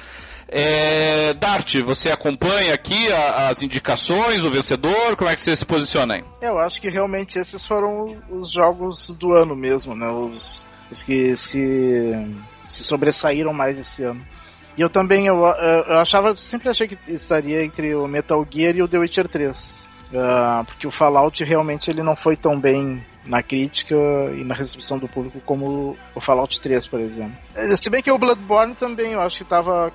É, 0.56 1.34
Dart, 1.34 1.80
você 1.80 2.12
acompanha 2.12 2.72
aqui 2.72 3.12
a, 3.12 3.48
as 3.48 3.60
indicações, 3.60 4.44
o 4.44 4.50
vencedor? 4.52 5.16
Como 5.16 5.28
é 5.28 5.34
que 5.34 5.40
você 5.40 5.56
se 5.56 5.66
posiciona 5.66 6.14
aí? 6.14 6.24
Eu 6.40 6.60
acho 6.60 6.80
que 6.80 6.88
realmente 6.88 7.36
esses 7.40 7.66
foram 7.66 8.22
os 8.30 8.52
jogos 8.52 9.08
do 9.18 9.32
ano 9.32 9.56
mesmo, 9.56 9.96
né? 9.96 10.08
Os, 10.08 10.64
os 10.92 11.02
que 11.02 11.36
se, 11.36 12.36
se 12.68 12.84
sobressaíram 12.84 13.52
mais 13.52 13.80
esse 13.80 14.04
ano. 14.04 14.24
E 14.78 14.80
eu 14.80 14.88
também, 14.88 15.26
eu, 15.26 15.44
eu 15.44 15.98
achava, 15.98 16.36
sempre 16.36 16.68
achei 16.68 16.86
que 16.86 16.98
estaria 17.08 17.64
entre 17.64 17.92
o 17.96 18.06
Metal 18.06 18.46
Gear 18.48 18.76
e 18.76 18.82
o 18.82 18.86
The 18.86 18.98
Witcher 18.98 19.26
3. 19.26 19.83
Uh, 20.12 20.64
porque 20.66 20.86
o 20.86 20.90
Fallout 20.90 21.42
realmente 21.42 21.90
ele 21.90 22.02
não 22.02 22.14
foi 22.14 22.36
tão 22.36 22.58
bem 22.58 23.04
na 23.24 23.42
crítica 23.42 23.94
e 24.36 24.44
na 24.44 24.54
recepção 24.54 24.98
do 24.98 25.08
público 25.08 25.40
como 25.44 25.96
o 26.14 26.20
Fallout 26.20 26.60
3, 26.60 26.86
por 26.86 27.00
exemplo. 27.00 27.36
É, 27.54 27.76
se 27.76 27.88
bem 27.88 28.02
que 28.02 28.10
o 28.10 28.18
Bloodborne 28.18 28.74
também 28.74 29.12
eu 29.12 29.20
acho 29.20 29.38
que 29.38 29.42
estava 29.42 29.90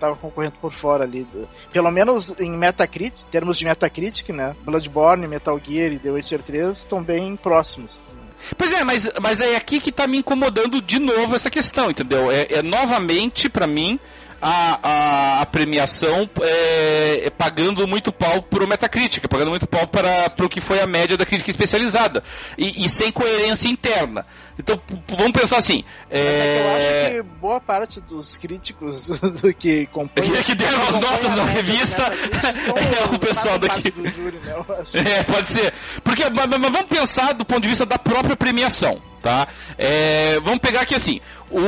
tava 0.00 0.16
concorrendo 0.16 0.54
por 0.60 0.72
fora 0.72 1.04
ali. 1.04 1.26
Pelo 1.70 1.90
menos 1.90 2.34
em 2.40 2.50
Metacritic, 2.56 3.20
em 3.20 3.30
termos 3.30 3.58
de 3.58 3.64
Metacritic, 3.64 4.30
né? 4.30 4.56
Bloodborne, 4.64 5.28
Metal 5.28 5.58
Gear 5.58 5.92
e 5.92 5.98
The 5.98 6.10
Witcher 6.10 6.42
3 6.42 6.78
estão 6.78 7.02
bem 7.02 7.36
próximos. 7.36 8.02
Pois 8.58 8.72
é, 8.72 8.84
mas, 8.84 9.10
mas 9.22 9.40
é 9.40 9.56
aqui 9.56 9.80
que 9.80 9.90
está 9.90 10.06
me 10.06 10.18
incomodando 10.18 10.80
de 10.80 10.98
novo 10.98 11.34
essa 11.34 11.50
questão, 11.50 11.90
entendeu? 11.90 12.30
É, 12.30 12.46
é 12.50 12.62
novamente, 12.62 13.48
para 13.48 13.66
mim, 13.66 13.98
a, 14.46 14.78
a, 14.82 15.40
a 15.40 15.46
premiação 15.46 16.28
é, 16.42 17.22
é, 17.24 17.30
pagando 17.30 17.88
muito 17.88 18.12
pau 18.12 18.42
pro 18.42 18.68
Metacritic, 18.68 19.26
pagando 19.26 19.48
muito 19.48 19.66
pau 19.66 19.86
para 19.86 20.34
o 20.44 20.48
que 20.50 20.60
foi 20.60 20.80
a 20.80 20.86
média 20.86 21.16
da 21.16 21.24
crítica 21.24 21.48
especializada 21.48 22.22
e, 22.58 22.84
e 22.84 22.88
sem 22.90 23.10
coerência 23.10 23.68
interna. 23.68 24.26
Então, 24.58 24.78
vamos 25.08 25.32
pensar 25.32 25.56
assim. 25.56 25.82
É... 26.10 26.20
é 26.20 26.60
eu 26.60 26.76
acho 26.76 27.10
que 27.14 27.22
boa 27.40 27.58
parte 27.58 28.02
dos 28.02 28.36
críticos 28.36 29.06
do 29.40 29.54
que 29.54 29.86
compõem. 29.86 30.30
Que, 30.30 30.44
que 30.44 30.54
deram 30.54 30.88
as 30.88 30.94
notas 30.96 31.30
na 31.34 31.44
revista 31.44 32.02
é 33.02 33.14
o 33.14 33.18
pessoal 33.18 33.58
daqui. 33.58 33.94
Júri, 34.14 34.36
né, 34.40 34.54
é, 35.20 35.22
pode 35.22 35.46
ser. 35.46 35.72
Porque, 36.02 36.28
mas, 36.28 36.46
mas, 36.46 36.70
vamos 36.70 36.88
pensar 36.88 37.32
do 37.32 37.46
ponto 37.46 37.62
de 37.62 37.68
vista 37.68 37.86
da 37.86 37.98
própria 37.98 38.36
premiação, 38.36 39.00
tá? 39.22 39.48
É, 39.78 40.38
vamos 40.40 40.58
pegar 40.58 40.82
aqui 40.82 40.94
assim. 40.94 41.18
O, 41.50 41.60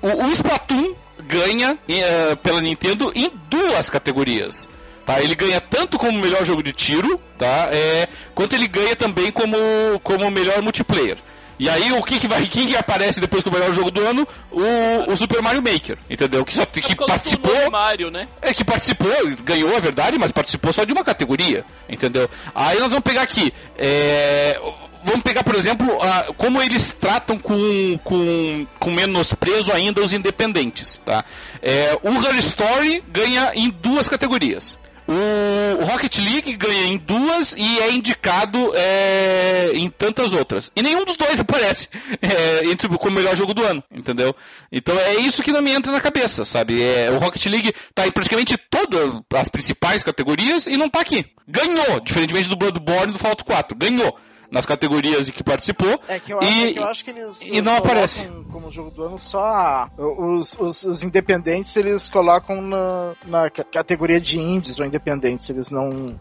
o, 0.00 0.26
o 0.26 0.32
Splatoon 0.32 0.94
ganha 1.30 1.74
uh, 1.74 2.36
pela 2.38 2.60
Nintendo 2.60 3.12
em 3.14 3.30
duas 3.48 3.88
categorias. 3.88 4.68
Tá? 5.06 5.20
Ele 5.22 5.34
ganha 5.34 5.60
tanto 5.60 5.98
como 5.98 6.18
melhor 6.18 6.44
jogo 6.44 6.62
de 6.62 6.72
tiro, 6.72 7.20
tá? 7.38 7.68
É, 7.72 8.08
quanto 8.34 8.54
ele 8.54 8.68
ganha 8.68 8.94
também 8.94 9.32
como, 9.32 9.56
como 10.02 10.30
melhor 10.30 10.60
multiplayer. 10.62 11.18
E 11.58 11.68
aí 11.68 11.92
o 11.92 12.02
que, 12.02 12.18
que 12.18 12.26
vai, 12.26 12.46
quem 12.46 12.66
que 12.66 12.74
aparece 12.74 13.20
depois 13.20 13.42
como 13.42 13.58
melhor 13.58 13.74
jogo 13.74 13.90
do 13.90 14.00
ano? 14.00 14.26
O, 14.50 15.12
o 15.12 15.16
Super 15.16 15.42
Mario 15.42 15.62
Maker, 15.62 15.98
entendeu? 16.08 16.42
Que 16.42 16.54
só 16.54 16.64
que 16.64 16.96
participou, 16.96 17.70
Mario, 17.70 18.10
né? 18.10 18.26
É 18.40 18.54
que 18.54 18.64
participou, 18.64 19.10
ganhou 19.42 19.70
é 19.70 19.80
verdade, 19.80 20.16
mas 20.18 20.32
participou 20.32 20.72
só 20.72 20.84
de 20.84 20.92
uma 20.92 21.04
categoria, 21.04 21.64
entendeu? 21.86 22.30
Aí 22.54 22.78
nós 22.78 22.88
vamos 22.88 23.04
pegar 23.04 23.22
aqui, 23.22 23.52
é, 23.76 24.58
vamos 25.02 25.22
pegar, 25.22 25.42
por 25.42 25.54
exemplo, 25.54 25.98
a, 26.02 26.32
como 26.34 26.60
eles 26.60 26.92
tratam 26.92 27.38
com, 27.38 27.98
com, 28.04 28.66
com 28.78 28.90
menosprezo 28.90 29.72
ainda 29.72 30.02
os 30.02 30.12
independentes. 30.12 31.00
Tá? 31.04 31.24
É, 31.62 31.98
o 32.02 32.10
Her 32.10 32.36
Story 32.38 33.02
ganha 33.08 33.52
em 33.54 33.70
duas 33.70 34.08
categorias. 34.08 34.78
O 35.10 35.84
Rocket 35.86 36.18
League 36.18 36.56
ganha 36.56 36.86
em 36.86 36.96
duas 36.96 37.52
e 37.58 37.80
é 37.80 37.90
indicado 37.90 38.72
é, 38.76 39.72
em 39.74 39.90
tantas 39.90 40.32
outras. 40.32 40.70
E 40.76 40.82
nenhum 40.82 41.04
dos 41.04 41.16
dois 41.16 41.38
aparece 41.40 41.88
é, 42.22 42.70
entre 42.70 42.88
como 42.96 43.16
melhor 43.16 43.36
jogo 43.36 43.52
do 43.52 43.64
ano, 43.64 43.82
entendeu? 43.90 44.32
Então 44.70 44.96
é 44.96 45.16
isso 45.16 45.42
que 45.42 45.50
não 45.50 45.62
me 45.62 45.72
entra 45.72 45.90
na 45.90 46.00
cabeça, 46.00 46.44
sabe? 46.44 46.80
É, 46.80 47.10
o 47.10 47.18
Rocket 47.18 47.44
League 47.46 47.74
tá 47.92 48.06
em 48.06 48.12
praticamente 48.12 48.56
todas 48.56 49.20
as 49.34 49.48
principais 49.48 50.04
categorias 50.04 50.68
e 50.68 50.76
não 50.76 50.88
tá 50.88 51.00
aqui. 51.00 51.26
Ganhou, 51.48 51.98
diferentemente 51.98 52.48
do 52.48 52.54
Bloodborne 52.54 53.08
e 53.08 53.12
do 53.12 53.18
Fallout 53.18 53.42
4. 53.42 53.76
Ganhou 53.76 54.16
nas 54.50 54.66
categorias 54.66 55.26
de 55.26 55.32
que 55.32 55.44
participou. 55.44 56.00
É 56.08 56.18
que 56.18 56.32
eu, 56.32 56.38
acho, 56.38 56.50
e, 56.50 56.72
que, 56.72 56.78
eu 56.78 56.84
acho 56.84 57.04
que 57.04 57.10
eles 57.10 57.36
e 57.40 57.62
não 57.62 57.76
aparece. 57.76 58.28
como 58.50 58.70
jogo 58.70 58.90
do 58.90 59.04
ano 59.04 59.18
só 59.18 59.88
os, 59.96 60.54
os, 60.58 60.82
os 60.82 61.02
independentes 61.02 61.76
eles 61.76 62.08
colocam 62.08 62.60
na, 62.60 63.12
na 63.24 63.50
categoria 63.50 64.20
de 64.20 64.38
indies 64.38 64.78
ou 64.78 64.86
independentes, 64.86 65.48
eles 65.50 65.70
não 65.70 66.20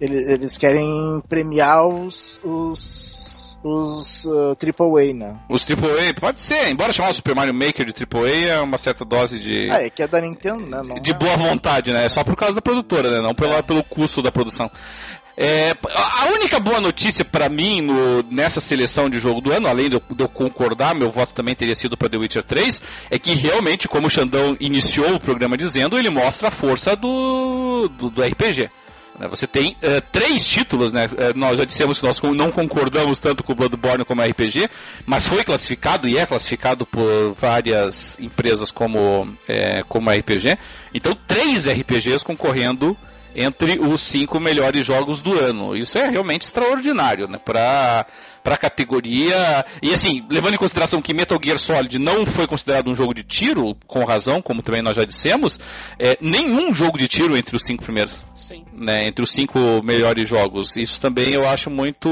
eles, 0.00 0.28
eles 0.28 0.58
querem 0.58 1.22
premiar 1.28 1.86
os, 1.86 2.42
os 2.44 3.30
os 3.62 4.24
uh, 4.24 4.56
AAA, 4.56 5.12
né? 5.12 5.36
Os 5.48 5.62
AAA, 5.68 6.14
pode 6.18 6.40
ser, 6.40 6.70
embora 6.70 6.92
chamar 6.92 7.10
o 7.10 7.14
Super 7.14 7.34
Mario 7.34 7.52
Maker 7.52 7.84
de 7.84 7.92
AAA, 7.92 8.56
é 8.56 8.60
uma 8.60 8.78
certa 8.78 9.04
dose 9.04 9.38
de. 9.38 9.70
Ah, 9.70 9.82
é 9.82 9.90
que 9.90 10.02
é 10.02 10.08
da 10.08 10.20
Nintendo, 10.20 10.64
né? 10.64 10.80
Não 10.82 11.00
de 11.00 11.10
é... 11.10 11.14
boa 11.14 11.36
vontade, 11.36 11.92
né? 11.92 12.06
É 12.06 12.08
só 12.08 12.24
por 12.24 12.36
causa 12.36 12.54
da 12.54 12.62
produtora, 12.62 13.10
né? 13.10 13.20
Não 13.20 13.34
pelo, 13.34 13.52
é. 13.52 13.62
pelo 13.62 13.84
custo 13.84 14.22
da 14.22 14.32
produção. 14.32 14.70
É, 15.42 15.74
a 15.94 16.26
única 16.34 16.60
boa 16.60 16.82
notícia 16.82 17.24
para 17.24 17.48
mim 17.48 17.80
no, 17.80 18.22
nessa 18.24 18.60
seleção 18.60 19.08
de 19.08 19.18
jogo 19.18 19.40
do 19.40 19.50
ano, 19.50 19.68
além 19.68 19.88
de 19.88 19.96
eu, 19.96 20.02
de 20.10 20.22
eu, 20.22 20.28
concordar, 20.28 20.94
meu 20.94 21.10
voto 21.10 21.32
também 21.32 21.54
teria 21.54 21.74
sido 21.74 21.96
para 21.96 22.10
The 22.10 22.18
Witcher 22.18 22.42
3, 22.42 22.82
é 23.10 23.18
que 23.18 23.32
realmente, 23.32 23.88
como 23.88 24.06
o 24.06 24.10
Xandão 24.10 24.54
iniciou 24.60 25.14
o 25.14 25.20
programa 25.20 25.56
dizendo, 25.56 25.98
ele 25.98 26.10
mostra 26.10 26.48
a 26.48 26.50
força 26.50 26.94
do, 26.94 27.88
do, 27.88 28.10
do 28.10 28.22
RPG. 28.22 28.68
Né, 29.18 29.28
você 29.28 29.46
tem 29.46 29.78
uh, 29.82 30.02
três 30.12 30.46
títulos, 30.46 30.92
né? 30.92 31.06
Uh, 31.06 31.38
nós 31.38 31.56
já 31.56 31.64
dissemos 31.64 31.98
que 31.98 32.06
nós 32.06 32.20
não 32.20 32.52
concordamos 32.52 33.18
tanto 33.18 33.42
com 33.42 33.52
o 33.52 33.56
Bloodborne 33.56 34.04
como 34.04 34.20
RPG, 34.20 34.68
mas 35.06 35.26
foi 35.26 35.42
classificado 35.42 36.06
e 36.06 36.18
é 36.18 36.26
classificado 36.26 36.84
por 36.84 37.34
várias 37.40 38.18
empresas 38.20 38.70
como, 38.70 39.26
é, 39.48 39.82
como 39.88 40.10
RPG. 40.10 40.58
Então, 40.92 41.16
três 41.26 41.66
RPGs 41.66 42.22
concorrendo 42.22 42.94
entre 43.34 43.78
os 43.78 44.00
cinco 44.00 44.40
melhores 44.40 44.86
jogos 44.86 45.20
do 45.20 45.38
ano. 45.38 45.76
Isso 45.76 45.98
é 45.98 46.08
realmente 46.08 46.42
extraordinário, 46.42 47.28
né? 47.28 47.38
Para 47.38 48.06
para 48.42 48.56
categoria. 48.56 49.64
E 49.82 49.92
assim, 49.92 50.24
levando 50.30 50.54
em 50.54 50.58
consideração 50.58 51.02
que 51.02 51.12
Metal 51.14 51.38
Gear 51.42 51.58
Solid 51.58 51.98
não 51.98 52.24
foi 52.24 52.46
considerado 52.46 52.90
um 52.90 52.94
jogo 52.94 53.14
de 53.14 53.22
tiro, 53.22 53.76
com 53.86 54.04
razão, 54.04 54.40
como 54.40 54.62
também 54.62 54.82
nós 54.82 54.96
já 54.96 55.04
dissemos, 55.04 55.60
é, 55.98 56.16
nenhum 56.20 56.72
jogo 56.72 56.98
de 56.98 57.06
tiro 57.06 57.36
entre 57.36 57.54
os 57.54 57.64
cinco 57.64 57.82
primeiros. 57.82 58.18
Sim. 58.50 58.64
Né, 58.72 59.06
entre 59.06 59.22
os 59.22 59.30
cinco 59.30 59.58
melhores 59.84 60.28
jogos. 60.28 60.76
Isso 60.76 61.00
também 61.00 61.32
eu 61.32 61.48
acho 61.48 61.70
muito 61.70 62.08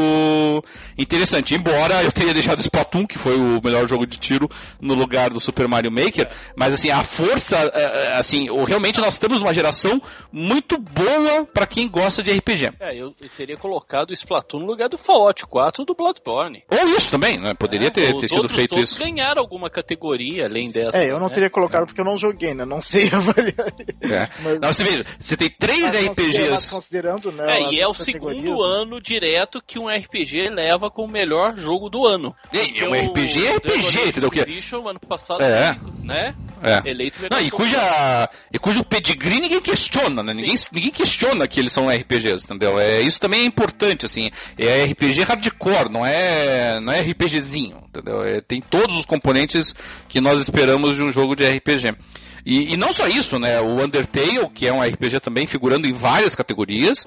interessante. 0.97 1.53
Embora 1.53 2.01
eu 2.05 2.13
tenha 2.13 2.33
deixado 2.33 2.61
Splatoon, 2.61 3.09
que 3.09 3.19
foi 3.19 3.37
o 3.37 3.61
melhor 3.63 3.89
jogo 3.89 4.07
de 4.07 4.19
tiro, 4.19 4.49
no 4.81 4.95
lugar 4.95 5.31
do 5.31 5.41
Super 5.41 5.67
Mario 5.67 5.91
Maker, 5.91 6.31
mas 6.55 6.75
assim, 6.75 6.91
a 6.91 7.03
força, 7.03 7.57
é, 7.75 7.83
é, 7.83 8.13
assim, 8.17 8.47
realmente 8.65 9.01
nós 9.01 9.19
temos 9.19 9.41
uma 9.43 9.53
geração 9.53 10.01
muito 10.31 10.79
boa 10.79 11.45
para 11.53 11.67
quem 11.67 11.89
gosta 11.89 12.23
de 12.23 12.31
RPG. 12.31 12.71
É, 12.79 12.95
eu, 12.95 13.13
eu 13.21 13.29
teria 13.37 13.57
colocado 13.57 14.11
o 14.11 14.15
Splatoon 14.15 14.61
no 14.61 14.67
lugar 14.67 14.89
do 14.89 14.97
Fallout 14.97 15.45
4 15.45 15.85
do 15.85 15.95
Bloodborne. 15.95 16.63
Ou 16.71 16.89
isso 16.91 17.11
também, 17.11 17.37
né? 17.37 17.53
Poderia 17.55 17.89
é, 17.89 17.91
ter, 17.91 18.15
ter 18.15 18.29
sido 18.29 18.49
feito 18.49 18.79
isso. 18.79 18.97
ganharam 18.97 19.43
alguma 19.43 19.69
categoria 19.69 20.47
além 20.47 20.71
dessa. 20.71 20.99
É, 20.99 21.11
eu 21.11 21.19
não 21.19 21.27
né? 21.27 21.35
teria 21.35 21.51
colocado 21.51 21.87
porque 21.87 22.01
eu 22.01 22.05
não 22.05 22.17
joguei, 22.17 22.55
né? 22.55 22.65
Não 22.65 22.81
sei 22.81 23.11
avaliar. 23.13 23.75
É. 24.03 24.29
Mas... 24.41 24.61
Não, 24.61 24.73
você 24.73 24.85
veja, 24.85 25.05
você 25.19 25.37
tem 25.37 25.51
três 25.51 25.95
RPGs 25.95 26.28
RPGs. 26.31 26.71
Considerando, 26.71 27.33
né, 27.33 27.61
é, 27.61 27.73
e 27.73 27.81
é 27.81 27.87
o 27.87 27.95
segundo 27.95 28.63
ano 28.63 29.01
direto 29.01 29.63
que 29.65 29.79
um 29.79 29.89
RPG 29.89 30.49
leva 30.51 30.91
como 30.91 31.13
melhor 31.13 31.57
jogo 31.57 31.89
do 31.89 32.07
ano. 32.07 32.35
E, 32.53 32.83
é 32.83 32.89
um 32.89 32.93
RPG 32.93 33.47
é 33.47 33.57
RPG, 33.57 34.09
entendeu? 34.09 34.31
Que... 34.31 34.41
ano 34.89 35.01
passado, 35.01 35.43
é. 35.43 35.79
né? 36.03 36.35
É. 36.63 36.91
Eleito 36.91 37.21
melhor 37.21 37.39
Não, 37.39 37.47
e, 37.47 37.51
cuja, 37.51 38.31
e 38.53 38.59
cujo 38.59 38.85
pedigree 38.85 39.41
ninguém 39.41 39.61
questiona, 39.61 40.23
né? 40.23 40.35
Ninguém, 40.35 40.57
ninguém 40.73 40.91
questiona 40.91 41.47
que 41.47 41.61
eles 41.61 41.73
são 41.73 41.89
RPGs, 41.89 42.45
entendeu? 42.45 42.79
É, 42.79 43.01
isso 43.01 43.21
também 43.21 43.43
é 43.43 43.45
importante, 43.45 44.07
assim. 44.07 44.31
É 44.59 44.85
RPG 44.85 45.23
hardcore, 45.23 45.91
não 45.91 46.05
é, 46.05 46.81
não 46.81 46.93
é 46.93 47.01
RPGzinho, 47.01 47.79
entendeu? 47.89 48.23
É, 48.23 48.41
tem 48.41 48.61
todos 48.61 48.99
os 48.99 49.05
componentes 49.05 49.75
que 50.09 50.21
nós 50.21 50.41
esperamos 50.41 50.97
de 50.97 51.03
um 51.03 51.13
jogo 51.13 51.37
de 51.37 51.49
RPG. 51.49 51.95
E, 52.45 52.75
e 52.75 52.77
não 52.77 52.93
só 52.93 53.07
isso, 53.07 53.39
né? 53.39 53.61
O 53.61 53.83
Undertale, 53.83 54.49
que 54.55 54.67
é 54.67 54.73
um 54.73 54.83
RPG 54.83 55.21
também 55.21 55.47
figurando 55.47 55.87
em 55.87 55.93
várias 55.93 56.35
categorias. 56.35 57.05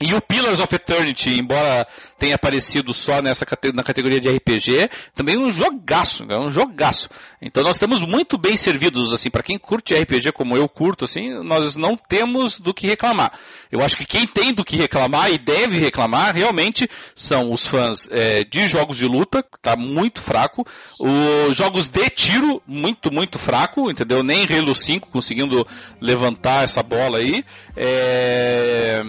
E 0.00 0.14
o 0.14 0.20
Pillars 0.20 0.58
of 0.58 0.74
Eternity, 0.74 1.38
embora 1.38 1.86
tenha 2.22 2.36
aparecido 2.36 2.94
só 2.94 3.20
nessa 3.20 3.44
na 3.74 3.82
categoria 3.82 4.20
de 4.20 4.28
RPG, 4.28 4.88
também 5.12 5.36
um 5.36 5.52
jogaço, 5.52 6.24
é 6.28 6.38
um 6.38 6.52
jogaço. 6.52 7.08
Então 7.40 7.64
nós 7.64 7.74
estamos 7.74 8.00
muito 8.00 8.38
bem 8.38 8.56
servidos, 8.56 9.12
assim, 9.12 9.28
para 9.28 9.42
quem 9.42 9.58
curte 9.58 9.92
RPG 9.92 10.30
como 10.30 10.56
eu 10.56 10.68
curto, 10.68 11.04
assim, 11.04 11.42
nós 11.42 11.74
não 11.74 11.96
temos 11.96 12.60
do 12.60 12.72
que 12.72 12.86
reclamar. 12.86 13.32
Eu 13.72 13.82
acho 13.82 13.96
que 13.96 14.06
quem 14.06 14.24
tem 14.24 14.54
do 14.54 14.64
que 14.64 14.76
reclamar 14.76 15.32
e 15.32 15.38
deve 15.38 15.80
reclamar 15.80 16.32
realmente 16.32 16.88
são 17.16 17.52
os 17.52 17.66
fãs 17.66 18.06
é, 18.12 18.44
de 18.44 18.68
jogos 18.68 18.98
de 18.98 19.06
luta, 19.06 19.44
tá 19.60 19.74
muito 19.74 20.20
fraco, 20.20 20.64
os 21.00 21.56
jogos 21.56 21.88
de 21.88 22.08
tiro, 22.08 22.62
muito, 22.64 23.12
muito 23.12 23.36
fraco, 23.36 23.90
entendeu? 23.90 24.22
Nem 24.22 24.46
Halo 24.46 24.76
5 24.76 25.08
conseguindo 25.08 25.66
levantar 26.00 26.62
essa 26.62 26.84
bola 26.84 27.18
aí. 27.18 27.44
É, 27.76 29.02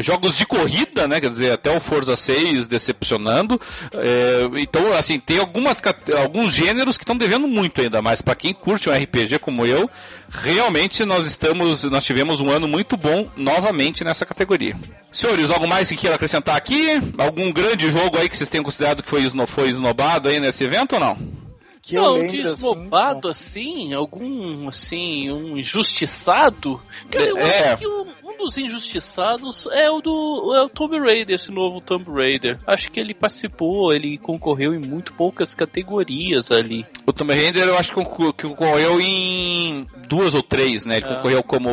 jogos 0.00 0.36
de 0.36 0.46
corrida, 0.46 1.08
né? 1.08 1.20
Quer 1.20 1.30
dizer, 1.30 1.50
até 1.50 1.76
o 1.76 1.80
Forza 1.80 2.14
6 2.14 2.43
decepcionando. 2.66 3.60
É, 3.92 4.48
então, 4.60 4.92
assim, 4.92 5.18
tem 5.18 5.38
algumas, 5.38 5.80
alguns 6.20 6.52
gêneros 6.52 6.96
que 6.96 7.04
estão 7.04 7.16
devendo 7.16 7.46
muito 7.46 7.80
ainda, 7.80 8.00
mas 8.02 8.20
para 8.20 8.34
quem 8.34 8.52
curte 8.52 8.88
um 8.88 8.92
RPG 8.92 9.38
como 9.38 9.66
eu, 9.66 9.88
realmente 10.30 11.04
nós 11.04 11.26
estamos, 11.26 11.84
nós 11.84 12.04
tivemos 12.04 12.40
um 12.40 12.50
ano 12.50 12.66
muito 12.66 12.96
bom 12.96 13.28
novamente 13.36 14.04
nessa 14.04 14.26
categoria. 14.26 14.76
Senhores, 15.12 15.50
algo 15.50 15.68
mais 15.68 15.88
que 15.88 15.96
queira 15.96 16.16
acrescentar 16.16 16.56
aqui? 16.56 17.00
Algum 17.18 17.52
grande 17.52 17.90
jogo 17.90 18.18
aí 18.18 18.28
que 18.28 18.36
vocês 18.36 18.48
tenham 18.48 18.64
considerado 18.64 19.02
que 19.02 19.08
foi, 19.08 19.22
foi 19.46 19.68
esnobado 19.68 20.28
aí 20.28 20.40
nesse 20.40 20.64
evento 20.64 20.94
ou 20.94 21.00
não? 21.00 21.43
Que 21.86 21.96
não, 21.96 22.26
de 22.26 22.40
esnobado 22.40 23.28
assim, 23.28 23.54
assim, 23.64 23.92
algum 23.92 24.68
assim, 24.68 25.30
um 25.30 25.58
injustiçado. 25.58 26.80
Cara, 27.10 27.24
eu 27.26 27.36
é. 27.36 27.72
acho 27.72 27.78
que 27.78 27.86
o, 27.86 28.06
um 28.24 28.38
dos 28.38 28.56
injustiçados 28.56 29.66
é 29.70 29.90
o 29.90 30.00
do 30.00 30.54
é 30.54 30.62
o 30.62 30.68
Tomb 30.68 30.98
Raider, 30.98 31.34
esse 31.34 31.50
novo 31.50 31.80
Tomb 31.80 32.10
Raider. 32.10 32.58
Acho 32.66 32.90
que 32.90 32.98
ele 32.98 33.12
participou, 33.12 33.92
ele 33.92 34.16
concorreu 34.16 34.74
em 34.74 34.78
muito 34.78 35.12
poucas 35.12 35.54
categorias 35.54 36.50
ali. 36.50 36.86
O 37.06 37.12
Tomb 37.12 37.34
Raider 37.34 37.64
eu 37.64 37.76
acho 37.76 37.90
que 37.90 38.48
concorreu 38.48 39.00
em 39.00 39.86
duas 40.08 40.32
ou 40.32 40.42
três, 40.42 40.86
né? 40.86 40.96
Ele 40.96 41.06
é. 41.06 41.16
concorreu 41.16 41.42
como 41.42 41.70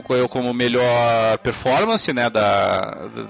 concorreu 0.00 0.28
como 0.28 0.52
melhor 0.52 1.38
performance, 1.38 2.12
né, 2.12 2.30
da, 2.30 2.80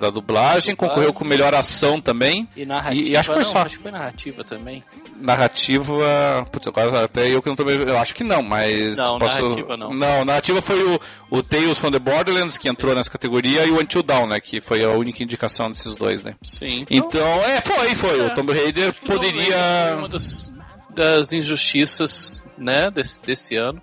da, 0.01 0.10
dublagem, 0.10 0.76
concorreu 0.76 1.12
com 1.12 1.24
melhor 1.24 1.55
ação 1.55 2.01
também. 2.01 2.48
E 2.56 2.64
narrativa, 2.64 3.09
e, 3.09 3.12
e 3.12 3.16
acho 3.16 3.28
que 3.28 3.34
foi 3.34 3.44
não, 3.44 3.51
só. 3.51 3.59
Acho 3.62 3.76
que 3.76 3.82
foi 3.82 3.90
narrativa 3.90 4.44
também. 4.44 4.84
Narrativa, 5.20 6.47
putz, 6.51 6.68
até 7.02 7.28
eu 7.28 7.42
que 7.42 7.48
não 7.48 7.56
tô 7.56 7.68
eu 7.68 7.98
acho 7.98 8.14
que 8.14 8.24
não, 8.24 8.42
mas 8.42 8.97
Não, 8.97 9.18
posso... 9.18 9.42
narrativa 9.42 9.76
não. 9.76 9.92
Não, 9.92 10.24
narrativa 10.24 10.62
foi 10.62 10.82
o, 10.82 11.01
o 11.30 11.42
Tales 11.42 11.78
from 11.78 11.90
the 11.90 11.98
Borderlands 11.98 12.56
que 12.56 12.68
entrou 12.68 12.92
Sim. 12.92 12.98
nessa 12.98 13.10
categoria 13.10 13.66
e 13.66 13.70
o 13.70 13.80
Until 13.80 14.02
Dawn, 14.02 14.28
né, 14.28 14.40
que 14.40 14.60
foi 14.60 14.84
a 14.84 14.90
única 14.90 15.22
indicação 15.22 15.70
desses 15.70 15.94
dois, 15.94 16.22
né. 16.22 16.34
Sim. 16.42 16.84
Então, 16.90 17.09
então 17.09 17.44
é, 17.44 17.60
foi, 17.60 17.94
foi, 17.94 18.20
é, 18.20 18.26
o 18.26 18.34
Tomb 18.34 18.52
Raider 18.52 18.94
poderia 19.06 19.97
uma 19.98 20.09
das, 20.09 20.52
das 20.94 21.32
injustiças, 21.32 22.42
né, 22.56 22.90
desse, 22.90 23.20
desse 23.22 23.56
ano. 23.56 23.82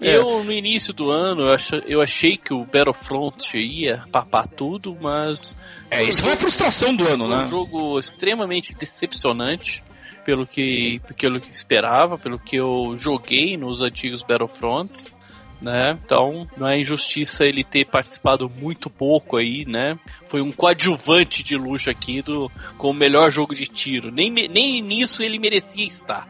É. 0.00 0.16
Eu, 0.16 0.44
no 0.44 0.52
início 0.52 0.92
do 0.92 1.10
ano, 1.10 1.42
eu, 1.42 1.54
ach, 1.54 1.70
eu 1.86 2.02
achei 2.02 2.36
que 2.36 2.52
o 2.52 2.64
Battlefront 2.64 3.56
ia 3.56 4.04
papar 4.12 4.46
tudo, 4.46 4.96
mas. 5.00 5.56
É, 5.90 6.02
isso 6.02 6.22
foi 6.22 6.32
a 6.32 6.36
frustração 6.36 6.94
do 6.94 7.06
ano, 7.06 7.26
né? 7.26 7.44
Um 7.44 7.46
jogo 7.46 7.98
extremamente 7.98 8.74
decepcionante 8.74 9.82
pelo 10.24 10.46
que, 10.46 11.00
pelo 11.18 11.40
que 11.40 11.50
esperava, 11.52 12.18
pelo 12.18 12.38
que 12.38 12.56
eu 12.56 12.94
joguei 12.98 13.56
nos 13.56 13.80
antigos 13.80 14.22
Battlefronts. 14.22 15.18
Né? 15.58 15.98
Então, 16.04 16.46
não 16.58 16.68
é 16.68 16.78
injustiça 16.78 17.46
ele 17.46 17.64
ter 17.64 17.86
participado 17.86 18.50
muito 18.58 18.90
pouco 18.90 19.38
aí, 19.38 19.64
né? 19.66 19.98
Foi 20.28 20.42
um 20.42 20.52
coadjuvante 20.52 21.42
de 21.42 21.56
luxo 21.56 21.88
aqui 21.88 22.20
do 22.20 22.50
com 22.76 22.90
o 22.90 22.94
melhor 22.94 23.30
jogo 23.30 23.54
de 23.54 23.66
tiro. 23.66 24.10
Nem, 24.10 24.30
nem 24.30 24.82
nisso 24.82 25.22
ele 25.22 25.38
merecia 25.38 25.86
estar. 25.86 26.28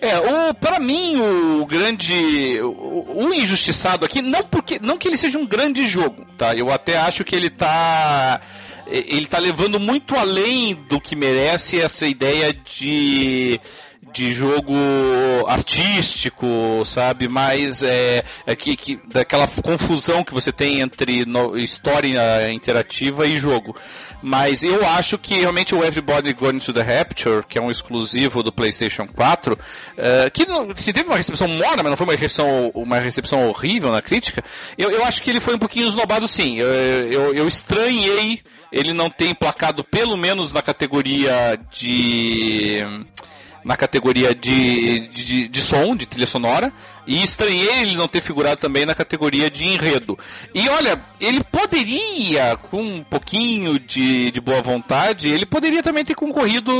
É, 0.00 0.18
o, 0.18 0.54
para 0.54 0.80
mim, 0.80 1.20
o 1.20 1.66
grande. 1.66 2.60
O, 2.62 3.26
o, 3.26 3.34
injustiçado 3.34 4.06
aqui, 4.06 4.22
não 4.22 4.42
porque. 4.42 4.78
Não 4.80 4.96
que 4.96 5.06
ele 5.06 5.18
seja 5.18 5.38
um 5.38 5.46
grande 5.46 5.86
jogo, 5.86 6.26
tá? 6.38 6.54
Eu 6.54 6.70
até 6.70 6.96
acho 6.96 7.24
que 7.24 7.36
ele 7.36 7.50
tá. 7.50 8.40
Ele 8.86 9.26
tá 9.26 9.38
levando 9.38 9.78
muito 9.78 10.16
além 10.16 10.74
do 10.74 11.00
que 11.00 11.14
merece 11.14 11.80
essa 11.80 12.06
ideia 12.06 12.52
de 12.52 13.60
de 14.12 14.32
jogo 14.34 14.74
artístico, 15.46 16.46
sabe? 16.84 17.28
Mais 17.28 17.82
é, 17.82 18.22
é 18.46 18.56
que, 18.56 18.76
que, 18.76 19.00
daquela 19.06 19.46
confusão 19.46 20.24
que 20.24 20.34
você 20.34 20.52
tem 20.52 20.80
entre 20.80 21.24
no, 21.24 21.56
história 21.56 22.50
interativa 22.52 23.26
e 23.26 23.36
jogo. 23.36 23.76
Mas 24.22 24.62
eu 24.62 24.86
acho 24.86 25.16
que 25.16 25.34
realmente 25.34 25.74
o 25.74 25.82
Everybody 25.82 26.34
Going 26.34 26.58
to 26.58 26.72
the 26.72 26.82
Rapture, 26.82 27.44
que 27.48 27.58
é 27.58 27.62
um 27.62 27.70
exclusivo 27.70 28.42
do 28.42 28.52
PlayStation 28.52 29.06
4, 29.06 29.54
uh, 29.54 29.58
eh, 29.96 30.30
que 30.30 30.44
não, 30.44 30.76
se 30.76 30.92
teve 30.92 31.08
uma 31.08 31.16
recepção 31.16 31.48
morna, 31.48 31.82
mas 31.82 31.90
não 31.90 31.96
foi 31.96 32.06
uma 32.06 32.14
recepção, 32.14 32.70
uma 32.74 32.98
recepção 32.98 33.48
horrível 33.48 33.90
na 33.90 34.02
crítica, 34.02 34.44
eu, 34.76 34.90
eu 34.90 35.04
acho 35.04 35.22
que 35.22 35.30
ele 35.30 35.40
foi 35.40 35.54
um 35.54 35.58
pouquinho 35.58 35.88
esnobado 35.88 36.28
sim. 36.28 36.58
Eu, 36.58 36.68
eu, 37.10 37.34
eu 37.34 37.48
estranhei 37.48 38.42
ele 38.70 38.92
não 38.92 39.08
ter 39.08 39.28
emplacado 39.28 39.82
pelo 39.82 40.16
menos 40.16 40.52
na 40.52 40.62
categoria 40.62 41.58
de 41.70 42.82
na 43.64 43.76
categoria 43.76 44.34
de, 44.34 45.08
de, 45.08 45.48
de, 45.48 45.60
som, 45.60 45.94
de 45.94 46.06
trilha 46.06 46.26
sonora, 46.26 46.72
e 47.06 47.22
estranhei 47.22 47.82
ele 47.82 47.96
não 47.96 48.08
ter 48.08 48.20
figurado 48.20 48.60
também 48.60 48.84
na 48.84 48.94
categoria 48.94 49.50
de 49.50 49.64
enredo. 49.64 50.18
E 50.54 50.68
olha, 50.68 51.00
ele 51.20 51.42
poderia, 51.44 52.56
com 52.70 52.82
um 52.82 53.04
pouquinho 53.04 53.78
de, 53.78 54.30
de 54.30 54.40
boa 54.40 54.62
vontade, 54.62 55.28
ele 55.28 55.46
poderia 55.46 55.82
também 55.82 56.04
ter 56.04 56.14
concorrido 56.14 56.72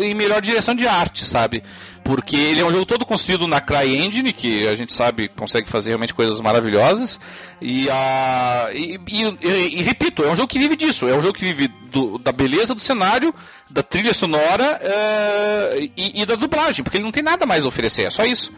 em 0.00 0.14
melhor 0.14 0.40
direção 0.40 0.74
de 0.74 0.86
arte, 0.86 1.26
sabe? 1.26 1.62
porque 2.08 2.36
ele 2.36 2.60
é 2.60 2.64
um 2.64 2.72
jogo 2.72 2.86
todo 2.86 3.04
construído 3.04 3.46
na 3.46 3.60
CryEngine, 3.60 4.32
que 4.32 4.66
a 4.66 4.74
gente 4.74 4.94
sabe 4.94 5.28
consegue 5.28 5.68
fazer 5.68 5.90
realmente 5.90 6.14
coisas 6.14 6.40
maravilhosas. 6.40 7.20
E, 7.60 7.86
a, 7.90 8.70
e, 8.72 8.98
e, 9.06 9.78
e, 9.78 9.82
repito, 9.82 10.24
é 10.24 10.30
um 10.30 10.34
jogo 10.34 10.48
que 10.48 10.58
vive 10.58 10.74
disso. 10.74 11.06
É 11.06 11.14
um 11.14 11.20
jogo 11.20 11.34
que 11.34 11.44
vive 11.44 11.68
do, 11.92 12.16
da 12.16 12.32
beleza 12.32 12.74
do 12.74 12.80
cenário, 12.80 13.34
da 13.70 13.82
trilha 13.82 14.14
sonora 14.14 14.80
uh, 14.82 15.90
e, 15.94 16.24
da 16.24 16.34
dublagem, 16.34 16.82
porque 16.82 16.96
ele 16.96 17.04
não 17.04 17.12
tem 17.12 17.22
nada 17.22 17.44
mais 17.44 17.62
a 17.62 17.68
oferecer, 17.68 18.04
é 18.04 18.10
só 18.10 18.24
isso. 18.24 18.50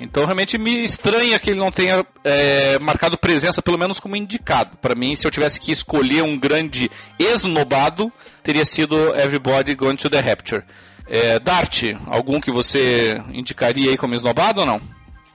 Então 0.00 0.24
realmente 0.24 0.56
me 0.56 0.82
estranha 0.82 1.38
que 1.38 1.50
ele 1.50 1.60
não 1.60 1.70
tenha 1.70 2.04
é, 2.24 2.78
marcado 2.78 3.18
presença, 3.18 3.60
pelo 3.60 3.78
menos 3.78 4.00
como 4.00 4.16
indicado. 4.16 4.76
Para 4.78 4.94
mim, 4.94 5.14
se 5.14 5.26
eu 5.26 5.30
tivesse 5.30 5.60
que 5.60 5.70
escolher 5.70 6.22
um 6.22 6.38
grande 6.38 6.90
esnobado, 7.18 8.10
teria 8.42 8.64
sido 8.64 8.96
Everybody 9.14 9.74
Going 9.74 9.96
to 9.96 10.08
the 10.08 10.20
Rapture. 10.20 10.64
É, 11.06 11.38
Dart, 11.38 11.82
algum 12.06 12.40
que 12.40 12.50
você 12.50 13.20
indicaria 13.32 13.90
aí 13.90 13.96
como 13.96 14.14
esnobado 14.14 14.60
ou 14.60 14.66
não? 14.66 14.80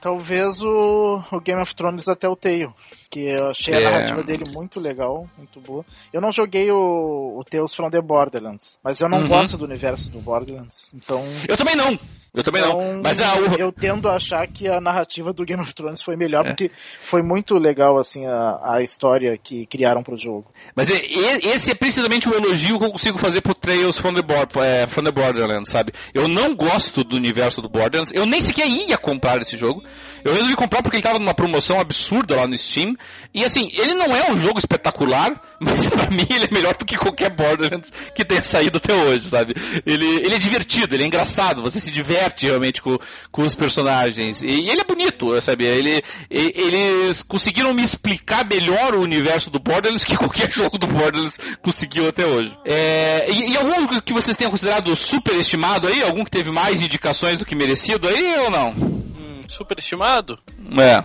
Talvez 0.00 0.60
o, 0.62 1.22
o 1.30 1.40
Game 1.40 1.60
of 1.60 1.74
Thrones 1.74 2.06
até 2.06 2.28
o 2.28 2.36
Tale, 2.36 2.68
que 3.10 3.20
eu 3.20 3.50
achei 3.50 3.74
a 3.74 3.80
é... 3.80 3.84
narrativa 3.84 4.22
dele 4.22 4.44
muito 4.52 4.78
legal, 4.78 5.28
muito 5.36 5.60
boa. 5.60 5.84
Eu 6.12 6.20
não 6.20 6.30
joguei 6.30 6.70
o, 6.70 7.38
o 7.38 7.44
Tales 7.44 7.74
from 7.74 7.90
the 7.90 8.00
Borderlands, 8.00 8.78
mas 8.82 9.00
eu 9.00 9.08
não 9.08 9.22
uhum. 9.22 9.28
gosto 9.28 9.56
do 9.56 9.64
universo 9.64 10.10
do 10.10 10.20
Borderlands, 10.20 10.92
então... 10.94 11.24
Eu 11.48 11.56
também 11.56 11.74
não! 11.74 11.98
Eu 12.36 12.42
também 12.42 12.60
então, 12.60 12.78
não. 12.78 13.02
Mas 13.02 13.18
a, 13.18 13.34
eu 13.58 13.72
tendo 13.72 14.06
a 14.10 14.16
achar 14.16 14.46
que 14.46 14.68
a 14.68 14.78
narrativa 14.78 15.32
do 15.32 15.42
Game 15.42 15.62
of 15.62 15.74
Thrones 15.74 16.02
foi 16.02 16.16
melhor, 16.16 16.44
é. 16.44 16.48
porque 16.50 16.70
foi 17.00 17.22
muito 17.22 17.54
legal, 17.54 17.98
assim, 17.98 18.26
a, 18.26 18.60
a 18.62 18.82
história 18.82 19.38
que 19.42 19.64
criaram 19.64 20.02
pro 20.02 20.18
jogo. 20.18 20.52
Mas 20.74 20.90
é, 20.90 21.00
esse 21.46 21.70
é 21.70 21.74
precisamente 21.74 22.28
o 22.28 22.34
elogio 22.34 22.78
que 22.78 22.84
eu 22.84 22.90
consigo 22.90 23.16
fazer 23.16 23.40
pro 23.40 23.54
Trails 23.54 23.96
from 23.96 24.12
the, 24.12 24.20
Board, 24.20 24.52
é, 24.58 24.86
from 24.86 25.02
the 25.02 25.10
Borderlands, 25.10 25.70
sabe? 25.70 25.94
Eu 26.12 26.28
não 26.28 26.54
gosto 26.54 27.02
do 27.02 27.16
universo 27.16 27.62
do 27.62 27.70
Borderlands, 27.70 28.12
eu 28.14 28.26
nem 28.26 28.42
sequer 28.42 28.68
ia 28.68 28.98
comprar 28.98 29.40
esse 29.40 29.56
jogo. 29.56 29.82
Eu 30.26 30.34
resolvi 30.34 30.56
comprar 30.56 30.82
porque 30.82 30.96
ele 30.96 31.02
tava 31.02 31.18
numa 31.18 31.34
promoção 31.34 31.78
absurda 31.78 32.36
lá 32.36 32.46
no 32.46 32.58
Steam. 32.58 32.96
E 33.32 33.44
assim, 33.44 33.70
ele 33.74 33.94
não 33.94 34.14
é 34.16 34.30
um 34.30 34.38
jogo 34.38 34.58
espetacular, 34.58 35.40
mas 35.60 35.86
pra 35.86 36.10
mim 36.10 36.26
ele 36.28 36.46
é 36.46 36.54
melhor 36.54 36.76
do 36.76 36.84
que 36.84 36.96
qualquer 36.96 37.30
Borderlands 37.30 37.92
que 38.14 38.24
tenha 38.24 38.42
saído 38.42 38.78
até 38.78 38.94
hoje, 38.94 39.28
sabe? 39.28 39.54
Ele, 39.84 40.06
ele 40.06 40.34
é 40.34 40.38
divertido, 40.38 40.94
ele 40.94 41.04
é 41.04 41.06
engraçado, 41.06 41.62
você 41.62 41.80
se 41.80 41.90
diverte 41.90 42.46
realmente 42.46 42.82
com, 42.82 42.98
com 43.30 43.42
os 43.42 43.54
personagens. 43.54 44.42
E, 44.42 44.46
e 44.46 44.70
ele 44.70 44.80
é 44.80 44.84
bonito, 44.84 45.40
sabe? 45.40 45.64
Ele, 45.64 46.02
e, 46.30 46.52
eles 46.56 47.22
conseguiram 47.22 47.72
me 47.72 47.82
explicar 47.82 48.44
melhor 48.44 48.94
o 48.94 49.02
universo 49.02 49.50
do 49.50 49.58
Borderlands 49.58 50.04
que 50.04 50.16
qualquer 50.16 50.50
jogo 50.52 50.78
do 50.78 50.86
Borderlands 50.86 51.38
conseguiu 51.62 52.08
até 52.08 52.26
hoje. 52.26 52.56
É, 52.64 53.26
e, 53.30 53.52
e 53.52 53.56
algum 53.56 54.00
que 54.00 54.12
vocês 54.12 54.36
tenham 54.36 54.50
considerado 54.50 54.94
superestimado 54.96 55.86
aí? 55.86 56.02
Algum 56.02 56.24
que 56.24 56.30
teve 56.30 56.50
mais 56.50 56.82
indicações 56.82 57.38
do 57.38 57.46
que 57.46 57.54
merecido 57.54 58.08
aí 58.08 58.38
ou 58.40 58.50
não? 58.50 59.15
Superestimado? 59.48 60.38
É. 60.78 61.02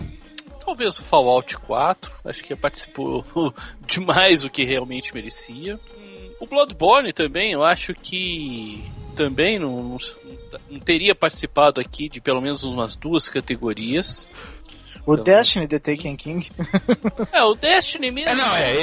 Talvez 0.64 0.98
o 0.98 1.02
Fallout 1.02 1.56
4. 1.58 2.12
Acho 2.24 2.44
que 2.44 2.54
participou 2.54 3.24
demais 3.86 4.44
o 4.44 4.50
que 4.50 4.64
realmente 4.64 5.14
merecia. 5.14 5.78
O 6.40 6.46
Bloodborne 6.46 7.12
também, 7.12 7.52
eu 7.52 7.62
acho 7.62 7.94
que 7.94 8.82
também 9.14 9.58
não, 9.58 9.82
não, 9.82 9.96
não 10.70 10.80
teria 10.80 11.14
participado 11.14 11.80
aqui 11.80 12.08
de 12.08 12.20
pelo 12.20 12.40
menos 12.40 12.64
umas 12.64 12.96
duas 12.96 13.28
categorias. 13.28 14.26
O 15.04 15.14
então, 15.14 15.24
Destiny 15.24 15.66
The 15.66 15.78
Taken 15.78 16.16
King. 16.16 16.48
é, 17.32 17.42
o 17.42 17.54
Destiny 17.54 18.10
mesmo. 18.10 18.30
É, 18.30 18.34
não, 18.34 18.56
é, 18.56 18.76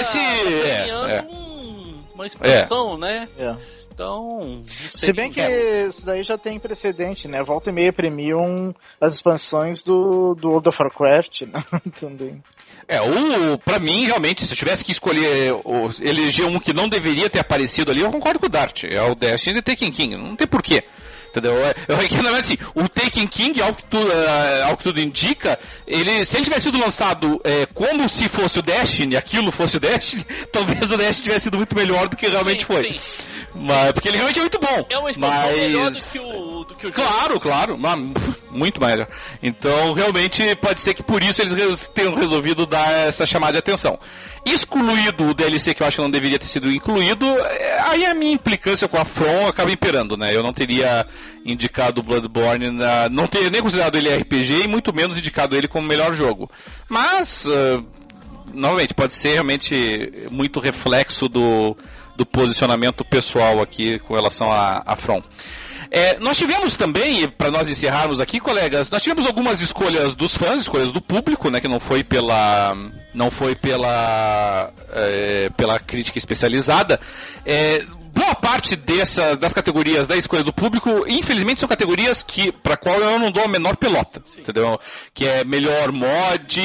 esse. 0.00 0.18
Tá 0.18 0.68
é, 0.68 0.88
é. 0.88 1.22
Um, 1.22 2.02
uma 2.14 2.26
expansão, 2.26 2.94
é. 2.94 2.98
né? 2.98 3.28
É. 3.38 3.56
Então. 4.00 4.64
Se 4.94 5.12
bem 5.12 5.30
que 5.30 5.42
é. 5.42 5.88
isso 5.88 6.06
daí 6.06 6.22
já 6.22 6.38
tem 6.38 6.58
precedente, 6.58 7.28
né? 7.28 7.42
Volta 7.42 7.68
e 7.68 7.72
meia 7.72 7.92
premiam 7.92 8.74
as 8.98 9.14
expansões 9.14 9.82
do, 9.82 10.34
do 10.34 10.48
World 10.48 10.70
of 10.70 10.82
Warcraft, 10.82 11.42
né? 11.42 11.62
Também. 12.00 12.42
É, 12.88 12.98
o, 13.02 13.58
pra 13.58 13.78
mim, 13.78 14.06
realmente, 14.06 14.46
se 14.46 14.52
eu 14.54 14.56
tivesse 14.56 14.82
que 14.82 14.90
escolher 14.90 15.52
o, 15.52 15.90
eleger 16.00 16.46
um 16.46 16.58
que 16.58 16.72
não 16.72 16.88
deveria 16.88 17.28
ter 17.28 17.40
aparecido 17.40 17.90
ali, 17.90 18.00
eu 18.00 18.10
concordo 18.10 18.40
com 18.40 18.46
o 18.46 18.48
Dart. 18.48 18.84
É 18.84 19.02
o 19.02 19.14
Destiny 19.14 19.60
The 19.60 19.72
Taken 19.72 19.90
King. 19.90 20.16
Não 20.16 20.34
tem 20.34 20.46
porquê. 20.46 20.82
Entendeu? 21.28 21.56
Eu, 21.86 21.96
assim, 22.40 22.56
o 22.74 22.88
Taken 22.88 23.26
King, 23.26 23.60
ao 23.60 23.74
que, 23.74 23.84
tudo, 23.84 24.08
uh, 24.08 24.64
ao 24.64 24.78
que 24.78 24.82
tudo 24.82 24.98
indica, 24.98 25.58
ele, 25.86 26.24
se 26.24 26.36
ele 26.36 26.44
tivesse 26.44 26.62
sido 26.62 26.78
lançado 26.78 27.38
é, 27.44 27.66
como 27.66 28.08
se 28.08 28.30
fosse 28.30 28.58
o 28.58 28.62
Destiny, 28.62 29.14
aquilo 29.14 29.52
fosse 29.52 29.76
o 29.76 29.80
Destiny, 29.80 30.24
talvez 30.50 30.90
o 30.90 30.96
Destiny 30.96 31.24
tivesse 31.24 31.44
sido 31.44 31.58
muito 31.58 31.76
melhor 31.76 32.08
do 32.08 32.16
que 32.16 32.26
realmente 32.26 32.60
sim, 32.60 32.66
foi. 32.66 32.92
Sim. 32.94 33.29
Mas, 33.54 33.92
porque 33.92 34.08
ele 34.08 34.16
realmente 34.16 34.38
é 34.38 34.42
muito 34.42 34.58
bom. 34.58 34.86
É 34.88 34.98
uma 34.98 35.10
expansão 35.10 35.46
mas... 35.46 35.56
melhor 35.56 35.90
do 35.90 36.00
que 36.00 36.18
o, 36.18 36.64
do 36.64 36.74
que 36.74 36.86
o 36.86 36.90
jogo. 36.90 37.08
Claro, 37.08 37.40
claro. 37.40 37.78
Muito 38.50 38.80
melhor. 38.80 39.06
Então, 39.40 39.92
realmente, 39.92 40.56
pode 40.56 40.80
ser 40.80 40.92
que 40.92 41.04
por 41.04 41.22
isso 41.22 41.40
eles 41.40 41.88
tenham 41.94 42.16
resolvido 42.16 42.66
dar 42.66 42.90
essa 43.06 43.24
chamada 43.24 43.52
de 43.52 43.58
atenção. 43.58 43.96
Excluído 44.44 45.28
o 45.28 45.34
DLC 45.34 45.72
que 45.72 45.82
eu 45.82 45.86
acho 45.86 45.98
que 45.98 46.02
não 46.02 46.10
deveria 46.10 46.38
ter 46.38 46.48
sido 46.48 46.70
incluído, 46.70 47.24
é, 47.26 47.80
aí 47.86 48.06
a 48.06 48.14
minha 48.14 48.32
implicância 48.32 48.88
com 48.88 48.96
a 48.96 49.04
From 49.04 49.46
acaba 49.46 49.70
imperando, 49.70 50.16
né? 50.16 50.34
Eu 50.34 50.42
não 50.42 50.52
teria 50.52 51.06
indicado 51.44 52.02
Bloodborne, 52.02 52.70
na... 52.70 53.08
não 53.08 53.28
teria 53.28 53.50
nem 53.50 53.62
considerado 53.62 53.96
ele 53.96 54.12
RPG 54.12 54.64
e 54.64 54.68
muito 54.68 54.92
menos 54.92 55.16
indicado 55.16 55.56
ele 55.56 55.68
como 55.68 55.86
melhor 55.86 56.12
jogo. 56.12 56.50
Mas, 56.88 57.46
uh, 57.46 57.86
novamente, 58.52 58.94
pode 58.94 59.14
ser 59.14 59.34
realmente 59.34 60.12
muito 60.30 60.58
reflexo 60.58 61.28
do 61.28 61.76
do 62.20 62.26
posicionamento 62.26 63.02
pessoal 63.02 63.62
aqui 63.62 63.98
com 64.00 64.12
relação 64.12 64.52
a, 64.52 64.82
a 64.84 64.94
From. 64.94 65.22
É, 65.90 66.18
nós 66.18 66.36
tivemos 66.36 66.76
também, 66.76 67.26
para 67.26 67.50
nós 67.50 67.66
encerrarmos 67.66 68.20
aqui, 68.20 68.38
colegas, 68.38 68.90
nós 68.90 69.02
tivemos 69.02 69.26
algumas 69.26 69.62
escolhas 69.62 70.14
dos 70.14 70.36
fãs, 70.36 70.60
escolhas 70.60 70.92
do 70.92 71.00
público, 71.00 71.50
né, 71.50 71.60
que 71.60 71.66
não 71.66 71.80
foi 71.80 72.04
pela, 72.04 72.76
não 73.14 73.30
foi 73.30 73.56
pela, 73.56 74.70
é, 74.92 75.48
pela 75.56 75.78
crítica 75.80 76.18
especializada. 76.18 77.00
É, 77.46 77.82
boa 78.12 78.34
parte 78.34 78.76
dessa, 78.76 79.36
das 79.36 79.52
categorias 79.52 80.06
da 80.06 80.16
escolha 80.16 80.42
do 80.42 80.52
público, 80.52 81.04
infelizmente, 81.08 81.60
são 81.60 81.68
categorias 81.68 82.22
que 82.22 82.52
para 82.52 82.76
qual 82.76 82.98
eu 82.98 83.18
não 83.18 83.30
dou 83.30 83.44
a 83.44 83.48
menor 83.48 83.76
pelota, 83.76 84.22
Sim. 84.26 84.40
entendeu? 84.40 84.78
Que 85.14 85.26
é 85.26 85.44
melhor 85.44 85.92
mod, 85.92 86.60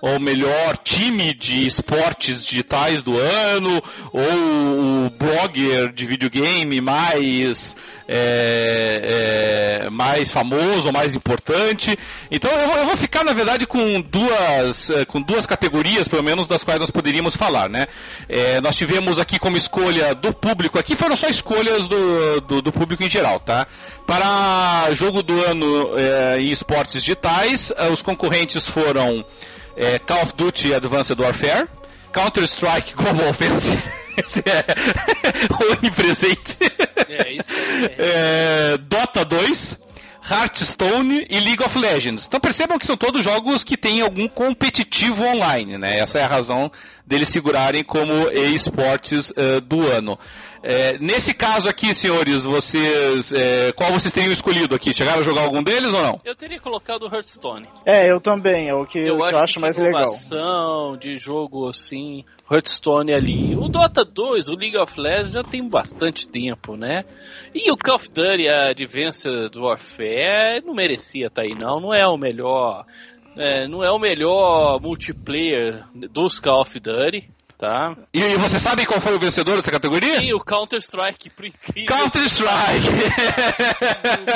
ou 0.00 0.20
melhor 0.20 0.76
time 0.78 1.34
de 1.34 1.66
esportes 1.66 2.44
digitais 2.44 3.02
do 3.02 3.16
ano, 3.16 3.82
ou 4.12 5.06
o 5.06 5.10
blogger 5.10 5.92
de 5.92 6.06
videogame 6.06 6.80
mais 6.80 7.76
é, 8.12 9.82
é, 9.84 9.90
mais 9.90 10.32
famoso, 10.32 10.92
mais 10.92 11.14
importante. 11.14 11.96
Então 12.28 12.50
eu, 12.50 12.78
eu, 12.78 12.86
vou 12.86 12.96
ficar, 12.96 13.24
na 13.24 13.32
verdade, 13.32 13.68
com 13.68 14.00
duas, 14.00 14.90
é, 14.90 15.04
com 15.04 15.22
duas 15.22 15.46
categorias, 15.46 16.08
pelo 16.08 16.24
menos, 16.24 16.48
das 16.48 16.64
quais 16.64 16.80
nós 16.80 16.90
poderíamos 16.90 17.36
falar, 17.36 17.68
né? 17.68 17.86
É, 18.28 18.60
nós 18.60 18.76
tivemos 18.76 19.20
aqui 19.20 19.38
como 19.38 19.56
escolha 19.56 20.12
do 20.12 20.34
público, 20.34 20.76
aqui 20.76 20.96
foram 20.96 21.16
só 21.16 21.28
escolhas 21.28 21.86
do, 21.86 22.40
do, 22.40 22.62
do 22.62 22.72
público 22.72 23.04
em 23.04 23.08
geral, 23.08 23.38
tá? 23.38 23.64
Para 24.04 24.92
jogo 24.94 25.22
do 25.22 25.44
ano 25.44 25.96
é, 25.96 26.40
em 26.40 26.50
esportes 26.50 26.94
digitais, 26.94 27.72
é, 27.76 27.88
os 27.88 28.02
concorrentes 28.02 28.66
foram 28.66 29.24
Call 30.04 30.22
of 30.24 30.32
Duty 30.36 30.74
Advanced 30.74 31.18
Warfare, 31.18 31.68
Counter-Strike 32.12 32.92
Global 32.94 33.30
Offensive. 33.30 33.99
Esse 34.24 34.40
é 34.40 34.64
onipresente. 35.78 36.56
É, 37.08 37.32
isso 37.32 37.52
é. 37.98 38.74
é. 38.74 38.78
Dota 38.78 39.24
2, 39.24 39.78
Hearthstone 40.30 41.26
e 41.28 41.40
League 41.40 41.62
of 41.62 41.78
Legends. 41.78 42.26
Então 42.26 42.38
percebam 42.38 42.78
que 42.78 42.86
são 42.86 42.96
todos 42.96 43.24
jogos 43.24 43.64
que 43.64 43.76
têm 43.76 44.00
algum 44.00 44.28
competitivo 44.28 45.24
online, 45.24 45.78
né? 45.78 45.98
Essa 45.98 46.18
é 46.18 46.22
a 46.22 46.28
razão 46.28 46.70
deles 47.06 47.28
segurarem 47.28 47.82
como 47.82 48.12
esportes 48.30 49.30
uh, 49.30 49.60
do 49.60 49.86
ano. 49.86 50.18
É, 50.62 50.98
nesse 50.98 51.32
caso 51.32 51.68
aqui, 51.68 51.94
senhores, 51.94 52.44
vocês. 52.44 53.32
É, 53.32 53.72
qual 53.72 53.92
vocês 53.92 54.12
teriam 54.12 54.32
escolhido 54.32 54.74
aqui? 54.74 54.92
Chegaram 54.92 55.20
a 55.20 55.24
jogar 55.24 55.42
algum 55.42 55.62
deles 55.62 55.92
ou 55.92 56.02
não? 56.02 56.20
Eu 56.22 56.36
teria 56.36 56.60
colocado 56.60 57.04
o 57.04 57.14
Hearthstone. 57.14 57.66
É, 57.84 58.10
eu 58.10 58.20
também, 58.20 58.68
é 58.68 58.74
o 58.74 58.84
que 58.84 58.98
eu, 58.98 59.16
eu 59.16 59.24
acho, 59.24 59.38
que 59.38 59.44
acho 59.44 59.60
mais 59.60 59.78
legal. 59.78 60.96
de 60.98 61.16
jogo 61.16 61.68
assim, 61.68 62.24
Hearthstone 62.50 63.12
ali. 63.12 63.54
O 63.54 63.68
Dota 63.68 64.04
2, 64.04 64.48
o 64.48 64.56
League 64.56 64.76
of 64.76 64.98
Legends 64.98 65.32
já 65.32 65.42
tem 65.44 65.68
bastante 65.68 66.26
tempo, 66.26 66.76
né? 66.76 67.04
E 67.54 67.70
o 67.70 67.76
Call 67.76 67.96
of 67.96 68.08
Duty 68.08 68.48
Advanced 68.48 69.56
Warfare 69.56 70.62
não 70.64 70.74
merecia 70.74 71.28
estar 71.28 71.42
tá 71.42 71.48
aí 71.48 71.54
não, 71.54 71.80
não 71.80 71.94
é 71.94 72.06
o 72.06 72.16
melhor, 72.16 72.84
é, 73.36 73.68
não 73.68 73.84
é 73.84 73.90
o 73.90 73.98
melhor 73.98 74.80
multiplayer 74.80 75.84
dos 75.94 76.40
Call 76.40 76.62
of 76.62 76.80
Duty 76.80 77.30
tá? 77.60 77.94
E, 78.14 78.20
e 78.22 78.36
você 78.38 78.58
sabe 78.58 78.86
qual 78.86 79.00
foi 79.02 79.14
o 79.14 79.18
vencedor 79.18 79.56
dessa 79.56 79.70
categoria? 79.70 80.18
Sim, 80.18 80.32
o 80.32 80.40
Counter-Strike, 80.40 81.28
por 81.28 81.44
incrível. 81.44 81.94
Counter-Strike! 81.94 82.88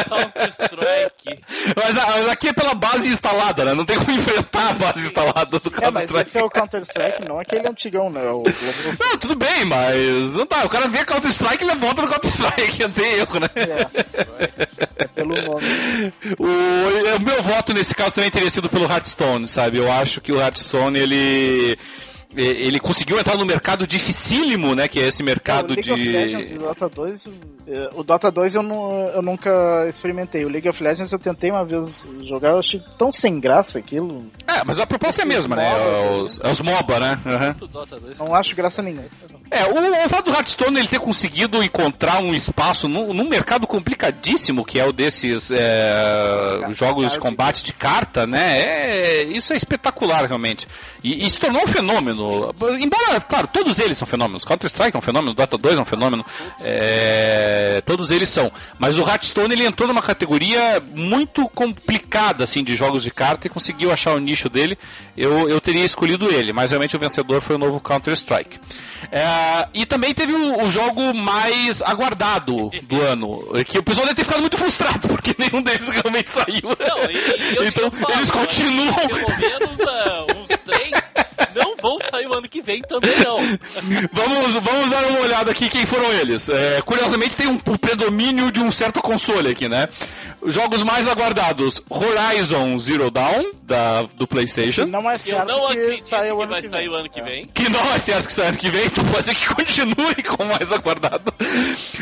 Counter-Strike. 0.08 1.24
Mas, 1.74 1.94
mas, 1.94 2.28
aqui 2.28 2.48
é 2.48 2.52
pela 2.52 2.74
base 2.74 3.08
instalada, 3.08 3.64
né? 3.64 3.74
Não 3.74 3.84
tem 3.84 3.96
como 3.96 4.10
enfrentar 4.10 4.70
a 4.70 4.72
base 4.74 5.06
instalada 5.06 5.58
do 5.58 5.70
Counter-Strike. 5.70 5.86
É, 5.86 5.90
mas 5.90 6.26
esse 6.28 6.38
é 6.38 6.44
o 6.44 6.50
Counter-Strike, 6.50 7.24
não 7.26 7.40
aquele 7.40 7.66
antigão, 7.66 8.10
né? 8.10 8.20
O... 8.28 8.42
Não, 9.00 9.18
tudo 9.18 9.34
bem, 9.34 9.64
mas 9.64 10.34
não 10.34 10.46
dá. 10.46 10.64
O 10.64 10.68
cara 10.68 10.88
vê 10.88 11.04
Counter-Strike 11.04 11.64
e 11.64 11.68
ele 11.68 11.76
volta 11.76 12.02
no 12.02 12.08
Counter-Strike, 12.08 12.80
não 12.84 12.90
tem 12.90 13.14
erro, 13.14 13.40
né? 13.40 13.48
É, 13.56 15.04
é 15.04 15.06
pelo 15.08 15.34
nome. 15.34 16.12
O, 16.38 17.16
o 17.16 17.20
meu 17.22 17.42
voto 17.42 17.72
nesse 17.72 17.94
caso 17.94 18.12
também 18.12 18.30
teria 18.30 18.50
sido 18.50 18.68
pelo 18.68 18.84
Hearthstone, 18.84 19.48
sabe? 19.48 19.78
Eu 19.78 19.90
acho 19.90 20.20
que 20.20 20.32
o 20.32 20.40
Hearthstone, 20.40 20.98
ele 20.98 21.78
ele 22.36 22.80
conseguiu 22.80 23.18
entrar 23.18 23.36
no 23.36 23.44
mercado 23.44 23.86
dificílimo, 23.86 24.74
né? 24.74 24.88
Que 24.88 25.00
é 25.00 25.08
esse 25.08 25.22
mercado 25.22 25.70
o 25.70 25.74
League 25.74 25.82
de. 25.82 25.92
Of 25.92 26.08
Legends, 26.08 26.52
o 26.52 26.58
Dota 26.58 26.88
2, 26.88 27.28
é, 27.66 27.90
o 27.94 28.02
Dota 28.02 28.30
2 28.30 28.54
eu, 28.56 28.62
não, 28.62 29.06
eu 29.08 29.22
nunca 29.22 29.86
experimentei. 29.88 30.44
O 30.44 30.48
League 30.48 30.68
of 30.68 30.82
Legends 30.82 31.12
eu 31.12 31.18
tentei 31.18 31.50
uma 31.50 31.64
vez 31.64 32.08
jogar, 32.22 32.50
eu 32.50 32.58
achei 32.58 32.82
tão 32.98 33.10
sem 33.10 33.40
graça 33.40 33.78
aquilo. 33.78 34.26
É, 34.46 34.62
mas 34.64 34.78
a 34.78 34.86
proposta 34.86 35.22
é 35.22 35.24
a 35.24 35.26
mesma, 35.26 35.56
né? 35.56 35.64
É 35.64 36.10
os, 36.10 36.40
é 36.42 36.50
os 36.50 36.60
MOBA, 36.60 37.00
né? 37.00 37.18
Uhum. 37.24 38.26
Não 38.26 38.34
acho 38.34 38.54
graça 38.54 38.82
nenhuma. 38.82 39.04
É, 39.50 39.64
o, 39.64 40.06
o 40.06 40.08
fato 40.08 40.30
do 40.30 40.36
Hearthstone 40.36 40.78
ele 40.78 40.88
ter 40.88 40.98
conseguido 40.98 41.62
encontrar 41.62 42.22
um 42.22 42.34
espaço 42.34 42.88
num, 42.88 43.14
num 43.14 43.28
mercado 43.28 43.66
complicadíssimo, 43.66 44.64
que 44.64 44.78
é 44.78 44.86
o 44.86 44.92
desses 44.92 45.50
é, 45.50 46.68
jogos 46.72 47.12
de 47.12 47.18
combate 47.18 47.64
de 47.64 47.72
carta, 47.72 48.26
né? 48.26 48.62
É, 48.62 49.22
isso 49.22 49.52
é 49.52 49.56
espetacular, 49.56 50.26
realmente. 50.26 50.66
E, 51.02 51.26
e 51.26 51.30
se 51.30 51.38
tornou 51.38 51.62
um 51.62 51.66
fenômeno. 51.66 52.23
Embora, 52.80 53.20
claro, 53.20 53.48
todos 53.48 53.78
eles 53.78 53.98
são 53.98 54.06
fenômenos. 54.06 54.44
Counter-Strike 54.44 54.96
é 54.96 54.98
um 54.98 55.02
fenômeno, 55.02 55.34
Dota 55.34 55.58
2 55.58 55.78
é 55.78 55.80
um 55.80 55.84
fenômeno. 55.84 56.24
É, 56.60 57.82
todos 57.86 58.10
eles 58.10 58.28
são. 58.28 58.50
Mas 58.78 58.98
o 58.98 59.02
Hearthstone 59.02 59.54
ele 59.54 59.66
entrou 59.66 59.88
numa 59.88 60.02
categoria 60.02 60.82
muito 60.94 61.48
complicada, 61.48 62.44
assim, 62.44 62.62
de 62.62 62.76
jogos 62.76 63.02
de 63.02 63.10
carta 63.10 63.46
e 63.46 63.50
conseguiu 63.50 63.92
achar 63.92 64.14
o 64.14 64.18
nicho 64.18 64.48
dele. 64.48 64.78
Eu, 65.16 65.48
eu 65.48 65.60
teria 65.60 65.84
escolhido 65.84 66.30
ele, 66.30 66.52
mas 66.52 66.70
realmente 66.70 66.96
o 66.96 66.98
vencedor 66.98 67.40
foi 67.42 67.56
o 67.56 67.58
novo 67.58 67.80
Counter-Strike. 67.80 68.58
É, 69.10 69.68
e 69.74 69.86
também 69.86 70.14
teve 70.14 70.32
o, 70.32 70.64
o, 70.64 70.70
jogo 70.70 71.14
mais 71.14 71.82
aguardado 71.82 72.70
do 72.82 73.00
ano, 73.00 73.44
que 73.64 73.78
o 73.78 73.82
pessoal 73.82 74.06
deve 74.06 74.16
ter 74.16 74.24
ficado 74.24 74.40
muito 74.40 74.56
frustrado, 74.56 75.08
porque 75.08 75.34
nenhum 75.38 75.62
deles 75.62 75.88
realmente 75.88 76.30
saiu. 76.30 76.62
Não, 76.62 77.10
e, 77.10 77.64
e 77.64 77.68
então, 77.68 77.90
falo, 77.90 78.14
eles 78.14 78.30
continuam. 78.30 78.94
Pelo 78.94 79.38
menos 79.38 79.80
uh, 79.80 80.40
uns 80.40 80.48
três 80.64 81.03
não 81.54 81.76
vão 81.76 81.98
sair 82.10 82.26
o 82.26 82.34
ano 82.34 82.48
que 82.48 82.62
vem 82.62 82.82
também 82.82 83.18
não. 83.20 83.38
vamos, 84.12 84.52
vamos 84.54 84.90
dar 84.90 85.04
uma 85.06 85.20
olhada 85.20 85.50
aqui 85.50 85.68
quem 85.68 85.86
foram 85.86 86.10
eles. 86.12 86.48
É, 86.48 86.82
curiosamente 86.82 87.36
tem 87.36 87.46
um, 87.46 87.60
um 87.66 87.76
predomínio 87.76 88.50
de 88.50 88.60
um 88.60 88.70
certo 88.70 89.00
console 89.00 89.50
aqui, 89.50 89.68
né? 89.68 89.88
Jogos 90.47 90.82
mais 90.82 91.08
aguardados: 91.08 91.82
Horizon 91.89 92.78
Zero 92.78 93.10
Dawn, 93.10 93.50
da, 93.62 94.02
do 94.14 94.26
PlayStation. 94.26 94.86
Não 94.86 95.10
é 95.10 95.18
certo 95.18 95.48
Eu 95.48 95.58
não 95.58 95.66
que, 95.68 95.73
acredito 95.73 96.05
que 96.05 96.47
vai 96.47 96.62
que 96.62 96.68
sair 96.68 96.89
o 96.89 96.94
ano 96.94 97.08
que 97.08 97.23
vem. 97.23 97.47
Que 97.47 97.68
não 97.68 97.94
é 97.94 97.98
certo 97.98 98.26
que 98.26 98.32
saia 98.32 98.48
ano 98.48 98.58
que 98.58 98.70
vem, 98.70 98.86
então 98.86 99.05
pode 99.05 99.24
ser 99.24 99.34
que 99.34 99.47
continue 99.55 100.23
com 100.23 100.42
o 100.42 100.47
mais 100.47 100.73
aguardado. 100.73 101.32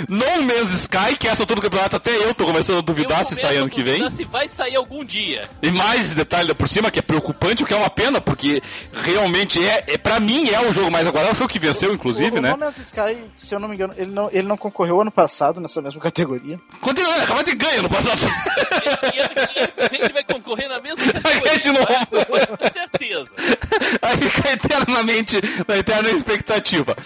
No 0.09 0.43
Man's 0.43 0.73
Sky, 0.73 1.17
que 1.19 1.29
essa 1.29 1.47
todo 1.47 1.59
o 1.59 1.63
campeonato 1.63 1.97
até 1.97 2.11
eu 2.15 2.35
tô 2.35 2.45
começando 2.45 2.79
a 2.79 2.81
duvidar 2.81 3.25
se 3.25 3.37
sai 3.37 3.57
ano 3.57 3.71
que 3.71 3.83
vem. 3.83 4.11
Se 4.11 4.25
vai 4.25 4.49
sair 4.49 4.77
algum 4.77 5.05
dia. 5.05 5.49
E 5.63 5.71
mais 5.71 6.15
detalhe 6.15 6.53
por 6.55 6.69
cima, 6.69 6.91
que 6.91 6.99
é 6.99 7.03
preocupante, 7.03 7.63
o 7.63 7.67
que 7.67 7.75
é 7.75 7.77
uma 7.77 7.91
pena, 7.91 8.21
porque 8.21 8.63
realmente 8.93 9.65
é, 9.65 9.85
é 9.87 9.99
para 9.99 10.19
mim 10.19 10.49
é 10.49 10.61
o 10.69 10.73
jogo 10.73 10.91
mais 10.91 11.07
aguardado, 11.07 11.37
foi 11.37 11.47
o 11.47 11.49
que 11.49 11.59
venceu, 11.59 11.93
inclusive, 11.93 12.39
o, 12.39 12.43
né? 12.43 12.51
O 12.51 12.57
No 12.57 12.67
Man's 12.67 12.79
Sky, 12.79 13.31
se 13.37 13.55
eu 13.55 13.61
não 13.61 13.69
me 13.69 13.75
engano, 13.77 13.95
ele 13.97 14.11
não, 14.11 14.29
ele 14.33 14.47
não 14.47 14.57
concorreu 14.57 15.01
ano 15.01 15.11
passado 15.11 15.61
nessa 15.61 15.81
mesma 15.81 16.01
categoria. 16.03 16.59
Quando 16.81 16.99
ele 16.99 17.11
acabou 17.11 17.45
de 17.45 17.55
ganhar 17.55 17.83
no 17.83 17.89
passado. 17.89 18.32
E 19.13 19.89
vem 19.89 20.01
ele 20.03 20.13
vai 20.13 20.25
concorrer 20.25 20.69
na 20.69 20.81
mesma 20.81 21.05
Vai 21.23 21.41
ganhar 21.41 21.59
de 21.59 21.73
novo. 21.73 21.87
categoria. 21.87 22.47
Com 22.47 22.73
certeza. 22.73 23.31
Aí 24.03 24.17
fica 24.31 24.53
eternamente 24.53 25.41
na 25.67 25.77
eterna 25.77 26.11
expectativa. 26.11 26.97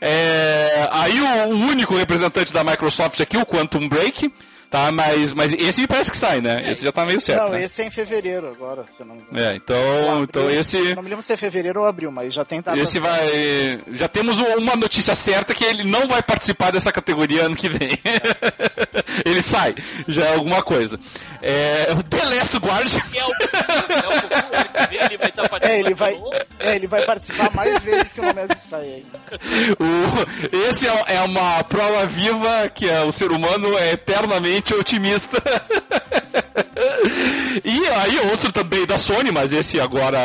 É, 0.00 0.88
aí 0.92 1.20
o, 1.20 1.24
o 1.48 1.56
único 1.68 1.94
representante 1.96 2.52
da 2.52 2.62
Microsoft 2.64 3.20
aqui, 3.20 3.36
o 3.36 3.46
Quantum 3.46 3.88
Break, 3.88 4.32
tá? 4.70 4.90
Mas, 4.92 5.32
mas 5.32 5.52
esse 5.52 5.80
me 5.80 5.86
parece 5.86 6.10
que 6.10 6.16
sai, 6.16 6.40
né? 6.40 6.70
Esse 6.70 6.84
já 6.84 6.92
tá 6.92 7.04
meio 7.04 7.20
certo. 7.20 7.44
não, 7.44 7.50
né? 7.50 7.64
esse 7.64 7.82
é 7.82 7.86
em 7.86 7.90
fevereiro 7.90 8.48
agora, 8.48 8.84
se 8.94 9.00
eu 9.00 9.06
não 9.06 9.16
me 9.16 9.22
engano. 9.22 9.38
É, 9.38 9.56
então, 9.56 9.76
abril, 9.76 10.22
então 10.24 10.50
esse. 10.50 10.94
Não 10.94 11.02
me 11.02 11.10
lembro 11.10 11.24
se 11.24 11.32
é 11.32 11.36
fevereiro 11.36 11.80
ou 11.80 11.86
abril, 11.86 12.10
mas 12.10 12.34
já 12.34 12.44
tem 12.44 12.60
data. 12.60 12.78
Esse 12.78 12.98
vai. 12.98 13.80
Já 13.94 14.08
temos 14.08 14.38
uma 14.38 14.76
notícia 14.76 15.14
certa 15.14 15.54
que 15.54 15.64
ele 15.64 15.84
não 15.84 16.06
vai 16.06 16.22
participar 16.22 16.70
dessa 16.70 16.92
categoria 16.92 17.44
ano 17.46 17.56
que 17.56 17.68
vem. 17.68 17.98
ele 19.24 19.42
sai, 19.42 19.74
já 20.08 20.24
é 20.26 20.34
alguma 20.34 20.62
coisa. 20.62 20.98
É, 21.42 21.92
o 21.92 22.02
The 22.02 22.24
Last 22.24 22.56
Guard. 22.58 22.92
Que 23.10 23.18
é 23.18 23.24
o 23.24 23.30
é 23.30 25.04
ele 25.06 25.16
vai 25.16 25.28
estar 25.28 25.48
participando. 25.48 25.70
É, 25.70 25.80
ele 25.80 25.94
vai, 25.94 26.12
novo. 26.14 26.34
é, 26.58 26.76
ele 26.76 26.86
vai 26.86 27.04
participar 27.04 27.50
mais 27.54 27.82
vezes 27.82 28.12
que 28.12 28.20
o 28.20 28.24
Man's 28.24 28.62
Sky 28.62 28.74
ainda. 28.74 29.20
O- 29.80 30.68
esse 30.68 30.86
é, 30.86 31.04
é 31.16 31.20
uma 31.22 31.62
prova 31.64 32.06
viva 32.06 32.68
que 32.68 32.88
é, 32.88 33.02
o 33.02 33.12
ser 33.12 33.30
humano 33.30 33.76
é 33.78 33.92
eternamente 33.92 34.55
otimista. 34.74 35.42
e 37.64 37.86
aí 37.88 38.18
outro 38.30 38.52
também 38.52 38.86
da 38.86 38.98
Sony, 38.98 39.30
mas 39.30 39.52
esse 39.52 39.80
agora, 39.80 40.18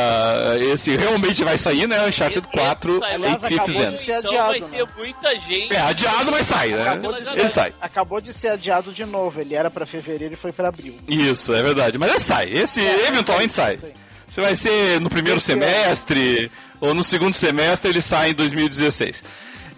esse 0.59 0.95
realmente 0.95 1.43
vai 1.43 1.57
sair, 1.57 1.87
né? 1.87 2.05
Uncharted 2.07 2.39
Esse 2.45 2.51
4 2.51 2.99
saiu. 2.99 3.11
em 3.11 3.15
Aliás, 3.15 3.43
acabou 3.43 3.85
de 3.89 3.97
ser 3.97 4.11
Então 4.19 4.31
adiado, 4.31 4.47
vai 4.49 4.59
né? 4.59 4.67
ter 4.71 4.87
muita 4.97 5.39
gente. 5.39 5.75
É, 5.75 5.81
adiado, 5.81 6.31
mas 6.31 6.45
sai, 6.45 6.69
né? 6.69 6.81
Acabou 6.89 7.13
de, 7.13 7.39
Ele 7.39 7.47
sai. 7.47 7.73
acabou 7.81 8.21
de 8.21 8.33
ser 8.33 8.47
adiado 8.49 8.93
de 8.93 9.05
novo. 9.05 9.39
Ele 9.41 9.55
era 9.55 9.69
pra 9.69 9.85
fevereiro 9.85 10.33
e 10.33 10.37
foi 10.37 10.51
pra 10.51 10.69
abril. 10.69 10.97
Isso, 11.07 11.53
é 11.53 11.63
verdade. 11.63 11.97
Mas 11.97 12.09
ele 12.11 12.19
sai. 12.19 12.49
Esse 12.49 12.81
É, 12.81 13.07
eventualmente 13.07 13.53
sai. 13.53 13.77
sai. 13.77 13.93
Se 14.27 14.39
vai 14.39 14.55
ser 14.55 15.01
no 15.01 15.09
primeiro 15.09 15.39
Esse 15.39 15.51
ano. 15.51 15.61
semestre 15.61 16.49
ou 16.79 16.93
no 16.93 17.03
segundo 17.03 17.33
semestre, 17.33 17.89
ele 17.89 18.01
sai 18.01 18.29
em 18.29 18.33
2016. 18.33 19.23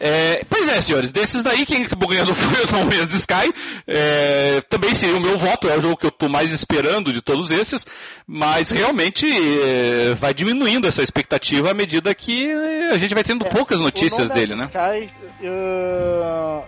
É, 0.06 0.44
pois 0.50 0.68
é, 0.68 0.82
senhores, 0.82 1.12
desses 1.14 1.42
daí, 1.44 1.66
quem 1.66 1.86
acabou 1.86 2.10
ganhando 2.10 2.36
foi 2.36 2.64
o 2.66 2.72
No 2.72 2.86
Man's 2.86 3.14
Sky. 3.14 3.54
É, 3.88 4.62
também 4.68 4.94
seria 4.94 5.16
o 5.16 5.22
meu 5.22 5.38
voto, 5.38 5.70
é 5.70 5.78
o 5.78 5.82
jogo 5.82 5.96
que 5.96 6.06
eu 6.06 6.10
estou 6.10 6.28
mais 6.28 6.52
esperando 6.52 7.14
de 7.14 7.22
todos 7.22 7.52
esses, 7.52 7.86
mas 8.28 8.70
realmente 8.70 9.26
é, 9.26 10.14
vai 10.16 10.34
diminuindo 10.34 10.86
essa 10.90 11.02
expectativa 11.02 11.72
à 11.72 11.74
medida 11.74 12.14
que 12.14 12.52
é, 12.52 12.90
a 12.90 12.98
gente 12.98 13.14
vai 13.14 13.24
tendo 13.24 13.46
poucas 13.46 13.80
notícias 13.80 14.30
dele, 14.30 14.56
né? 14.56 14.66
Sky, 14.66 15.10
eu, 15.42 15.52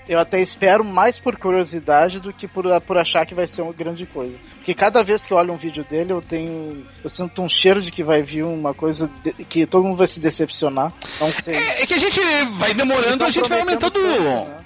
eu 0.07 0.19
até 0.19 0.41
espero 0.41 0.83
mais 0.83 1.19
por 1.19 1.35
curiosidade 1.35 2.19
do 2.21 2.31
que 2.31 2.47
por, 2.47 2.65
por 2.81 2.97
achar 2.97 3.25
que 3.25 3.35
vai 3.35 3.47
ser 3.47 3.61
uma 3.63 3.73
grande 3.73 4.05
coisa. 4.05 4.37
Porque 4.55 4.73
cada 4.73 5.03
vez 5.03 5.25
que 5.25 5.33
eu 5.33 5.37
olho 5.37 5.53
um 5.53 5.57
vídeo 5.57 5.85
dele, 5.89 6.11
eu 6.11 6.21
tenho. 6.21 6.85
Eu 7.03 7.09
sinto 7.09 7.41
um 7.41 7.49
cheiro 7.49 7.81
de 7.81 7.91
que 7.91 8.03
vai 8.03 8.23
vir 8.23 8.43
uma 8.43 8.73
coisa 8.73 9.09
de- 9.23 9.45
que 9.45 9.65
todo 9.67 9.83
mundo 9.83 9.97
vai 9.97 10.07
se 10.07 10.19
decepcionar. 10.19 10.91
Não 11.19 11.31
sei. 11.31 11.55
É, 11.55 11.83
é 11.83 11.85
que 11.85 11.93
a 11.93 11.99
gente 11.99 12.19
vai 12.57 12.73
demorando, 12.73 13.24
a 13.25 13.31
gente 13.31 13.49
vai 13.49 13.59
aumentando. 13.59 13.91
tanto, 13.91 14.07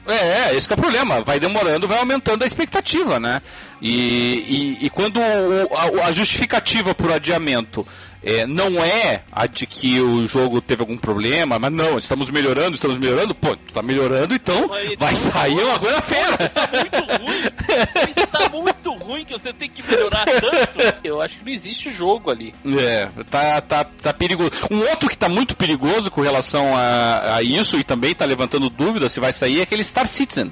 É, 0.07 0.49
é, 0.49 0.55
esse 0.55 0.67
que 0.67 0.73
é 0.73 0.75
o 0.77 0.79
problema. 0.79 1.21
Vai 1.21 1.39
demorando, 1.39 1.87
vai 1.87 1.99
aumentando 1.99 2.43
a 2.43 2.47
expectativa, 2.47 3.19
né? 3.19 3.41
E, 3.81 4.77
e, 4.81 4.85
e 4.85 4.89
quando 4.89 5.19
a, 5.21 6.07
a 6.07 6.11
justificativa 6.11 6.93
por 6.93 7.11
adiamento 7.11 7.85
é, 8.23 8.45
não 8.45 8.83
é 8.83 9.21
a 9.31 9.47
de 9.47 9.65
que 9.65 9.99
o 10.01 10.27
jogo 10.27 10.59
teve 10.61 10.81
algum 10.81 10.97
problema, 10.97 11.57
mas 11.59 11.71
não, 11.71 11.97
estamos 11.97 12.29
melhorando, 12.29 12.75
estamos 12.75 12.97
melhorando, 12.97 13.33
pô, 13.33 13.55
tá 13.73 13.81
melhorando, 13.81 14.33
então 14.33 14.67
Mas, 14.67 14.95
vai 14.97 15.15
sair 15.15 15.53
uma 15.53 15.75
agora- 15.75 15.79
coisa-feira. 15.79 16.49
Tá 16.49 16.69
muito 16.73 17.23
ruim. 17.23 17.39
Isso 18.09 18.27
tá 18.27 18.49
muito 18.49 18.91
ruim 18.93 19.25
que 19.25 19.33
você 19.33 19.53
tem 19.53 19.69
que 19.69 19.81
melhorar 19.87 20.25
tanto. 20.25 20.99
Eu 21.03 21.21
acho 21.21 21.37
que 21.37 21.45
não 21.45 21.51
existe 21.51 21.91
jogo 21.91 22.29
ali. 22.29 22.53
É, 22.79 23.07
tá, 23.29 23.61
tá, 23.61 23.83
tá 23.83 24.13
perigoso. 24.13 24.51
Um 24.69 24.79
outro 24.79 25.09
que 25.09 25.17
tá 25.17 25.29
muito 25.29 25.55
perigoso 25.55 26.11
com 26.11 26.21
relação 26.21 26.75
a, 26.75 27.35
a 27.37 27.43
isso 27.43 27.77
e 27.77 27.83
também 27.83 28.13
tá 28.13 28.25
levantando 28.25 28.69
dúvidas 28.69 29.11
se 29.11 29.19
vai 29.19 29.31
sair 29.33 29.59
é 29.59 29.63
aquele 29.63 29.83
Star 29.83 30.07
Citizen. 30.07 30.51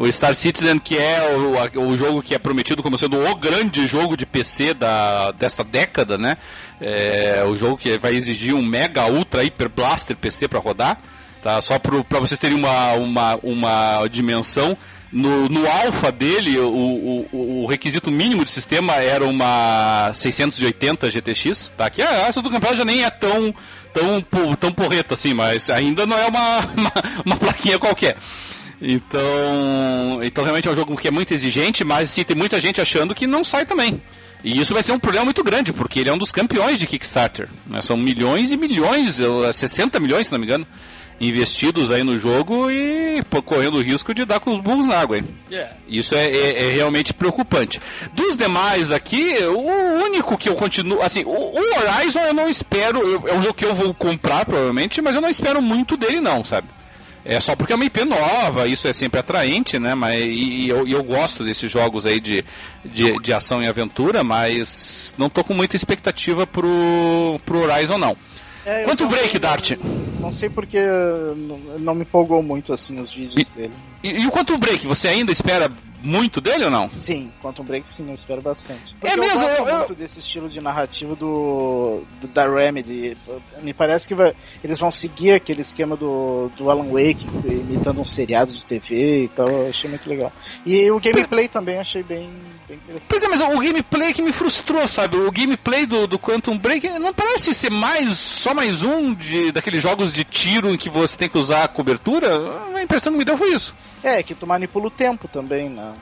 O 0.00 0.10
Star 0.10 0.34
Citizen, 0.34 0.78
que 0.78 0.96
é 0.96 1.36
o, 1.36 1.82
o 1.82 1.94
jogo 1.94 2.22
que 2.22 2.34
é 2.34 2.38
prometido 2.38 2.82
como 2.82 2.96
sendo 2.96 3.22
o 3.22 3.36
grande 3.36 3.86
jogo 3.86 4.16
de 4.16 4.24
PC 4.24 4.72
da, 4.72 5.30
desta 5.32 5.62
década, 5.62 6.16
né? 6.16 6.38
É, 6.80 7.44
o 7.46 7.54
jogo 7.54 7.76
que 7.76 7.98
vai 7.98 8.14
exigir 8.14 8.54
um 8.54 8.64
mega, 8.64 9.04
ultra, 9.04 9.44
hiper 9.44 9.68
blaster 9.68 10.16
PC 10.16 10.48
para 10.48 10.58
rodar. 10.58 10.98
Tá? 11.42 11.60
Só 11.60 11.78
para 11.78 12.18
vocês 12.18 12.40
terem 12.40 12.56
uma, 12.56 12.94
uma, 12.94 13.38
uma 13.42 14.08
dimensão. 14.08 14.74
No, 15.12 15.50
no 15.50 15.68
alfa 15.68 16.10
dele, 16.10 16.58
o, 16.58 17.26
o, 17.30 17.62
o 17.64 17.66
requisito 17.66 18.10
mínimo 18.10 18.42
de 18.42 18.50
sistema 18.50 18.94
era 18.94 19.26
uma 19.26 20.12
680 20.14 21.10
GTX, 21.10 21.72
tá? 21.76 21.90
Que 21.90 22.00
a 22.00 22.26
essa 22.26 22.40
do 22.40 22.48
campeonato 22.48 22.78
já 22.78 22.86
nem 22.86 23.04
é 23.04 23.10
tão, 23.10 23.54
tão, 23.92 24.54
tão 24.54 24.72
porreta 24.72 25.12
assim, 25.12 25.34
mas 25.34 25.68
ainda 25.68 26.06
não 26.06 26.16
é 26.16 26.26
uma, 26.26 26.58
uma, 26.74 26.92
uma 27.26 27.36
plaquinha 27.36 27.78
qualquer. 27.78 28.16
Então, 28.82 30.20
então 30.22 30.42
realmente 30.44 30.68
é 30.68 30.70
um 30.70 30.76
jogo 30.76 30.96
que 30.96 31.08
é 31.08 31.10
muito 31.10 31.32
exigente, 31.34 31.84
mas 31.84 32.10
sim, 32.10 32.24
tem 32.24 32.36
muita 32.36 32.60
gente 32.60 32.80
achando 32.80 33.14
que 33.14 33.26
não 33.26 33.44
sai 33.44 33.66
também. 33.66 34.00
E 34.42 34.58
isso 34.58 34.72
vai 34.72 34.82
ser 34.82 34.92
um 34.92 34.98
problema 34.98 35.26
muito 35.26 35.44
grande, 35.44 35.72
porque 35.72 36.00
ele 36.00 36.08
é 36.08 36.12
um 36.12 36.18
dos 36.18 36.32
campeões 36.32 36.78
de 36.78 36.86
Kickstarter. 36.86 37.48
Né? 37.66 37.82
São 37.82 37.96
milhões 37.96 38.50
e 38.50 38.56
milhões, 38.56 39.18
eu- 39.18 39.52
60 39.52 40.00
milhões, 40.00 40.26
se 40.28 40.32
não 40.32 40.38
me 40.40 40.46
engano, 40.46 40.66
investidos 41.20 41.90
aí 41.90 42.02
no 42.02 42.18
jogo 42.18 42.70
e 42.70 43.22
pô, 43.28 43.42
correndo 43.42 43.76
o 43.76 43.82
risco 43.82 44.14
de 44.14 44.24
dar 44.24 44.40
com 44.40 44.54
os 44.54 44.58
burros 44.60 44.86
na 44.86 44.98
água. 44.98 45.18
Hein? 45.18 45.24
Isso 45.86 46.14
é, 46.14 46.24
é- 46.24 46.68
é 46.68 46.72
realmente 46.72 47.12
preocupante. 47.12 47.78
Dos 48.14 48.34
demais 48.38 48.90
aqui, 48.90 49.34
o 49.44 50.04
único 50.06 50.38
que 50.38 50.48
eu 50.48 50.54
continuo. 50.54 51.02
Assim, 51.02 51.22
o, 51.24 51.28
o 51.30 51.58
Horizon 51.58 52.20
eu 52.20 52.32
não 52.32 52.48
espero. 52.48 52.98
eu- 53.06 53.28
é 53.28 53.34
um 53.34 53.42
jogo 53.42 53.52
que 53.54 53.66
eu 53.66 53.74
vou 53.74 53.92
comprar, 53.92 54.46
provavelmente, 54.46 55.02
mas 55.02 55.14
eu 55.14 55.20
não 55.20 55.28
espero 55.28 55.60
muito 55.60 55.94
dele, 55.98 56.20
não, 56.20 56.42
sabe? 56.42 56.68
É 57.24 57.38
só 57.40 57.54
porque 57.54 57.72
é 57.72 57.76
uma 57.76 57.84
IP 57.84 58.04
nova, 58.04 58.66
isso 58.66 58.88
é 58.88 58.92
sempre 58.92 59.20
atraente, 59.20 59.78
né? 59.78 59.94
Mas, 59.94 60.22
e, 60.22 60.26
e 60.64 60.68
eu, 60.68 60.86
e 60.88 60.92
eu 60.92 61.02
gosto 61.04 61.44
desses 61.44 61.70
jogos 61.70 62.06
aí 62.06 62.18
de, 62.18 62.44
de, 62.84 63.12
de 63.20 63.32
ação 63.32 63.62
e 63.62 63.68
aventura, 63.68 64.24
mas 64.24 65.14
não 65.18 65.28
tô 65.28 65.44
com 65.44 65.52
muita 65.54 65.76
expectativa 65.76 66.46
pro, 66.46 67.38
pro 67.44 67.58
Horizon, 67.60 67.98
não. 67.98 68.16
É, 68.64 68.84
Quanto 68.84 69.06
break, 69.08 69.34
não- 69.34 69.40
Dart? 69.40 69.72
Não 70.20 70.32
sei 70.32 70.48
porque 70.50 70.78
não, 71.36 71.58
não 71.78 71.94
me 71.94 72.02
empolgou 72.02 72.42
muito 72.42 72.72
assim 72.72 73.00
os 73.00 73.12
vídeos 73.12 73.48
dele. 73.54 73.72
E, 74.02 74.22
e 74.22 74.26
o 74.26 74.30
Quantum 74.30 74.58
Break, 74.58 74.86
você 74.86 75.08
ainda 75.08 75.32
espera 75.32 75.70
muito 76.02 76.40
dele 76.40 76.64
ou 76.64 76.70
não? 76.70 76.90
Sim, 76.90 77.32
Quantum 77.42 77.64
Break 77.64 77.86
sim, 77.86 78.08
eu 78.08 78.14
espero 78.14 78.40
bastante. 78.42 78.94
É 79.02 79.10
Porque 79.10 79.16
mesmo, 79.16 79.38
eu 79.38 79.40
gosto 79.48 79.58
eu- 79.60 79.66
eu- 79.68 79.78
muito 79.78 79.94
desse 79.94 80.18
estilo 80.20 80.48
de 80.48 80.60
narrativa 80.60 81.14
do, 81.14 82.02
do- 82.20 82.28
da 82.28 82.48
Remedy. 82.48 83.16
Me 83.62 83.72
parece 83.72 84.08
que 84.08 84.14
vai- 84.14 84.34
eles 84.64 84.78
vão 84.78 84.90
seguir 84.90 85.32
aquele 85.32 85.62
esquema 85.62 85.96
do, 85.96 86.50
do 86.56 86.70
Alan 86.70 86.88
Wake, 86.88 87.26
imitando 87.46 88.00
um 88.00 88.04
seriado 88.04 88.52
de 88.52 88.64
TV 88.64 89.24
e 89.24 89.28
tal, 89.28 89.46
eu 89.48 89.68
achei 89.68 89.88
muito 89.90 90.08
legal. 90.08 90.32
E 90.64 90.90
o 90.90 90.98
gameplay 91.00 91.48
também 91.48 91.78
achei 91.78 92.02
bem. 92.02 92.30
Pois 93.08 93.22
é, 93.22 93.28
mas 93.28 93.40
o 93.40 93.58
gameplay 93.58 94.12
que 94.12 94.22
me 94.22 94.32
frustrou, 94.32 94.86
sabe? 94.86 95.16
O 95.16 95.30
gameplay 95.30 95.86
do, 95.86 96.06
do 96.06 96.18
Quantum 96.18 96.56
Break 96.56 96.88
não 96.98 97.12
parece 97.12 97.54
ser 97.54 97.70
mais 97.70 98.18
só 98.18 98.54
mais 98.54 98.82
um 98.82 99.14
de 99.14 99.52
daqueles 99.52 99.82
jogos 99.82 100.12
de 100.12 100.24
tiro 100.24 100.70
em 100.72 100.76
que 100.76 100.88
você 100.88 101.16
tem 101.16 101.28
que 101.28 101.38
usar 101.38 101.64
a 101.64 101.68
cobertura. 101.68 102.28
A 102.74 102.82
impressão 102.82 103.12
que 103.12 103.18
me 103.18 103.24
deu 103.24 103.36
foi 103.36 103.52
isso. 103.52 103.74
É, 104.02 104.22
que 104.22 104.34
tu 104.34 104.46
manipula 104.46 104.86
o 104.86 104.90
tempo 104.90 105.28
também, 105.28 105.68
né? 105.68 105.92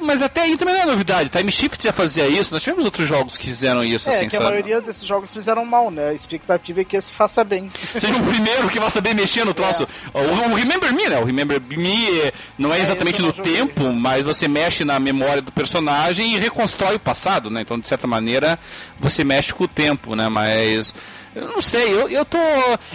Mas 0.00 0.22
até 0.22 0.42
aí 0.42 0.56
também 0.56 0.74
não 0.74 0.82
é 0.82 0.86
novidade. 0.86 1.28
Time 1.30 1.50
Shift 1.50 1.82
já 1.82 1.92
fazia 1.92 2.26
isso, 2.28 2.52
nós 2.54 2.62
tivemos 2.62 2.84
outros 2.84 3.08
jogos 3.08 3.36
que 3.36 3.46
fizeram 3.46 3.82
isso, 3.82 4.08
É, 4.08 4.16
assim, 4.16 4.28
que 4.28 4.36
a 4.36 4.40
sabe? 4.40 4.50
maioria 4.52 4.80
desses 4.80 5.04
jogos 5.06 5.30
fizeram 5.32 5.64
mal, 5.64 5.90
né? 5.90 6.10
A 6.10 6.14
expectativa 6.14 6.80
é 6.80 6.84
que 6.84 6.96
esse 6.96 7.10
faça 7.12 7.42
bem. 7.42 7.70
Seja 7.98 8.14
o 8.16 8.24
primeiro 8.26 8.68
que 8.68 8.78
vai 8.78 8.90
saber 8.90 9.14
mexer 9.14 9.44
no 9.44 9.54
troço. 9.54 9.86
O, 10.14 10.50
o 10.50 10.54
Remember 10.54 10.92
Me, 10.94 11.08
né? 11.08 11.18
O 11.18 11.24
Remember 11.24 11.60
Me 11.60 12.20
é- 12.20 12.32
não 12.58 12.72
é 12.72 12.78
É, 12.78 12.82
exatamente 12.82 13.20
no 13.22 13.32
joguei. 13.32 13.54
tempo, 13.56 13.92
mas 13.92 14.24
você 14.24 14.46
mexe 14.46 14.84
na 14.84 15.00
memória 15.00 15.42
do 15.42 15.50
personagem 15.50 16.34
e 16.34 16.38
reconstrói 16.38 16.96
o 16.96 17.00
passado, 17.00 17.50
né? 17.50 17.62
Então, 17.62 17.78
de 17.78 17.88
certa 17.88 18.06
maneira, 18.06 18.58
você 19.00 19.24
mexe 19.24 19.52
com 19.52 19.64
o 19.64 19.68
tempo, 19.68 20.14
né? 20.14 20.28
Mas. 20.28 20.94
Eu 21.34 21.48
não 21.48 21.60
sei, 21.60 21.92
eu, 21.92 22.08
eu 22.08 22.24
tô. 22.24 22.38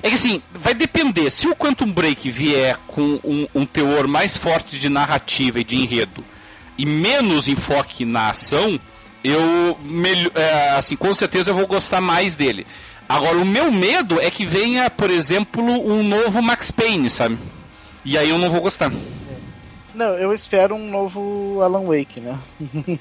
É 0.02 0.10
que 0.10 0.16
assim, 0.16 0.42
vai 0.52 0.74
depender. 0.74 1.30
Se 1.30 1.48
o 1.48 1.56
Quantum 1.56 1.92
Break 1.92 2.32
vier 2.32 2.76
com 2.88 3.20
um, 3.24 3.48
um 3.54 3.66
teor 3.68 4.08
mais 4.08 4.36
forte 4.36 4.80
de 4.80 4.90
narrativa 4.90 5.60
e 5.60 5.64
de 5.64 5.76
enredo 5.76 6.24
e 6.78 6.86
menos 6.86 7.48
enfoque 7.48 8.06
na 8.06 8.30
ação, 8.30 8.80
eu 9.24 9.78
é, 10.36 10.70
assim, 10.72 10.96
com 10.96 11.14
certeza 11.14 11.52
eu 11.52 11.56
vou 11.56 11.68
gostar 11.68 12.02
mais 12.02 12.36
dele. 12.36 12.66
Agora, 13.08 13.38
o 13.38 13.46
meu 13.46 13.72
medo 13.72 14.20
é 14.20 14.32
que 14.32 14.46
venha, 14.46 14.90
por 14.90 15.10
exemplo, 15.10 15.64
um 15.64 16.02
novo 16.02 16.42
Max 16.42 16.72
Payne, 16.72 17.10
sabe? 17.10 17.38
E 18.06 18.18
aí 18.18 18.30
eu 18.30 18.38
não 18.38 18.50
vou 18.50 18.62
gostar. 18.62 18.92
Não, 19.94 20.18
eu 20.18 20.34
espero 20.34 20.76
um 20.76 20.90
novo 20.90 21.60
Alan 21.62 21.84
Wake, 21.86 22.22
né? 22.22 22.40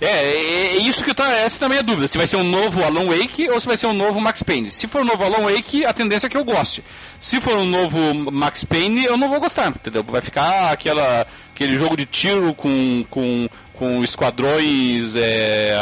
É, 0.00 0.06
é, 0.06 0.76
é, 0.76 0.76
isso 0.78 1.04
que 1.04 1.14
tá. 1.14 1.30
Essa 1.32 1.58
também 1.58 1.78
é 1.78 1.80
a 1.80 1.84
dúvida. 1.84 2.08
Se 2.08 2.18
vai 2.18 2.26
ser 2.26 2.36
um 2.36 2.44
novo 2.44 2.82
Alan 2.82 3.06
Wake 3.06 3.48
ou 3.50 3.60
se 3.60 3.66
vai 3.66 3.76
ser 3.76 3.86
um 3.86 3.92
novo 3.92 4.20
Max 4.20 4.42
Payne. 4.42 4.70
Se 4.70 4.86
for 4.86 5.02
um 5.02 5.04
novo 5.04 5.24
Alan 5.24 5.50
Wake, 5.50 5.84
a 5.84 5.92
tendência 5.92 6.26
é 6.26 6.30
que 6.30 6.36
eu 6.36 6.44
goste. 6.44 6.84
Se 7.20 7.40
for 7.40 7.54
um 7.54 7.66
novo 7.66 7.98
Max 8.32 8.64
Payne, 8.64 9.04
eu 9.04 9.16
não 9.16 9.28
vou 9.28 9.40
gostar, 9.40 9.68
entendeu? 9.68 10.02
Vai 10.02 10.20
ficar 10.20 10.72
aquela, 10.72 11.26
aquele 11.54 11.78
jogo 11.78 11.96
de 11.96 12.06
tiro 12.06 12.52
com, 12.54 13.04
com 13.08 13.48
com 13.74 14.04
esquadrões, 14.04 15.16
é, 15.16 15.74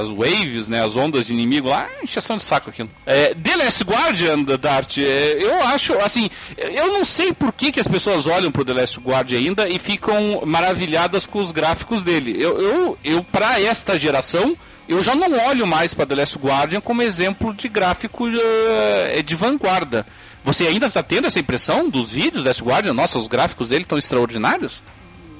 as 0.00 0.10
waves, 0.10 0.68
né, 0.68 0.84
as 0.84 0.96
ondas 0.96 1.26
de 1.26 1.32
inimigo 1.32 1.68
lá, 1.68 1.88
encheção 2.02 2.36
de 2.36 2.42
saco 2.42 2.70
aquilo. 2.70 2.90
É, 3.06 3.34
The 3.34 3.56
Last 3.56 3.84
Guardian, 3.84 4.42
Dart, 4.42 4.98
é, 4.98 5.38
eu 5.40 5.62
acho, 5.68 5.96
assim, 5.98 6.28
eu 6.56 6.88
não 6.88 7.04
sei 7.04 7.32
por 7.32 7.52
que, 7.52 7.70
que 7.70 7.80
as 7.80 7.86
pessoas 7.86 8.26
olham 8.26 8.50
pro 8.50 8.64
The 8.64 8.74
Last 8.74 8.98
Guardian 8.98 9.38
ainda 9.38 9.68
e 9.68 9.78
ficam 9.78 10.42
maravilhadas 10.44 11.24
com 11.24 11.38
os 11.38 11.52
gráficos 11.52 12.02
dele. 12.02 12.36
Eu, 12.38 12.60
eu, 12.60 12.77
eu 13.04 13.22
para 13.24 13.60
esta 13.60 13.98
geração, 13.98 14.56
eu 14.88 15.02
já 15.02 15.14
não 15.14 15.30
olho 15.48 15.66
mais 15.66 15.92
para 15.92 16.06
The 16.06 16.14
Last 16.14 16.38
Guardian 16.38 16.80
como 16.80 17.02
exemplo 17.02 17.52
de 17.54 17.68
gráfico 17.68 18.26
uh, 18.26 19.22
de 19.22 19.34
vanguarda. 19.34 20.06
Você 20.44 20.66
ainda 20.66 20.86
está 20.86 21.02
tendo 21.02 21.26
essa 21.26 21.38
impressão 21.38 21.90
dos 21.90 22.12
vídeos 22.12 22.42
do 22.42 22.46
Last 22.46 22.62
Guardian? 22.62 22.94
Nossa, 22.94 23.18
os 23.18 23.28
gráficos 23.28 23.68
dele 23.68 23.82
estão 23.82 23.98
extraordinários? 23.98 24.82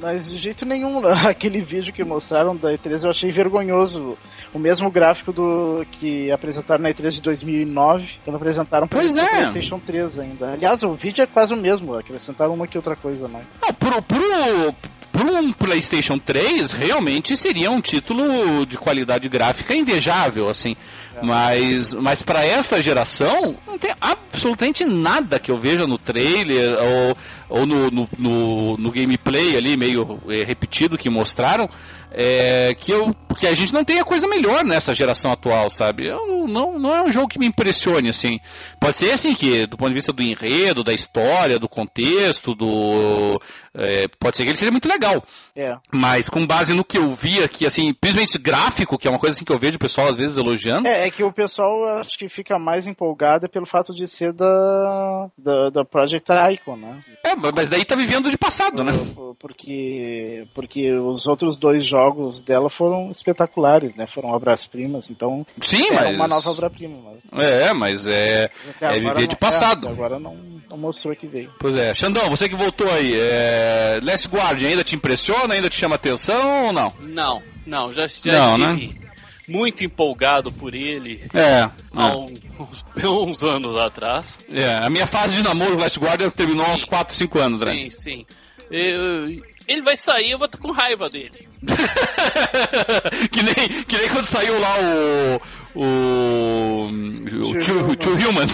Mas 0.01 0.31
de 0.31 0.37
jeito 0.37 0.65
nenhum, 0.65 1.05
aquele 1.27 1.61
vídeo 1.61 1.93
que 1.93 2.05
mostraram 2.05 2.55
da 2.57 2.73
E3 2.73 3.05
eu 3.05 3.11
achei 3.11 3.31
vergonhoso. 3.31 4.17
O 4.53 4.59
mesmo 4.59 4.91
gráfico 4.91 5.33
do 5.33 5.85
que 5.93 6.31
apresentaram 6.31 6.83
na 6.83 6.91
E3 6.91 7.11
de 7.11 7.23
2009, 7.23 8.07
quando 8.25 8.37
apresentaram 8.37 8.87
para 8.87 8.99
o 8.99 9.19
é. 9.19 9.31
PlayStation 9.31 9.79
3 9.79 10.19
ainda. 10.19 10.53
Aliás, 10.53 10.83
o 10.83 10.95
vídeo 10.95 11.23
é 11.23 11.27
quase 11.27 11.53
o 11.53 11.57
mesmo, 11.57 11.95
acrescentaram 11.95 12.55
uma 12.55 12.67
que 12.67 12.79
outra 12.79 12.97
coisa 12.97 13.29
mais. 13.29 13.45
Não, 13.63 13.73
pro, 13.75 14.01
pro, 14.03 14.75
pro 15.19 15.35
um 15.35 15.53
PlayStation 15.53 16.17
3, 16.17 16.71
realmente 16.71 17.37
seria 17.37 17.73
um 17.73 17.81
título 17.81 18.65
de 18.65 18.79
qualidade 18.79 19.29
gráfica 19.29 19.75
invejável, 19.75 20.49
assim. 20.49 20.77
É. 21.17 21.27
Mas, 21.27 21.93
mas 21.93 22.23
para 22.23 22.45
esta 22.45 22.81
geração, 22.81 23.57
não 23.67 23.77
tem 23.77 23.93
absolutamente 24.01 24.85
nada 24.85 25.41
que 25.41 25.51
eu 25.51 25.59
veja 25.59 25.89
no 25.89 25.99
trailer 25.99 26.79
ou, 26.81 27.17
ou 27.49 27.67
no, 27.67 27.91
no, 27.91 28.09
no, 28.17 28.77
no 28.77 28.93
gameplay 28.93 29.57
ali, 29.57 29.77
meio 29.77 30.21
é, 30.29 30.45
repetido 30.45 30.97
que 30.97 31.11
mostraram, 31.11 31.69
é, 32.13 32.75
que 32.79 32.93
eu 32.93 33.15
porque 33.27 33.47
a 33.47 33.55
gente 33.55 33.73
não 33.73 33.85
tem 33.85 34.01
a 34.01 34.05
coisa 34.05 34.27
melhor 34.27 34.65
nessa 34.65 34.95
geração 34.95 35.31
atual, 35.31 35.71
sabe? 35.71 36.09
Eu, 36.09 36.47
não, 36.49 36.79
não 36.79 36.95
é 36.95 37.03
um 37.03 37.13
jogo 37.13 37.29
que 37.29 37.39
me 37.39 37.47
impressione 37.47 38.09
assim. 38.09 38.41
Pode 38.81 38.97
ser 38.97 39.11
assim 39.11 39.35
que 39.35 39.67
do 39.67 39.77
ponto 39.77 39.91
de 39.91 39.95
vista 39.95 40.13
do 40.13 40.23
enredo, 40.23 40.83
da 40.83 40.93
história, 40.93 41.59
do 41.59 41.69
contexto, 41.69 42.55
do 42.55 43.41
é, 43.79 44.09
pode 44.19 44.37
ser 44.37 44.43
que 44.43 44.51
ele 44.51 44.59
seja 44.59 44.73
muito 44.73 44.89
legal. 44.89 45.23
É. 45.55 45.77
Mas 45.93 46.29
com 46.29 46.45
base 46.45 46.75
no 46.75 46.85
que 46.85 46.99
eu 46.99 47.15
vi 47.15 47.43
aqui, 47.43 47.65
assim, 47.65 47.95
principalmente 47.95 48.37
gráfico, 48.39 48.99
que 48.99 49.07
é 49.07 49.11
uma 49.11 49.19
coisa 49.19 49.37
assim 49.37 49.45
que 49.45 49.53
eu 49.53 49.59
vejo 49.59 49.77
o 49.77 49.81
pessoal 49.81 50.09
às 50.09 50.17
vezes 50.17 50.37
elogiando. 50.37 50.89
É, 50.89 51.07
é 51.07 51.11
que 51.11 51.23
o 51.23 51.33
pessoal 51.33 51.87
acho 52.01 52.19
que 52.19 52.29
fica 52.29 52.59
mais 52.59 52.87
empolgado 52.87 53.49
pelo 53.49 53.67
fato 53.67 53.95
de 53.95 54.09
ser 54.09 54.33
da 54.33 55.29
da, 55.39 55.71
da 55.71 55.85
Project 55.85 56.29
Icon, 56.55 56.77
né? 56.77 57.01
É, 57.25 57.37
mas 57.37 57.69
daí 57.69 57.85
tá 57.85 57.95
vivendo 57.95 58.31
de 58.31 58.37
passado, 58.37 58.83
né? 58.83 58.93
Porque 59.39 60.45
porque 60.55 60.93
os 60.93 61.27
outros 61.27 61.57
dois 61.57 61.85
jogos 61.85 62.41
dela 62.41 62.69
foram 62.69 63.11
espetaculares, 63.13 63.95
né? 63.95 64.07
Foram 64.07 64.31
obras-primas, 64.31 65.11
então 65.11 65.47
Sim, 65.63 65.87
é 65.89 65.93
mas... 65.93 66.17
uma 66.17 66.29
nova 66.29 66.51
obra-prima. 66.51 66.97
Mas... 67.05 67.41
É, 67.41 67.73
mas 67.73 68.07
é, 68.07 68.51
é 68.81 69.01
viver 69.01 69.29
de 69.29 69.37
passado. 69.37 69.89
É, 69.89 69.91
agora 69.91 70.19
não, 70.19 70.37
não 70.69 70.77
mostrou 70.77 71.15
que 71.15 71.27
veio. 71.27 71.51
Pois 71.61 71.77
é. 71.77 71.95
Xandão, 71.95 72.29
você 72.29 72.49
que 72.49 72.57
voltou 72.57 72.91
aí, 72.91 73.19
é... 73.19 73.68
Last 74.03 74.29
Guardian 74.29 74.69
ainda 74.69 74.85
te 74.85 74.95
impressiona, 74.95 75.55
ainda 75.55 75.69
te 75.69 75.77
chama 75.77 75.97
atenção 75.97 76.67
ou 76.67 76.73
não? 76.73 76.93
Não, 77.01 77.43
não, 77.67 77.93
já, 77.93 78.07
já 78.07 78.33
não, 78.33 78.75
estive 78.75 78.95
né? 78.95 79.09
muito 79.49 79.85
empolgado 79.85 80.53
por 80.53 80.75
ele 80.75 81.25
é, 81.35 81.63
há 81.95 82.09
é. 82.09 82.15
uns, 82.17 82.85
uns, 83.05 83.45
anos 83.45 83.77
atrás. 83.77 84.41
É, 84.53 84.81
a 84.83 84.91
minha 84.91 85.07
fase 85.07 85.37
de 85.37 85.43
namoro 85.43 85.79
Last 85.79 85.99
Guardian 85.99 86.31
terminou 86.31 86.67
há 86.67 86.75
uns 86.75 86.85
4, 86.85 87.15
5 87.15 87.39
anos, 87.39 87.61
né? 87.61 87.73
Sim, 87.73 87.91
sim. 87.91 88.27
Eu, 88.71 89.43
ele 89.67 89.83
vai 89.83 89.97
sair, 89.97 90.31
eu 90.31 90.39
vou 90.39 90.47
estar 90.47 90.59
com 90.59 90.71
raiva 90.71 91.09
dele. 91.09 91.49
que, 93.33 93.43
nem, 93.43 93.83
que 93.85 93.97
nem 93.97 94.09
quando 94.11 94.27
saiu 94.27 94.61
lá 94.61 94.75
o. 94.79 95.43
O. 95.79 96.89
O 96.89 97.61
Tio, 97.61 97.95
tio 97.95 98.15
Human. 98.15 98.49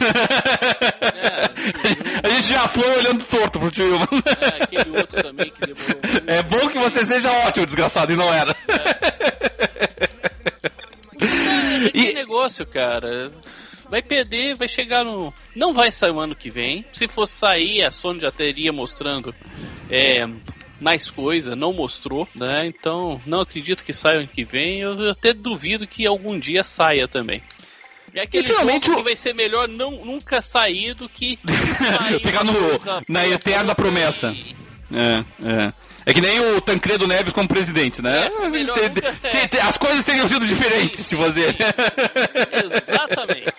É, 1.15 2.29
a 2.29 2.29
gente 2.29 2.49
já 2.49 2.69
foi 2.69 2.99
olhando 2.99 3.25
torto 3.25 3.59
pro 3.59 3.71
Tio 3.71 3.97
Human. 3.97 4.23
É, 4.41 4.63
aquele 4.63 4.91
outro 4.99 5.23
também 5.23 5.51
que 5.51 5.73
demorou. 5.73 6.01
É 6.27 6.43
bom 6.43 6.69
que 6.69 6.79
você 6.79 7.07
seja 7.07 7.31
ótimo, 7.47 7.65
desgraçado, 7.65 8.13
e 8.13 8.17
não 8.17 8.31
era. 8.31 8.55
É. 11.81 11.87
é 11.87 11.91
que 11.91 12.13
negócio, 12.13 12.67
cara 12.67 13.33
vai 13.89 14.03
perder, 14.03 14.55
vai 14.57 14.69
chegar 14.69 15.05
no. 15.05 15.33
Não 15.55 15.73
vai 15.73 15.93
sair 15.93 16.11
o 16.11 16.19
ano 16.19 16.35
que 16.35 16.51
vem. 16.51 16.85
Se 16.93 17.07
fosse 17.07 17.35
sair, 17.35 17.83
a 17.83 17.91
Sony 17.91 18.21
já 18.21 18.31
teria 18.33 18.73
mostrando 18.73 19.35
é, 19.89 20.27
mais 20.81 21.11
coisa, 21.11 21.55
não 21.57 21.73
mostrou, 21.73 22.29
né? 22.35 22.67
Então, 22.67 23.21
não 23.27 23.41
acredito 23.41 23.85
que 23.85 23.93
saia 23.93 24.19
ano 24.19 24.29
que 24.29 24.45
vem. 24.45 24.81
Eu 24.81 25.11
até 25.11 25.33
duvido 25.33 25.87
que 25.87 26.07
algum 26.07 26.39
dia 26.39 26.65
saia 26.65 27.09
também. 27.09 27.43
É 28.15 28.23
aquele 28.23 28.49
jogo 28.49 28.81
que 28.81 29.03
vai 29.03 29.17
ser 29.17 29.35
melhor 29.35 29.67
não, 29.67 30.05
nunca 30.05 30.41
sair 30.41 30.95
do 30.95 31.09
que 31.09 31.37
ficar 32.23 32.45
no, 32.45 32.55
na 33.09 33.27
eterna 33.27 33.75
promessa. 33.75 34.31
E... 34.33 34.55
É, 34.93 35.25
é. 35.45 35.73
É 36.07 36.13
que 36.13 36.21
nem 36.21 36.39
o 36.39 36.61
Tancredo 36.61 37.09
Neves 37.09 37.33
como 37.33 37.49
presidente, 37.49 38.03
né? 38.03 38.31
É, 39.55 39.61
as 39.63 39.79
coisas 39.79 40.05
teriam 40.05 40.29
sido 40.29 40.47
diferentes 40.47 41.01
se 41.01 41.17
você. 41.17 41.57
Exatamente. 42.53 43.55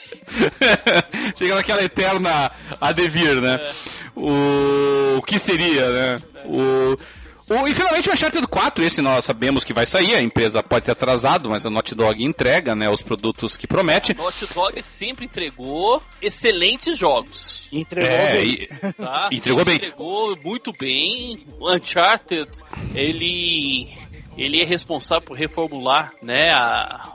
Chega 1.39 1.55
naquela 1.55 1.83
eterna 1.83 2.51
a 2.79 2.91
devir, 2.91 3.41
né? 3.41 3.55
É. 3.55 3.73
O... 4.15 5.17
o 5.17 5.21
que 5.21 5.37
seria, 5.39 5.89
né? 5.89 6.17
O... 6.45 6.97
O, 7.47 7.67
e 7.67 7.75
finalmente 7.75 8.09
o 8.09 8.13
Uncharted 8.13 8.47
4, 8.47 8.83
esse 8.83 9.01
nós 9.03 9.23
sabemos 9.23 9.63
que 9.63 9.71
vai 9.71 9.85
sair, 9.85 10.15
a 10.15 10.21
empresa 10.21 10.63
pode 10.63 10.85
ter 10.85 10.93
atrasado, 10.93 11.47
mas 11.47 11.63
a 11.63 11.69
Naughty 11.69 11.93
Dog 11.93 12.23
entrega 12.23 12.73
né, 12.73 12.89
os 12.89 13.03
produtos 13.03 13.55
que 13.55 13.67
promete. 13.67 14.13
A 14.13 14.15
Naughty 14.15 14.47
Dog 14.51 14.81
sempre 14.81 15.25
entregou 15.25 16.01
excelentes 16.19 16.97
jogos. 16.97 17.67
Entregou 17.71 18.09
é, 18.09 18.31
bem. 18.31 18.51
E, 18.51 18.93
tá? 18.93 19.29
entregou 19.31 19.63
bem. 19.63 19.75
Entregou 19.75 20.35
muito 20.43 20.73
bem. 20.73 21.45
O 21.59 21.71
Uncharted, 21.71 22.49
ele, 22.95 23.95
ele 24.35 24.61
é 24.61 24.65
responsável 24.65 25.27
por 25.27 25.37
reformular 25.37 26.13
né, 26.23 26.49
a, 26.49 27.14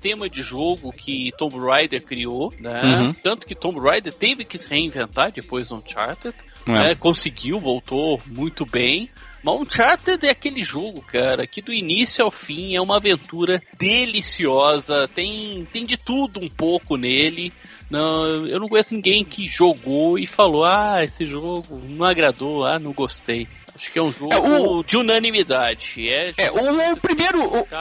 sistema 0.00 0.30
de 0.30 0.42
jogo 0.42 0.92
que 0.92 1.30
Tomb 1.36 1.58
Raider 1.58 2.02
criou, 2.02 2.54
né? 2.58 2.82
Uhum. 2.82 3.12
Tanto 3.12 3.46
que 3.46 3.54
Tomb 3.54 3.78
Raider 3.78 4.14
teve 4.14 4.46
que 4.46 4.56
se 4.56 4.66
reinventar 4.66 5.30
depois 5.30 5.68
do 5.68 5.76
Uncharted. 5.76 6.34
É. 6.66 6.72
Né? 6.72 6.94
Conseguiu, 6.94 7.60
voltou 7.60 8.20
muito 8.26 8.64
bem. 8.64 9.10
Mas 9.42 9.60
Uncharted 9.60 10.26
é 10.26 10.30
aquele 10.30 10.62
jogo, 10.62 11.02
cara, 11.02 11.46
que 11.46 11.60
do 11.60 11.72
início 11.72 12.24
ao 12.24 12.30
fim 12.30 12.74
é 12.74 12.80
uma 12.80 12.96
aventura 12.96 13.62
deliciosa, 13.78 15.08
tem, 15.14 15.66
tem 15.70 15.84
de 15.84 15.96
tudo 15.96 16.40
um 16.40 16.48
pouco 16.48 16.96
nele. 16.96 17.52
Não, 17.90 18.46
eu 18.46 18.60
não 18.60 18.68
conheço 18.68 18.94
ninguém 18.94 19.24
que 19.24 19.48
jogou 19.48 20.18
e 20.18 20.26
falou: 20.26 20.64
ah, 20.64 21.02
esse 21.02 21.26
jogo 21.26 21.80
não 21.88 22.06
agradou, 22.06 22.64
ah, 22.64 22.78
não 22.78 22.92
gostei. 22.92 23.48
Acho 23.80 23.90
que 23.90 23.98
é 23.98 24.02
um 24.02 24.12
jogo 24.12 24.34
é, 24.34 24.38
o... 24.38 24.82
de 24.82 24.94
unanimidade. 24.98 26.06
É, 26.06 26.34
é 26.36 26.50
o, 26.50 26.92
o 26.92 26.96
primeiro. 26.98 27.38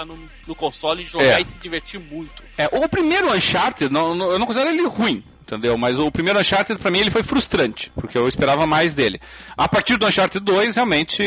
No, 0.07 0.29
no 0.47 0.55
console 0.55 1.03
e 1.03 1.05
jogar 1.05 1.39
é. 1.39 1.41
e 1.41 1.45
se 1.45 1.57
divertir 1.57 1.99
muito. 1.99 2.41
É, 2.57 2.67
o 2.67 2.87
primeiro 2.87 3.29
Uncharted, 3.33 3.91
não, 3.91 4.15
não, 4.15 4.31
eu 4.31 4.39
não 4.39 4.47
considero 4.47 4.69
ele 4.69 4.87
ruim 4.87 5.21
entendeu? 5.49 5.77
Mas 5.77 5.97
o 5.97 6.11
primeiro 6.11 6.39
Uncharted 6.39 6.79
para 6.79 6.91
mim 6.91 6.99
ele 6.99 7.11
foi 7.11 7.23
frustrante, 7.23 7.91
porque 7.95 8.17
eu 8.17 8.27
esperava 8.27 8.67
mais 8.67 8.93
dele. 8.93 9.19
A 9.57 9.67
partir 9.67 9.97
do 9.97 10.05
Uncharted 10.05 10.43
2, 10.43 10.75
realmente, 10.75 11.23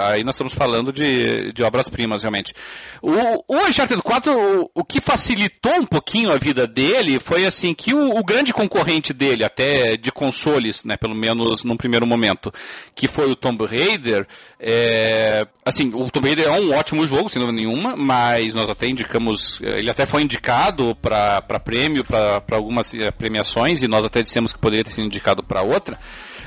aí 0.00 0.24
nós 0.24 0.34
estamos 0.34 0.52
falando 0.52 0.92
de, 0.92 1.52
de 1.52 1.62
obras-primas, 1.62 2.22
realmente. 2.22 2.52
O, 3.00 3.44
o 3.48 3.56
Uncharted 3.68 4.02
4, 4.02 4.32
o, 4.32 4.70
o, 4.74 4.84
que 4.84 5.00
facilitou 5.00 5.74
um 5.74 5.86
pouquinho 5.86 6.32
a 6.32 6.38
vida 6.38 6.66
dele 6.66 7.20
foi 7.20 7.46
assim 7.46 7.72
que 7.72 7.94
o, 7.94 8.18
o, 8.18 8.24
grande 8.24 8.52
concorrente 8.52 9.12
dele, 9.12 9.44
até 9.44 9.96
de 9.96 10.10
consoles, 10.10 10.82
né, 10.84 10.96
pelo 10.96 11.14
menos 11.14 11.62
num 11.62 11.76
primeiro 11.76 12.06
momento, 12.06 12.52
que 12.94 13.06
foi 13.06 13.30
o 13.30 13.36
Tomb 13.36 13.64
Raider, 13.64 14.26
é, 14.58 15.46
assim, 15.64 15.92
o 15.94 16.10
Tomb 16.10 16.26
Raider 16.26 16.46
é 16.46 16.50
um 16.50 16.74
ótimo 16.74 17.06
jogo, 17.06 17.28
sem 17.28 17.40
dúvida 17.40 17.56
nenhuma, 17.56 17.96
mas 17.96 18.54
nós 18.54 18.68
até 18.68 18.88
indicamos, 18.88 19.60
ele 19.60 19.90
até 19.90 20.06
foi 20.06 20.22
indicado 20.22 20.96
para 21.00 21.42
prêmio, 21.62 22.04
para 22.04 22.42
algumas 22.52 22.92
eh, 22.94 23.10
premiações 23.10 23.43
premiações 23.44 23.82
e 23.82 23.88
nós 23.88 24.04
até 24.04 24.22
dissemos 24.22 24.52
que 24.52 24.58
poderia 24.58 24.84
ter 24.84 24.90
sido 24.90 25.04
indicado 25.04 25.42
para 25.42 25.62
outra. 25.62 25.98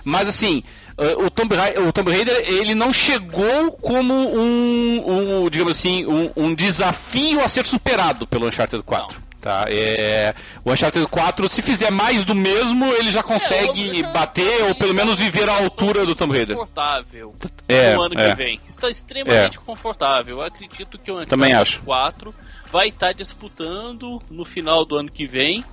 Mas 0.03 0.27
assim, 0.27 0.63
eh, 0.97 1.15
o 1.17 1.29
Tomb, 1.29 1.55
Raider, 1.55 1.87
o 1.87 1.93
Tomb 1.93 2.11
Raider 2.11 2.35
ele 2.47 2.73
não 2.73 2.91
chegou 2.91 3.71
como 3.73 4.13
um, 4.13 5.43
um 5.43 5.49
digamos 5.49 5.77
assim, 5.77 6.05
um, 6.05 6.31
um, 6.35 6.55
desafio 6.55 7.43
a 7.43 7.47
ser 7.47 7.65
superado 7.65 8.25
pelo 8.25 8.47
Uncharted 8.47 8.83
4. 8.83 9.17
Não. 9.17 9.27
tá? 9.41 9.65
É, 9.67 10.33
o 10.63 10.71
Uncharted 10.71 11.05
4, 11.07 11.49
se 11.49 11.61
fizer 11.61 11.91
mais 11.91 12.23
do 12.23 12.33
mesmo, 12.33 12.85
ele 12.85 13.11
já 13.11 13.21
consegue 13.21 13.99
é, 13.99 14.11
bater 14.11 14.63
ou 14.63 14.75
pelo 14.75 14.93
menos 14.93 15.15
viver 15.15 15.49
à 15.49 15.57
altura 15.57 16.05
do 16.05 16.15
Tomb 16.15 16.35
Raider. 16.35 16.55
Confortável. 16.55 17.35
É, 17.67 17.95
no 17.95 18.03
ano 18.03 18.19
é. 18.19 18.29
que 18.29 18.35
vem. 18.35 18.59
Está 18.65 18.89
extremamente 18.89 19.57
é. 19.57 19.61
confortável. 19.61 20.37
Eu 20.37 20.43
acredito 20.43 20.97
que 20.97 21.11
o 21.11 21.15
Uncharted 21.15 21.29
Também 21.29 21.53
acho. 21.53 21.81
4 21.81 22.33
vai 22.71 22.89
estar 22.89 23.13
disputando 23.13 24.21
no 24.29 24.45
final 24.45 24.85
do 24.85 24.95
ano 24.97 25.11
que 25.11 25.25
vem 25.25 25.65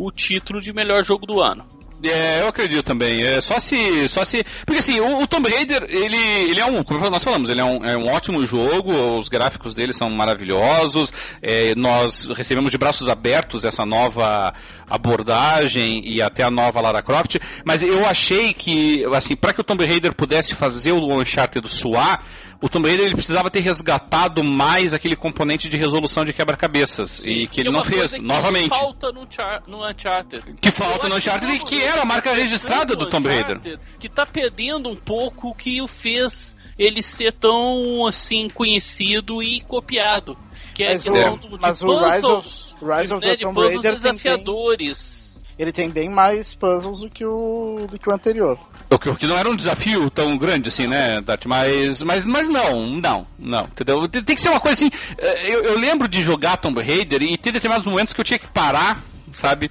o 0.00 0.10
título 0.10 0.60
de 0.60 0.72
melhor 0.72 1.04
jogo 1.04 1.26
do 1.26 1.42
ano. 1.42 1.64
É, 2.02 2.40
eu 2.40 2.48
acredito 2.48 2.82
também. 2.82 3.22
É 3.22 3.42
só 3.42 3.58
se, 3.58 4.08
só 4.08 4.24
se, 4.24 4.42
porque 4.64 4.80
assim, 4.80 5.00
o, 5.00 5.20
o 5.22 5.26
Tomb 5.26 5.50
Raider, 5.50 5.84
ele, 5.86 6.16
ele 6.16 6.58
é 6.58 6.64
um, 6.64 6.82
como 6.82 7.10
nós 7.10 7.22
falamos, 7.22 7.50
ele 7.50 7.60
é 7.60 7.64
um, 7.64 7.84
é 7.84 7.94
um 7.94 8.08
ótimo 8.08 8.46
jogo. 8.46 9.18
Os 9.18 9.28
gráficos 9.28 9.74
dele 9.74 9.92
são 9.92 10.08
maravilhosos. 10.08 11.12
É, 11.42 11.74
nós 11.74 12.26
recebemos 12.34 12.70
de 12.70 12.78
braços 12.78 13.06
abertos 13.08 13.64
essa 13.64 13.84
nova 13.84 14.54
abordagem 14.88 16.02
e 16.04 16.22
até 16.22 16.42
a 16.42 16.50
nova 16.50 16.80
Lara 16.80 17.02
Croft. 17.02 17.36
Mas 17.66 17.82
eu 17.82 18.06
achei 18.06 18.54
que, 18.54 19.04
assim, 19.14 19.36
para 19.36 19.52
que 19.52 19.60
o 19.60 19.64
Tomb 19.64 19.84
Raider 19.84 20.14
pudesse 20.14 20.54
fazer 20.54 20.92
o 20.92 21.20
Uncharted 21.20 21.68
suar 21.68 22.24
o 22.62 22.68
Tomb 22.68 22.86
Raider 22.86 23.06
ele 23.06 23.14
precisava 23.14 23.50
ter 23.50 23.60
resgatado 23.60 24.44
mais 24.44 24.92
aquele 24.92 25.16
componente 25.16 25.68
de 25.68 25.76
resolução 25.76 26.24
de 26.24 26.32
quebra-cabeças 26.32 27.24
e 27.24 27.46
que 27.46 27.60
ele 27.60 27.70
não 27.70 27.82
fez, 27.82 28.14
que 28.14 28.20
novamente. 28.20 28.70
Que 28.70 28.76
falta 28.76 29.12
no, 29.12 29.26
no 29.66 29.88
Uncharted. 29.88 30.42
Que 30.60 30.70
falta 30.70 31.08
no 31.08 31.16
Uncharted 31.16 31.52
e 31.54 31.58
que 31.58 31.82
era 31.82 32.02
a 32.02 32.04
marca 32.04 32.32
registrada 32.34 32.94
do 32.94 33.06
Tomb 33.08 33.28
Raider. 33.28 33.78
Que 33.98 34.08
tá 34.08 34.26
perdendo 34.26 34.90
um 34.90 34.96
pouco 34.96 35.48
o 35.48 35.54
que 35.54 35.80
o 35.80 35.88
fez 35.88 36.54
ele 36.78 37.02
ser 37.02 37.32
tão 37.32 38.06
assim 38.06 38.48
conhecido 38.48 39.42
e 39.42 39.60
copiado. 39.62 40.36
Que 40.74 40.84
é 40.84 40.92
mas 40.92 41.06
a 41.06 41.10
questão 41.10 41.34
o, 41.34 41.38
de 41.38 41.48
mas 41.60 41.80
puzzles, 41.80 41.90
o 41.90 42.08
Rise 42.08 42.26
of, 42.26 42.48
Rise 42.82 43.14
of 43.14 43.26
né, 43.26 43.36
the 43.36 43.42
Tomb 43.42 43.60
Raider 43.60 43.96
desafiadores 43.96 45.19
ele 45.60 45.72
tem 45.72 45.90
bem 45.90 46.08
mais 46.08 46.54
puzzles 46.54 47.00
do 47.00 47.10
que 47.10 47.22
o, 47.22 47.86
do 47.90 47.98
que 47.98 48.08
o 48.08 48.12
anterior. 48.14 48.58
O 48.88 48.98
que, 48.98 49.26
não 49.26 49.36
era 49.36 49.48
um 49.48 49.54
desafio 49.54 50.10
tão 50.10 50.38
grande 50.38 50.70
assim, 50.70 50.86
né, 50.86 51.20
Dart? 51.20 51.44
Mas, 51.44 52.02
mas, 52.02 52.24
mas 52.24 52.48
não, 52.48 52.86
não, 52.98 53.26
não, 53.38 53.64
entendeu? 53.64 54.08
Tem, 54.08 54.22
que 54.22 54.40
ser 54.40 54.48
uma 54.48 54.58
coisa 54.58 54.72
assim. 54.72 54.90
Eh, 55.18 55.50
eu, 55.50 55.62
eu, 55.64 55.78
lembro 55.78 56.08
de 56.08 56.22
jogar 56.22 56.56
Tomb 56.56 56.80
Raider 56.80 57.22
e 57.22 57.36
ter 57.36 57.52
determinados 57.52 57.86
momentos 57.86 58.14
que 58.14 58.20
eu 58.20 58.24
tinha 58.24 58.38
que 58.38 58.46
parar, 58.46 59.02
sabe? 59.34 59.70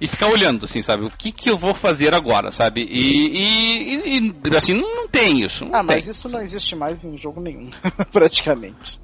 E 0.00 0.06
ficar 0.06 0.28
olhando, 0.28 0.66
assim, 0.66 0.82
sabe? 0.82 1.04
O 1.04 1.10
que, 1.10 1.32
que 1.32 1.50
eu 1.50 1.58
vou 1.58 1.74
fazer 1.74 2.14
agora, 2.14 2.52
sabe? 2.52 2.82
E, 2.88 3.98
e, 4.06 4.34
e 4.44 4.56
assim, 4.56 4.74
não 4.74 5.08
tem 5.08 5.40
isso. 5.42 5.64
Não 5.64 5.74
ah, 5.74 5.78
tem. 5.78 5.96
mas 5.96 6.06
isso 6.06 6.28
não 6.28 6.40
existe 6.40 6.76
mais 6.76 7.02
em 7.02 7.16
jogo 7.16 7.40
nenhum, 7.40 7.70
praticamente. 8.12 9.00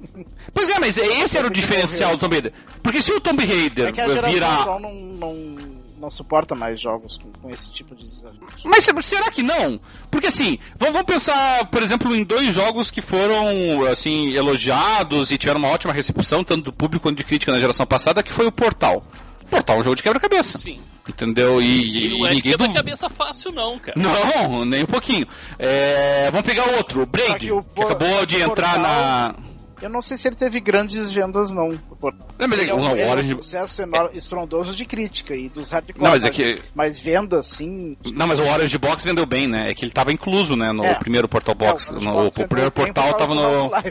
Pois 0.53 0.69
é, 0.69 0.79
mas 0.79 0.95
esse 0.95 1.37
era 1.37 1.47
o 1.47 1.51
diferencial 1.51 2.11
do 2.11 2.19
Tomb 2.19 2.35
Raider. 2.35 2.53
Porque 2.81 3.01
se 3.01 3.11
o 3.11 3.19
Tomb 3.19 3.45
Raider 3.45 3.89
é 3.89 3.91
que 3.91 3.99
a 3.99 4.07
vira. 4.21 4.47
Não, 4.65 4.79
não 4.79 5.70
não 6.01 6.09
suporta 6.09 6.55
mais 6.55 6.81
jogos 6.81 7.17
com, 7.17 7.31
com 7.31 7.49
esse 7.51 7.71
tipo 7.71 7.95
de 7.95 8.05
desafio. 8.05 8.41
Mas 8.65 9.05
será 9.05 9.29
que 9.29 9.43
não? 9.43 9.79
Porque 10.09 10.27
assim, 10.27 10.57
vamos, 10.77 11.03
pensar, 11.03 11.65
por 11.67 11.83
exemplo, 11.83 12.13
em 12.15 12.23
dois 12.23 12.53
jogos 12.53 12.89
que 12.89 13.01
foram 13.01 13.85
assim 13.85 14.31
elogiados 14.33 15.31
e 15.31 15.37
tiveram 15.37 15.59
uma 15.59 15.69
ótima 15.69 15.93
recepção, 15.93 16.43
tanto 16.43 16.63
do 16.63 16.73
público 16.73 17.03
quanto 17.03 17.17
de 17.17 17.23
crítica 17.23 17.51
na 17.51 17.59
geração 17.59 17.85
passada, 17.85 18.23
que 18.23 18.33
foi 18.33 18.47
o 18.47 18.51
Portal. 18.51 19.03
Portal 19.49 19.77
é 19.77 19.79
um 19.79 19.83
jogo 19.83 19.95
de 19.95 20.03
quebra-cabeça. 20.03 20.57
Sim. 20.57 20.79
Entendeu? 21.07 21.61
E, 21.61 22.15
e 22.15 22.19
não 22.19 22.27
é 22.27 22.33
ninguém 22.33 22.51
quebra-cabeça 22.51 23.09
fácil, 23.09 23.51
não, 23.51 23.77
cara. 23.77 23.99
Não, 23.99 24.65
nem 24.65 24.83
um 24.83 24.87
pouquinho. 24.87 25.27
É, 25.59 26.29
vamos 26.31 26.45
pegar 26.45 26.63
outro, 26.77 27.01
o 27.01 27.05
Braid, 27.05 27.39
que, 27.39 27.51
o 27.51 27.61
que 27.61 27.81
acabou 27.81 28.25
de 28.25 28.41
entrar 28.41 28.79
na 28.79 29.35
eu 29.81 29.89
não 29.89 30.01
sei 30.01 30.17
se 30.17 30.27
ele 30.27 30.35
teve 30.35 30.59
grandes 30.59 31.11
vendas, 31.11 31.51
não. 31.51 31.69
Não, 31.69 32.47
mas 32.47 32.59
é, 32.59 32.67
é 32.67 32.73
um, 32.73 32.95
é 32.95 33.15
um 33.15 33.41
sucesso 33.41 33.81
enorme, 33.81 34.17
estrondoso 34.17 34.75
de 34.75 34.85
crítica 34.85 35.35
e 35.35 35.49
dos 35.49 35.69
hardcore. 35.69 36.03
Não, 36.03 36.11
mas, 36.11 36.23
é 36.23 36.29
que... 36.29 36.61
mas 36.73 36.99
vendas, 36.99 37.47
sim. 37.47 37.97
Não, 38.13 38.27
mas 38.27 38.39
o 38.39 38.43
Orange 38.43 38.77
Box 38.77 39.03
vendeu 39.03 39.25
bem, 39.25 39.47
né? 39.47 39.69
É 39.69 39.73
que 39.73 39.83
ele 39.83 39.91
tava 39.91 40.11
incluso, 40.11 40.55
né? 40.55 40.71
No 40.71 40.83
é. 40.83 40.93
primeiro 40.95 41.27
Portal 41.27 41.55
Box. 41.55 41.89
É, 41.89 41.93
o, 41.93 41.99
no, 41.99 42.27
o 42.27 42.31
primeiro 42.31 42.71
portal 42.71 43.13
tava 43.13 43.33
no. 43.33 43.69
Né? 43.69 43.83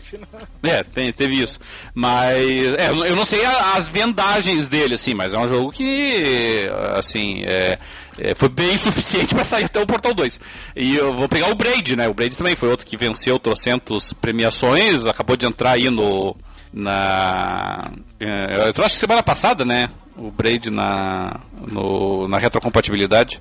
É, 0.63 0.83
tem, 0.83 1.13
teve 1.13 1.41
isso. 1.41 1.59
Mas. 1.95 2.37
É, 2.79 2.91
eu 2.91 3.17
não 3.17 3.25
sei 3.25 3.45
as 3.45 3.89
vendagens 3.89 4.69
dele, 4.69 4.95
assim, 4.95 5.15
mas 5.15 5.33
é 5.33 5.39
um 5.39 5.49
jogo 5.49 5.73
que. 5.73 6.65
Assim. 6.97 7.43
É, 7.45 7.79
é, 8.21 8.35
foi 8.35 8.49
bem 8.49 8.77
suficiente 8.79 9.35
para 9.35 9.45
sair 9.45 9.65
até 9.65 9.81
o 9.81 9.87
Portal 9.87 10.15
2. 10.15 10.41
E 10.77 10.97
eu 10.97 11.15
vou 11.15 11.29
pegar 11.29 11.51
o 11.51 11.55
Braid, 11.55 11.97
né? 11.97 12.09
O 12.09 12.15
Braid 12.15 12.37
também 12.37 12.55
foi 12.55 12.69
outro 12.69 12.87
que 12.87 12.97
venceu 12.97 13.39
trocentos 13.39 14.13
premiações, 14.13 15.07
acabou 15.07 15.37
de 15.37 15.47
entrar 15.47 15.73
aí 15.73 15.91
no. 15.91 16.37
Na. 16.73 17.91
É, 18.21 18.73
eu 18.77 18.85
acho 18.85 18.95
que 18.95 19.01
semana 19.01 19.23
passada, 19.23 19.65
né? 19.65 19.89
O 20.17 20.31
Braid 20.31 20.71
na. 20.71 21.41
No, 21.67 22.29
na 22.29 22.39
retrocompatibilidade. 22.39 23.41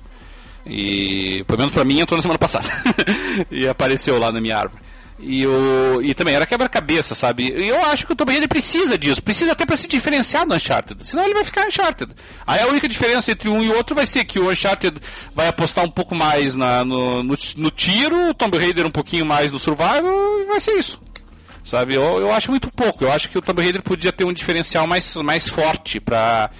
E 0.66 1.44
pelo 1.46 1.58
menos 1.58 1.72
pra 1.72 1.84
mim 1.84 2.00
entrou 2.00 2.16
na 2.16 2.22
semana 2.22 2.38
passada. 2.38 2.68
e 3.50 3.68
apareceu 3.68 4.18
lá 4.18 4.32
na 4.32 4.40
minha 4.40 4.56
árvore. 4.56 4.82
E, 5.22 5.46
o, 5.46 6.00
e 6.02 6.14
também 6.14 6.34
era 6.34 6.46
quebra-cabeça, 6.46 7.14
sabe? 7.14 7.52
E 7.52 7.68
eu 7.68 7.84
acho 7.84 8.06
que 8.06 8.12
o 8.12 8.16
Tomb 8.16 8.32
Raider 8.32 8.48
precisa 8.48 8.96
disso, 8.96 9.22
precisa 9.22 9.52
até 9.52 9.66
para 9.66 9.76
se 9.76 9.86
diferenciar 9.86 10.46
do 10.46 10.54
Uncharted, 10.54 10.98
senão 11.04 11.24
ele 11.24 11.34
vai 11.34 11.44
ficar 11.44 11.66
Uncharted. 11.66 12.12
Aí 12.46 12.60
a 12.60 12.66
única 12.66 12.88
diferença 12.88 13.30
entre 13.30 13.48
um 13.48 13.62
e 13.62 13.68
outro 13.70 13.94
vai 13.94 14.06
ser 14.06 14.24
que 14.24 14.38
o 14.38 14.50
Uncharted 14.50 14.96
vai 15.34 15.48
apostar 15.48 15.84
um 15.84 15.90
pouco 15.90 16.14
mais 16.14 16.56
na, 16.56 16.84
no, 16.84 17.22
no, 17.22 17.36
no 17.56 17.70
tiro, 17.70 18.30
o 18.30 18.34
Tomb 18.34 18.56
Raider 18.56 18.86
um 18.86 18.90
pouquinho 18.90 19.26
mais 19.26 19.52
no 19.52 19.58
survival, 19.58 20.40
e 20.40 20.44
vai 20.46 20.60
ser 20.60 20.78
isso. 20.78 20.98
Sabe? 21.64 21.94
Eu, 21.94 22.02
eu 22.20 22.32
acho 22.32 22.50
muito 22.50 22.70
pouco, 22.72 23.04
eu 23.04 23.12
acho 23.12 23.28
que 23.28 23.36
o 23.36 23.42
Tomb 23.42 23.62
Raider 23.62 23.82
podia 23.82 24.12
ter 24.12 24.24
um 24.24 24.32
diferencial 24.32 24.86
mais, 24.86 25.14
mais 25.16 25.46
forte 25.46 26.00
para 26.00 26.50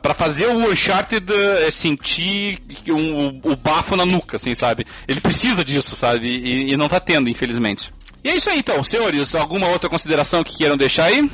para 0.00 0.14
fazer 0.14 0.46
o 0.48 0.70
Uncharted 0.70 1.32
é, 1.32 1.70
sentir 1.70 2.58
um, 2.88 3.26
o, 3.26 3.52
o, 3.52 3.56
bafo 3.56 3.96
na 3.96 4.06
nuca, 4.06 4.36
assim, 4.36 4.54
sabe? 4.54 4.86
Ele 5.06 5.20
precisa 5.20 5.64
disso, 5.64 5.94
sabe? 5.94 6.28
E, 6.28 6.72
e 6.72 6.76
não 6.76 6.88
tá 6.88 6.98
tendo, 7.00 7.28
infelizmente. 7.28 7.92
E 8.24 8.30
é 8.30 8.36
isso 8.36 8.50
aí, 8.50 8.58
então. 8.58 8.82
Senhores, 8.82 9.34
alguma 9.34 9.68
outra 9.68 9.88
consideração 9.88 10.42
que 10.42 10.56
queiram 10.56 10.76
deixar 10.76 11.06
aí? 11.06 11.30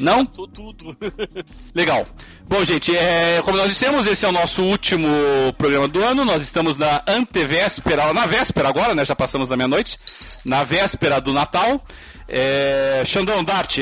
Não? 0.00 0.24
tudo. 0.24 0.96
Legal. 1.74 2.06
Bom, 2.48 2.64
gente, 2.64 2.96
é, 2.96 3.40
como 3.44 3.56
nós 3.56 3.68
dissemos, 3.68 4.06
esse 4.06 4.24
é 4.24 4.28
o 4.28 4.32
nosso 4.32 4.62
último 4.62 5.08
programa 5.58 5.88
do 5.88 6.02
ano. 6.02 6.24
Nós 6.24 6.42
estamos 6.42 6.76
na 6.76 7.02
antevéspera, 7.06 8.12
na 8.12 8.26
véspera 8.26 8.68
agora, 8.68 8.94
né? 8.94 9.04
Já 9.04 9.14
passamos 9.14 9.48
da 9.48 9.56
meia-noite. 9.56 9.98
Na 10.44 10.64
véspera 10.64 11.20
do 11.20 11.32
Natal. 11.32 11.80
É, 12.28 13.02
Xandão 13.06 13.44
Dart, 13.44 13.78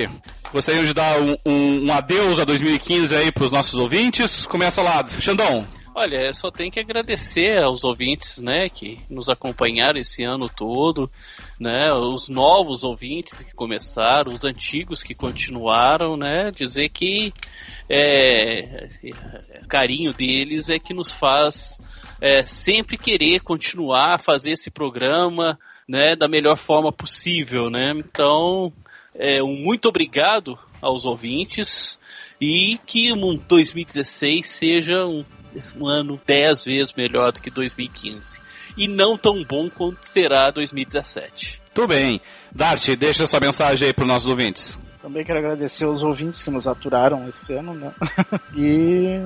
Gostaria 0.52 0.84
de 0.84 0.94
dar 0.94 1.20
um, 1.20 1.36
um, 1.44 1.86
um 1.86 1.92
adeus 1.92 2.38
a 2.38 2.44
2015 2.44 3.14
aí 3.14 3.32
para 3.32 3.44
os 3.44 3.50
nossos 3.50 3.74
ouvintes. 3.74 4.46
Começa 4.46 4.82
lá, 4.82 5.06
Xandão. 5.20 5.66
Olha, 5.96 6.22
eu 6.22 6.34
só 6.34 6.50
tenho 6.50 6.72
que 6.72 6.80
agradecer 6.80 7.62
aos 7.62 7.84
ouvintes, 7.84 8.38
né, 8.38 8.68
que 8.68 8.98
nos 9.08 9.28
acompanharam 9.28 10.00
esse 10.00 10.24
ano 10.24 10.48
todo, 10.48 11.08
né, 11.58 11.92
os 11.92 12.28
novos 12.28 12.82
ouvintes 12.82 13.42
que 13.42 13.54
começaram, 13.54 14.34
os 14.34 14.44
antigos 14.44 15.04
que 15.04 15.14
continuaram, 15.14 16.16
né, 16.16 16.50
dizer 16.50 16.88
que 16.88 17.32
é, 17.88 18.88
carinho 19.68 20.12
deles 20.12 20.68
é 20.68 20.80
que 20.80 20.92
nos 20.92 21.12
faz 21.12 21.80
é, 22.20 22.44
sempre 22.44 22.98
querer 22.98 23.40
continuar 23.42 24.14
a 24.14 24.18
fazer 24.18 24.50
esse 24.50 24.72
programa, 24.72 25.56
né, 25.88 26.16
da 26.16 26.26
melhor 26.26 26.56
forma 26.56 26.90
possível, 26.90 27.70
né. 27.70 27.92
Então, 27.96 28.72
é, 29.14 29.42
um 29.42 29.56
muito 29.56 29.88
obrigado 29.88 30.58
aos 30.80 31.04
ouvintes 31.04 31.98
e 32.40 32.78
que 32.84 33.12
um 33.12 33.36
2016 33.36 34.46
seja 34.46 35.06
um, 35.06 35.24
um 35.78 35.88
ano 35.88 36.20
10 36.26 36.64
vezes 36.64 36.92
melhor 36.92 37.32
do 37.32 37.40
que 37.40 37.50
2015 37.50 38.40
e 38.76 38.88
não 38.88 39.16
tão 39.16 39.44
bom 39.44 39.70
quanto 39.70 40.04
será 40.04 40.50
2017. 40.50 41.62
Tudo 41.72 41.88
bem. 41.88 42.20
Dart, 42.52 42.88
deixa 42.96 43.26
sua 43.26 43.40
mensagem 43.40 43.88
aí 43.88 43.92
para 43.92 44.02
os 44.02 44.08
nossos 44.08 44.28
ouvintes. 44.28 44.78
Também 45.00 45.24
quero 45.24 45.38
agradecer 45.38 45.84
aos 45.84 46.02
ouvintes 46.02 46.42
que 46.42 46.50
nos 46.50 46.66
aturaram 46.66 47.28
esse 47.28 47.52
ano, 47.52 47.74
né? 47.74 47.92
e 48.56 49.20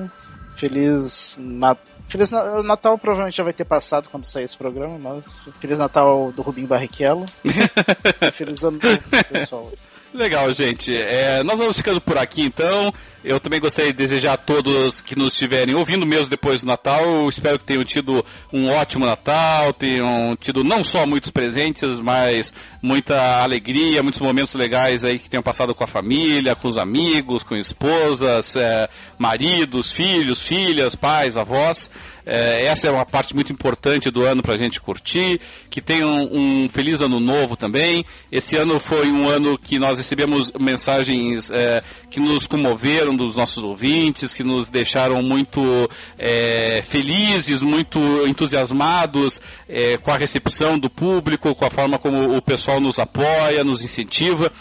feliz 0.55 1.35
Natal. 1.37 1.98
Feliz 2.09 2.31
Natal 2.31 2.97
provavelmente 2.97 3.37
já 3.37 3.43
vai 3.43 3.53
ter 3.53 3.65
passado 3.65 4.09
quando 4.09 4.25
sair 4.25 4.43
esse 4.43 4.57
programa, 4.57 4.97
mas 4.97 5.45
Feliz 5.61 5.77
Natal 5.77 6.31
do 6.31 6.41
Rubinho 6.41 6.67
Barrichello. 6.67 7.25
Feliz 8.33 8.63
ano 8.63 8.79
novo, 8.81 9.25
pessoal. 9.31 9.71
Legal, 10.13 10.51
gente. 10.53 10.95
É, 10.95 11.43
nós 11.43 11.57
vamos 11.57 11.77
ficando 11.77 12.01
por 12.01 12.17
aqui 12.17 12.41
então. 12.41 12.91
Eu 13.21 13.37
também 13.37 13.59
gostaria 13.59 13.91
de 13.91 13.97
desejar 13.97 14.33
a 14.33 14.37
todos 14.37 15.01
que 15.01 15.13
nos 15.13 15.33
estiverem 15.33 15.75
ouvindo 15.75 16.05
mesmo 16.05 16.29
depois 16.29 16.61
do 16.61 16.67
Natal. 16.67 17.27
Espero 17.27 17.59
que 17.59 17.65
tenham 17.65 17.83
tido 17.83 18.25
um 18.53 18.69
ótimo 18.69 19.05
Natal, 19.05 19.73
tenham 19.73 20.37
tido 20.39 20.63
não 20.63 20.85
só 20.85 21.05
muitos 21.05 21.29
presentes, 21.29 21.99
mas 21.99 22.53
muita 22.81 23.43
alegria, 23.43 24.01
muitos 24.01 24.21
momentos 24.21 24.53
legais 24.55 25.03
aí 25.03 25.19
que 25.19 25.29
tenham 25.29 25.43
passado 25.43 25.75
com 25.75 25.83
a 25.83 25.87
família, 25.87 26.55
com 26.55 26.69
os 26.69 26.77
amigos, 26.77 27.43
com 27.43 27.57
esposas, 27.57 28.55
é, 28.55 28.87
maridos, 29.17 29.91
filhos, 29.91 30.39
filhas, 30.41 30.95
pais, 30.95 31.35
avós. 31.35 31.91
É, 32.25 32.65
essa 32.65 32.87
é 32.87 32.91
uma 32.91 33.05
parte 33.05 33.33
muito 33.33 33.51
importante 33.51 34.11
do 34.11 34.23
ano 34.23 34.43
para 34.43 34.53
a 34.53 34.57
gente 34.57 34.79
curtir. 34.79 35.41
Que 35.69 35.81
tenham 35.81 36.29
um 36.31 36.69
feliz 36.69 37.01
ano 37.01 37.19
novo 37.19 37.57
também. 37.57 38.05
Esse 38.31 38.55
ano 38.55 38.79
foi 38.79 39.11
um 39.11 39.27
ano 39.27 39.57
que 39.57 39.79
nós 39.79 39.97
recebemos 39.97 40.51
mensagens 40.59 41.49
é, 41.49 41.83
que 42.09 42.19
nos 42.19 42.47
comoveram 42.47 43.15
dos 43.15 43.35
nossos 43.35 43.63
ouvintes, 43.63 44.33
que 44.33 44.43
nos 44.43 44.67
deixaram 44.67 45.21
muito 45.21 45.89
é, 46.17 46.83
felizes, 46.87 47.61
muito 47.61 47.99
entusiasmados 48.27 49.39
é, 49.67 49.97
com 49.97 50.11
a 50.11 50.17
recepção 50.17 50.77
do 50.77 50.89
público, 50.89 51.53
com 51.53 51.65
a 51.65 51.69
forma 51.69 51.99
como 51.99 52.35
o 52.35 52.41
pessoal 52.41 52.79
nos 52.79 52.97
apoia, 52.99 53.63
nos 53.63 53.83
incentiva 53.83 54.51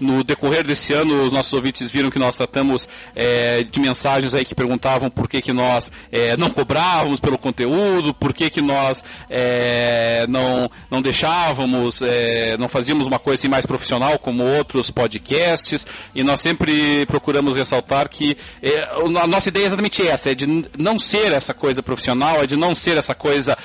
no 0.00 0.22
decorrer 0.22 0.64
desse 0.64 0.92
ano, 0.92 1.22
os 1.22 1.32
nossos 1.32 1.52
ouvintes 1.52 1.90
viram 1.90 2.10
que 2.10 2.18
nós 2.18 2.36
tratamos 2.36 2.88
é, 3.14 3.62
de 3.62 3.80
mensagens 3.80 4.34
aí 4.34 4.44
que 4.44 4.54
perguntavam 4.54 5.10
por 5.10 5.28
que, 5.28 5.40
que 5.40 5.52
nós 5.52 5.90
é, 6.10 6.36
não 6.36 6.50
cobrávamos 6.50 7.20
pelo 7.20 7.38
conteúdo, 7.38 8.12
por 8.12 8.32
que, 8.32 8.50
que 8.50 8.60
nós 8.60 9.02
é, 9.28 10.26
não, 10.28 10.70
não 10.90 11.00
deixávamos, 11.00 12.00
não 12.58 12.68
fazíamos 12.68 13.06
uma 13.06 13.18
coisa 13.18 13.40
assim 13.40 13.48
mais 13.48 13.66
profissional 13.66 14.18
como 14.18 14.44
outros 14.44 14.90
podcasts, 14.90 15.86
e 16.14 16.22
nós 16.22 16.40
sempre 16.40 17.06
procuramos 17.06 17.54
ressaltar 17.54 18.08
que 18.08 18.36
a 19.22 19.26
nossa 19.26 19.48
ideia 19.48 19.64
é 19.64 19.66
exatamente 19.66 20.06
essa, 20.06 20.30
é 20.30 20.34
de 20.34 20.46
não 20.78 20.98
ser 20.98 21.32
essa 21.32 21.54
coisa 21.54 21.82
profissional, 21.82 22.42
é 22.42 22.46
de 22.46 22.56
não 22.56 22.74
ser 22.74 22.96
essa 22.96 23.14
coisa 23.14 23.56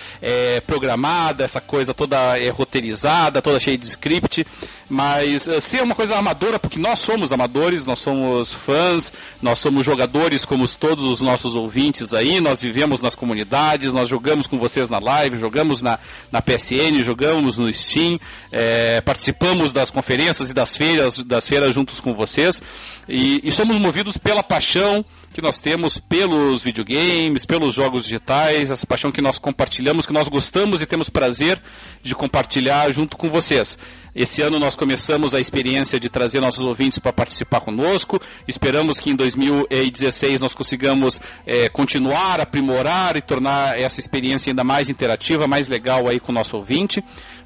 programada, 0.66 1.44
essa 1.44 1.62
coisa 1.62 1.94
toda 1.94 2.18
roteirizada, 2.52 3.42
toda 3.42 3.60
cheia 3.60 3.78
de 3.78 3.86
script, 3.86 4.46
mas 4.92 5.48
ser 5.62 5.82
uma 5.82 5.96
coisa 5.96 6.18
amadora, 6.18 6.60
porque 6.60 6.78
nós 6.78 7.00
somos 7.00 7.32
amadores, 7.32 7.86
nós 7.86 8.00
somos 8.00 8.52
fãs, 8.52 9.12
nós 9.42 9.58
somos 9.58 9.86
jogadores 9.86 10.44
como 10.44 10.68
todos 10.68 11.06
os 11.06 11.22
nossos 11.22 11.56
ouvintes 11.56 12.14
aí, 12.14 12.42
nós 12.42 12.62
vivemos 12.62 13.02
nas 13.02 13.16
comunidades, 13.16 13.94
nós 13.94 14.10
jogamos 14.10 14.48
com 14.48 14.60
vocês 14.60 14.90
na 14.90 15.00
live, 15.00 15.38
jogamos 15.38 15.82
na, 15.82 15.98
na 16.30 16.42
PSN, 16.42 17.06
jogamos 17.06 17.58
no 17.58 17.74
Steam, 17.74 18.20
é, 18.52 19.00
participamos 19.00 19.72
das 19.72 19.90
conferências 19.90 20.50
e 20.50 20.54
das 20.54 20.76
feiras, 20.76 21.20
das 21.20 21.48
feiras 21.48 21.74
juntos 21.74 22.02
com 22.02 22.14
vocês, 22.14 22.62
e, 23.08 23.40
e 23.46 23.52
somos 23.54 23.78
movidos 23.78 24.18
pela 24.18 24.44
paixão 24.44 25.06
que 25.34 25.42
nós 25.42 25.60
temos 25.60 25.98
pelos 25.98 26.62
videogames, 26.62 27.46
pelos 27.46 27.74
jogos 27.74 28.04
digitais, 28.04 28.70
essa 28.70 28.86
paixão 28.86 29.12
que 29.12 29.22
nós 29.22 29.38
compartilhamos, 29.38 30.06
que 30.06 30.14
nós 30.14 30.28
gostamos 30.28 30.82
e 30.82 30.86
temos 30.86 31.10
prazer 31.10 31.62
de 32.04 32.14
compartilhar 32.14 32.92
junto 32.92 33.16
com 33.16 33.30
vocês. 33.30 33.78
Esse 34.14 34.42
ano 34.42 34.60
nós 34.60 34.76
começamos 34.76 35.34
a 35.34 35.40
experiência 35.40 35.98
de 35.98 36.10
trazer 36.10 36.42
nossos 36.42 36.66
ouvintes 36.66 37.00
para 37.00 37.14
participar 37.14 37.62
conosco. 37.62 38.22
Esperamos 38.46 39.00
que 39.00 39.10
em 39.10 39.16
2016 39.16 40.42
nós 40.42 40.54
consigamos 40.54 41.22
é, 41.46 41.70
continuar, 41.70 42.42
aprimorar 42.42 43.16
e 43.16 43.22
tornar 43.22 43.80
essa 43.80 44.02
experiência 44.02 44.52
ainda 44.52 44.66
mais 44.66 44.90
interativa, 44.90 45.48
mais 45.48 45.70
legal 45.70 46.10
aí 46.10 46.20
com 46.20 46.34
o 46.34 46.36
nosso 46.36 46.58
ouvinte. 46.58 47.02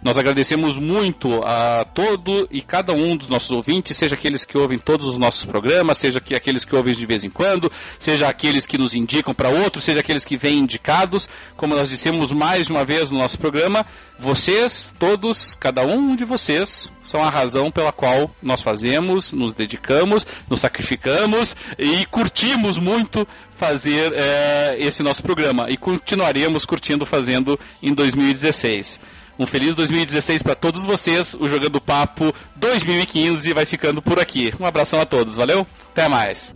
Nós 0.05 0.19
agradecemos 0.19 0.77
muito 0.77 1.41
a 1.43 1.83
todo 1.83 2.47
e 2.51 2.61
cada 2.61 2.93
um 2.93 3.17
dos 3.17 3.27
nossos 3.27 3.49
ouvintes, 3.49 3.97
seja 3.97 4.13
aqueles 4.13 4.45
que 4.45 4.55
ouvem 4.55 4.77
todos 4.77 5.07
os 5.07 5.17
nossos 5.17 5.45
programas, 5.45 5.97
seja 5.97 6.21
que 6.21 6.35
aqueles 6.35 6.63
que 6.63 6.75
ouvem 6.75 6.93
de 6.93 7.07
vez 7.07 7.23
em 7.23 7.29
quando, 7.31 7.71
seja 7.97 8.29
aqueles 8.29 8.67
que 8.67 8.77
nos 8.77 8.93
indicam 8.93 9.33
para 9.33 9.49
outros, 9.49 9.83
seja 9.83 10.01
aqueles 10.01 10.23
que 10.23 10.37
vêm 10.37 10.59
indicados. 10.59 11.27
Como 11.57 11.75
nós 11.75 11.89
dissemos 11.89 12.31
mais 12.31 12.67
de 12.67 12.71
uma 12.71 12.85
vez 12.85 13.09
no 13.09 13.17
nosso 13.17 13.39
programa, 13.39 13.83
vocês, 14.19 14.93
todos, 14.99 15.57
cada 15.59 15.81
um 15.81 16.15
de 16.15 16.23
vocês, 16.23 16.87
são 17.01 17.23
a 17.23 17.29
razão 17.31 17.71
pela 17.71 17.91
qual 17.91 18.29
nós 18.43 18.61
fazemos, 18.61 19.31
nos 19.31 19.55
dedicamos, 19.55 20.23
nos 20.47 20.59
sacrificamos 20.59 21.55
e 21.79 22.05
curtimos 22.05 22.77
muito 22.77 23.27
fazer 23.57 24.13
é, 24.15 24.75
esse 24.77 25.01
nosso 25.01 25.23
programa. 25.23 25.65
E 25.67 25.77
continuaremos 25.77 26.63
curtindo 26.63 27.07
fazendo 27.07 27.59
em 27.81 27.91
2016. 27.91 28.99
Um 29.37 29.45
feliz 29.45 29.75
2016 29.75 30.41
para 30.41 30.55
todos 30.55 30.85
vocês. 30.85 31.33
O 31.33 31.47
Jogando 31.47 31.81
Papo 31.81 32.33
2015 32.55 33.53
vai 33.53 33.65
ficando 33.65 34.01
por 34.01 34.19
aqui. 34.19 34.53
Um 34.59 34.65
abração 34.65 34.99
a 34.99 35.05
todos, 35.05 35.35
valeu? 35.35 35.65
Até 35.91 36.07
mais. 36.07 36.55